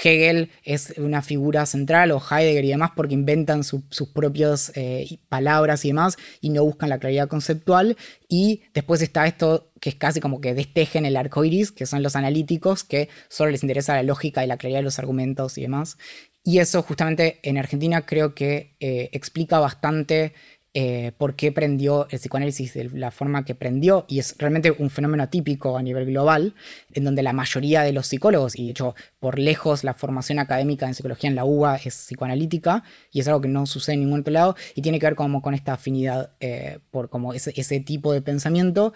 Hegel 0.04 0.52
es 0.64 0.94
una 0.98 1.22
figura 1.22 1.66
central, 1.66 2.12
o 2.12 2.20
Heidegger 2.20 2.66
y 2.66 2.70
demás, 2.70 2.92
porque 2.96 3.14
inventan 3.14 3.64
sus 3.64 4.10
propias 4.14 4.72
eh, 4.76 5.20
palabras 5.30 5.86
y 5.86 5.90
demás, 5.90 6.18
y 6.42 6.50
no 6.50 6.64
buscan 6.64 6.90
la 6.90 7.00
claridad 7.00 7.30
conceptual. 7.30 7.96
Y 8.28 8.64
después 8.74 9.02
está 9.02 9.26
esto 9.26 9.72
que 9.80 9.90
es 9.90 9.96
casi 9.96 10.20
como 10.20 10.42
que 10.42 10.54
destejen 10.54 11.06
el 11.06 11.16
arco 11.16 11.46
iris, 11.46 11.72
que 11.72 11.86
son 11.86 12.04
los 12.04 12.16
analíticos, 12.16 12.84
que 12.84 13.10
solo 13.30 13.52
les 13.52 13.64
interesa 13.64 13.96
la 13.96 14.04
lógica 14.04 14.44
y 14.44 14.48
la 14.48 14.58
claridad 14.58 14.80
de 14.80 14.84
los 14.84 15.00
argumentos 15.00 15.58
y 15.58 15.62
demás. 15.62 15.98
Y 16.44 16.60
eso 16.60 16.82
justamente 16.82 17.40
en 17.44 17.58
Argentina 17.58 18.06
creo 18.06 18.34
que 18.34 18.76
eh, 18.80 19.10
explica 19.12 19.60
bastante 19.60 20.34
eh, 20.82 21.12
por 21.18 21.36
qué 21.36 21.52
prendió 21.52 22.08
el 22.10 22.20
psicoanálisis 22.20 22.74
de 22.74 22.90
la 22.94 23.12
forma 23.12 23.44
que 23.44 23.54
prendió, 23.54 24.06
y 24.08 24.20
es 24.20 24.34
realmente 24.38 24.72
un 24.72 24.90
fenómeno 24.90 25.28
típico 25.28 25.78
a 25.78 25.84
nivel 25.84 26.06
global, 26.06 26.54
en 26.94 27.04
donde 27.04 27.22
la 27.22 27.34
mayoría 27.34 27.82
de 27.82 27.92
los 27.92 28.08
psicólogos, 28.08 28.58
y 28.58 28.64
de 28.64 28.72
hecho 28.72 28.96
por 29.20 29.40
lejos 29.40 29.84
la 29.84 29.94
formación 29.94 30.40
académica 30.40 30.88
en 30.88 30.94
psicología 30.94 31.30
en 31.30 31.36
la 31.36 31.44
UBA 31.44 31.76
es 31.84 31.96
psicoanalítica, 31.96 32.86
y 33.12 33.20
es 33.20 33.28
algo 33.28 33.42
que 33.42 33.50
no 33.50 33.66
sucede 33.66 33.96
en 33.96 34.04
ningún 34.06 34.22
otro 34.22 34.32
lado, 34.32 34.56
y 34.74 34.82
tiene 34.82 35.00
que 35.00 35.08
ver 35.08 35.16
como 35.16 35.42
con 35.42 35.54
esta 35.54 35.74
afinidad 35.74 36.32
eh, 36.40 36.80
por 36.92 37.10
como 37.10 37.34
ese, 37.34 37.52
ese 37.58 37.82
tipo 37.82 38.14
de 38.14 38.22
pensamiento 38.22 38.94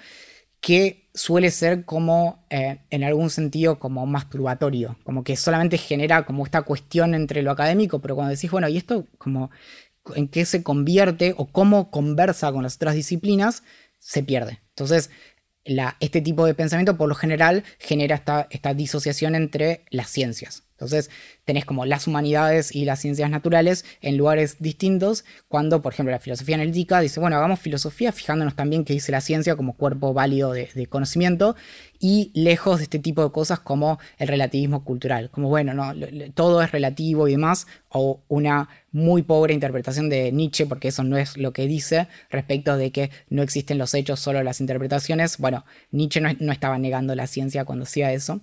que 0.64 1.10
suele 1.14 1.52
ser 1.52 1.84
como, 1.84 2.46
eh, 2.50 2.80
en 2.90 3.04
algún 3.04 3.30
sentido, 3.30 3.78
como 3.78 4.06
masturbatorio, 4.06 4.98
como 5.04 5.22
que 5.26 5.36
solamente 5.36 5.78
genera 5.78 6.26
como 6.26 6.46
esta 6.46 6.62
cuestión 6.62 7.14
entre 7.14 7.42
lo 7.42 7.52
académico, 7.52 8.00
pero 8.00 8.16
cuando 8.16 8.34
decís, 8.34 8.50
bueno, 8.50 8.70
y 8.70 8.78
esto 8.78 9.06
como 9.18 9.52
en 10.16 10.28
qué 10.28 10.46
se 10.46 10.64
convierte 10.64 11.34
o 11.38 11.46
cómo 11.46 11.92
conversa 11.92 12.52
con 12.52 12.64
las 12.64 12.76
otras 12.76 12.96
disciplinas, 12.96 13.64
se 14.00 14.24
pierde. 14.24 14.62
Entonces, 14.70 15.10
este 16.00 16.22
tipo 16.22 16.46
de 16.46 16.54
pensamiento 16.54 16.98
por 16.98 17.08
lo 17.08 17.16
general 17.16 17.64
genera 17.80 18.16
esta, 18.16 18.48
esta 18.50 18.74
disociación 18.74 19.36
entre 19.36 19.86
las 19.90 20.10
ciencias. 20.10 20.64
Entonces, 20.84 21.10
tenés 21.46 21.66
como 21.66 21.86
las 21.86 22.08
humanidades 22.08 22.74
y 22.74 22.86
las 22.86 23.00
ciencias 23.00 23.30
naturales 23.30 23.86
en 24.02 24.18
lugares 24.18 24.58
distintos, 24.60 25.26
cuando, 25.48 25.82
por 25.82 25.94
ejemplo, 25.94 26.12
la 26.12 26.20
filosofía 26.20 26.56
analítica 26.56 27.00
dice, 27.00 27.20
bueno, 27.20 27.38
hagamos 27.38 27.60
filosofía 27.60 28.12
fijándonos 28.12 28.56
también 28.56 28.86
qué 28.86 28.94
dice 28.94 29.12
la 29.12 29.22
ciencia 29.22 29.56
como 29.56 29.76
cuerpo 29.76 30.14
válido 30.14 30.52
de, 30.52 30.88
conocimiento, 30.88 31.56
y 32.00 32.32
lejos 32.34 32.80
de 32.80 32.84
este 32.84 33.00
tipo 33.00 33.24
de 33.24 33.32
cosas 33.32 33.60
como 33.60 33.98
el 34.18 34.28
relativismo 34.28 34.84
cultural, 34.84 35.30
como, 35.30 35.48
bueno, 35.50 35.74
no, 35.74 35.94
todo 36.34 36.62
es 36.62 36.72
relativo 36.72 37.28
y 37.28 37.32
demás, 37.32 37.66
o 37.90 38.22
una 38.28 38.70
muy 38.92 39.22
pobre 39.24 39.54
interpretación 39.54 40.10
de 40.10 40.32
Nietzsche, 40.32 40.66
porque 40.66 40.90
eso 40.90 41.04
no 41.04 41.18
es 41.18 41.38
lo 41.38 41.54
que 41.54 41.66
dice, 41.66 42.08
respecto 42.30 42.78
de 42.78 42.92
que 42.92 43.10
no 43.30 43.42
existen 43.42 43.78
los 43.78 43.94
hechos, 43.94 44.20
solo 44.20 44.44
las 44.44 44.60
interpretaciones. 44.60 45.38
Bueno, 45.38 45.66
Nietzsche 45.92 46.22
no, 46.22 46.30
no 46.40 46.52
estaba 46.52 46.78
negando 46.78 47.16
la 47.16 47.28
ciencia 47.28 47.66
cuando 47.66 47.84
hacía 47.84 48.12
eso. 48.12 48.42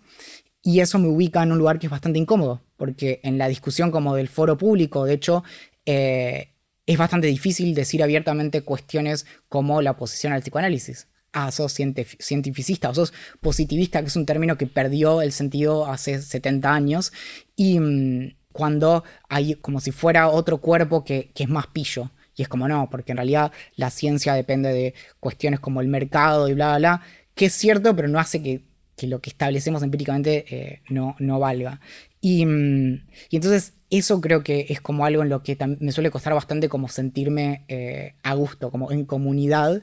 Y 0.62 0.80
eso 0.80 0.98
me 0.98 1.08
ubica 1.08 1.42
en 1.42 1.52
un 1.52 1.58
lugar 1.58 1.78
que 1.78 1.86
es 1.86 1.90
bastante 1.90 2.18
incómodo, 2.18 2.62
porque 2.76 3.20
en 3.22 3.38
la 3.38 3.48
discusión 3.48 3.90
como 3.90 4.14
del 4.14 4.28
foro 4.28 4.58
público, 4.58 5.04
de 5.04 5.14
hecho, 5.14 5.42
eh, 5.86 6.50
es 6.86 6.98
bastante 6.98 7.28
difícil 7.28 7.74
decir 7.74 8.02
abiertamente 8.02 8.62
cuestiones 8.62 9.26
como 9.48 9.80
la 9.80 9.92
oposición 9.92 10.32
al 10.32 10.42
psicoanálisis. 10.42 11.08
Ah, 11.32 11.52
sos 11.52 11.72
cientificista 11.72 12.90
o 12.90 12.94
sos 12.94 13.12
positivista, 13.40 14.00
que 14.00 14.08
es 14.08 14.16
un 14.16 14.26
término 14.26 14.58
que 14.58 14.66
perdió 14.66 15.22
el 15.22 15.32
sentido 15.32 15.86
hace 15.86 16.20
70 16.20 16.72
años, 16.74 17.12
y 17.54 17.78
mm, 17.78 18.34
cuando 18.52 19.04
hay 19.28 19.54
como 19.54 19.80
si 19.80 19.92
fuera 19.92 20.28
otro 20.28 20.58
cuerpo 20.58 21.04
que, 21.04 21.30
que 21.34 21.44
es 21.44 21.48
más 21.48 21.68
pillo. 21.68 22.10
Y 22.36 22.42
es 22.42 22.48
como 22.48 22.68
no, 22.68 22.88
porque 22.90 23.12
en 23.12 23.18
realidad 23.18 23.52
la 23.76 23.90
ciencia 23.90 24.34
depende 24.34 24.72
de 24.72 24.94
cuestiones 25.20 25.60
como 25.60 25.80
el 25.80 25.88
mercado 25.88 26.48
y 26.48 26.54
bla, 26.54 26.70
bla, 26.70 26.78
bla, 26.78 27.02
que 27.34 27.46
es 27.46 27.52
cierto, 27.54 27.94
pero 27.94 28.08
no 28.08 28.18
hace 28.18 28.42
que 28.42 28.69
que 29.00 29.06
lo 29.06 29.22
que 29.22 29.30
establecemos 29.30 29.82
empíricamente 29.82 30.44
eh, 30.50 30.82
no, 30.90 31.16
no, 31.18 31.38
valga. 31.40 31.80
Y, 32.20 32.44
mm, 32.44 33.06
y, 33.30 33.36
entonces 33.36 33.72
eso 33.88 34.20
creo 34.20 34.42
que 34.42 34.66
es 34.68 34.82
como 34.82 35.06
algo 35.06 35.22
en 35.22 35.30
lo 35.30 35.42
que 35.42 35.56
me 35.80 35.90
suele 35.90 36.10
costar 36.10 36.34
bastante 36.34 36.68
como 36.68 36.88
sentirme 36.88 37.64
eh, 37.68 38.12
a 38.22 38.34
gusto, 38.34 38.70
como 38.70 38.92
en 38.92 39.06
comunidad, 39.06 39.82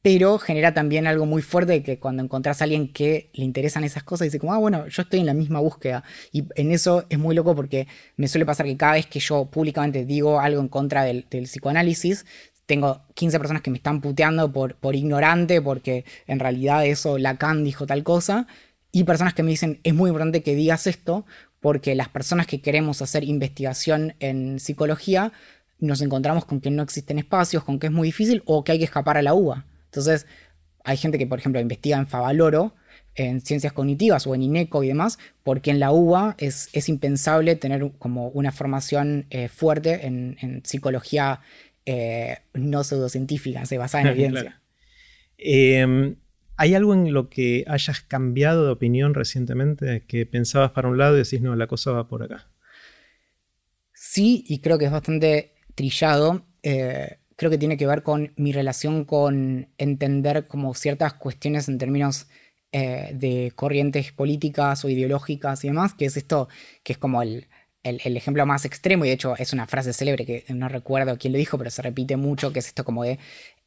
pero 0.00 0.38
genera 0.38 0.72
también 0.72 1.06
algo 1.06 1.26
muy 1.26 1.42
fuerte 1.42 1.82
que 1.82 1.98
cuando 1.98 2.22
encontrás 2.22 2.62
a 2.62 2.64
alguien 2.64 2.90
que 2.90 3.30
le 3.34 3.44
interesan 3.44 3.84
esas 3.84 4.02
cosas, 4.02 4.26
dice 4.26 4.38
como, 4.38 4.54
ah, 4.54 4.58
bueno, 4.58 4.88
yo 4.88 5.02
estoy 5.02 5.20
en 5.20 5.26
la 5.26 5.34
misma 5.34 5.60
búsqueda. 5.60 6.04
Y 6.32 6.44
en 6.54 6.72
eso 6.72 7.04
es 7.10 7.18
muy 7.18 7.34
loco 7.34 7.54
porque 7.54 7.86
me 8.16 8.28
suele 8.28 8.46
pasar 8.46 8.64
que 8.64 8.78
cada 8.78 8.94
vez 8.94 9.06
que 9.06 9.20
yo 9.20 9.44
públicamente 9.50 10.06
digo 10.06 10.40
algo 10.40 10.62
en 10.62 10.68
contra 10.68 11.04
del 11.04 11.24
psicoanálisis, 11.24 12.24
tengo 12.68 13.00
15 13.14 13.38
personas 13.38 13.62
que 13.62 13.70
me 13.70 13.78
están 13.78 14.02
puteando 14.02 14.52
por, 14.52 14.74
por 14.74 14.94
ignorante, 14.94 15.62
porque 15.62 16.04
en 16.26 16.38
realidad 16.38 16.84
eso 16.84 17.16
Lacan 17.16 17.64
dijo 17.64 17.86
tal 17.86 18.04
cosa, 18.04 18.46
y 18.92 19.04
personas 19.04 19.32
que 19.32 19.42
me 19.42 19.50
dicen, 19.50 19.80
es 19.84 19.94
muy 19.94 20.10
importante 20.10 20.42
que 20.42 20.54
digas 20.54 20.86
esto, 20.86 21.24
porque 21.60 21.94
las 21.94 22.10
personas 22.10 22.46
que 22.46 22.60
queremos 22.60 23.00
hacer 23.00 23.24
investigación 23.24 24.14
en 24.20 24.60
psicología 24.60 25.32
nos 25.78 26.02
encontramos 26.02 26.44
con 26.44 26.60
que 26.60 26.70
no 26.70 26.82
existen 26.82 27.18
espacios, 27.18 27.64
con 27.64 27.78
que 27.78 27.86
es 27.86 27.92
muy 27.92 28.08
difícil 28.08 28.42
o 28.44 28.62
que 28.62 28.72
hay 28.72 28.78
que 28.78 28.84
escapar 28.84 29.16
a 29.16 29.22
la 29.22 29.32
UBA. 29.32 29.64
Entonces, 29.86 30.26
hay 30.84 30.98
gente 30.98 31.16
que, 31.16 31.26
por 31.26 31.38
ejemplo, 31.38 31.62
investiga 31.62 31.96
en 31.96 32.06
Favaloro, 32.06 32.74
en 33.14 33.40
ciencias 33.40 33.72
cognitivas 33.72 34.26
o 34.26 34.34
en 34.34 34.42
INECO 34.42 34.84
y 34.84 34.88
demás, 34.88 35.18
porque 35.42 35.70
en 35.70 35.80
la 35.80 35.90
UBA 35.90 36.34
es, 36.38 36.68
es 36.74 36.90
impensable 36.90 37.56
tener 37.56 37.92
como 37.98 38.28
una 38.28 38.52
formación 38.52 39.26
eh, 39.30 39.48
fuerte 39.48 40.06
en, 40.06 40.36
en, 40.40 40.64
psicología 40.64 41.40
eh, 41.90 42.36
no 42.52 42.84
pseudocientífica, 42.84 43.64
se 43.64 43.78
basa 43.78 44.02
en 44.02 44.06
evidencia. 44.08 44.60
Em, 45.38 46.16
¿Hay 46.58 46.74
algo 46.74 46.92
en 46.92 47.14
lo 47.14 47.30
que 47.30 47.64
hayas 47.66 48.02
cambiado 48.02 48.66
de 48.66 48.72
opinión 48.72 49.14
recientemente? 49.14 50.04
Que 50.06 50.26
pensabas 50.26 50.72
para 50.72 50.88
un 50.88 50.98
lado 50.98 51.14
y 51.14 51.22
decís, 51.22 51.40
no, 51.40 51.56
la 51.56 51.66
cosa 51.66 51.92
va 51.92 52.06
por 52.06 52.22
acá. 52.22 52.48
Sí, 53.94 54.44
y 54.48 54.58
creo 54.58 54.76
que 54.76 54.84
es 54.84 54.90
bastante 54.90 55.54
trillado. 55.74 56.44
Eh, 56.62 57.20
creo 57.36 57.50
que 57.50 57.56
tiene 57.56 57.78
que 57.78 57.86
ver 57.86 58.02
con 58.02 58.34
mi 58.36 58.52
relación 58.52 59.06
con 59.06 59.68
entender 59.78 60.46
como 60.46 60.74
ciertas 60.74 61.14
cuestiones 61.14 61.68
en 61.68 61.78
términos 61.78 62.26
eh, 62.70 63.12
de 63.14 63.52
corrientes 63.54 64.12
políticas 64.12 64.84
o 64.84 64.90
ideológicas 64.90 65.64
y 65.64 65.68
demás, 65.68 65.94
que 65.94 66.04
es 66.04 66.18
esto, 66.18 66.48
que 66.82 66.92
es 66.92 66.98
como 66.98 67.22
el, 67.22 67.46
el, 67.88 68.16
ejemplo 68.16 68.44
más 68.46 68.64
extremo, 68.64 69.04
y 69.04 69.08
de 69.08 69.14
hecho 69.14 69.36
es 69.36 69.52
una 69.52 69.66
frase 69.66 69.92
célebre 69.92 70.24
que 70.24 70.44
no 70.48 70.68
recuerdo 70.68 71.18
quién 71.18 71.32
lo 71.32 71.38
dijo, 71.38 71.58
pero 71.58 71.70
se 71.70 71.82
repite 71.82 72.16
mucho, 72.16 72.52
que 72.52 72.58
es 72.60 72.66
esto 72.66 72.84
como 72.84 73.04
de 73.04 73.18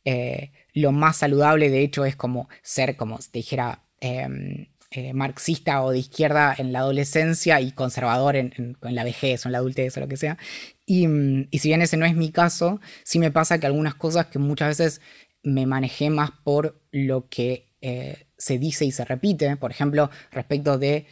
eh, 0.06 0.52
lo 0.74 0.92
más 0.92 1.18
saludable, 1.18 1.70
de 1.70 1.82
hecho, 1.82 2.06
es 2.06 2.16
como 2.16 2.50
ser, 2.62 2.96
como 2.96 3.20
te 3.20 3.40
dijera, 3.40 3.84
em, 4.00 4.68
eh, 4.92 5.14
marxista 5.14 5.84
o 5.84 5.92
de 5.92 6.00
izquierda 6.00 6.54
en 6.58 6.74
la 6.74 6.80
adolescencia 6.80 7.62
y 7.62 7.72
conservador 7.72 8.36
en, 8.36 8.78
la 8.82 9.04
vejez 9.04 9.46
o 9.46 9.50
en 9.50 9.54
la 9.54 9.60
adultez 9.60 9.96
o 9.98 10.00
lo 10.02 10.08
que 10.08 10.18
sea. 10.18 10.38
Y, 10.86 11.08
y, 11.52 11.60
si 11.60 11.70
bien 11.70 11.82
ese 11.82 11.98
no 11.98 12.06
es 12.06 12.16
mi 12.16 12.32
caso, 12.32 12.82
sí 13.04 13.20
me 13.20 13.32
pasa 13.32 13.60
que 13.60 13.68
algunas 13.68 13.96
cosas 13.96 14.28
que 14.28 14.40
muchas 14.40 14.70
veces 14.70 15.02
me 15.44 15.66
manejé 15.66 16.10
más 16.10 16.32
por 16.44 16.82
lo 16.92 17.30
que 17.30 17.68
eh, 17.82 18.26
se 18.38 18.58
dice 18.60 18.86
y 18.86 18.92
se 18.92 19.06
repite, 19.06 19.56
por 19.58 19.72
ejemplo, 19.72 20.10
respecto 20.32 20.78
de 20.78 21.06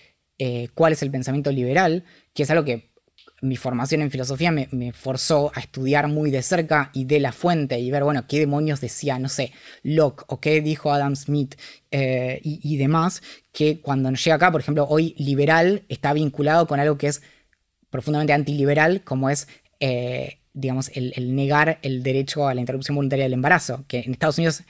cuál 0.73 0.93
es 0.93 1.03
el 1.03 1.11
pensamiento 1.11 1.51
liberal, 1.51 2.05
que 2.33 2.43
es 2.43 2.49
algo 2.49 2.63
que 2.63 2.88
mi 3.41 3.55
formación 3.55 4.01
en 4.01 4.11
filosofía 4.11 4.51
me, 4.51 4.91
forzó 4.93 5.51
a 5.55 5.59
estudiar 5.59 6.07
muy 6.07 6.31
de 6.31 6.41
cerca 6.41 6.89
y 6.93 7.05
de 7.05 7.19
la 7.19 7.31
fuente 7.31 7.79
y 7.79 7.91
ver, 7.91 8.03
bueno, 8.03 8.25
qué 8.27 8.39
demonios 8.39 8.81
decía, 8.81 9.19
no 9.19 9.29
sé, 9.29 9.51
Locke 9.83 10.23
o 10.27 10.39
qué 10.39 10.61
dijo 10.61 10.91
Adam 10.91 11.15
Smith 11.15 11.55
eh, 11.91 12.39
y, 12.43 12.77
demás, 12.77 13.21
que 13.51 13.79
cuando 13.79 14.11
llega 14.11 14.35
acá, 14.35 14.51
por 14.51 14.61
ejemplo, 14.61 14.85
hoy 14.89 15.15
liberal 15.17 15.83
está 15.89 16.13
vinculado 16.13 16.67
con 16.67 16.79
algo 16.79 16.97
que 16.97 17.07
es 17.07 17.21
profundamente 17.89 18.33
antiliberal, 18.33 19.03
como 19.03 19.29
es, 19.29 19.47
eh, 19.79 20.39
digamos, 20.53 20.89
el, 20.93 21.13
el, 21.15 21.35
negar 21.35 21.79
el 21.81 22.03
derecho 22.03 22.47
a 22.47 22.53
la 22.53 22.61
interrupción 22.61 22.95
voluntaria 22.95 23.25
del 23.25 23.33
embarazo, 23.33 23.85
que 23.87 23.99
en 23.99 24.11
Estados 24.11 24.37
Unidos 24.37 24.63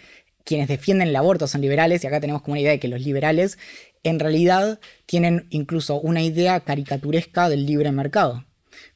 quienes 0.45 0.67
defienden 0.67 1.09
el 1.09 1.15
aborto 1.15 1.47
son 1.47 1.61
liberales 1.61 2.03
y 2.03 2.07
acá 2.07 2.19
tenemos 2.19 2.41
como 2.41 2.53
una 2.53 2.61
idea 2.61 2.71
de 2.71 2.79
que 2.79 2.87
los 2.87 3.01
liberales 3.01 3.59
en 4.03 4.19
realidad 4.19 4.79
tienen 5.05 5.45
incluso 5.49 5.99
una 5.99 6.23
idea 6.23 6.61
caricaturesca 6.61 7.49
del 7.49 7.65
libre 7.65 7.91
mercado 7.91 8.45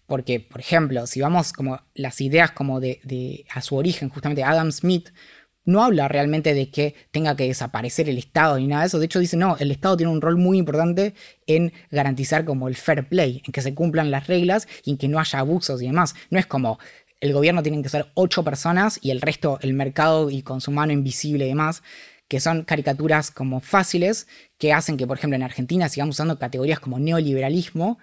porque, 0.08 0.40
por 0.40 0.60
ejemplo, 0.60 1.08
si 1.08 1.22
vamos 1.22 1.54
como 1.54 1.82
las 1.96 2.22
ideas 2.22 2.52
como 2.52 2.80
de, 2.80 3.46
a 3.54 3.62
su 3.62 3.76
origen, 3.76 4.10
justamente 4.10 4.44
Adam 4.44 4.72
Smith, 4.72 5.10
no 5.66 5.82
habla 5.82 6.10
realmente 6.10 6.54
de 6.54 6.70
que 6.70 6.94
tenga 7.12 7.38
que 7.38 7.48
desaparecer 7.48 8.10
el 8.10 8.18
Estado 8.18 8.60
ni 8.60 8.68
nada 8.68 8.82
de 8.82 8.88
eso. 8.88 9.00
De 9.00 9.06
hecho, 9.06 9.20
dice, 9.20 9.38
no, 9.38 9.56
el 9.60 9.72
Estado 9.72 9.96
tiene 9.96 10.12
un 10.12 10.20
rol 10.20 10.38
muy 10.38 10.58
importante 10.58 11.14
en 11.48 11.72
garantizar 11.90 12.44
como 12.44 12.68
el 12.68 12.76
fair 12.76 13.08
play, 13.08 13.42
en 13.46 13.54
que 13.54 13.62
se 13.62 13.74
cumplan 13.74 14.12
las 14.12 14.28
reglas 14.28 14.68
y 14.84 14.92
en 14.92 14.98
que 14.98 15.08
no 15.08 15.20
haya 15.20 15.40
abusos 15.40 15.82
y 15.82 15.88
demás. 15.88 16.16
No 16.30 16.38
es 16.38 16.46
como 16.46 16.80
el 17.22 17.32
gobierno 17.32 17.64
tiene 17.64 17.82
que 17.82 17.88
ser 17.88 18.08
ocho 18.16 18.44
personas 18.44 19.00
y 19.02 19.12
el 19.12 19.22
resto, 19.22 19.58
el 19.62 19.74
mercado 19.74 20.30
y 20.30 20.42
con 20.42 20.60
su 20.60 20.72
mano 20.72 20.92
invisible 20.92 21.46
y 21.46 21.50
demás, 21.50 21.82
que 22.28 22.42
son 22.42 22.64
caricaturas 22.64 23.32
como 23.32 23.62
fáciles 23.62 24.28
que 24.58 24.74
hacen 24.74 24.98
que, 24.98 25.08
por 25.08 25.18
ejemplo, 25.18 25.38
en 25.38 25.44
Argentina 25.44 25.88
sigamos 25.88 26.18
usando 26.18 26.38
categorías 26.38 26.82
como 26.82 27.00
neoliberalismo 27.00 27.98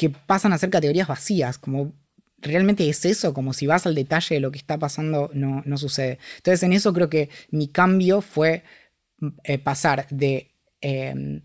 que 0.00 0.08
pasan 0.08 0.54
a 0.54 0.58
ser 0.58 0.70
categorías 0.70 1.08
vacías, 1.08 1.58
como 1.58 1.92
realmente 2.38 2.88
es 2.88 3.04
eso, 3.04 3.34
como 3.34 3.52
si 3.52 3.66
vas 3.66 3.84
al 3.84 3.94
detalle 3.94 4.36
de 4.36 4.40
lo 4.40 4.50
que 4.50 4.56
está 4.56 4.78
pasando, 4.78 5.30
no, 5.34 5.76
sucede. 5.76 6.18
Entonces 6.38 6.62
en 6.62 6.72
eso 6.72 6.94
creo 6.94 7.10
que 7.10 7.28
mi 7.50 7.68
cambio 7.68 8.22
fue 8.22 8.62
eh, 9.44 9.58
pasar 9.58 10.06
de 10.08 10.52
em, 10.80 11.42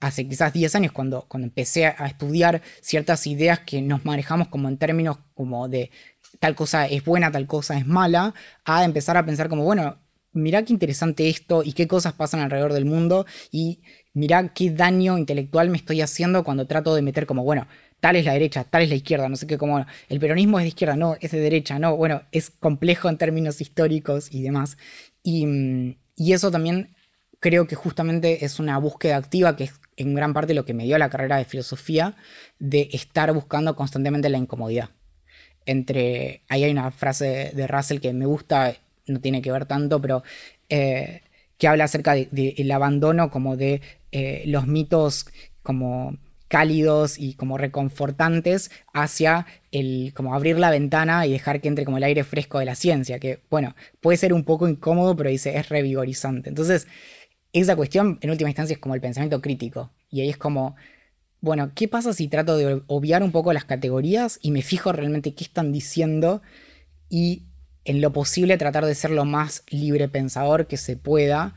hace 0.00 0.26
quizás 0.26 0.50
10 0.54 0.76
años, 0.76 0.92
cuando, 0.92 1.26
cuando 1.28 1.46
empecé 1.48 1.84
a 1.84 2.06
estudiar 2.06 2.62
ciertas 2.80 3.26
ideas 3.26 3.60
que 3.60 3.82
nos 3.82 4.06
manejamos 4.06 4.48
como 4.48 4.70
en 4.70 4.78
términos 4.78 5.18
como 5.34 5.68
de 5.68 5.90
tal 6.38 6.54
cosa 6.54 6.86
es 6.86 7.04
buena, 7.04 7.30
tal 7.30 7.46
cosa 7.46 7.76
es 7.76 7.86
mala, 7.86 8.32
a 8.64 8.84
empezar 8.84 9.18
a 9.18 9.26
pensar 9.26 9.50
como, 9.50 9.64
bueno, 9.64 9.98
mirá 10.32 10.64
qué 10.64 10.72
interesante 10.72 11.28
esto 11.28 11.62
y 11.62 11.74
qué 11.74 11.86
cosas 11.86 12.14
pasan 12.14 12.40
alrededor 12.40 12.72
del 12.72 12.86
mundo 12.86 13.26
y 13.52 13.82
mirá 14.14 14.48
qué 14.54 14.70
daño 14.70 15.18
intelectual 15.18 15.68
me 15.68 15.76
estoy 15.76 16.00
haciendo 16.00 16.44
cuando 16.44 16.66
trato 16.66 16.94
de 16.94 17.02
meter 17.02 17.26
como, 17.26 17.44
bueno, 17.44 17.66
tal 18.00 18.16
es 18.16 18.24
la 18.24 18.32
derecha, 18.32 18.64
tal 18.64 18.82
es 18.82 18.88
la 18.88 18.94
izquierda, 18.96 19.28
no 19.28 19.36
sé 19.36 19.46
qué, 19.46 19.58
como 19.58 19.84
el 20.08 20.20
peronismo 20.20 20.58
es 20.58 20.64
de 20.64 20.68
izquierda, 20.68 20.96
no, 20.96 21.16
es 21.20 21.30
de 21.30 21.40
derecha, 21.40 21.78
no, 21.78 21.96
bueno, 21.96 22.22
es 22.32 22.50
complejo 22.50 23.08
en 23.08 23.18
términos 23.18 23.60
históricos 23.60 24.32
y 24.32 24.42
demás. 24.42 24.78
Y, 25.22 25.96
y 26.16 26.32
eso 26.32 26.50
también 26.50 26.94
creo 27.40 27.66
que 27.66 27.74
justamente 27.74 28.44
es 28.44 28.58
una 28.58 28.78
búsqueda 28.78 29.16
activa 29.16 29.56
que 29.56 29.64
es 29.64 29.80
en 29.96 30.14
gran 30.14 30.32
parte 30.32 30.54
lo 30.54 30.64
que 30.64 30.74
me 30.74 30.84
dio 30.84 30.98
la 30.98 31.10
carrera 31.10 31.36
de 31.36 31.44
filosofía, 31.44 32.16
de 32.58 32.88
estar 32.92 33.32
buscando 33.32 33.76
constantemente 33.76 34.28
la 34.30 34.38
incomodidad. 34.38 34.90
Entre, 35.66 36.42
ahí 36.48 36.64
hay 36.64 36.70
una 36.70 36.90
frase 36.90 37.52
de 37.54 37.66
Russell 37.66 38.00
que 38.00 38.12
me 38.12 38.26
gusta 38.26 38.74
no 39.06 39.20
tiene 39.20 39.42
que 39.42 39.52
ver 39.52 39.66
tanto, 39.66 40.00
pero 40.00 40.22
eh, 40.68 41.22
que 41.58 41.68
habla 41.68 41.84
acerca 41.84 42.14
del 42.14 42.70
abandono 42.70 43.30
como 43.30 43.56
de 43.56 43.82
eh, 44.12 44.44
los 44.46 44.66
mitos 44.66 45.26
como 45.62 46.16
cálidos 46.50 47.18
y 47.18 47.34
como 47.34 47.56
reconfortantes 47.56 48.70
hacia 48.92 49.46
el 49.70 50.12
como 50.14 50.34
abrir 50.34 50.58
la 50.58 50.70
ventana 50.70 51.26
y 51.26 51.32
dejar 51.32 51.60
que 51.60 51.68
entre 51.68 51.84
como 51.84 51.96
el 51.96 52.02
aire 52.04 52.24
fresco 52.24 52.58
de 52.58 52.64
la 52.66 52.74
ciencia, 52.74 53.18
que 53.20 53.40
bueno, 53.48 53.76
puede 54.00 54.18
ser 54.18 54.34
un 54.34 54.44
poco 54.44 54.68
incómodo, 54.68 55.16
pero 55.16 55.30
dice, 55.30 55.56
es 55.56 55.68
revigorizante. 55.68 56.48
Entonces, 56.48 56.88
esa 57.52 57.76
cuestión 57.76 58.18
en 58.20 58.30
última 58.30 58.50
instancia 58.50 58.74
es 58.74 58.80
como 58.80 58.94
el 58.94 59.00
pensamiento 59.00 59.40
crítico, 59.40 59.92
y 60.10 60.22
ahí 60.22 60.28
es 60.28 60.36
como, 60.36 60.76
bueno, 61.40 61.70
¿qué 61.74 61.88
pasa 61.88 62.12
si 62.12 62.28
trato 62.28 62.56
de 62.56 62.82
obviar 62.88 63.22
un 63.22 63.32
poco 63.32 63.52
las 63.52 63.64
categorías 63.64 64.38
y 64.42 64.50
me 64.50 64.62
fijo 64.62 64.92
realmente 64.92 65.34
qué 65.34 65.44
están 65.44 65.72
diciendo 65.72 66.42
y 67.08 67.44
en 67.84 68.00
lo 68.00 68.12
posible 68.12 68.58
tratar 68.58 68.84
de 68.84 68.94
ser 68.94 69.10
lo 69.10 69.24
más 69.24 69.64
libre 69.70 70.08
pensador 70.08 70.66
que 70.66 70.76
se 70.76 70.96
pueda. 70.96 71.54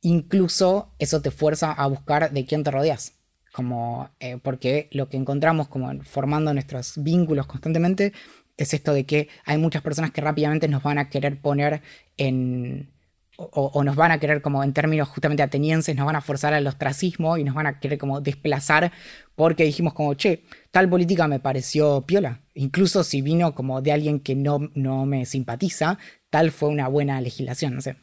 Incluso 0.00 0.94
eso 0.98 1.22
te 1.22 1.30
fuerza 1.30 1.72
a 1.72 1.86
buscar 1.86 2.30
de 2.32 2.44
quién 2.44 2.62
te 2.62 2.70
rodeas. 2.70 3.17
Como, 3.58 4.08
eh, 4.20 4.38
porque 4.40 4.86
lo 4.92 5.08
que 5.08 5.16
encontramos 5.16 5.66
como 5.66 5.90
formando 6.04 6.54
nuestros 6.54 6.92
vínculos 7.02 7.48
constantemente 7.48 8.12
es 8.56 8.72
esto 8.72 8.92
de 8.92 9.04
que 9.04 9.28
hay 9.44 9.58
muchas 9.58 9.82
personas 9.82 10.12
que 10.12 10.20
rápidamente 10.20 10.68
nos 10.68 10.80
van 10.84 10.96
a 10.98 11.08
querer 11.08 11.40
poner 11.40 11.82
en, 12.16 12.88
o, 13.36 13.82
nos 13.82 13.96
van 13.96 14.12
a 14.12 14.20
querer 14.20 14.42
como 14.42 14.62
en 14.62 14.72
términos 14.72 15.08
justamente 15.08 15.42
atenienses, 15.42 15.96
nos 15.96 16.06
van 16.06 16.14
a 16.14 16.20
forzar 16.20 16.54
al 16.54 16.68
ostracismo 16.68 17.36
y 17.36 17.42
nos 17.42 17.56
van 17.56 17.66
a 17.66 17.80
querer 17.80 17.98
como 17.98 18.20
desplazar 18.20 18.92
porque 19.34 19.64
dijimos 19.64 19.92
como, 19.92 20.14
che, 20.14 20.44
tal 20.70 20.88
política 20.88 21.26
me 21.26 21.40
pareció 21.40 22.02
piola. 22.06 22.42
Incluso 22.54 23.02
si 23.02 23.22
vino 23.22 23.56
como 23.56 23.82
de 23.82 23.90
alguien 23.90 24.20
que 24.20 24.36
no, 24.36 24.70
no 24.76 25.04
me 25.04 25.26
simpatiza, 25.26 25.98
tal 26.30 26.52
fue 26.52 26.68
una 26.68 26.86
buena 26.86 27.20
legislación, 27.20 27.74
no 27.74 27.80
sé. 27.80 27.96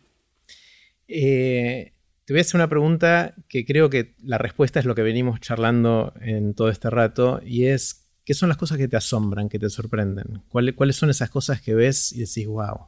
Eh, 1.07 1.93
te 2.25 2.33
voy 2.33 2.39
a 2.39 2.41
hacer 2.41 2.55
una 2.55 2.69
pregunta 2.69 3.35
que 3.47 3.65
creo 3.65 3.89
que 3.89 4.15
la 4.23 4.37
respuesta 4.37 4.79
es 4.79 4.85
lo 4.85 4.95
que 4.95 5.03
venimos 5.03 5.39
charlando 5.39 6.13
en 6.21 6.55
todo 6.55 6.69
este 6.69 6.89
rato 6.89 7.39
y 7.45 7.65
es, 7.65 8.07
¿qué 8.25 8.33
son 8.33 8.49
las 8.49 8.57
cosas 8.57 8.77
que 8.77 8.87
te 8.87 8.97
asombran, 8.97 9.47
que 9.47 9.59
te 9.59 9.69
sorprenden? 9.69 10.43
¿Cuáles, 10.49 10.95
son 10.95 11.11
esas 11.11 11.29
cosas 11.29 11.61
que 11.61 11.75
ves 11.75 12.11
y 12.11 12.21
decís, 12.21 12.47
wow? 12.47 12.87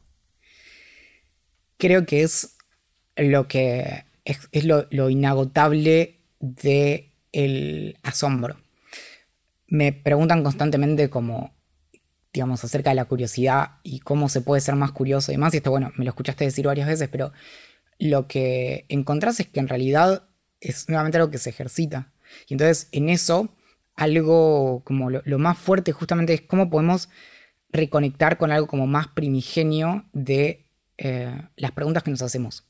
creo 1.78 2.06
que 2.06 2.24
es 2.24 2.58
lo 3.16 3.48
que 3.48 4.06
es, 4.26 4.66
lo, 4.66 5.10
inagotable 5.10 6.20
de 6.40 7.12
el 7.32 7.98
asombro. 8.04 8.58
Me 9.68 9.94
preguntan 9.94 10.44
constantemente 10.44 11.10
como, 11.10 11.54
digamos, 12.34 12.64
acerca 12.64 12.90
de 12.90 12.96
la 12.96 13.06
curiosidad 13.06 13.78
y 13.84 14.00
cómo 14.00 14.30
se 14.30 14.42
puede 14.42 14.62
ser 14.62 14.76
más 14.76 14.92
curioso 14.92 15.32
y 15.32 15.36
demás. 15.36 15.54
Y 15.54 15.58
esto, 15.58 15.72
bueno, 15.72 15.92
me 15.96 16.06
lo 16.06 16.10
escuchaste 16.10 16.46
decir 16.46 16.66
varias 16.66 16.88
veces, 16.88 17.10
pero 17.10 17.32
lo 18.00 18.28
que 18.28 18.86
encontrás 18.90 19.40
es 19.40 19.48
que 19.48 19.60
en 19.60 19.68
realidad 19.68 20.28
es 20.60 20.88
nuevamente 20.90 21.18
algo 21.18 21.32
que 21.32 21.38
se 21.38 21.50
ejercita. 21.50 22.12
Y 22.48 22.54
entonces 22.54 22.90
en 22.92 23.10
eso, 23.10 23.56
algo 23.96 24.84
como 24.84 25.10
lo 25.10 25.40
más 25.40 25.58
fuerte 25.58 25.92
justamente 25.92 26.34
es 26.34 26.42
cómo 26.42 26.70
podemos 26.70 27.10
reconectar 27.70 28.38
con 28.38 28.52
algo 28.52 28.68
como 28.68 28.88
más 28.88 29.08
primigenio 29.08 30.06
de 30.14 30.66
eh, 30.98 31.42
las 31.56 31.72
preguntas 31.72 32.04
que 32.04 32.12
nos 32.12 32.22
hacemos. 32.22 32.66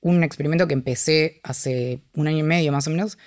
Un 0.00 0.22
experimento 0.22 0.68
que 0.68 0.74
empecé 0.74 1.40
hace 1.42 2.02
un 2.14 2.28
año 2.28 2.38
y 2.38 2.42
medio 2.42 2.72
más 2.72 2.86
o 2.86 2.90
menos 2.90 3.18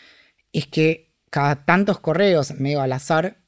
es 0.53 0.67
que 0.67 1.11
cada 1.29 1.65
tantos 1.65 1.99
correos, 1.99 2.51
medio 2.55 2.81
al 2.81 2.93
azar, 2.93 3.41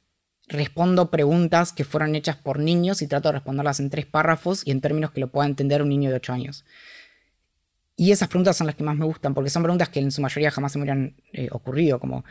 respondo 0.48 1.10
preguntas 1.10 1.74
que 1.74 1.84
fueron 1.84 2.16
hechas 2.16 2.36
por 2.36 2.60
niños 2.60 3.02
y 3.02 3.08
trato 3.08 3.30
de 3.30 3.34
responderlas 3.34 3.80
en 3.80 3.90
tres 3.90 4.06
párrafos 4.06 4.62
y 4.66 4.72
en 4.72 4.82
términos 4.82 5.12
que 5.12 5.22
lo 5.22 5.32
pueda 5.32 5.48
entender 5.48 5.82
un 5.82 5.90
niño 5.90 6.10
de 6.10 6.18
8 6.18 6.34
años. 6.34 6.66
Y 7.96 8.12
esas 8.12 8.28
preguntas 8.28 8.58
son 8.58 8.68
las 8.68 8.76
que 8.76 8.84
más 8.84 8.98
me 8.98 9.06
gustan, 9.06 9.34
porque 9.34 9.50
son 9.50 9.64
preguntas 9.64 9.90
que 9.90 10.00
en 10.00 10.12
su 10.12 10.22
mayoría 10.22 10.52
jamás 10.52 10.72
se 10.72 10.80
me 10.80 10.84
hubieran 10.84 11.16
eh, 11.32 11.50
ocurrido, 11.52 12.00
como 12.00 12.24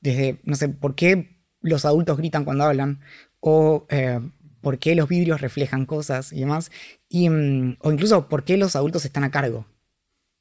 desde, 0.00 0.40
no 0.44 0.56
sé, 0.56 0.68
¿por 0.68 0.94
qué 0.94 1.42
los 1.60 1.84
adultos 1.84 2.16
gritan 2.16 2.44
cuando 2.44 2.64
hablan? 2.64 3.00
O 3.40 3.86
eh, 3.90 4.20
por 4.60 4.78
qué 4.78 4.94
los 4.94 5.08
vidrios 5.08 5.40
reflejan 5.40 5.86
cosas 5.86 6.32
y 6.32 6.40
demás, 6.40 6.70
y, 7.08 7.28
mm, 7.28 7.76
o 7.80 7.92
incluso 7.92 8.28
por 8.28 8.44
qué 8.44 8.56
los 8.56 8.76
adultos 8.76 9.04
están 9.04 9.24
a 9.24 9.30
cargo. 9.30 9.66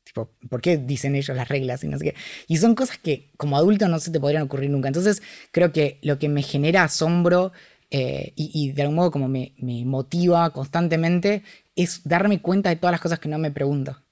Tipo, 0.05 0.31
¿por 0.49 0.61
qué 0.61 0.77
dicen 0.77 1.15
ellos 1.15 1.35
las 1.35 1.49
reglas 1.49 1.83
y 1.83 1.87
no 1.87 1.97
sé 1.97 2.05
qué? 2.05 2.15
Y 2.47 2.57
son 2.57 2.75
cosas 2.75 2.99
que 2.99 3.31
como 3.37 3.57
adulto 3.57 3.87
no 3.87 3.99
se 3.99 4.11
te 4.11 4.19
podrían 4.19 4.43
ocurrir 4.43 4.69
nunca. 4.69 4.87
Entonces 4.87 5.21
creo 5.51 5.71
que 5.73 5.99
lo 6.03 6.19
que 6.19 6.29
me 6.29 6.43
genera 6.43 6.83
asombro 6.83 7.51
eh, 7.91 8.33
y, 8.35 8.71
de 8.71 8.81
algún 8.81 8.95
modo 8.95 9.11
como 9.11 9.27
me, 9.27 9.53
motiva 9.57 10.49
constantemente 10.51 11.43
es 11.75 12.01
darme 12.03 12.41
cuenta 12.41 12.69
de 12.69 12.75
todas 12.77 12.91
las 12.91 13.01
cosas 13.01 13.19
que 13.19 13.29
no 13.29 13.37
me 13.37 13.51
pregunto. 13.51 14.04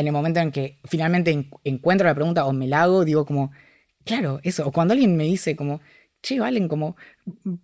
En 0.00 0.06
el 0.06 0.12
momento 0.12 0.40
en 0.40 0.50
que 0.50 0.78
finalmente 0.84 1.48
encuentro 1.64 2.06
la 2.06 2.14
pregunta 2.14 2.46
o 2.46 2.52
me 2.52 2.66
la 2.66 2.82
hago, 2.82 3.04
digo 3.04 3.26
como, 3.26 3.52
claro, 4.04 4.40
eso. 4.42 4.66
O 4.66 4.72
cuando 4.72 4.92
alguien 4.92 5.16
me 5.16 5.24
dice 5.24 5.56
como, 5.56 5.80
che, 6.22 6.40
Valen, 6.40 6.68
como, 6.68 6.96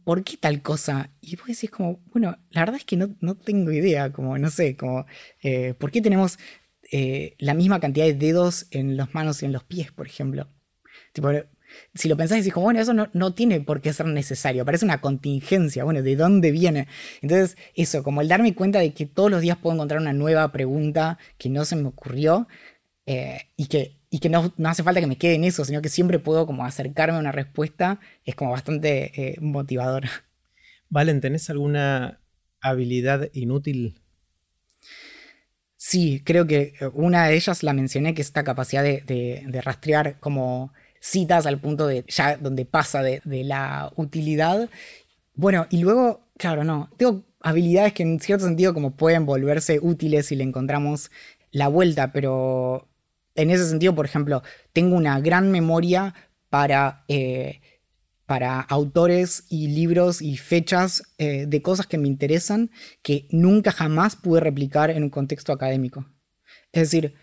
¿por 0.04 0.22
qué 0.24 0.36
tal 0.36 0.62
cosa? 0.62 1.10
Y 1.20 1.36
vos 1.36 1.46
decís 1.46 1.70
como, 1.70 2.00
bueno, 2.12 2.36
la 2.50 2.60
verdad 2.62 2.76
es 2.76 2.84
que 2.84 2.96
no, 2.96 3.16
no 3.20 3.36
tengo 3.36 3.72
idea, 3.72 4.12
como, 4.12 4.38
no 4.38 4.50
sé, 4.50 4.76
como, 4.76 5.06
eh, 5.42 5.74
¿por 5.74 5.90
qué 5.90 6.02
tenemos 6.02 6.38
eh, 6.92 7.34
la 7.38 7.54
misma 7.54 7.80
cantidad 7.80 8.06
de 8.06 8.14
dedos 8.14 8.66
en 8.70 8.96
las 8.96 9.14
manos 9.14 9.42
y 9.42 9.46
en 9.46 9.52
los 9.52 9.64
pies, 9.64 9.92
por 9.92 10.06
ejemplo? 10.06 10.48
Tipo, 11.12 11.30
si 11.94 12.08
lo 12.08 12.16
pensás, 12.16 12.38
decís 12.38 12.52
como, 12.52 12.64
bueno, 12.64 12.80
eso 12.80 12.94
no, 12.94 13.08
no, 13.12 13.34
tiene 13.34 13.60
por 13.60 13.80
qué 13.80 13.92
ser 13.92 14.06
necesario, 14.06 14.64
parece 14.64 14.84
una 14.84 15.00
contingencia, 15.00 15.84
bueno, 15.84 16.02
¿de 16.02 16.16
dónde 16.16 16.50
viene? 16.50 16.88
Entonces, 17.22 17.56
eso, 17.74 18.02
como 18.02 18.20
el 18.20 18.28
darme 18.28 18.54
cuenta 18.54 18.78
de 18.78 18.92
que 18.92 19.06
todos 19.06 19.30
los 19.30 19.40
días 19.40 19.58
puedo 19.58 19.74
encontrar 19.74 20.00
una 20.00 20.12
nueva 20.12 20.52
pregunta 20.52 21.18
que 21.38 21.48
no 21.48 21.64
se 21.64 21.76
me 21.76 21.88
ocurrió 21.88 22.48
eh, 23.06 23.42
y 23.56 23.66
que 23.66 23.96
y 24.08 24.20
que 24.20 24.28
no, 24.28 24.52
no, 24.56 24.68
hace 24.68 24.82
falta 24.82 25.00
que 25.00 25.06
me 25.06 25.18
quede 25.18 25.34
en 25.34 25.44
eso, 25.44 25.64
sino 25.64 25.82
que 25.82 25.88
siempre 25.88 26.18
puedo 26.18 26.46
como 26.46 26.64
acercarme 26.64 27.16
a 27.16 27.20
una 27.20 27.32
respuesta, 27.32 28.00
es 28.24 28.34
como 28.34 28.52
bastante 28.52 29.12
eh, 29.20 29.36
motivador. 29.40 30.04
Valen, 30.88 31.20
¿tenés 31.20 31.50
alguna 31.50 32.20
habilidad 32.60 33.28
inútil? 33.32 34.00
Sí, 35.76 36.22
creo 36.24 36.46
que 36.46 36.72
una 36.94 37.26
de 37.26 37.36
ellas 37.36 37.62
la 37.62 37.72
mencioné, 37.72 38.14
que 38.14 38.22
es 38.22 38.28
esta 38.28 38.44
capacidad 38.44 38.82
de, 38.82 39.02
de, 39.46 39.60
rastrear 39.60 40.18
como 40.18 40.72
citas 41.06 41.46
al 41.46 41.60
punto 41.60 41.86
de 41.86 42.04
ya 42.08 42.36
donde 42.36 42.64
pasa 42.64 43.02
de, 43.02 43.20
la 43.44 43.92
utilidad. 43.96 44.68
Bueno, 45.34 45.66
y 45.70 45.78
luego, 45.78 46.28
claro, 46.36 46.64
no, 46.64 46.90
tengo 46.96 47.24
habilidades 47.40 47.92
que 47.92 48.02
en 48.02 48.18
cierto 48.18 48.44
sentido 48.44 48.74
como 48.74 48.96
pueden 48.96 49.24
volverse 49.24 49.78
útiles 49.80 50.26
si 50.26 50.36
le 50.36 50.42
encontramos 50.42 51.10
la 51.52 51.68
vuelta, 51.68 52.12
pero 52.12 52.88
en 53.36 53.50
ese 53.50 53.68
sentido, 53.68 53.94
por 53.94 54.06
ejemplo, 54.06 54.42
tengo 54.72 54.96
una 54.96 55.20
gran 55.20 55.52
memoria 55.52 56.14
para, 56.50 57.04
eh, 57.06 57.60
para 58.26 58.60
autores 58.60 59.44
y 59.48 59.68
libros 59.68 60.20
y 60.20 60.36
fechas 60.38 61.04
eh, 61.18 61.46
de 61.46 61.62
cosas 61.62 61.86
que 61.86 61.98
me 61.98 62.08
interesan 62.08 62.70
que 63.02 63.28
nunca 63.30 63.70
jamás 63.70 64.16
pude 64.16 64.40
replicar 64.40 64.90
en 64.90 65.04
un 65.04 65.10
contexto 65.10 65.52
académico. 65.52 66.04
Es 66.72 66.90
decir, 66.90 67.14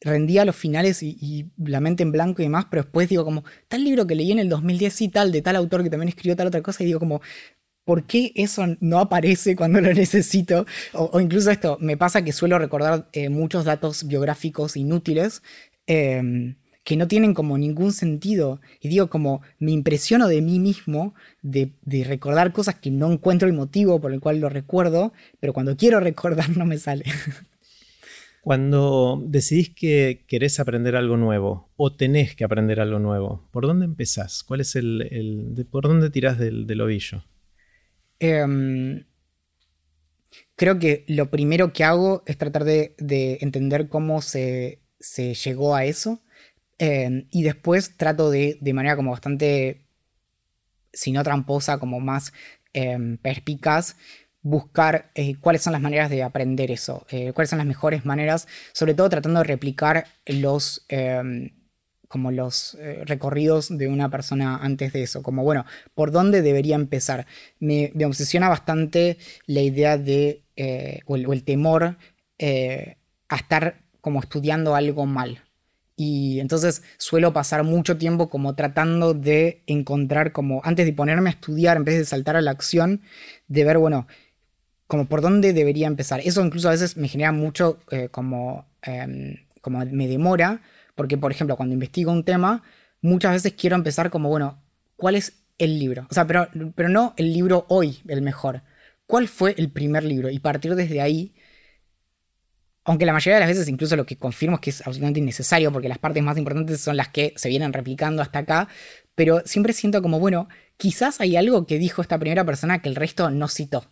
rendía 0.00 0.44
los 0.44 0.56
finales 0.56 1.02
y, 1.02 1.50
la 1.58 1.80
mente 1.80 2.02
en 2.02 2.12
blanco 2.12 2.42
y 2.42 2.46
demás, 2.46 2.66
pero 2.70 2.82
después 2.82 3.08
digo 3.08 3.24
como, 3.24 3.44
tal 3.68 3.84
libro 3.84 4.06
que 4.06 4.14
leí 4.14 4.32
en 4.32 4.38
el 4.38 4.48
2010 4.48 5.00
y 5.02 5.08
tal, 5.08 5.32
de 5.32 5.42
tal 5.42 5.56
autor 5.56 5.82
que 5.82 5.90
también 5.90 6.08
escribió 6.08 6.36
tal 6.36 6.46
otra 6.46 6.62
cosa, 6.62 6.82
y 6.82 6.86
digo 6.86 7.00
como, 7.00 7.20
¿por 7.84 8.04
qué 8.04 8.32
eso 8.34 8.64
no 8.80 8.98
aparece 8.98 9.56
cuando 9.56 9.80
lo 9.80 9.92
necesito? 9.92 10.66
O, 10.92 11.20
incluso 11.20 11.50
esto, 11.50 11.76
me 11.80 11.96
pasa 11.96 12.22
que 12.22 12.32
suelo 12.32 12.58
recordar 12.58 13.08
eh, 13.12 13.28
muchos 13.28 13.64
datos 13.64 14.06
biográficos 14.06 14.76
inútiles 14.76 15.42
em, 15.86 16.56
que 16.84 16.96
no 16.96 17.08
tienen 17.08 17.34
como 17.34 17.58
ningún 17.58 17.92
sentido. 17.92 18.60
Y 18.80 18.88
digo, 18.88 19.10
como 19.10 19.42
me 19.58 19.72
impresiono 19.72 20.28
de 20.28 20.40
mí 20.40 20.58
mismo 20.58 21.14
de, 21.42 21.72
recordar 22.04 22.52
cosas 22.52 22.76
que 22.76 22.90
no 22.90 23.12
encuentro 23.12 23.48
el 23.48 23.54
motivo 23.54 24.00
por 24.00 24.12
el 24.12 24.20
cual 24.20 24.40
lo 24.40 24.48
recuerdo, 24.48 25.12
pero 25.40 25.52
cuando 25.52 25.76
quiero 25.76 26.00
recordar 26.00 26.48
no 26.56 26.66
me 26.66 26.78
sale. 26.78 27.04
Cuando 28.42 29.22
decidís 29.26 29.74
que 29.74 30.24
querés 30.26 30.60
aprender 30.60 30.96
algo 30.96 31.18
nuevo 31.18 31.70
o 31.76 31.94
tenés 31.94 32.34
que 32.34 32.44
aprender 32.44 32.80
algo 32.80 32.98
nuevo, 32.98 33.48
¿por 33.50 33.66
dónde 33.66 33.84
empezás? 33.84 34.42
¿Cuál 34.42 34.60
es 34.60 34.76
el, 34.76 35.66
por 35.70 35.86
dónde 35.86 36.08
tirás 36.08 36.38
del, 36.38 36.80
ovillo? 36.80 37.22
Em, 38.18 39.04
creo 40.56 40.78
que 40.78 41.04
lo 41.06 41.30
primero 41.30 41.74
que 41.74 41.84
hago 41.84 42.22
es 42.26 42.38
tratar 42.38 42.64
de, 42.64 42.94
entender 43.42 43.88
cómo 43.88 44.22
se, 44.22 44.80
llegó 45.44 45.74
a 45.74 45.84
eso. 45.84 46.22
Em, 46.78 47.28
y 47.30 47.42
después 47.42 47.98
trato 47.98 48.30
de, 48.30 48.56
de 48.62 48.72
manera 48.72 48.96
como 48.96 49.10
bastante, 49.10 49.82
si 50.94 51.12
no 51.12 51.22
tramposa, 51.22 51.78
como 51.78 52.00
más 52.00 52.32
em, 52.72 53.18
perspicaz, 53.18 53.96
buscar 54.42 55.10
eh, 55.14 55.36
cuáles 55.40 55.62
son 55.62 55.72
las 55.72 55.82
maneras 55.82 56.10
de 56.10 56.22
aprender 56.22 56.70
eso, 56.70 57.06
eh, 57.10 57.32
cuáles 57.32 57.50
son 57.50 57.58
las 57.58 57.66
mejores 57.66 58.04
maneras, 58.04 58.48
sobre 58.72 58.94
todo 58.94 59.08
tratando 59.08 59.40
de 59.40 59.44
replicar 59.44 60.06
los, 60.26 60.84
em, 60.88 61.50
como 62.08 62.30
los 62.30 62.74
eh, 62.80 63.02
recorridos 63.04 63.76
de 63.76 63.88
una 63.88 64.10
persona 64.10 64.56
antes 64.56 64.92
de 64.92 65.02
eso, 65.02 65.22
como 65.22 65.44
bueno, 65.44 65.64
¿por 65.94 66.10
dónde 66.10 66.42
debería 66.42 66.74
empezar? 66.74 67.26
Me, 67.58 67.92
obsesiona 68.04 68.48
bastante 68.48 69.18
la 69.46 69.60
idea 69.60 69.98
de, 69.98 70.42
o 71.06 71.16
el, 71.16 71.44
temor 71.44 71.96
a 73.28 73.36
estar 73.36 73.82
como 74.00 74.20
estudiando 74.20 74.74
algo 74.74 75.06
mal. 75.06 75.42
Y 75.96 76.40
entonces 76.40 76.82
suelo 76.96 77.34
pasar 77.34 77.62
mucho 77.62 77.98
tiempo 77.98 78.30
como 78.30 78.54
tratando 78.54 79.12
de 79.12 79.62
encontrar 79.66 80.32
como, 80.32 80.62
antes 80.64 80.86
de 80.86 80.94
ponerme 80.94 81.28
a 81.28 81.32
estudiar, 81.34 81.76
en 81.76 81.84
vez 81.84 81.98
de 81.98 82.06
saltar 82.06 82.36
a 82.36 82.40
la 82.40 82.52
acción, 82.52 83.02
de 83.48 83.64
ver, 83.64 83.76
bueno, 83.76 84.06
como 84.90 85.04
por 85.06 85.20
dónde 85.20 85.52
debería 85.52 85.86
empezar. 85.86 86.20
Eso 86.24 86.44
incluso 86.44 86.66
a 86.66 86.72
veces 86.72 86.96
me 86.96 87.06
genera 87.06 87.30
mucho 87.30 87.78
eh, 87.92 88.08
como, 88.10 88.66
em, 88.82 89.36
como 89.60 89.78
me 89.86 90.08
demora, 90.08 90.62
porque 90.96 91.16
por 91.16 91.30
ejemplo 91.30 91.56
cuando 91.56 91.74
investigo 91.74 92.10
un 92.10 92.24
tema, 92.24 92.64
muchas 93.00 93.34
veces 93.34 93.54
quiero 93.56 93.76
empezar 93.76 94.10
como, 94.10 94.28
bueno, 94.28 94.60
¿cuál 94.96 95.14
es 95.14 95.44
el 95.58 95.78
libro? 95.78 96.08
O 96.10 96.14
sea, 96.14 96.26
pero, 96.26 96.48
pero 96.74 96.88
no 96.88 97.14
el 97.16 97.32
libro 97.32 97.66
hoy, 97.68 98.00
el 98.08 98.20
mejor. 98.20 98.62
¿Cuál 99.06 99.28
fue 99.28 99.54
el 99.58 99.70
primer 99.70 100.02
libro? 100.02 100.28
Y 100.28 100.40
partir 100.40 100.74
desde 100.74 101.00
ahí, 101.00 101.34
aunque 102.82 103.06
la 103.06 103.12
mayoría 103.12 103.36
de 103.36 103.40
las 103.42 103.48
veces 103.48 103.68
incluso 103.68 103.94
lo 103.94 104.06
que 104.06 104.16
confirmo 104.18 104.56
es 104.56 104.60
que 104.60 104.70
es 104.70 104.80
absolutamente 104.80 105.20
innecesario, 105.20 105.70
porque 105.70 105.88
las 105.88 105.98
partes 105.98 106.24
más 106.24 106.36
importantes 106.36 106.80
son 106.80 106.96
las 106.96 107.10
que 107.10 107.32
se 107.36 107.48
vienen 107.48 107.72
replicando 107.72 108.22
hasta 108.22 108.40
acá, 108.40 108.66
pero 109.14 109.42
siempre 109.44 109.72
siento 109.72 110.02
como, 110.02 110.18
bueno, 110.18 110.48
quizás 110.76 111.20
hay 111.20 111.36
algo 111.36 111.64
que 111.64 111.78
dijo 111.78 112.02
esta 112.02 112.18
primera 112.18 112.44
persona 112.44 112.82
que 112.82 112.88
el 112.88 112.96
resto 112.96 113.30
no 113.30 113.46
citó. 113.46 113.84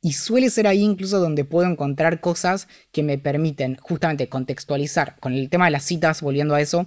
Y 0.00 0.12
suele 0.12 0.48
ser 0.50 0.66
ahí 0.66 0.82
incluso 0.82 1.18
donde 1.18 1.44
puedo 1.44 1.68
encontrar 1.68 2.20
cosas 2.20 2.68
que 2.92 3.02
me 3.02 3.18
permiten 3.18 3.76
justamente 3.76 4.28
contextualizar. 4.28 5.16
Con 5.18 5.34
el 5.34 5.50
tema 5.50 5.64
de 5.64 5.72
las 5.72 5.84
citas, 5.84 6.22
volviendo 6.22 6.54
a 6.54 6.60
eso, 6.60 6.86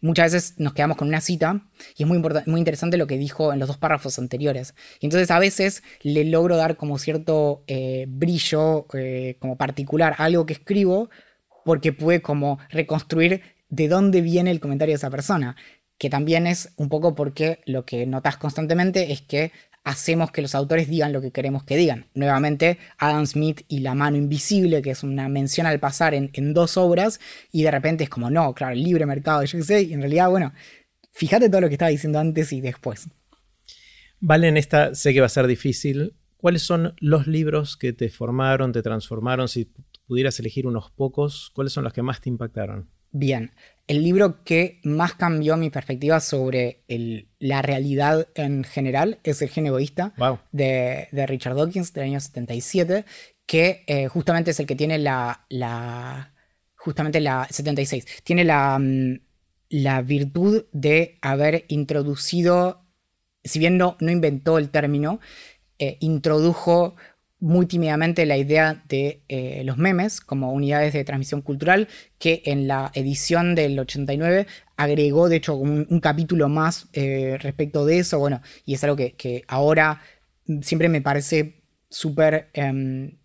muchas 0.00 0.32
veces 0.32 0.54
nos 0.58 0.72
quedamos 0.72 0.96
con 0.96 1.08
una 1.08 1.20
cita 1.20 1.62
y 1.96 2.02
es 2.02 2.08
muy, 2.08 2.18
muy 2.46 2.58
interesante 2.58 2.96
lo 2.96 3.06
que 3.06 3.18
dijo 3.18 3.52
en 3.52 3.60
los 3.60 3.68
dos 3.68 3.78
párrafos 3.78 4.18
anteriores. 4.18 4.74
Y 5.00 5.06
entonces 5.06 5.30
a 5.30 5.38
veces 5.38 5.82
le 6.02 6.24
logro 6.24 6.56
dar 6.56 6.76
como 6.76 6.98
cierto 6.98 7.62
eh, 7.66 8.06
brillo 8.08 8.86
eh, 8.94 9.36
como 9.38 9.56
particular 9.56 10.14
a 10.18 10.24
algo 10.24 10.46
que 10.46 10.54
escribo 10.54 11.10
porque 11.64 11.92
puede 11.92 12.22
como 12.22 12.58
reconstruir 12.70 13.42
de 13.68 13.88
dónde 13.88 14.22
viene 14.22 14.50
el 14.50 14.60
comentario 14.60 14.92
de 14.94 14.96
esa 14.96 15.10
persona. 15.10 15.56
Que 15.98 16.08
también 16.08 16.46
es 16.46 16.72
un 16.76 16.88
poco 16.88 17.14
porque 17.14 17.60
lo 17.66 17.84
que 17.84 18.06
notas 18.06 18.38
constantemente 18.38 19.12
es 19.12 19.20
que 19.20 19.52
hacemos 19.84 20.30
que 20.30 20.42
los 20.42 20.54
autores 20.54 20.88
digan 20.88 21.12
lo 21.12 21.20
que 21.20 21.30
queremos 21.30 21.64
que 21.64 21.76
digan. 21.76 22.06
Nuevamente, 22.14 22.78
Adam 22.98 23.26
Smith 23.26 23.62
y 23.68 23.80
La 23.80 23.94
mano 23.94 24.16
invisible, 24.16 24.82
que 24.82 24.90
es 24.90 25.02
una 25.02 25.28
mención 25.28 25.66
al 25.66 25.80
pasar 25.80 26.14
en, 26.14 26.54
dos 26.54 26.76
obras, 26.76 27.20
y 27.52 27.62
de 27.62 27.70
repente 27.70 28.04
es 28.04 28.10
como, 28.10 28.30
no, 28.30 28.54
claro, 28.54 28.74
el 28.74 28.82
libre 28.82 29.06
mercado, 29.06 29.44
yo 29.44 29.58
qué 29.58 29.64
sé, 29.64 29.82
y 29.82 29.92
en 29.92 30.00
realidad, 30.00 30.30
bueno, 30.30 30.52
fíjate 31.12 31.48
todo 31.48 31.62
lo 31.62 31.68
que 31.68 31.74
estaba 31.74 31.90
diciendo 31.90 32.18
antes 32.18 32.52
y 32.52 32.60
después. 32.60 33.08
Vale, 34.20 34.48
en 34.48 34.56
esta 34.56 34.94
sé 34.94 35.14
que 35.14 35.20
va 35.20 35.26
a 35.26 35.30
ser 35.30 35.46
difícil. 35.46 36.14
¿Cuáles 36.36 36.62
son 36.62 36.94
los 37.00 37.26
libros 37.26 37.76
que 37.76 37.92
te 37.92 38.08
formaron, 38.08 38.72
te 38.72 38.82
transformaron? 38.82 39.48
Si 39.48 39.70
pudieras 40.06 40.38
elegir 40.40 40.66
unos 40.66 40.90
pocos, 40.90 41.50
¿cuáles 41.54 41.72
son 41.72 41.84
los 41.84 41.92
que 41.92 42.02
más 42.02 42.20
te 42.20 42.28
impactaron? 42.28 42.88
Bien, 43.12 43.52
el 43.90 44.04
libro 44.04 44.44
que 44.44 44.78
más 44.84 45.14
cambió 45.14 45.56
mi 45.56 45.68
perspectiva 45.68 46.20
sobre 46.20 46.84
la 47.40 47.60
realidad 47.60 48.28
en 48.36 48.62
general 48.62 49.18
es 49.24 49.42
El 49.42 49.48
gen 49.48 49.66
egoísta 49.66 50.14
de, 50.52 51.08
Richard 51.26 51.56
Dawkins 51.56 51.92
del 51.92 52.04
año 52.04 52.20
77, 52.20 53.04
que 53.46 53.82
eh, 53.88 54.06
justamente 54.06 54.52
es 54.52 54.60
el 54.60 54.66
que 54.66 54.76
tiene 54.76 54.96
la, 54.98 55.44
la 55.48 56.32
justamente 56.76 57.18
la 57.18 57.48
76, 57.50 58.06
tiene 58.22 58.44
la, 58.44 58.78
mm, 58.78 59.22
la 59.70 60.02
virtud 60.02 60.66
de 60.70 61.18
haber 61.20 61.64
introducido, 61.66 62.86
si 63.42 63.58
bien 63.58 63.76
no, 63.76 63.96
no 63.98 64.12
inventó 64.12 64.58
el 64.58 64.70
término, 64.70 65.18
eh, 65.80 65.96
introdujo 65.98 66.94
muy 67.40 67.66
tímidamente 67.66 68.26
la 68.26 68.36
idea 68.36 68.82
de 68.88 69.22
eh, 69.28 69.62
los 69.64 69.78
memes 69.78 70.20
como 70.20 70.52
unidades 70.52 70.92
de 70.92 71.04
transmisión 71.04 71.40
cultural, 71.40 71.88
que 72.18 72.42
en 72.44 72.68
la 72.68 72.90
edición 72.94 73.54
del 73.54 73.78
89 73.78 74.46
agregó, 74.76 75.28
de 75.28 75.36
hecho, 75.36 75.56
un, 75.56 76.00
capítulo 76.00 76.48
más 76.48 76.88
eh, 76.92 77.38
respecto 77.40 77.84
de 77.86 77.98
eso, 77.98 78.18
bueno, 78.18 78.42
y 78.64 78.74
es 78.74 78.84
algo 78.84 78.96
que, 78.96 79.44
ahora 79.48 80.00
siempre 80.62 80.88
me 80.88 81.00
parece 81.00 81.62
súper... 81.88 82.50
Em, 82.52 83.18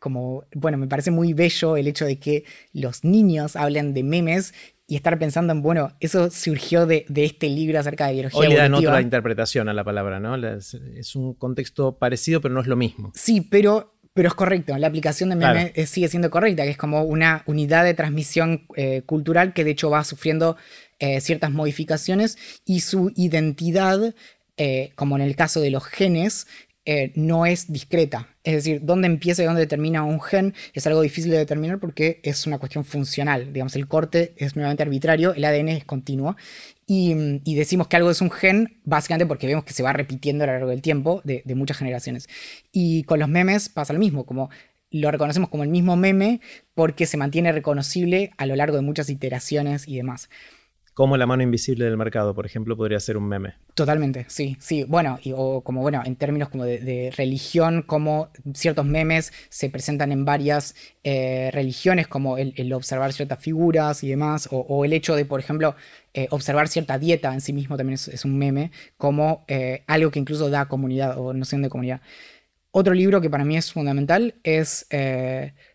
como, 0.00 0.44
bueno, 0.54 0.78
me 0.78 0.86
parece 0.86 1.10
muy 1.10 1.32
bello 1.32 1.76
el 1.76 1.88
hecho 1.88 2.04
de 2.06 2.20
que 2.20 2.44
los 2.72 3.02
niños 3.02 3.56
hablen 3.56 3.94
de 3.94 4.04
memes 4.04 4.54
y 4.90 4.96
estar 4.96 5.18
pensando 5.18 5.52
en, 5.52 5.60
bueno, 5.60 5.92
eso 6.00 6.30
surgió 6.30 6.86
de, 6.86 7.04
este 7.14 7.48
libro 7.50 7.78
acerca 7.78 8.06
de 8.06 8.14
biología. 8.14 8.40
Hoy 8.40 8.48
le 8.48 8.56
dan 8.56 8.72
otra 8.72 9.02
interpretación 9.02 9.68
a 9.68 9.74
la 9.74 9.84
palabra, 9.84 10.18
¿no? 10.18 10.34
Es, 10.34 11.14
un 11.14 11.34
contexto 11.34 11.98
parecido, 11.98 12.40
pero 12.40 12.54
no 12.54 12.62
es 12.62 12.66
lo 12.66 12.74
mismo. 12.74 13.12
Sí, 13.14 13.42
pero, 13.42 13.98
pero 14.14 14.28
es 14.28 14.34
correcto. 14.34 14.76
La 14.78 14.86
aplicación 14.86 15.28
de 15.28 15.36
meme 15.36 15.72
sigue 15.86 16.08
siendo 16.08 16.30
correcta, 16.30 16.62
que 16.64 16.70
es 16.70 16.78
como 16.78 17.02
una 17.02 17.42
unidad 17.44 17.84
de 17.84 17.92
transmisión 17.92 18.66
eh, 18.76 19.02
cultural 19.04 19.52
que 19.52 19.62
de 19.62 19.72
hecho 19.72 19.90
va 19.90 20.02
sufriendo 20.04 20.56
eh, 21.00 21.20
ciertas 21.20 21.50
modificaciones 21.50 22.38
y 22.64 22.80
su 22.80 23.12
identidad, 23.14 24.14
eh, 24.56 24.92
como 24.94 25.16
en 25.16 25.22
el 25.22 25.36
caso 25.36 25.60
de 25.60 25.70
los 25.70 25.84
genes, 25.84 26.46
eh, 26.90 27.12
no 27.16 27.44
es 27.44 27.70
discreta. 27.70 28.28
Es 28.44 28.54
decir, 28.54 28.80
dónde 28.82 29.08
empieza 29.08 29.42
y 29.42 29.44
dónde 29.44 29.66
termina 29.66 30.04
un 30.04 30.22
gen 30.22 30.54
es 30.72 30.86
algo 30.86 31.02
difícil 31.02 31.30
de 31.30 31.36
determinar 31.36 31.80
porque 31.80 32.18
es 32.22 32.46
una 32.46 32.58
cuestión 32.58 32.82
funcional. 32.82 33.52
Digamos, 33.52 33.76
el 33.76 33.86
corte 33.86 34.32
es 34.38 34.56
nuevamente 34.56 34.84
arbitrario, 34.84 35.34
el 35.34 35.44
ADN 35.44 35.68
es 35.68 35.84
continuo. 35.84 36.34
Y, 36.86 37.12
decimos 37.44 37.88
que 37.88 37.96
algo 37.96 38.10
es 38.10 38.22
un 38.22 38.30
gen 38.30 38.80
básicamente 38.84 39.26
porque 39.26 39.46
vemos 39.46 39.64
que 39.64 39.74
se 39.74 39.82
va 39.82 39.92
repitiendo 39.92 40.44
a 40.44 40.46
lo 40.46 40.54
largo 40.54 40.70
del 40.70 40.80
tiempo 40.80 41.20
de, 41.24 41.42
de 41.44 41.54
muchas 41.54 41.76
generaciones. 41.76 42.26
Y 42.72 43.02
con 43.02 43.18
los 43.18 43.28
memes 43.28 43.68
pasa 43.68 43.92
lo 43.92 43.98
mismo, 43.98 44.24
como 44.24 44.48
lo 44.90 45.10
reconocemos 45.10 45.50
como 45.50 45.64
el 45.64 45.68
mismo 45.68 45.94
meme 45.96 46.40
porque 46.72 47.04
se 47.04 47.18
mantiene 47.18 47.52
reconocible 47.52 48.30
a 48.38 48.46
lo 48.46 48.56
largo 48.56 48.76
de 48.76 48.82
muchas 48.82 49.10
iteraciones 49.10 49.86
y 49.86 49.98
demás 49.98 50.30
como 50.98 51.16
la 51.16 51.26
mano 51.26 51.44
invisible 51.44 51.84
del 51.84 51.96
mercado, 51.96 52.34
por 52.34 52.44
ejemplo, 52.44 52.76
podría 52.76 52.98
ser 52.98 53.16
un 53.16 53.28
meme. 53.28 53.54
Totalmente, 53.74 54.26
sí, 54.26 54.56
sí. 54.58 54.82
Bueno, 54.82 55.20
o 55.36 55.60
como 55.62 55.80
bueno, 55.80 56.02
en 56.04 56.16
términos 56.16 56.48
como 56.48 56.64
de, 56.64 57.12
religión, 57.16 57.82
como 57.82 58.30
ciertos 58.52 58.84
memes 58.84 59.32
se 59.48 59.70
presentan 59.70 60.10
en 60.10 60.24
varias 60.24 60.74
eh, 61.04 61.50
religiones, 61.52 62.08
como 62.08 62.36
el, 62.36 62.72
observar 62.72 63.12
ciertas 63.12 63.38
figuras 63.38 64.02
y 64.02 64.08
demás, 64.08 64.48
o, 64.50 64.84
el 64.84 64.92
hecho 64.92 65.14
de, 65.14 65.24
por 65.24 65.38
ejemplo, 65.38 65.76
eh, 66.14 66.26
observar 66.32 66.66
cierta 66.66 66.98
dieta 66.98 67.32
en 67.32 67.42
sí 67.42 67.52
mismo 67.52 67.76
también 67.76 67.94
es, 67.94 68.24
un 68.24 68.36
meme, 68.36 68.72
como 68.96 69.44
eh, 69.46 69.84
algo 69.86 70.10
que 70.10 70.18
incluso 70.18 70.50
da 70.50 70.66
comunidad 70.66 71.16
o 71.16 71.32
noción 71.32 71.62
de 71.62 71.68
comunidad. 71.68 72.00
Otro 72.72 72.92
libro 72.92 73.20
que 73.20 73.30
para 73.30 73.44
mí 73.44 73.56
es 73.56 73.72
fundamental 73.72 74.34
es 74.42 74.88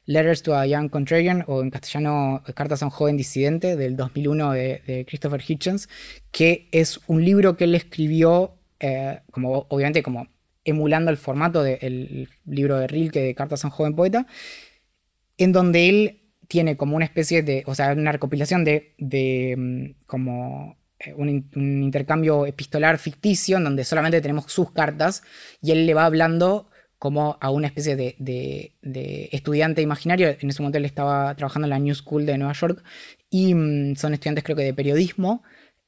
Letters 0.06 0.44
to 0.44 0.56
a 0.56 0.66
Young 0.66 0.90
Contrarian, 0.90 1.46
o 1.48 1.62
en 1.62 1.70
castellano 1.70 2.44
Cartas 2.54 2.84
a 2.84 2.86
un 2.86 2.92
joven 2.92 3.18
disidente, 3.18 3.76
del 3.76 3.96
2001 3.96 4.52
de, 4.52 5.06
Christopher 5.08 5.42
Hitchens, 5.46 5.88
que 6.32 6.68
es 6.72 7.00
un 7.08 7.24
libro 7.24 7.56
que 7.56 7.64
él 7.64 7.76
escribió, 7.76 8.58
eh, 8.80 9.22
como 9.32 9.66
obviamente 9.70 10.04
como 10.04 10.28
emulando 10.66 11.12
el 11.12 11.18
formato 11.18 11.64
del 11.64 12.30
libro 12.46 12.78
de 12.78 12.88
Rilke 12.88 13.22
de 13.22 13.36
Cartas 13.36 13.64
a 13.64 13.68
un 13.68 13.72
joven 13.72 13.96
poeta, 13.96 14.28
en 15.38 15.52
donde 15.52 15.90
él 15.90 16.20
tiene 16.48 16.78
como 16.78 16.96
una 16.96 17.06
especie 17.06 17.42
de, 17.42 17.64
o 17.66 17.76
sea, 17.76 17.94
una 17.94 18.12
recopilación 18.12 18.64
de, 18.64 18.94
de 18.98 19.56
mm, 19.58 20.06
como 20.06 20.78
eh, 21.00 21.14
un, 21.16 21.50
un, 21.56 21.84
intercambio 21.84 22.46
epistolar 22.46 22.98
ficticio 22.98 23.58
en 23.58 23.64
donde 23.64 23.84
solamente 23.84 24.22
tenemos 24.22 24.52
sus 24.52 24.72
cartas 24.72 25.24
y 25.62 25.72
él 25.72 25.86
le 25.86 25.94
va 25.94 26.06
hablando 26.06 26.70
como 27.04 27.38
a 27.42 27.50
una 27.50 27.68
especie 27.68 27.98
de, 27.98 29.28
estudiante 29.34 29.82
imaginario. 29.82 30.38
En 30.40 30.50
ese 30.50 30.62
momento 30.62 30.78
él 30.78 30.86
estaba 30.86 31.36
trabajando 31.36 31.66
en 31.66 31.72
la 31.72 31.80
New 31.80 31.94
School 31.94 32.26
de 32.26 32.38
Nueva 32.38 32.54
York 32.54 32.82
y 33.30 33.54
mm, 33.54 33.98
son 33.98 34.14
estudiantes 34.14 34.46
creo 34.46 34.56
que 34.56 34.64
de 34.64 34.74
periodismo. 34.74 35.44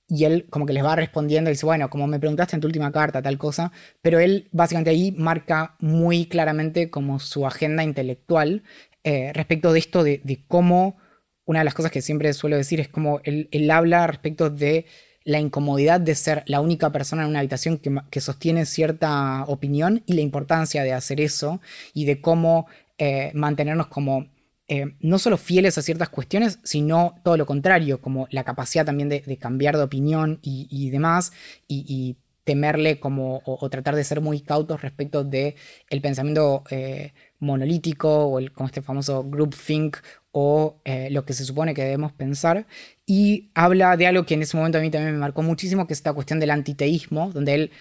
Y 0.09 0.25
él 0.25 0.45
como 0.49 0.65
que 0.65 0.73
les 0.73 0.83
va 0.83 0.93
respondiendo 0.97 1.49
y 1.49 1.53
dice, 1.53 1.65
bueno, 1.65 1.89
como 1.89 2.05
me 2.05 2.19
preguntaste 2.19 2.57
en 2.57 2.61
tu 2.61 2.67
última 2.67 2.91
carta, 2.91 3.21
tal 3.21 3.37
cosa, 3.37 3.71
pero 4.01 4.19
él 4.19 4.49
básicamente 4.51 4.89
ahí 4.89 5.13
marca 5.13 5.77
muy 5.79 6.25
claramente 6.25 6.89
como 6.89 7.21
su 7.21 7.47
agenda 7.47 7.81
intelectual 7.81 8.63
eh, 9.05 9.31
respecto 9.33 9.71
de 9.71 9.79
esto, 9.79 10.03
de, 10.03 10.43
cómo, 10.49 10.97
una 11.45 11.59
de 11.59 11.65
las 11.65 11.75
cosas 11.75 11.91
que 11.93 12.01
siempre 12.01 12.33
suelo 12.33 12.57
decir 12.57 12.81
es 12.81 12.89
como 12.89 13.21
él, 13.23 13.71
habla 13.71 14.05
respecto 14.05 14.49
de 14.49 14.85
la 15.25 15.39
incomodidad 15.39 15.99
de 15.99 16.15
ser 16.15 16.43
la 16.45 16.61
única 16.61 16.91
persona 16.91 17.23
en 17.23 17.29
una 17.29 17.39
habitación 17.39 17.79
que, 17.79 18.21
sostiene 18.21 18.65
cierta 18.65 19.43
opinión 19.47 20.03
y 20.05 20.13
la 20.13 20.21
importancia 20.21 20.83
de 20.83 20.93
hacer 20.93 21.19
eso 21.19 21.59
y 21.93 22.05
de 22.05 22.21
cómo 22.21 22.67
eh, 22.99 23.31
mantenernos 23.33 23.87
como 23.87 24.27
eh, 24.67 24.95
no 24.99 25.19
solo 25.19 25.37
fieles 25.37 25.77
a 25.77 25.81
ciertas 25.81 26.09
cuestiones, 26.09 26.59
sino 26.63 27.15
todo 27.23 27.37
lo 27.37 27.45
contrario, 27.45 28.01
como 28.01 28.27
la 28.29 28.43
capacidad 28.43 28.85
también 28.85 29.09
de, 29.09 29.37
cambiar 29.37 29.77
de 29.77 29.83
opinión 29.83 30.39
y, 30.41 30.89
demás, 30.91 31.33
y, 31.67 32.17
temerle 32.43 32.99
como, 32.99 33.41
o, 33.45 33.69
tratar 33.71 33.95
de 33.95 34.03
ser 34.03 34.21
muy 34.21 34.39
cautos 34.39 34.83
respecto 34.83 35.23
de 35.23 35.55
el 35.89 36.01
pensamiento 36.01 36.63
eh, 36.69 37.13
monolítico 37.39 38.27
o 38.27 38.37
el, 38.37 38.51
como 38.51 38.67
este 38.67 38.83
famoso 38.83 39.23
groupthink 39.23 39.97
o 40.37 40.81
eh, 40.83 41.07
lo 41.11 41.23
que 41.23 41.31
se 41.31 41.45
supone 41.45 41.73
que 41.73 41.81
debemos 41.81 42.11
pensar. 42.11 42.67
Y 43.05 43.51
habla 43.55 43.95
de 43.95 44.05
algo 44.05 44.25
que 44.25 44.33
en 44.33 44.41
ese 44.41 44.57
momento 44.57 44.77
a 44.77 44.81
mí 44.81 44.91
también 44.91 45.13
me 45.13 45.19
marcó 45.19 45.41
muchísimo, 45.41 45.87
que 45.87 45.93
es 45.93 45.99
esta 45.99 46.11
cuestión 46.11 46.41
del 46.41 46.51
antiteísmo, 46.51 47.31
donde 47.31 47.53
él 47.53 47.71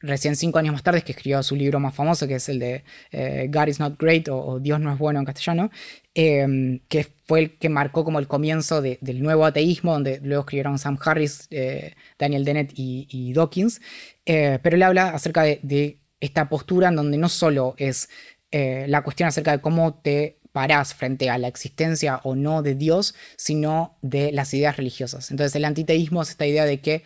recién 0.00 0.34
cinco 0.34 0.58
años 0.58 0.72
más 0.72 0.82
tarde, 0.82 1.02
que 1.02 1.12
escribió 1.12 1.40
su 1.44 1.54
libro 1.54 1.78
más 1.78 1.94
famoso, 1.94 2.26
que 2.26 2.34
es 2.34 2.48
el 2.48 2.58
de 2.58 2.84
eh, 3.12 3.48
God 3.48 3.68
is 3.68 3.78
not 3.78 3.96
great 3.96 4.28
o, 4.28 4.58
Dios 4.58 4.80
no 4.80 4.92
es 4.92 4.98
bueno 4.98 5.20
en 5.20 5.24
castellano, 5.24 5.70
em, 6.14 6.80
que 6.88 7.06
fue 7.26 7.40
el 7.40 7.58
que 7.58 7.68
marcó 7.68 8.04
como 8.04 8.18
el 8.18 8.26
comienzo 8.26 8.82
del 8.82 9.22
nuevo 9.22 9.44
ateísmo, 9.44 9.92
donde 9.92 10.20
luego 10.20 10.40
escribieron 10.40 10.80
Sam 10.80 10.98
Harris, 11.04 11.46
eh, 11.50 11.94
Daniel 12.18 12.44
Dennett 12.44 12.72
y, 12.74 13.32
Dawkins. 13.34 13.80
Eh, 14.26 14.58
pero 14.62 14.74
él 14.74 14.82
habla 14.82 15.10
acerca 15.10 15.42
de, 15.42 15.98
esta 16.20 16.48
postura 16.48 16.88
en 16.88 16.96
donde 16.96 17.16
no 17.18 17.28
solo 17.28 17.74
es 17.76 18.08
la 18.50 19.02
cuestión 19.02 19.28
acerca 19.28 19.52
de 19.52 19.60
cómo 19.60 20.00
te 20.02 20.37
parás 20.58 20.92
frente 20.92 21.30
a 21.30 21.38
la 21.38 21.46
existencia 21.46 22.20
o 22.24 22.34
no 22.34 22.62
de 22.62 22.74
Dios, 22.74 23.14
sino 23.36 23.96
de 24.02 24.32
las 24.32 24.52
ideas 24.54 24.76
religiosas. 24.76 25.30
Entonces 25.30 25.54
el 25.54 25.64
antiteísmo 25.64 26.20
es 26.20 26.30
esta 26.30 26.48
idea 26.48 26.64
de 26.64 26.80
que 26.80 27.04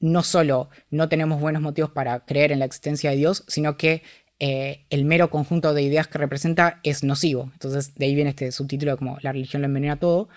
no 0.00 0.22
solo 0.22 0.70
no 0.88 1.10
tenemos 1.10 1.38
buenos 1.38 1.60
motivos 1.60 1.90
para 1.90 2.24
creer 2.24 2.50
en 2.50 2.60
la 2.60 2.64
existencia 2.64 3.10
de 3.10 3.16
Dios, 3.16 3.44
sino 3.46 3.76
que 3.76 4.02
eh, 4.38 4.86
el 4.88 5.04
mero 5.04 5.28
conjunto 5.28 5.74
de 5.74 5.82
ideas 5.82 6.08
que 6.08 6.16
representa 6.16 6.80
es 6.82 7.04
nocivo. 7.04 7.50
Entonces, 7.52 7.94
de 7.94 8.06
ahí 8.06 8.14
viene 8.14 8.30
este 8.30 8.50
subtítulo 8.50 8.96
como 8.96 9.18
la 9.20 9.32
religión 9.32 9.60
lo 9.60 9.66
envenena 9.66 9.98
todo. 10.00 10.30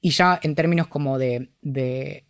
Y 0.00 0.10
ya 0.10 0.40
en 0.42 0.56
términos 0.56 0.88
como 0.88 1.20
de, 1.20 1.52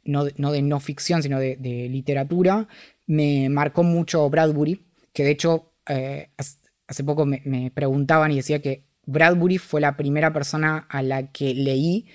no, 0.04 0.24
de 0.24 0.62
no 0.62 0.80
ficción, 0.80 1.22
sino 1.22 1.38
de, 1.38 1.88
literatura, 1.88 2.68
me 3.06 3.48
marcó 3.48 3.84
mucho 3.84 4.28
Bradbury, 4.28 4.84
que 5.14 5.24
de 5.24 5.30
hecho 5.30 5.72
eh, 5.88 6.28
hace 6.86 7.04
poco 7.04 7.24
me, 7.24 7.40
me 7.46 7.70
preguntaban 7.70 8.32
y 8.32 8.36
decía 8.36 8.60
que 8.60 8.91
Bradbury 9.06 9.58
fue 9.58 9.80
la 9.80 9.96
primera 9.96 10.32
persona 10.32 10.86
a 10.88 11.02
la 11.02 11.32
que 11.32 11.54
leí 11.54 12.06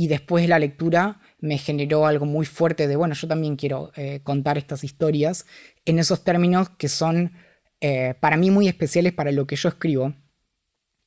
y 0.00 0.08
después 0.08 0.42
de 0.42 0.48
la 0.48 0.58
lectura 0.58 1.20
me 1.40 1.58
generó 1.58 2.06
algo 2.06 2.24
muy 2.24 2.46
fuerte 2.46 2.88
de, 2.88 2.96
bueno, 2.96 3.14
yo 3.14 3.28
también 3.28 3.56
quiero 3.56 3.92
eh, 3.96 4.20
contar 4.22 4.56
estas 4.56 4.82
historias 4.82 5.44
en 5.84 5.98
esos 5.98 6.24
términos 6.24 6.70
que 6.70 6.88
son 6.88 7.32
eh, 7.82 8.14
para 8.18 8.38
mí 8.38 8.50
muy 8.50 8.66
especiales 8.66 9.12
para 9.12 9.30
lo 9.30 9.46
que 9.46 9.56
yo 9.56 9.68
escribo, 9.68 10.14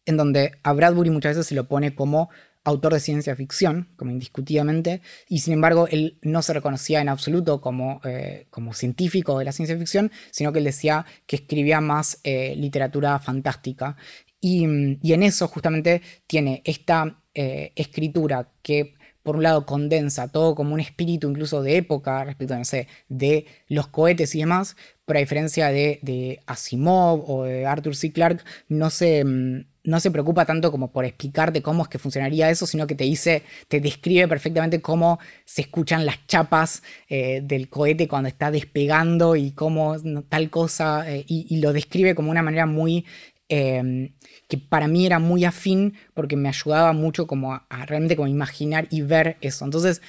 en 0.06 0.18
donde 0.18 0.60
a 0.61 0.74
Bradbury 0.74 1.10
muchas 1.10 1.32
veces 1.32 1.48
se 1.48 1.56
lo 1.56 1.68
pone 1.68 1.95
como 1.95 2.30
autor 2.66 2.93
de 2.93 3.00
ciencia 3.00 3.35
ficción, 3.35 3.90
como 3.95 4.11
indiscutidamente, 4.11 5.02
y 5.27 5.40
sin 5.40 5.53
embargo 5.53 5.88
él 5.90 6.19
no 6.22 6.43
se 6.43 6.53
reconocía 6.53 7.02
en 7.02 7.10
absoluto 7.10 7.61
como, 7.61 8.00
eh, 8.03 8.45
como 8.52 8.74
científico 8.74 9.40
de 9.40 9.45
la 9.45 9.52
ciencia 9.52 9.77
ficción, 9.77 10.11
sino 10.30 10.53
que 10.53 10.60
él 10.60 10.66
decía 10.66 11.06
que 11.26 11.38
escribía 11.38 11.82
más 11.82 12.19
literatura 12.24 13.18
fantástica. 13.18 13.98
Y, 14.45 14.99
y, 15.01 15.13
en 15.13 15.23
eso 15.23 15.47
justamente 15.47 16.01
tiene 16.27 16.61
esta 16.65 17.17
escritura 17.33 18.49
que 18.61 18.93
por 19.23 19.38
un 19.38 19.43
lado 19.43 19.65
condensa 19.65 20.27
todo 20.27 20.53
como 20.53 20.73
un 20.73 20.80
espíritu 20.80 21.30
incluso 21.30 21.63
de 21.63 21.77
época 21.77 22.23
respecto, 22.25 22.55
no 22.57 22.65
sé, 22.65 22.88
de 23.07 23.45
los 23.69 23.88
cohetes 23.88 24.35
y 24.35 24.39
demás, 24.39 24.75
pero 25.05 25.17
a 25.17 25.22
diferencia 25.22 25.69
de, 25.69 26.41
Asimov 26.45 27.30
o 27.30 27.43
de 27.43 27.65
Arthur 27.65 27.95
C. 27.95 28.11
Clarke, 28.11 28.43
no 28.67 28.89
se, 28.89 29.23
mm, 29.23 29.65
no 29.85 29.99
se 29.99 30.11
preocupa 30.11 30.45
tanto 30.45 30.72
como 30.72 30.91
por 30.91 31.05
explicarte 31.05 31.61
cómo 31.61 31.83
es 31.83 31.89
que 31.89 31.99
funcionaría 31.99 32.49
eso, 32.49 32.65
sino 32.65 32.88
que 32.88 32.95
te 32.95 33.03
dice, 33.03 33.43
te 33.67 33.81
describe 33.81 34.27
perfectamente 34.27 34.81
cómo 34.81 35.19
se 35.45 35.61
escuchan 35.61 36.05
las 36.05 36.25
chapas 36.27 36.83
eh, 37.09 37.41
del 37.43 37.69
cohete 37.69 38.07
cuando 38.07 38.30
está 38.30 38.49
despegando 38.51 39.35
y 39.35 39.51
cómo 39.51 39.95
tal 40.30 40.49
cosa, 40.49 41.09
eh, 41.11 41.25
y, 41.27 41.57
lo 41.57 41.73
describe 41.73 42.15
como 42.15 42.31
una 42.31 42.41
manera 42.41 42.65
muy 42.65 43.05
Em, 43.49 44.15
que 44.47 44.57
para 44.57 44.88
mí 44.88 45.05
era 45.05 45.19
muy 45.19 45.45
afín 45.45 45.95
porque 46.13 46.35
me 46.35 46.49
ayudaba 46.49 46.93
mucho 46.93 47.27
como 47.27 47.53
a, 47.53 47.67
realmente 47.85 48.15
como 48.15 48.27
imaginar 48.27 48.88
y 48.89 49.01
ver 49.01 49.38
eso. 49.41 49.65
Entonces, 49.65 50.01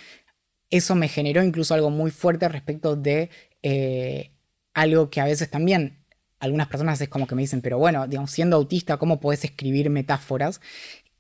eso 0.70 0.94
me 0.94 1.08
generó 1.08 1.42
incluso 1.42 1.74
algo 1.74 1.90
muy 1.90 2.10
fuerte 2.10 2.48
respecto 2.48 2.96
de 2.96 3.30
eh, 3.62 4.32
algo 4.72 5.10
que 5.10 5.20
a 5.20 5.24
veces 5.24 5.50
también 5.50 6.04
algunas 6.40 6.68
personas 6.68 7.00
es 7.00 7.08
como 7.08 7.26
que 7.26 7.34
me 7.34 7.42
dicen, 7.42 7.60
pero 7.60 7.78
bueno, 7.78 8.06
digamos, 8.06 8.30
siendo 8.30 8.56
autista, 8.56 8.98
¿cómo 8.98 9.20
puedes 9.20 9.44
escribir 9.44 9.90
metáforas? 9.90 10.60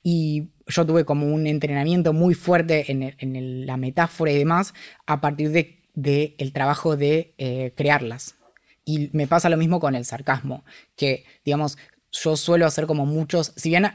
Y 0.02 0.50
yo 0.66 0.84
tuve 0.86 1.04
como 1.04 1.26
un 1.26 1.46
entrenamiento 1.46 2.12
muy 2.12 2.34
fuerte 2.34 2.92
en, 2.92 3.66
la 3.66 3.76
metáfora 3.76 4.32
y 4.32 4.38
demás 4.38 4.74
a 5.06 5.20
partir 5.20 5.50
del 5.50 5.78
de, 5.94 6.34
el 6.38 6.52
trabajo 6.52 6.96
de 6.96 7.34
eh, 7.38 7.72
crearlas. 7.76 8.36
Y 8.84 9.08
me 9.14 9.26
pasa 9.26 9.48
lo 9.48 9.56
mismo 9.56 9.80
con 9.80 9.94
el 9.94 10.04
sarcasmo, 10.04 10.64
que 10.94 11.24
digamos, 11.44 11.78
yo 12.14 12.36
suelo 12.36 12.66
hacer 12.66 12.86
como 12.86 13.06
muchos, 13.06 13.52
si 13.56 13.68
bien 13.70 13.86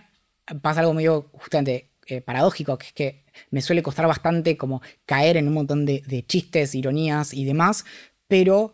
pasa 0.61 0.81
algo 0.81 0.93
medio 0.93 1.29
justamente 1.33 1.91
eh, 2.05 2.21
paradójico, 2.21 2.77
que 2.77 2.87
es 2.87 2.93
que 2.93 3.23
me 3.51 3.61
suele 3.61 3.83
costar 3.83 4.07
bastante 4.07 4.57
como 4.57 4.81
caer 5.05 5.37
en 5.37 5.47
un 5.47 5.53
montón 5.53 5.85
de, 5.85 6.25
chistes, 6.27 6.75
ironías 6.75 7.33
y 7.33 7.45
demás, 7.45 7.85
pero 8.27 8.73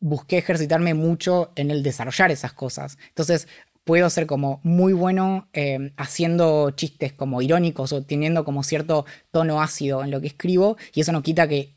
busqué 0.00 0.38
ejercitarme 0.38 0.94
mucho 0.94 1.52
en 1.56 1.70
el 1.70 1.82
desarrollar 1.82 2.30
esas 2.30 2.52
cosas. 2.52 2.96
Entonces, 3.08 3.48
puedo 3.84 4.08
ser 4.08 4.26
como 4.26 4.60
muy 4.62 4.92
bueno 4.92 5.48
eh, 5.52 5.92
haciendo 5.96 6.70
chistes 6.70 7.12
como 7.12 7.42
irónicos 7.42 7.92
o 7.92 8.02
teniendo 8.02 8.44
como 8.44 8.62
cierto 8.62 9.04
tono 9.30 9.60
ácido 9.62 10.04
en 10.04 10.10
lo 10.10 10.20
que 10.20 10.28
escribo 10.28 10.76
y 10.94 11.00
eso 11.00 11.12
no 11.12 11.22
quita 11.22 11.48
que 11.48 11.74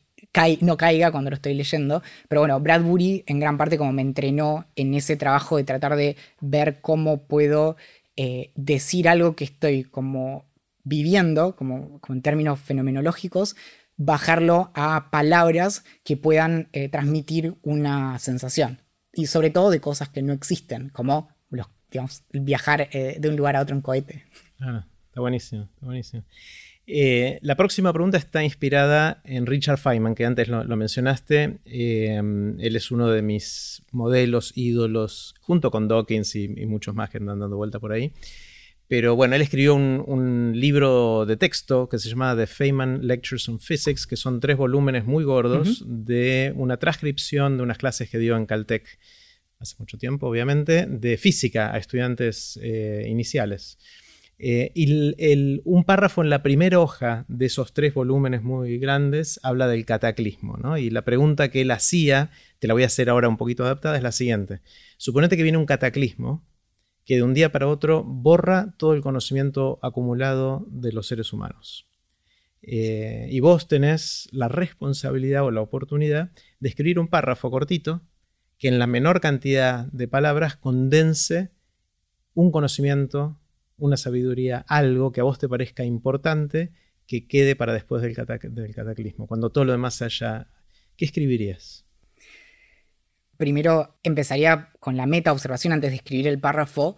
no 0.62 0.78
caiga 0.78 1.12
cuando 1.12 1.30
lo 1.30 1.36
estoy 1.36 1.54
leyendo. 1.54 2.02
Pero 2.28 2.42
bueno, 2.42 2.60
Bradbury 2.60 3.24
en 3.28 3.40
gran 3.40 3.58
parte 3.58 3.78
como 3.78 3.92
me 3.92 4.02
entrenó 4.02 4.66
en 4.76 4.94
ese 4.94 5.16
trabajo 5.16 5.58
de 5.58 5.64
tratar 5.64 5.96
de 5.96 6.18
ver 6.42 6.82
cómo 6.82 7.24
puedo 7.24 7.78
eh, 8.16 8.52
decir 8.56 9.08
algo 9.08 9.36
que 9.36 9.46
estoy 9.46 9.84
como 9.84 10.46
viviendo, 10.84 11.56
como, 11.56 12.00
en 12.10 12.22
términos 12.22 12.60
fenomenológicos, 12.60 13.56
bajarlo 13.96 14.72
a 14.74 15.10
palabras 15.12 15.84
que 16.04 16.18
puedan 16.18 16.68
eh, 16.74 16.90
transmitir 16.90 17.56
una 17.62 18.20
sensación. 18.20 18.80
Y 19.14 19.28
sobre 19.28 19.52
todo 19.52 19.70
de 19.70 19.80
cosas 19.80 20.10
que 20.10 20.24
no 20.24 20.34
existen, 20.34 20.90
como 20.90 21.30
los, 21.50 21.68
digamos, 21.92 22.24
viajar 22.32 22.90
eh, 22.92 23.18
de 23.20 23.30
un 23.30 23.36
lugar 23.36 23.56
a 23.56 23.62
otro 23.62 23.76
en 23.76 23.82
cohete. 23.82 24.26
Está 25.14 25.22
buenísimo, 25.22 25.70
está 25.76 25.86
buenísimo. 25.86 26.24
Eh, 26.86 27.40
la 27.42 27.56
próxima 27.56 27.94
pregunta 27.94 28.18
está 28.18 28.44
inspirada 28.44 29.22
en 29.24 29.46
Richard 29.46 29.78
Feynman, 29.78 30.16
que 30.16 30.26
antes 30.26 30.50
lo, 30.50 30.76
mencionaste. 30.76 31.60
Eh, 31.66 32.18
él 32.18 32.76
es 32.76 32.92
uno 32.92 33.10
de 33.10 33.22
mis 33.22 33.84
modelos, 33.92 34.52
ídolos, 34.56 35.36
junto 35.40 35.72
con 35.72 35.88
Dawkins 35.88 36.36
y, 36.36 36.48
muchos 36.66 36.94
más 36.94 37.10
que 37.10 37.18
andan 37.18 37.40
dando 37.40 37.56
vuelta 37.56 37.80
por 37.80 37.94
ahí. 37.94 38.12
Pero 38.90 39.16
bueno, 39.16 39.36
él 39.36 39.42
escribió 39.42 39.76
un, 39.76 40.52
libro 40.56 41.26
de 41.26 41.38
texto 41.38 41.88
que 41.88 41.98
se 41.98 42.10
llama 42.10 42.36
The 42.36 42.48
Feynman 42.48 43.08
Lectures 43.08 43.48
on 43.48 43.60
Physics, 43.60 44.06
que 44.06 44.18
son 44.18 44.40
tres 44.40 44.58
volúmenes 44.58 45.06
muy 45.06 45.24
gordos 45.24 45.84
de 45.88 46.54
una 46.56 46.78
transcripción 46.78 47.58
de 47.58 47.64
unas 47.64 47.78
clases 47.78 48.10
que 48.10 48.20
dio 48.20 48.36
en 48.36 48.46
Caltech 48.46 49.00
hace 49.58 49.76
mucho 49.80 49.98
tiempo, 49.98 50.28
obviamente, 50.28 50.86
de 50.86 51.18
física 51.18 51.74
a 51.74 51.78
estudiantes 51.78 52.60
eh, 52.62 53.06
iniciales. 53.08 53.78
Eh, 54.40 54.72
y 54.74 55.62
un 55.64 55.84
párrafo 55.84 56.22
en 56.22 56.30
la 56.30 56.44
primera 56.44 56.80
hoja 56.80 57.26
de 57.28 57.46
esos 57.46 57.74
tres 57.74 57.94
volúmenes 57.94 58.44
muy 58.44 58.78
grandes 58.78 59.40
habla 59.44 59.68
del 59.68 59.86
cataclismo, 59.86 60.58
¿no? 60.58 60.78
Y 60.78 60.90
la 60.90 61.04
pregunta 61.04 61.50
que 61.50 61.62
él 61.62 61.72
hacía, 61.72 62.32
te 62.60 62.68
la 62.68 62.74
voy 62.74 62.84
a 62.84 62.88
hacer 62.88 63.10
ahora 63.10 63.30
un 63.30 63.38
poquito 63.38 63.64
adaptada, 63.64 63.96
es 63.96 64.04
la 64.04 64.12
siguiente. 64.12 64.62
Suponete 64.98 65.38
que 65.38 65.44
viene 65.44 65.58
un 65.58 65.66
cataclismo 65.66 66.44
que 67.06 67.16
de 67.16 67.24
un 67.24 67.34
día 67.34 67.52
para 67.52 67.68
otro 67.68 68.04
borra 68.04 68.76
todo 68.78 68.94
el 68.94 69.02
conocimiento 69.02 69.80
acumulado 69.82 70.66
de 70.70 70.94
los 70.94 71.08
seres 71.08 71.34
humanos. 71.34 71.88
Eh, 72.62 73.28
y 73.30 73.40
vos 73.42 73.68
tenés 73.68 74.30
la 74.32 74.48
responsabilidad 74.48 75.44
o 75.44 75.52
la 75.52 75.62
oportunidad 75.62 76.32
de 76.60 76.70
escribir 76.70 76.98
un 76.98 77.10
párrafo 77.10 77.52
cortito 77.52 78.02
que 78.58 78.70
en 78.70 78.80
la 78.80 78.88
menor 78.88 79.20
cantidad 79.20 79.86
de 79.88 80.08
palabras 80.08 80.56
condense 80.56 81.52
un 82.34 82.52
conocimiento 82.52 83.38
una 83.78 83.98
sabiduría, 83.98 84.66
algo 84.68 85.12
que 85.12 85.22
a 85.22 85.24
vos 85.24 85.40
te 85.40 85.50
parezca 85.50 85.84
importante 85.84 86.72
que 87.08 87.28
quede 87.28 87.56
para 87.56 87.74
después 87.74 88.02
del, 88.02 88.16
cataclismo, 88.16 89.28
cuando 89.28 89.50
todo 89.50 89.66
lo 89.66 89.72
demás 89.72 90.02
haya... 90.02 90.48
¿Qué 90.96 91.06
escribirías? 91.06 91.86
Primero 93.38 93.98
empezaría 94.04 94.70
con 94.80 94.96
la 94.96 95.08
meta 95.08 95.32
observación 95.32 95.74
antes 95.74 95.90
de 95.90 95.98
escribir 95.98 96.28
el 96.28 96.40
párrafo 96.40 96.98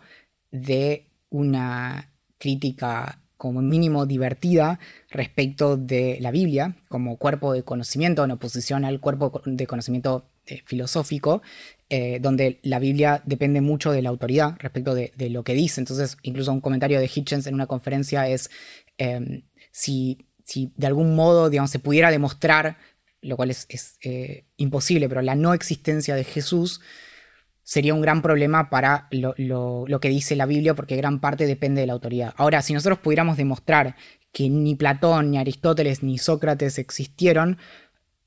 de 0.52 1.08
una 1.30 2.12
crítica 2.38 3.22
como 3.38 3.62
mínimo 3.62 4.06
divertida 4.06 4.80
respecto 5.10 5.78
de 5.78 6.18
la 6.20 6.32
Biblia 6.32 6.76
como 6.90 7.18
cuerpo 7.18 7.54
de 7.54 7.64
conocimiento 7.64 8.24
en 8.24 8.32
oposición 8.32 8.86
al 8.86 9.00
cuerpo 9.00 9.42
de 9.46 9.68
conocimiento 9.68 10.30
eh, 10.46 10.62
filosófico, 10.66 11.42
eh, 11.90 12.20
donde 12.20 12.60
la 12.64 12.80
Biblia 12.80 13.22
depende 13.26 13.62
mucho 13.62 13.92
de 13.92 14.02
la 14.02 14.10
autoridad 14.10 14.56
respecto 14.60 14.96
de, 14.96 15.12
lo 15.30 15.44
que 15.44 15.54
dice. 15.54 15.82
Entonces, 15.82 16.18
incluso 16.24 16.52
un 16.52 16.62
comentario 16.62 17.00
de 17.00 17.10
Hitchens 17.14 17.46
en 17.48 17.54
una 17.54 17.68
conferencia 17.68 18.28
es 18.28 18.50
em, 18.98 19.44
si, 19.72 20.28
si, 20.44 20.74
de 20.78 20.88
algún 20.88 21.16
modo, 21.16 21.50
digamos, 21.50 21.70
se 21.72 21.80
pudiera 21.80 22.10
demostrar, 22.10 22.78
lo 23.22 23.36
cual 23.36 23.52
es, 23.52 23.98
eh, 24.02 24.46
imposible, 24.58 25.10
pero 25.10 25.22
la 25.22 25.36
no 25.36 25.54
existencia 25.54 26.16
de 26.16 26.24
Jesús 26.24 26.82
sería 27.62 27.94
un 27.94 28.02
gran 28.02 28.22
problema 28.22 28.70
para 28.70 29.08
lo, 29.12 30.00
que 30.00 30.10
dice 30.10 30.36
la 30.36 30.46
Biblia, 30.46 30.76
porque 30.76 30.96
gran 30.96 31.20
parte 31.20 31.46
depende 31.46 31.82
de 31.82 31.88
la 31.88 31.94
autoridad. 31.94 32.34
Ahora, 32.38 32.62
si 32.62 32.74
nosotros 32.74 33.00
pudiéramos 33.00 33.38
demostrar 33.38 33.96
que 34.32 34.50
ni 34.50 34.76
Platón, 34.76 35.32
ni 35.32 35.38
Aristóteles, 35.40 36.04
ni 36.04 36.18
Sócrates 36.18 36.78
existieron, 36.78 37.58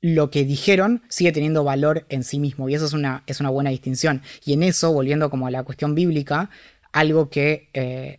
lo 0.01 0.29
que 0.31 0.45
dijeron 0.45 1.03
sigue 1.09 1.31
teniendo 1.31 1.63
valor 1.63 2.05
en 2.09 2.23
sí 2.23 2.39
mismo, 2.39 2.69
y 2.69 2.75
eso 2.75 2.85
es 2.85 2.93
una, 2.93 3.23
es 3.27 3.39
una 3.39 3.49
buena 3.49 3.69
distinción. 3.69 4.21
Y 4.45 4.53
en 4.53 4.63
eso, 4.63 4.91
volviendo 4.93 5.29
como 5.29 5.47
a 5.47 5.51
la 5.51 5.63
cuestión 5.63 5.95
bíblica, 5.95 6.49
algo 6.91 7.29
que, 7.29 7.69
eh, 7.73 8.17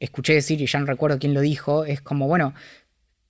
escuché 0.00 0.34
decir, 0.34 0.60
y 0.60 0.66
ya 0.66 0.78
no 0.78 0.86
recuerdo 0.86 1.18
quién 1.18 1.34
lo 1.34 1.40
dijo, 1.40 1.84
es 1.84 2.00
como, 2.00 2.26
bueno, 2.26 2.54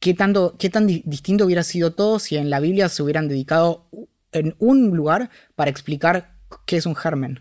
¿qué, 0.00 0.14
tanto, 0.14 0.56
qué 0.58 0.70
tan 0.70 0.86
distinto 0.86 1.44
hubiera 1.44 1.62
sido 1.62 1.92
todo 1.92 2.18
si 2.18 2.36
en 2.36 2.50
la 2.50 2.60
Biblia 2.60 2.88
se 2.88 3.02
hubieran 3.02 3.28
dedicado 3.28 3.88
en 4.32 4.54
un 4.58 4.96
lugar 4.96 5.30
para 5.54 5.70
explicar 5.70 6.36
qué 6.66 6.76
es 6.76 6.86
un 6.86 6.94
germen. 6.94 7.40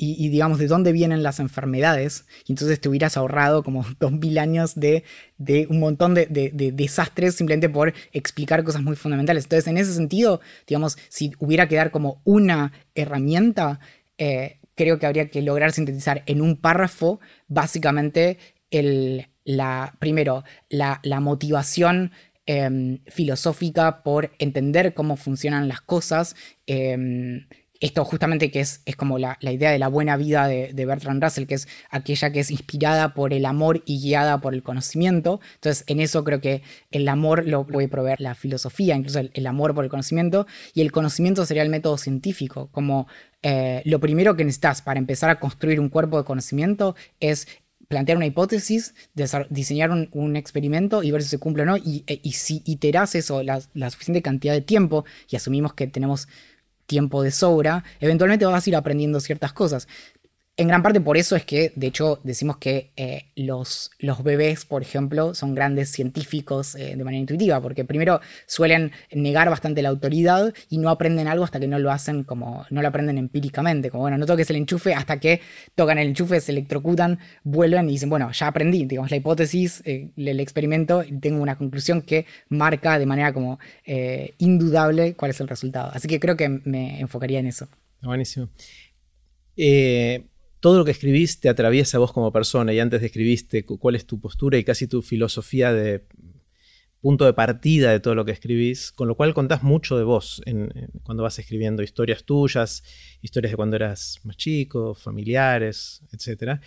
Y, 0.00 0.28
digamos, 0.28 0.58
de 0.58 0.68
dónde 0.68 0.92
vienen 0.92 1.24
las 1.24 1.40
enfermedades. 1.40 2.24
Y 2.46 2.52
entonces 2.52 2.80
te 2.80 2.88
hubieras 2.88 3.16
ahorrado 3.16 3.64
como 3.64 3.84
dos 3.98 4.12
mil 4.12 4.38
años 4.38 4.74
de, 4.76 5.02
un 5.68 5.80
montón 5.80 6.14
de, 6.14 6.26
desastres 6.72 7.34
simplemente 7.34 7.68
por 7.68 7.92
explicar 8.12 8.62
cosas 8.62 8.82
muy 8.82 8.94
fundamentales. 8.94 9.44
Entonces, 9.44 9.66
en 9.66 9.76
ese 9.76 9.92
sentido, 9.92 10.40
digamos, 10.68 10.98
si 11.08 11.32
hubiera 11.40 11.66
que 11.66 11.74
dar 11.74 11.90
como 11.90 12.20
una 12.24 12.72
herramienta, 12.94 13.80
eh, 14.18 14.58
creo 14.76 15.00
que 15.00 15.06
habría 15.06 15.28
que 15.28 15.42
lograr 15.42 15.72
sintetizar 15.72 16.22
en 16.26 16.40
un 16.40 16.56
párrafo 16.56 17.18
básicamente 17.48 18.38
el, 18.70 19.26
la, 19.44 19.94
primero, 19.98 20.44
la, 20.68 21.00
motivación 21.20 22.12
em, 22.46 22.98
filosófica 23.06 24.02
por 24.02 24.30
entender 24.38 24.94
cómo 24.94 25.16
funcionan 25.16 25.68
las 25.68 25.80
cosas. 25.80 26.36
Em, 26.66 27.46
esto 27.80 28.04
justamente 28.04 28.50
que 28.50 28.60
es, 28.60 28.82
es 28.86 28.96
como 28.96 29.18
la, 29.18 29.38
idea 29.40 29.70
de 29.70 29.78
la 29.78 29.88
buena 29.88 30.16
vida 30.16 30.48
de, 30.48 30.86
Bertrand 30.86 31.22
Russell, 31.22 31.46
que 31.46 31.54
es 31.54 31.68
aquella 31.90 32.32
que 32.32 32.40
es 32.40 32.50
inspirada 32.50 33.14
por 33.14 33.32
el 33.32 33.46
amor 33.46 33.82
y 33.86 34.00
guiada 34.00 34.40
por 34.40 34.54
el 34.54 34.62
conocimiento. 34.62 35.40
Entonces, 35.54 35.84
en 35.86 36.00
eso 36.00 36.24
creo 36.24 36.40
que 36.40 36.62
el 36.90 37.08
amor 37.08 37.46
lo 37.46 37.66
puede 37.66 37.88
proveer 37.88 38.20
la 38.20 38.34
filosofía, 38.34 38.96
incluso 38.96 39.20
el, 39.20 39.46
amor 39.46 39.74
por 39.74 39.84
el 39.84 39.90
conocimiento, 39.90 40.46
y 40.74 40.80
el 40.80 40.92
conocimiento 40.92 41.46
sería 41.46 41.62
el 41.62 41.70
método 41.70 41.98
científico, 41.98 42.68
como 42.72 43.06
eh, 43.42 43.82
lo 43.84 44.00
primero 44.00 44.34
que 44.36 44.44
necesitas 44.44 44.82
para 44.82 44.98
empezar 44.98 45.30
a 45.30 45.38
construir 45.38 45.78
un 45.78 45.88
cuerpo 45.88 46.18
de 46.18 46.24
conocimiento 46.24 46.96
es 47.20 47.46
plantear 47.88 48.18
una 48.18 48.26
hipótesis, 48.26 48.94
diseñar 49.48 49.90
un, 49.90 50.36
experimento 50.36 51.02
y 51.02 51.10
ver 51.10 51.22
si 51.22 51.30
se 51.30 51.38
cumple 51.38 51.62
o 51.62 51.66
no. 51.66 51.76
Y, 51.78 52.04
e, 52.06 52.20
si 52.32 52.62
iteras 52.66 53.14
eso 53.14 53.42
la, 53.42 53.60
la, 53.72 53.90
suficiente 53.90 54.20
cantidad 54.20 54.52
de 54.52 54.60
tiempo, 54.60 55.04
y 55.30 55.36
asumimos 55.36 55.72
que 55.72 55.86
tenemos 55.86 56.28
tiempo 56.88 57.22
de 57.22 57.30
sobra, 57.30 57.84
eventualmente 58.00 58.46
vas 58.46 58.66
a 58.66 58.70
ir 58.70 58.74
aprendiendo 58.74 59.20
ciertas 59.20 59.52
cosas. 59.52 59.86
En 60.60 60.66
gran 60.66 60.82
parte 60.82 61.00
por 61.00 61.16
eso 61.16 61.36
es 61.36 61.44
que, 61.44 61.70
de 61.76 61.86
hecho, 61.86 62.18
decimos 62.24 62.56
que 62.56 62.90
eh, 62.96 63.26
los, 63.36 63.92
bebés, 64.24 64.64
por 64.64 64.82
ejemplo, 64.82 65.32
son 65.32 65.54
grandes 65.54 65.92
científicos 65.92 66.74
eh, 66.74 66.96
de 66.96 67.04
manera 67.04 67.20
intuitiva, 67.20 67.60
porque 67.60 67.84
primero 67.84 68.20
suelen 68.46 68.90
negar 69.12 69.48
bastante 69.50 69.82
la 69.82 69.90
autoridad 69.90 70.52
y 70.68 70.78
no 70.78 70.90
aprenden 70.90 71.28
algo 71.28 71.44
hasta 71.44 71.60
que 71.60 71.68
no 71.68 71.78
lo 71.78 71.92
hacen 71.92 72.24
como, 72.24 72.66
no 72.70 72.82
lo 72.82 72.88
aprenden 72.88 73.18
empíricamente, 73.18 73.88
como, 73.88 74.02
bueno, 74.02 74.18
no 74.18 74.26
toques 74.26 74.50
el 74.50 74.56
enchufe 74.56 74.94
hasta 74.94 75.20
que 75.20 75.40
tocan 75.76 75.96
el 75.98 76.08
enchufe, 76.08 76.40
se 76.40 76.50
electrocutan, 76.50 77.20
vuelven 77.44 77.88
y 77.88 77.92
dicen, 77.92 78.10
bueno, 78.10 78.32
ya 78.32 78.48
aprendí, 78.48 78.84
digamos, 78.84 79.12
la 79.12 79.18
hipótesis, 79.18 79.80
eh, 79.84 80.10
el 80.16 80.40
experimento, 80.40 81.04
y 81.04 81.20
tengo 81.20 81.40
una 81.40 81.56
conclusión 81.56 82.02
que 82.02 82.26
marca 82.48 82.98
de 82.98 83.06
manera 83.06 83.32
como 83.32 83.60
indudable 84.38 85.14
cuál 85.14 85.30
es 85.30 85.40
el 85.40 85.46
resultado. 85.46 85.92
Así 85.94 86.08
que 86.08 86.18
creo 86.18 86.36
que 86.36 86.48
me 86.48 86.98
enfocaría 86.98 87.38
en 87.38 87.46
eso. 87.46 87.68
Buenísimo. 88.02 88.48
Eh, 89.56 90.24
todo 90.60 90.78
lo 90.78 90.84
que 90.84 90.90
escribís 90.90 91.40
te 91.40 91.48
atraviesa 91.48 91.96
a 91.96 92.00
vos 92.00 92.12
como 92.12 92.32
persona 92.32 92.72
y 92.72 92.80
antes 92.80 93.00
describiste 93.00 93.64
cuál 93.64 93.94
es 93.94 94.06
tu 94.06 94.20
postura 94.20 94.58
y 94.58 94.64
casi 94.64 94.88
tu 94.88 95.02
filosofía 95.02 95.72
de 95.72 96.04
punto 97.00 97.24
de 97.24 97.32
partida 97.32 97.92
de 97.92 98.00
todo 98.00 98.14
lo 98.14 98.24
que 98.24 98.32
escribís, 98.32 98.90
con 98.90 99.06
lo 99.06 99.16
cual 99.16 99.34
contás 99.34 99.62
mucho 99.62 99.96
de 99.96 100.04
vos 100.04 100.42
cuando 101.04 101.22
vas 101.22 101.38
escribiendo 101.38 101.82
historias 101.82 102.24
tuyas, 102.24 102.82
historias 103.22 103.52
de 103.52 103.56
cuando 103.56 103.76
eras 103.76 104.18
más 104.24 104.36
chico, 104.36 104.94
familiares, 104.94 106.02
etc. 106.12 106.60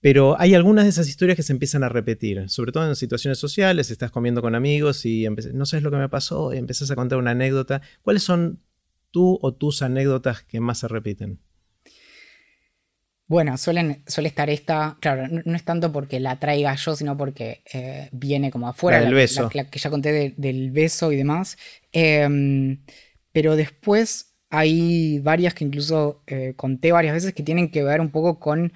Pero 0.00 0.38
hay 0.40 0.54
algunas 0.54 0.84
de 0.84 0.90
esas 0.90 1.08
historias 1.08 1.36
que 1.36 1.44
se 1.44 1.52
empiezan 1.52 1.84
a 1.84 1.88
repetir, 1.88 2.48
sobre 2.48 2.72
todo 2.72 2.88
en 2.88 2.96
situaciones 2.96 3.38
sociales, 3.38 3.90
estás 3.92 4.10
comiendo 4.10 4.42
con 4.42 4.56
amigos 4.56 5.06
y 5.06 5.28
no 5.54 5.64
sabes 5.64 5.84
lo 5.84 5.92
que 5.92 5.96
me 5.96 6.08
pasó 6.08 6.52
y 6.52 6.58
empezás 6.58 6.90
a 6.90 6.96
contar 6.96 7.18
una 7.18 7.30
anécdota. 7.30 7.82
¿Cuáles 8.02 8.24
son 8.24 8.60
tú 9.12 9.38
o 9.42 9.54
tus 9.54 9.82
anécdotas 9.82 10.42
que 10.42 10.58
más 10.58 10.80
se 10.80 10.88
repiten? 10.88 11.38
Bueno, 13.32 13.56
suelen, 13.56 14.02
suele 14.06 14.28
estar 14.28 14.50
esta, 14.50 14.98
claro, 15.00 15.26
no, 15.26 15.56
es 15.56 15.64
tanto 15.64 15.90
porque 15.90 16.20
la 16.20 16.38
traiga 16.38 16.74
yo, 16.74 16.94
sino 16.94 17.16
porque 17.16 17.62
eh, 17.72 18.10
viene 18.12 18.50
como 18.50 18.68
afuera. 18.68 19.00
La, 19.00 19.08
beso. 19.08 19.48
La, 19.54 19.70
que 19.70 19.78
ya 19.78 19.88
conté 19.88 20.34
del 20.36 20.70
beso 20.70 21.10
y 21.12 21.16
demás. 21.16 21.56
Em, 21.92 22.82
pero 23.32 23.56
después 23.56 24.34
hay 24.50 25.18
varias 25.20 25.54
que 25.54 25.64
incluso 25.64 26.22
eh, 26.26 26.52
conté 26.56 26.92
varias 26.92 27.14
veces 27.14 27.32
que 27.32 27.42
tienen 27.42 27.70
que 27.70 27.82
ver 27.82 28.02
un 28.02 28.10
poco 28.10 28.38
con 28.38 28.70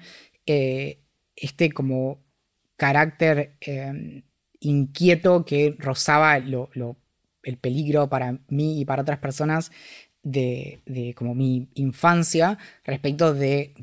eh, 0.47 1.01
este 1.35 1.71
como 1.71 2.17
carácter 2.77 3.57
em, 3.61 4.23
inquieto 4.59 5.45
que 5.45 5.75
rozaba 5.77 6.35
el 6.35 7.57
peligro 7.61 8.09
para 8.09 8.39
mí 8.47 8.81
y 8.81 8.85
para 8.85 9.03
otras 9.03 9.19
personas 9.19 9.71
de, 10.23 10.79
de, 10.87 11.13
como 11.13 11.35
mi 11.35 11.67
infancia 11.75 12.57
respecto 12.83 13.35
de 13.35 13.75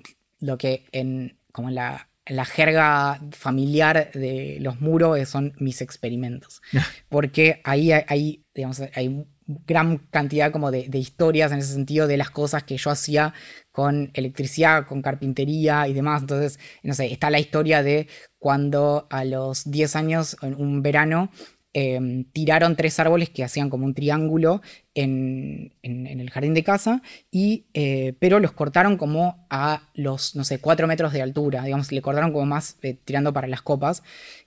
lo 0.45 0.59
que 0.59 0.85
en, 0.93 1.39
como 1.53 1.71
la, 1.71 2.09
jerga 2.47 3.21
familiar 3.33 4.11
de 4.13 4.59
los 4.61 4.81
muros 4.81 5.29
son 5.29 5.53
mis 5.59 5.81
experimentos. 5.81 6.63
Porque 7.09 7.61
ahí 7.65 7.93
hay, 7.93 8.45
digamos, 8.55 8.81
hay 8.95 9.27
gran 9.47 9.99
cantidad 9.99 10.51
como 10.51 10.71
de, 10.71 10.89
historias 10.99 11.53
en 11.53 11.59
ese 11.59 11.75
sentido 11.75 12.07
de 12.07 12.17
las 12.17 12.31
cosas 12.31 12.65
que 12.65 12.77
yo 12.77 12.91
hacía 12.91 13.35
con 13.73 14.11
electricidad, 14.15 14.87
con 14.87 15.03
carpintería 15.03 15.87
y 15.89 15.93
demás. 15.93 16.23
Entonces, 16.23 16.59
no 16.83 16.95
sé, 16.95 17.13
está 17.13 17.31
la 17.31 17.41
historia 17.41 17.83
de 17.83 18.09
cuando 18.39 19.07
a 19.11 19.25
los 19.25 19.71
10 19.71 19.97
años, 19.97 20.37
en 20.43 20.55
un 20.55 20.83
verano, 20.83 21.31
Em, 21.77 22.23
tiraron 22.33 22.77
tres 22.77 23.01
árboles 23.01 23.31
que 23.31 23.43
hacían 23.43 23.69
como 23.69 23.85
un 23.85 23.95
triángulo 23.95 24.63
en, 24.95 25.73
el 25.83 26.31
jardín 26.31 26.55
de 26.55 26.63
casa, 26.63 27.03
y, 27.33 27.65
eh, 27.75 28.15
pero 28.21 28.39
los 28.39 28.53
cortaron 28.53 28.97
como 28.97 29.45
a 29.51 29.83
los, 29.95 30.37
no 30.37 30.45
sé, 30.45 30.61
cuatro 30.61 30.87
metros 30.87 31.13
de 31.13 31.21
altura, 31.21 31.65
digamos, 31.65 31.91
le 31.91 32.01
cortaron 32.01 32.33
como 32.33 32.47
más 32.47 32.77
eh, 32.83 32.97
tirando 33.05 33.33
para 33.33 33.49
las 33.49 33.61
copas, 33.61 34.05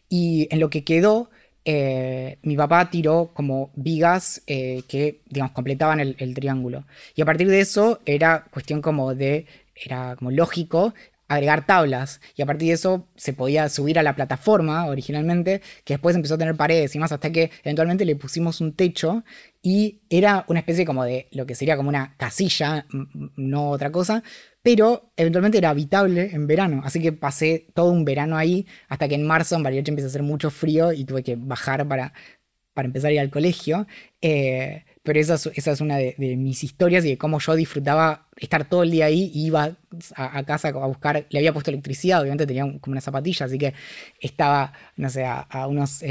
y 0.08 0.48
en 0.52 0.62
lo 0.62 0.70
que 0.70 0.86
quedó, 0.86 1.30
eh, 1.66 2.38
mi 2.44 2.56
papá 2.56 2.90
tiró 2.90 3.32
como 3.34 3.72
vigas 3.76 4.42
que, 4.46 5.20
digamos, 5.28 5.52
completaban 5.52 6.00
el, 6.00 6.16
el 6.20 6.34
triángulo. 6.34 6.86
Y 7.14 7.22
a 7.22 7.26
partir 7.26 7.50
de 7.50 7.60
eso 7.60 8.00
era 8.06 8.46
cuestión 8.52 8.82
como 8.82 9.14
de 9.16 9.48
era 9.76 10.16
como 10.16 10.32
lógico 10.32 10.94
agregar 11.28 11.66
tablas 11.66 12.22
y 12.36 12.42
a 12.42 12.46
partir 12.46 12.70
de 12.70 12.74
eso 12.76 13.08
se 13.16 13.34
podía 13.34 13.70
subir 13.70 14.00
a 14.00 14.04
la 14.04 14.16
plataforma 14.16 14.86
originalmente, 14.86 15.62
que 15.84 15.96
después 15.96 16.16
empezó 16.16 16.36
a 16.36 16.38
tener 16.38 16.56
paredes 16.56 16.96
y 16.96 17.00
más 17.00 17.12
hasta 17.12 17.32
que 17.32 17.52
eventualmente 17.64 18.06
le 18.06 18.16
pusimos 18.16 18.62
un 18.62 18.74
techo 18.74 19.24
y 19.62 20.02
era 20.10 20.46
una 20.48 20.60
especie 20.60 20.86
como 20.86 21.04
de 21.04 21.28
lo 21.32 21.46
que 21.46 21.56
sería 21.56 21.76
como 21.76 21.90
una 21.90 22.16
casilla, 22.18 22.86
no 23.36 23.70
otra 23.70 23.92
cosa, 23.92 24.24
pero 24.62 25.12
eventualmente 25.16 25.58
era 25.58 25.70
habitable 25.70 26.30
en 26.34 26.48
verano, 26.48 26.82
así 26.84 27.02
que 27.02 27.12
pasé 27.12 27.68
todo 27.74 27.92
un 27.92 28.06
verano 28.06 28.38
ahí 28.38 28.66
hasta 28.88 29.08
que 29.08 29.16
en 29.16 29.26
marzo 29.26 29.56
en 29.56 29.64
Bariloche 29.64 29.92
empezó 29.92 30.08
a 30.08 30.10
hacer 30.10 30.24
mucho 30.24 30.50
frío 30.50 30.94
y 30.94 31.06
tuve 31.06 31.24
que 31.24 31.36
bajar 31.38 31.88
para, 31.88 32.14
para 32.74 32.88
empezar 32.88 33.10
a 33.10 33.14
ir 33.14 33.20
al 33.20 33.30
colegio. 33.30 33.88
Eh, 34.22 34.86
pero 35.08 35.22
esa 35.22 35.36
es, 35.36 35.80
una 35.80 35.96
de, 35.96 36.16
mis 36.18 36.66
historias 36.66 37.06
y 37.06 37.12
de 37.12 37.18
cómo 37.18 37.40
yo 37.40 37.56
disfrutaba 37.56 38.28
estar 38.36 38.68
todo 38.68 38.84
el 38.84 38.92
día 38.92 39.06
ahí 39.06 39.32
y 39.34 39.46
iba 39.46 39.78
a, 40.18 40.44
casa 40.44 40.68
a 40.68 40.86
buscar, 40.86 41.26
le 41.30 41.40
había 41.40 41.54
puesto 41.54 41.72
electricidad, 41.72 42.20
obviamente 42.20 42.46
tenía 42.46 42.64
como 42.82 42.92
una 42.92 43.00
zapatilla, 43.00 43.46
así 43.46 43.58
que 43.58 43.74
estaba, 44.20 44.74
no 44.98 45.10
sé, 45.10 45.24
a, 45.26 45.66
unos 45.68 46.04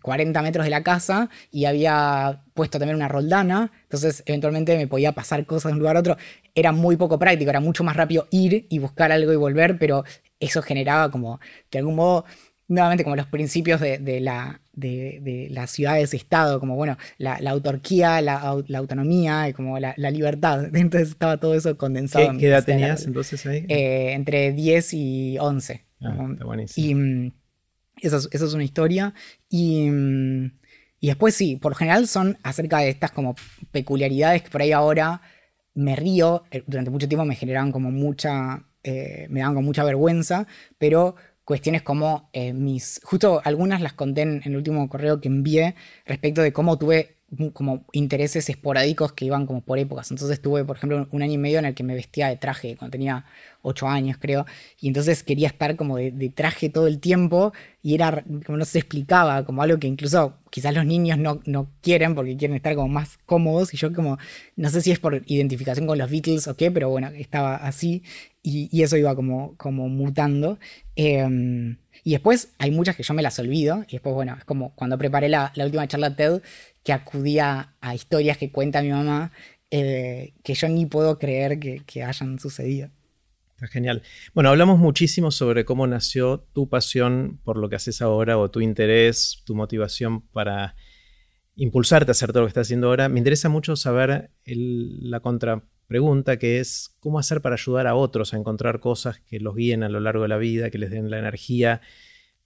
40 0.00 0.38
em, 0.38 0.44
metros 0.44 0.64
de 0.64 0.70
la 0.70 0.82
casa 0.82 1.28
y 1.50 1.66
había 1.66 2.40
puesto 2.54 2.78
también 2.78 2.96
una 2.96 3.08
roldana, 3.08 3.70
entonces 3.82 4.22
eventualmente 4.24 4.78
me 4.78 4.86
podía 4.86 5.12
pasar 5.12 5.44
cosas 5.44 5.72
de 5.72 5.74
un 5.74 5.80
lugar 5.80 5.98
a 5.98 6.00
otro, 6.00 6.16
era 6.54 6.72
muy 6.72 6.96
poco 6.96 7.18
práctico, 7.18 7.50
era 7.50 7.60
mucho 7.60 7.84
más 7.84 7.96
rápido 7.96 8.28
ir 8.30 8.66
y 8.70 8.78
buscar 8.78 9.12
algo 9.12 9.30
y 9.34 9.36
volver, 9.36 9.78
pero 9.78 10.04
eso 10.40 10.62
generaba 10.62 11.10
como, 11.10 11.38
de 11.70 11.80
algún 11.80 11.96
modo, 11.96 12.24
nuevamente 12.66 13.04
como 13.04 13.14
los 13.14 13.26
principios 13.26 13.78
de, 13.78 14.20
la, 14.22 14.61
de, 14.72 15.48
las 15.50 15.70
ciudades-estado, 15.70 16.60
como 16.60 16.76
bueno, 16.76 16.96
la, 17.18 17.36
autarquía, 17.50 18.20
la, 18.20 18.38
autonomía 18.38 19.48
y 19.48 19.52
como 19.52 19.78
la, 19.78 19.94
libertad. 20.10 20.64
Entonces 20.74 21.10
estaba 21.10 21.38
todo 21.38 21.54
eso 21.54 21.76
condensado. 21.76 22.36
¿Qué, 22.38 22.48
edad 22.48 22.64
tenías 22.64 23.04
entonces 23.06 23.44
ahí? 23.46 23.64
Eh, 23.68 24.12
entre 24.12 24.52
10 24.52 24.94
y 24.94 25.38
11. 25.38 25.84
Ah, 26.00 26.28
está 26.32 26.44
buenísimo. 26.44 26.86
Y 26.86 26.94
mm, 26.94 27.32
eso 28.02 28.28
es, 28.30 28.54
una 28.54 28.64
historia. 28.64 29.14
Y, 29.48 29.88
mm, 29.90 30.52
y 31.00 31.06
después 31.08 31.34
sí, 31.34 31.56
por 31.56 31.74
general 31.74 32.06
son 32.08 32.38
acerca 32.42 32.78
de 32.78 32.88
estas 32.88 33.10
como 33.10 33.34
peculiaridades 33.70 34.42
que 34.42 34.50
por 34.50 34.62
ahí 34.62 34.72
ahora 34.72 35.20
me 35.74 35.96
río. 35.96 36.44
Eh, 36.50 36.64
durante 36.66 36.90
mucho 36.90 37.08
tiempo 37.08 37.24
me 37.24 37.36
generaban 37.36 37.72
como 37.72 37.90
mucha... 37.90 38.64
Eh, 38.84 39.28
me 39.30 39.38
daban 39.38 39.54
como 39.54 39.66
mucha 39.66 39.84
vergüenza, 39.84 40.48
pero 40.76 41.14
cuestiones 41.44 41.82
como 41.82 42.28
eh, 42.32 42.52
mis, 42.52 43.00
justo 43.04 43.40
algunas 43.44 43.80
las 43.80 43.92
conté 43.92 44.22
en, 44.22 44.42
el 44.44 44.56
último 44.56 44.88
correo 44.88 45.20
que 45.20 45.28
envié 45.28 45.74
respecto 46.06 46.42
de 46.42 46.52
cómo 46.52 46.78
tuve 46.78 47.16
como 47.52 47.84
intereses 47.92 48.48
esporádicos 48.48 49.12
que 49.12 49.24
iban 49.24 49.46
como 49.46 49.62
por 49.62 49.78
épocas. 49.78 50.10
Entonces 50.10 50.40
tuve, 50.40 50.64
por 50.64 50.76
ejemplo, 50.76 51.08
un 51.10 51.22
año 51.22 51.32
y 51.32 51.38
medio 51.38 51.58
en 51.58 51.64
el 51.64 51.74
que 51.74 51.82
me 51.82 51.94
vestía 51.94 52.28
de 52.28 52.36
traje 52.36 52.76
cuando 52.76 52.92
tenía 52.92 53.24
ocho 53.62 53.88
años, 53.88 54.16
creo, 54.20 54.44
y 54.80 54.88
entonces 54.88 55.22
quería 55.22 55.46
estar 55.46 55.76
como 55.76 55.96
de, 55.96 56.32
traje 56.34 56.68
todo 56.68 56.88
el 56.88 56.98
tiempo 56.98 57.52
y 57.80 57.94
era, 57.94 58.24
como 58.44 58.58
no 58.58 58.64
se 58.64 58.78
explicaba, 58.78 59.44
como 59.44 59.62
algo 59.62 59.78
que 59.78 59.86
incluso 59.86 60.34
quizás 60.50 60.74
los 60.74 60.84
niños 60.84 61.16
no, 61.16 61.40
no 61.46 61.70
quieren 61.80 62.14
porque 62.14 62.36
quieren 62.36 62.56
estar 62.56 62.74
como 62.74 62.88
más 62.88 63.18
cómodos 63.24 63.72
y 63.72 63.76
yo 63.76 63.92
como, 63.92 64.18
no 64.56 64.68
sé 64.68 64.82
si 64.82 64.90
es 64.90 64.98
por 64.98 65.22
identificación 65.26 65.86
con 65.86 65.96
los 65.96 66.10
Beatles 66.10 66.48
o 66.48 66.56
qué, 66.56 66.70
pero 66.70 66.90
bueno, 66.90 67.08
estaba 67.14 67.56
así 67.56 68.02
y, 68.42 68.82
eso 68.82 68.96
iba 68.96 69.14
como, 69.14 69.56
como 69.56 69.88
mutando. 69.88 70.58
Em, 70.96 71.76
y 72.04 72.12
después 72.12 72.50
hay 72.58 72.72
muchas 72.72 72.96
que 72.96 73.04
yo 73.04 73.14
me 73.14 73.22
las 73.22 73.38
olvido. 73.38 73.84
Y 73.88 73.92
después, 73.92 74.14
bueno, 74.14 74.34
es 74.36 74.44
como 74.44 74.74
cuando 74.74 74.98
preparé 74.98 75.28
la, 75.28 75.52
la 75.54 75.64
última 75.64 75.86
charla 75.86 76.16
TED, 76.16 76.42
que 76.84 76.92
acudía 76.92 77.74
a 77.80 77.94
historias 77.94 78.38
que 78.38 78.50
cuenta 78.50 78.82
mi 78.82 78.90
mamá, 78.90 79.32
eh, 79.70 80.34
que 80.42 80.54
yo 80.54 80.68
ni 80.68 80.86
puedo 80.86 81.18
creer 81.18 81.58
que, 81.58 82.02
hayan 82.02 82.38
sucedido. 82.38 82.90
Está 83.54 83.68
genial. 83.68 84.02
Bueno, 84.34 84.50
hablamos 84.50 84.78
muchísimo 84.78 85.30
sobre 85.30 85.64
cómo 85.64 85.86
nació 85.86 86.40
tu 86.52 86.68
pasión 86.68 87.40
por 87.44 87.56
lo 87.56 87.68
que 87.68 87.76
haces 87.76 88.02
ahora 88.02 88.36
o 88.38 88.50
tu 88.50 88.60
interés, 88.60 89.42
tu 89.46 89.54
motivación 89.54 90.22
para 90.28 90.74
impulsarte 91.54 92.10
a 92.10 92.12
hacer 92.12 92.32
todo 92.32 92.40
lo 92.40 92.46
que 92.46 92.50
estás 92.50 92.66
haciendo 92.66 92.88
ahora. 92.88 93.08
Me 93.08 93.18
interesa 93.18 93.48
mucho 93.48 93.76
saber 93.76 94.30
la 94.44 95.20
contra 95.20 95.62
pregunta 95.86 96.38
que 96.38 96.58
es 96.58 96.96
cómo 97.00 97.18
hacer 97.18 97.40
para 97.40 97.54
ayudar 97.54 97.86
a 97.86 97.94
otros 97.94 98.34
a 98.34 98.38
encontrar 98.38 98.80
cosas 98.80 99.20
que 99.20 99.40
los 99.40 99.54
guíen 99.54 99.82
a 99.82 99.88
lo 99.88 100.00
largo 100.00 100.22
de 100.22 100.28
la 100.28 100.38
vida, 100.38 100.70
que 100.70 100.78
les 100.78 100.90
den 100.90 101.10
la 101.10 101.18
energía 101.18 101.82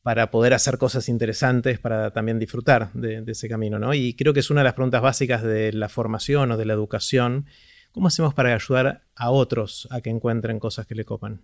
para 0.07 0.31
poder 0.31 0.55
hacer 0.55 0.79
cosas 0.79 1.09
interesantes, 1.09 1.81
para 1.81 2.13
también 2.13 2.39
disfrutar 2.39 2.93
de, 2.93 3.25
ese 3.27 3.49
camino, 3.49 3.81
¿no? 3.81 3.93
Y 3.93 4.15
creo 4.15 4.33
que 4.33 4.39
es 4.39 4.51
una 4.51 4.61
de 4.61 4.67
las 4.67 4.75
preguntas 4.75 5.03
básicas 5.03 5.43
de 5.43 5.73
la 5.73 5.89
formación 5.89 6.53
o 6.53 6.57
de 6.57 6.65
la 6.65 6.75
educación. 6.75 7.47
¿Cómo 7.91 8.07
hacemos 8.07 8.33
para 8.33 8.55
ayudar 8.55 9.03
a 9.17 9.31
otros 9.33 9.89
a 9.91 10.01
que 10.03 10.11
encuentren 10.11 10.61
cosas 10.61 10.87
que 10.87 10.95
le 10.95 11.05
copan? 11.05 11.43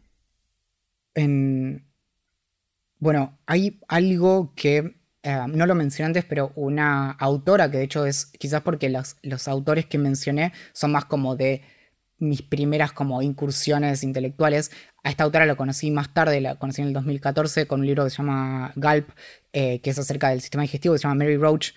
Bueno, 3.00 3.36
hay 3.46 3.80
algo 3.88 4.52
que 4.54 4.94
eh, 5.24 5.38
no 5.48 5.66
lo 5.66 5.74
mencioné 5.74 6.06
antes, 6.06 6.24
pero 6.24 6.52
una 6.54 7.10
autora 7.10 7.68
que 7.68 7.78
de 7.78 7.84
hecho 7.84 8.06
es 8.06 8.26
quizás 8.26 8.62
porque 8.62 8.94
los 9.22 9.48
autores 9.48 9.86
que 9.86 9.98
mencioné 9.98 10.52
son 10.72 10.92
más 10.92 11.06
como 11.06 11.34
de 11.34 11.62
mis 12.22 12.40
primeras 12.40 12.92
como 12.92 13.20
incursiones 13.20 14.04
intelectuales. 14.04 14.70
A 15.02 15.10
esta 15.10 15.24
autora 15.24 15.44
la 15.44 15.56
conocí 15.56 15.90
más 15.90 16.14
tarde, 16.14 16.40
la 16.40 16.54
conocí 16.54 16.80
en 16.80 16.88
el 16.88 16.94
2014 16.94 17.66
con 17.66 17.80
un 17.80 17.86
libro 17.86 18.04
que 18.04 18.10
se 18.10 18.18
llama 18.18 18.72
Gulp, 18.76 19.10
eh, 19.52 19.80
que 19.80 19.90
es 19.90 19.98
acerca 19.98 20.30
del 20.30 20.40
sistema 20.40 20.62
digestivo, 20.62 20.94
que 20.94 20.98
se 20.98 21.02
llama 21.02 21.16
Mary 21.16 21.36
Roach, 21.36 21.72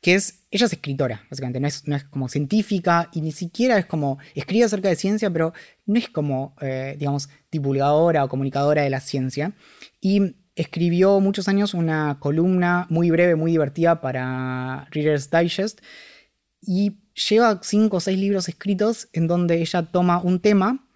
que 0.00 0.14
es, 0.14 0.46
ella 0.50 0.64
es 0.64 0.72
escritora, 0.72 1.26
básicamente, 1.28 1.60
no 1.60 1.68
es, 1.68 1.86
no 1.86 1.94
es 1.94 2.04
como 2.04 2.30
científica 2.30 3.10
y 3.12 3.20
ni 3.20 3.32
siquiera 3.32 3.76
es 3.78 3.84
como, 3.84 4.18
escribe 4.34 4.64
acerca 4.64 4.88
de 4.88 4.96
ciencia, 4.96 5.30
pero 5.30 5.52
no 5.84 5.98
es 5.98 6.08
como, 6.08 6.56
eh, 6.62 6.96
digamos, 6.98 7.28
divulgadora 7.52 8.24
o 8.24 8.28
comunicadora 8.28 8.82
de 8.82 8.90
la 8.90 9.00
ciencia. 9.00 9.52
Y 10.00 10.36
escribió 10.54 11.20
muchos 11.20 11.48
años 11.48 11.74
una 11.74 12.18
columna 12.20 12.86
muy 12.88 13.10
breve, 13.10 13.34
muy 13.34 13.52
divertida 13.52 14.00
para 14.00 14.86
Reader's 14.90 15.30
Digest 15.30 15.80
y 16.62 16.99
lleva 17.14 17.60
cinco 17.62 17.98
o 17.98 18.00
seis 18.00 18.18
libros 18.18 18.48
escritos 18.48 19.08
en 19.12 19.26
donde 19.26 19.60
ella 19.60 19.82
toma 19.82 20.20
un 20.22 20.40
tema 20.40 20.86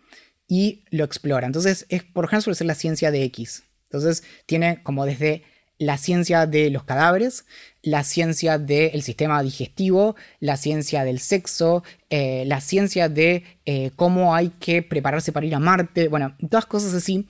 y 0.49 0.85
lo 0.91 1.05
explora. 1.05 1.47
Entonces, 1.47 1.87
es, 1.89 2.03
por 2.03 2.25
ejemplo, 2.27 2.55
ser 2.55 2.67
la 2.67 2.75
ciencia 2.75 3.11
de 3.11 3.25
X. 3.25 3.65
Entonces, 3.85 4.25
tiene 4.47 4.83
como 4.83 5.07
desde 5.07 5.43
la 5.79 5.99
ciencia 5.99 6.47
de 6.47 6.71
los 6.71 6.85
cadáveres, 6.85 7.47
la 7.83 8.05
ciencia 8.05 8.59
del 8.59 9.03
sistema 9.03 9.43
digestivo, 9.43 10.17
la 10.41 10.57
ciencia 10.57 11.05
del 11.05 11.19
sexo, 11.19 11.83
eh, 12.11 12.45
la 12.47 12.61
ciencia 12.61 13.09
de 13.09 13.45
eh, 13.67 13.91
cómo 13.97 14.35
hay 14.35 14.51
que 14.61 14.83
prepararse 14.83 15.33
para 15.33 15.47
ir 15.47 15.55
a 15.55 15.59
Marte, 15.59 16.09
bueno, 16.09 16.37
todas 16.49 16.67
cosas 16.67 16.95
así. 16.95 17.27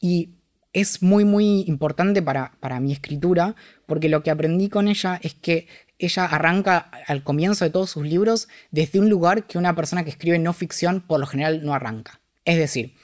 Y 0.00 0.30
es 0.72 1.02
muy, 1.02 1.24
muy 1.24 1.64
importante 1.66 2.22
para, 2.22 2.52
para 2.60 2.80
mi 2.80 2.92
escritura, 2.92 3.54
porque 3.86 4.08
lo 4.08 4.22
que 4.22 4.30
aprendí 4.30 4.68
con 4.68 4.88
ella 4.88 5.20
es 5.22 5.34
que 5.34 5.66
ella 6.06 6.24
arranca 6.24 6.90
al 7.06 7.22
comienzo 7.22 7.64
de 7.64 7.70
todos 7.70 7.90
sus 7.90 8.04
libros 8.04 8.48
desde 8.70 8.98
un 8.98 9.08
lugar 9.08 9.46
que 9.46 9.58
una 9.58 9.74
persona 9.74 10.04
que 10.04 10.10
escribe 10.10 10.38
no 10.38 10.52
ficción 10.52 11.00
por 11.00 11.20
lo 11.20 11.26
general 11.26 11.64
no 11.64 11.74
arranca. 11.74 12.20
Es 12.44 12.58
decir, 12.58 12.94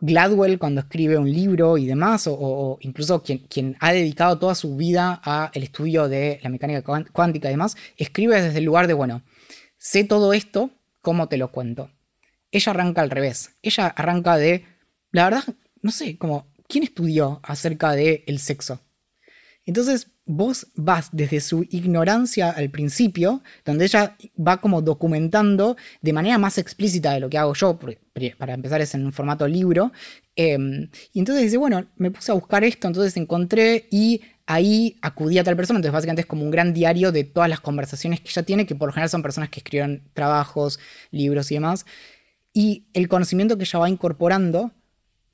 Gladwell 0.00 0.58
cuando 0.58 0.80
escribe 0.82 1.16
un 1.16 1.30
libro 1.30 1.78
y 1.78 1.86
demás, 1.86 2.26
o, 2.26 2.78
incluso 2.80 3.22
quien, 3.22 3.76
ha 3.80 3.92
dedicado 3.92 4.38
toda 4.38 4.54
su 4.54 4.76
vida 4.76 5.14
al 5.24 5.62
estudio 5.62 6.08
de 6.08 6.40
la 6.42 6.50
mecánica 6.50 6.82
cuántica 7.12 7.48
y 7.48 7.52
demás, 7.52 7.76
escribe 7.96 8.42
desde 8.42 8.58
el 8.58 8.64
lugar 8.64 8.86
de, 8.86 8.94
bueno, 8.94 9.22
sé 9.78 10.04
todo 10.04 10.32
esto, 10.32 10.70
¿cómo 11.00 11.28
te 11.28 11.36
lo 11.36 11.52
cuento? 11.52 11.90
Ella 12.50 12.70
arranca 12.70 13.02
al 13.02 13.10
revés. 13.10 13.52
Ella 13.62 13.86
arranca 13.86 14.36
de, 14.36 14.64
la 15.10 15.24
verdad, 15.24 15.44
no 15.82 15.90
sé, 15.90 16.18
como, 16.18 16.48
¿quién 16.68 16.84
estudió 16.84 17.40
acerca 17.42 17.92
del 17.92 18.24
el 18.26 18.38
sexo? 18.40 18.80
Entonces, 19.66 20.08
vos 20.26 20.66
vas 20.74 21.08
desde 21.12 21.40
su 21.40 21.66
ignorancia 21.70 22.50
al 22.50 22.70
principio, 22.70 23.42
donde 23.64 23.86
ella 23.86 24.16
va 24.36 24.60
como 24.60 24.82
documentando 24.82 25.76
de 26.02 26.12
manera 26.12 26.38
más 26.38 26.58
explícita 26.58 27.12
de 27.12 27.20
lo 27.20 27.30
que 27.30 27.38
hago 27.38 27.54
yo, 27.54 27.78
para 28.38 28.54
empezar 28.54 28.80
es 28.80 28.94
en 28.94 29.04
un 29.04 29.12
formato 29.12 29.46
libro, 29.46 29.92
em, 30.36 30.88
y 31.12 31.18
entonces 31.18 31.44
dice, 31.44 31.56
bueno, 31.56 31.86
me 31.96 32.10
puse 32.10 32.32
a 32.32 32.34
buscar 32.34 32.64
esto, 32.64 32.88
entonces 32.88 33.16
encontré 33.16 33.86
y 33.90 34.22
ahí 34.46 34.96
acudí 35.00 35.38
a 35.38 35.44
tal 35.44 35.56
persona, 35.56 35.78
entonces 35.78 35.92
básicamente 35.92 36.22
es 36.22 36.26
como 36.26 36.42
un 36.42 36.50
gran 36.50 36.74
diario 36.74 37.12
de 37.12 37.24
todas 37.24 37.48
las 37.48 37.60
conversaciones 37.60 38.20
que 38.20 38.28
ella 38.28 38.42
tiene, 38.42 38.66
que 38.66 38.74
por 38.74 38.88
lo 38.88 38.92
general 38.92 39.10
son 39.10 39.22
personas 39.22 39.48
que 39.50 39.60
escriben 39.60 40.02
trabajos, 40.12 40.78
libros 41.10 41.50
y 41.50 41.54
demás, 41.54 41.86
y 42.52 42.86
el 42.92 43.08
conocimiento 43.08 43.56
que 43.56 43.64
ella 43.64 43.78
va 43.78 43.88
incorporando 43.88 44.72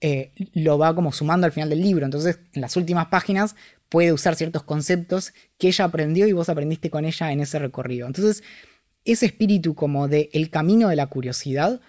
eh, 0.03 0.33
lo 0.55 0.79
va 0.79 0.95
como 0.95 1.13
sumando 1.13 1.45
al 1.45 1.53
final 1.53 1.69
del 1.69 1.83
libro. 1.83 2.07
Entonces, 2.07 2.41
en 2.55 2.63
las 2.63 2.75
últimas 2.77 3.09
páginas 3.09 3.55
puede 3.91 4.13
usar 4.13 4.37
ciertos 4.37 4.63
conceptos 4.63 5.35
que 5.59 5.69
ella 5.69 5.85
aprendió 5.85 6.27
y 6.27 6.33
vos 6.33 6.49
aprendiste 6.49 6.89
con 6.89 7.05
ella 7.05 7.33
en 7.33 7.41
ese 7.41 7.59
recorrido. 7.59 8.07
Entonces, 8.07 8.43
ese 9.05 9.27
espíritu 9.27 9.75
como 9.75 10.09
de 10.09 10.31
el 10.33 10.49
camino 10.49 10.89
de 10.89 10.97
la 10.97 11.09
curiosidad, 11.09 11.81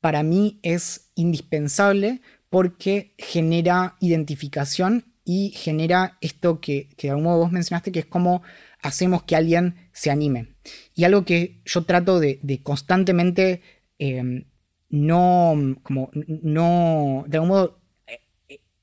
para 0.00 0.22
mí 0.22 0.58
es 0.62 1.10
indispensable 1.14 2.22
porque 2.48 3.14
genera 3.18 3.96
identificación 4.00 5.04
y 5.24 5.50
genera 5.50 6.18
esto 6.20 6.60
que, 6.60 6.88
de 7.00 7.10
algún 7.10 7.24
modo 7.24 7.38
vos 7.38 7.52
mencionaste, 7.52 7.92
que 7.92 8.00
es 8.00 8.06
cómo 8.06 8.42
hacemos 8.80 9.22
que 9.24 9.36
alguien 9.36 9.76
se 9.92 10.10
anime. 10.10 10.54
Y 10.94 11.04
algo 11.04 11.24
que 11.24 11.60
yo 11.64 11.84
trato 11.84 12.20
de, 12.20 12.60
constantemente 12.62 13.62
em, 13.98 14.44
no, 14.90 15.76
como, 15.82 16.10
no, 16.26 17.24
de 17.26 17.36
algún 17.36 17.48
modo 17.48 17.81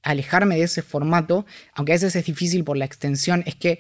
alejarme 0.10 0.56
de 0.58 0.64
ese 0.64 0.82
formato, 0.82 1.46
aunque 1.74 1.94
a 1.94 1.96
veces 1.96 2.16
es 2.16 2.26
difícil 2.26 2.64
por 2.64 2.78
la 2.78 2.86
extensión, 2.86 3.44
es 3.46 3.56
que 3.56 3.80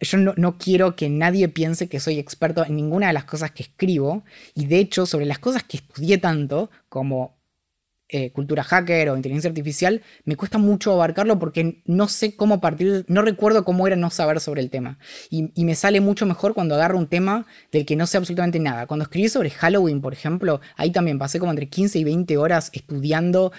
yo 0.00 0.18
no, 0.18 0.58
quiero 0.58 0.94
que 0.94 1.08
nadie 1.08 1.48
piense 1.48 1.88
que 1.88 1.98
soy 1.98 2.18
experto 2.18 2.64
en 2.64 2.76
ninguna 2.76 3.08
de 3.08 3.12
las 3.12 3.24
cosas 3.24 3.50
que 3.50 3.64
escribo, 3.64 4.24
y 4.54 4.66
de 4.66 4.78
hecho 4.78 5.06
sobre 5.06 5.26
las 5.26 5.38
cosas 5.38 5.64
que 5.64 5.78
estudié 5.78 6.18
tanto, 6.18 6.70
como 6.88 7.36
eh, 8.10 8.30
cultura 8.30 8.62
hacker 8.62 9.10
o 9.10 9.16
inteligencia 9.16 9.50
artificial, 9.50 10.02
me 10.24 10.36
cuesta 10.36 10.56
mucho 10.56 10.92
abarcarlo 10.92 11.38
porque 11.38 11.82
no 11.84 12.08
sé 12.08 12.36
cómo 12.36 12.60
partir, 12.60 13.04
no 13.08 13.20
recuerdo 13.20 13.64
cómo 13.64 13.86
era 13.86 13.96
no 13.96 14.08
saber 14.08 14.40
sobre 14.40 14.62
el 14.62 14.70
tema. 14.70 14.98
Y, 15.28 15.50
y, 15.54 15.64
me 15.64 15.74
sale 15.74 16.00
mucho 16.00 16.24
mejor 16.24 16.54
cuando 16.54 16.74
agarro 16.74 16.96
un 16.96 17.08
tema 17.08 17.44
del 17.70 17.84
que 17.84 17.96
no 17.96 18.06
sé 18.06 18.16
absolutamente 18.16 18.60
nada. 18.60 18.86
Cuando 18.86 19.02
escribí 19.02 19.28
sobre 19.28 19.50
Halloween, 19.50 20.00
por 20.00 20.14
ejemplo, 20.14 20.62
ahí 20.76 20.90
también 20.90 21.18
pasé 21.18 21.38
como 21.38 21.50
entre 21.50 21.68
15 21.68 21.98
y 21.98 22.04
20 22.04 22.38
horas 22.38 22.70
estudiando 22.72 23.52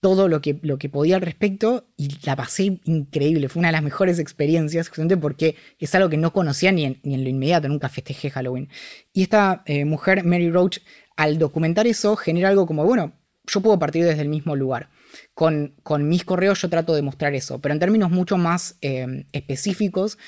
todo 0.00 0.28
lo 0.28 0.40
que, 0.40 0.58
lo 0.62 0.78
que 0.78 0.88
podía 0.88 1.16
al 1.16 1.22
respecto 1.22 1.88
y 1.96 2.18
la 2.24 2.36
pasé 2.36 2.80
increíble. 2.84 3.48
Fue 3.48 3.60
una 3.60 3.68
de 3.68 3.72
las 3.72 3.82
mejores 3.82 4.18
experiencias, 4.18 4.88
justamente 4.88 5.16
porque 5.16 5.56
es 5.78 5.94
algo 5.94 6.08
que 6.08 6.16
no 6.16 6.32
conocía 6.32 6.72
ni 6.72 6.84
en, 6.84 7.00
ni 7.02 7.14
en 7.14 7.24
lo 7.24 7.30
inmediato, 7.30 7.68
nunca 7.68 7.88
festejé 7.88 8.30
Halloween. 8.30 8.68
Y 9.12 9.22
esta 9.22 9.62
eh, 9.66 9.84
mujer, 9.84 10.24
Mary 10.24 10.50
Roach, 10.50 10.78
al 11.16 11.38
documentar 11.38 11.86
eso, 11.86 12.14
genera 12.16 12.50
algo 12.50 12.66
como, 12.66 12.84
bueno, 12.84 13.14
yo 13.46 13.60
puedo 13.60 13.78
partir 13.78 14.04
desde 14.04 14.22
el 14.22 14.28
mismo 14.28 14.54
lugar. 14.56 14.90
Con, 15.34 15.74
con 15.82 16.08
mis 16.08 16.24
correos 16.24 16.60
yo 16.60 16.68
trato 16.68 16.94
de 16.94 17.00
mostrar 17.02 17.34
eso, 17.34 17.60
pero 17.60 17.72
en 17.72 17.80
términos 17.80 18.10
mucho 18.10 18.36
más 18.36 18.76
eh, 18.82 19.24
específicos, 19.32 20.18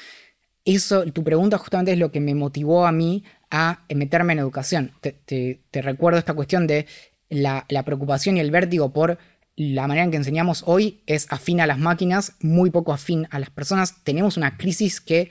eso, 0.65 1.05
tu 1.13 1.25
pregunta 1.25 1.59
justamente 1.59 1.93
es 1.93 1.99
lo 1.99 2.11
que 2.13 2.21
me 2.21 2.35
motivó 2.35 2.87
a 2.87 2.93
mí 2.93 3.25
a 3.51 3.85
meterme 3.95 4.35
en 4.35 4.39
educación. 4.39 4.93
Te, 5.01 5.61
recuerdo 5.73 6.19
esta 6.19 6.35
cuestión 6.35 6.67
de 6.67 6.87
la, 7.29 7.65
la, 7.69 7.85
preocupación 7.85 8.37
y 8.37 8.41
el 8.41 8.51
vértigo 8.51 8.93
por 8.93 9.19
la 9.59 9.89
manera 9.89 10.05
en 10.05 10.13
que 10.13 10.17
enseñamos 10.17 10.63
hoy 10.67 11.03
es 11.07 11.27
afín 11.31 11.61
a 11.61 11.67
las 11.67 11.79
máquinas, 11.79 12.35
muy 12.41 12.71
poco 12.71 12.93
afín 12.93 13.27
a 13.31 13.41
las 13.41 13.51
personas. 13.51 14.05
Tenemos 14.05 14.37
una 14.37 14.57
crisis 14.57 15.01
que 15.01 15.31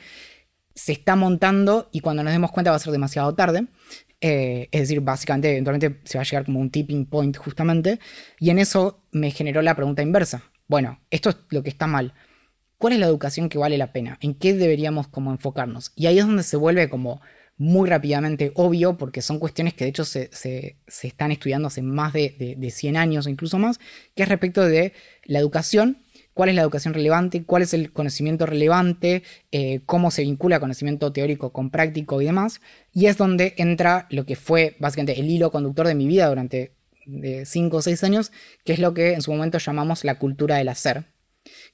se 0.76 0.92
está 0.92 1.16
montando 1.16 1.88
y 1.94 2.02
cuando 2.02 2.24
nos 2.24 2.34
demos 2.34 2.52
cuenta 2.52 2.72
va 2.72 2.76
a 2.76 2.80
ser 2.80 2.92
demasiado 2.92 3.34
tarde. 3.36 3.68
Eh, 4.20 4.68
es 4.72 4.82
decir, 4.82 5.00
básicamente, 5.00 5.52
eventualmente 5.52 6.02
se 6.04 6.18
va 6.18 6.24
a 6.24 6.26
llegar 6.26 6.46
como 6.46 6.60
un 6.60 6.70
tipping 6.70 7.06
point 7.06 7.38
justamente. 7.38 8.00
Y 8.38 8.50
en 8.50 8.60
eso 8.60 9.02
me 9.12 9.32
generó 9.32 9.62
la 9.62 9.76
pregunta 9.76 10.02
inversa. 10.02 10.44
Bueno, 10.68 11.00
esto 11.10 11.30
es 11.30 11.38
lo 11.50 11.64
que 11.64 11.70
está 11.70 11.88
mal. 11.88 12.14
¿Cuál 12.78 12.94
es 12.94 13.00
la 13.00 13.06
educación 13.06 13.48
que 13.48 13.58
vale 13.58 13.78
la 13.78 13.94
pena? 13.94 14.18
¿En 14.20 14.36
qué 14.36 14.54
deberíamos 14.54 15.08
como 15.08 15.32
enfocarnos? 15.32 15.94
Y 15.96 16.08
ahí 16.08 16.20
es 16.20 16.26
donde 16.26 16.44
se 16.44 16.58
vuelve 16.58 16.90
como 16.90 17.22
muy 17.58 17.90
rápidamente 17.90 18.52
obvio, 18.56 18.98
porque 18.98 19.22
son 19.22 19.40
cuestiones 19.40 19.74
que 19.74 19.86
de 19.86 19.90
hecho 19.90 20.06
se, 20.06 20.30
están 20.88 21.32
estudiando 21.32 21.68
hace 21.68 21.82
más 21.82 22.14
de, 22.14 22.56
de, 22.58 22.72
100 22.72 22.98
años 22.98 23.26
o 23.26 23.30
incluso 23.30 23.58
más, 23.58 23.80
que 24.16 24.24
es 24.24 24.30
respecto 24.30 24.64
de 24.64 24.94
la 25.26 25.40
educación 25.40 26.04
cuál 26.38 26.50
es 26.50 26.56
la 26.56 26.62
educación 26.62 26.94
relevante, 26.94 27.44
cuál 27.44 27.64
es 27.64 27.74
el 27.74 27.92
conocimiento 27.92 28.46
relevante, 28.46 29.24
eh, 29.52 29.82
cómo 29.88 30.12
se 30.12 30.22
vincula 30.22 30.60
conocimiento 30.60 31.12
teórico 31.12 31.52
con 31.52 31.72
práctico 31.72 32.22
y 32.22 32.26
demás. 32.26 32.62
Y 32.94 33.08
es 33.08 33.18
donde 33.18 33.56
entra 33.58 34.06
lo 34.12 34.26
que 34.26 34.36
fue 34.36 34.76
básicamente 34.80 35.20
el 35.20 35.30
hilo 35.30 35.52
conductor 35.52 35.88
de 35.88 35.96
mi 35.96 36.06
vida 36.06 36.30
durante 36.30 36.74
5 37.44 37.78
o 37.78 37.82
6 37.82 38.04
años, 38.04 38.32
que 38.64 38.74
es 38.74 38.80
lo 38.80 38.94
que 38.94 39.14
en 39.14 39.22
su 39.24 39.32
momento 39.32 39.58
llamamos 39.58 40.04
la 40.04 40.20
cultura 40.20 40.58
del 40.58 40.70
hacer, 40.70 41.06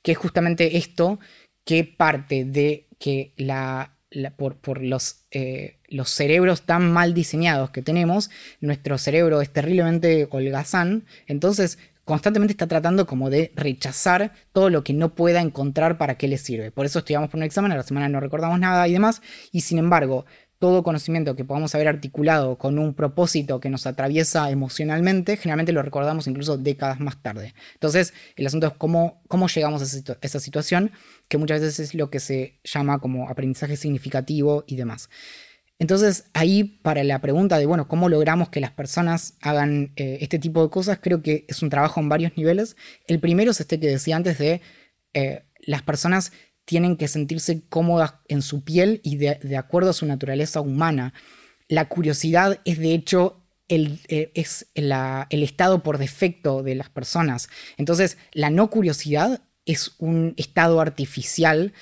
que 0.01 0.13
es 0.13 0.17
justamente 0.17 0.77
esto 0.77 1.19
que 1.65 1.83
parte 1.83 2.45
de 2.45 2.87
que 2.99 3.33
la, 3.35 3.97
por, 4.37 4.81
los, 4.81 5.25
eh, 5.31 5.77
los 5.87 6.09
cerebros 6.09 6.63
tan 6.63 6.91
mal 6.91 7.13
diseñados 7.13 7.69
que 7.71 7.81
tenemos, 7.81 8.29
nuestro 8.61 8.97
cerebro 8.97 9.41
es 9.41 9.51
terriblemente 9.51 10.27
holgazán, 10.29 11.05
entonces 11.27 11.77
constantemente 12.05 12.51
está 12.51 12.67
tratando 12.67 13.05
como 13.05 13.29
de 13.29 13.51
rechazar 13.55 14.33
todo 14.51 14.69
lo 14.69 14.83
que 14.83 14.93
no 14.93 15.15
pueda 15.15 15.41
encontrar 15.41 15.97
para 15.97 16.17
qué 16.17 16.27
le 16.27 16.37
sirve. 16.37 16.71
Por 16.71 16.85
eso 16.85 16.99
estudiamos 16.99 17.29
por 17.29 17.37
un 17.37 17.43
examen, 17.43 17.71
a 17.71 17.77
la 17.77 17.83
semana 17.83 18.09
no 18.09 18.19
recordamos 18.19 18.59
nada 18.59 18.87
y 18.87 18.93
demás, 18.93 19.21
y 19.51 19.61
sin 19.61 19.77
embargo, 19.77 20.25
todo 20.63 20.81
conocimiento 20.81 21.35
que 21.35 21.43
podamos 21.43 21.75
haber 21.75 21.89
articulado 21.89 22.57
con 22.57 22.79
un 22.79 22.93
propósito 22.93 23.59
que 23.59 23.69
nos 23.69 23.85
atraviesa 23.85 24.49
emocionalmente, 24.49 25.35
generalmente 25.35 25.73
lo 25.73 25.81
recordamos 25.81 26.25
incluso 26.25 26.57
décadas 26.57 27.01
más 27.01 27.21
tarde. 27.21 27.53
Entonces, 27.73 28.13
el 28.37 28.47
asunto 28.47 28.67
es 28.67 28.73
cómo, 28.77 29.21
cómo 29.27 29.49
llegamos 29.49 29.81
a 29.81 30.15
esa 30.21 30.39
situación, 30.39 30.91
que 31.27 31.37
muchas 31.37 31.59
veces 31.59 31.81
es 31.81 31.95
lo 31.95 32.09
que 32.09 32.21
se 32.21 32.61
llama 32.63 32.99
como 32.99 33.27
aprendizaje 33.27 33.75
significativo 33.75 34.63
y 34.65 34.77
demás. 34.77 35.09
Entonces, 35.79 36.27
ahí 36.33 36.63
para 36.63 37.03
la 37.03 37.19
pregunta 37.19 37.57
de, 37.57 37.65
bueno, 37.65 37.89
¿cómo 37.89 38.07
logramos 38.07 38.47
que 38.47 38.61
las 38.61 38.71
personas 38.71 39.33
hagan 39.41 39.91
eh, 39.97 40.19
este 40.21 40.39
tipo 40.39 40.63
de 40.63 40.69
cosas? 40.69 40.99
Creo 41.01 41.21
que 41.21 41.43
es 41.49 41.61
un 41.61 41.69
trabajo 41.69 41.99
en 41.99 42.07
varios 42.07 42.37
niveles. 42.37 42.77
El 43.05 43.19
primero 43.19 43.51
es 43.51 43.59
este 43.59 43.81
que 43.81 43.87
decía 43.87 44.15
antes 44.15 44.37
de 44.37 44.61
eh, 45.13 45.43
las 45.59 45.81
personas 45.81 46.31
tienen 46.65 46.97
que 46.97 47.07
sentirse 47.07 47.63
cómodas 47.67 48.15
en 48.27 48.41
su 48.41 48.63
piel 48.63 49.01
y 49.03 49.17
de, 49.17 49.57
acuerdo 49.57 49.89
a 49.89 49.93
su 49.93 50.05
naturaleza 50.05 50.61
humana. 50.61 51.13
La 51.67 51.89
curiosidad 51.89 52.59
es 52.65 52.79
de 52.79 52.93
hecho 52.93 53.41
el, 53.67 53.99
eh, 54.07 54.31
es 54.33 54.67
el 54.75 55.43
estado 55.43 55.83
por 55.83 55.97
defecto 55.97 56.63
de 56.63 56.75
las 56.75 56.89
personas. 56.89 57.49
Entonces, 57.77 58.17
la 58.33 58.49
no 58.49 58.69
curiosidad 58.69 59.41
es 59.65 59.95
un 59.97 60.33
estado 60.37 60.81
artificial 60.81 61.73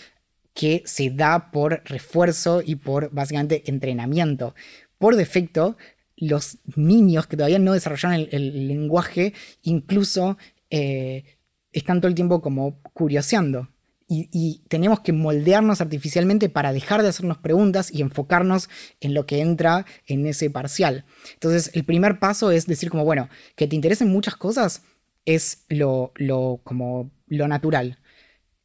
que 0.54 0.84
se 0.86 1.10
da 1.10 1.52
por 1.52 1.82
refuerzo 1.86 2.62
y 2.66 2.76
por 2.76 3.12
básicamente 3.12 3.64
entrenamiento. 3.70 4.54
Por 4.98 5.16
defecto, 5.16 5.78
los 6.18 6.60
niños 6.76 7.28
que 7.28 7.38
todavía 7.38 7.60
no 7.60 7.74
desarrollaron 7.74 8.28
el, 8.32 8.68
lenguaje 8.68 9.34
incluso 9.64 10.38
eh, 10.70 11.24
están 11.72 12.00
todo 12.00 12.10
el 12.10 12.16
tiempo 12.16 12.42
como 12.42 12.80
curioseando. 12.94 13.70
Y, 14.14 14.62
tenemos 14.68 15.00
que 15.00 15.14
moldearnos 15.14 15.80
artificialmente 15.80 16.50
para 16.50 16.74
dejar 16.74 17.02
de 17.02 17.08
hacernos 17.08 17.38
preguntas 17.38 17.90
y 17.94 18.02
enfocarnos 18.02 18.70
en 19.00 19.14
lo 19.14 19.26
que 19.26 19.40
entra 19.40 19.86
en 20.06 20.26
ese 20.26 20.50
parcial. 20.50 21.06
Entonces, 21.34 21.72
el 21.74 21.86
primer 21.86 22.20
paso 22.20 22.52
es 22.52 22.68
decir 22.68 22.90
como, 22.90 23.06
bueno, 23.06 23.30
que 23.56 23.68
te 23.68 23.76
interesen 23.76 24.10
muchas 24.10 24.36
cosas 24.36 24.84
es 25.24 25.64
lo, 25.70 26.12
lo, 26.16 26.60
como 26.64 27.12
lo 27.28 27.48
natural 27.48 28.00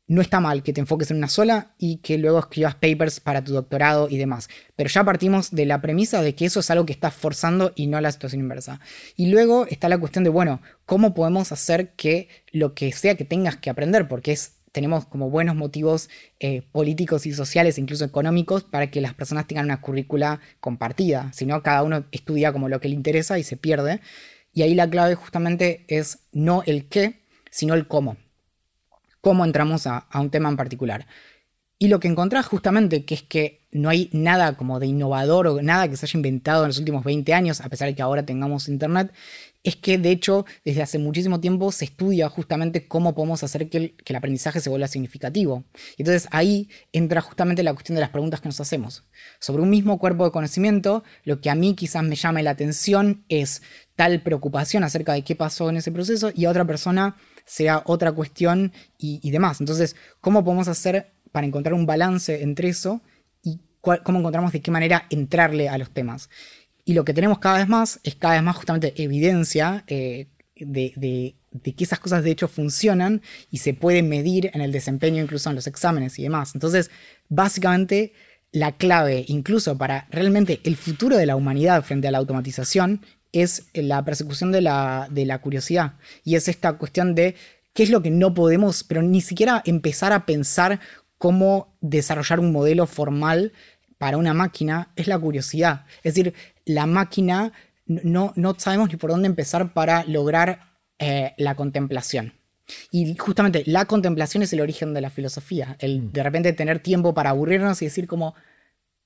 no 0.08 0.20
está 0.20 0.40
mal 0.40 0.62
que 0.62 0.72
te 0.72 0.80
enfoques 0.80 1.10
en 1.10 1.16
una 1.16 1.28
sola 1.28 1.74
y 1.78 1.96
que 1.98 2.16
luego 2.18 2.38
escribas 2.38 2.76
papers 2.76 3.20
para 3.20 3.42
tu 3.42 3.52
doctorado 3.52 4.08
y 4.08 4.18
demás. 4.18 4.48
Pero 4.76 4.88
ya 4.88 5.04
partimos 5.04 5.50
de 5.50 5.66
la 5.66 5.80
premisa 5.80 6.22
de 6.22 6.34
que 6.34 6.44
eso 6.44 6.60
es 6.60 6.70
algo 6.70 6.86
que 6.86 6.92
estás 6.92 7.14
forzando 7.14 7.72
y 7.74 7.88
no 7.88 8.00
la 8.00 8.12
situación 8.12 8.40
inversa. 8.40 8.80
Y 9.16 9.26
luego 9.26 9.66
está 9.66 9.88
la 9.88 9.98
cuestión 9.98 10.22
de, 10.24 10.30
bueno, 10.30 10.60
¿cómo 10.84 11.14
podemos 11.14 11.50
hacer 11.50 11.94
que 11.94 12.28
lo 12.52 12.74
que 12.74 12.92
sea 12.92 13.16
que 13.16 13.24
tengas 13.24 13.56
que 13.56 13.70
aprender, 13.70 14.06
porque 14.06 14.32
es, 14.32 14.55
tenemos 14.76 15.06
como 15.06 15.30
buenos 15.30 15.56
motivos 15.56 16.08
eh, 16.38 16.62
políticos 16.70 17.24
y 17.24 17.32
sociales, 17.32 17.78
incluso 17.78 18.04
económicos, 18.04 18.62
para 18.62 18.90
que 18.90 19.00
las 19.00 19.14
personas 19.14 19.46
tengan 19.46 19.64
una 19.64 19.80
currícula 19.80 20.40
compartida, 20.60 21.32
si 21.32 21.46
no, 21.46 21.62
cada 21.62 21.82
uno 21.82 22.04
estudia 22.12 22.52
como 22.52 22.68
lo 22.68 22.78
que 22.78 22.88
le 22.88 22.94
interesa 22.94 23.38
y 23.38 23.42
se 23.42 23.56
pierde. 23.56 24.00
Y 24.52 24.62
ahí 24.62 24.74
la 24.74 24.88
clave 24.88 25.14
justamente 25.14 25.84
es 25.88 26.18
no 26.32 26.62
el 26.66 26.88
qué, 26.88 27.22
sino 27.50 27.74
el 27.74 27.88
cómo 27.88 28.16
cómo 29.26 29.44
entramos 29.44 29.88
a, 29.88 30.06
un 30.14 30.30
tema 30.30 30.48
en 30.48 30.56
particular. 30.56 31.04
Y 31.80 31.88
lo 31.88 31.98
que 31.98 32.06
encontrás 32.06 32.46
justamente 32.46 33.04
es 33.08 33.24
que 33.24 33.66
no 33.72 33.88
hay 33.88 34.08
nada 34.12 34.56
como 34.56 34.78
de 34.78 34.86
innovador 34.86 35.48
o 35.48 35.60
nada 35.62 35.88
que 35.88 35.96
se 35.96 36.06
haya 36.06 36.16
inventado 36.16 36.62
en 36.62 36.68
los 36.68 36.78
últimos 36.78 37.02
20 37.02 37.34
años, 37.34 37.60
a 37.60 37.68
pesar 37.68 37.88
de 37.88 37.96
que 37.96 38.02
ahora 38.02 38.24
tengamos 38.24 38.68
internet, 38.68 39.12
es 39.66 39.74
que 39.74 39.98
de 39.98 40.12
hecho 40.12 40.46
desde 40.64 40.80
hace 40.80 40.98
muchísimo 40.98 41.40
tiempo 41.40 41.72
se 41.72 41.86
estudia 41.86 42.28
justamente 42.28 42.86
cómo 42.86 43.16
podemos 43.16 43.42
hacer 43.42 43.68
que 43.68 43.94
el, 44.06 44.16
aprendizaje 44.16 44.60
se 44.60 44.70
vuelva 44.70 44.86
significativo. 44.86 45.64
Y 45.96 46.02
entonces 46.02 46.28
ahí 46.30 46.68
entra 46.92 47.20
justamente 47.20 47.64
la 47.64 47.72
cuestión 47.72 47.96
de 47.96 48.00
las 48.00 48.10
preguntas 48.10 48.40
que 48.40 48.48
nos 48.48 48.60
hacemos. 48.60 49.02
Sobre 49.40 49.62
un 49.62 49.70
mismo 49.70 49.98
cuerpo 49.98 50.24
de 50.24 50.30
conocimiento, 50.30 51.02
lo 51.24 51.40
que 51.40 51.50
a 51.50 51.56
mí 51.56 51.74
quizás 51.74 52.04
me 52.04 52.14
llame 52.14 52.44
la 52.44 52.52
atención 52.52 53.24
es 53.28 53.60
tal 53.96 54.22
preocupación 54.22 54.84
acerca 54.84 55.14
de 55.14 55.22
qué 55.22 55.34
pasó 55.34 55.68
en 55.68 55.78
ese 55.78 55.90
proceso 55.90 56.30
y 56.32 56.44
a 56.44 56.50
otra 56.50 56.64
persona 56.64 57.16
sea 57.44 57.82
otra 57.86 58.12
cuestión 58.12 58.72
y, 58.98 59.30
demás. 59.32 59.60
Entonces, 59.60 59.96
¿cómo 60.20 60.44
podemos 60.44 60.68
hacer 60.68 61.12
para 61.32 61.44
encontrar 61.44 61.74
un 61.74 61.86
balance 61.86 62.42
entre 62.42 62.68
eso 62.68 63.02
y 63.42 63.60
cómo 63.80 64.20
encontramos 64.20 64.52
de 64.52 64.60
qué 64.60 64.70
manera 64.70 65.06
entrarle 65.10 65.68
a 65.68 65.76
los 65.76 65.90
temas? 65.90 66.30
Y 66.88 66.94
lo 66.94 67.04
que 67.04 67.12
tenemos 67.12 67.40
cada 67.40 67.58
vez 67.58 67.68
más 67.68 67.98
es 68.04 68.14
cada 68.14 68.34
vez 68.34 68.44
más 68.44 68.56
justamente 68.56 68.94
evidencia 69.02 69.82
eh, 69.88 70.28
de, 70.54 71.34
que 71.60 71.84
esas 71.84 71.98
cosas 71.98 72.22
de 72.22 72.30
hecho 72.30 72.46
funcionan 72.46 73.22
y 73.50 73.58
se 73.58 73.74
pueden 73.74 74.08
medir 74.08 74.52
en 74.54 74.60
el 74.60 74.70
desempeño, 74.70 75.20
incluso 75.20 75.50
en 75.50 75.56
los 75.56 75.66
exámenes 75.66 76.16
y 76.20 76.22
demás. 76.22 76.54
Entonces, 76.54 76.92
básicamente, 77.28 78.12
la 78.52 78.76
clave, 78.76 79.24
incluso 79.26 79.76
para 79.76 80.06
realmente 80.10 80.60
el 80.62 80.76
futuro 80.76 81.16
de 81.16 81.26
la 81.26 81.34
humanidad 81.34 81.82
frente 81.82 82.06
a 82.06 82.12
la 82.12 82.18
automatización, 82.18 83.04
es 83.32 83.66
la 83.74 84.04
persecución 84.04 84.52
de 84.52 84.60
la, 84.60 85.08
de 85.10 85.26
la 85.26 85.40
curiosidad. 85.40 85.94
Y 86.22 86.36
es 86.36 86.46
esta 86.46 86.74
cuestión 86.74 87.16
de 87.16 87.34
qué 87.72 87.82
es 87.82 87.90
lo 87.90 88.00
que 88.00 88.12
no 88.12 88.32
podemos, 88.32 88.84
pero 88.84 89.02
ni 89.02 89.20
siquiera 89.22 89.60
empezar 89.66 90.12
a 90.12 90.24
pensar 90.24 90.78
cómo 91.18 91.74
desarrollar 91.80 92.38
un 92.38 92.52
modelo 92.52 92.86
formal 92.86 93.52
para 93.98 94.18
una 94.18 94.34
máquina, 94.34 94.90
es 94.94 95.08
la 95.08 95.18
curiosidad. 95.18 95.84
Es 96.02 96.14
decir, 96.14 96.34
la 96.66 96.86
máquina 96.86 97.52
no, 97.86 98.32
no 98.36 98.54
sabemos 98.58 98.90
ni 98.90 98.96
por 98.96 99.10
dónde 99.10 99.28
empezar 99.28 99.72
para 99.72 100.04
lograr 100.04 100.76
eh, 100.98 101.32
la 101.38 101.54
contemplación. 101.54 102.34
Y 102.90 103.16
justamente 103.16 103.62
la 103.66 103.84
contemplación 103.84 104.42
es 104.42 104.52
el 104.52 104.60
origen 104.60 104.92
de 104.92 105.00
la 105.00 105.10
filosofía, 105.10 105.76
el 105.78 106.02
mm. 106.02 106.12
de 106.12 106.22
repente 106.22 106.52
tener 106.52 106.80
tiempo 106.80 107.14
para 107.14 107.30
aburrirnos 107.30 107.80
y 107.80 107.86
decir 107.86 108.08
como, 108.08 108.34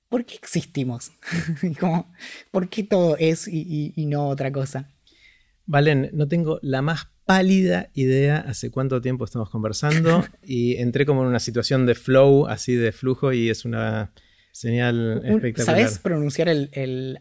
¿por 0.09 0.25
qué 0.25 0.35
existimos? 0.35 1.11
¿Por 2.51 2.69
qué 2.69 2.83
todo 2.83 3.17
es 3.17 3.47
y, 3.47 3.93
no 4.07 4.27
otra 4.27 4.51
cosa? 4.51 4.89
Valen, 5.67 6.09
no 6.13 6.27
tengo 6.27 6.59
la 6.63 6.81
más 6.81 7.09
pálida 7.25 7.91
idea 7.93 8.37
hace 8.37 8.71
cuánto 8.71 8.99
tiempo 8.99 9.25
estamos 9.25 9.49
conversando 9.51 10.25
y 10.43 10.77
entré 10.77 11.05
como 11.05 11.21
en 11.21 11.27
una 11.27 11.39
situación 11.39 11.85
de 11.85 11.93
flow, 11.93 12.47
así 12.47 12.73
de 12.75 12.91
flujo 12.91 13.31
y 13.31 13.49
es 13.51 13.63
una 13.63 14.11
señal 14.51 15.21
espectacular. 15.25 15.65
¿Sabes 15.65 15.99
pronunciar 15.99 16.49
el, 16.49 16.69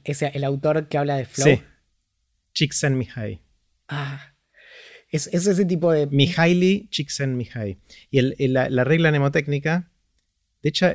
el 0.04 0.44
autor 0.44 0.88
que 0.88 0.98
habla 0.98 1.16
de 1.16 1.24
flow? 1.24 1.46
Sí. 1.56 1.62
Csikszentmihalyi. 2.52 3.40
Ah, 3.88 4.34
es, 5.10 5.26
ese 5.28 5.64
tipo 5.64 5.92
de... 5.92 6.06
Mihaly 6.06 6.88
Csikszentmihalyi. 6.90 7.78
Y 8.10 8.48
la, 8.48 8.68
la 8.70 8.84
regla 8.84 9.10
mnemotécnica, 9.10 9.90
de 10.62 10.68
hecho, 10.68 10.92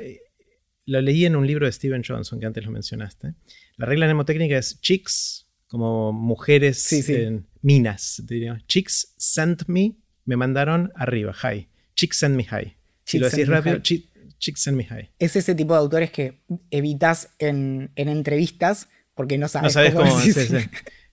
lo 0.86 1.02
leí 1.02 1.26
en 1.26 1.36
un 1.36 1.48
libro 1.48 1.66
de 1.66 1.72
Steven 1.72 2.04
Johnson, 2.06 2.40
que 2.40 2.46
antes 2.46 2.64
lo 2.66 2.72
mencionaste. 2.72 3.34
La 3.78 3.86
regla 3.86 4.06
mnemotécnica 4.06 4.58
es 4.58 4.80
chicks, 4.82 5.48
como 5.68 6.14
mujeres 6.14 6.82
Sí, 6.82 7.02
sí. 7.02 7.16
en 7.16 7.48
minas. 7.62 8.22
diría. 8.26 8.62
Chicks 8.68 9.14
sent 9.18 9.64
me, 9.68 9.96
me 10.26 10.36
mandaron 10.38 10.92
arriba, 10.96 11.34
hi. 11.34 11.68
Chicks 11.96 12.18
send 12.18 12.36
me 12.36 12.44
hi. 12.44 12.76
Si 13.04 13.20
lo 13.20 13.30
decís 13.30 13.48
rápido, 13.48 13.80
chi- 13.80 14.10
chicks 14.38 14.62
send 14.62 14.78
me 14.78 14.84
hi. 14.84 15.10
Es 15.20 15.36
ese 15.36 15.56
tipo 15.56 15.74
de 15.74 15.80
autores 15.80 16.12
que 16.12 16.42
evitas 16.72 17.30
en, 17.40 17.92
en 17.96 18.10
entrevistas 18.10 18.90
porque 19.14 19.38
no 19.38 19.48
sabes, 19.48 19.68
No 19.68 19.70
sabes 19.82 19.94
cómo. 19.94 20.20
sí, 20.20 20.34
sí. 20.34 20.46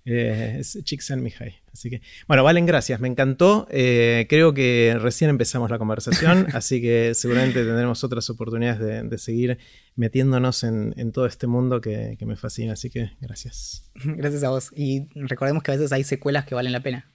Eh, 0.04 0.56
es 0.58 0.76
Chicks 0.82 1.12
and 1.12 1.22
Me 1.22 1.30
High. 1.30 1.54
Así 1.72 1.88
que, 1.88 2.02
bueno, 2.26 2.42
Valen, 2.42 2.66
gracias. 2.66 2.98
Me 2.98 3.06
encantó. 3.06 3.68
Eh, 3.70 4.26
creo 4.28 4.52
que 4.52 4.96
recién 5.00 5.30
empezamos 5.30 5.70
la 5.70 5.78
conversación, 5.78 6.48
así 6.54 6.80
que 6.82 7.14
seguramente 7.14 7.64
tendremos 7.64 8.02
otras 8.02 8.28
oportunidades 8.28 8.80
de, 8.80 9.02
de 9.04 9.18
seguir 9.18 9.58
metiéndonos 9.94 10.64
en, 10.64 10.92
en 10.96 11.12
todo 11.12 11.26
este 11.26 11.46
mundo 11.46 11.80
que, 11.80 12.16
que 12.18 12.26
me 12.26 12.34
fascina. 12.34 12.72
Así 12.72 12.90
que 12.90 13.12
gracias. 13.20 13.90
Gracias 14.04 14.42
a 14.42 14.48
vos. 14.50 14.70
Y 14.74 15.06
recordemos 15.14 15.62
que 15.62 15.70
a 15.70 15.76
veces 15.76 15.92
hay 15.92 16.02
secuelas 16.02 16.46
que 16.46 16.56
valen 16.56 16.72
la 16.72 16.82
pena. 16.82 17.08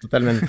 Totalmente. 0.00 0.46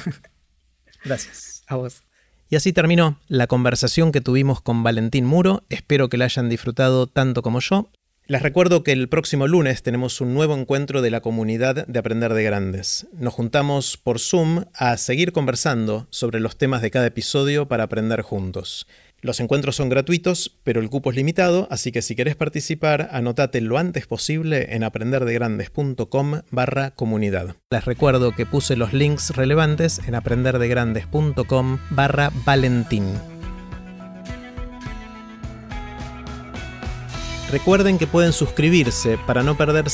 Gracias. 1.05 1.63
A 1.67 1.77
vos. 1.77 2.03
Y 2.49 2.55
así 2.55 2.73
terminó 2.73 3.19
la 3.27 3.47
conversación 3.47 4.11
que 4.11 4.21
tuvimos 4.21 4.61
con 4.61 4.83
Valentín 4.83 5.25
Muro. 5.25 5.63
Espero 5.69 6.09
que 6.09 6.17
la 6.17 6.25
hayan 6.25 6.49
disfrutado 6.49 7.07
tanto 7.07 7.41
como 7.41 7.59
yo. 7.59 7.89
Les 8.27 8.41
recuerdo 8.41 8.83
que 8.83 8.91
el 8.91 9.07
próximo 9.07 9.47
lunes 9.47 9.83
tenemos 9.83 10.19
un 10.19 10.33
nuevo 10.33 10.55
encuentro 10.55 11.03
de 11.03 11.11
la 11.11 11.21
comunidad 11.21 11.85
de 11.85 11.99
Aprender 11.99 12.33
de 12.33 12.43
Grandes. 12.43 13.07
Nos 13.13 13.35
juntamos 13.35 13.97
por 13.97 14.19
Zoom 14.19 14.65
a 14.73 14.97
seguir 14.97 15.31
conversando 15.31 16.07
sobre 16.09 16.39
los 16.39 16.57
temas 16.57 16.81
de 16.81 16.89
cada 16.89 17.05
episodio 17.05 17.67
para 17.67 17.83
aprender 17.83 18.23
juntos. 18.23 18.87
Los 19.25 19.39
encuentros 19.39 19.75
son 19.75 19.89
gratuitos, 19.89 20.55
pero 20.63 20.79
el 20.79 20.91
cupo 20.91 21.09
es 21.09 21.15
limitado, 21.15 21.67
así 21.71 21.91
que 21.91 22.03
si 22.03 22.15
querés 22.15 22.35
participar, 22.35 23.09
anotate 23.11 23.59
lo 23.59 23.79
antes 23.79 24.05
posible 24.05 24.75
en 24.75 24.83
aprenderdegrandes.com 24.83 26.41
barra 26.51 26.91
comunidad. 26.91 27.55
Les 27.71 27.85
recuerdo 27.85 28.33
que 28.33 28.45
puse 28.45 28.75
los 28.75 28.93
links 28.93 29.35
relevantes 29.35 29.99
en 30.05 30.13
aprenderdegrandes.com 30.13 31.79
barra 31.89 32.31
Valentín. 32.45 33.07
Recuerden 37.51 37.97
que 37.97 38.05
pueden 38.05 38.33
suscribirse 38.33 39.17
para 39.25 39.41
no 39.41 39.55
perderse 39.55 39.93